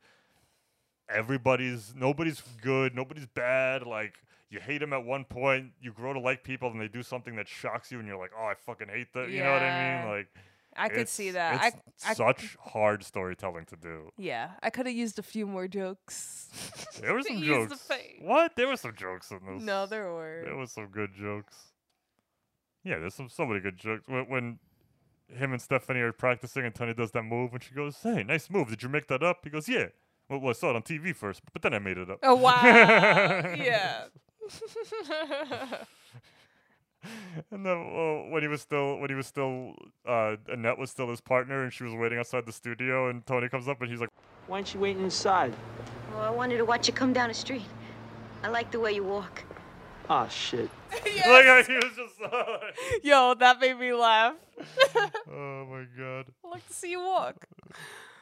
everybody's 1.10 1.94
nobody's 1.96 2.42
good, 2.62 2.96
nobody's 2.96 3.26
bad. 3.28 3.84
Like 3.84 4.14
you 4.50 4.60
hate 4.60 4.80
them 4.80 4.94
at 4.94 5.04
one 5.04 5.26
point, 5.26 5.72
you 5.82 5.92
grow 5.92 6.14
to 6.14 6.20
like 6.20 6.44
people, 6.44 6.70
and 6.72 6.80
they 6.82 6.88
do 6.88 7.04
something 7.04 7.36
that 7.36 7.48
shocks 7.48 7.92
you, 7.92 8.00
and 8.00 8.08
you're 8.08 8.18
like, 8.18 8.32
oh, 8.38 8.46
I 8.46 8.54
fucking 8.56 8.88
hate 8.90 9.14
that. 9.14 9.30
You 9.30 9.44
know 9.44 9.52
what 9.52 9.62
I 9.62 10.02
mean? 10.02 10.10
Like 10.12 10.28
I 10.76 10.90
could 10.90 11.10
see 11.10 11.32
that. 11.32 11.74
It's 11.74 12.06
I, 12.06 12.12
I 12.12 12.14
such 12.14 12.56
hard 12.62 13.04
storytelling 13.04 13.66
to 13.66 13.76
do. 13.76 14.12
yeah, 14.18 14.52
I 14.62 14.70
could 14.70 14.86
have 14.86 14.96
used 14.96 15.18
a 15.20 15.24
few 15.24 15.46
more 15.48 15.68
jokes. 15.68 16.50
There 17.02 17.14
were 17.14 17.22
some 17.22 17.40
the 17.42 17.46
jokes. 17.46 17.82
face. 17.84 18.22
What? 18.22 18.56
There 18.56 18.68
were 18.68 18.76
some 18.76 18.96
jokes 18.96 19.30
in 19.30 19.38
this. 19.46 19.62
no, 19.64 19.86
there 19.86 20.12
were. 20.12 20.42
There 20.46 20.56
was 20.56 20.72
some 20.72 20.88
good 20.88 21.12
jokes. 21.14 21.56
Yeah, 22.84 22.98
there's 22.98 23.14
some 23.14 23.30
so 23.30 23.46
many 23.46 23.60
good 23.60 23.78
jokes. 23.78 24.08
When, 24.08 24.28
when 24.28 24.60
him 25.30 25.52
and 25.54 25.62
Stephanie 25.62 26.00
are 26.00 26.14
practicing 26.14 26.66
and 26.66 26.74
Tony 26.74 26.94
does 26.94 27.12
that 27.12 27.24
move 27.24 27.54
and 27.54 27.64
she 27.64 27.74
goes, 27.74 27.98
"Hey, 28.02 28.24
nice 28.24 28.50
move. 28.50 28.70
Did 28.70 28.84
you 28.84 28.90
make 28.90 29.08
that 29.08 29.24
up?" 29.24 29.40
He 29.44 29.50
goes, 29.50 29.68
"Yeah. 29.68 29.88
Well, 30.30 30.40
well 30.40 30.50
I 30.50 30.54
saw 30.54 30.72
it 30.72 30.76
on 30.76 30.84
TV 30.84 31.16
first, 31.16 31.42
but 31.52 31.62
then 31.62 31.74
I 31.74 31.80
made 31.80 31.98
it 31.98 32.10
up." 32.10 32.20
Oh 32.24 32.36
wow! 32.36 32.62
yeah. 33.58 34.06
And 37.52 37.66
then 37.66 37.78
uh, 37.78 38.30
when 38.32 38.42
he 38.42 38.48
was 38.48 38.62
still 38.62 38.98
when 38.98 39.10
he 39.10 39.16
was 39.16 39.28
still 39.28 39.76
uh, 40.06 40.36
Annette 40.48 40.78
was 40.78 40.90
still 40.92 41.10
his 41.10 41.22
partner 41.22 41.64
and 41.64 41.72
she 41.72 41.84
was 41.84 41.94
waiting 41.94 42.18
outside 42.18 42.46
the 42.46 42.52
studio 42.52 43.10
and 43.10 43.26
Tony 43.26 43.50
comes 43.50 43.68
up 43.68 43.82
and 43.82 43.90
he's 43.90 44.02
like, 44.02 44.10
Why 44.48 44.58
aren't 44.58 44.74
you 44.74 44.80
waiting 44.80 45.04
inside? 45.04 45.54
Oh, 46.16 46.20
I 46.20 46.30
wanted 46.30 46.58
to 46.58 46.66
watch 46.66 46.88
you 46.88 46.94
come 46.94 47.14
down 47.14 47.30
the 47.30 47.34
street. 47.34 47.66
I 48.44 48.50
like 48.50 48.72
the 48.72 48.80
way 48.80 48.94
you 48.94 49.04
walk. 49.04 49.44
Ah, 50.10 50.28
shit. 50.28 50.70
like 50.92 51.68
he 51.68 51.76
was 51.76 51.92
just. 51.96 52.20
Yo, 53.04 53.34
that 53.34 53.60
made 53.60 53.78
me 53.78 53.94
laugh. 53.94 54.36
oh 55.30 55.66
my 55.66 55.86
god. 55.98 56.28
I 56.46 56.50
like 56.50 56.66
to 56.68 56.74
see 56.74 56.92
you 56.92 57.00
walk. 57.02 57.46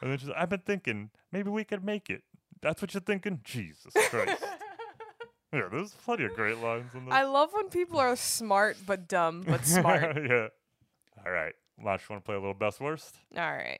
And 0.02 0.10
then 0.10 0.18
she's 0.18 0.28
like, 0.28 0.36
I've 0.36 0.48
been 0.48 0.60
thinking, 0.60 1.10
maybe 1.32 1.48
we 1.48 1.64
could 1.64 1.84
make 1.84 2.10
it. 2.10 2.22
That's 2.60 2.82
what 2.82 2.92
you're 2.92 3.00
thinking? 3.00 3.40
Jesus 3.44 3.92
Christ. 4.10 4.42
yeah, 5.52 5.68
there's 5.70 5.92
plenty 5.92 6.24
of 6.24 6.34
great 6.34 6.58
lines 6.58 6.92
in 6.94 7.04
this. 7.04 7.14
I 7.14 7.22
love 7.22 7.50
when 7.52 7.68
people 7.68 8.00
are 8.00 8.16
smart 8.16 8.76
but 8.84 9.06
dumb 9.08 9.44
but 9.46 9.64
smart. 9.64 10.16
yeah. 10.28 10.48
All 11.24 11.32
right. 11.32 11.54
Lash, 11.84 12.08
you 12.08 12.14
want 12.14 12.24
to 12.24 12.26
play 12.26 12.34
a 12.34 12.38
little 12.40 12.54
best 12.54 12.80
worst? 12.80 13.14
All 13.36 13.42
right. 13.52 13.78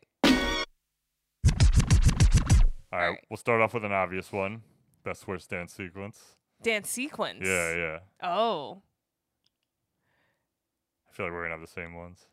All 2.92 3.00
right, 3.00 3.18
We'll 3.28 3.36
start 3.36 3.60
off 3.60 3.74
with 3.74 3.84
an 3.84 3.92
obvious 3.92 4.32
one. 4.32 4.62
Best 5.04 5.26
worst 5.26 5.50
dance 5.50 5.72
sequence. 5.74 6.35
Dance 6.62 6.88
sequence. 6.90 7.44
Yeah, 7.44 7.74
yeah. 7.74 7.98
Oh. 8.22 8.82
I 11.08 11.12
feel 11.12 11.26
like 11.26 11.32
we're 11.32 11.44
to 11.44 11.50
have 11.50 11.60
the 11.60 11.66
same 11.66 11.94
ones. 11.94 12.26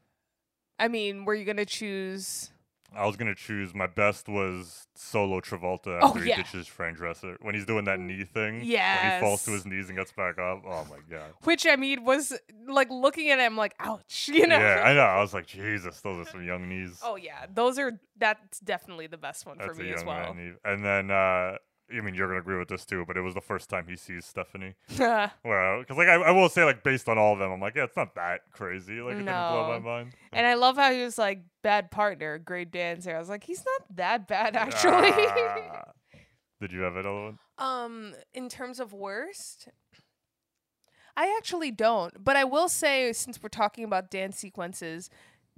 I 0.80 0.88
mean, 0.88 1.26
were 1.26 1.36
you 1.36 1.45
gonna 1.45 1.66
choose? 1.66 2.52
I 2.95 3.06
was 3.08 3.16
gonna 3.16 3.36
choose 3.36 3.74
my 3.74 3.88
best 3.88 4.28
was 4.30 4.88
solo 4.95 5.40
Travolta 5.40 6.00
Oh, 6.02 6.10
after 6.10 6.20
he 6.20 6.34
ditches 6.34 6.68
Frank 6.68 6.98
Dresser 6.98 7.38
when 7.41 7.56
he's 7.56 7.66
doing 7.66 7.86
that 7.86 8.00
knee 8.00 8.24
thing. 8.24 8.62
Yeah, 8.64 9.16
he 9.16 9.22
falls 9.22 9.45
to 9.45 9.52
his 9.52 9.66
knees 9.66 9.90
and 9.90 9.98
gets 9.98 10.12
back 10.12 10.38
up. 10.38 10.64
Oh 10.66 10.86
my 10.90 10.98
god. 11.10 11.34
Which 11.44 11.66
I 11.66 11.76
mean 11.76 12.04
was 12.04 12.38
like 12.68 12.90
looking 12.91 13.30
at 13.30 13.40
him 13.40 13.58
like, 13.58 13.74
ouch, 13.80 14.30
you 14.34 14.45
know? 14.45 14.60
Yeah, 14.60 14.84
I 14.86 14.94
know. 14.94 15.02
I 15.02 15.22
was 15.22 15.34
like, 15.34 15.48
Jesus, 15.48 16.02
those 16.02 16.28
are 16.28 16.30
some 16.30 16.45
young 16.45 16.70
knees. 16.70 17.00
Oh 17.04 17.16
yeah, 17.16 17.45
those 17.52 17.80
are 17.80 18.00
that's 18.18 18.60
definitely 18.60 19.08
the 19.08 19.18
best 19.18 19.45
one 19.45 19.58
That's 19.58 19.76
for 19.76 19.82
me 19.82 19.91
as 19.91 20.04
well. 20.04 20.36
And 20.64 20.86
then, 20.86 21.10
uh, 21.10 21.58
I 21.95 22.02
mean, 22.02 22.15
you're 22.15 22.28
gonna 22.28 22.40
agree 22.40 22.57
with 22.57 22.68
this 22.70 22.86
too, 22.86 23.03
but 23.07 23.18
it 23.18 23.22
was 23.22 23.34
the 23.34 23.41
first 23.41 23.70
time 23.70 23.86
he 23.88 23.95
sees 23.95 24.26
Stephanie. 24.26 24.76
and 24.99 25.32
Well, 25.44 25.80
because 25.80 25.98
like 25.98 26.07
I, 26.07 26.15
I 26.15 26.32
will 26.32 26.49
say, 26.49 26.64
like 26.64 26.84
based 26.84 27.07
on 27.07 27.18
all 27.18 27.34
of 27.34 27.40
them, 27.40 27.52
I'm 27.52 27.60
like, 27.61 27.76
yeah, 27.76 27.84
it's 27.84 27.98
not 27.98 28.15
that 28.15 28.41
crazy. 28.52 29.02
Like 29.02 29.14
it 29.14 29.18
didn't 29.20 29.26
blow 29.26 29.68
my 29.68 29.80
mind. 29.80 30.14
And 30.32 30.48
I 30.48 30.56
love 30.56 30.76
how 30.78 30.91
he 30.91 31.03
was 31.03 31.18
like 31.18 31.44
bad 31.61 31.91
partner, 31.91 32.38
great 32.38 32.72
dancer. 32.72 33.15
I 33.15 33.20
was 33.20 33.30
like, 33.30 33.44
he's 33.44 33.64
not 33.65 33.95
that 33.98 34.28
bad 34.28 34.56
actually. 34.56 35.11
Ah. 35.11 35.84
Did 36.61 36.72
you 36.72 36.82
have 36.82 36.94
another 36.94 37.14
one? 37.14 37.40
um, 37.57 38.15
in 38.34 38.48
terms 38.49 38.80
of 38.80 38.94
worst, 38.94 39.68
I 41.15 41.36
actually 41.38 41.72
don't. 41.72 42.24
But 42.24 42.36
I 42.36 42.44
will 42.44 42.70
say, 42.70 43.14
since 43.14 43.41
we're 43.41 43.49
talking 43.49 43.84
about 43.84 44.10
dance 44.10 44.38
sequences, 44.38 45.10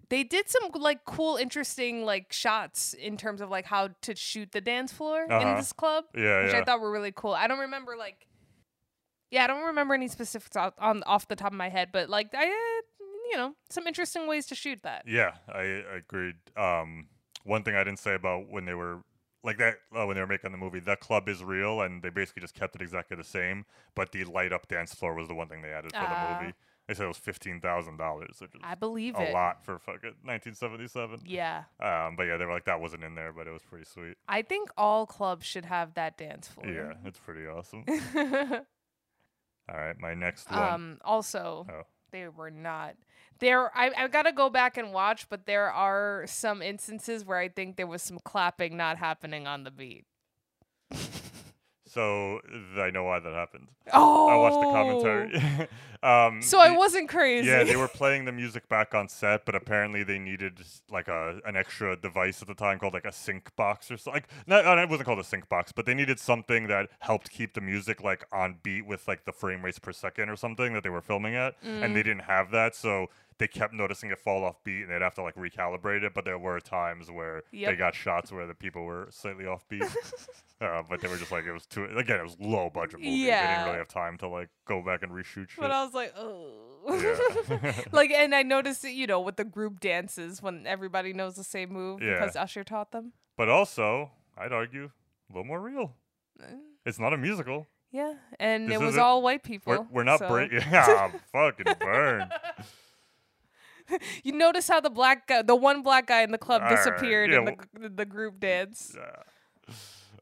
they 0.10 0.24
did 0.24 0.50
some 0.50 0.70
like 0.76 1.06
cool, 1.06 1.36
interesting 1.38 2.06
like 2.06 2.32
shots 2.32 2.94
in 2.94 3.18
terms 3.18 3.42
of 3.42 3.50
like 3.50 3.66
how 3.66 3.90
to 4.02 4.16
shoot 4.16 4.52
the 4.52 4.62
dance 4.62 4.92
floor 4.94 5.24
in 5.26 5.32
Uh-huh. 5.32 5.56
this 5.58 5.74
club. 5.74 6.06
Yeah, 6.16 6.44
which 6.44 6.54
yeah. 6.54 6.60
I 6.60 6.64
thought 6.64 6.80
were 6.80 6.92
really 6.92 7.12
cool. 7.16 7.34
I 7.34 7.48
don't 7.48 7.60
remember 7.60 7.96
like, 7.98 8.28
yeah, 9.32 9.44
I 9.44 9.48
don't 9.48 9.64
remember 9.66 9.94
any 9.94 10.08
specifics 10.08 10.56
off, 10.56 10.74
on 10.78 11.04
off 11.04 11.28
the 11.28 11.36
top 11.36 11.52
of 11.52 11.58
my 11.58 11.70
head, 11.70 11.90
but 11.92 12.10
like 12.10 12.34
I, 12.34 12.46
uh, 12.48 12.82
you 13.32 13.38
know, 13.38 13.56
some 13.70 13.88
interesting 13.88 14.28
ways 14.28 14.46
to 14.48 14.56
shoot 14.56 14.80
that. 14.84 15.04
Yeah, 15.08 15.32
I, 15.52 15.60
I 15.62 15.96
agreed. 15.98 16.36
Um, 16.56 17.08
one 17.44 17.64
thing 17.64 17.76
I 17.76 17.84
didn't 17.84 18.00
say 18.00 18.14
about 18.14 18.50
when 18.50 18.66
they 18.66 18.74
were 18.76 19.02
like 19.44 19.58
that 19.58 19.76
uh, 19.96 20.06
when 20.06 20.16
they 20.16 20.22
were 20.22 20.28
making 20.28 20.52
the 20.52 20.58
movie, 20.58 20.80
that 20.82 21.00
club 21.00 21.28
is 21.28 21.44
real, 21.44 21.82
and 21.82 22.02
they 22.04 22.10
basically 22.10 22.42
just 22.42 22.54
kept 22.56 22.76
it 22.76 22.82
exactly 22.82 23.18
the 23.18 23.24
same. 23.24 23.66
But 23.96 24.12
the 24.12 24.24
light 24.26 24.54
up 24.54 24.68
dance 24.68 24.94
floor 24.94 25.14
was 25.16 25.28
the 25.28 25.36
one 25.36 25.48
thing 25.48 25.62
they 25.62 25.72
added 25.72 25.92
for 25.92 25.98
Ah. 26.00 26.38
the 26.40 26.44
movie. 26.46 26.56
They 26.88 26.94
said 26.94 27.06
it 27.06 27.08
was 27.08 27.18
fifteen 27.18 27.60
thousand 27.62 27.98
dollars, 27.98 28.38
which 28.40 28.54
is 28.54 28.62
I 28.64 28.76
believe 28.76 29.16
a 29.16 29.30
it. 29.30 29.34
lot 29.34 29.64
for 29.66 29.80
fucking 29.80 30.14
1977. 30.24 31.22
Yeah, 31.26 31.64
Um, 31.80 32.16
but 32.16 32.24
yeah, 32.24 32.38
they 32.38 32.46
were 32.46 32.54
like 32.54 32.66
that 32.66 32.80
wasn't 32.80 33.04
in 33.04 33.16
there, 33.16 33.34
but 33.34 33.48
it 33.48 33.52
was 33.52 33.64
pretty 33.64 33.86
sweet. 33.86 34.18
I 34.28 34.44
think 34.44 34.70
all 34.78 35.08
clubs 35.08 35.46
should 35.48 35.66
have 35.66 35.96
that 35.96 36.16
dance 36.18 36.48
floor. 36.48 36.68
Yeah, 36.72 36.94
it's 37.04 37.18
pretty 37.20 37.48
awesome. 37.48 37.86
All 39.68 39.76
right, 39.80 40.00
my 40.00 40.14
next 40.14 40.50
one. 40.52 40.62
um. 40.62 40.98
Also, 41.04 41.66
oh, 41.72 41.82
they 42.12 42.28
were 42.28 42.52
not. 42.52 42.96
There, 43.40 43.76
I 43.76 43.90
I 43.98 44.08
gotta 44.08 44.32
go 44.32 44.50
back 44.52 44.78
and 44.78 44.94
watch, 44.94 45.28
but 45.28 45.48
there 45.48 45.72
are 45.72 46.26
some 46.28 46.62
instances 46.62 47.26
where 47.26 47.40
I 47.40 47.50
think 47.50 47.76
there 47.78 47.88
was 47.88 48.04
some 48.04 48.20
clapping 48.24 48.78
not 48.78 48.98
happening 48.98 49.48
on 49.48 49.64
the 49.64 49.72
beat. 49.72 50.06
So 51.96 52.42
I 52.78 52.92
know 52.92 53.06
why 53.06 53.20
that 53.20 53.34
happened. 53.34 53.70
Oh, 53.94 54.28
I 54.28 54.36
watched 54.36 54.60
the 54.60 54.66
commentary. 54.66 55.68
um, 56.04 56.42
So 56.42 56.60
I 56.60 56.72
wasn't 56.76 57.08
crazy. 57.10 57.48
Yeah, 57.48 57.64
they 57.64 57.76
were 57.78 57.88
playing 58.02 58.26
the 58.26 58.32
music 58.34 58.68
back 58.68 58.94
on 58.94 59.08
set, 59.08 59.46
but 59.46 59.56
apparently 59.56 60.04
they 60.04 60.20
needed 60.20 60.60
like 60.92 61.08
a 61.08 61.40
an 61.46 61.56
extra 61.56 61.96
device 61.96 62.42
at 62.42 62.48
the 62.50 62.54
time 62.54 62.80
called 62.80 62.94
like 62.94 63.06
a 63.06 63.12
sync 63.14 63.56
box 63.56 63.90
or 63.90 63.98
something. 63.98 64.24
Like, 64.24 64.48
not, 64.48 64.78
it 64.78 64.90
wasn't 64.90 65.06
called 65.08 65.20
a 65.20 65.24
sync 65.24 65.48
box, 65.48 65.72
but 65.72 65.86
they 65.86 65.94
needed 65.94 66.20
something 66.20 66.68
that 66.68 66.90
helped 67.00 67.30
keep 67.32 67.54
the 67.54 67.62
music 67.62 68.04
like 68.04 68.26
on 68.32 68.58
beat 68.62 68.86
with 68.86 69.08
like 69.08 69.26
the 69.26 69.32
frame 69.32 69.64
rates 69.64 69.80
per 69.80 69.94
second 69.94 70.30
or 70.30 70.36
something 70.36 70.74
that 70.74 70.84
they 70.84 70.90
were 70.90 71.02
filming 71.02 71.36
at, 71.36 71.56
and 71.64 71.96
they 71.96 72.02
Mm. 72.02 72.10
didn't 72.12 72.24
have 72.36 72.52
that, 72.52 72.76
so 72.76 73.08
they 73.38 73.48
kept 73.48 73.74
noticing 73.74 74.12
it 74.12 74.18
fall 74.20 74.44
off 74.44 74.64
beat, 74.64 74.84
and 74.84 74.90
they'd 74.92 75.02
have 75.02 75.16
to 75.16 75.22
like 75.24 75.36
recalibrate 75.36 76.04
it. 76.04 76.14
But 76.14 76.26
there 76.26 76.38
were 76.40 76.60
times 76.60 77.10
where 77.12 77.44
they 77.52 77.76
got 77.76 77.96
shots 77.96 78.32
where 78.32 78.48
the 78.48 78.54
people 78.54 78.84
were 78.84 79.08
slightly 79.12 79.46
off 79.46 79.68
beat. 79.68 79.84
Uh, 80.62 80.82
but 80.90 81.02
they 81.02 81.10
were 81.10 81.18
just 81.18 81.34
like 81.34 81.44
it 81.44 81.52
was 81.52 81.66
too 81.66 81.84
again. 81.98 82.18
It 82.18 82.24
was 82.24 82.38
low 82.40 82.70
budget 82.74 83.02
movie. 83.02 83.26
They 83.26 83.32
didn't 83.32 83.66
really 83.66 83.78
have 83.78 83.90
time 83.90 84.18
to 84.20 84.30
like 84.30 84.48
go 84.66 84.82
back 84.82 85.04
and 85.04 85.12
reshoot 85.12 85.50
shit. 85.50 85.60
But 85.60 85.70
I 85.70 85.84
was 85.84 85.94
like, 85.94 86.14
oh. 86.18 86.50
Yeah. 86.90 87.74
like, 87.92 88.10
and 88.12 88.34
I 88.34 88.42
noticed 88.44 88.86
it, 88.86 88.92
you 88.94 89.06
know, 89.06 89.20
with 89.20 89.36
the 89.36 89.44
group 89.44 89.82
dances 89.82 90.42
when 90.42 90.66
everybody 90.66 91.12
knows 91.12 91.36
the 91.36 91.44
same 91.44 91.74
move 91.74 92.02
Yeah. 92.02 92.14
because 92.22 92.38
Usher 92.38 92.64
taught 92.64 92.94
them. 92.94 93.12
But 93.36 93.50
also, 93.50 94.12
I'd 94.38 94.54
argue 94.54 94.92
a 95.30 95.34
little 95.34 95.44
more 95.46 95.60
real. 95.60 95.92
It's 96.86 97.00
not 97.00 97.12
a 97.12 97.18
musical. 97.18 97.68
Yeah, 97.92 98.14
and 98.40 98.70
This 98.70 98.80
it 98.80 98.82
was 98.86 98.98
all 98.98 99.22
white 99.22 99.44
people. 99.44 99.74
We're, 99.74 99.88
we're 99.92 100.04
not 100.04 100.20
so- 100.20 100.30
breaking. 100.30 100.62
Yeah, 100.72 101.12
fucking 101.34 101.66
burn. 101.82 102.30
You 104.24 104.32
notice 104.34 104.68
how 104.68 104.80
the 104.80 104.90
black 104.90 105.28
guy, 105.28 105.42
the 105.42 105.56
one 105.56 105.82
black 105.84 106.08
guy 106.08 106.22
in 106.24 106.32
the 106.32 106.38
club, 106.38 106.68
disappeared 106.70 107.32
yeah, 107.32 107.40
in 107.40 107.46
the, 107.46 107.90
the 107.90 108.06
group 108.06 108.40
dance. 108.40 108.96
Yeah. 108.98 109.76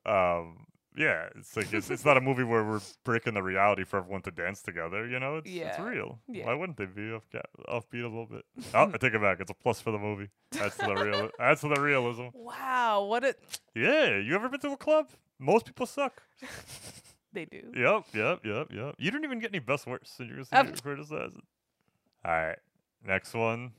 Um. 0.06 0.68
Yeah, 0.95 1.27
it's 1.35 1.57
like 1.57 1.73
it's, 1.73 1.90
it's 1.90 2.06
not 2.06 2.18
a 2.18 2.22
movie 2.22 2.44
where 2.44 2.64
we're 2.64 2.80
breaking 3.03 3.34
the 3.34 3.41
reality 3.41 3.84
for 3.84 3.98
everyone 3.98 4.22
to 4.23 4.31
dance 4.31 4.61
together. 4.61 5.07
You 5.07 5.19
know, 5.19 5.38
it's 5.38 5.49
it's 5.49 5.80
real. 5.80 6.19
yeah. 6.27 6.45
Why 6.45 6.53
wouldn't 6.53 6.77
they 6.77 6.85
be 6.85 7.11
off 7.11 7.23
offbeat 7.68 8.02
a 8.03 8.07
little 8.07 8.27
bit? 8.27 8.45
Oh, 8.76 8.91
I 8.94 8.98
take 8.98 9.15
it 9.15 9.22
back. 9.22 9.40
It's 9.40 9.49
a 9.49 9.56
plus 9.56 9.81
for 9.81 9.90
the 9.90 9.98
movie. 9.98 10.30
That's 10.52 10.77
the 10.77 10.94
real. 10.94 11.30
That's 11.40 11.61
the 11.61 11.69
realism. 11.81 12.26
Wow, 12.35 13.06
what 13.06 13.23
a 13.23 13.34
Yeah, 13.73 14.18
you 14.19 14.35
ever 14.35 14.49
been 14.49 14.60
to 14.60 14.73
a 14.73 14.77
club? 14.77 15.10
Most 15.40 15.65
people 15.65 15.88
suck. 15.88 16.22
they 17.34 17.45
do. 17.45 17.72
Yep, 17.76 18.03
yep, 18.14 18.45
yep, 18.45 18.68
yep. 18.72 18.95
You 18.99 19.10
didn't 19.10 19.23
even 19.23 19.40
get 19.40 19.49
any 19.49 19.60
best 19.60 19.88
worst, 19.88 20.19
and 20.19 20.30
you're 20.30 20.40
Um, 20.52 20.68
gonna 20.68 20.73
criticize 20.77 21.31
it. 21.35 21.44
All 22.23 22.31
right, 22.31 22.57
next 23.05 23.34
one, 23.34 23.71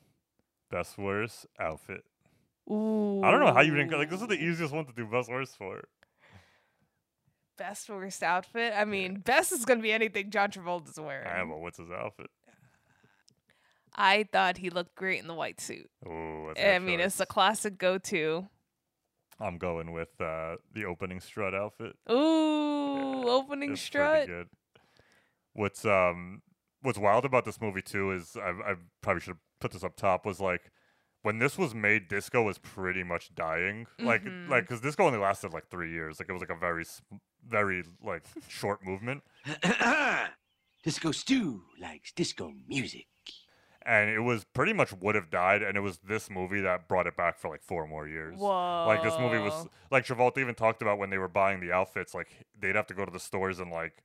best 0.70 0.98
worst 0.98 1.46
outfit. 1.58 2.04
Ooh. 2.70 3.22
I 3.22 3.30
don't 3.30 3.40
know 3.40 3.52
how 3.52 3.60
you 3.60 3.74
didn't 3.74 3.90
go. 3.90 3.98
Like 3.98 4.10
this 4.10 4.22
is 4.22 4.28
the 4.28 4.34
easiest 4.42 4.72
one 4.72 4.86
to 4.86 4.92
do 4.92 5.06
best 5.06 5.30
worst 5.30 5.56
for. 5.56 5.84
Best 7.56 7.88
worst 7.88 8.22
outfit. 8.22 8.72
I 8.76 8.84
mean, 8.84 9.20
best 9.20 9.52
is 9.52 9.64
gonna 9.64 9.82
be 9.82 9.92
anything 9.92 10.30
John 10.30 10.50
Travolta's 10.50 10.98
wearing. 10.98 11.26
I 11.28 11.44
but 11.44 11.58
what's 11.60 11.78
his 11.78 11.90
outfit? 11.90 12.26
I 13.94 14.26
thought 14.32 14.56
he 14.58 14.70
looked 14.70 14.96
great 14.96 15.20
in 15.20 15.28
the 15.28 15.34
white 15.34 15.60
suit. 15.60 15.88
Oh, 16.04 16.48
that's 16.48 16.58
a 16.60 16.74
I 16.74 16.78
mean, 16.80 16.98
it's 16.98 17.20
a 17.20 17.26
classic 17.26 17.78
go-to. 17.78 18.48
I'm 19.38 19.56
going 19.58 19.92
with 19.92 20.20
uh, 20.20 20.56
the 20.72 20.84
opening 20.86 21.20
strut 21.20 21.54
outfit. 21.54 21.94
Ooh, 22.10 23.22
Yeah, 23.24 23.30
opening 23.30 23.76
strut. 23.76 24.26
good. 24.26 24.48
What's 25.52 25.84
um 25.84 26.42
what's 26.84 26.98
wild 26.98 27.24
about 27.24 27.44
this 27.44 27.60
movie 27.60 27.82
too 27.82 28.12
is 28.12 28.36
I 28.36 28.50
I 28.50 28.74
probably 29.02 29.20
should 29.20 29.30
have 29.32 29.38
put 29.60 29.72
this 29.72 29.82
up 29.82 29.96
top 29.96 30.24
was 30.24 30.38
like 30.40 30.70
when 31.22 31.38
this 31.38 31.56
was 31.58 31.74
made, 31.74 32.06
disco 32.08 32.42
was 32.42 32.58
pretty 32.58 33.02
much 33.02 33.34
dying. 33.34 33.86
Like, 33.98 34.22
Mm-hmm. 34.24 34.50
like 34.50 34.64
because 34.64 34.80
disco 34.82 35.04
only 35.06 35.18
lasted 35.18 35.52
like 35.54 35.68
three 35.70 35.90
years. 35.90 36.20
Like 36.20 36.28
it 36.28 36.32
was 36.32 36.40
like 36.42 36.50
a 36.50 36.54
very, 36.58 36.84
very 37.46 37.82
like 38.02 38.24
short 38.48 38.84
movement, 38.84 39.22
Disco 40.82 41.12
Stew 41.12 41.62
likes 41.80 42.12
disco 42.12 42.52
music. 42.68 43.06
and 43.86 44.10
it 44.10 44.20
was 44.20 44.44
pretty 44.44 44.72
much 44.74 44.92
would 44.92 45.14
have 45.14 45.30
died. 45.30 45.62
And 45.62 45.76
it 45.76 45.80
was 45.80 45.98
this 45.98 46.28
movie 46.30 46.60
that 46.60 46.88
brought 46.88 47.06
it 47.06 47.16
back 47.16 47.38
for 47.38 47.48
like 47.48 47.62
four 47.62 47.86
more 47.86 48.06
years. 48.06 48.38
Whoa! 48.38 48.84
Like 48.86 49.02
this 49.02 49.18
movie 49.18 49.38
was 49.38 49.66
like 49.90 50.04
Travolta 50.04 50.38
even 50.38 50.54
talked 50.54 50.82
about 50.82 50.98
when 50.98 51.08
they 51.10 51.18
were 51.18 51.28
buying 51.28 51.60
the 51.60 51.72
outfits. 51.72 52.14
Like 52.14 52.28
they'd 52.58 52.76
have 52.76 52.86
to 52.88 52.94
go 52.94 53.04
to 53.06 53.10
the 53.10 53.20
stores 53.20 53.60
and 53.60 53.70
like 53.70 54.02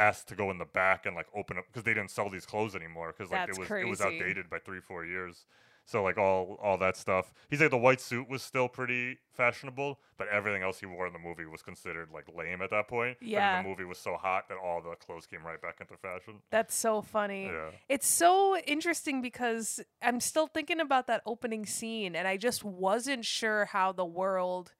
ask 0.00 0.26
to 0.26 0.34
go 0.34 0.50
in 0.50 0.58
the 0.58 0.64
back 0.64 1.06
and 1.06 1.14
like 1.14 1.26
open 1.36 1.58
up 1.58 1.64
because 1.66 1.84
they 1.84 1.94
didn't 1.94 2.10
sell 2.10 2.30
these 2.30 2.46
clothes 2.46 2.74
anymore 2.74 3.14
because 3.16 3.30
like 3.30 3.46
That's 3.46 3.58
it 3.58 3.60
was 3.60 3.70
it 3.70 3.88
was 3.88 4.00
outdated 4.00 4.48
by 4.48 4.58
three 4.58 4.80
four 4.80 5.04
years. 5.04 5.44
So 5.84 6.02
like 6.02 6.18
all 6.18 6.58
all 6.62 6.78
that 6.78 6.96
stuff. 6.96 7.32
He's 7.48 7.60
like 7.60 7.70
the 7.70 7.78
white 7.78 8.00
suit 8.00 8.28
was 8.28 8.42
still 8.42 8.68
pretty 8.68 9.18
fashionable, 9.32 9.98
but 10.16 10.28
everything 10.28 10.62
else 10.62 10.78
he 10.80 10.86
wore 10.86 11.06
in 11.06 11.12
the 11.12 11.18
movie 11.18 11.46
was 11.46 11.62
considered 11.62 12.08
like 12.14 12.26
lame 12.34 12.62
at 12.62 12.70
that 12.70 12.86
point. 12.88 13.18
Yeah. 13.20 13.62
the 13.62 13.68
movie 13.68 13.84
was 13.84 13.98
so 13.98 14.14
hot 14.14 14.48
that 14.48 14.56
all 14.56 14.80
the 14.80 14.94
clothes 14.96 15.26
came 15.26 15.44
right 15.44 15.60
back 15.60 15.78
into 15.80 15.96
fashion. 15.96 16.42
That's 16.50 16.74
so 16.74 17.02
funny. 17.02 17.46
Yeah. 17.46 17.70
It's 17.88 18.06
so 18.06 18.56
interesting 18.66 19.20
because 19.20 19.80
I'm 20.00 20.20
still 20.20 20.46
thinking 20.46 20.80
about 20.80 21.08
that 21.08 21.22
opening 21.26 21.66
scene 21.66 22.14
and 22.14 22.28
I 22.28 22.36
just 22.36 22.64
wasn't 22.64 23.24
sure 23.24 23.66
how 23.66 23.92
the 23.92 24.06
world 24.06 24.72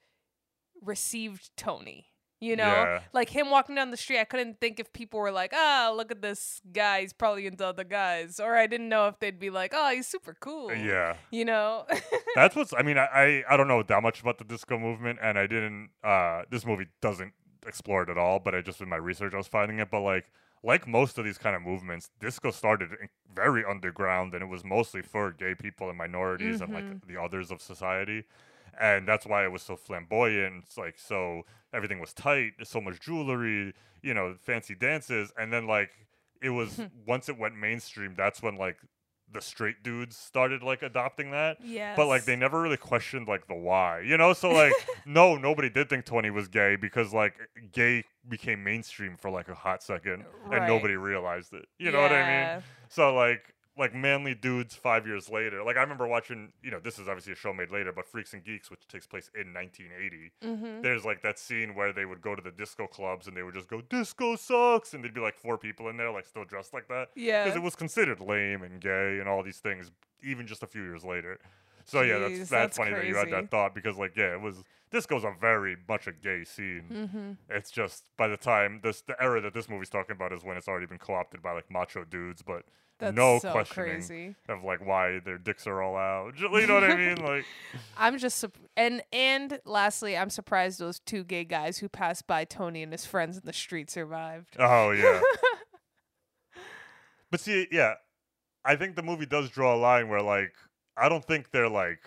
received 0.81 1.51
Tony. 1.57 2.10
You 2.43 2.57
know, 2.57 2.65
Yeah. 2.65 3.01
like 3.13 3.29
him 3.29 3.51
walking 3.51 3.75
down 3.75 3.91
the 3.91 3.99
street, 3.99 4.19
I 4.19 4.25
couldn't 4.25 4.61
think 4.61 4.81
if 4.81 4.93
people 4.95 5.21
were 5.21 5.31
like, 5.31 5.53
"Ah, 5.55 5.93
look 5.95 6.11
at 6.11 6.23
this 6.23 6.63
guy; 6.73 7.03
he's 7.03 7.13
probably 7.13 7.47
into 7.47 7.67
other 7.67 7.85
guys," 7.85 8.41
or 8.41 8.57
I 8.57 8.67
didn't 8.67 8.89
know 8.89 9.09
if 9.09 9.19
they'd 9.19 9.39
be 9.39 9.51
like, 9.51 9.73
"Oh, 9.77 9.91
he's 9.91 10.07
super 10.07 10.35
cool." 10.41 10.73
Yeah. 10.75 11.17
you 11.31 11.45
know. 11.45 11.87
That's 12.35 12.57
what's. 12.57 12.73
I 12.73 12.81
mean, 12.83 12.97
I, 12.97 13.05
I 13.07 13.45
I 13.51 13.57
don't 13.59 13.69
know 13.69 13.83
that 13.83 14.03
much 14.03 14.23
about 14.23 14.39
the 14.39 14.45
disco 14.45 14.79
movement, 14.79 15.19
and 15.23 15.39
I 15.39 15.47
didn't. 15.47 15.91
Uh, 16.03 16.43
this 16.51 16.65
movie 16.65 16.87
doesn't 17.03 17.35
explore 17.67 18.05
it 18.05 18.09
at 18.09 18.17
all. 18.17 18.39
But 18.39 18.55
I 18.55 18.63
just 18.63 18.81
in 18.81 18.89
my 18.89 18.97
research, 18.97 19.35
I 19.35 19.37
was 19.37 19.47
finding 19.49 19.79
it. 19.79 19.91
But 19.91 20.01
like 20.01 20.31
like 20.63 20.87
most 20.89 21.19
of 21.19 21.27
these 21.27 21.37
kind 21.37 21.55
of 21.55 21.61
movements, 21.61 22.09
disco 22.21 22.51
started 22.53 22.91
in- 23.03 23.09
very 23.35 23.65
underground, 23.67 24.33
and 24.33 24.43
it 24.43 24.47
was 24.49 24.65
mostly 24.65 25.03
for 25.03 25.31
gay 25.31 25.55
people 25.55 25.91
and 25.91 25.99
minorities 25.99 26.63
and 26.63 26.73
like 26.73 27.07
the 27.07 27.21
others 27.21 27.51
of 27.51 27.61
society. 27.61 28.25
And 28.81 29.07
that's 29.07 29.27
why 29.27 29.45
it 29.45 29.53
was 29.53 29.63
so 29.63 29.77
flamboyant. 29.77 30.65
It's 30.67 30.79
like 30.79 30.99
so 30.99 31.43
everything 31.73 32.01
was 32.01 32.13
tight, 32.15 32.53
so 32.65 32.81
much 32.81 32.99
jewelry, 33.01 33.75
you 34.03 34.15
know, 34.15 34.35
fancy 34.41 34.75
dances, 34.75 35.33
and 35.39 35.53
then 35.53 35.67
like 35.67 35.91
it 36.43 36.51
was 36.51 36.81
once 37.07 37.29
it 37.29 37.39
went 37.39 37.57
mainstream. 37.57 38.15
That's 38.17 38.43
when 38.43 38.57
like 38.57 38.79
the 39.33 39.41
straight 39.41 39.83
dudes 39.85 40.17
started 40.17 40.63
like 40.63 40.83
adopting 40.83 41.31
that. 41.31 41.59
Yeah. 41.63 41.95
But 41.95 42.07
like 42.07 42.25
they 42.25 42.35
never 42.37 42.61
really 42.61 42.77
questioned 42.79 43.29
like 43.29 43.47
the 43.49 43.55
why, 43.55 44.01
you 44.01 44.17
know? 44.17 44.33
So 44.33 44.51
like 44.51 44.73
no, 45.07 45.37
nobody 45.37 45.69
did 45.71 45.89
think 45.91 46.05
Tony 46.07 46.31
was 46.31 46.49
gay 46.49 46.77
because 46.77 47.13
like 47.13 47.35
gay 47.73 48.05
became 48.29 48.65
mainstream 48.65 49.17
for 49.17 49.31
like 49.31 49.49
a 49.49 49.55
hot 49.55 49.83
second 49.83 50.25
and 50.51 50.67
nobody 50.67 50.97
realized 50.97 51.53
it. 51.53 51.67
You 51.79 51.93
know 51.93 52.01
what 52.01 52.13
I 52.13 52.21
Yeah. 52.23 52.55
mean? 52.55 52.63
So 52.89 53.15
like 53.15 53.55
like 53.79 53.95
manly 53.95 54.35
dudes 54.35 54.75
5 54.75 55.07
years 55.07 55.31
later. 55.31 55.63
Like 55.63 55.77
I 55.77 55.81
remember 55.83 56.07
watching, 56.07 56.53
you 56.63 56.71
know, 56.71 56.81
this 56.81 56.99
is 56.99 57.09
obviously 57.09 57.33
a 57.33 57.37
show 57.37 57.53
made 57.53 57.71
later, 57.71 57.93
but 57.93 58.07
Freaks 58.07 58.35
and 58.35 58.45
Geeks 58.45 58.71
which 58.71 58.87
takes 58.89 59.07
place 59.07 59.31
in 59.35 59.55
1980. 59.55 60.33
Mm-hmm. 60.45 60.83
There's 60.83 61.05
like 61.05 61.23
that 61.23 61.39
scene 61.39 61.75
where 61.75 61.93
they 61.93 62.05
would 62.05 62.21
go 62.21 62.35
to 62.35 62.43
the 62.43 62.51
disco 62.51 62.87
clubs 62.87 63.27
and 63.27 63.37
they 63.37 63.43
would 63.43 63.55
just 63.55 63.69
go 63.69 63.81
disco 63.81 64.37
sucks 64.37 64.93
and 64.93 65.03
there'd 65.03 65.15
be 65.15 65.21
like 65.21 65.37
four 65.37 65.57
people 65.57 65.89
in 65.89 65.97
there 65.97 66.11
like 66.11 66.27
still 66.27 66.45
dressed 66.45 66.75
like 66.75 66.89
that 66.89 67.09
Yeah. 67.15 67.45
because 67.45 67.57
it 67.57 67.63
was 67.63 67.75
considered 67.77 68.21
lame 68.21 68.63
and 68.63 68.81
gay 68.81 69.19
and 69.19 69.29
all 69.29 69.43
these 69.43 69.59
things 69.61 69.91
even 70.23 70.47
just 70.47 70.63
a 70.63 70.67
few 70.67 70.83
years 70.83 71.05
later. 71.05 71.39
So 71.91 72.03
yeah, 72.03 72.15
Jeez, 72.15 72.21
that's 72.21 72.39
that's, 72.39 72.51
that's 72.51 72.77
funny 72.79 72.93
that 72.93 73.07
you 73.07 73.17
had 73.17 73.23
crazy. 73.29 73.41
that 73.41 73.51
thought 73.51 73.75
because 73.75 73.99
like 73.99 74.17
yeah, 74.17 74.33
it 74.35 74.41
was 74.41 74.63
disco's 74.93 75.25
a 75.25 75.33
very 75.41 75.77
much 75.89 76.07
a 76.07 76.13
gay 76.13 76.45
scene. 76.45 76.85
Mm-hmm. 76.93 77.31
It's 77.49 77.69
just 77.73 78.05
by 78.17 78.29
the 78.29 78.37
time 78.37 78.79
this 78.85 79.03
the 79.03 79.21
era 79.21 79.41
that 79.41 79.55
this 79.55 79.69
movie's 79.69 79.91
talking 79.91 80.15
about 80.15 80.33
is 80.33 80.45
when 80.45 80.57
it's 80.57 80.69
already 80.69 80.87
been 80.87 80.99
co-opted 80.99 81.43
by 81.43 81.53
like 81.53 81.69
macho 81.69 82.05
dudes, 82.05 82.43
but 82.43 82.63
That's 83.01 83.17
no 83.17 83.41
so 83.41 83.51
questioning 83.51 83.95
crazy. 83.95 84.37
of 84.49 84.63
like 84.63 84.87
why 84.87 85.19
their 85.19 85.37
dicks 85.37 85.67
are 85.67 85.83
all 85.83 85.97
out. 85.97 86.39
You 86.39 86.67
know 86.69 86.75
what 86.75 86.85
I 86.85 86.95
mean? 86.97 87.17
Like 87.25 87.45
I'm 87.99 88.19
just 88.19 88.39
sup- 88.39 88.57
and 88.77 89.03
and 89.13 89.59
lastly, 89.65 90.17
I'm 90.17 90.31
surprised 90.31 90.79
those 90.79 91.01
two 91.01 91.25
gay 91.25 91.43
guys 91.43 91.79
who 91.79 91.89
passed 91.89 92.29
by 92.29 92.45
Tony 92.45 92.85
and 92.85 92.93
his 92.93 93.05
friends 93.05 93.37
in 93.37 93.43
the 93.45 93.53
street 93.53 93.91
survived. 93.91 94.55
Oh 94.61 94.93
yeah. 94.93 95.21
but 97.33 97.41
see, 97.41 97.67
yeah, 97.73 97.95
I 98.65 98.77
think 98.77 98.95
the 98.95 99.03
movie 99.03 99.27
does 99.27 99.51
draw 99.51 99.75
a 99.75 99.77
line 99.79 100.09
where 100.09 100.23
like 100.23 100.53
I 100.97 101.09
don't 101.09 101.25
think 101.25 101.51
they're 101.51 101.69
like 101.69 102.01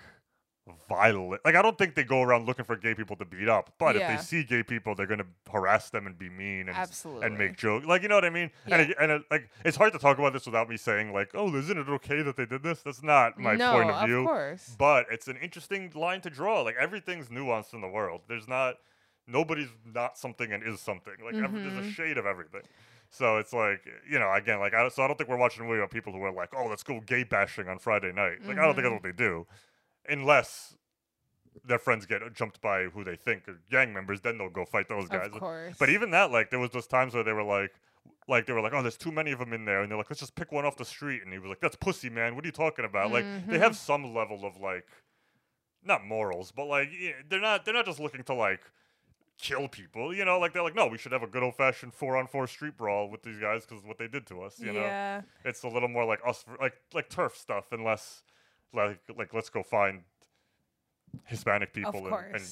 violent. 0.88 1.41
Like 1.43 1.55
I 1.55 1.61
don't 1.61 1.77
think 1.77 1.93
they 1.95 2.03
go 2.05 2.22
around 2.22 2.45
looking 2.45 2.64
for 2.64 2.77
gay 2.77 2.93
people 2.95 3.15
to 3.18 3.26
beat 3.26 3.49
up. 3.49 3.73
But 3.77 3.95
Yeah. 3.95 4.14
if 4.14 4.19
they 4.19 4.23
see 4.23 4.43
gay 4.45 4.64
people, 4.64 4.95
they're 4.95 5.07
gonna 5.07 5.26
harass 5.51 5.89
them 5.89 6.07
and 6.07 6.18
be 6.18 6.30
mean 6.30 6.69
and 6.69 6.77
Absolutely. 6.77 7.26
and 7.27 7.38
make 7.38 7.57
jokes. 7.57 7.85
Like 7.85 8.01
you 8.01 8.07
know 8.07 8.15
what 8.15 8.23
I 8.26 8.30
mean? 8.30 8.49
And 8.68 8.81
it, 8.84 8.95
and 8.99 9.11
it, 9.11 9.23
like 9.30 9.49
it's 9.65 9.76
hard 9.76 9.91
to 9.93 9.99
talk 9.99 10.19
about 10.19 10.31
this 10.34 10.45
without 10.45 10.69
me 10.69 10.77
saying 10.77 11.11
like, 11.11 11.31
oh, 11.34 11.53
isn't 11.53 11.77
it 11.77 11.89
okay 11.89 12.22
that 12.22 12.38
they 12.38 12.45
did 12.45 12.64
this? 12.64 12.81
That's 12.81 13.03
not 13.03 13.38
my 13.38 13.55
no, 13.55 13.73
point 13.73 13.89
of 13.91 14.05
view. 14.07 14.22
Of 14.22 14.27
course. 14.27 14.76
But 14.77 15.07
it's 15.11 15.27
an 15.27 15.35
interesting 15.38 15.91
line 15.95 16.22
to 16.22 16.30
draw. 16.30 16.61
Like 16.61 16.76
everything's 16.80 17.27
nuanced 17.27 17.73
in 17.73 17.81
the 17.81 17.89
world. 17.89 18.22
There's 18.30 18.47
not 18.47 18.76
nobody's 19.27 19.69
not 19.93 20.18
something 20.18 20.51
and 20.53 20.64
is 20.64 20.80
something. 20.80 21.14
Like 21.23 21.35
every, 21.35 21.60
there's 21.61 21.73
Mm-hmm. 21.73 21.88
a 21.89 21.91
shade 21.91 22.18
of 22.18 22.26
everything. 22.26 22.61
So 23.15 23.38
it's 23.38 23.53
like 23.53 23.81
you 24.10 24.18
know 24.18 24.31
again 24.34 24.60
like 24.60 24.73
I, 24.73 24.88
so 24.90 25.03
I 25.03 25.07
don't 25.07 25.15
think 25.18 25.30
we're 25.30 25.38
watching 25.38 25.64
a 25.64 25.65
movie 25.68 25.77
about 25.77 25.91
people 25.91 26.11
who 26.11 26.22
are 26.23 26.31
like 26.34 26.49
oh 26.57 26.65
let's 26.68 26.81
go 26.81 26.99
gay 26.99 27.23
bashing 27.23 27.68
on 27.68 27.77
Friday 27.77 28.11
night. 28.11 28.40
Like 28.45 28.57
I 28.57 28.65
don't 28.65 28.73
think 28.73 28.85
that's 28.85 28.88
Mm-hmm. 28.88 28.94
what 28.95 29.03
they 29.03 29.11
do, 29.11 29.45
unless 30.10 30.76
their 31.64 31.77
friends 31.77 32.07
get 32.07 32.22
jumped 32.34 32.60
by 32.61 32.85
who 32.85 33.03
they 33.03 33.15
think 33.15 33.48
are 33.48 33.60
gang 33.69 33.94
members. 33.94 34.22
Then 34.22 34.40
they'll 34.40 34.49
go 34.49 34.65
fight 34.65 34.90
those 34.90 35.07
guys. 35.07 35.27
Of 35.31 35.40
course. 35.40 35.76
But 35.77 35.90
even 35.91 36.10
that 36.11 36.31
like 36.31 36.49
there 36.49 36.60
was 36.60 36.72
those 36.72 36.88
times 36.88 37.14
where 37.14 37.23
they 37.23 37.34
were 37.34 37.44
like. 37.44 37.72
Like 38.27 38.45
they 38.45 38.53
were 38.53 38.61
like, 38.61 38.73
oh, 38.73 38.81
there's 38.81 38.95
too 38.98 39.11
many 39.11 39.31
of 39.34 39.40
them 39.40 39.52
in 39.52 39.65
there, 39.65 39.81
and 39.81 39.91
they're 39.91 39.98
like, 39.98 40.10
let's 40.10 40.22
just 40.22 40.35
pick 40.35 40.52
one 40.53 40.65
off 40.65 40.77
the 40.77 40.85
street. 40.85 41.23
And 41.23 41.31
he 41.34 41.40
was 41.40 41.49
like, 41.49 41.60
that's 41.60 41.76
pussy, 41.76 42.10
man. 42.10 42.35
What 42.35 42.45
are 42.45 42.48
you 42.48 42.53
talking 42.53 42.85
about? 42.85 43.11
Like 43.11 43.23
they 43.26 43.30
Mm-hmm. 43.56 43.61
have 43.61 43.76
some 43.77 44.14
level 44.14 44.45
of 44.45 44.57
like, 44.61 44.85
not 45.84 46.06
morals, 46.06 46.52
but 46.53 46.65
like 46.65 46.90
yeah, 46.98 47.11
they're 47.30 47.41
not 47.41 47.65
they're 47.65 47.73
not 47.73 47.85
just 47.85 47.99
looking 47.99 48.23
to 48.23 48.34
like 48.34 48.61
kill 49.39 49.68
people. 49.68 50.14
You 50.14 50.26
know, 50.26 50.39
like 50.39 50.53
they're 50.53 50.64
like, 50.64 50.76
no, 50.76 50.88
we 50.88 50.97
should 50.97 51.11
have 51.11 51.23
a 51.23 51.27
good 51.27 51.43
old 51.43 51.55
fashioned 51.55 51.93
four 51.93 52.15
on 52.18 52.27
four 52.27 52.47
street 52.47 52.77
brawl 52.77 53.10
with 53.10 53.23
these 53.23 53.38
guys 53.38 53.65
because 53.65 53.84
what 53.84 53.97
they 53.97 54.07
did 54.07 54.26
to 54.27 54.41
us. 54.41 54.60
You 54.60 54.73
know, 54.73 55.22
it's 55.45 55.64
a 55.64 55.68
little 55.68 55.89
more 55.89 56.05
like 56.05 56.19
us, 56.26 56.43
like 56.61 56.76
like 56.93 57.10
turf 57.10 57.35
stuff, 57.38 57.72
and 57.72 57.84
less 57.84 58.23
like 58.73 58.99
like 59.18 59.34
let's 59.34 59.49
go 59.49 59.64
find 59.64 60.01
Hispanic 61.26 61.73
people 61.73 62.07
and, 62.07 62.35
and 62.35 62.43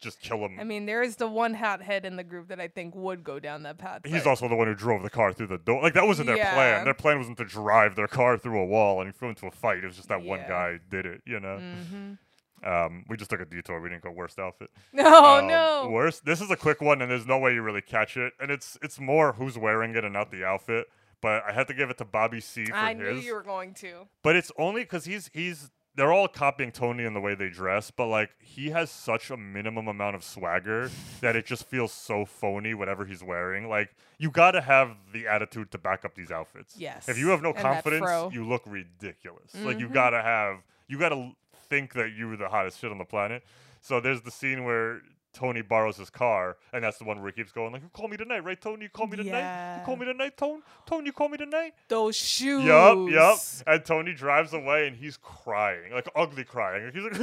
just 0.00 0.20
kill 0.20 0.40
them. 0.40 0.58
I 0.58 0.64
mean, 0.64 0.86
there 0.86 1.02
is 1.02 1.16
the 1.16 1.28
one 1.28 1.54
hot 1.54 1.80
head 1.82 2.04
in 2.04 2.16
the 2.16 2.24
group 2.24 2.48
that 2.48 2.60
I 2.60 2.68
think 2.68 2.94
would 2.94 3.22
go 3.22 3.38
down 3.38 3.62
that 3.64 3.78
path. 3.78 4.00
He's 4.04 4.26
also 4.26 4.48
the 4.48 4.56
one 4.56 4.66
who 4.66 4.74
drove 4.74 5.02
the 5.02 5.10
car 5.10 5.32
through 5.32 5.46
the 5.48 5.58
door. 5.58 5.82
Like 5.82 5.94
that 5.94 6.06
wasn't 6.06 6.26
their 6.26 6.36
Yeah. 6.36 6.54
plan. 6.54 6.84
Their 6.84 6.94
plan 6.94 7.18
wasn't 7.18 7.38
to 7.38 7.44
drive 7.44 7.94
their 7.96 8.08
car 8.08 8.36
through 8.36 8.58
a 8.60 8.66
wall 8.66 9.00
and 9.00 9.16
go 9.18 9.28
into 9.28 9.46
a 9.46 9.50
fight. 9.50 9.84
It 9.84 9.86
was 9.86 9.96
just 9.96 10.08
that 10.08 10.22
one 10.22 10.40
guy 10.48 10.80
did 10.90 11.06
it. 11.06 11.22
You 11.24 11.38
know. 11.38 11.58
Mhm. 11.58 12.18
Um, 12.64 13.04
we 13.08 13.16
just 13.16 13.30
took 13.30 13.40
a 13.40 13.44
detour. 13.44 13.80
We 13.80 13.88
didn't 13.88 14.02
go 14.02 14.10
worst 14.10 14.38
outfit. 14.38 14.70
No, 14.92 15.06
Um, 15.40 15.46
no. 15.46 15.88
Worst. 15.90 16.24
This 16.24 16.40
is 16.40 16.50
a 16.50 16.56
quick 16.56 16.80
one, 16.80 17.00
and 17.02 17.10
there's 17.10 17.26
no 17.26 17.38
way 17.38 17.54
you 17.54 17.62
really 17.62 17.82
catch 17.82 18.16
it. 18.16 18.32
And 18.40 18.50
it's 18.50 18.76
it's 18.82 19.00
more 19.00 19.32
who's 19.32 19.56
wearing 19.56 19.94
it 19.94 20.04
and 20.04 20.12
not 20.12 20.30
the 20.30 20.44
outfit. 20.44 20.86
But 21.22 21.42
I 21.46 21.52
had 21.52 21.66
to 21.68 21.74
give 21.74 21.90
it 21.90 21.98
to 21.98 22.04
Bobby 22.04 22.40
C 22.40 22.66
for 22.66 22.74
I 22.74 22.94
his. 22.94 22.98
knew 22.98 23.20
you 23.20 23.34
were 23.34 23.42
going 23.42 23.74
to. 23.74 24.08
But 24.22 24.36
it's 24.36 24.50
only 24.58 24.82
because 24.82 25.04
he's 25.04 25.30
he's 25.34 25.70
they're 25.96 26.12
all 26.12 26.28
copying 26.28 26.70
Tony 26.70 27.04
in 27.04 27.14
the 27.14 27.20
way 27.20 27.34
they 27.34 27.48
dress, 27.50 27.90
but 27.90 28.06
like 28.06 28.30
he 28.40 28.70
has 28.70 28.90
such 28.90 29.28
a 29.30 29.36
minimum 29.36 29.88
amount 29.88 30.14
of 30.16 30.22
swagger 30.24 30.88
that 31.20 31.34
it 31.36 31.44
just 31.44 31.66
feels 31.66 31.92
so 31.92 32.24
phony 32.24 32.74
whatever 32.74 33.04
he's 33.04 33.22
wearing. 33.24 33.68
Like 33.68 33.90
you 34.16 34.30
got 34.30 34.52
to 34.52 34.60
have 34.62 34.96
the 35.12 35.26
attitude 35.26 35.70
to 35.72 35.78
back 35.78 36.04
up 36.04 36.14
these 36.14 36.30
outfits. 36.30 36.74
Yes, 36.78 37.08
If 37.08 37.18
you 37.18 37.28
have 37.30 37.42
no 37.42 37.50
and 37.50 37.58
confidence, 37.58 38.32
you 38.32 38.46
look 38.46 38.62
ridiculous. 38.66 39.54
Like 39.54 39.78
you 39.78 39.88
Mhm. 39.88 39.92
got 39.94 40.10
to 40.10 40.22
have 40.22 40.58
you 40.88 40.98
got 40.98 41.10
to 41.10 41.32
think 41.70 41.94
that 41.94 42.12
you 42.12 42.28
were 42.28 42.36
the 42.36 42.48
hottest 42.48 42.80
shit 42.80 42.90
on 42.90 42.98
the 42.98 43.04
planet. 43.04 43.42
So 43.80 44.00
there's 44.00 44.22
the 44.22 44.30
scene 44.30 44.64
where 44.64 45.00
Tony 45.32 45.62
borrows 45.62 45.96
his 45.96 46.10
car, 46.10 46.56
and 46.72 46.82
that's 46.82 46.98
the 46.98 47.04
one 47.04 47.20
where 47.22 47.30
he 47.30 47.36
keeps 47.40 47.52
going 47.52 47.72
like, 47.72 47.82
"You 47.82 47.88
call 47.92 48.08
me 48.08 48.16
tonight, 48.16 48.40
right, 48.44 48.60
Tony? 48.60 48.82
You 48.84 48.88
call 48.88 49.06
me 49.06 49.16
tonight? 49.16 49.78
You 49.78 49.84
call 49.86 49.96
me 49.96 50.04
tonight, 50.06 50.36
Tony? 50.36 50.60
Tone, 50.86 51.06
you 51.06 51.12
call 51.12 51.28
me 51.28 51.38
tonight?" 51.38 51.74
Those 51.88 52.16
shoes. 52.16 52.64
Yup, 52.64 53.08
yup. 53.10 53.38
And 53.66 53.84
Tony 53.84 54.12
drives 54.12 54.52
away 54.52 54.88
and 54.88 54.96
he's 54.96 55.16
crying, 55.16 55.92
like 55.92 56.08
ugly 56.16 56.44
crying. 56.44 56.90
He's 56.92 57.04
like, 57.04 57.14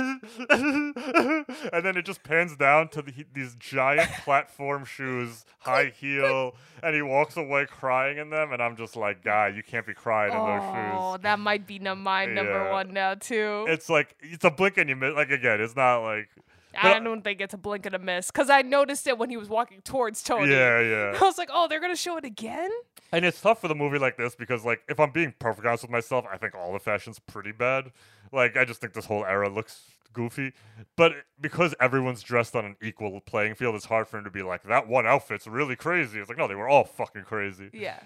and 0.49 1.85
then 1.85 1.97
it 1.97 2.05
just 2.05 2.23
pans 2.23 2.55
down 2.55 2.87
to 2.89 3.01
the, 3.01 3.11
he- 3.11 3.25
these 3.33 3.55
giant 3.55 4.09
platform 4.23 4.85
shoes, 4.85 5.45
high 5.59 5.91
heel, 5.95 6.55
and 6.81 6.95
he 6.95 7.01
walks 7.01 7.37
away 7.37 7.65
crying 7.65 8.17
in 8.17 8.29
them. 8.29 8.51
And 8.53 8.61
I'm 8.61 8.75
just 8.75 8.95
like, 8.95 9.23
guy, 9.23 9.49
you 9.49 9.63
can't 9.63 9.85
be 9.85 9.93
crying 9.93 10.31
in 10.31 10.37
those 10.37 10.61
shoes." 10.61 10.93
Oh, 10.97 11.17
that 11.21 11.39
might 11.39 11.67
be 11.67 11.79
my 11.79 12.25
number 12.25 12.51
Yeah. 12.51 12.71
one 12.71 12.93
now 12.93 13.15
too. 13.15 13.65
It's 13.67 13.89
like 13.89 14.15
it's 14.21 14.43
a 14.45 14.51
blink 14.51 14.77
and 14.77 14.89
you 14.89 14.95
miss. 14.95 15.13
Like 15.15 15.31
again, 15.31 15.59
it's 15.61 15.75
not 15.75 15.99
like. 16.03 16.29
I 16.77 16.93
but- 16.93 17.03
don't 17.03 17.23
think 17.23 17.41
it's 17.41 17.53
a 17.53 17.57
blink 17.57 17.85
and 17.85 17.95
a 17.95 17.99
miss 17.99 18.31
because 18.31 18.49
I 18.49 18.61
noticed 18.61 19.07
it 19.07 19.17
when 19.17 19.29
he 19.29 19.37
was 19.37 19.49
walking 19.49 19.81
towards 19.81 20.23
Tony. 20.23 20.51
Yeah, 20.51 20.79
yeah. 20.81 21.17
I 21.21 21.23
was 21.23 21.37
like, 21.37 21.49
oh, 21.51 21.67
they're 21.67 21.81
gonna 21.81 21.95
show 21.95 22.17
it 22.17 22.25
again. 22.25 22.71
And 23.11 23.23
it's 23.23 23.39
tough 23.39 23.61
for 23.61 23.67
the 23.67 23.75
movie 23.75 23.99
like 23.99 24.17
this 24.17 24.35
because, 24.35 24.65
like, 24.65 24.81
if 24.89 24.99
I'm 24.99 25.11
being 25.11 25.33
perfectly 25.39 25.69
honest 25.69 25.83
with 25.83 25.91
myself, 25.91 26.25
I 26.31 26.37
think 26.37 26.55
all 26.55 26.73
the 26.73 26.79
fashion's 26.79 27.19
pretty 27.19 27.53
bad. 27.53 27.91
Like, 28.33 28.57
I 28.57 28.65
just 28.65 28.81
think 28.81 28.93
this 28.93 29.05
whole 29.05 29.23
era 29.25 29.49
looks 29.49 29.81
goofy. 30.11 30.51
But 30.97 31.13
because 31.39 31.73
everyone's 31.79 32.21
dressed 32.21 32.55
on 32.55 32.65
an 32.65 32.75
equal 32.81 33.21
playing 33.21 33.55
field, 33.55 33.75
it's 33.75 33.85
hard 33.85 34.07
for 34.07 34.17
him 34.17 34.25
to 34.25 34.31
be 34.31 34.41
like, 34.43 34.63
that 34.63 34.87
one 34.87 35.05
outfit's 35.05 35.47
really 35.47 35.75
crazy. 35.75 36.19
It's 36.19 36.27
like, 36.27 36.37
no, 36.37 36.47
they 36.47 36.55
were 36.55 36.67
all 36.67 36.83
fucking 36.83 37.23
crazy. 37.23 37.69
Yeah. 37.71 37.99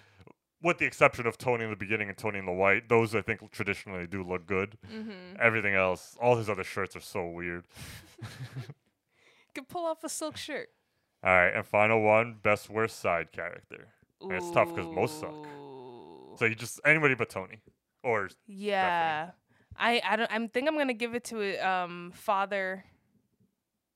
With 0.64 0.78
the 0.78 0.86
exception 0.86 1.26
of 1.26 1.38
Tony 1.38 1.64
in 1.64 1.70
the 1.72 1.76
beginning 1.76 2.10
and 2.10 2.18
Tony 2.18 2.38
in 2.40 2.46
the 2.46 2.52
white. 2.52 2.88
Those, 2.88 3.16
I 3.16 3.22
think, 3.22 3.52
traditionally 3.52 4.06
do 4.06 4.24
look 4.24 4.46
good. 4.46 4.78
Mm-hmm. 4.94 5.38
Everything 5.40 5.74
else, 5.74 6.16
all 6.22 6.36
his 6.38 6.50
other 6.50 6.64
shirts 6.64 6.96
are 6.96 7.02
so 7.02 7.28
weird. 7.28 7.66
Could 9.56 9.68
pull 9.68 9.86
off 9.86 10.04
a 10.04 10.10
silk 10.10 10.38
shirt. 10.38 10.70
All 11.24 11.32
right, 11.32 11.50
and 11.50 11.66
final 11.66 12.02
one 12.02 12.38
best 12.42 12.70
worst 12.70 13.00
side 13.00 13.32
character. 13.32 13.88
And 14.22 14.34
it's 14.34 14.52
tough 14.52 14.70
because 14.74 14.90
most 14.94 15.20
suck. 15.20 15.34
So 16.38 16.46
you 16.46 16.56
just 16.56 16.80
anybody 16.86 17.16
but 17.16 17.30
Tony, 17.30 17.60
or 18.04 18.30
Yeah. 18.48 19.32
I 19.78 20.02
I 20.06 20.16
don't 20.16 20.32
I 20.32 20.48
think 20.48 20.68
I'm 20.68 20.78
gonna 20.78 20.94
give 20.94 21.16
it 21.16 21.24
to 21.26 21.58
um 21.68 22.12
father 22.16 22.86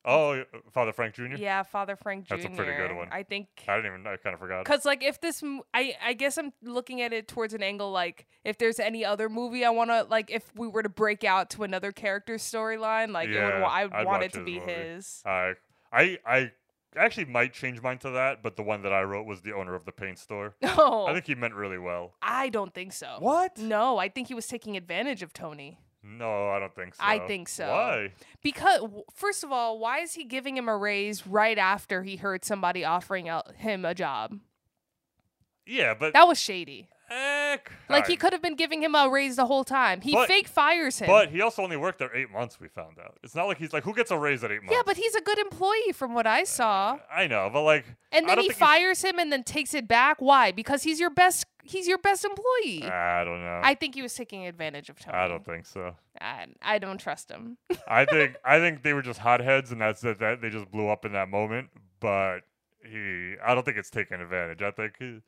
oh 0.06 0.40
uh, 0.40 0.44
Father 0.72 0.94
Frank 0.94 1.15
Jr. 1.15 1.36
yeah 1.38 1.64
father 1.64 1.95
Frank 1.95 2.26
Jr. 2.26 2.36
That's 2.36 2.45
a 2.45 2.49
pretty 2.49 2.73
good 2.77 2.95
one. 2.95 3.10
I 3.11 3.23
think 3.23 3.48
I 3.68 3.76
didn't 3.77 3.91
even. 3.94 4.07
I 4.07 4.18
kind 4.18 4.34
of 4.34 4.40
forgot. 4.40 4.64
Cause 4.65 4.86
like 4.86 5.03
if 5.03 5.19
this, 5.19 5.44
I 5.73 5.95
I 6.03 6.14
guess 6.14 6.38
I'm 6.38 6.53
looking 6.64 7.02
at 7.02 7.11
it 7.14 7.27
towards 7.27 7.53
an 7.53 7.64
angle 7.64 7.91
like 7.91 8.26
if 8.44 8.57
there's 8.57 8.80
any 8.80 9.03
other 9.03 9.27
movie 9.30 9.65
I 9.65 9.69
want 9.72 9.90
to 9.90 10.03
like 10.10 10.30
if 10.32 10.52
we 10.56 10.68
were 10.68 10.84
to 10.84 10.90
break 10.90 11.23
out 11.23 11.49
to 11.52 11.64
another 11.64 11.91
character's 11.91 12.44
storyline 12.44 13.11
like 13.11 13.30
it 13.30 13.34
would 13.34 13.38
Yeah, 13.49 13.61
wa- 13.61 13.68
I 13.68 13.99
I'd 13.99 14.06
want 14.06 14.23
it 14.23 14.34
to 14.34 14.44
be 14.44 14.60
movie. 14.60 14.72
his. 14.72 15.22
I 15.26 15.53
I 15.91 16.18
I 16.26 16.52
actually 16.98 17.26
might 17.26 17.52
change 17.53 17.82
mine 17.82 17.98
to 17.99 18.10
that, 18.11 18.41
but 18.41 18.56
the 18.56 18.64
one 18.64 18.82
that 18.84 18.94
I 18.94 19.02
wrote 19.03 19.26
was 19.26 19.41
the 19.41 19.53
owner 19.53 19.76
of 19.76 19.84
the 19.86 19.91
paint 19.91 20.18
store. 20.19 20.56
Oh, 20.77 21.06
I 21.07 21.14
think 21.14 21.26
he 21.27 21.36
meant 21.36 21.53
really 21.53 21.77
well. 21.77 22.14
I 22.22 22.49
don't 22.49 22.73
think 22.73 22.94
so. 22.94 23.15
What? 23.19 23.57
No, 23.57 23.98
I 23.98 24.07
think 24.10 24.27
he 24.30 24.34
was 24.34 24.48
taking 24.48 24.77
advantage 24.77 25.22
of 25.23 25.34
Tony. 25.34 25.80
No, 26.07 26.49
I 26.49 26.60
don't 26.60 26.76
think 26.76 26.94
so. 26.94 27.03
I 27.03 27.19
think 27.19 27.49
so. 27.49 27.68
Why? 27.68 28.14
Because 28.44 28.82
first 29.14 29.44
of 29.44 29.52
all, 29.52 29.80
why 29.80 29.99
is 29.99 30.14
he 30.14 30.23
giving 30.23 30.56
him 30.56 30.69
a 30.69 30.77
raise 30.77 31.26
right 31.26 31.57
after 31.57 32.03
he 32.03 32.18
heard 32.18 32.45
somebody 32.45 32.86
offering 32.86 33.27
him 33.57 33.86
a 33.86 33.95
job? 33.95 34.40
Yeah, 35.65 35.95
but 35.99 36.14
That 36.14 36.27
was 36.27 36.40
shady. 36.40 36.90
Eh, 37.10 37.57
Like 37.90 38.07
he 38.07 38.15
could 38.15 38.34
have 38.34 38.41
been 38.41 38.56
giving 38.56 38.82
him 38.84 38.95
a 38.95 39.10
raise 39.10 39.36
the 39.36 39.45
whole 39.45 39.64
time. 39.64 40.02
He 40.02 40.14
But- 40.14 40.27
fake 40.27 40.48
fires 40.48 40.99
him. 40.99 41.07
But 41.07 41.30
he 41.30 41.41
also 41.41 41.61
only 41.64 41.77
worked 41.77 41.99
there 41.99 42.15
eight 42.15 42.30
months. 42.32 42.60
We 42.60 42.68
found 42.68 42.98
out. 42.99 43.18
It's 43.23 43.36
not 43.36 43.45
like 43.45 43.57
he's 43.57 43.73
like 43.73 43.84
who 43.84 43.94
gets 43.94 44.11
a 44.11 44.18
raise 44.18 44.44
at 44.44 44.52
eight 44.52 44.61
months. 44.64 44.73
yeah, 44.73 44.82
but 44.86 44.98
he's 44.98 45.15
a 45.15 45.22
good 45.22 45.38
employee 45.40 45.91
from 45.94 46.14
what 46.14 46.26
I 46.27 46.44
saw. 46.44 46.98
I 47.14 47.27
know, 47.27 47.49
but 47.52 47.61
like, 47.64 47.86
And 48.11 48.27
then 48.27 48.40
he 48.40 48.49
fires 48.49 49.02
him 49.03 49.19
and 49.19 49.32
then 49.32 49.44
takes 49.44 49.73
it 49.73 49.88
back. 49.88 50.18
Why? 50.19 50.52
Because 50.52 50.84
he's 50.84 50.99
your 50.99 51.10
best. 51.10 51.45
He's 51.68 51.88
your 51.88 51.98
best 51.98 52.23
employee. 52.23 52.84
I 52.84 53.23
don't 53.23 53.41
know. 53.44 53.60
I 53.64 53.73
think 53.73 53.95
he 53.95 54.03
was 54.03 54.14
taking 54.14 54.45
advantage 54.45 54.88
of 54.90 54.99
Tony. 54.99 55.18
I 55.18 55.27
don't 55.27 55.44
think 55.44 55.65
so. 55.65 55.95
I, 56.22 56.45
I 56.61 56.77
don't 56.77 56.99
trust 56.99 57.32
him. 57.32 57.57
I 57.88 58.06
think 58.06 58.36
I 58.45 58.60
think 58.60 58.84
they 58.84 58.94
were 58.94 59.02
just 59.02 59.19
hotheads, 59.19 59.72
and 59.72 59.82
that's 59.82 60.03
it. 60.03 60.19
That 60.19 60.41
they 60.41 60.49
just 60.52 60.69
blew 60.69 60.88
up 60.90 61.06
in 61.06 61.14
that 61.14 61.27
moment. 61.27 61.69
But 61.99 62.41
he, 62.84 63.34
I 63.44 63.56
don't 63.56 63.64
think 63.65 63.77
it's 63.77 63.90
taking 63.90 64.22
advantage. 64.22 64.61
I 64.61 64.69
think 64.69 64.94
he, 64.99 65.22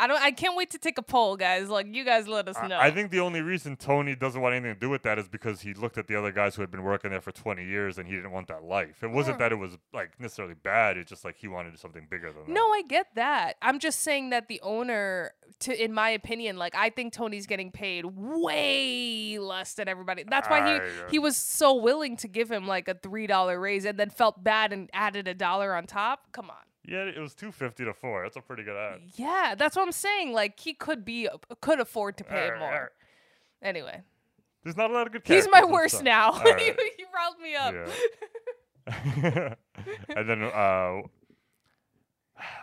I 0.00 0.06
don't. 0.06 0.22
I 0.22 0.30
can't 0.30 0.56
wait 0.56 0.70
to 0.70 0.78
take 0.78 0.96
a 0.96 1.02
poll, 1.02 1.36
guys. 1.36 1.68
Like 1.68 1.94
you 1.94 2.04
guys, 2.04 2.26
let 2.26 2.48
us 2.48 2.56
I- 2.56 2.68
know. 2.68 2.78
I 2.78 2.90
think 2.90 3.10
the 3.10 3.20
only 3.20 3.42
reason 3.42 3.76
Tony 3.76 4.16
doesn't 4.16 4.40
want 4.40 4.54
anything 4.54 4.74
to 4.74 4.80
do 4.80 4.88
with 4.88 5.02
that 5.02 5.18
is 5.18 5.28
because 5.28 5.60
he 5.60 5.74
looked 5.74 5.98
at 5.98 6.06
the 6.06 6.16
other 6.16 6.32
guys 6.32 6.54
who 6.54 6.62
had 6.62 6.70
been 6.70 6.82
working 6.82 7.10
there 7.10 7.20
for 7.20 7.32
20 7.32 7.64
years, 7.64 7.98
and 7.98 8.08
he 8.08 8.14
didn't 8.14 8.30
want 8.32 8.48
that 8.48 8.64
life. 8.64 9.02
It 9.02 9.10
wasn't 9.10 9.38
that 9.38 9.52
it 9.52 9.56
was 9.56 9.76
like 9.92 10.18
necessarily 10.18 10.54
bad. 10.54 10.96
It's 10.96 11.10
just 11.10 11.24
like 11.24 11.36
he 11.36 11.48
wanted 11.48 11.78
something 11.78 12.06
bigger 12.10 12.32
than 12.32 12.46
that. 12.46 12.50
No, 12.50 12.62
I 12.72 12.82
get 12.88 13.14
that. 13.14 13.56
I'm 13.60 13.78
just 13.78 14.00
saying 14.00 14.30
that 14.30 14.48
the 14.48 14.60
owner, 14.62 15.32
to 15.60 15.84
in 15.84 15.92
my 15.92 16.08
opinion, 16.10 16.56
like 16.56 16.74
I 16.74 16.88
think 16.88 17.12
Tony's 17.12 17.46
getting 17.46 17.70
paid 17.70 18.06
way 18.06 19.38
less 19.38 19.74
than 19.74 19.86
everybody. 19.86 20.24
That's 20.26 20.48
why 20.48 20.66
he 20.66 20.72
I, 20.72 20.76
uh, 20.76 20.80
he 21.10 21.18
was 21.18 21.36
so 21.36 21.74
willing 21.74 22.16
to 22.18 22.28
give 22.28 22.50
him 22.50 22.66
like 22.66 22.88
a 22.88 22.94
three 22.94 23.26
dollar 23.26 23.60
raise 23.60 23.84
and 23.84 23.98
then 23.98 24.08
felt 24.08 24.42
bad 24.42 24.72
and 24.72 24.88
added 24.94 25.28
a 25.28 25.34
dollar 25.34 25.74
on 25.74 25.86
top. 25.86 26.32
Come 26.32 26.48
on. 26.48 26.56
Yeah, 26.84 27.04
it 27.04 27.18
was 27.18 27.34
250 27.34 27.84
to 27.84 27.92
four. 27.92 28.22
That's 28.22 28.36
a 28.36 28.40
pretty 28.40 28.62
good 28.64 28.76
ad. 28.76 29.00
Yeah, 29.14 29.54
that's 29.56 29.76
what 29.76 29.82
I'm 29.82 29.92
saying. 29.92 30.32
Like 30.32 30.58
he 30.58 30.74
could 30.74 31.04
be 31.04 31.28
could 31.60 31.80
afford 31.80 32.16
to 32.18 32.24
pay 32.24 32.46
Alright, 32.46 32.58
more. 32.58 32.72
alright. 32.72 32.88
Anyway, 33.62 34.02
There's 34.64 34.76
not 34.76 34.90
a 34.90 34.94
lot 34.94 35.06
of 35.06 35.12
good. 35.12 35.22
he's 35.26 35.46
my 35.50 35.64
worst 35.64 36.02
now. 36.02 36.30
Alright. 36.32 36.60
he 36.96 37.04
riled 37.14 37.38
me 37.42 37.54
up. 37.54 37.74
Yeah. 38.86 39.54
and 40.16 40.28
then 40.28 40.42
uh 40.42 41.02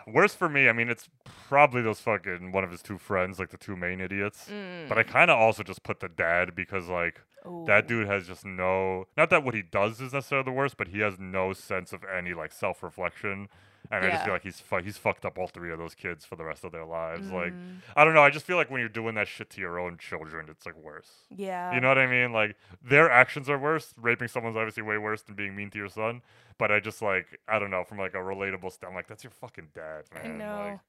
worse 0.06 0.34
for 0.34 0.48
me, 0.48 0.68
I 0.68 0.72
mean 0.72 0.88
it's 0.88 1.08
probably 1.48 1.82
those 1.82 2.00
fucking 2.00 2.50
one 2.52 2.64
of 2.64 2.70
his 2.70 2.82
two 2.82 2.98
friends, 2.98 3.38
like 3.38 3.50
the 3.50 3.56
two 3.56 3.76
main 3.76 4.00
idiots. 4.00 4.48
But 4.88 4.98
I 4.98 5.04
kinda 5.04 5.32
also 5.34 5.62
just 5.62 5.84
put 5.84 6.00
the 6.00 6.08
dad 6.08 6.54
because 6.56 6.88
like 6.88 7.20
that 7.66 7.86
dude 7.86 8.08
has 8.08 8.26
just 8.26 8.44
no 8.44 9.06
not 9.16 9.30
that 9.30 9.44
what 9.44 9.54
he 9.54 9.62
does 9.62 10.00
is 10.00 10.12
necessarily 10.12 10.44
the 10.44 10.52
worst, 10.52 10.76
but 10.76 10.88
he 10.88 10.98
has 11.00 11.18
no 11.20 11.52
sense 11.52 11.92
of 11.92 12.02
any 12.04 12.34
like 12.34 12.50
self 12.52 12.82
reflection. 12.82 13.48
And 13.90 14.04
I 14.04 14.10
just 14.10 14.24
feel 14.24 14.32
like 14.34 14.42
he's 14.42 14.60
fu- 14.60 14.82
he's 14.82 14.96
fucked 14.98 15.24
up 15.24 15.38
all 15.38 15.46
three 15.46 15.72
of 15.72 15.78
those 15.78 15.94
kids 15.94 16.24
for 16.24 16.36
the 16.36 16.44
rest 16.44 16.64
of 16.64 16.72
their 16.72 16.84
lives. 16.84 17.30
Like 17.30 17.52
Mm. 17.52 17.78
I 17.96 18.04
don't 18.04 18.14
know, 18.14 18.22
I 18.22 18.30
just 18.30 18.44
feel 18.44 18.56
like 18.56 18.70
when 18.70 18.80
you're 18.80 18.88
doing 18.88 19.14
that 19.14 19.28
shit 19.28 19.48
to 19.50 19.60
your 19.60 19.78
own 19.78 19.96
children, 19.98 20.46
it's 20.50 20.66
like 20.66 20.76
worse. 20.76 21.10
Yeah. 21.34 21.74
You 21.74 21.80
know 21.80 21.88
what 21.88 21.98
I 21.98 22.06
mean? 22.06 22.32
Like 22.32 22.56
their 22.82 23.10
actions 23.10 23.48
are 23.48 23.58
worse. 23.58 23.94
Raping 23.96 24.28
someone's 24.28 24.56
obviously 24.56 24.82
way 24.82 24.98
worse 24.98 25.22
than 25.22 25.34
being 25.36 25.56
mean 25.56 25.70
to 25.70 25.78
your 25.78 25.88
son. 25.88 26.22
But 26.58 26.70
I 26.70 26.80
just 26.80 27.00
like 27.02 27.38
I 27.48 27.58
don't 27.58 27.70
know 27.70 27.84
from 27.84 27.98
like 27.98 28.14
a 28.14 28.18
relatable 28.18 28.72
stand. 28.72 28.94
Like 28.94 29.06
that's 29.08 29.24
your 29.24 29.30
fucking 29.30 29.68
dad, 29.74 30.04
man. 30.14 30.24
I 30.24 30.36
know. 30.36 30.70
Like, 30.72 30.80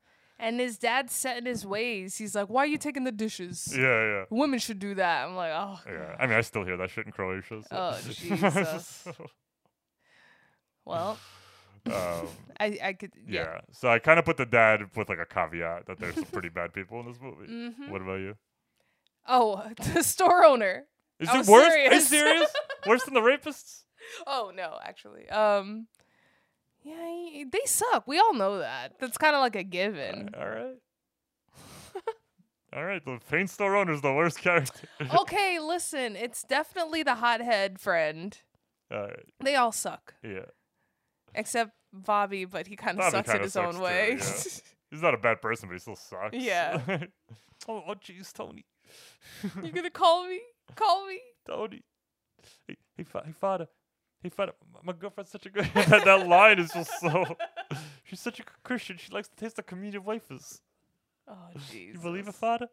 and 0.41 0.57
his 0.57 0.77
dad's 0.77 1.11
set 1.13 1.37
in 1.37 1.45
his 1.45 1.65
ways. 1.65 2.15
He's 2.17 2.33
like, 2.33 2.47
"Why 2.47 2.63
are 2.63 2.65
you 2.65 2.77
taking 2.77 3.03
the 3.03 3.11
dishes? 3.11 3.73
yeah, 3.77 3.83
yeah, 3.83 4.23
Women 4.29 4.57
should 4.59 4.79
do 4.79 4.95
that." 4.95 5.27
I'm 5.27 5.35
like, 5.35 5.51
"Oh, 5.53 5.79
yeah. 5.85 6.15
I 6.17 6.27
mean, 6.27 6.37
I 6.37 6.41
still 6.41 6.63
hear 6.63 6.77
that 6.77 6.89
shit 6.89 7.05
in 7.05 7.11
Croatia. 7.11 7.61
So. 7.61 7.67
Oh, 7.69 7.99
Jesus. 8.09 9.05
well, 10.85 11.17
um, 11.87 12.27
I 12.59 12.77
I 12.83 12.93
could 12.93 13.11
yeah. 13.27 13.41
yeah." 13.43 13.61
So 13.71 13.89
I 13.89 13.99
kind 13.99 14.19
of 14.19 14.25
put 14.25 14.37
the 14.37 14.45
dad 14.45 14.81
with 14.95 15.09
like 15.09 15.19
a 15.19 15.25
caveat 15.25 15.85
that 15.87 15.99
there's 15.99 16.15
some 16.15 16.25
pretty 16.25 16.49
bad 16.59 16.73
people 16.73 16.99
in 16.99 17.07
this 17.07 17.17
movie. 17.21 17.47
Mhm. 17.51 17.89
What 17.89 18.01
about 18.01 18.19
you? 18.19 18.35
Oh, 19.27 19.63
the 19.93 20.03
store 20.03 20.43
owner. 20.45 20.85
Is 21.19 21.29
I 21.29 21.39
it 21.41 21.47
worse? 21.47 21.73
Are 21.73 21.77
you 21.77 22.01
serious. 22.01 22.07
serious? 22.09 22.53
worse 22.87 23.03
than 23.03 23.13
the 23.13 23.21
rapists? 23.21 23.83
Oh 24.25 24.51
no, 24.55 24.79
actually, 24.83 25.29
um, 25.29 25.87
yeah, 26.83 27.43
they 27.51 27.65
suck. 27.65 28.07
We 28.07 28.17
all 28.19 28.33
know 28.33 28.59
that. 28.59 28.93
That's 28.99 29.17
kind 29.17 29.35
of 29.35 29.41
like 29.41 29.55
a 29.55 29.63
given. 29.63 30.29
All 30.39 30.47
right. 30.47 30.75
All 32.71 32.85
right, 32.85 33.03
the 33.03 33.19
paint 33.31 33.49
store 33.49 33.75
owner's 33.75 34.01
the 34.01 34.13
worst 34.13 34.37
character. 34.39 34.87
okay, 35.21 35.57
listen, 35.59 36.15
it's 36.15 36.43
definitely 36.43 37.01
the 37.01 37.15
hothead 37.15 37.79
friend. 37.81 38.37
All 38.91 39.01
right, 39.01 39.25
They 39.43 39.55
all 39.55 39.71
suck, 39.71 40.13
yeah. 40.23 40.45
Except 41.35 41.71
Bobby, 41.93 42.45
but 42.45 42.67
he 42.67 42.75
kind 42.75 42.97
of 42.97 43.03
Bobby 43.05 43.11
sucks 43.17 43.27
in 43.29 43.31
kinda 43.33 43.43
his 43.45 43.53
sucks 43.53 43.67
own 43.67 43.79
too, 43.79 43.85
way. 43.85 44.17
yeah. 44.19 44.43
He's 44.91 45.01
not 45.03 45.13
a 45.13 45.17
bad 45.17 45.41
person, 45.41 45.69
but 45.69 45.73
he 45.73 45.79
still 45.79 45.95
sucks. 45.95 46.35
Yeah. 46.35 46.81
oh, 47.67 47.83
oh, 47.87 47.93
jeez, 47.95 48.33
Tony. 48.33 48.65
you 49.63 49.71
gonna 49.71 49.89
call 49.91 50.27
me? 50.27 50.39
Call 50.75 51.05
me? 51.07 51.19
Tony. 51.47 51.83
Hey, 52.67 52.77
hey, 52.97 53.03
fa- 53.03 53.23
hey, 53.25 53.31
father. 53.33 53.67
Hey, 54.23 54.29
father. 54.29 54.53
m- 54.75 54.81
My 54.83 54.93
girlfriend's 54.93 55.29
such 55.31 55.45
a 55.45 55.49
good. 55.51 55.65
that, 55.75 56.03
that 56.05 56.27
line 56.27 56.57
is 56.59 56.71
just 56.71 56.99
so. 56.99 57.23
She's 58.03 58.19
such 58.19 58.39
a 58.39 58.43
good 58.43 58.63
Christian. 58.63 58.97
She 58.97 59.11
likes 59.11 59.27
to 59.27 59.35
taste 59.35 59.57
the 59.57 59.63
communion 59.63 60.03
wafers. 60.03 60.59
Oh, 61.27 61.35
jeez. 61.71 61.93
You 61.93 61.99
believe 61.99 62.27
it, 62.27 62.33
father? 62.33 62.67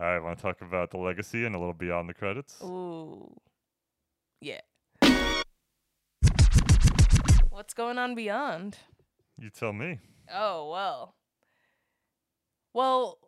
All 0.00 0.04
right, 0.04 0.20
want 0.20 0.38
to 0.38 0.42
talk 0.42 0.60
about 0.60 0.92
the 0.92 0.98
legacy 0.98 1.44
and 1.44 1.56
a 1.56 1.58
little 1.58 1.74
beyond 1.74 2.08
the 2.08 2.14
credits? 2.14 2.56
Ooh. 2.62 3.34
Yeah. 4.40 4.60
What's 7.58 7.74
going 7.74 7.98
on 7.98 8.14
beyond? 8.14 8.78
You 9.36 9.50
tell 9.50 9.72
me. 9.72 9.98
Oh, 10.32 10.70
well. 10.70 11.16
Well, 12.72 13.18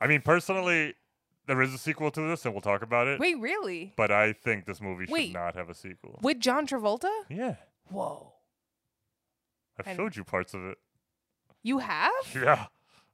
I 0.00 0.08
mean, 0.08 0.22
personally, 0.22 0.94
there 1.46 1.62
is 1.62 1.72
a 1.72 1.78
sequel 1.78 2.10
to 2.10 2.20
this, 2.22 2.44
and 2.44 2.52
we'll 2.52 2.62
talk 2.62 2.82
about 2.82 3.06
it. 3.06 3.20
wait, 3.20 3.38
really? 3.38 3.92
But 3.96 4.10
I 4.10 4.32
think 4.32 4.66
this 4.66 4.80
movie 4.80 5.06
Wait. 5.08 5.26
should 5.26 5.34
not 5.34 5.54
have 5.54 5.70
a 5.70 5.74
sequel. 5.74 6.18
With 6.20 6.40
John 6.40 6.66
Travolta? 6.66 7.12
Yeah, 7.30 7.54
Whoa. 7.88 8.32
I've 9.78 9.86
I- 9.86 9.94
showed 9.94 10.16
you 10.16 10.24
parts 10.24 10.52
of 10.52 10.64
it. 10.64 10.78
You 11.62 11.78
have? 11.78 12.10
Yeah, 12.34 12.66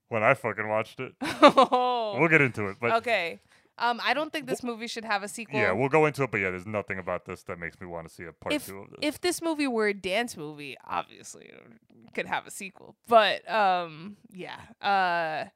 when 0.09 0.23
I 0.23 0.33
fucking 0.33 0.71
watched 0.71 1.01
it. 1.01 1.13
oh. 1.21 2.17
We'll 2.19 2.31
get 2.31 2.41
into 2.41 2.69
it, 2.69 2.79
but 2.81 2.93
okay. 2.93 3.41
Um, 3.79 4.01
I 4.05 4.15
don't 4.15 4.33
think 4.33 4.47
this 4.47 4.63
movie 4.63 4.87
should 4.87 5.05
have 5.05 5.23
a 5.23 5.29
sequel. 5.29 5.59
yeah, 5.59 5.73
we'll 5.73 5.89
go 5.89 6.07
into 6.07 6.23
it. 6.23 6.31
But 6.31 6.39
yeah, 6.39 6.51
there's 6.51 6.67
nothing 6.67 6.99
about 6.99 7.25
this 7.25 7.43
that 7.45 7.59
makes 7.59 7.81
me 7.81 7.87
want 7.87 8.09
to 8.09 8.15
see 8.15 8.25
a 8.25 8.33
part 8.33 8.53
if 8.53 8.67
two 8.67 8.79
of 8.79 8.91
this. 8.91 8.99
if 9.01 9.21
this 9.21 9.41
movie 9.41 9.67
were 9.67 9.89
a 9.89 9.95
dance 9.95 10.37
movie, 10.37 10.77
obviously 10.87 11.47
it 11.47 12.15
could 12.15 12.27
have 12.27 12.47
a 12.47 12.51
sequel. 12.51 12.97
But 13.09 13.51
um, 13.51 14.17
yeah. 14.31 14.59
Uh, 14.81 15.49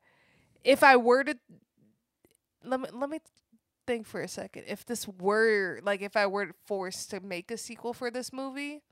if 0.64 0.82
I 0.82 0.96
were 0.96 1.24
to 1.24 1.36
let 2.64 2.80
me 2.80 2.88
let 2.92 3.10
me 3.10 3.20
think 3.86 4.06
for 4.06 4.20
a 4.20 4.28
second. 4.28 4.64
If 4.66 4.84
this 4.84 5.06
were 5.08 5.80
like 5.82 6.02
if 6.02 6.16
I 6.16 6.26
were 6.26 6.52
forced 6.66 7.10
to 7.10 7.20
make 7.20 7.50
a 7.50 7.56
sequel 7.56 7.92
for 7.92 8.10
this 8.10 8.32
movie, 8.32 8.82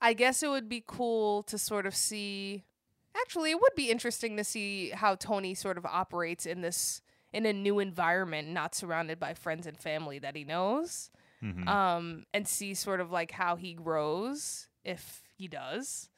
I 0.00 0.12
guess 0.12 0.42
it 0.42 0.48
would 0.48 0.68
be 0.68 0.82
cool 0.86 1.42
to 1.44 1.58
sort 1.58 1.86
of 1.86 1.94
see. 1.94 2.64
Actually, 3.16 3.50
it 3.50 3.60
would 3.60 3.74
be 3.74 3.90
interesting 3.90 4.36
to 4.36 4.44
see 4.44 4.90
how 4.90 5.16
Tony 5.16 5.54
sort 5.54 5.76
of 5.76 5.84
operates 5.84 6.46
in 6.46 6.60
this 6.60 7.02
in 7.32 7.44
a 7.46 7.52
new 7.52 7.78
environment, 7.78 8.48
not 8.48 8.74
surrounded 8.74 9.18
by 9.20 9.34
friends 9.34 9.66
and 9.66 9.78
family 9.78 10.18
that 10.18 10.34
he 10.36 10.44
knows, 10.44 11.10
Mhm. 11.42 11.66
um, 11.68 12.26
and 12.32 12.48
see 12.48 12.74
sort 12.74 13.00
of 13.00 13.10
like 13.10 13.32
how 13.32 13.56
he 13.56 13.74
grows 13.74 14.68
if 14.84 15.22
he 15.36 15.46
does. 15.48 16.08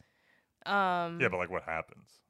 Um, 0.67 1.21
yeah, 1.21 1.29
but 1.29 1.39
like, 1.39 1.51
what 1.51 1.65
happens? 1.65 2.21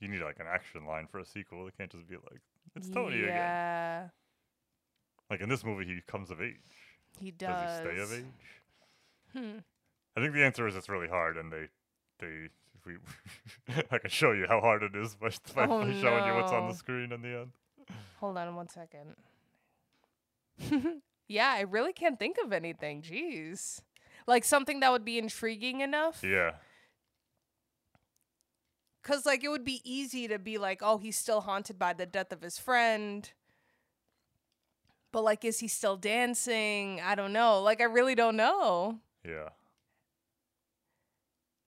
You 0.00 0.08
need 0.08 0.20
like 0.22 0.38
an 0.38 0.46
action 0.46 0.84
line 0.86 1.06
for 1.06 1.18
a 1.18 1.24
sequel. 1.24 1.66
It 1.66 1.74
can't 1.76 1.90
just 1.90 2.06
be 2.06 2.16
like 2.16 2.40
it's 2.76 2.88
Tony 2.90 3.16
again. 3.20 3.28
yeah, 3.28 4.08
Like 5.30 5.40
in 5.40 5.48
this 5.48 5.64
movie, 5.64 5.86
he 5.86 6.00
comes 6.06 6.30
of 6.30 6.40
age. 6.42 6.56
he 7.18 7.30
Does 7.30 7.48
does. 7.48 7.78
he 7.80 7.84
stay 7.90 8.02
of 8.02 8.12
age? 8.12 8.52
Hmm. 9.32 9.58
I 10.16 10.20
think 10.20 10.32
the 10.34 10.44
answer 10.44 10.66
is 10.68 10.76
it's 10.76 10.88
really 10.88 11.08
hard, 11.08 11.36
and 11.36 11.52
they, 11.52 11.68
they, 12.20 12.48
if 12.84 12.92
we, 13.66 13.74
I 13.90 13.98
can 13.98 14.10
show 14.10 14.32
you 14.32 14.46
how 14.48 14.60
hard 14.60 14.82
it 14.82 14.94
is 14.94 15.14
by, 15.14 15.28
by 15.54 15.66
Oh, 15.66 15.82
showing 16.00 16.26
you 16.26 16.34
what's 16.34 16.52
on 16.52 16.68
the 16.68 16.74
screen 16.74 17.12
in 17.12 17.22
the 17.22 17.28
end. 17.40 17.50
Hold 18.20 18.38
on 18.38 18.54
one 18.54 18.68
second. 18.68 19.14
yeah, 21.28 21.52
I 21.56 21.62
really 21.62 21.92
can't 21.92 22.18
think 22.18 22.36
of 22.42 22.52
anything. 22.52 23.02
Jeez. 23.02 23.80
Like 24.26 24.44
something 24.44 24.80
that 24.80 24.90
would 24.92 25.04
be 25.04 25.18
intriguing 25.18 25.80
enough. 25.80 26.22
Yeah, 26.24 26.52
Because, 29.02 29.26
like, 29.26 29.44
it 29.44 29.48
would 29.48 29.64
be 29.66 29.82
easy 29.84 30.28
to 30.28 30.38
be 30.38 30.56
like, 30.56 30.80
oh, 30.82 30.96
he's 30.96 31.16
still 31.18 31.42
haunted 31.42 31.78
by 31.78 31.92
the 31.92 32.06
death 32.06 32.32
of 32.32 32.40
his 32.40 32.58
friend. 32.58 33.30
But, 35.12 35.24
like, 35.24 35.44
is 35.44 35.58
he 35.60 35.68
still 35.68 35.96
dancing? 35.98 37.00
I 37.04 37.14
don't 37.14 37.34
know. 37.34 37.60
Like, 37.60 37.80
I 37.82 37.84
really 37.84 38.14
don't 38.14 38.36
know. 38.36 38.98
yeah. 39.26 39.50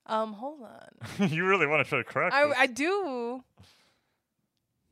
Um, 0.07 0.33
hold 0.33 0.61
on. 0.63 1.29
you 1.29 1.45
really 1.45 1.67
want 1.67 1.85
to 1.85 1.89
try 1.89 1.97
to 1.99 2.03
crack 2.03 2.33
I, 2.33 2.47
this? 2.47 2.55
I 2.57 2.67
do. 2.67 3.43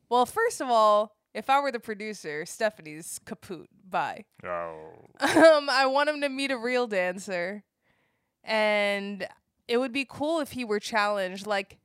Well, 0.10 0.26
first 0.26 0.62
of 0.62 0.70
all, 0.70 1.16
if 1.34 1.50
I 1.50 1.60
were 1.62 1.72
the 1.72 1.80
producer, 1.80 2.46
Stephanie's 2.46 3.20
kaput. 3.26 3.68
Bye. 3.90 4.26
Oh, 4.44 4.92
um, 5.20 5.70
I 5.70 5.86
want 5.88 6.10
him 6.10 6.22
to 6.22 6.30
meet 6.30 6.52
a 6.52 6.58
real 6.58 6.86
dancer, 6.86 7.64
and 8.44 9.28
it 9.68 9.78
would 9.78 9.94
be 9.94 10.06
cool 10.08 10.42
if 10.42 10.52
he 10.52 10.64
were 10.64 10.80
challenged. 10.80 11.48
Like, 11.48 11.80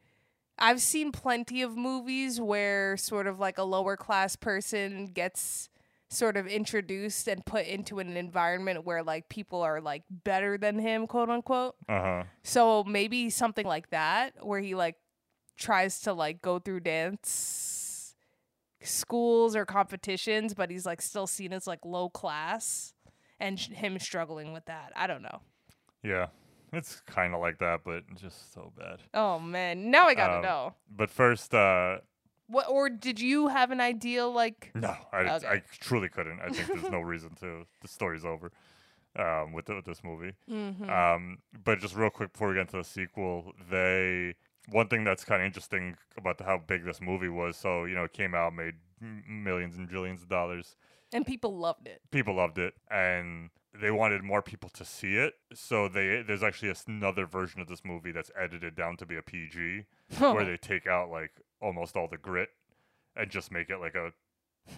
I've 0.59 0.83
seen 0.83 1.13
plenty 1.13 1.63
of 1.63 1.77
movies 1.77 2.41
where 2.41 2.97
sort 2.97 3.27
of 3.27 3.39
like 3.39 3.59
a 3.59 3.63
lower 3.63 3.97
class 3.97 4.37
person 4.37 5.07
gets 5.07 5.70
sort 6.11 6.37
of 6.37 6.47
introduced 6.47 7.29
and 7.29 7.45
put 7.47 7.67
into 7.67 8.01
an 8.01 8.17
environment 8.17 8.85
where 8.85 9.03
like 9.03 9.29
people 9.29 9.63
are 9.63 9.81
like 9.81 10.03
better 10.11 10.59
than 10.59 10.79
him, 10.79 11.07
quote 11.07 11.31
unquote. 11.31 11.77
uh 11.89 12.01
huh. 12.01 12.25
So 12.43 12.83
maybe 12.85 13.31
something 13.31 13.67
like 13.67 13.91
that 13.91 14.45
where 14.45 14.61
he 14.61 14.75
like 14.75 14.97
tries 15.57 16.01
to 16.03 16.13
like 16.13 16.43
go 16.43 16.59
through 16.59 16.81
dance 16.81 18.15
schools 18.83 19.55
or 19.55 19.65
competitions, 19.67 20.55
but 20.55 20.71
he's 20.71 20.87
like 20.87 21.03
still 21.03 21.27
seen 21.27 21.53
as 21.53 21.67
like 21.67 21.81
low 21.85 22.09
class 22.09 22.95
and 23.39 23.59
sh- 23.61 23.69
him 23.69 23.99
struggling 23.99 24.53
with 24.53 24.65
that. 24.67 24.93
I 24.97 25.07
don't 25.07 25.23
know. 25.23 25.41
Yeah, 26.03 26.29
it's 26.73 27.01
kind 27.03 27.35
of 27.35 27.41
like 27.41 27.59
that, 27.59 27.81
but 27.85 28.03
just 28.17 28.53
so 28.55 28.73
bad. 28.77 29.01
Oh 29.15 29.39
man, 29.39 29.91
now 29.91 30.07
I 30.07 30.15
gotta 30.15 30.37
Um, 30.37 30.43
know. 30.43 30.75
But 30.91 31.11
first, 31.11 31.55
uh, 31.55 31.99
What 32.51 32.67
or 32.69 32.91
did 32.91 33.21
you 33.21 33.49
have 33.49 33.71
an 33.71 33.81
idea 33.81 34.27
like 34.27 34.71
no, 34.75 34.95
I, 35.13 35.21
Okay. 35.37 35.47
I 35.49 35.63
truly 35.81 36.09
couldn't. 36.09 36.41
I 36.41 36.49
think 36.51 36.67
there's 36.69 36.91
no 36.91 37.01
reason 37.15 37.31
to. 37.41 37.67
The 37.81 37.89
story's 37.89 38.25
over 38.25 38.51
um, 39.17 39.53
with, 39.53 39.67
the, 39.67 39.75
with 39.77 39.85
this 39.85 40.03
movie. 40.05 40.33
Mhm. 40.49 40.89
Um, 40.91 41.39
but 41.65 41.79
just 41.81 41.95
real 41.95 42.11
quick 42.11 42.33
before 42.33 42.49
we 42.49 42.55
get 42.55 42.63
into 42.63 42.77
the 42.79 42.85
sequel, 42.85 43.53
they 43.71 44.35
one 44.69 44.89
thing 44.89 45.05
that's 45.05 45.25
kind 45.25 45.43
of 45.43 45.47
interesting 45.47 45.97
about 46.17 46.39
the, 46.39 46.45
how 46.45 46.59
big 46.59 46.85
this 46.85 47.01
movie 47.01 47.29
was. 47.29 47.57
So 47.57 47.85
you 47.85 47.95
know, 47.95 48.05
it 48.05 48.13
came 48.13 48.35
out, 48.35 48.55
made 48.55 48.75
millions 49.29 49.77
and 49.77 49.89
billions 49.89 50.23
of 50.23 50.29
dollars. 50.29 50.77
and 51.13 51.27
people 51.27 51.57
loved 51.57 51.87
it. 51.89 52.01
People 52.11 52.35
loved 52.35 52.59
it, 52.59 52.75
and 52.91 53.51
they 53.81 53.91
wanted 53.91 54.23
more 54.23 54.43
people 54.43 54.69
to 54.71 54.85
see 54.85 55.17
it. 55.17 55.35
So 55.55 55.89
they 55.89 56.23
there's 56.27 56.43
actually 56.43 56.73
another 56.87 57.27
version 57.27 57.61
of 57.61 57.69
this 57.69 57.85
movie 57.85 58.13
that's 58.13 58.31
edited 58.39 58.75
down 58.75 58.97
to 58.99 59.07
be 59.07 59.17
a 59.17 59.23
PG, 59.23 59.85
where 60.19 60.45
they 60.45 60.57
take 60.57 60.87
out 60.87 61.11
like 61.11 61.41
almost 61.61 61.97
all 61.97 62.09
the 62.09 62.19
grit 62.19 62.51
and 63.17 63.31
just 63.31 63.53
make 63.53 63.71
it 63.71 63.79
like 63.79 63.95
a 63.95 64.13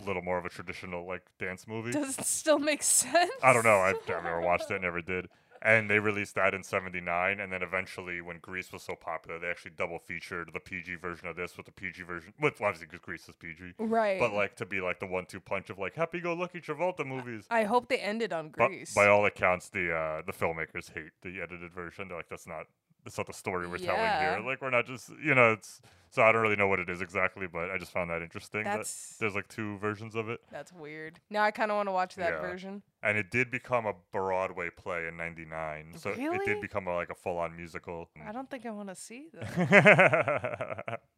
little 0.07 0.23
more 0.23 0.39
of 0.39 0.45
a 0.45 0.49
traditional 0.49 1.07
like 1.07 1.23
dance 1.39 1.67
movie. 1.67 1.93
Does 1.93 2.19
it 2.19 2.25
still 2.25 2.59
make 2.59 2.83
sense? 2.83 3.33
I 3.43 3.53
don't 3.53 3.65
know. 3.65 3.79
I've, 3.79 3.97
I've 4.09 4.25
never 4.25 4.41
watched 4.41 4.71
it. 4.71 4.81
Never 4.81 5.03
did. 5.03 5.29
And 5.65 5.89
they 5.89 6.01
released 6.01 6.35
that 6.35 6.55
in 6.55 6.65
'79, 6.65 7.39
and 7.39 7.53
then 7.53 7.63
eventually, 7.63 8.21
when 8.21 8.41
Grease 8.41 8.73
was 8.73 8.83
so 8.83 8.97
popular, 8.97 9.39
they 9.39 9.47
actually 9.47 9.71
double 9.77 10.01
featured 10.01 10.51
the 10.53 10.59
PG 10.59 10.97
version 10.97 11.29
of 11.29 11.37
this 11.37 11.57
with 11.57 11.67
the 11.67 11.73
PG 11.73 12.03
version. 12.03 12.33
With 12.41 12.61
obviously, 12.61 12.87
because 12.87 12.99
Grease 12.99 13.29
is 13.29 13.37
PG, 13.37 13.75
Right. 13.79 14.19
But 14.19 14.33
like 14.33 14.57
to 14.57 14.67
be 14.67 14.81
like 14.81 14.99
the 14.99 15.07
one-two 15.07 15.39
punch 15.39 15.71
of 15.71 15.79
like 15.79 15.95
happy-go-lucky 15.95 16.63
Travolta 16.63 17.07
movies. 17.07 17.45
I 17.49 17.63
hope 17.63 17.87
they 17.87 17.99
ended 17.99 18.33
on 18.33 18.53
But 18.57 18.73
by 18.97 19.07
all 19.07 19.25
accounts, 19.25 19.69
the 19.69 19.95
uh, 19.95 20.23
the 20.27 20.33
filmmakers 20.33 20.93
hate 20.93 21.13
the 21.23 21.41
edited 21.41 21.73
version. 21.73 22.09
They're 22.09 22.17
like, 22.17 22.29
that's 22.29 22.49
not 22.49 22.67
that's 23.05 23.19
not 23.19 23.27
the 23.27 23.33
story 23.33 23.67
we're 23.69 23.79
telling 23.79 24.01
here. 24.01 24.43
Like 24.45 24.61
we're 24.63 24.71
not 24.71 24.87
just 24.87 25.11
you 25.23 25.35
know. 25.35 25.53
It's 25.53 25.81
so 26.11 26.23
I 26.23 26.31
don't 26.31 26.43
really 26.43 26.57
know 26.57 26.69
what 26.69 26.79
it 26.79 26.91
is 26.91 27.01
exactly, 27.01 27.47
but 27.47 27.71
I 27.71 27.79
just 27.79 27.91
found 27.91 28.11
that 28.11 28.21
interesting. 28.21 28.65
That's- 28.65 29.15
that 29.19 29.21
there's 29.21 29.35
like 29.35 29.49
two 29.49 29.79
versions 29.79 30.15
of 30.15 30.29
it. 30.29 30.41
That's 30.51 30.71
weird. 30.73 31.21
Now 31.31 31.43
I 31.43 31.51
kind 31.51 31.71
of 31.71 31.77
want 31.77 31.89
to 31.89 31.93
watch 31.93 32.17
that 32.17 32.35
Yeah. 32.35 32.41
version. 32.41 32.83
and 33.03 33.17
it 33.17 33.31
did 33.31 33.51
become 33.51 33.87
a 33.87 33.95
Broadway 34.13 34.69
play 34.71 35.07
in 35.09 35.17
'99. 35.17 35.95
So 35.97 36.11
it 36.11 36.45
did 36.45 36.61
become 36.61 36.87
a, 36.87 36.95
like 36.95 37.09
a 37.11 37.15
full-on 37.15 37.57
musical. 37.57 38.11
I 38.27 38.31
don't 38.33 38.51
think 38.51 38.67
I 38.67 38.71
want 38.71 38.89
to 38.91 38.95
see 38.95 39.29
that. 39.33 41.01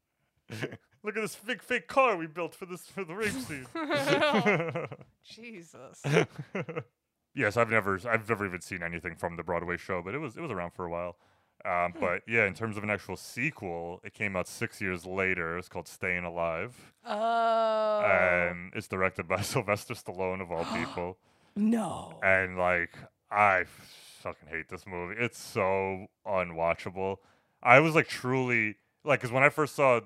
Look 1.03 1.17
at 1.17 1.23
this 1.23 1.35
big 1.37 1.63
fake 1.63 1.87
car 1.89 2.17
we 2.17 2.27
built 2.27 2.55
for 2.55 2.65
this 2.67 2.87
for 2.87 3.05
the 3.05 3.15
rape 3.15 3.31
scene. 3.33 3.67
Jesus. 5.25 6.03
yes, 7.35 7.57
I've 7.57 7.71
never 7.71 7.99
I've 8.09 8.29
never 8.29 8.47
even 8.47 8.61
seen 8.61 8.83
anything 8.83 9.17
from 9.17 9.37
the 9.37 9.43
Broadway 9.43 9.77
show, 9.77 10.03
but 10.03 10.15
it 10.15 10.19
was 10.19 10.37
it 10.37 10.41
was 10.41 10.51
around 10.51 10.73
for 10.73 10.85
a 10.85 10.91
while. 10.91 11.17
Um, 11.67 11.93
Hmm. 11.93 12.01
but 12.01 12.23
yeah, 12.29 12.45
in 12.47 12.55
terms 12.55 12.77
of 12.77 12.83
an 12.85 12.91
actual 12.91 13.17
sequel, 13.17 14.01
it 14.05 14.13
came 14.13 14.37
out 14.37 14.47
six 14.49 14.81
years 14.81 15.07
later. 15.07 15.57
It's 15.57 15.69
called 15.69 15.89
Staying 15.89 16.25
Alive. 16.25 16.93
Oh. 17.07 18.01
and 18.03 18.73
it's 18.75 18.89
directed 18.89 19.29
by 19.29 19.41
Sylvester 19.43 19.95
Stallone 19.95 20.41
of 20.43 20.51
all 20.53 20.65
people. 20.79 21.17
no. 21.57 22.19
And 22.23 22.59
like, 22.59 22.97
I 23.31 23.65
fucking 24.21 24.49
hate 24.49 24.69
this 24.69 24.87
movie. 24.87 25.15
It's 25.19 25.39
so 25.39 26.07
unwatchable. 26.27 27.17
I 27.63 27.81
was 27.81 27.95
like 27.95 28.09
truly 28.09 28.77
like, 29.05 29.21
because 29.21 29.33
when 29.33 29.43
I 29.43 29.49
first 29.49 29.75
saw, 29.75 30.01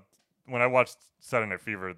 when 0.46 0.62
I 0.62 0.66
watched 0.66 0.96
Saturday 1.20 1.50
Night 1.50 1.60
Fever 1.60 1.94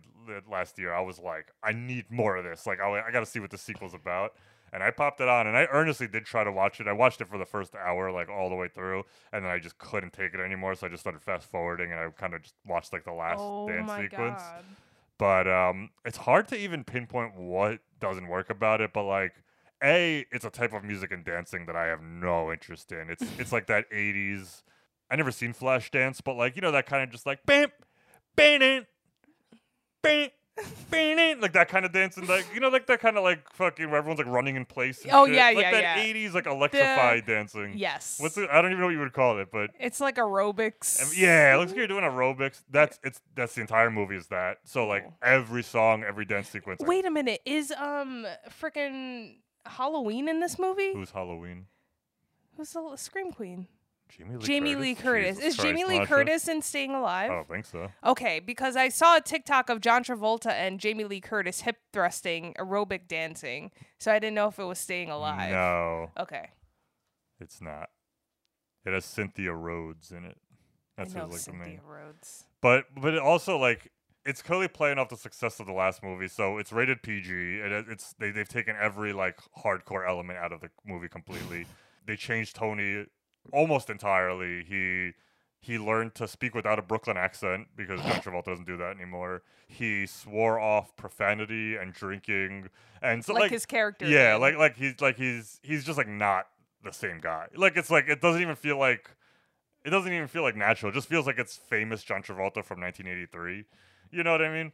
last 0.51 0.79
year, 0.79 0.93
I 0.93 1.01
was 1.01 1.19
like, 1.19 1.47
I 1.63 1.73
need 1.73 2.11
more 2.11 2.37
of 2.37 2.45
this. 2.45 2.67
Like, 2.67 2.81
I, 2.81 3.01
I 3.09 3.11
got 3.11 3.21
to 3.21 3.27
see 3.27 3.41
what 3.41 3.51
the 3.51 3.59
sequel's 3.59 3.95
about. 3.95 4.35
And 4.73 4.83
I 4.83 4.91
popped 4.91 5.21
it 5.21 5.29
on, 5.29 5.47
and 5.47 5.57
I 5.57 5.67
earnestly 5.73 6.07
did 6.07 6.25
try 6.25 6.45
to 6.45 6.53
watch 6.53 6.81
it. 6.81 6.87
I 6.87 6.93
watched 6.93 7.21
it 7.21 7.29
for 7.29 7.39
the 7.39 7.45
first 7.45 7.75
hour, 7.75 8.13
like 8.13 8.29
all 8.29 8.49
the 8.49 8.55
way 8.55 8.69
through, 8.69 9.03
and 9.33 9.45
then 9.45 9.51
I 9.51 9.59
just 9.59 9.79
couldn't 9.79 10.13
take 10.13 10.33
it 10.33 10.41
anymore. 10.41 10.75
So 10.77 10.87
I 10.87 10.91
just 10.91 11.01
started 11.03 11.23
fast 11.23 11.51
forwarding, 11.51 11.91
and 11.91 12.01
I 12.01 12.09
kind 12.11 12.35
of 12.35 12.43
just 12.43 12.55
watched 12.65 12.93
like 12.93 13.05
the 13.05 13.13
last 13.13 13.41
oh 13.41 13.67
dance 13.69 13.89
my 13.89 14.03
sequence 14.03 14.41
god. 14.41 14.65
but 15.19 15.49
um, 15.49 15.91
it's 16.05 16.19
hard 16.19 16.47
to 16.49 16.57
even 16.57 16.85
pinpoint 16.85 17.37
what 17.37 17.81
doesn't 17.99 18.29
work 18.29 18.49
about 18.51 18.81
it. 18.81 18.93
But 18.93 19.05
like, 19.05 19.35
a, 19.83 20.25
it's 20.31 20.45
a 20.45 20.51
type 20.51 20.73
of 20.73 20.85
music 20.85 21.11
and 21.11 21.25
dancing 21.25 21.67
that 21.67 21.75
I 21.77 21.87
have 21.87 22.03
no 22.03 22.53
interest 22.53 22.93
in. 22.93 23.11
It's 23.11 23.25
it's 23.39 23.53
like 23.53 23.67
that 23.67 23.91
'80s. 23.91 24.63
I 25.11 25.17
never 25.17 25.33
seen 25.33 25.53
Flashdance, 25.53 26.21
but 26.25 26.37
like 26.37 26.55
you 26.55 26.63
know 26.63 26.71
that 26.73 26.87
kind 26.87 27.03
of 27.03 27.11
just 27.11 27.27
like 27.27 27.45
bam, 27.45 27.71
bam, 28.37 28.87
bam, 30.03 30.29
like 31.41 31.53
that 31.53 31.69
kind 31.69 31.85
of 31.85 31.93
dancing, 31.93 32.27
like 32.27 32.47
you 32.53 32.61
know, 32.61 32.69
like 32.69 32.87
that 32.87 33.01
kind 33.01 33.17
of 33.17 33.23
like 33.25 33.49
fucking 33.55 33.89
where 33.91 33.99
everyone's 33.99 34.19
like 34.19 34.27
running 34.29 34.57
in 34.57 34.65
place. 34.65 35.05
Oh, 35.11 35.27
shit. 35.27 35.37
yeah, 35.37 35.47
like 35.47 35.57
yeah, 35.59 35.71
that 35.71 35.83
yeah. 35.83 36.15
'80s 36.15 36.35
like 36.35 36.47
electrified 36.47 37.27
dancing. 37.27 37.73
Yes. 37.77 38.19
What's 38.21 38.37
it? 38.37 38.49
I 38.51 38.61
don't 38.61 38.71
even 38.71 38.81
know 38.81 38.87
what 38.87 38.93
you 38.93 38.99
would 39.01 39.13
call 39.13 39.39
it, 39.39 39.49
but 39.51 39.71
It's 39.79 40.01
like 40.01 40.17
aerobics. 40.17 41.03
um, 41.03 41.09
yeah, 41.17 41.55
it 41.55 41.59
looks 41.59 41.71
like 41.71 41.79
you're 41.79 41.87
doing 41.87 42.05
aerobics. 42.05 42.63
That's 42.71 42.99
it's 43.03 43.21
that's 43.35 43.55
the 43.55 43.61
entire 43.63 43.91
movie 43.91 44.17
is 44.17 44.27
that. 44.29 44.59
So 44.65 44.87
like 44.87 45.05
Oh. 45.09 45.15
every 45.23 45.63
song, 45.63 46.05
every 46.05 46.25
dance 46.25 46.49
sequence. 46.49 46.81
Wait 46.81 47.05
a 47.05 47.11
minute. 47.11 47.41
Is 47.45 47.73
um 47.73 48.27
freaking 48.61 49.37
Halloween 49.67 50.29
in 50.29 50.41
this 50.41 50.59
movie? 50.59 50.93
Who's 50.93 51.11
Halloween? 51.11 51.67
Who's 52.57 52.73
the 52.73 52.97
scream 52.97 53.33
queen? 53.33 53.69
Jamie 54.17 54.37
Lee 54.37 54.43
Jamie 54.45 54.71
Curtis? 54.75 54.81
Lee 54.83 54.95
Curtis. 54.95 55.37
Jesus 55.39 55.55
Is 55.59 55.63
Jamie 55.63 55.85
Lee 55.85 55.99
Masha. 56.01 56.09
Curtis 56.15 56.49
in 56.49 56.63
Staying 56.63 56.95
Alive? 56.95 57.31
I 57.31 57.35
don't 57.35 57.49
think 57.49 57.65
so. 57.67 57.91
Okay, 58.05 58.41
because 58.41 58.77
I 58.77 58.89
saw 58.89 59.17
a 59.17 59.21
TikTok 59.21 59.71
of 59.71 59.81
John 59.81 60.05
Travolta 60.05 60.51
and 60.51 60.79
Jamie 60.81 61.05
Lee 61.05 61.21
Curtis 61.21 61.63
hip 61.63 61.77
thrusting, 61.93 62.55
aerobic 62.59 63.09
dancing. 63.09 63.71
So 63.99 64.13
I 64.13 64.19
didn't 64.19 64.35
know 64.35 64.49
if 64.49 64.59
it 64.59 64.65
was 64.65 64.79
Staying 64.79 65.11
Alive. 65.11 65.51
No, 65.51 66.11
Okay. 66.19 66.51
it's 67.41 67.61
not. 67.61 67.91
It 68.85 68.93
has 68.93 69.05
Cynthia 69.05 69.53
Rhodes 69.53 70.11
in 70.11 70.25
it. 70.25 70.39
That's 70.97 71.15
I 71.15 71.19
know 71.21 71.25
who's 71.27 71.33
like 71.33 71.39
the 71.41 71.45
Cynthia 71.45 71.67
main. 71.67 71.81
Rhodes. 71.87 72.45
But 72.61 72.85
but 73.01 73.15
it 73.15 73.21
also 73.21 73.57
like 73.59 73.91
it's 74.27 74.43
clearly 74.43 74.69
playing 74.69 74.99
off 74.99 75.09
the 75.09 75.17
success 75.17 75.61
of 75.61 75.67
the 75.67 75.73
last 75.73 76.03
movie, 76.03 76.29
so 76.29 76.59
it's 76.59 76.73
rated 76.73 77.03
PG. 77.03 77.31
It, 77.33 77.87
it's 77.89 78.15
they 78.19 78.31
they've 78.31 78.49
taken 78.49 78.77
every 78.79 79.13
like 79.13 79.39
hardcore 79.65 80.07
element 80.09 80.39
out 80.39 80.53
of 80.53 80.61
the 80.61 80.69
movie 80.87 81.09
completely. 81.09 81.67
they 82.07 82.17
changed 82.17 82.57
Tony 82.57 83.07
almost 83.53 83.91
entirely. 83.91 84.65
He 84.65 85.13
he 85.63 85.79
learned 85.79 86.15
to 86.15 86.27
speak 86.27 86.55
without 86.55 86.79
a 86.79 86.83
Brooklyn 86.83 87.17
accent 87.17 87.69
because 87.77 88.01
John 88.01 88.13
Travolta 88.23 88.47
doesn't 88.47 88.67
do 88.67 88.77
that 88.79 88.97
anymore. 88.97 89.43
He 89.69 90.07
swore 90.07 90.59
off 90.59 90.97
profanity 90.97 91.77
and 91.77 91.93
drinking 91.93 92.71
and 93.03 93.25
so 93.25 93.33
Like 93.35 93.43
like, 93.43 93.51
his 93.51 93.67
character 93.67 94.07
Yeah, 94.07 94.37
like 94.37 94.57
like 94.57 94.77
he's 94.77 95.01
like 95.01 95.17
he's 95.17 95.61
he's 95.63 95.85
just 95.85 95.99
like 95.99 96.09
not 96.09 96.47
the 96.83 96.93
same 96.93 97.21
guy. 97.21 97.47
Like 97.55 97.77
it's 97.77 97.91
like 97.91 98.09
it 98.09 98.21
doesn't 98.21 98.41
even 98.41 98.57
feel 98.57 98.79
like 98.79 99.11
it 99.85 99.91
doesn't 99.91 100.13
even 100.13 100.29
feel 100.29 100.43
like 100.43 100.57
natural. 100.57 100.91
It 100.91 100.95
just 100.95 101.09
feels 101.09 101.27
like 101.27 101.39
it's 101.39 101.57
famous 101.57 102.03
John 102.03 102.23
Travolta 102.23 102.65
from 102.65 102.81
1983. 102.81 103.65
You 104.11 104.23
know 104.25 104.33
what 104.33 104.43
I 104.43 104.53
mean? 104.53 104.73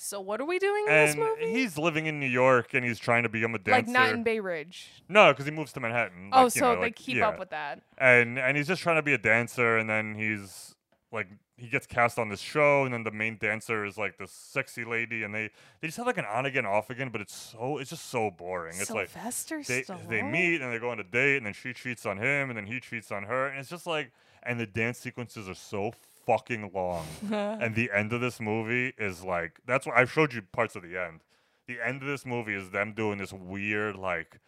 So 0.00 0.20
what 0.20 0.40
are 0.40 0.44
we 0.44 0.58
doing 0.58 0.84
in 0.86 0.92
this 0.92 1.10
And 1.12 1.20
movie? 1.20 1.50
he's 1.50 1.76
living 1.76 2.06
in 2.06 2.20
New 2.20 2.28
York 2.28 2.72
and 2.72 2.84
he's 2.84 2.98
trying 2.98 3.24
to 3.24 3.28
become 3.28 3.54
a 3.54 3.58
dancer. 3.58 3.78
Like 3.78 3.88
not 3.88 4.10
in 4.12 4.22
Bay 4.22 4.40
Ridge. 4.40 4.88
No, 5.08 5.32
because 5.32 5.44
he 5.44 5.50
moves 5.50 5.72
to 5.72 5.80
Manhattan. 5.80 6.30
oh, 6.32 6.44
like, 6.44 6.54
you 6.54 6.60
so 6.60 6.66
know, 6.66 6.74
they 6.76 6.86
like, 6.86 6.96
keep 6.96 7.16
yeah. 7.16 7.28
up 7.28 7.38
with 7.38 7.50
that. 7.50 7.82
And 7.98 8.38
and 8.38 8.56
he's 8.56 8.68
just 8.68 8.82
trying 8.82 8.96
to 8.96 9.02
be 9.02 9.14
a 9.14 9.18
dancer, 9.18 9.76
and 9.76 9.90
then 9.90 10.14
he's 10.14 10.74
like 11.10 11.28
he 11.56 11.68
gets 11.68 11.86
cast 11.86 12.18
on 12.18 12.28
this 12.28 12.40
show, 12.40 12.84
and 12.84 12.94
then 12.94 13.02
the 13.02 13.10
main 13.10 13.36
dancer 13.36 13.84
is 13.84 13.98
like 13.98 14.18
this 14.18 14.30
sexy 14.30 14.84
lady, 14.84 15.24
and 15.24 15.34
they 15.34 15.50
they 15.80 15.88
just 15.88 15.96
have 15.96 16.06
like 16.06 16.18
an 16.18 16.26
on 16.26 16.46
again, 16.46 16.64
off 16.64 16.90
again, 16.90 17.08
but 17.10 17.20
it's 17.20 17.34
so 17.34 17.78
it's 17.78 17.90
just 17.90 18.08
so 18.08 18.30
boring. 18.30 18.76
It's 18.78 18.90
like 18.90 19.08
Sylvester 19.08 19.62
they 19.66 19.82
they 20.08 20.20
Stallone? 20.20 20.30
meet 20.30 20.60
and 20.62 20.72
they 20.72 20.78
go 20.78 20.90
on 20.90 21.00
a 21.00 21.04
date, 21.04 21.38
and 21.38 21.46
then 21.46 21.54
she 21.54 21.72
cheats 21.72 22.06
on 22.06 22.18
him, 22.18 22.50
and 22.50 22.56
then 22.56 22.66
he 22.66 22.78
cheats 22.78 23.10
on 23.10 23.24
her, 23.24 23.48
and 23.48 23.58
it's 23.58 23.70
just 23.70 23.86
like 23.86 24.12
and 24.44 24.60
the 24.60 24.66
dance 24.66 24.98
sequences 24.98 25.48
are 25.48 25.54
so 25.54 25.92
fucking 26.28 26.70
long. 26.74 27.06
and 27.32 27.74
the 27.74 27.90
end 27.92 28.12
of 28.12 28.20
this 28.20 28.38
movie 28.38 28.92
is 28.98 29.24
like 29.24 29.58
that's 29.66 29.86
why 29.86 29.94
I've 29.96 30.12
showed 30.12 30.34
you 30.34 30.42
parts 30.42 30.76
of 30.76 30.82
the 30.82 31.00
end. 31.00 31.24
The 31.66 31.78
end 31.84 32.02
of 32.02 32.08
this 32.08 32.24
movie 32.26 32.54
is 32.54 32.70
them 32.70 32.92
doing 32.92 33.18
this 33.18 33.32
weird 33.32 33.96
like 33.96 34.38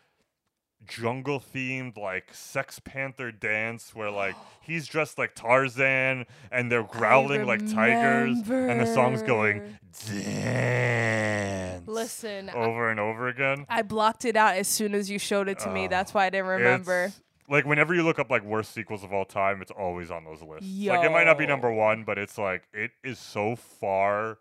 jungle 0.87 1.41
themed 1.41 1.97
like 1.99 2.33
Sex 2.33 2.81
Panther 2.81 3.31
dance 3.33 3.95
where 3.95 4.11
like 4.11 4.35
he's 4.63 4.87
dressed 4.87 5.19
like 5.19 5.35
Tarzan 5.35 6.27
and 6.53 6.71
they're 6.71 6.83
growling 6.85 7.47
like 7.47 7.61
tigers 7.73 8.39
and 8.49 8.81
the 8.81 8.87
song's 8.87 9.23
going 9.23 9.77
dance 10.07 11.87
Listen, 11.87 12.51
I- 12.51 12.55
over 12.55 12.91
and 12.91 13.01
over 13.01 13.29
again. 13.29 13.67
I 13.69 13.83
blocked 13.83 14.25
it 14.25 14.37
out 14.37 14.57
as 14.57 14.69
soon 14.69 14.95
as 14.95 15.11
you 15.11 15.19
showed 15.19 15.49
it 15.49 15.59
to 15.61 15.71
me. 15.71 15.87
Uh, 15.87 15.89
that's 15.89 16.15
why 16.15 16.27
I 16.27 16.31
didn't 16.31 16.47
remember. 16.47 17.05
It's- 17.05 17.21
like 17.51 17.67
whenever 17.67 17.95
you 17.95 18.03
look 18.03 18.19
up 18.19 18.31
like 18.31 18.45
worst 18.45 18.73
sequels 18.73 19.03
of 19.05 19.13
all 19.13 19.25
time, 19.25 19.61
it's 19.61 19.73
always 19.73 20.11
on 20.11 20.25
those 20.25 20.41
lists. 20.41 20.71
Like 20.97 21.05
it 21.05 21.11
might 21.11 21.25
not 21.25 21.37
be 21.37 21.47
number 21.47 21.71
one, 21.73 22.05
but 22.05 22.17
it's 22.17 22.39
like 22.39 22.63
it 22.73 22.93
is 23.05 23.19
so 23.19 23.57
far 23.57 24.39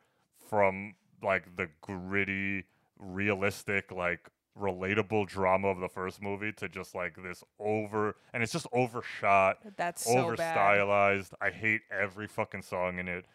from 0.49 0.93
like 1.21 1.55
the 1.57 1.69
gritty, 1.81 2.65
realistic, 2.99 3.91
like 3.91 4.29
relatable 4.57 5.27
drama 5.27 5.69
of 5.69 5.79
the 5.79 5.89
first 5.89 6.21
movie 6.21 6.51
to 6.51 6.69
just 6.69 6.93
like 6.93 7.21
this 7.23 7.43
over 7.59 8.15
and 8.33 8.43
it's 8.43 8.51
just 8.51 8.67
overshot, 8.71 9.57
That's 9.75 10.05
so 10.05 10.19
over 10.19 10.35
bad. 10.35 10.53
stylized. 10.53 11.33
I 11.41 11.49
hate 11.49 11.81
every 11.91 12.27
fucking 12.27 12.61
song 12.61 12.99
in 12.99 13.07
it. 13.07 13.25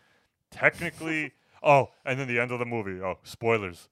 Technically, 0.51 1.33
oh, 1.63 1.91
and 2.05 2.19
then 2.21 2.29
the 2.29 2.39
end 2.39 2.53
of 2.53 2.61
the 2.61 2.65
movie. 2.65 3.03
Oh, 3.03 3.19
spoilers. 3.25 3.89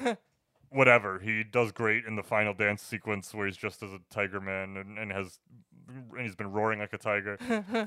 whatever. 0.70 1.18
He 1.18 1.44
does 1.44 1.72
great 1.72 2.04
in 2.06 2.16
the 2.16 2.22
final 2.22 2.54
dance 2.54 2.82
sequence 2.82 3.34
where 3.34 3.46
he's 3.46 3.56
just 3.56 3.82
as 3.82 3.90
a 3.92 4.00
tiger 4.10 4.40
man 4.40 4.76
and, 4.76 4.98
and 4.98 5.12
has 5.12 5.38
and 5.88 6.22
he's 6.22 6.36
been 6.36 6.52
roaring 6.52 6.78
like 6.78 6.92
a 6.92 6.98
tiger. 6.98 7.36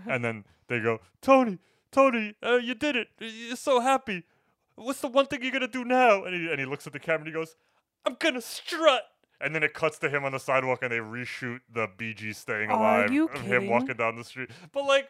and 0.07 0.23
then 0.23 0.43
they 0.67 0.79
go, 0.79 0.99
Tony, 1.21 1.59
Tony, 1.91 2.35
uh, 2.43 2.55
you 2.55 2.75
did 2.75 2.95
it. 2.95 3.07
You're 3.19 3.55
so 3.55 3.79
happy. 3.79 4.23
What's 4.75 5.01
the 5.01 5.07
one 5.07 5.27
thing 5.27 5.41
you're 5.43 5.51
gonna 5.51 5.67
do 5.67 5.85
now? 5.85 6.23
And 6.23 6.35
he 6.35 6.49
and 6.49 6.59
he 6.59 6.65
looks 6.65 6.85
at 6.87 6.93
the 6.93 6.99
camera 6.99 7.19
and 7.19 7.27
he 7.27 7.33
goes, 7.33 7.55
I'm 8.05 8.15
gonna 8.19 8.41
strut. 8.41 9.03
And 9.39 9.53
then 9.53 9.63
it 9.63 9.73
cuts 9.73 9.99
to 9.99 10.09
him 10.09 10.23
on 10.23 10.31
the 10.31 10.39
sidewalk 10.39 10.79
and 10.83 10.91
they 10.91 10.99
reshoot 10.99 11.59
the 11.71 11.87
BG 11.87 12.33
staying 12.35 12.69
Are 12.69 12.79
alive 12.79 13.11
you 13.11 13.27
of 13.27 13.41
him 13.41 13.67
walking 13.67 13.97
down 13.97 14.15
the 14.15 14.23
street. 14.23 14.49
But 14.71 14.85
like 14.85 15.09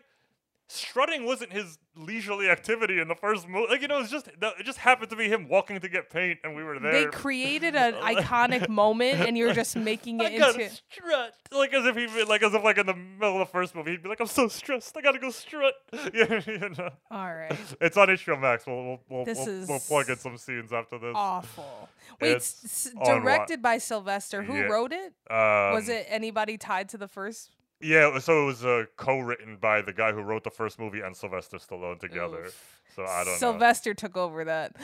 strutting 0.67 1.25
wasn't 1.25 1.51
his 1.53 1.77
leisurely 1.95 2.49
activity 2.49 2.99
in 2.99 3.07
the 3.07 3.13
first 3.15 3.47
movie. 3.47 3.67
Like 3.69 3.81
you 3.81 3.87
know, 3.87 3.99
it's 3.99 4.09
just 4.09 4.27
it 4.27 4.63
just 4.65 4.79
happened 4.79 5.09
to 5.11 5.15
be 5.15 5.27
him 5.29 5.47
walking 5.47 5.79
to 5.79 5.87
get 5.89 6.09
paint, 6.09 6.39
and 6.43 6.55
we 6.55 6.63
were 6.63 6.79
there. 6.79 6.91
They 6.91 7.05
created 7.05 7.75
an 7.75 7.93
iconic 8.01 8.67
moment, 8.69 9.19
and 9.21 9.37
you're 9.37 9.53
just 9.53 9.75
making 9.75 10.21
I 10.21 10.25
it 10.25 10.33
into. 10.33 10.69
strut, 10.91 11.33
like 11.51 11.73
as 11.73 11.85
if 11.85 11.95
he, 11.95 12.23
like 12.23 12.41
as 12.43 12.53
if 12.53 12.63
like 12.63 12.77
in 12.77 12.85
the 12.85 12.95
middle 12.95 13.33
of 13.41 13.47
the 13.47 13.51
first 13.51 13.75
movie, 13.75 13.91
he'd 13.91 14.03
be 14.03 14.09
like, 14.09 14.19
"I'm 14.19 14.27
so 14.27 14.47
stressed, 14.47 14.95
I 14.97 15.01
gotta 15.01 15.19
go 15.19 15.29
strut." 15.29 15.73
Yeah, 16.13 16.41
you 16.47 16.69
know. 16.77 16.89
All 17.11 17.33
right. 17.33 17.55
It's 17.81 17.97
on 17.97 18.07
HBO 18.07 18.39
Max. 18.39 18.65
We'll 18.65 18.83
we'll 18.83 18.99
we'll, 19.09 19.25
This 19.25 19.37
we'll, 19.45 19.67
we'll 19.67 19.79
plug 19.79 20.09
in 20.09 20.17
some 20.17 20.37
scenes 20.37 20.73
after 20.73 20.97
this. 20.97 21.13
Awful. 21.15 21.89
Wait, 22.21 22.31
It's 22.31 22.63
s- 22.65 22.87
s- 22.87 22.93
on 22.95 23.01
wa- 23.07 23.19
directed 23.19 23.61
by 23.61 23.77
Sylvester. 23.77 24.43
Who 24.43 24.53
Yeah. 24.55 24.61
wrote 24.63 24.91
it? 24.91 25.13
Was 25.29 25.87
Um, 25.89 25.95
it 25.95 26.05
anybody 26.09 26.57
tied 26.57 26.89
to 26.89 26.97
the 26.97 27.07
first? 27.07 27.51
Yeah, 27.83 28.17
so 28.19 28.43
it 28.43 28.45
was 28.45 28.65
uh, 28.65 28.85
co-written 28.95 29.57
by 29.57 29.81
the 29.81 29.93
guy 29.93 30.11
who 30.11 30.21
wrote 30.21 30.43
the 30.43 30.49
first 30.49 30.79
movie 30.79 31.01
and 31.01 31.15
Sylvester 31.15 31.57
Stallone 31.57 31.99
together. 31.99 32.49
So 32.95 33.03
I 33.03 33.23
don't 33.23 33.33
know. 33.33 33.37
Sylvester 33.37 33.93
took 33.93 34.15
over 34.15 34.45
that. 34.45 34.75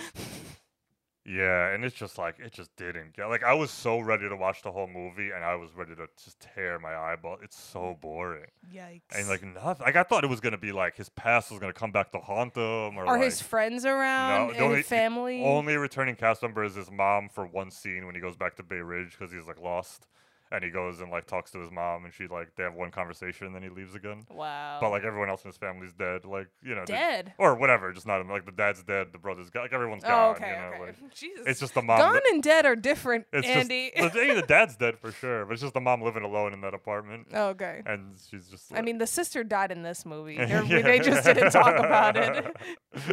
Yeah, 1.25 1.69
and 1.69 1.85
it's 1.85 1.95
just 1.95 2.17
like 2.17 2.39
it 2.39 2.51
just 2.53 2.75
didn't 2.75 3.15
get 3.15 3.25
like 3.25 3.43
I 3.43 3.53
was 3.53 3.69
so 3.69 3.99
ready 3.99 4.27
to 4.27 4.35
watch 4.35 4.63
the 4.63 4.71
whole 4.71 4.87
movie 4.87 5.29
and 5.29 5.43
I 5.43 5.53
was 5.55 5.69
ready 5.75 5.93
to 5.95 6.07
just 6.23 6.39
tear 6.39 6.79
my 6.79 6.95
eyeball. 6.95 7.37
It's 7.43 7.59
so 7.59 7.97
boring. 8.01 8.47
Yikes. 8.73 9.01
And 9.15 9.27
like 9.27 9.43
nothing 9.43 9.85
like 9.85 9.95
I 9.95 10.01
thought 10.01 10.23
it 10.23 10.29
was 10.29 10.39
gonna 10.39 10.57
be 10.57 10.71
like 10.71 10.95
his 10.95 11.09
past 11.09 11.51
was 11.51 11.59
gonna 11.59 11.73
come 11.73 11.91
back 11.91 12.11
to 12.13 12.19
haunt 12.19 12.55
him 12.55 12.97
or 12.97 13.05
Are 13.05 13.17
like, 13.17 13.25
his 13.25 13.41
friends 13.41 13.85
around? 13.85 14.55
the 14.55 14.65
and 14.65 14.75
his 14.77 14.87
family? 14.87 15.43
Only 15.43 15.75
returning 15.75 16.15
cast 16.15 16.41
member 16.41 16.63
is 16.63 16.73
his 16.73 16.89
mom 16.89 17.29
for 17.29 17.45
one 17.45 17.69
scene 17.69 18.07
when 18.07 18.15
he 18.15 18.21
goes 18.21 18.35
back 18.35 18.55
to 18.55 18.63
Bay 18.63 18.77
Ridge 18.77 19.11
because 19.11 19.31
he's 19.31 19.45
like 19.45 19.61
lost. 19.61 20.07
And 20.51 20.63
he 20.63 20.71
goes 20.71 20.99
and 20.99 21.11
like 21.11 21.27
talks 21.27 21.51
to 21.51 21.59
his 21.59 21.69
mom 21.71 22.05
and 22.05 22.13
she 22.13 22.25
like 22.27 22.55
they 22.55 22.63
have 22.63 22.73
one 22.73 22.89
conversation 22.89 23.45
and 23.45 23.55
then 23.55 23.61
he 23.61 23.69
leaves 23.69 23.93
again. 23.93 24.25
Wow. 24.31 24.79
But 24.81 24.89
like 24.89 25.03
everyone 25.03 25.29
else 25.29 25.43
in 25.43 25.49
his 25.49 25.57
family's 25.57 25.93
dead, 25.93 26.25
like 26.25 26.47
you 26.63 26.73
know, 26.73 26.85
Dead? 26.85 27.33
or 27.37 27.53
whatever, 27.55 27.93
just 27.93 28.07
not. 28.07 28.25
Like 28.27 28.47
the 28.47 28.51
dad's 28.51 28.81
dead, 28.81 29.09
the 29.11 29.19
brother's 29.19 29.51
gone, 29.51 29.61
like 29.63 29.73
everyone's 29.73 30.03
Oh, 30.03 30.07
gone. 30.07 30.35
okay, 30.37 30.49
you 30.49 30.55
know, 30.55 30.67
okay. 30.69 30.79
like, 31.03 31.13
Jesus. 31.15 31.43
It's 31.45 31.59
just 31.59 31.75
the 31.75 31.83
mom. 31.83 31.99
Gone 31.99 32.13
li- 32.15 32.21
and 32.31 32.41
dead 32.41 32.65
are 32.65 32.75
different, 32.75 33.27
it's 33.31 33.45
Andy. 33.47 33.91
Just, 33.95 34.13
the, 34.15 34.33
the 34.33 34.41
dad's 34.47 34.75
dead 34.75 34.97
for 34.97 35.11
sure, 35.11 35.45
but 35.45 35.53
it's 35.53 35.61
just 35.61 35.75
the 35.75 35.81
mom 35.81 36.01
living 36.01 36.23
alone 36.23 36.53
in 36.53 36.61
that 36.61 36.73
apartment. 36.73 37.27
Oh, 37.31 37.49
okay. 37.49 37.83
And 37.85 38.15
she's 38.29 38.47
just. 38.47 38.71
Like, 38.71 38.79
I 38.79 38.83
mean, 38.83 38.97
the 38.97 39.05
sister 39.07 39.43
died 39.43 39.71
in 39.71 39.83
this 39.83 40.03
movie. 40.05 40.35
Yeah. 40.49 40.63
They 40.63 40.97
just 40.99 41.23
didn't 41.25 41.51
talk 41.51 41.77
about 41.77 42.17
it. 42.17 42.55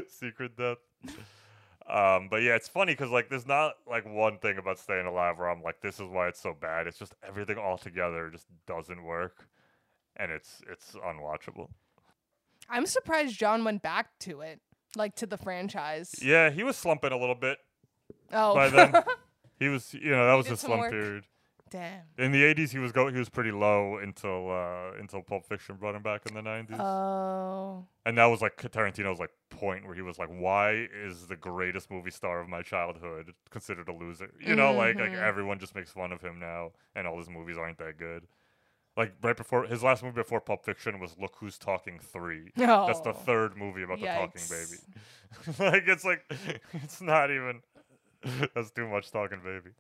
Secret 0.08 0.56
death. 0.56 0.78
Um, 1.88 2.28
but 2.28 2.42
yeah, 2.42 2.56
it's 2.56 2.68
funny 2.68 2.92
because 2.94 3.10
like 3.10 3.28
there's 3.28 3.46
not 3.46 3.74
like 3.88 4.04
one 4.06 4.38
thing 4.38 4.58
about 4.58 4.78
staying 4.78 5.06
alive 5.06 5.38
where 5.38 5.48
I'm 5.48 5.62
like, 5.62 5.80
this 5.80 6.00
is 6.00 6.08
why 6.08 6.26
it's 6.28 6.40
so 6.40 6.52
bad. 6.52 6.86
It's 6.88 6.98
just 6.98 7.14
everything 7.26 7.58
all 7.58 7.78
together 7.78 8.28
just 8.30 8.46
doesn't 8.66 9.02
work, 9.04 9.46
and 10.16 10.32
it's 10.32 10.62
it's 10.70 10.94
unwatchable. 10.96 11.68
I'm 12.68 12.86
surprised 12.86 13.38
John 13.38 13.62
went 13.62 13.82
back 13.82 14.18
to 14.20 14.40
it, 14.40 14.60
like 14.96 15.14
to 15.16 15.26
the 15.26 15.36
franchise. 15.38 16.12
Yeah, 16.20 16.50
he 16.50 16.64
was 16.64 16.76
slumping 16.76 17.12
a 17.12 17.16
little 17.16 17.36
bit 17.36 17.58
Oh. 18.32 18.54
by 18.54 18.68
then. 18.68 18.92
he 19.60 19.68
was, 19.68 19.94
you 19.94 20.10
know, 20.10 20.26
that 20.26 20.34
was 20.34 20.48
his 20.48 20.58
slump 20.60 20.80
work. 20.80 20.90
period. 20.90 21.24
Damn. 21.68 22.02
In 22.16 22.30
the 22.30 22.42
'80s, 22.42 22.70
he 22.70 22.78
was 22.78 22.92
go 22.92 23.08
he 23.08 23.18
was 23.18 23.28
pretty 23.28 23.50
low 23.50 23.98
until 23.98 24.50
uh, 24.50 24.92
until 25.00 25.20
Pulp 25.22 25.44
Fiction 25.46 25.74
brought 25.76 25.96
him 25.96 26.02
back 26.02 26.22
in 26.26 26.34
the 26.34 26.40
'90s. 26.40 26.78
Oh. 26.78 27.84
And 28.04 28.16
that 28.18 28.26
was 28.26 28.40
like 28.40 28.56
Tarantino's 28.56 29.18
like 29.18 29.32
point 29.50 29.84
where 29.84 29.94
he 29.94 30.02
was 30.02 30.16
like, 30.18 30.28
"Why 30.28 30.86
is 31.04 31.26
the 31.26 31.34
greatest 31.36 31.90
movie 31.90 32.12
star 32.12 32.40
of 32.40 32.48
my 32.48 32.62
childhood 32.62 33.32
considered 33.50 33.88
a 33.88 33.92
loser?" 33.92 34.30
You 34.40 34.54
know, 34.54 34.72
like 34.72 34.94
like 34.96 35.10
Mhm. 35.10 35.20
everyone 35.22 35.58
just 35.58 35.74
makes 35.74 35.90
fun 35.90 36.12
of 36.12 36.20
him 36.22 36.38
now, 36.38 36.70
and 36.94 37.06
all 37.06 37.18
his 37.18 37.28
movies 37.28 37.58
aren't 37.58 37.78
that 37.78 37.98
good. 37.98 38.28
Like 38.96 39.12
right 39.20 39.36
before 39.36 39.64
his 39.66 39.82
last 39.82 40.02
movie 40.04 40.14
before 40.14 40.40
Pulp 40.40 40.64
Fiction 40.64 41.00
was 41.00 41.18
Look 41.18 41.34
Who's 41.40 41.58
Talking 41.58 41.98
Three. 41.98 42.52
That's 42.56 43.00
the 43.00 43.10
Oh. 43.10 43.12
third 43.12 43.56
movie 43.56 43.82
about 43.82 43.98
the 44.00 44.06
talking 44.06 44.42
baby. 44.48 45.58
like 45.58 45.88
it's 45.88 46.04
like 46.04 46.22
it's 46.72 47.00
not 47.02 47.32
even. 47.32 47.60
That's 48.54 48.70
too 48.70 48.86
much 48.88 49.10
talking 49.10 49.40
baby. 49.44 49.70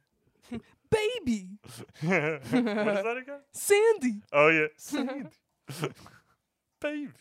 Baby. 0.90 1.58
what 2.00 2.12
is 2.12 2.42
that 2.52 3.16
again? 3.20 3.40
Sandy. 3.52 4.22
Oh 4.32 4.48
yeah, 4.48 4.66
Sandy. 4.76 5.30
baby. 6.80 7.12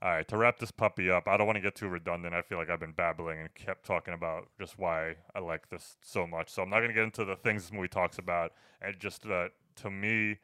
All 0.00 0.10
right, 0.10 0.28
to 0.28 0.36
wrap 0.36 0.60
this 0.60 0.70
puppy 0.70 1.10
up, 1.10 1.26
I 1.26 1.36
don't 1.36 1.46
want 1.48 1.56
to 1.56 1.60
get 1.60 1.74
too 1.74 1.88
redundant. 1.88 2.32
I 2.32 2.42
feel 2.42 2.56
like 2.56 2.70
I've 2.70 2.78
been 2.78 2.92
babbling 2.92 3.40
and 3.40 3.52
kept 3.54 3.84
talking 3.84 4.14
about 4.14 4.46
just 4.60 4.78
why 4.78 5.16
I 5.34 5.40
like 5.40 5.70
this 5.70 5.96
so 6.02 6.24
much. 6.24 6.50
So 6.50 6.62
I'm 6.62 6.70
not 6.70 6.76
going 6.76 6.90
to 6.90 6.94
get 6.94 7.02
into 7.02 7.24
the 7.24 7.34
things 7.34 7.62
this 7.64 7.72
movie 7.72 7.88
talks 7.88 8.16
about. 8.16 8.52
And 8.80 8.96
just 9.00 9.22
that, 9.22 9.50
to 9.76 9.90
me, 9.90 10.38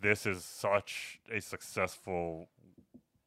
this 0.00 0.26
is 0.26 0.44
such 0.44 1.20
a 1.32 1.40
successful 1.40 2.48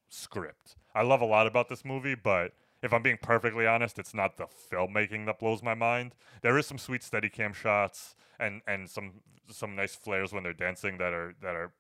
script. 0.10 0.76
I 0.94 1.04
love 1.04 1.22
a 1.22 1.26
lot 1.26 1.48
about 1.48 1.70
this 1.70 1.86
movie, 1.86 2.16
but 2.16 2.52
if 2.84 2.94
I'm 2.94 3.02
being 3.02 3.18
perfectly 3.20 3.66
honest, 3.66 3.98
it's 3.98 4.14
not 4.14 4.38
the 4.38 4.46
filmmaking 4.46 5.26
that 5.26 5.40
blows 5.40 5.64
my 5.64 5.74
mind. 5.74 6.14
There 6.42 6.58
is 6.58 6.68
some 6.68 6.78
sweet 6.78 7.02
steady 7.02 7.30
cam 7.30 7.54
shots 7.54 8.16
and 8.40 8.62
and 8.68 8.90
some 8.90 9.22
some 9.50 9.76
nice 9.76 9.96
flares 9.96 10.34
when 10.34 10.44
they're 10.44 10.54
dancing 10.54 10.98
that 10.98 11.14
are 11.14 11.34
that 11.42 11.56
are 11.56 11.72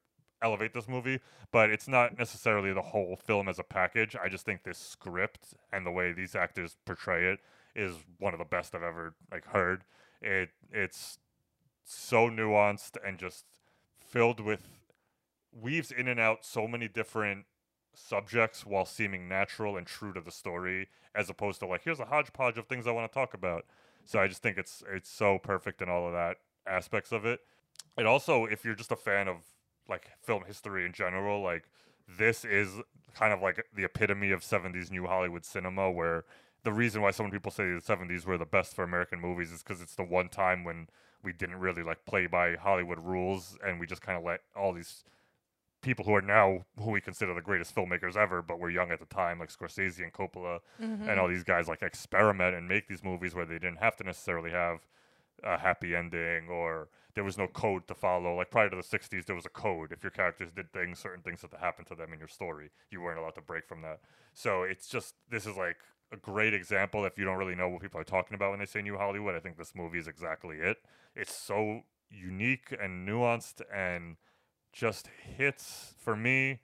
elevate 0.41 0.73
this 0.73 0.87
movie, 0.87 1.19
but 1.51 1.69
it's 1.69 1.87
not 1.87 2.17
necessarily 2.17 2.73
the 2.73 2.81
whole 2.81 3.15
film 3.15 3.47
as 3.47 3.59
a 3.59 3.63
package. 3.63 4.15
I 4.21 4.29
just 4.29 4.45
think 4.45 4.63
this 4.63 4.77
script 4.77 5.53
and 5.71 5.85
the 5.85 5.91
way 5.91 6.11
these 6.11 6.35
actors 6.35 6.75
portray 6.85 7.25
it 7.31 7.39
is 7.75 7.95
one 8.19 8.33
of 8.33 8.39
the 8.39 8.45
best 8.45 8.73
I've 8.73 8.83
ever 8.83 9.13
like 9.31 9.45
heard. 9.47 9.83
It 10.21 10.49
it's 10.71 11.19
so 11.83 12.29
nuanced 12.29 12.97
and 13.05 13.17
just 13.17 13.45
filled 13.99 14.39
with 14.39 14.69
weaves 15.51 15.91
in 15.91 16.07
and 16.07 16.19
out 16.19 16.45
so 16.45 16.67
many 16.67 16.87
different 16.87 17.45
subjects 17.93 18.65
while 18.65 18.85
seeming 18.85 19.27
natural 19.27 19.77
and 19.77 19.87
true 19.87 20.13
to 20.13 20.21
the 20.21 20.31
story 20.31 20.87
as 21.15 21.29
opposed 21.29 21.59
to 21.59 21.67
like 21.67 21.83
here's 21.83 21.99
a 21.99 22.05
hodgepodge 22.05 22.57
of 22.57 22.67
things 22.67 22.87
I 22.87 22.91
want 22.91 23.11
to 23.11 23.13
talk 23.13 23.33
about. 23.33 23.65
So 24.05 24.19
I 24.19 24.27
just 24.27 24.41
think 24.41 24.57
it's 24.57 24.83
it's 24.91 25.09
so 25.09 25.39
perfect 25.39 25.81
in 25.81 25.89
all 25.89 26.07
of 26.07 26.13
that 26.13 26.37
aspects 26.67 27.11
of 27.11 27.25
it. 27.25 27.41
And 27.97 28.07
also 28.07 28.45
if 28.45 28.65
you're 28.65 28.75
just 28.75 28.91
a 28.91 28.95
fan 28.95 29.27
of 29.27 29.37
like 29.87 30.09
film 30.21 30.43
history 30.45 30.85
in 30.85 30.93
general, 30.93 31.41
like 31.41 31.65
this 32.07 32.45
is 32.45 32.81
kind 33.13 33.33
of 33.33 33.41
like 33.41 33.65
the 33.75 33.83
epitome 33.83 34.31
of 34.31 34.41
70s 34.41 34.91
new 34.91 35.05
Hollywood 35.05 35.45
cinema 35.45 35.91
where 35.91 36.25
the 36.63 36.73
reason 36.73 37.01
why 37.01 37.11
some 37.11 37.29
people 37.29 37.51
say 37.51 37.65
the 37.65 37.81
70s 37.81 38.25
were 38.25 38.37
the 38.37 38.45
best 38.45 38.73
for 38.75 38.83
American 38.83 39.19
movies 39.19 39.51
is 39.51 39.61
because 39.61 39.81
it's 39.81 39.95
the 39.95 40.03
one 40.03 40.29
time 40.29 40.63
when 40.63 40.87
we 41.21 41.31
didn't 41.31 41.59
really 41.59 41.83
like 41.83 42.05
play 42.05 42.25
by 42.27 42.55
Hollywood 42.55 42.99
rules 42.99 43.57
and 43.65 43.79
we 43.79 43.85
just 43.85 44.01
kind 44.01 44.17
of 44.17 44.23
let 44.23 44.41
all 44.55 44.73
these 44.73 45.03
people 45.83 46.05
who 46.05 46.15
are 46.15 46.21
now 46.21 46.65
who 46.79 46.89
we 46.89 47.01
consider 47.01 47.33
the 47.33 47.41
greatest 47.41 47.75
filmmakers 47.75 48.15
ever, 48.15 48.41
but 48.41 48.59
were 48.59 48.69
young 48.69 48.91
at 48.91 48.99
the 48.99 49.05
time, 49.05 49.39
like 49.39 49.51
Scorsese 49.51 50.01
and 50.01 50.11
Coppola 50.11 50.59
and 50.79 51.07
all 51.09 51.25
mm-hmm. 51.25 51.33
these 51.33 51.43
guys, 51.43 51.67
like 51.67 51.83
experiment 51.83 52.55
and 52.55 52.67
make 52.67 52.87
these 52.87 53.03
movies 53.03 53.35
where 53.35 53.45
they 53.45 53.59
didn't 53.59 53.77
have 53.77 53.95
to 53.97 54.03
necessarily 54.03 54.49
have 54.49 54.79
a 55.43 55.57
happy 55.57 55.93
ending 55.95 56.47
or 56.49 56.87
there 57.15 57.23
was 57.23 57.37
no 57.37 57.47
code 57.47 57.87
to 57.87 57.93
follow. 57.93 58.35
Like 58.35 58.49
prior 58.49 58.69
to 58.69 58.75
the 58.75 58.81
60s, 58.81 59.25
there 59.25 59.35
was 59.35 59.45
a 59.45 59.49
code. 59.49 59.91
If 59.91 60.03
your 60.03 60.11
characters 60.11 60.51
did 60.51 60.71
things, 60.73 60.99
certain 60.99 61.21
things 61.21 61.41
had 61.41 61.51
to 61.51 61.57
happen 61.57 61.85
to 61.85 61.95
them 61.95 62.13
in 62.13 62.19
your 62.19 62.27
story, 62.27 62.71
you 62.89 63.01
weren't 63.01 63.19
allowed 63.19 63.35
to 63.35 63.41
break 63.41 63.67
from 63.67 63.81
that. 63.83 63.99
So 64.33 64.63
it's 64.63 64.87
just, 64.87 65.15
this 65.29 65.45
is 65.45 65.55
like 65.57 65.77
a 66.11 66.17
great 66.17 66.53
example 66.53 67.05
if 67.05 67.17
you 67.17 67.25
don't 67.25 67.37
really 67.37 67.55
know 67.55 67.69
what 67.69 67.81
people 67.81 67.99
are 67.99 68.05
talking 68.05 68.35
about 68.35 68.51
when 68.51 68.59
they 68.59 68.65
say 68.65 68.81
New 68.81 68.97
Hollywood. 68.97 69.35
I 69.35 69.39
think 69.39 69.57
this 69.57 69.75
movie 69.75 69.99
is 69.99 70.07
exactly 70.07 70.57
it. 70.57 70.77
It's 71.15 71.35
so 71.35 71.81
unique 72.09 72.75
and 72.79 73.07
nuanced 73.07 73.61
and 73.73 74.17
just 74.73 75.07
hits, 75.37 75.93
for 75.99 76.15
me, 76.15 76.59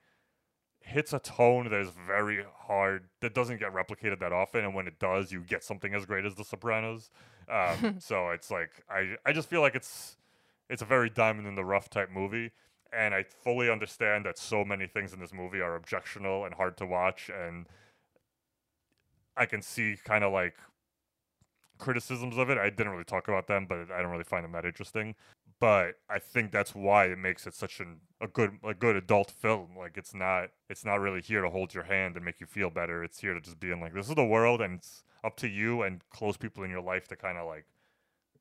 hits 0.82 1.14
a 1.14 1.20
tone 1.20 1.70
that 1.70 1.80
is 1.80 1.92
very 2.08 2.44
hard, 2.68 3.06
that 3.22 3.34
doesn't 3.34 3.60
get 3.60 3.74
replicated 3.74 4.20
that 4.20 4.34
often. 4.34 4.66
And 4.66 4.74
when 4.74 4.88
it 4.88 5.00
does, 5.00 5.32
you 5.32 5.42
get 5.42 5.64
something 5.64 5.94
as 5.94 6.06
great 6.06 6.26
as 6.26 6.36
The 6.36 6.44
Sopranos. 6.44 7.10
Um, 7.50 7.96
so 8.00 8.30
it's 8.30 8.52
like, 8.52 8.84
I, 8.90 9.16
I 9.26 9.32
just 9.32 9.50
feel 9.50 9.62
like 9.62 9.76
it's, 9.76 10.18
it's 10.70 10.82
a 10.82 10.86
very 10.86 11.10
diamond 11.10 11.48
in 11.48 11.56
the 11.56 11.64
rough 11.64 11.90
type 11.90 12.10
movie. 12.12 12.52
And 12.92 13.14
I 13.14 13.24
fully 13.24 13.70
understand 13.70 14.26
that 14.26 14.40
so 14.40 14.66
many 14.66 14.88
things 14.88 15.14
in 15.14 15.20
this 15.20 15.32
movie 15.32 15.62
are 15.62 15.76
objectionable 15.76 16.46
and 16.46 16.56
hard 16.56 16.76
to 16.78 16.88
watch. 16.88 17.30
And 17.30 17.68
I 19.38 19.46
can 19.46 19.62
see 19.62 19.96
kind 20.04 20.24
of 20.24 20.34
like 20.34 20.56
criticisms 21.78 22.38
of 22.38 22.50
it. 22.50 22.58
I 22.58 22.70
didn't 22.70 22.92
really 22.92 23.04
talk 23.04 23.28
about 23.28 23.48
them, 23.48 23.66
but 23.68 23.92
I 23.92 24.02
don't 24.02 24.12
really 24.12 24.24
find 24.24 24.44
them 24.44 24.52
that 24.54 24.66
interesting. 24.66 25.16
But 25.60 25.96
I 26.10 26.20
think 26.20 26.52
that's 26.52 26.74
why 26.74 27.06
it 27.06 27.18
makes 27.18 27.46
it 27.46 27.54
such 27.54 27.80
an 27.80 28.02
a 28.22 28.28
good 28.28 28.60
a 28.64 28.74
good 28.74 28.96
adult 28.96 29.32
film. 29.32 29.76
Like 29.78 29.98
it's 29.98 30.14
not 30.14 30.50
it's 30.70 30.86
not 30.86 31.00
really 31.02 31.22
here 31.22 31.42
to 31.42 31.50
hold 31.50 31.74
your 31.74 31.84
hand 31.84 32.16
and 32.16 32.24
make 32.24 32.40
you 32.40 32.48
feel 32.48 32.70
better. 32.70 33.04
It's 33.04 33.20
here 33.20 33.34
to 33.34 33.42
just 33.42 33.60
be 33.60 33.72
in 33.72 33.82
like 33.82 33.94
this 33.94 34.08
is 34.08 34.16
the 34.16 34.26
world 34.26 34.62
and 34.62 34.80
it's 34.80 35.04
up 35.24 35.36
to 35.38 35.48
you 35.48 35.82
and 35.82 36.02
close 36.10 36.38
people 36.38 36.64
in 36.64 36.70
your 36.70 36.82
life 36.82 37.08
to 37.10 37.16
kind 37.16 37.38
of 37.38 37.46
like 37.46 37.66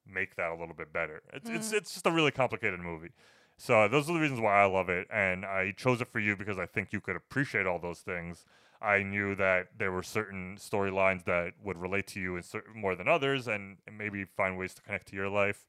make 0.06 0.36
that 0.36 0.50
a 0.50 0.54
little 0.54 0.74
bit 0.74 0.92
better. 0.92 1.22
It's 1.32 1.50
it's 1.50 1.70
mm. 1.70 1.76
it's 1.78 1.94
just 1.94 2.06
a 2.06 2.10
really 2.10 2.30
complicated 2.30 2.80
movie. 2.80 3.10
So 3.56 3.88
those 3.88 4.08
are 4.08 4.12
the 4.12 4.20
reasons 4.20 4.40
why 4.40 4.62
I 4.62 4.66
love 4.66 4.88
it, 4.88 5.08
and 5.12 5.44
I 5.44 5.74
chose 5.76 6.00
it 6.00 6.06
for 6.12 6.20
you 6.20 6.36
because 6.36 6.58
I 6.58 6.66
think 6.66 6.92
you 6.92 7.00
could 7.00 7.16
appreciate 7.16 7.66
all 7.66 7.80
those 7.80 7.98
things. 7.98 8.44
I 8.80 9.02
knew 9.02 9.34
that 9.34 9.70
there 9.76 9.90
were 9.90 10.04
certain 10.04 10.56
storylines 10.60 11.24
that 11.24 11.54
would 11.64 11.76
relate 11.76 12.06
to 12.08 12.20
you 12.20 12.36
in 12.36 12.44
certain, 12.44 12.80
more 12.80 12.94
than 12.94 13.08
others, 13.08 13.48
and 13.48 13.78
maybe 13.92 14.24
find 14.24 14.56
ways 14.56 14.74
to 14.74 14.82
connect 14.82 15.08
to 15.08 15.16
your 15.16 15.28
life. 15.28 15.66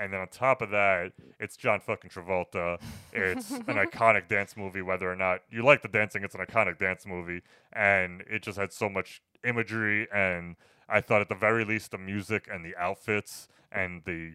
And 0.00 0.12
then 0.12 0.20
on 0.20 0.28
top 0.28 0.62
of 0.62 0.70
that, 0.70 1.12
it's 1.38 1.56
John 1.56 1.80
fucking 1.80 2.10
Travolta. 2.10 2.80
It's 3.12 3.50
an 3.50 3.64
iconic 3.66 4.28
dance 4.28 4.56
movie, 4.56 4.80
whether 4.80 5.10
or 5.10 5.16
not 5.16 5.42
you 5.50 5.62
like 5.62 5.82
the 5.82 5.88
dancing, 5.88 6.24
it's 6.24 6.34
an 6.34 6.40
iconic 6.40 6.78
dance 6.78 7.04
movie. 7.06 7.42
And 7.72 8.22
it 8.22 8.42
just 8.42 8.58
had 8.58 8.72
so 8.72 8.88
much 8.88 9.20
imagery. 9.44 10.08
And 10.10 10.56
I 10.88 11.02
thought, 11.02 11.20
at 11.20 11.28
the 11.28 11.34
very 11.34 11.64
least, 11.64 11.90
the 11.90 11.98
music 11.98 12.48
and 12.50 12.64
the 12.64 12.74
outfits 12.76 13.48
and 13.70 14.02
the 14.04 14.34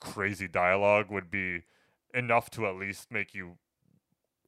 crazy 0.00 0.48
dialogue 0.48 1.10
would 1.10 1.30
be 1.30 1.62
enough 2.12 2.50
to 2.50 2.66
at 2.66 2.74
least 2.74 3.12
make 3.12 3.34
you 3.34 3.58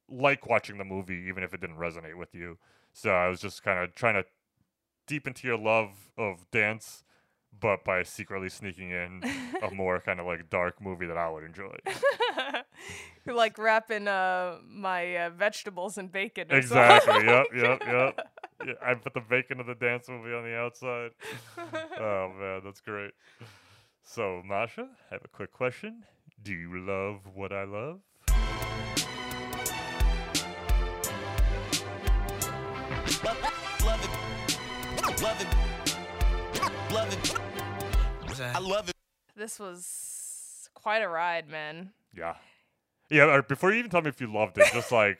like 0.08 0.46
watching 0.46 0.78
the 0.78 0.84
movie, 0.84 1.24
even 1.28 1.42
if 1.42 1.54
it 1.54 1.60
didn't 1.60 1.78
resonate 1.78 2.16
with 2.16 2.34
you. 2.34 2.58
So 2.92 3.10
I 3.10 3.28
was 3.28 3.40
just 3.40 3.62
kind 3.62 3.78
of 3.78 3.94
trying 3.94 4.14
to 4.14 4.24
deep 5.06 5.26
into 5.26 5.46
your 5.46 5.58
love 5.58 6.10
of 6.18 6.50
dance, 6.50 7.04
but 7.60 7.84
by 7.84 8.02
secretly 8.02 8.48
sneaking 8.48 8.90
in 8.90 9.22
a 9.62 9.70
more 9.74 10.00
kind 10.00 10.20
of 10.20 10.26
like 10.26 10.48
dark 10.50 10.80
movie 10.80 11.06
that 11.06 11.16
I 11.16 11.30
would 11.30 11.44
enjoy. 11.44 11.74
You're 13.24 13.34
like 13.34 13.58
wrapping 13.58 14.08
uh, 14.08 14.58
my 14.68 15.16
uh, 15.16 15.30
vegetables 15.30 15.98
in 15.98 16.08
bacon. 16.08 16.48
or 16.50 16.56
exactly. 16.56 17.24
yep. 17.26 17.46
Yep. 17.54 17.82
Yep. 17.86 18.28
Yeah, 18.66 18.72
I 18.82 18.94
put 18.94 19.12
the 19.12 19.20
bacon 19.20 19.60
of 19.60 19.66
the 19.66 19.74
dance 19.74 20.08
movie 20.08 20.32
on 20.34 20.42
the 20.42 20.56
outside. 20.56 21.10
oh 22.00 22.32
man, 22.38 22.62
that's 22.64 22.80
great. 22.80 23.12
So 24.02 24.42
Masha, 24.44 24.88
I 25.10 25.14
have 25.14 25.24
a 25.24 25.28
quick 25.28 25.52
question. 25.52 26.04
Do 26.42 26.52
you 26.52 26.80
love 26.80 27.20
what 27.34 27.52
I 27.52 27.64
love? 27.64 28.00
Love 33.84 34.04
it. 34.04 35.22
Love 35.22 35.40
it. 35.40 35.55
Love. 38.38 38.56
I 38.56 38.58
love 38.58 38.88
it. 38.88 38.94
This 39.36 39.58
was 39.58 40.68
quite 40.74 41.02
a 41.02 41.08
ride, 41.08 41.48
man. 41.48 41.90
Yeah. 42.14 42.34
Yeah, 43.10 43.40
before 43.46 43.72
you 43.72 43.78
even 43.78 43.90
tell 43.90 44.02
me 44.02 44.08
if 44.08 44.20
you 44.20 44.32
loved 44.32 44.58
it, 44.58 44.66
just 44.72 44.90
like 44.90 45.18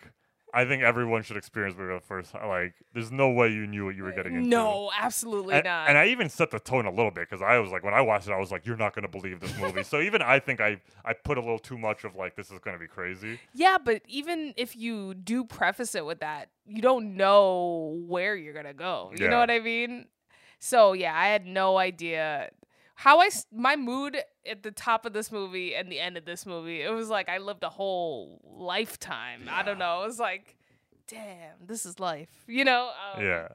I 0.55 0.65
think 0.65 0.83
everyone 0.83 1.23
should 1.23 1.37
experience 1.37 1.75
it 1.75 1.79
for 1.79 1.93
the 1.93 2.01
first 2.01 2.33
time. 2.33 2.49
Like, 2.49 2.75
there's 2.95 3.13
no 3.13 3.29
way 3.31 3.49
you 3.49 3.67
knew 3.67 3.85
what 3.85 3.95
you 3.95 4.05
were 4.05 4.13
getting 4.13 4.35
into. 4.37 4.49
No, 4.49 4.91
absolutely 4.99 5.55
And, 5.55 5.65
not. 5.65 5.89
and 5.91 5.99
I 5.99 6.07
even 6.07 6.31
set 6.31 6.51
the 6.51 6.59
tone 6.59 6.87
a 6.87 6.91
little 6.91 7.11
bit 7.11 7.29
because 7.29 7.43
I 7.43 7.59
was 7.59 7.71
like, 7.71 7.85
when 7.85 7.93
I 7.93 8.01
watched 8.01 8.27
it, 8.27 8.33
I 8.33 8.39
was 8.39 8.51
like, 8.51 8.65
"You're 8.65 8.77
not 8.79 8.95
gonna 8.95 9.09
believe 9.09 9.39
this 9.41 9.57
movie." 9.59 9.83
so 9.83 10.01
even 10.01 10.23
I 10.23 10.39
think 10.39 10.61
I 10.61 10.81
I 11.05 11.13
put 11.13 11.37
a 11.37 11.41
little 11.41 11.59
too 11.59 11.77
much 11.77 12.05
of 12.05 12.17
like, 12.17 12.37
"This 12.37 12.51
is 12.51 12.59
gonna 12.59 12.79
be 12.79 12.87
crazy." 12.87 13.39
yeah, 13.53 13.77
but 13.77 14.01
even 14.07 14.55
if 14.57 14.75
you 14.75 15.13
do 15.15 15.45
preface 15.45 15.95
it 15.95 16.07
with 16.07 16.21
that, 16.21 16.49
you 16.65 16.81
don't 16.81 17.17
know 17.17 18.01
where 18.07 18.35
you're 18.35 18.55
gonna 18.55 18.73
go. 18.75 19.13
You 19.17 19.25
Yeah. 19.27 19.31
know 19.33 19.39
what 19.41 19.51
I 19.51 19.61
mean? 19.61 20.07
So 20.59 20.95
yeah, 20.95 21.15
I 21.17 21.29
had 21.29 21.45
no 21.45 21.77
idea 21.77 22.49
how 22.97 23.21
I 23.21 23.29
my 23.53 23.77
mood 23.77 24.17
at 24.51 24.63
the 24.63 24.71
top 24.71 25.05
of 25.05 25.13
this 25.13 25.31
movie 25.31 25.75
and 25.75 25.93
the 25.93 26.01
end 26.01 26.17
of 26.17 26.25
this 26.25 26.47
movie. 26.47 26.81
It 26.81 26.91
was 26.91 27.11
like 27.11 27.29
I 27.29 27.39
lived 27.39 27.63
a 27.63 27.69
whole 27.69 28.41
lifetime. 28.43 29.49
I 29.51 29.63
don't 29.63 29.79
know. 29.79 30.03
It 30.03 30.07
was 30.07 30.19
like, 30.19 30.57
damn, 31.07 31.67
this 31.67 31.85
is 31.85 32.01
life. 32.01 32.31
You 32.49 32.65
know? 32.65 32.91
Um, 33.15 33.23
yeah. 33.23 33.49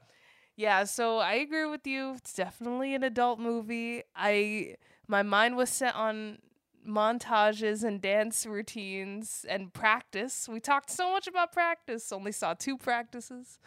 Yeah, 0.54 0.84
so 0.84 1.18
I 1.18 1.34
agree 1.34 1.66
with 1.66 1.86
you. 1.88 2.14
It's 2.14 2.34
definitely 2.34 2.94
an 2.94 3.02
adult 3.02 3.40
movie. 3.40 4.04
I 4.14 4.76
my 5.08 5.24
mind 5.24 5.56
was 5.56 5.70
set 5.70 5.96
on 5.96 6.38
montages 6.86 7.82
and 7.82 8.00
dance 8.00 8.46
routines 8.46 9.44
and 9.48 9.72
practice. 9.72 10.48
We 10.48 10.60
talked 10.60 10.90
so 10.90 11.10
much 11.10 11.26
about 11.26 11.52
practice, 11.52 12.12
only 12.12 12.32
saw 12.32 12.54
two 12.54 12.78
practices. 12.78 13.58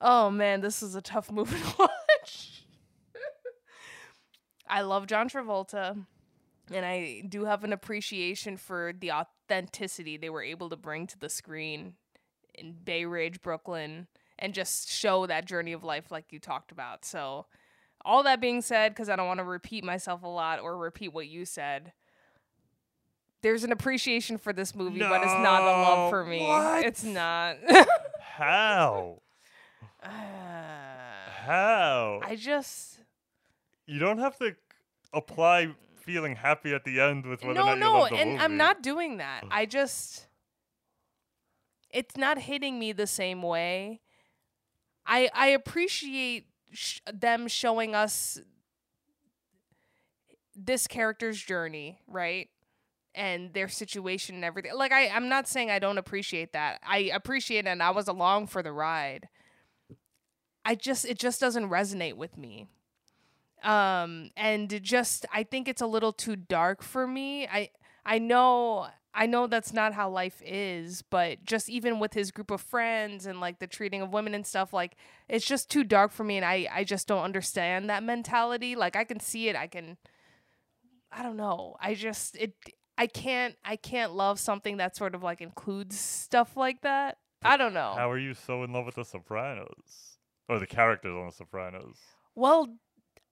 Oh 0.00 0.30
man, 0.30 0.62
this 0.62 0.82
is 0.82 0.94
a 0.94 1.02
tough 1.02 1.30
movie 1.32 1.58
to 1.58 1.74
watch. 1.78 2.57
I 4.68 4.82
love 4.82 5.06
John 5.06 5.28
Travolta 5.28 6.04
and 6.72 6.84
I 6.84 7.22
do 7.28 7.44
have 7.44 7.64
an 7.64 7.72
appreciation 7.72 8.56
for 8.56 8.92
the 8.98 9.12
authenticity 9.12 10.16
they 10.16 10.30
were 10.30 10.42
able 10.42 10.68
to 10.70 10.76
bring 10.76 11.06
to 11.08 11.18
the 11.18 11.28
screen 11.28 11.94
in 12.54 12.72
Bay 12.72 13.04
Ridge, 13.04 13.40
Brooklyn, 13.40 14.08
and 14.38 14.54
just 14.54 14.90
show 14.90 15.26
that 15.26 15.46
journey 15.46 15.72
of 15.72 15.84
life 15.84 16.10
like 16.10 16.32
you 16.32 16.38
talked 16.38 16.72
about. 16.72 17.04
So, 17.04 17.46
all 18.04 18.22
that 18.22 18.40
being 18.40 18.62
said, 18.62 18.92
because 18.92 19.08
I 19.08 19.16
don't 19.16 19.26
want 19.26 19.38
to 19.38 19.44
repeat 19.44 19.84
myself 19.84 20.22
a 20.22 20.28
lot 20.28 20.60
or 20.60 20.76
repeat 20.76 21.12
what 21.12 21.28
you 21.28 21.44
said, 21.44 21.92
there's 23.42 23.64
an 23.64 23.72
appreciation 23.72 24.38
for 24.38 24.52
this 24.52 24.74
movie, 24.74 25.00
but 25.00 25.22
it's 25.22 25.32
not 25.32 25.62
a 25.62 25.66
love 25.66 26.10
for 26.10 26.24
me. 26.24 26.46
what? 26.46 26.84
It's 26.84 27.04
not. 27.04 27.56
How? 28.20 29.20
How? 31.46 32.20
I 32.22 32.36
just 32.36 32.97
you 33.88 33.98
don't 33.98 34.18
have 34.18 34.38
to 34.38 34.54
apply 35.12 35.74
feeling 35.96 36.36
happy 36.36 36.74
at 36.74 36.84
the 36.84 37.00
end 37.00 37.26
with 37.26 37.42
whether 37.42 37.58
or 37.60 37.64
no, 37.64 37.66
not 37.66 37.74
you 37.74 37.80
no, 37.80 37.98
love 38.00 38.10
the 38.10 38.16
and 38.16 38.30
movie. 38.32 38.44
I'm 38.44 38.56
not 38.56 38.82
doing 38.82 39.16
that. 39.16 39.44
I 39.50 39.66
just, 39.66 40.26
it's 41.90 42.16
not 42.16 42.38
hitting 42.38 42.78
me 42.78 42.92
the 42.92 43.06
same 43.06 43.42
way. 43.42 44.00
I 45.06 45.30
I 45.34 45.48
appreciate 45.48 46.46
sh- 46.70 47.00
them 47.12 47.48
showing 47.48 47.94
us 47.94 48.38
this 50.54 50.86
character's 50.86 51.42
journey, 51.42 52.00
right? 52.06 52.48
And 53.14 53.54
their 53.54 53.68
situation 53.68 54.34
and 54.34 54.44
everything. 54.44 54.72
Like 54.74 54.92
I, 54.92 55.08
I'm 55.08 55.30
not 55.30 55.48
saying 55.48 55.70
I 55.70 55.78
don't 55.78 55.98
appreciate 55.98 56.52
that. 56.52 56.80
I 56.86 57.10
appreciate 57.14 57.64
it 57.64 57.68
and 57.68 57.82
I 57.82 57.90
was 57.90 58.06
along 58.06 58.48
for 58.48 58.62
the 58.62 58.72
ride. 58.72 59.28
I 60.64 60.74
just 60.74 61.06
it 61.06 61.18
just 61.18 61.40
doesn't 61.40 61.70
resonate 61.70 62.14
with 62.14 62.36
me 62.36 62.68
um 63.64 64.30
and 64.36 64.80
just 64.82 65.26
i 65.32 65.42
think 65.42 65.68
it's 65.68 65.82
a 65.82 65.86
little 65.86 66.12
too 66.12 66.36
dark 66.36 66.82
for 66.82 67.06
me 67.06 67.46
i 67.48 67.68
i 68.04 68.18
know 68.18 68.88
I 69.18 69.26
know 69.26 69.48
that's 69.48 69.72
not 69.72 69.94
how 69.94 70.10
life 70.10 70.40
is, 70.44 71.02
but 71.02 71.44
just 71.44 71.68
even 71.68 71.98
with 71.98 72.14
his 72.14 72.30
group 72.30 72.52
of 72.52 72.60
friends 72.60 73.26
and 73.26 73.40
like 73.40 73.58
the 73.58 73.66
treating 73.66 74.00
of 74.00 74.12
women 74.12 74.32
and 74.32 74.46
stuff, 74.46 74.72
like 74.72 74.96
it's 75.28 75.44
just 75.44 75.68
too 75.68 75.82
dark 75.82 76.12
for 76.12 76.22
me 76.22 76.36
and 76.36 76.44
I 76.44 76.68
I 76.70 76.84
just 76.84 77.08
don't 77.08 77.24
understand 77.24 77.90
that 77.90 78.04
mentality. 78.04 78.76
Like 78.76 78.94
I 78.94 79.02
can 79.02 79.18
see 79.18 79.48
it, 79.48 79.56
I 79.56 79.66
can 79.66 79.96
I 81.10 81.24
don't 81.24 81.36
know. 81.36 81.76
I 81.80 81.94
just 81.94 82.36
it 82.36 82.54
I 82.96 83.08
can't 83.08 83.56
I 83.64 83.74
can't 83.74 84.12
love 84.12 84.38
something 84.38 84.76
that 84.76 84.94
sort 84.94 85.16
of 85.16 85.22
like 85.24 85.40
includes 85.40 85.98
stuff 85.98 86.56
like 86.56 86.82
that. 86.82 87.18
I 87.42 87.56
don't 87.56 87.74
know. 87.74 87.94
How 87.96 88.10
are 88.10 88.18
you 88.18 88.34
so 88.34 88.62
in 88.62 88.72
love 88.72 88.86
with 88.86 88.96
The 88.96 89.04
Sopranos? 89.04 90.18
Or 90.48 90.60
the 90.60 90.66
characters 90.66 91.14
on 91.14 91.26
The 91.26 91.32
Sopranos? 91.32 91.96
Well, 92.36 92.68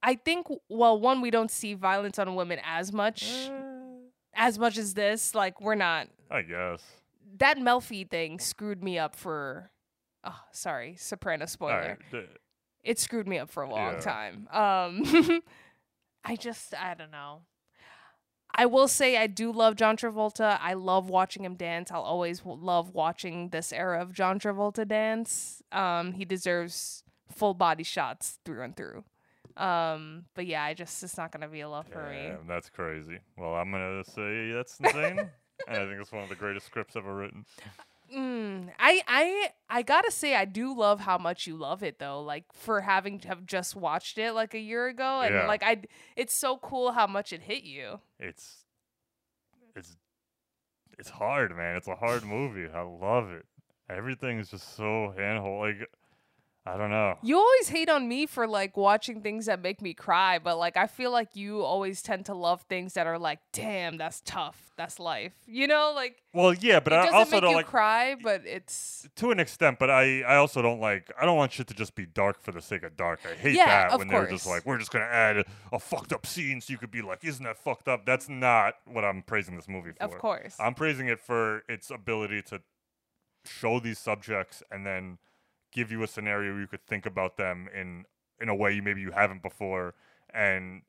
I 0.03 0.15
think 0.15 0.47
well, 0.69 0.99
one 0.99 1.21
we 1.21 1.31
don't 1.31 1.51
see 1.51 1.73
violence 1.73 2.19
on 2.19 2.35
women 2.35 2.59
as 2.63 2.93
much 2.93 3.49
as 4.35 4.59
much 4.59 4.77
as 4.77 4.93
this. 4.93 5.33
Like 5.35 5.59
we're 5.61 5.75
not 5.75 6.07
I 6.29 6.41
guess. 6.43 6.83
that 7.37 7.57
Melfi 7.57 8.09
thing 8.09 8.39
screwed 8.39 8.83
me 8.83 8.97
up 8.99 9.15
for 9.15 9.71
oh, 10.23 10.39
sorry, 10.51 10.95
soprano 10.97 11.45
spoiler. 11.45 11.73
Alright, 11.73 11.97
d- 12.11 12.21
It 12.83 12.99
screwed 12.99 13.27
me 13.27 13.39
up 13.39 13.49
for 13.49 13.63
a 13.63 13.69
long 13.69 13.93
Yeah. 13.93 13.99
time. 13.99 14.47
Um 14.51 15.41
I 16.23 16.35
just 16.35 16.73
I 16.73 16.93
don't 16.93 17.11
know. 17.11 17.41
I 18.59 18.65
will 18.65 18.87
say 18.87 19.17
I 19.17 19.27
do 19.27 19.51
love 19.51 19.75
John 19.75 19.97
Travolta. 19.97 20.57
I 20.61 20.73
love 20.73 21.09
watching 21.09 21.43
him 21.45 21.55
dance. 21.55 21.91
I'll 21.91 22.01
always 22.01 22.39
w- 22.39 22.59
love 22.59 22.91
watching 22.93 23.49
this 23.49 23.71
era 23.71 24.01
of 24.01 24.13
John 24.13 24.39
Travolta 24.39 24.87
dance. 24.87 25.61
Um, 25.71 26.13
he 26.13 26.25
deserves 26.25 27.03
full 27.29 27.53
body 27.53 27.83
shots 27.83 28.39
through 28.45 28.63
and 28.63 28.75
through. 28.75 29.03
Um, 29.57 30.25
but 30.35 30.45
yeah, 30.45 30.63
I 30.63 30.73
just 30.73 31.01
it's 31.03 31.17
not 31.17 31.31
gonna 31.31 31.47
be 31.47 31.61
a 31.61 31.69
love 31.69 31.87
for 31.87 32.09
me. 32.09 32.27
Damn, 32.29 32.47
that's 32.47 32.69
crazy. 32.69 33.19
Well, 33.37 33.55
I'm 33.55 33.71
gonna 33.71 34.03
say 34.03 34.51
that's 34.53 34.79
insane. 34.79 35.19
and 35.67 35.77
I 35.77 35.85
think 35.87 35.99
it's 35.99 36.11
one 36.11 36.23
of 36.23 36.29
the 36.29 36.35
greatest 36.35 36.65
scripts 36.67 36.95
ever 36.95 37.15
written. 37.15 37.45
Mm, 38.15 38.69
I 38.79 39.01
I 39.07 39.49
I 39.69 39.81
gotta 39.81 40.11
say 40.11 40.35
I 40.35 40.45
do 40.45 40.73
love 40.73 41.01
how 41.01 41.17
much 41.17 41.45
you 41.47 41.57
love 41.57 41.83
it 41.83 41.99
though. 41.99 42.21
Like 42.21 42.45
for 42.53 42.81
having 42.81 43.19
to 43.19 43.27
have 43.27 43.45
just 43.45 43.75
watched 43.75 44.17
it 44.17 44.31
like 44.33 44.53
a 44.53 44.59
year 44.59 44.87
ago, 44.87 45.21
and 45.21 45.33
Yeah. 45.35 45.47
like 45.47 45.63
I, 45.63 45.81
it's 46.15 46.33
so 46.33 46.57
cool 46.57 46.93
how 46.93 47.07
much 47.07 47.33
it 47.33 47.41
hit 47.41 47.63
you. 47.63 47.99
It's 48.19 48.63
it's 49.75 49.97
it's 50.97 51.09
hard, 51.09 51.55
man. 51.55 51.75
It's 51.75 51.87
a 51.87 51.95
hard 51.95 52.23
movie. 52.23 52.67
I 52.73 52.81
love 52.81 53.29
it. 53.31 53.45
Everything 53.89 54.39
is 54.39 54.49
just 54.49 54.75
so 54.75 55.13
handhold. 55.17 55.59
Like 55.61 55.89
I 56.67 56.77
don't 56.77 56.89
know. 56.89 57.17
You 57.21 57.37
always 57.37 57.69
hate 57.69 57.89
on 57.89 58.07
me 58.07 58.25
for 58.25 58.45
like 58.47 58.75
watching 58.75 59.21
things 59.21 59.45
that 59.45 59.61
make 59.61 59.81
me 59.81 59.93
cry, 59.93 60.37
but 60.39 60.57
like 60.57 60.75
I 60.75 60.87
feel 60.87 61.11
like 61.11 61.35
you 61.35 61.61
always 61.61 62.01
tend 62.01 62.25
to 62.25 62.33
love 62.33 62.61
things 62.63 62.93
that 62.93 63.07
are 63.07 63.17
like, 63.17 63.39
damn, 63.53 63.97
that's 63.97 64.21
tough, 64.25 64.71
that's 64.75 64.99
life. 64.99 65.33
You 65.45 65.67
know, 65.67 65.93
like 65.95 66.21
Well, 66.33 66.53
yeah, 66.53 66.79
but 66.81 66.91
I 66.93 67.07
also 67.09 67.31
make 67.31 67.41
don't 67.41 67.51
you 67.51 67.55
like 67.57 67.67
cry, 67.67 68.15
but 68.21 68.41
it's 68.45 69.07
to 69.15 69.31
an 69.31 69.39
extent. 69.39 69.79
But 69.79 69.89
I 69.89 70.21
I 70.23 70.35
also 70.35 70.61
don't 70.61 70.81
like. 70.81 71.09
I 71.19 71.25
don't 71.25 71.37
want 71.37 71.53
shit 71.53 71.67
to 71.67 71.73
just 71.73 71.95
be 71.95 72.05
dark 72.05 72.41
for 72.41 72.51
the 72.51 72.61
sake 72.61 72.83
of 72.83 72.97
dark. 72.97 73.21
I 73.25 73.35
hate 73.35 73.55
Yeah, 73.55 73.89
that 73.89 73.97
when 73.97 74.09
they're 74.09 74.29
just 74.29 74.45
like, 74.45 74.65
we're 74.65 74.77
just 74.77 74.91
gonna 74.91 75.05
add 75.05 75.37
a, 75.37 75.45
a 75.71 75.79
fucked 75.79 76.11
up 76.11 76.25
scene 76.25 76.59
so 76.59 76.71
you 76.71 76.77
could 76.77 76.91
be 76.91 77.01
like, 77.01 77.23
isn't 77.23 77.43
that 77.45 77.57
fucked 77.57 77.87
up? 77.87 78.05
That's 78.05 78.27
not 78.27 78.75
what 78.85 79.05
I'm 79.05 79.21
praising 79.21 79.55
this 79.55 79.69
movie 79.69 79.91
for. 79.97 80.03
Of 80.03 80.17
course. 80.17 80.55
I'm 80.59 80.73
praising 80.73 81.07
it 81.07 81.19
for 81.19 81.63
its 81.69 81.89
ability 81.89 82.41
to 82.43 82.61
show 83.45 83.79
these 83.79 83.97
subjects 83.97 84.61
and 84.69 84.85
then 84.85 85.17
give 85.71 85.91
you 85.91 86.03
a 86.03 86.07
scenario 86.07 86.51
where 86.53 86.61
you 86.61 86.67
could 86.67 86.85
think 86.85 87.05
about 87.05 87.37
them 87.37 87.67
in 87.73 88.05
in 88.39 88.49
a 88.49 88.55
way 88.55 88.71
you 88.73 88.81
maybe 88.83 89.01
you 89.01 89.11
haven't 89.11 89.41
before 89.41 89.95
and 90.33 90.83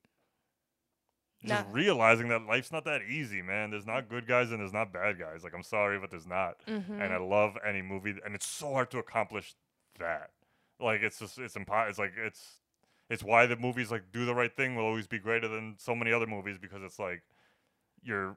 just 1.44 1.66
Nah. 1.66 1.72
realizing 1.72 2.28
that 2.28 2.42
life's 2.42 2.72
not 2.72 2.84
that 2.84 3.02
easy, 3.02 3.42
man. 3.42 3.70
There's 3.70 3.86
not 3.86 4.08
good 4.08 4.26
guys 4.26 4.50
and 4.50 4.60
there's 4.60 4.72
not 4.72 4.92
bad 4.92 5.18
guys. 5.18 5.44
Like 5.44 5.54
I'm 5.54 5.62
sorry, 5.62 5.98
but 5.98 6.10
there's 6.10 6.26
not. 6.26 6.62
And 6.66 7.00
I 7.12 7.16
Mhm. 7.16 7.30
love 7.30 7.56
any 7.64 7.80
movie, 7.80 8.16
and 8.24 8.34
it's 8.34 8.46
so 8.46 8.72
hard 8.72 8.90
to 8.90 8.98
accomplish 8.98 9.54
that. 9.98 10.32
Like 10.80 11.00
it's 11.02 11.18
just 11.20 11.38
it's 11.38 11.54
impo- 11.54 11.88
It's 11.88 11.98
like 11.98 12.14
it's 12.16 12.60
it's 13.08 13.22
why 13.22 13.46
the 13.46 13.56
movies 13.56 13.90
like 13.90 14.10
Do 14.12 14.26
the 14.26 14.34
Right 14.34 14.54
Thing 14.54 14.74
will 14.74 14.84
always 14.84 15.06
be 15.06 15.18
greater 15.18 15.48
than 15.48 15.76
so 15.78 15.94
many 15.94 16.12
other 16.12 16.26
movies 16.26 16.58
because 16.58 16.82
it's 16.82 16.98
like 16.98 17.22
you're 18.02 18.36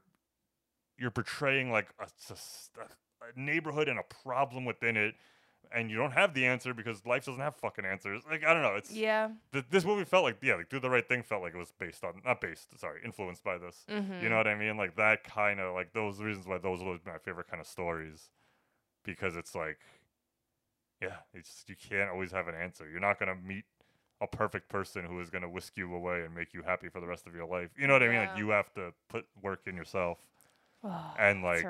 you're 0.98 1.12
portraying 1.12 1.72
like 1.72 1.90
a 2.00 3.36
neighborhood 3.36 3.88
and 3.90 3.98
a 4.00 4.04
problem 4.04 4.64
within 4.66 4.96
it, 4.96 5.16
and 5.74 5.90
you 5.90 5.98
don't 5.98 6.12
have 6.14 6.34
the 6.34 6.46
answer 6.46 6.74
because 6.74 7.06
life 7.06 7.26
doesn't 7.26 7.42
have 7.42 7.56
fucking 7.56 7.86
answers. 7.86 8.24
Like 8.30 8.44
I 8.46 8.54
don't 8.54 8.62
know. 8.62 8.76
It's 8.76 8.92
yeah. 8.92 9.30
th- 9.54 9.66
this 9.70 9.86
movie 9.86 10.04
felt 10.06 10.24
like 10.24 10.38
yeah, 10.42 10.56
like 10.56 10.70
Do 10.70 10.80
the 10.80 10.90
Right 10.90 11.08
Thing 11.08 11.24
felt 11.24 11.42
like 11.42 11.54
it 11.54 11.58
was 11.58 11.72
based 11.78 12.04
on 12.04 12.22
not 12.26 12.42
based, 12.42 12.78
sorry, 12.80 13.02
influenced 13.06 13.44
by 13.44 13.58
this. 13.58 13.84
You 13.88 13.96
Mhm. 13.96 14.30
know 14.30 14.38
what 14.38 14.48
I 14.48 14.56
mean? 14.56 14.78
Like 14.78 14.96
that 14.96 15.24
kind 15.24 15.60
of 15.60 15.74
like 15.74 15.94
those 15.94 16.22
reasons 16.22 16.48
why 16.48 16.58
those 16.58 16.82
are 16.82 17.00
my 17.06 17.18
favorite 17.20 17.48
kind 17.48 17.62
of 17.62 17.68
stories, 17.68 18.30
because 19.04 19.36
it's 19.36 19.56
like, 19.56 19.80
yeah, 21.02 21.18
it's 21.34 21.64
you 21.68 21.76
can't 21.76 22.10
always 22.10 22.32
have 22.32 22.48
an 22.48 22.56
answer. 22.56 22.88
You're 22.90 23.00
not 23.00 23.20
gonna 23.20 23.36
meet 23.36 23.66
a 24.20 24.28
perfect 24.28 24.70
person 24.70 25.06
who 25.06 25.20
is 25.20 25.30
gonna 25.32 25.50
whisk 25.50 25.78
you 25.78 25.94
away 25.96 26.24
and 26.24 26.36
make 26.36 26.54
you 26.54 26.62
happy 26.62 26.90
for 26.90 27.00
the 27.00 27.08
rest 27.08 27.26
of 27.26 27.34
your 27.34 27.46
life. 27.48 27.72
You 27.78 27.88
know 27.88 27.94
what 27.94 28.04
I 28.04 28.08
mean? 28.08 28.16
Yeah. 28.16 28.28
Like 28.30 28.38
you 28.38 28.50
have 28.50 28.72
to 28.74 28.94
put 29.10 29.26
work 29.42 29.62
in 29.66 29.76
yourself, 29.76 30.20
Oh, 30.84 31.14
and 31.18 31.44
like. 31.44 31.66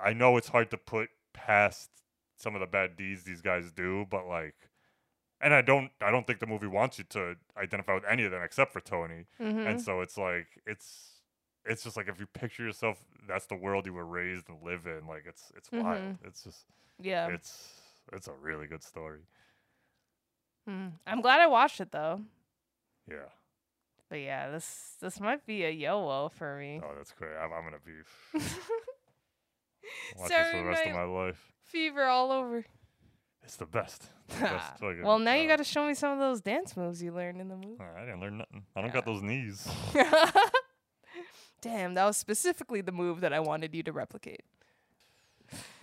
I 0.00 0.12
know 0.12 0.36
it's 0.36 0.48
hard 0.48 0.70
to 0.72 0.76
put 0.76 1.08
past 1.32 1.88
some 2.36 2.54
of 2.54 2.60
the 2.60 2.66
bad 2.66 2.96
deeds 2.96 3.24
these 3.24 3.40
guys 3.40 3.70
do, 3.72 4.06
but 4.10 4.26
like, 4.26 4.54
and 5.40 5.52
I 5.52 5.62
don't, 5.62 5.90
I 6.00 6.10
don't 6.10 6.26
think 6.26 6.40
the 6.40 6.46
movie 6.46 6.66
wants 6.66 6.98
you 6.98 7.04
to 7.10 7.36
identify 7.56 7.94
with 7.94 8.04
any 8.08 8.24
of 8.24 8.30
them 8.30 8.42
except 8.42 8.72
for 8.72 8.80
Tony. 8.80 9.26
Mhm. 9.40 9.68
And 9.68 9.80
so 9.80 10.00
it's 10.00 10.16
like, 10.16 10.46
it's, 10.66 11.20
it's 11.64 11.82
just 11.82 11.96
like 11.96 12.08
if 12.08 12.18
you 12.20 12.26
picture 12.26 12.62
yourself, 12.64 12.98
that's 13.26 13.46
the 13.46 13.56
world 13.56 13.86
you 13.86 13.92
were 13.92 14.06
raised 14.06 14.48
and 14.48 14.62
live 14.62 14.86
in. 14.86 15.06
Like 15.06 15.24
it's, 15.26 15.52
it's 15.56 15.70
wild. 15.72 16.02
Mhm. 16.02 16.18
It's 16.24 16.44
just, 16.44 16.64
yeah. 17.00 17.28
it's, 17.28 17.68
it's 18.12 18.28
a 18.28 18.32
really 18.32 18.66
good 18.66 18.82
story. 18.82 19.20
Mm. 20.68 20.92
I'm 21.06 21.20
glad 21.20 21.40
I 21.40 21.46
watched 21.46 21.80
it 21.80 21.92
though. 21.92 22.22
Yeah. 23.08 23.28
But 24.08 24.20
yeah, 24.20 24.50
this 24.50 24.96
this 25.00 25.20
might 25.20 25.44
be 25.46 25.64
a 25.64 25.70
yo 25.70 26.30
for 26.36 26.56
me. 26.56 26.80
Oh, 26.82 26.94
that's 26.96 27.12
great. 27.12 27.36
I'm, 27.36 27.52
I'm 27.52 27.64
gonna 27.64 27.76
be 27.84 27.92
watch 30.16 30.28
this 30.28 30.50
for 30.50 30.58
the 30.58 30.64
rest 30.64 30.86
of 30.86 30.94
my 30.94 31.04
life. 31.04 31.53
Fever 31.74 32.04
all 32.04 32.30
over. 32.30 32.64
It's 33.42 33.56
the 33.56 33.66
best. 33.66 34.04
It's 34.28 34.38
the 34.38 34.44
best 34.44 34.80
well, 35.02 35.18
now 35.18 35.34
you 35.34 35.46
uh, 35.46 35.48
got 35.48 35.56
to 35.56 35.64
show 35.64 35.84
me 35.88 35.94
some 35.94 36.12
of 36.12 36.20
those 36.20 36.40
dance 36.40 36.76
moves 36.76 37.02
you 37.02 37.12
learned 37.12 37.40
in 37.40 37.48
the 37.48 37.56
movie. 37.56 37.76
I 37.80 38.04
didn't 38.04 38.20
learn 38.20 38.38
nothing. 38.38 38.62
I 38.76 38.80
don't 38.80 38.92
got 38.92 39.04
those 39.04 39.22
knees. 39.22 39.68
Damn, 41.60 41.94
that 41.94 42.04
was 42.04 42.16
specifically 42.16 42.80
the 42.80 42.92
move 42.92 43.20
that 43.22 43.32
I 43.32 43.40
wanted 43.40 43.74
you 43.74 43.82
to 43.82 43.92
replicate. 43.92 44.44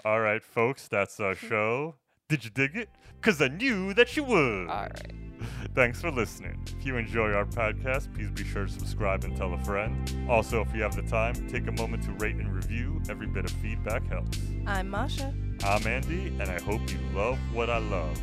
All 0.06 0.22
right, 0.22 0.42
folks, 0.42 0.88
that's 0.88 1.20
our 1.20 1.36
show. 1.50 1.96
Did 2.30 2.46
you 2.46 2.52
dig 2.52 2.78
it? 2.78 2.88
Because 3.20 3.42
I 3.42 3.50
knew 3.50 3.94
that 3.96 4.16
you 4.16 4.24
would. 4.24 4.70
All 4.70 4.84
right. 4.84 5.12
Thanks 5.76 6.00
for 6.00 6.10
listening. 6.10 6.66
If 6.80 6.86
you 6.86 6.96
enjoy 6.96 7.34
our 7.34 7.46
podcast, 7.46 8.14
please 8.14 8.32
be 8.32 8.46
sure 8.46 8.66
to 8.66 8.72
subscribe 8.72 9.26
and 9.26 9.36
tell 9.36 9.54
a 9.54 9.58
friend. 9.60 10.30
Also, 10.30 10.62
if 10.62 10.74
you 10.74 10.84
have 10.84 10.96
the 10.96 11.04
time, 11.04 11.34
take 11.50 11.68
a 11.68 11.72
moment 11.74 12.04
to 12.04 12.14
rate 12.14 12.38
and 12.38 12.56
review. 12.56 13.02
Every 13.10 13.28
bit 13.28 13.44
of 13.44 13.52
feedback 13.52 14.08
helps. 14.08 14.40
I'm 14.66 14.90
Masha. 14.90 15.34
I'm 15.64 15.86
Andy, 15.86 16.30
and 16.40 16.50
I 16.50 16.60
hope 16.60 16.82
you 16.92 16.98
love 17.14 17.38
what 17.54 17.70
I 17.70 17.78
love. 17.78 18.20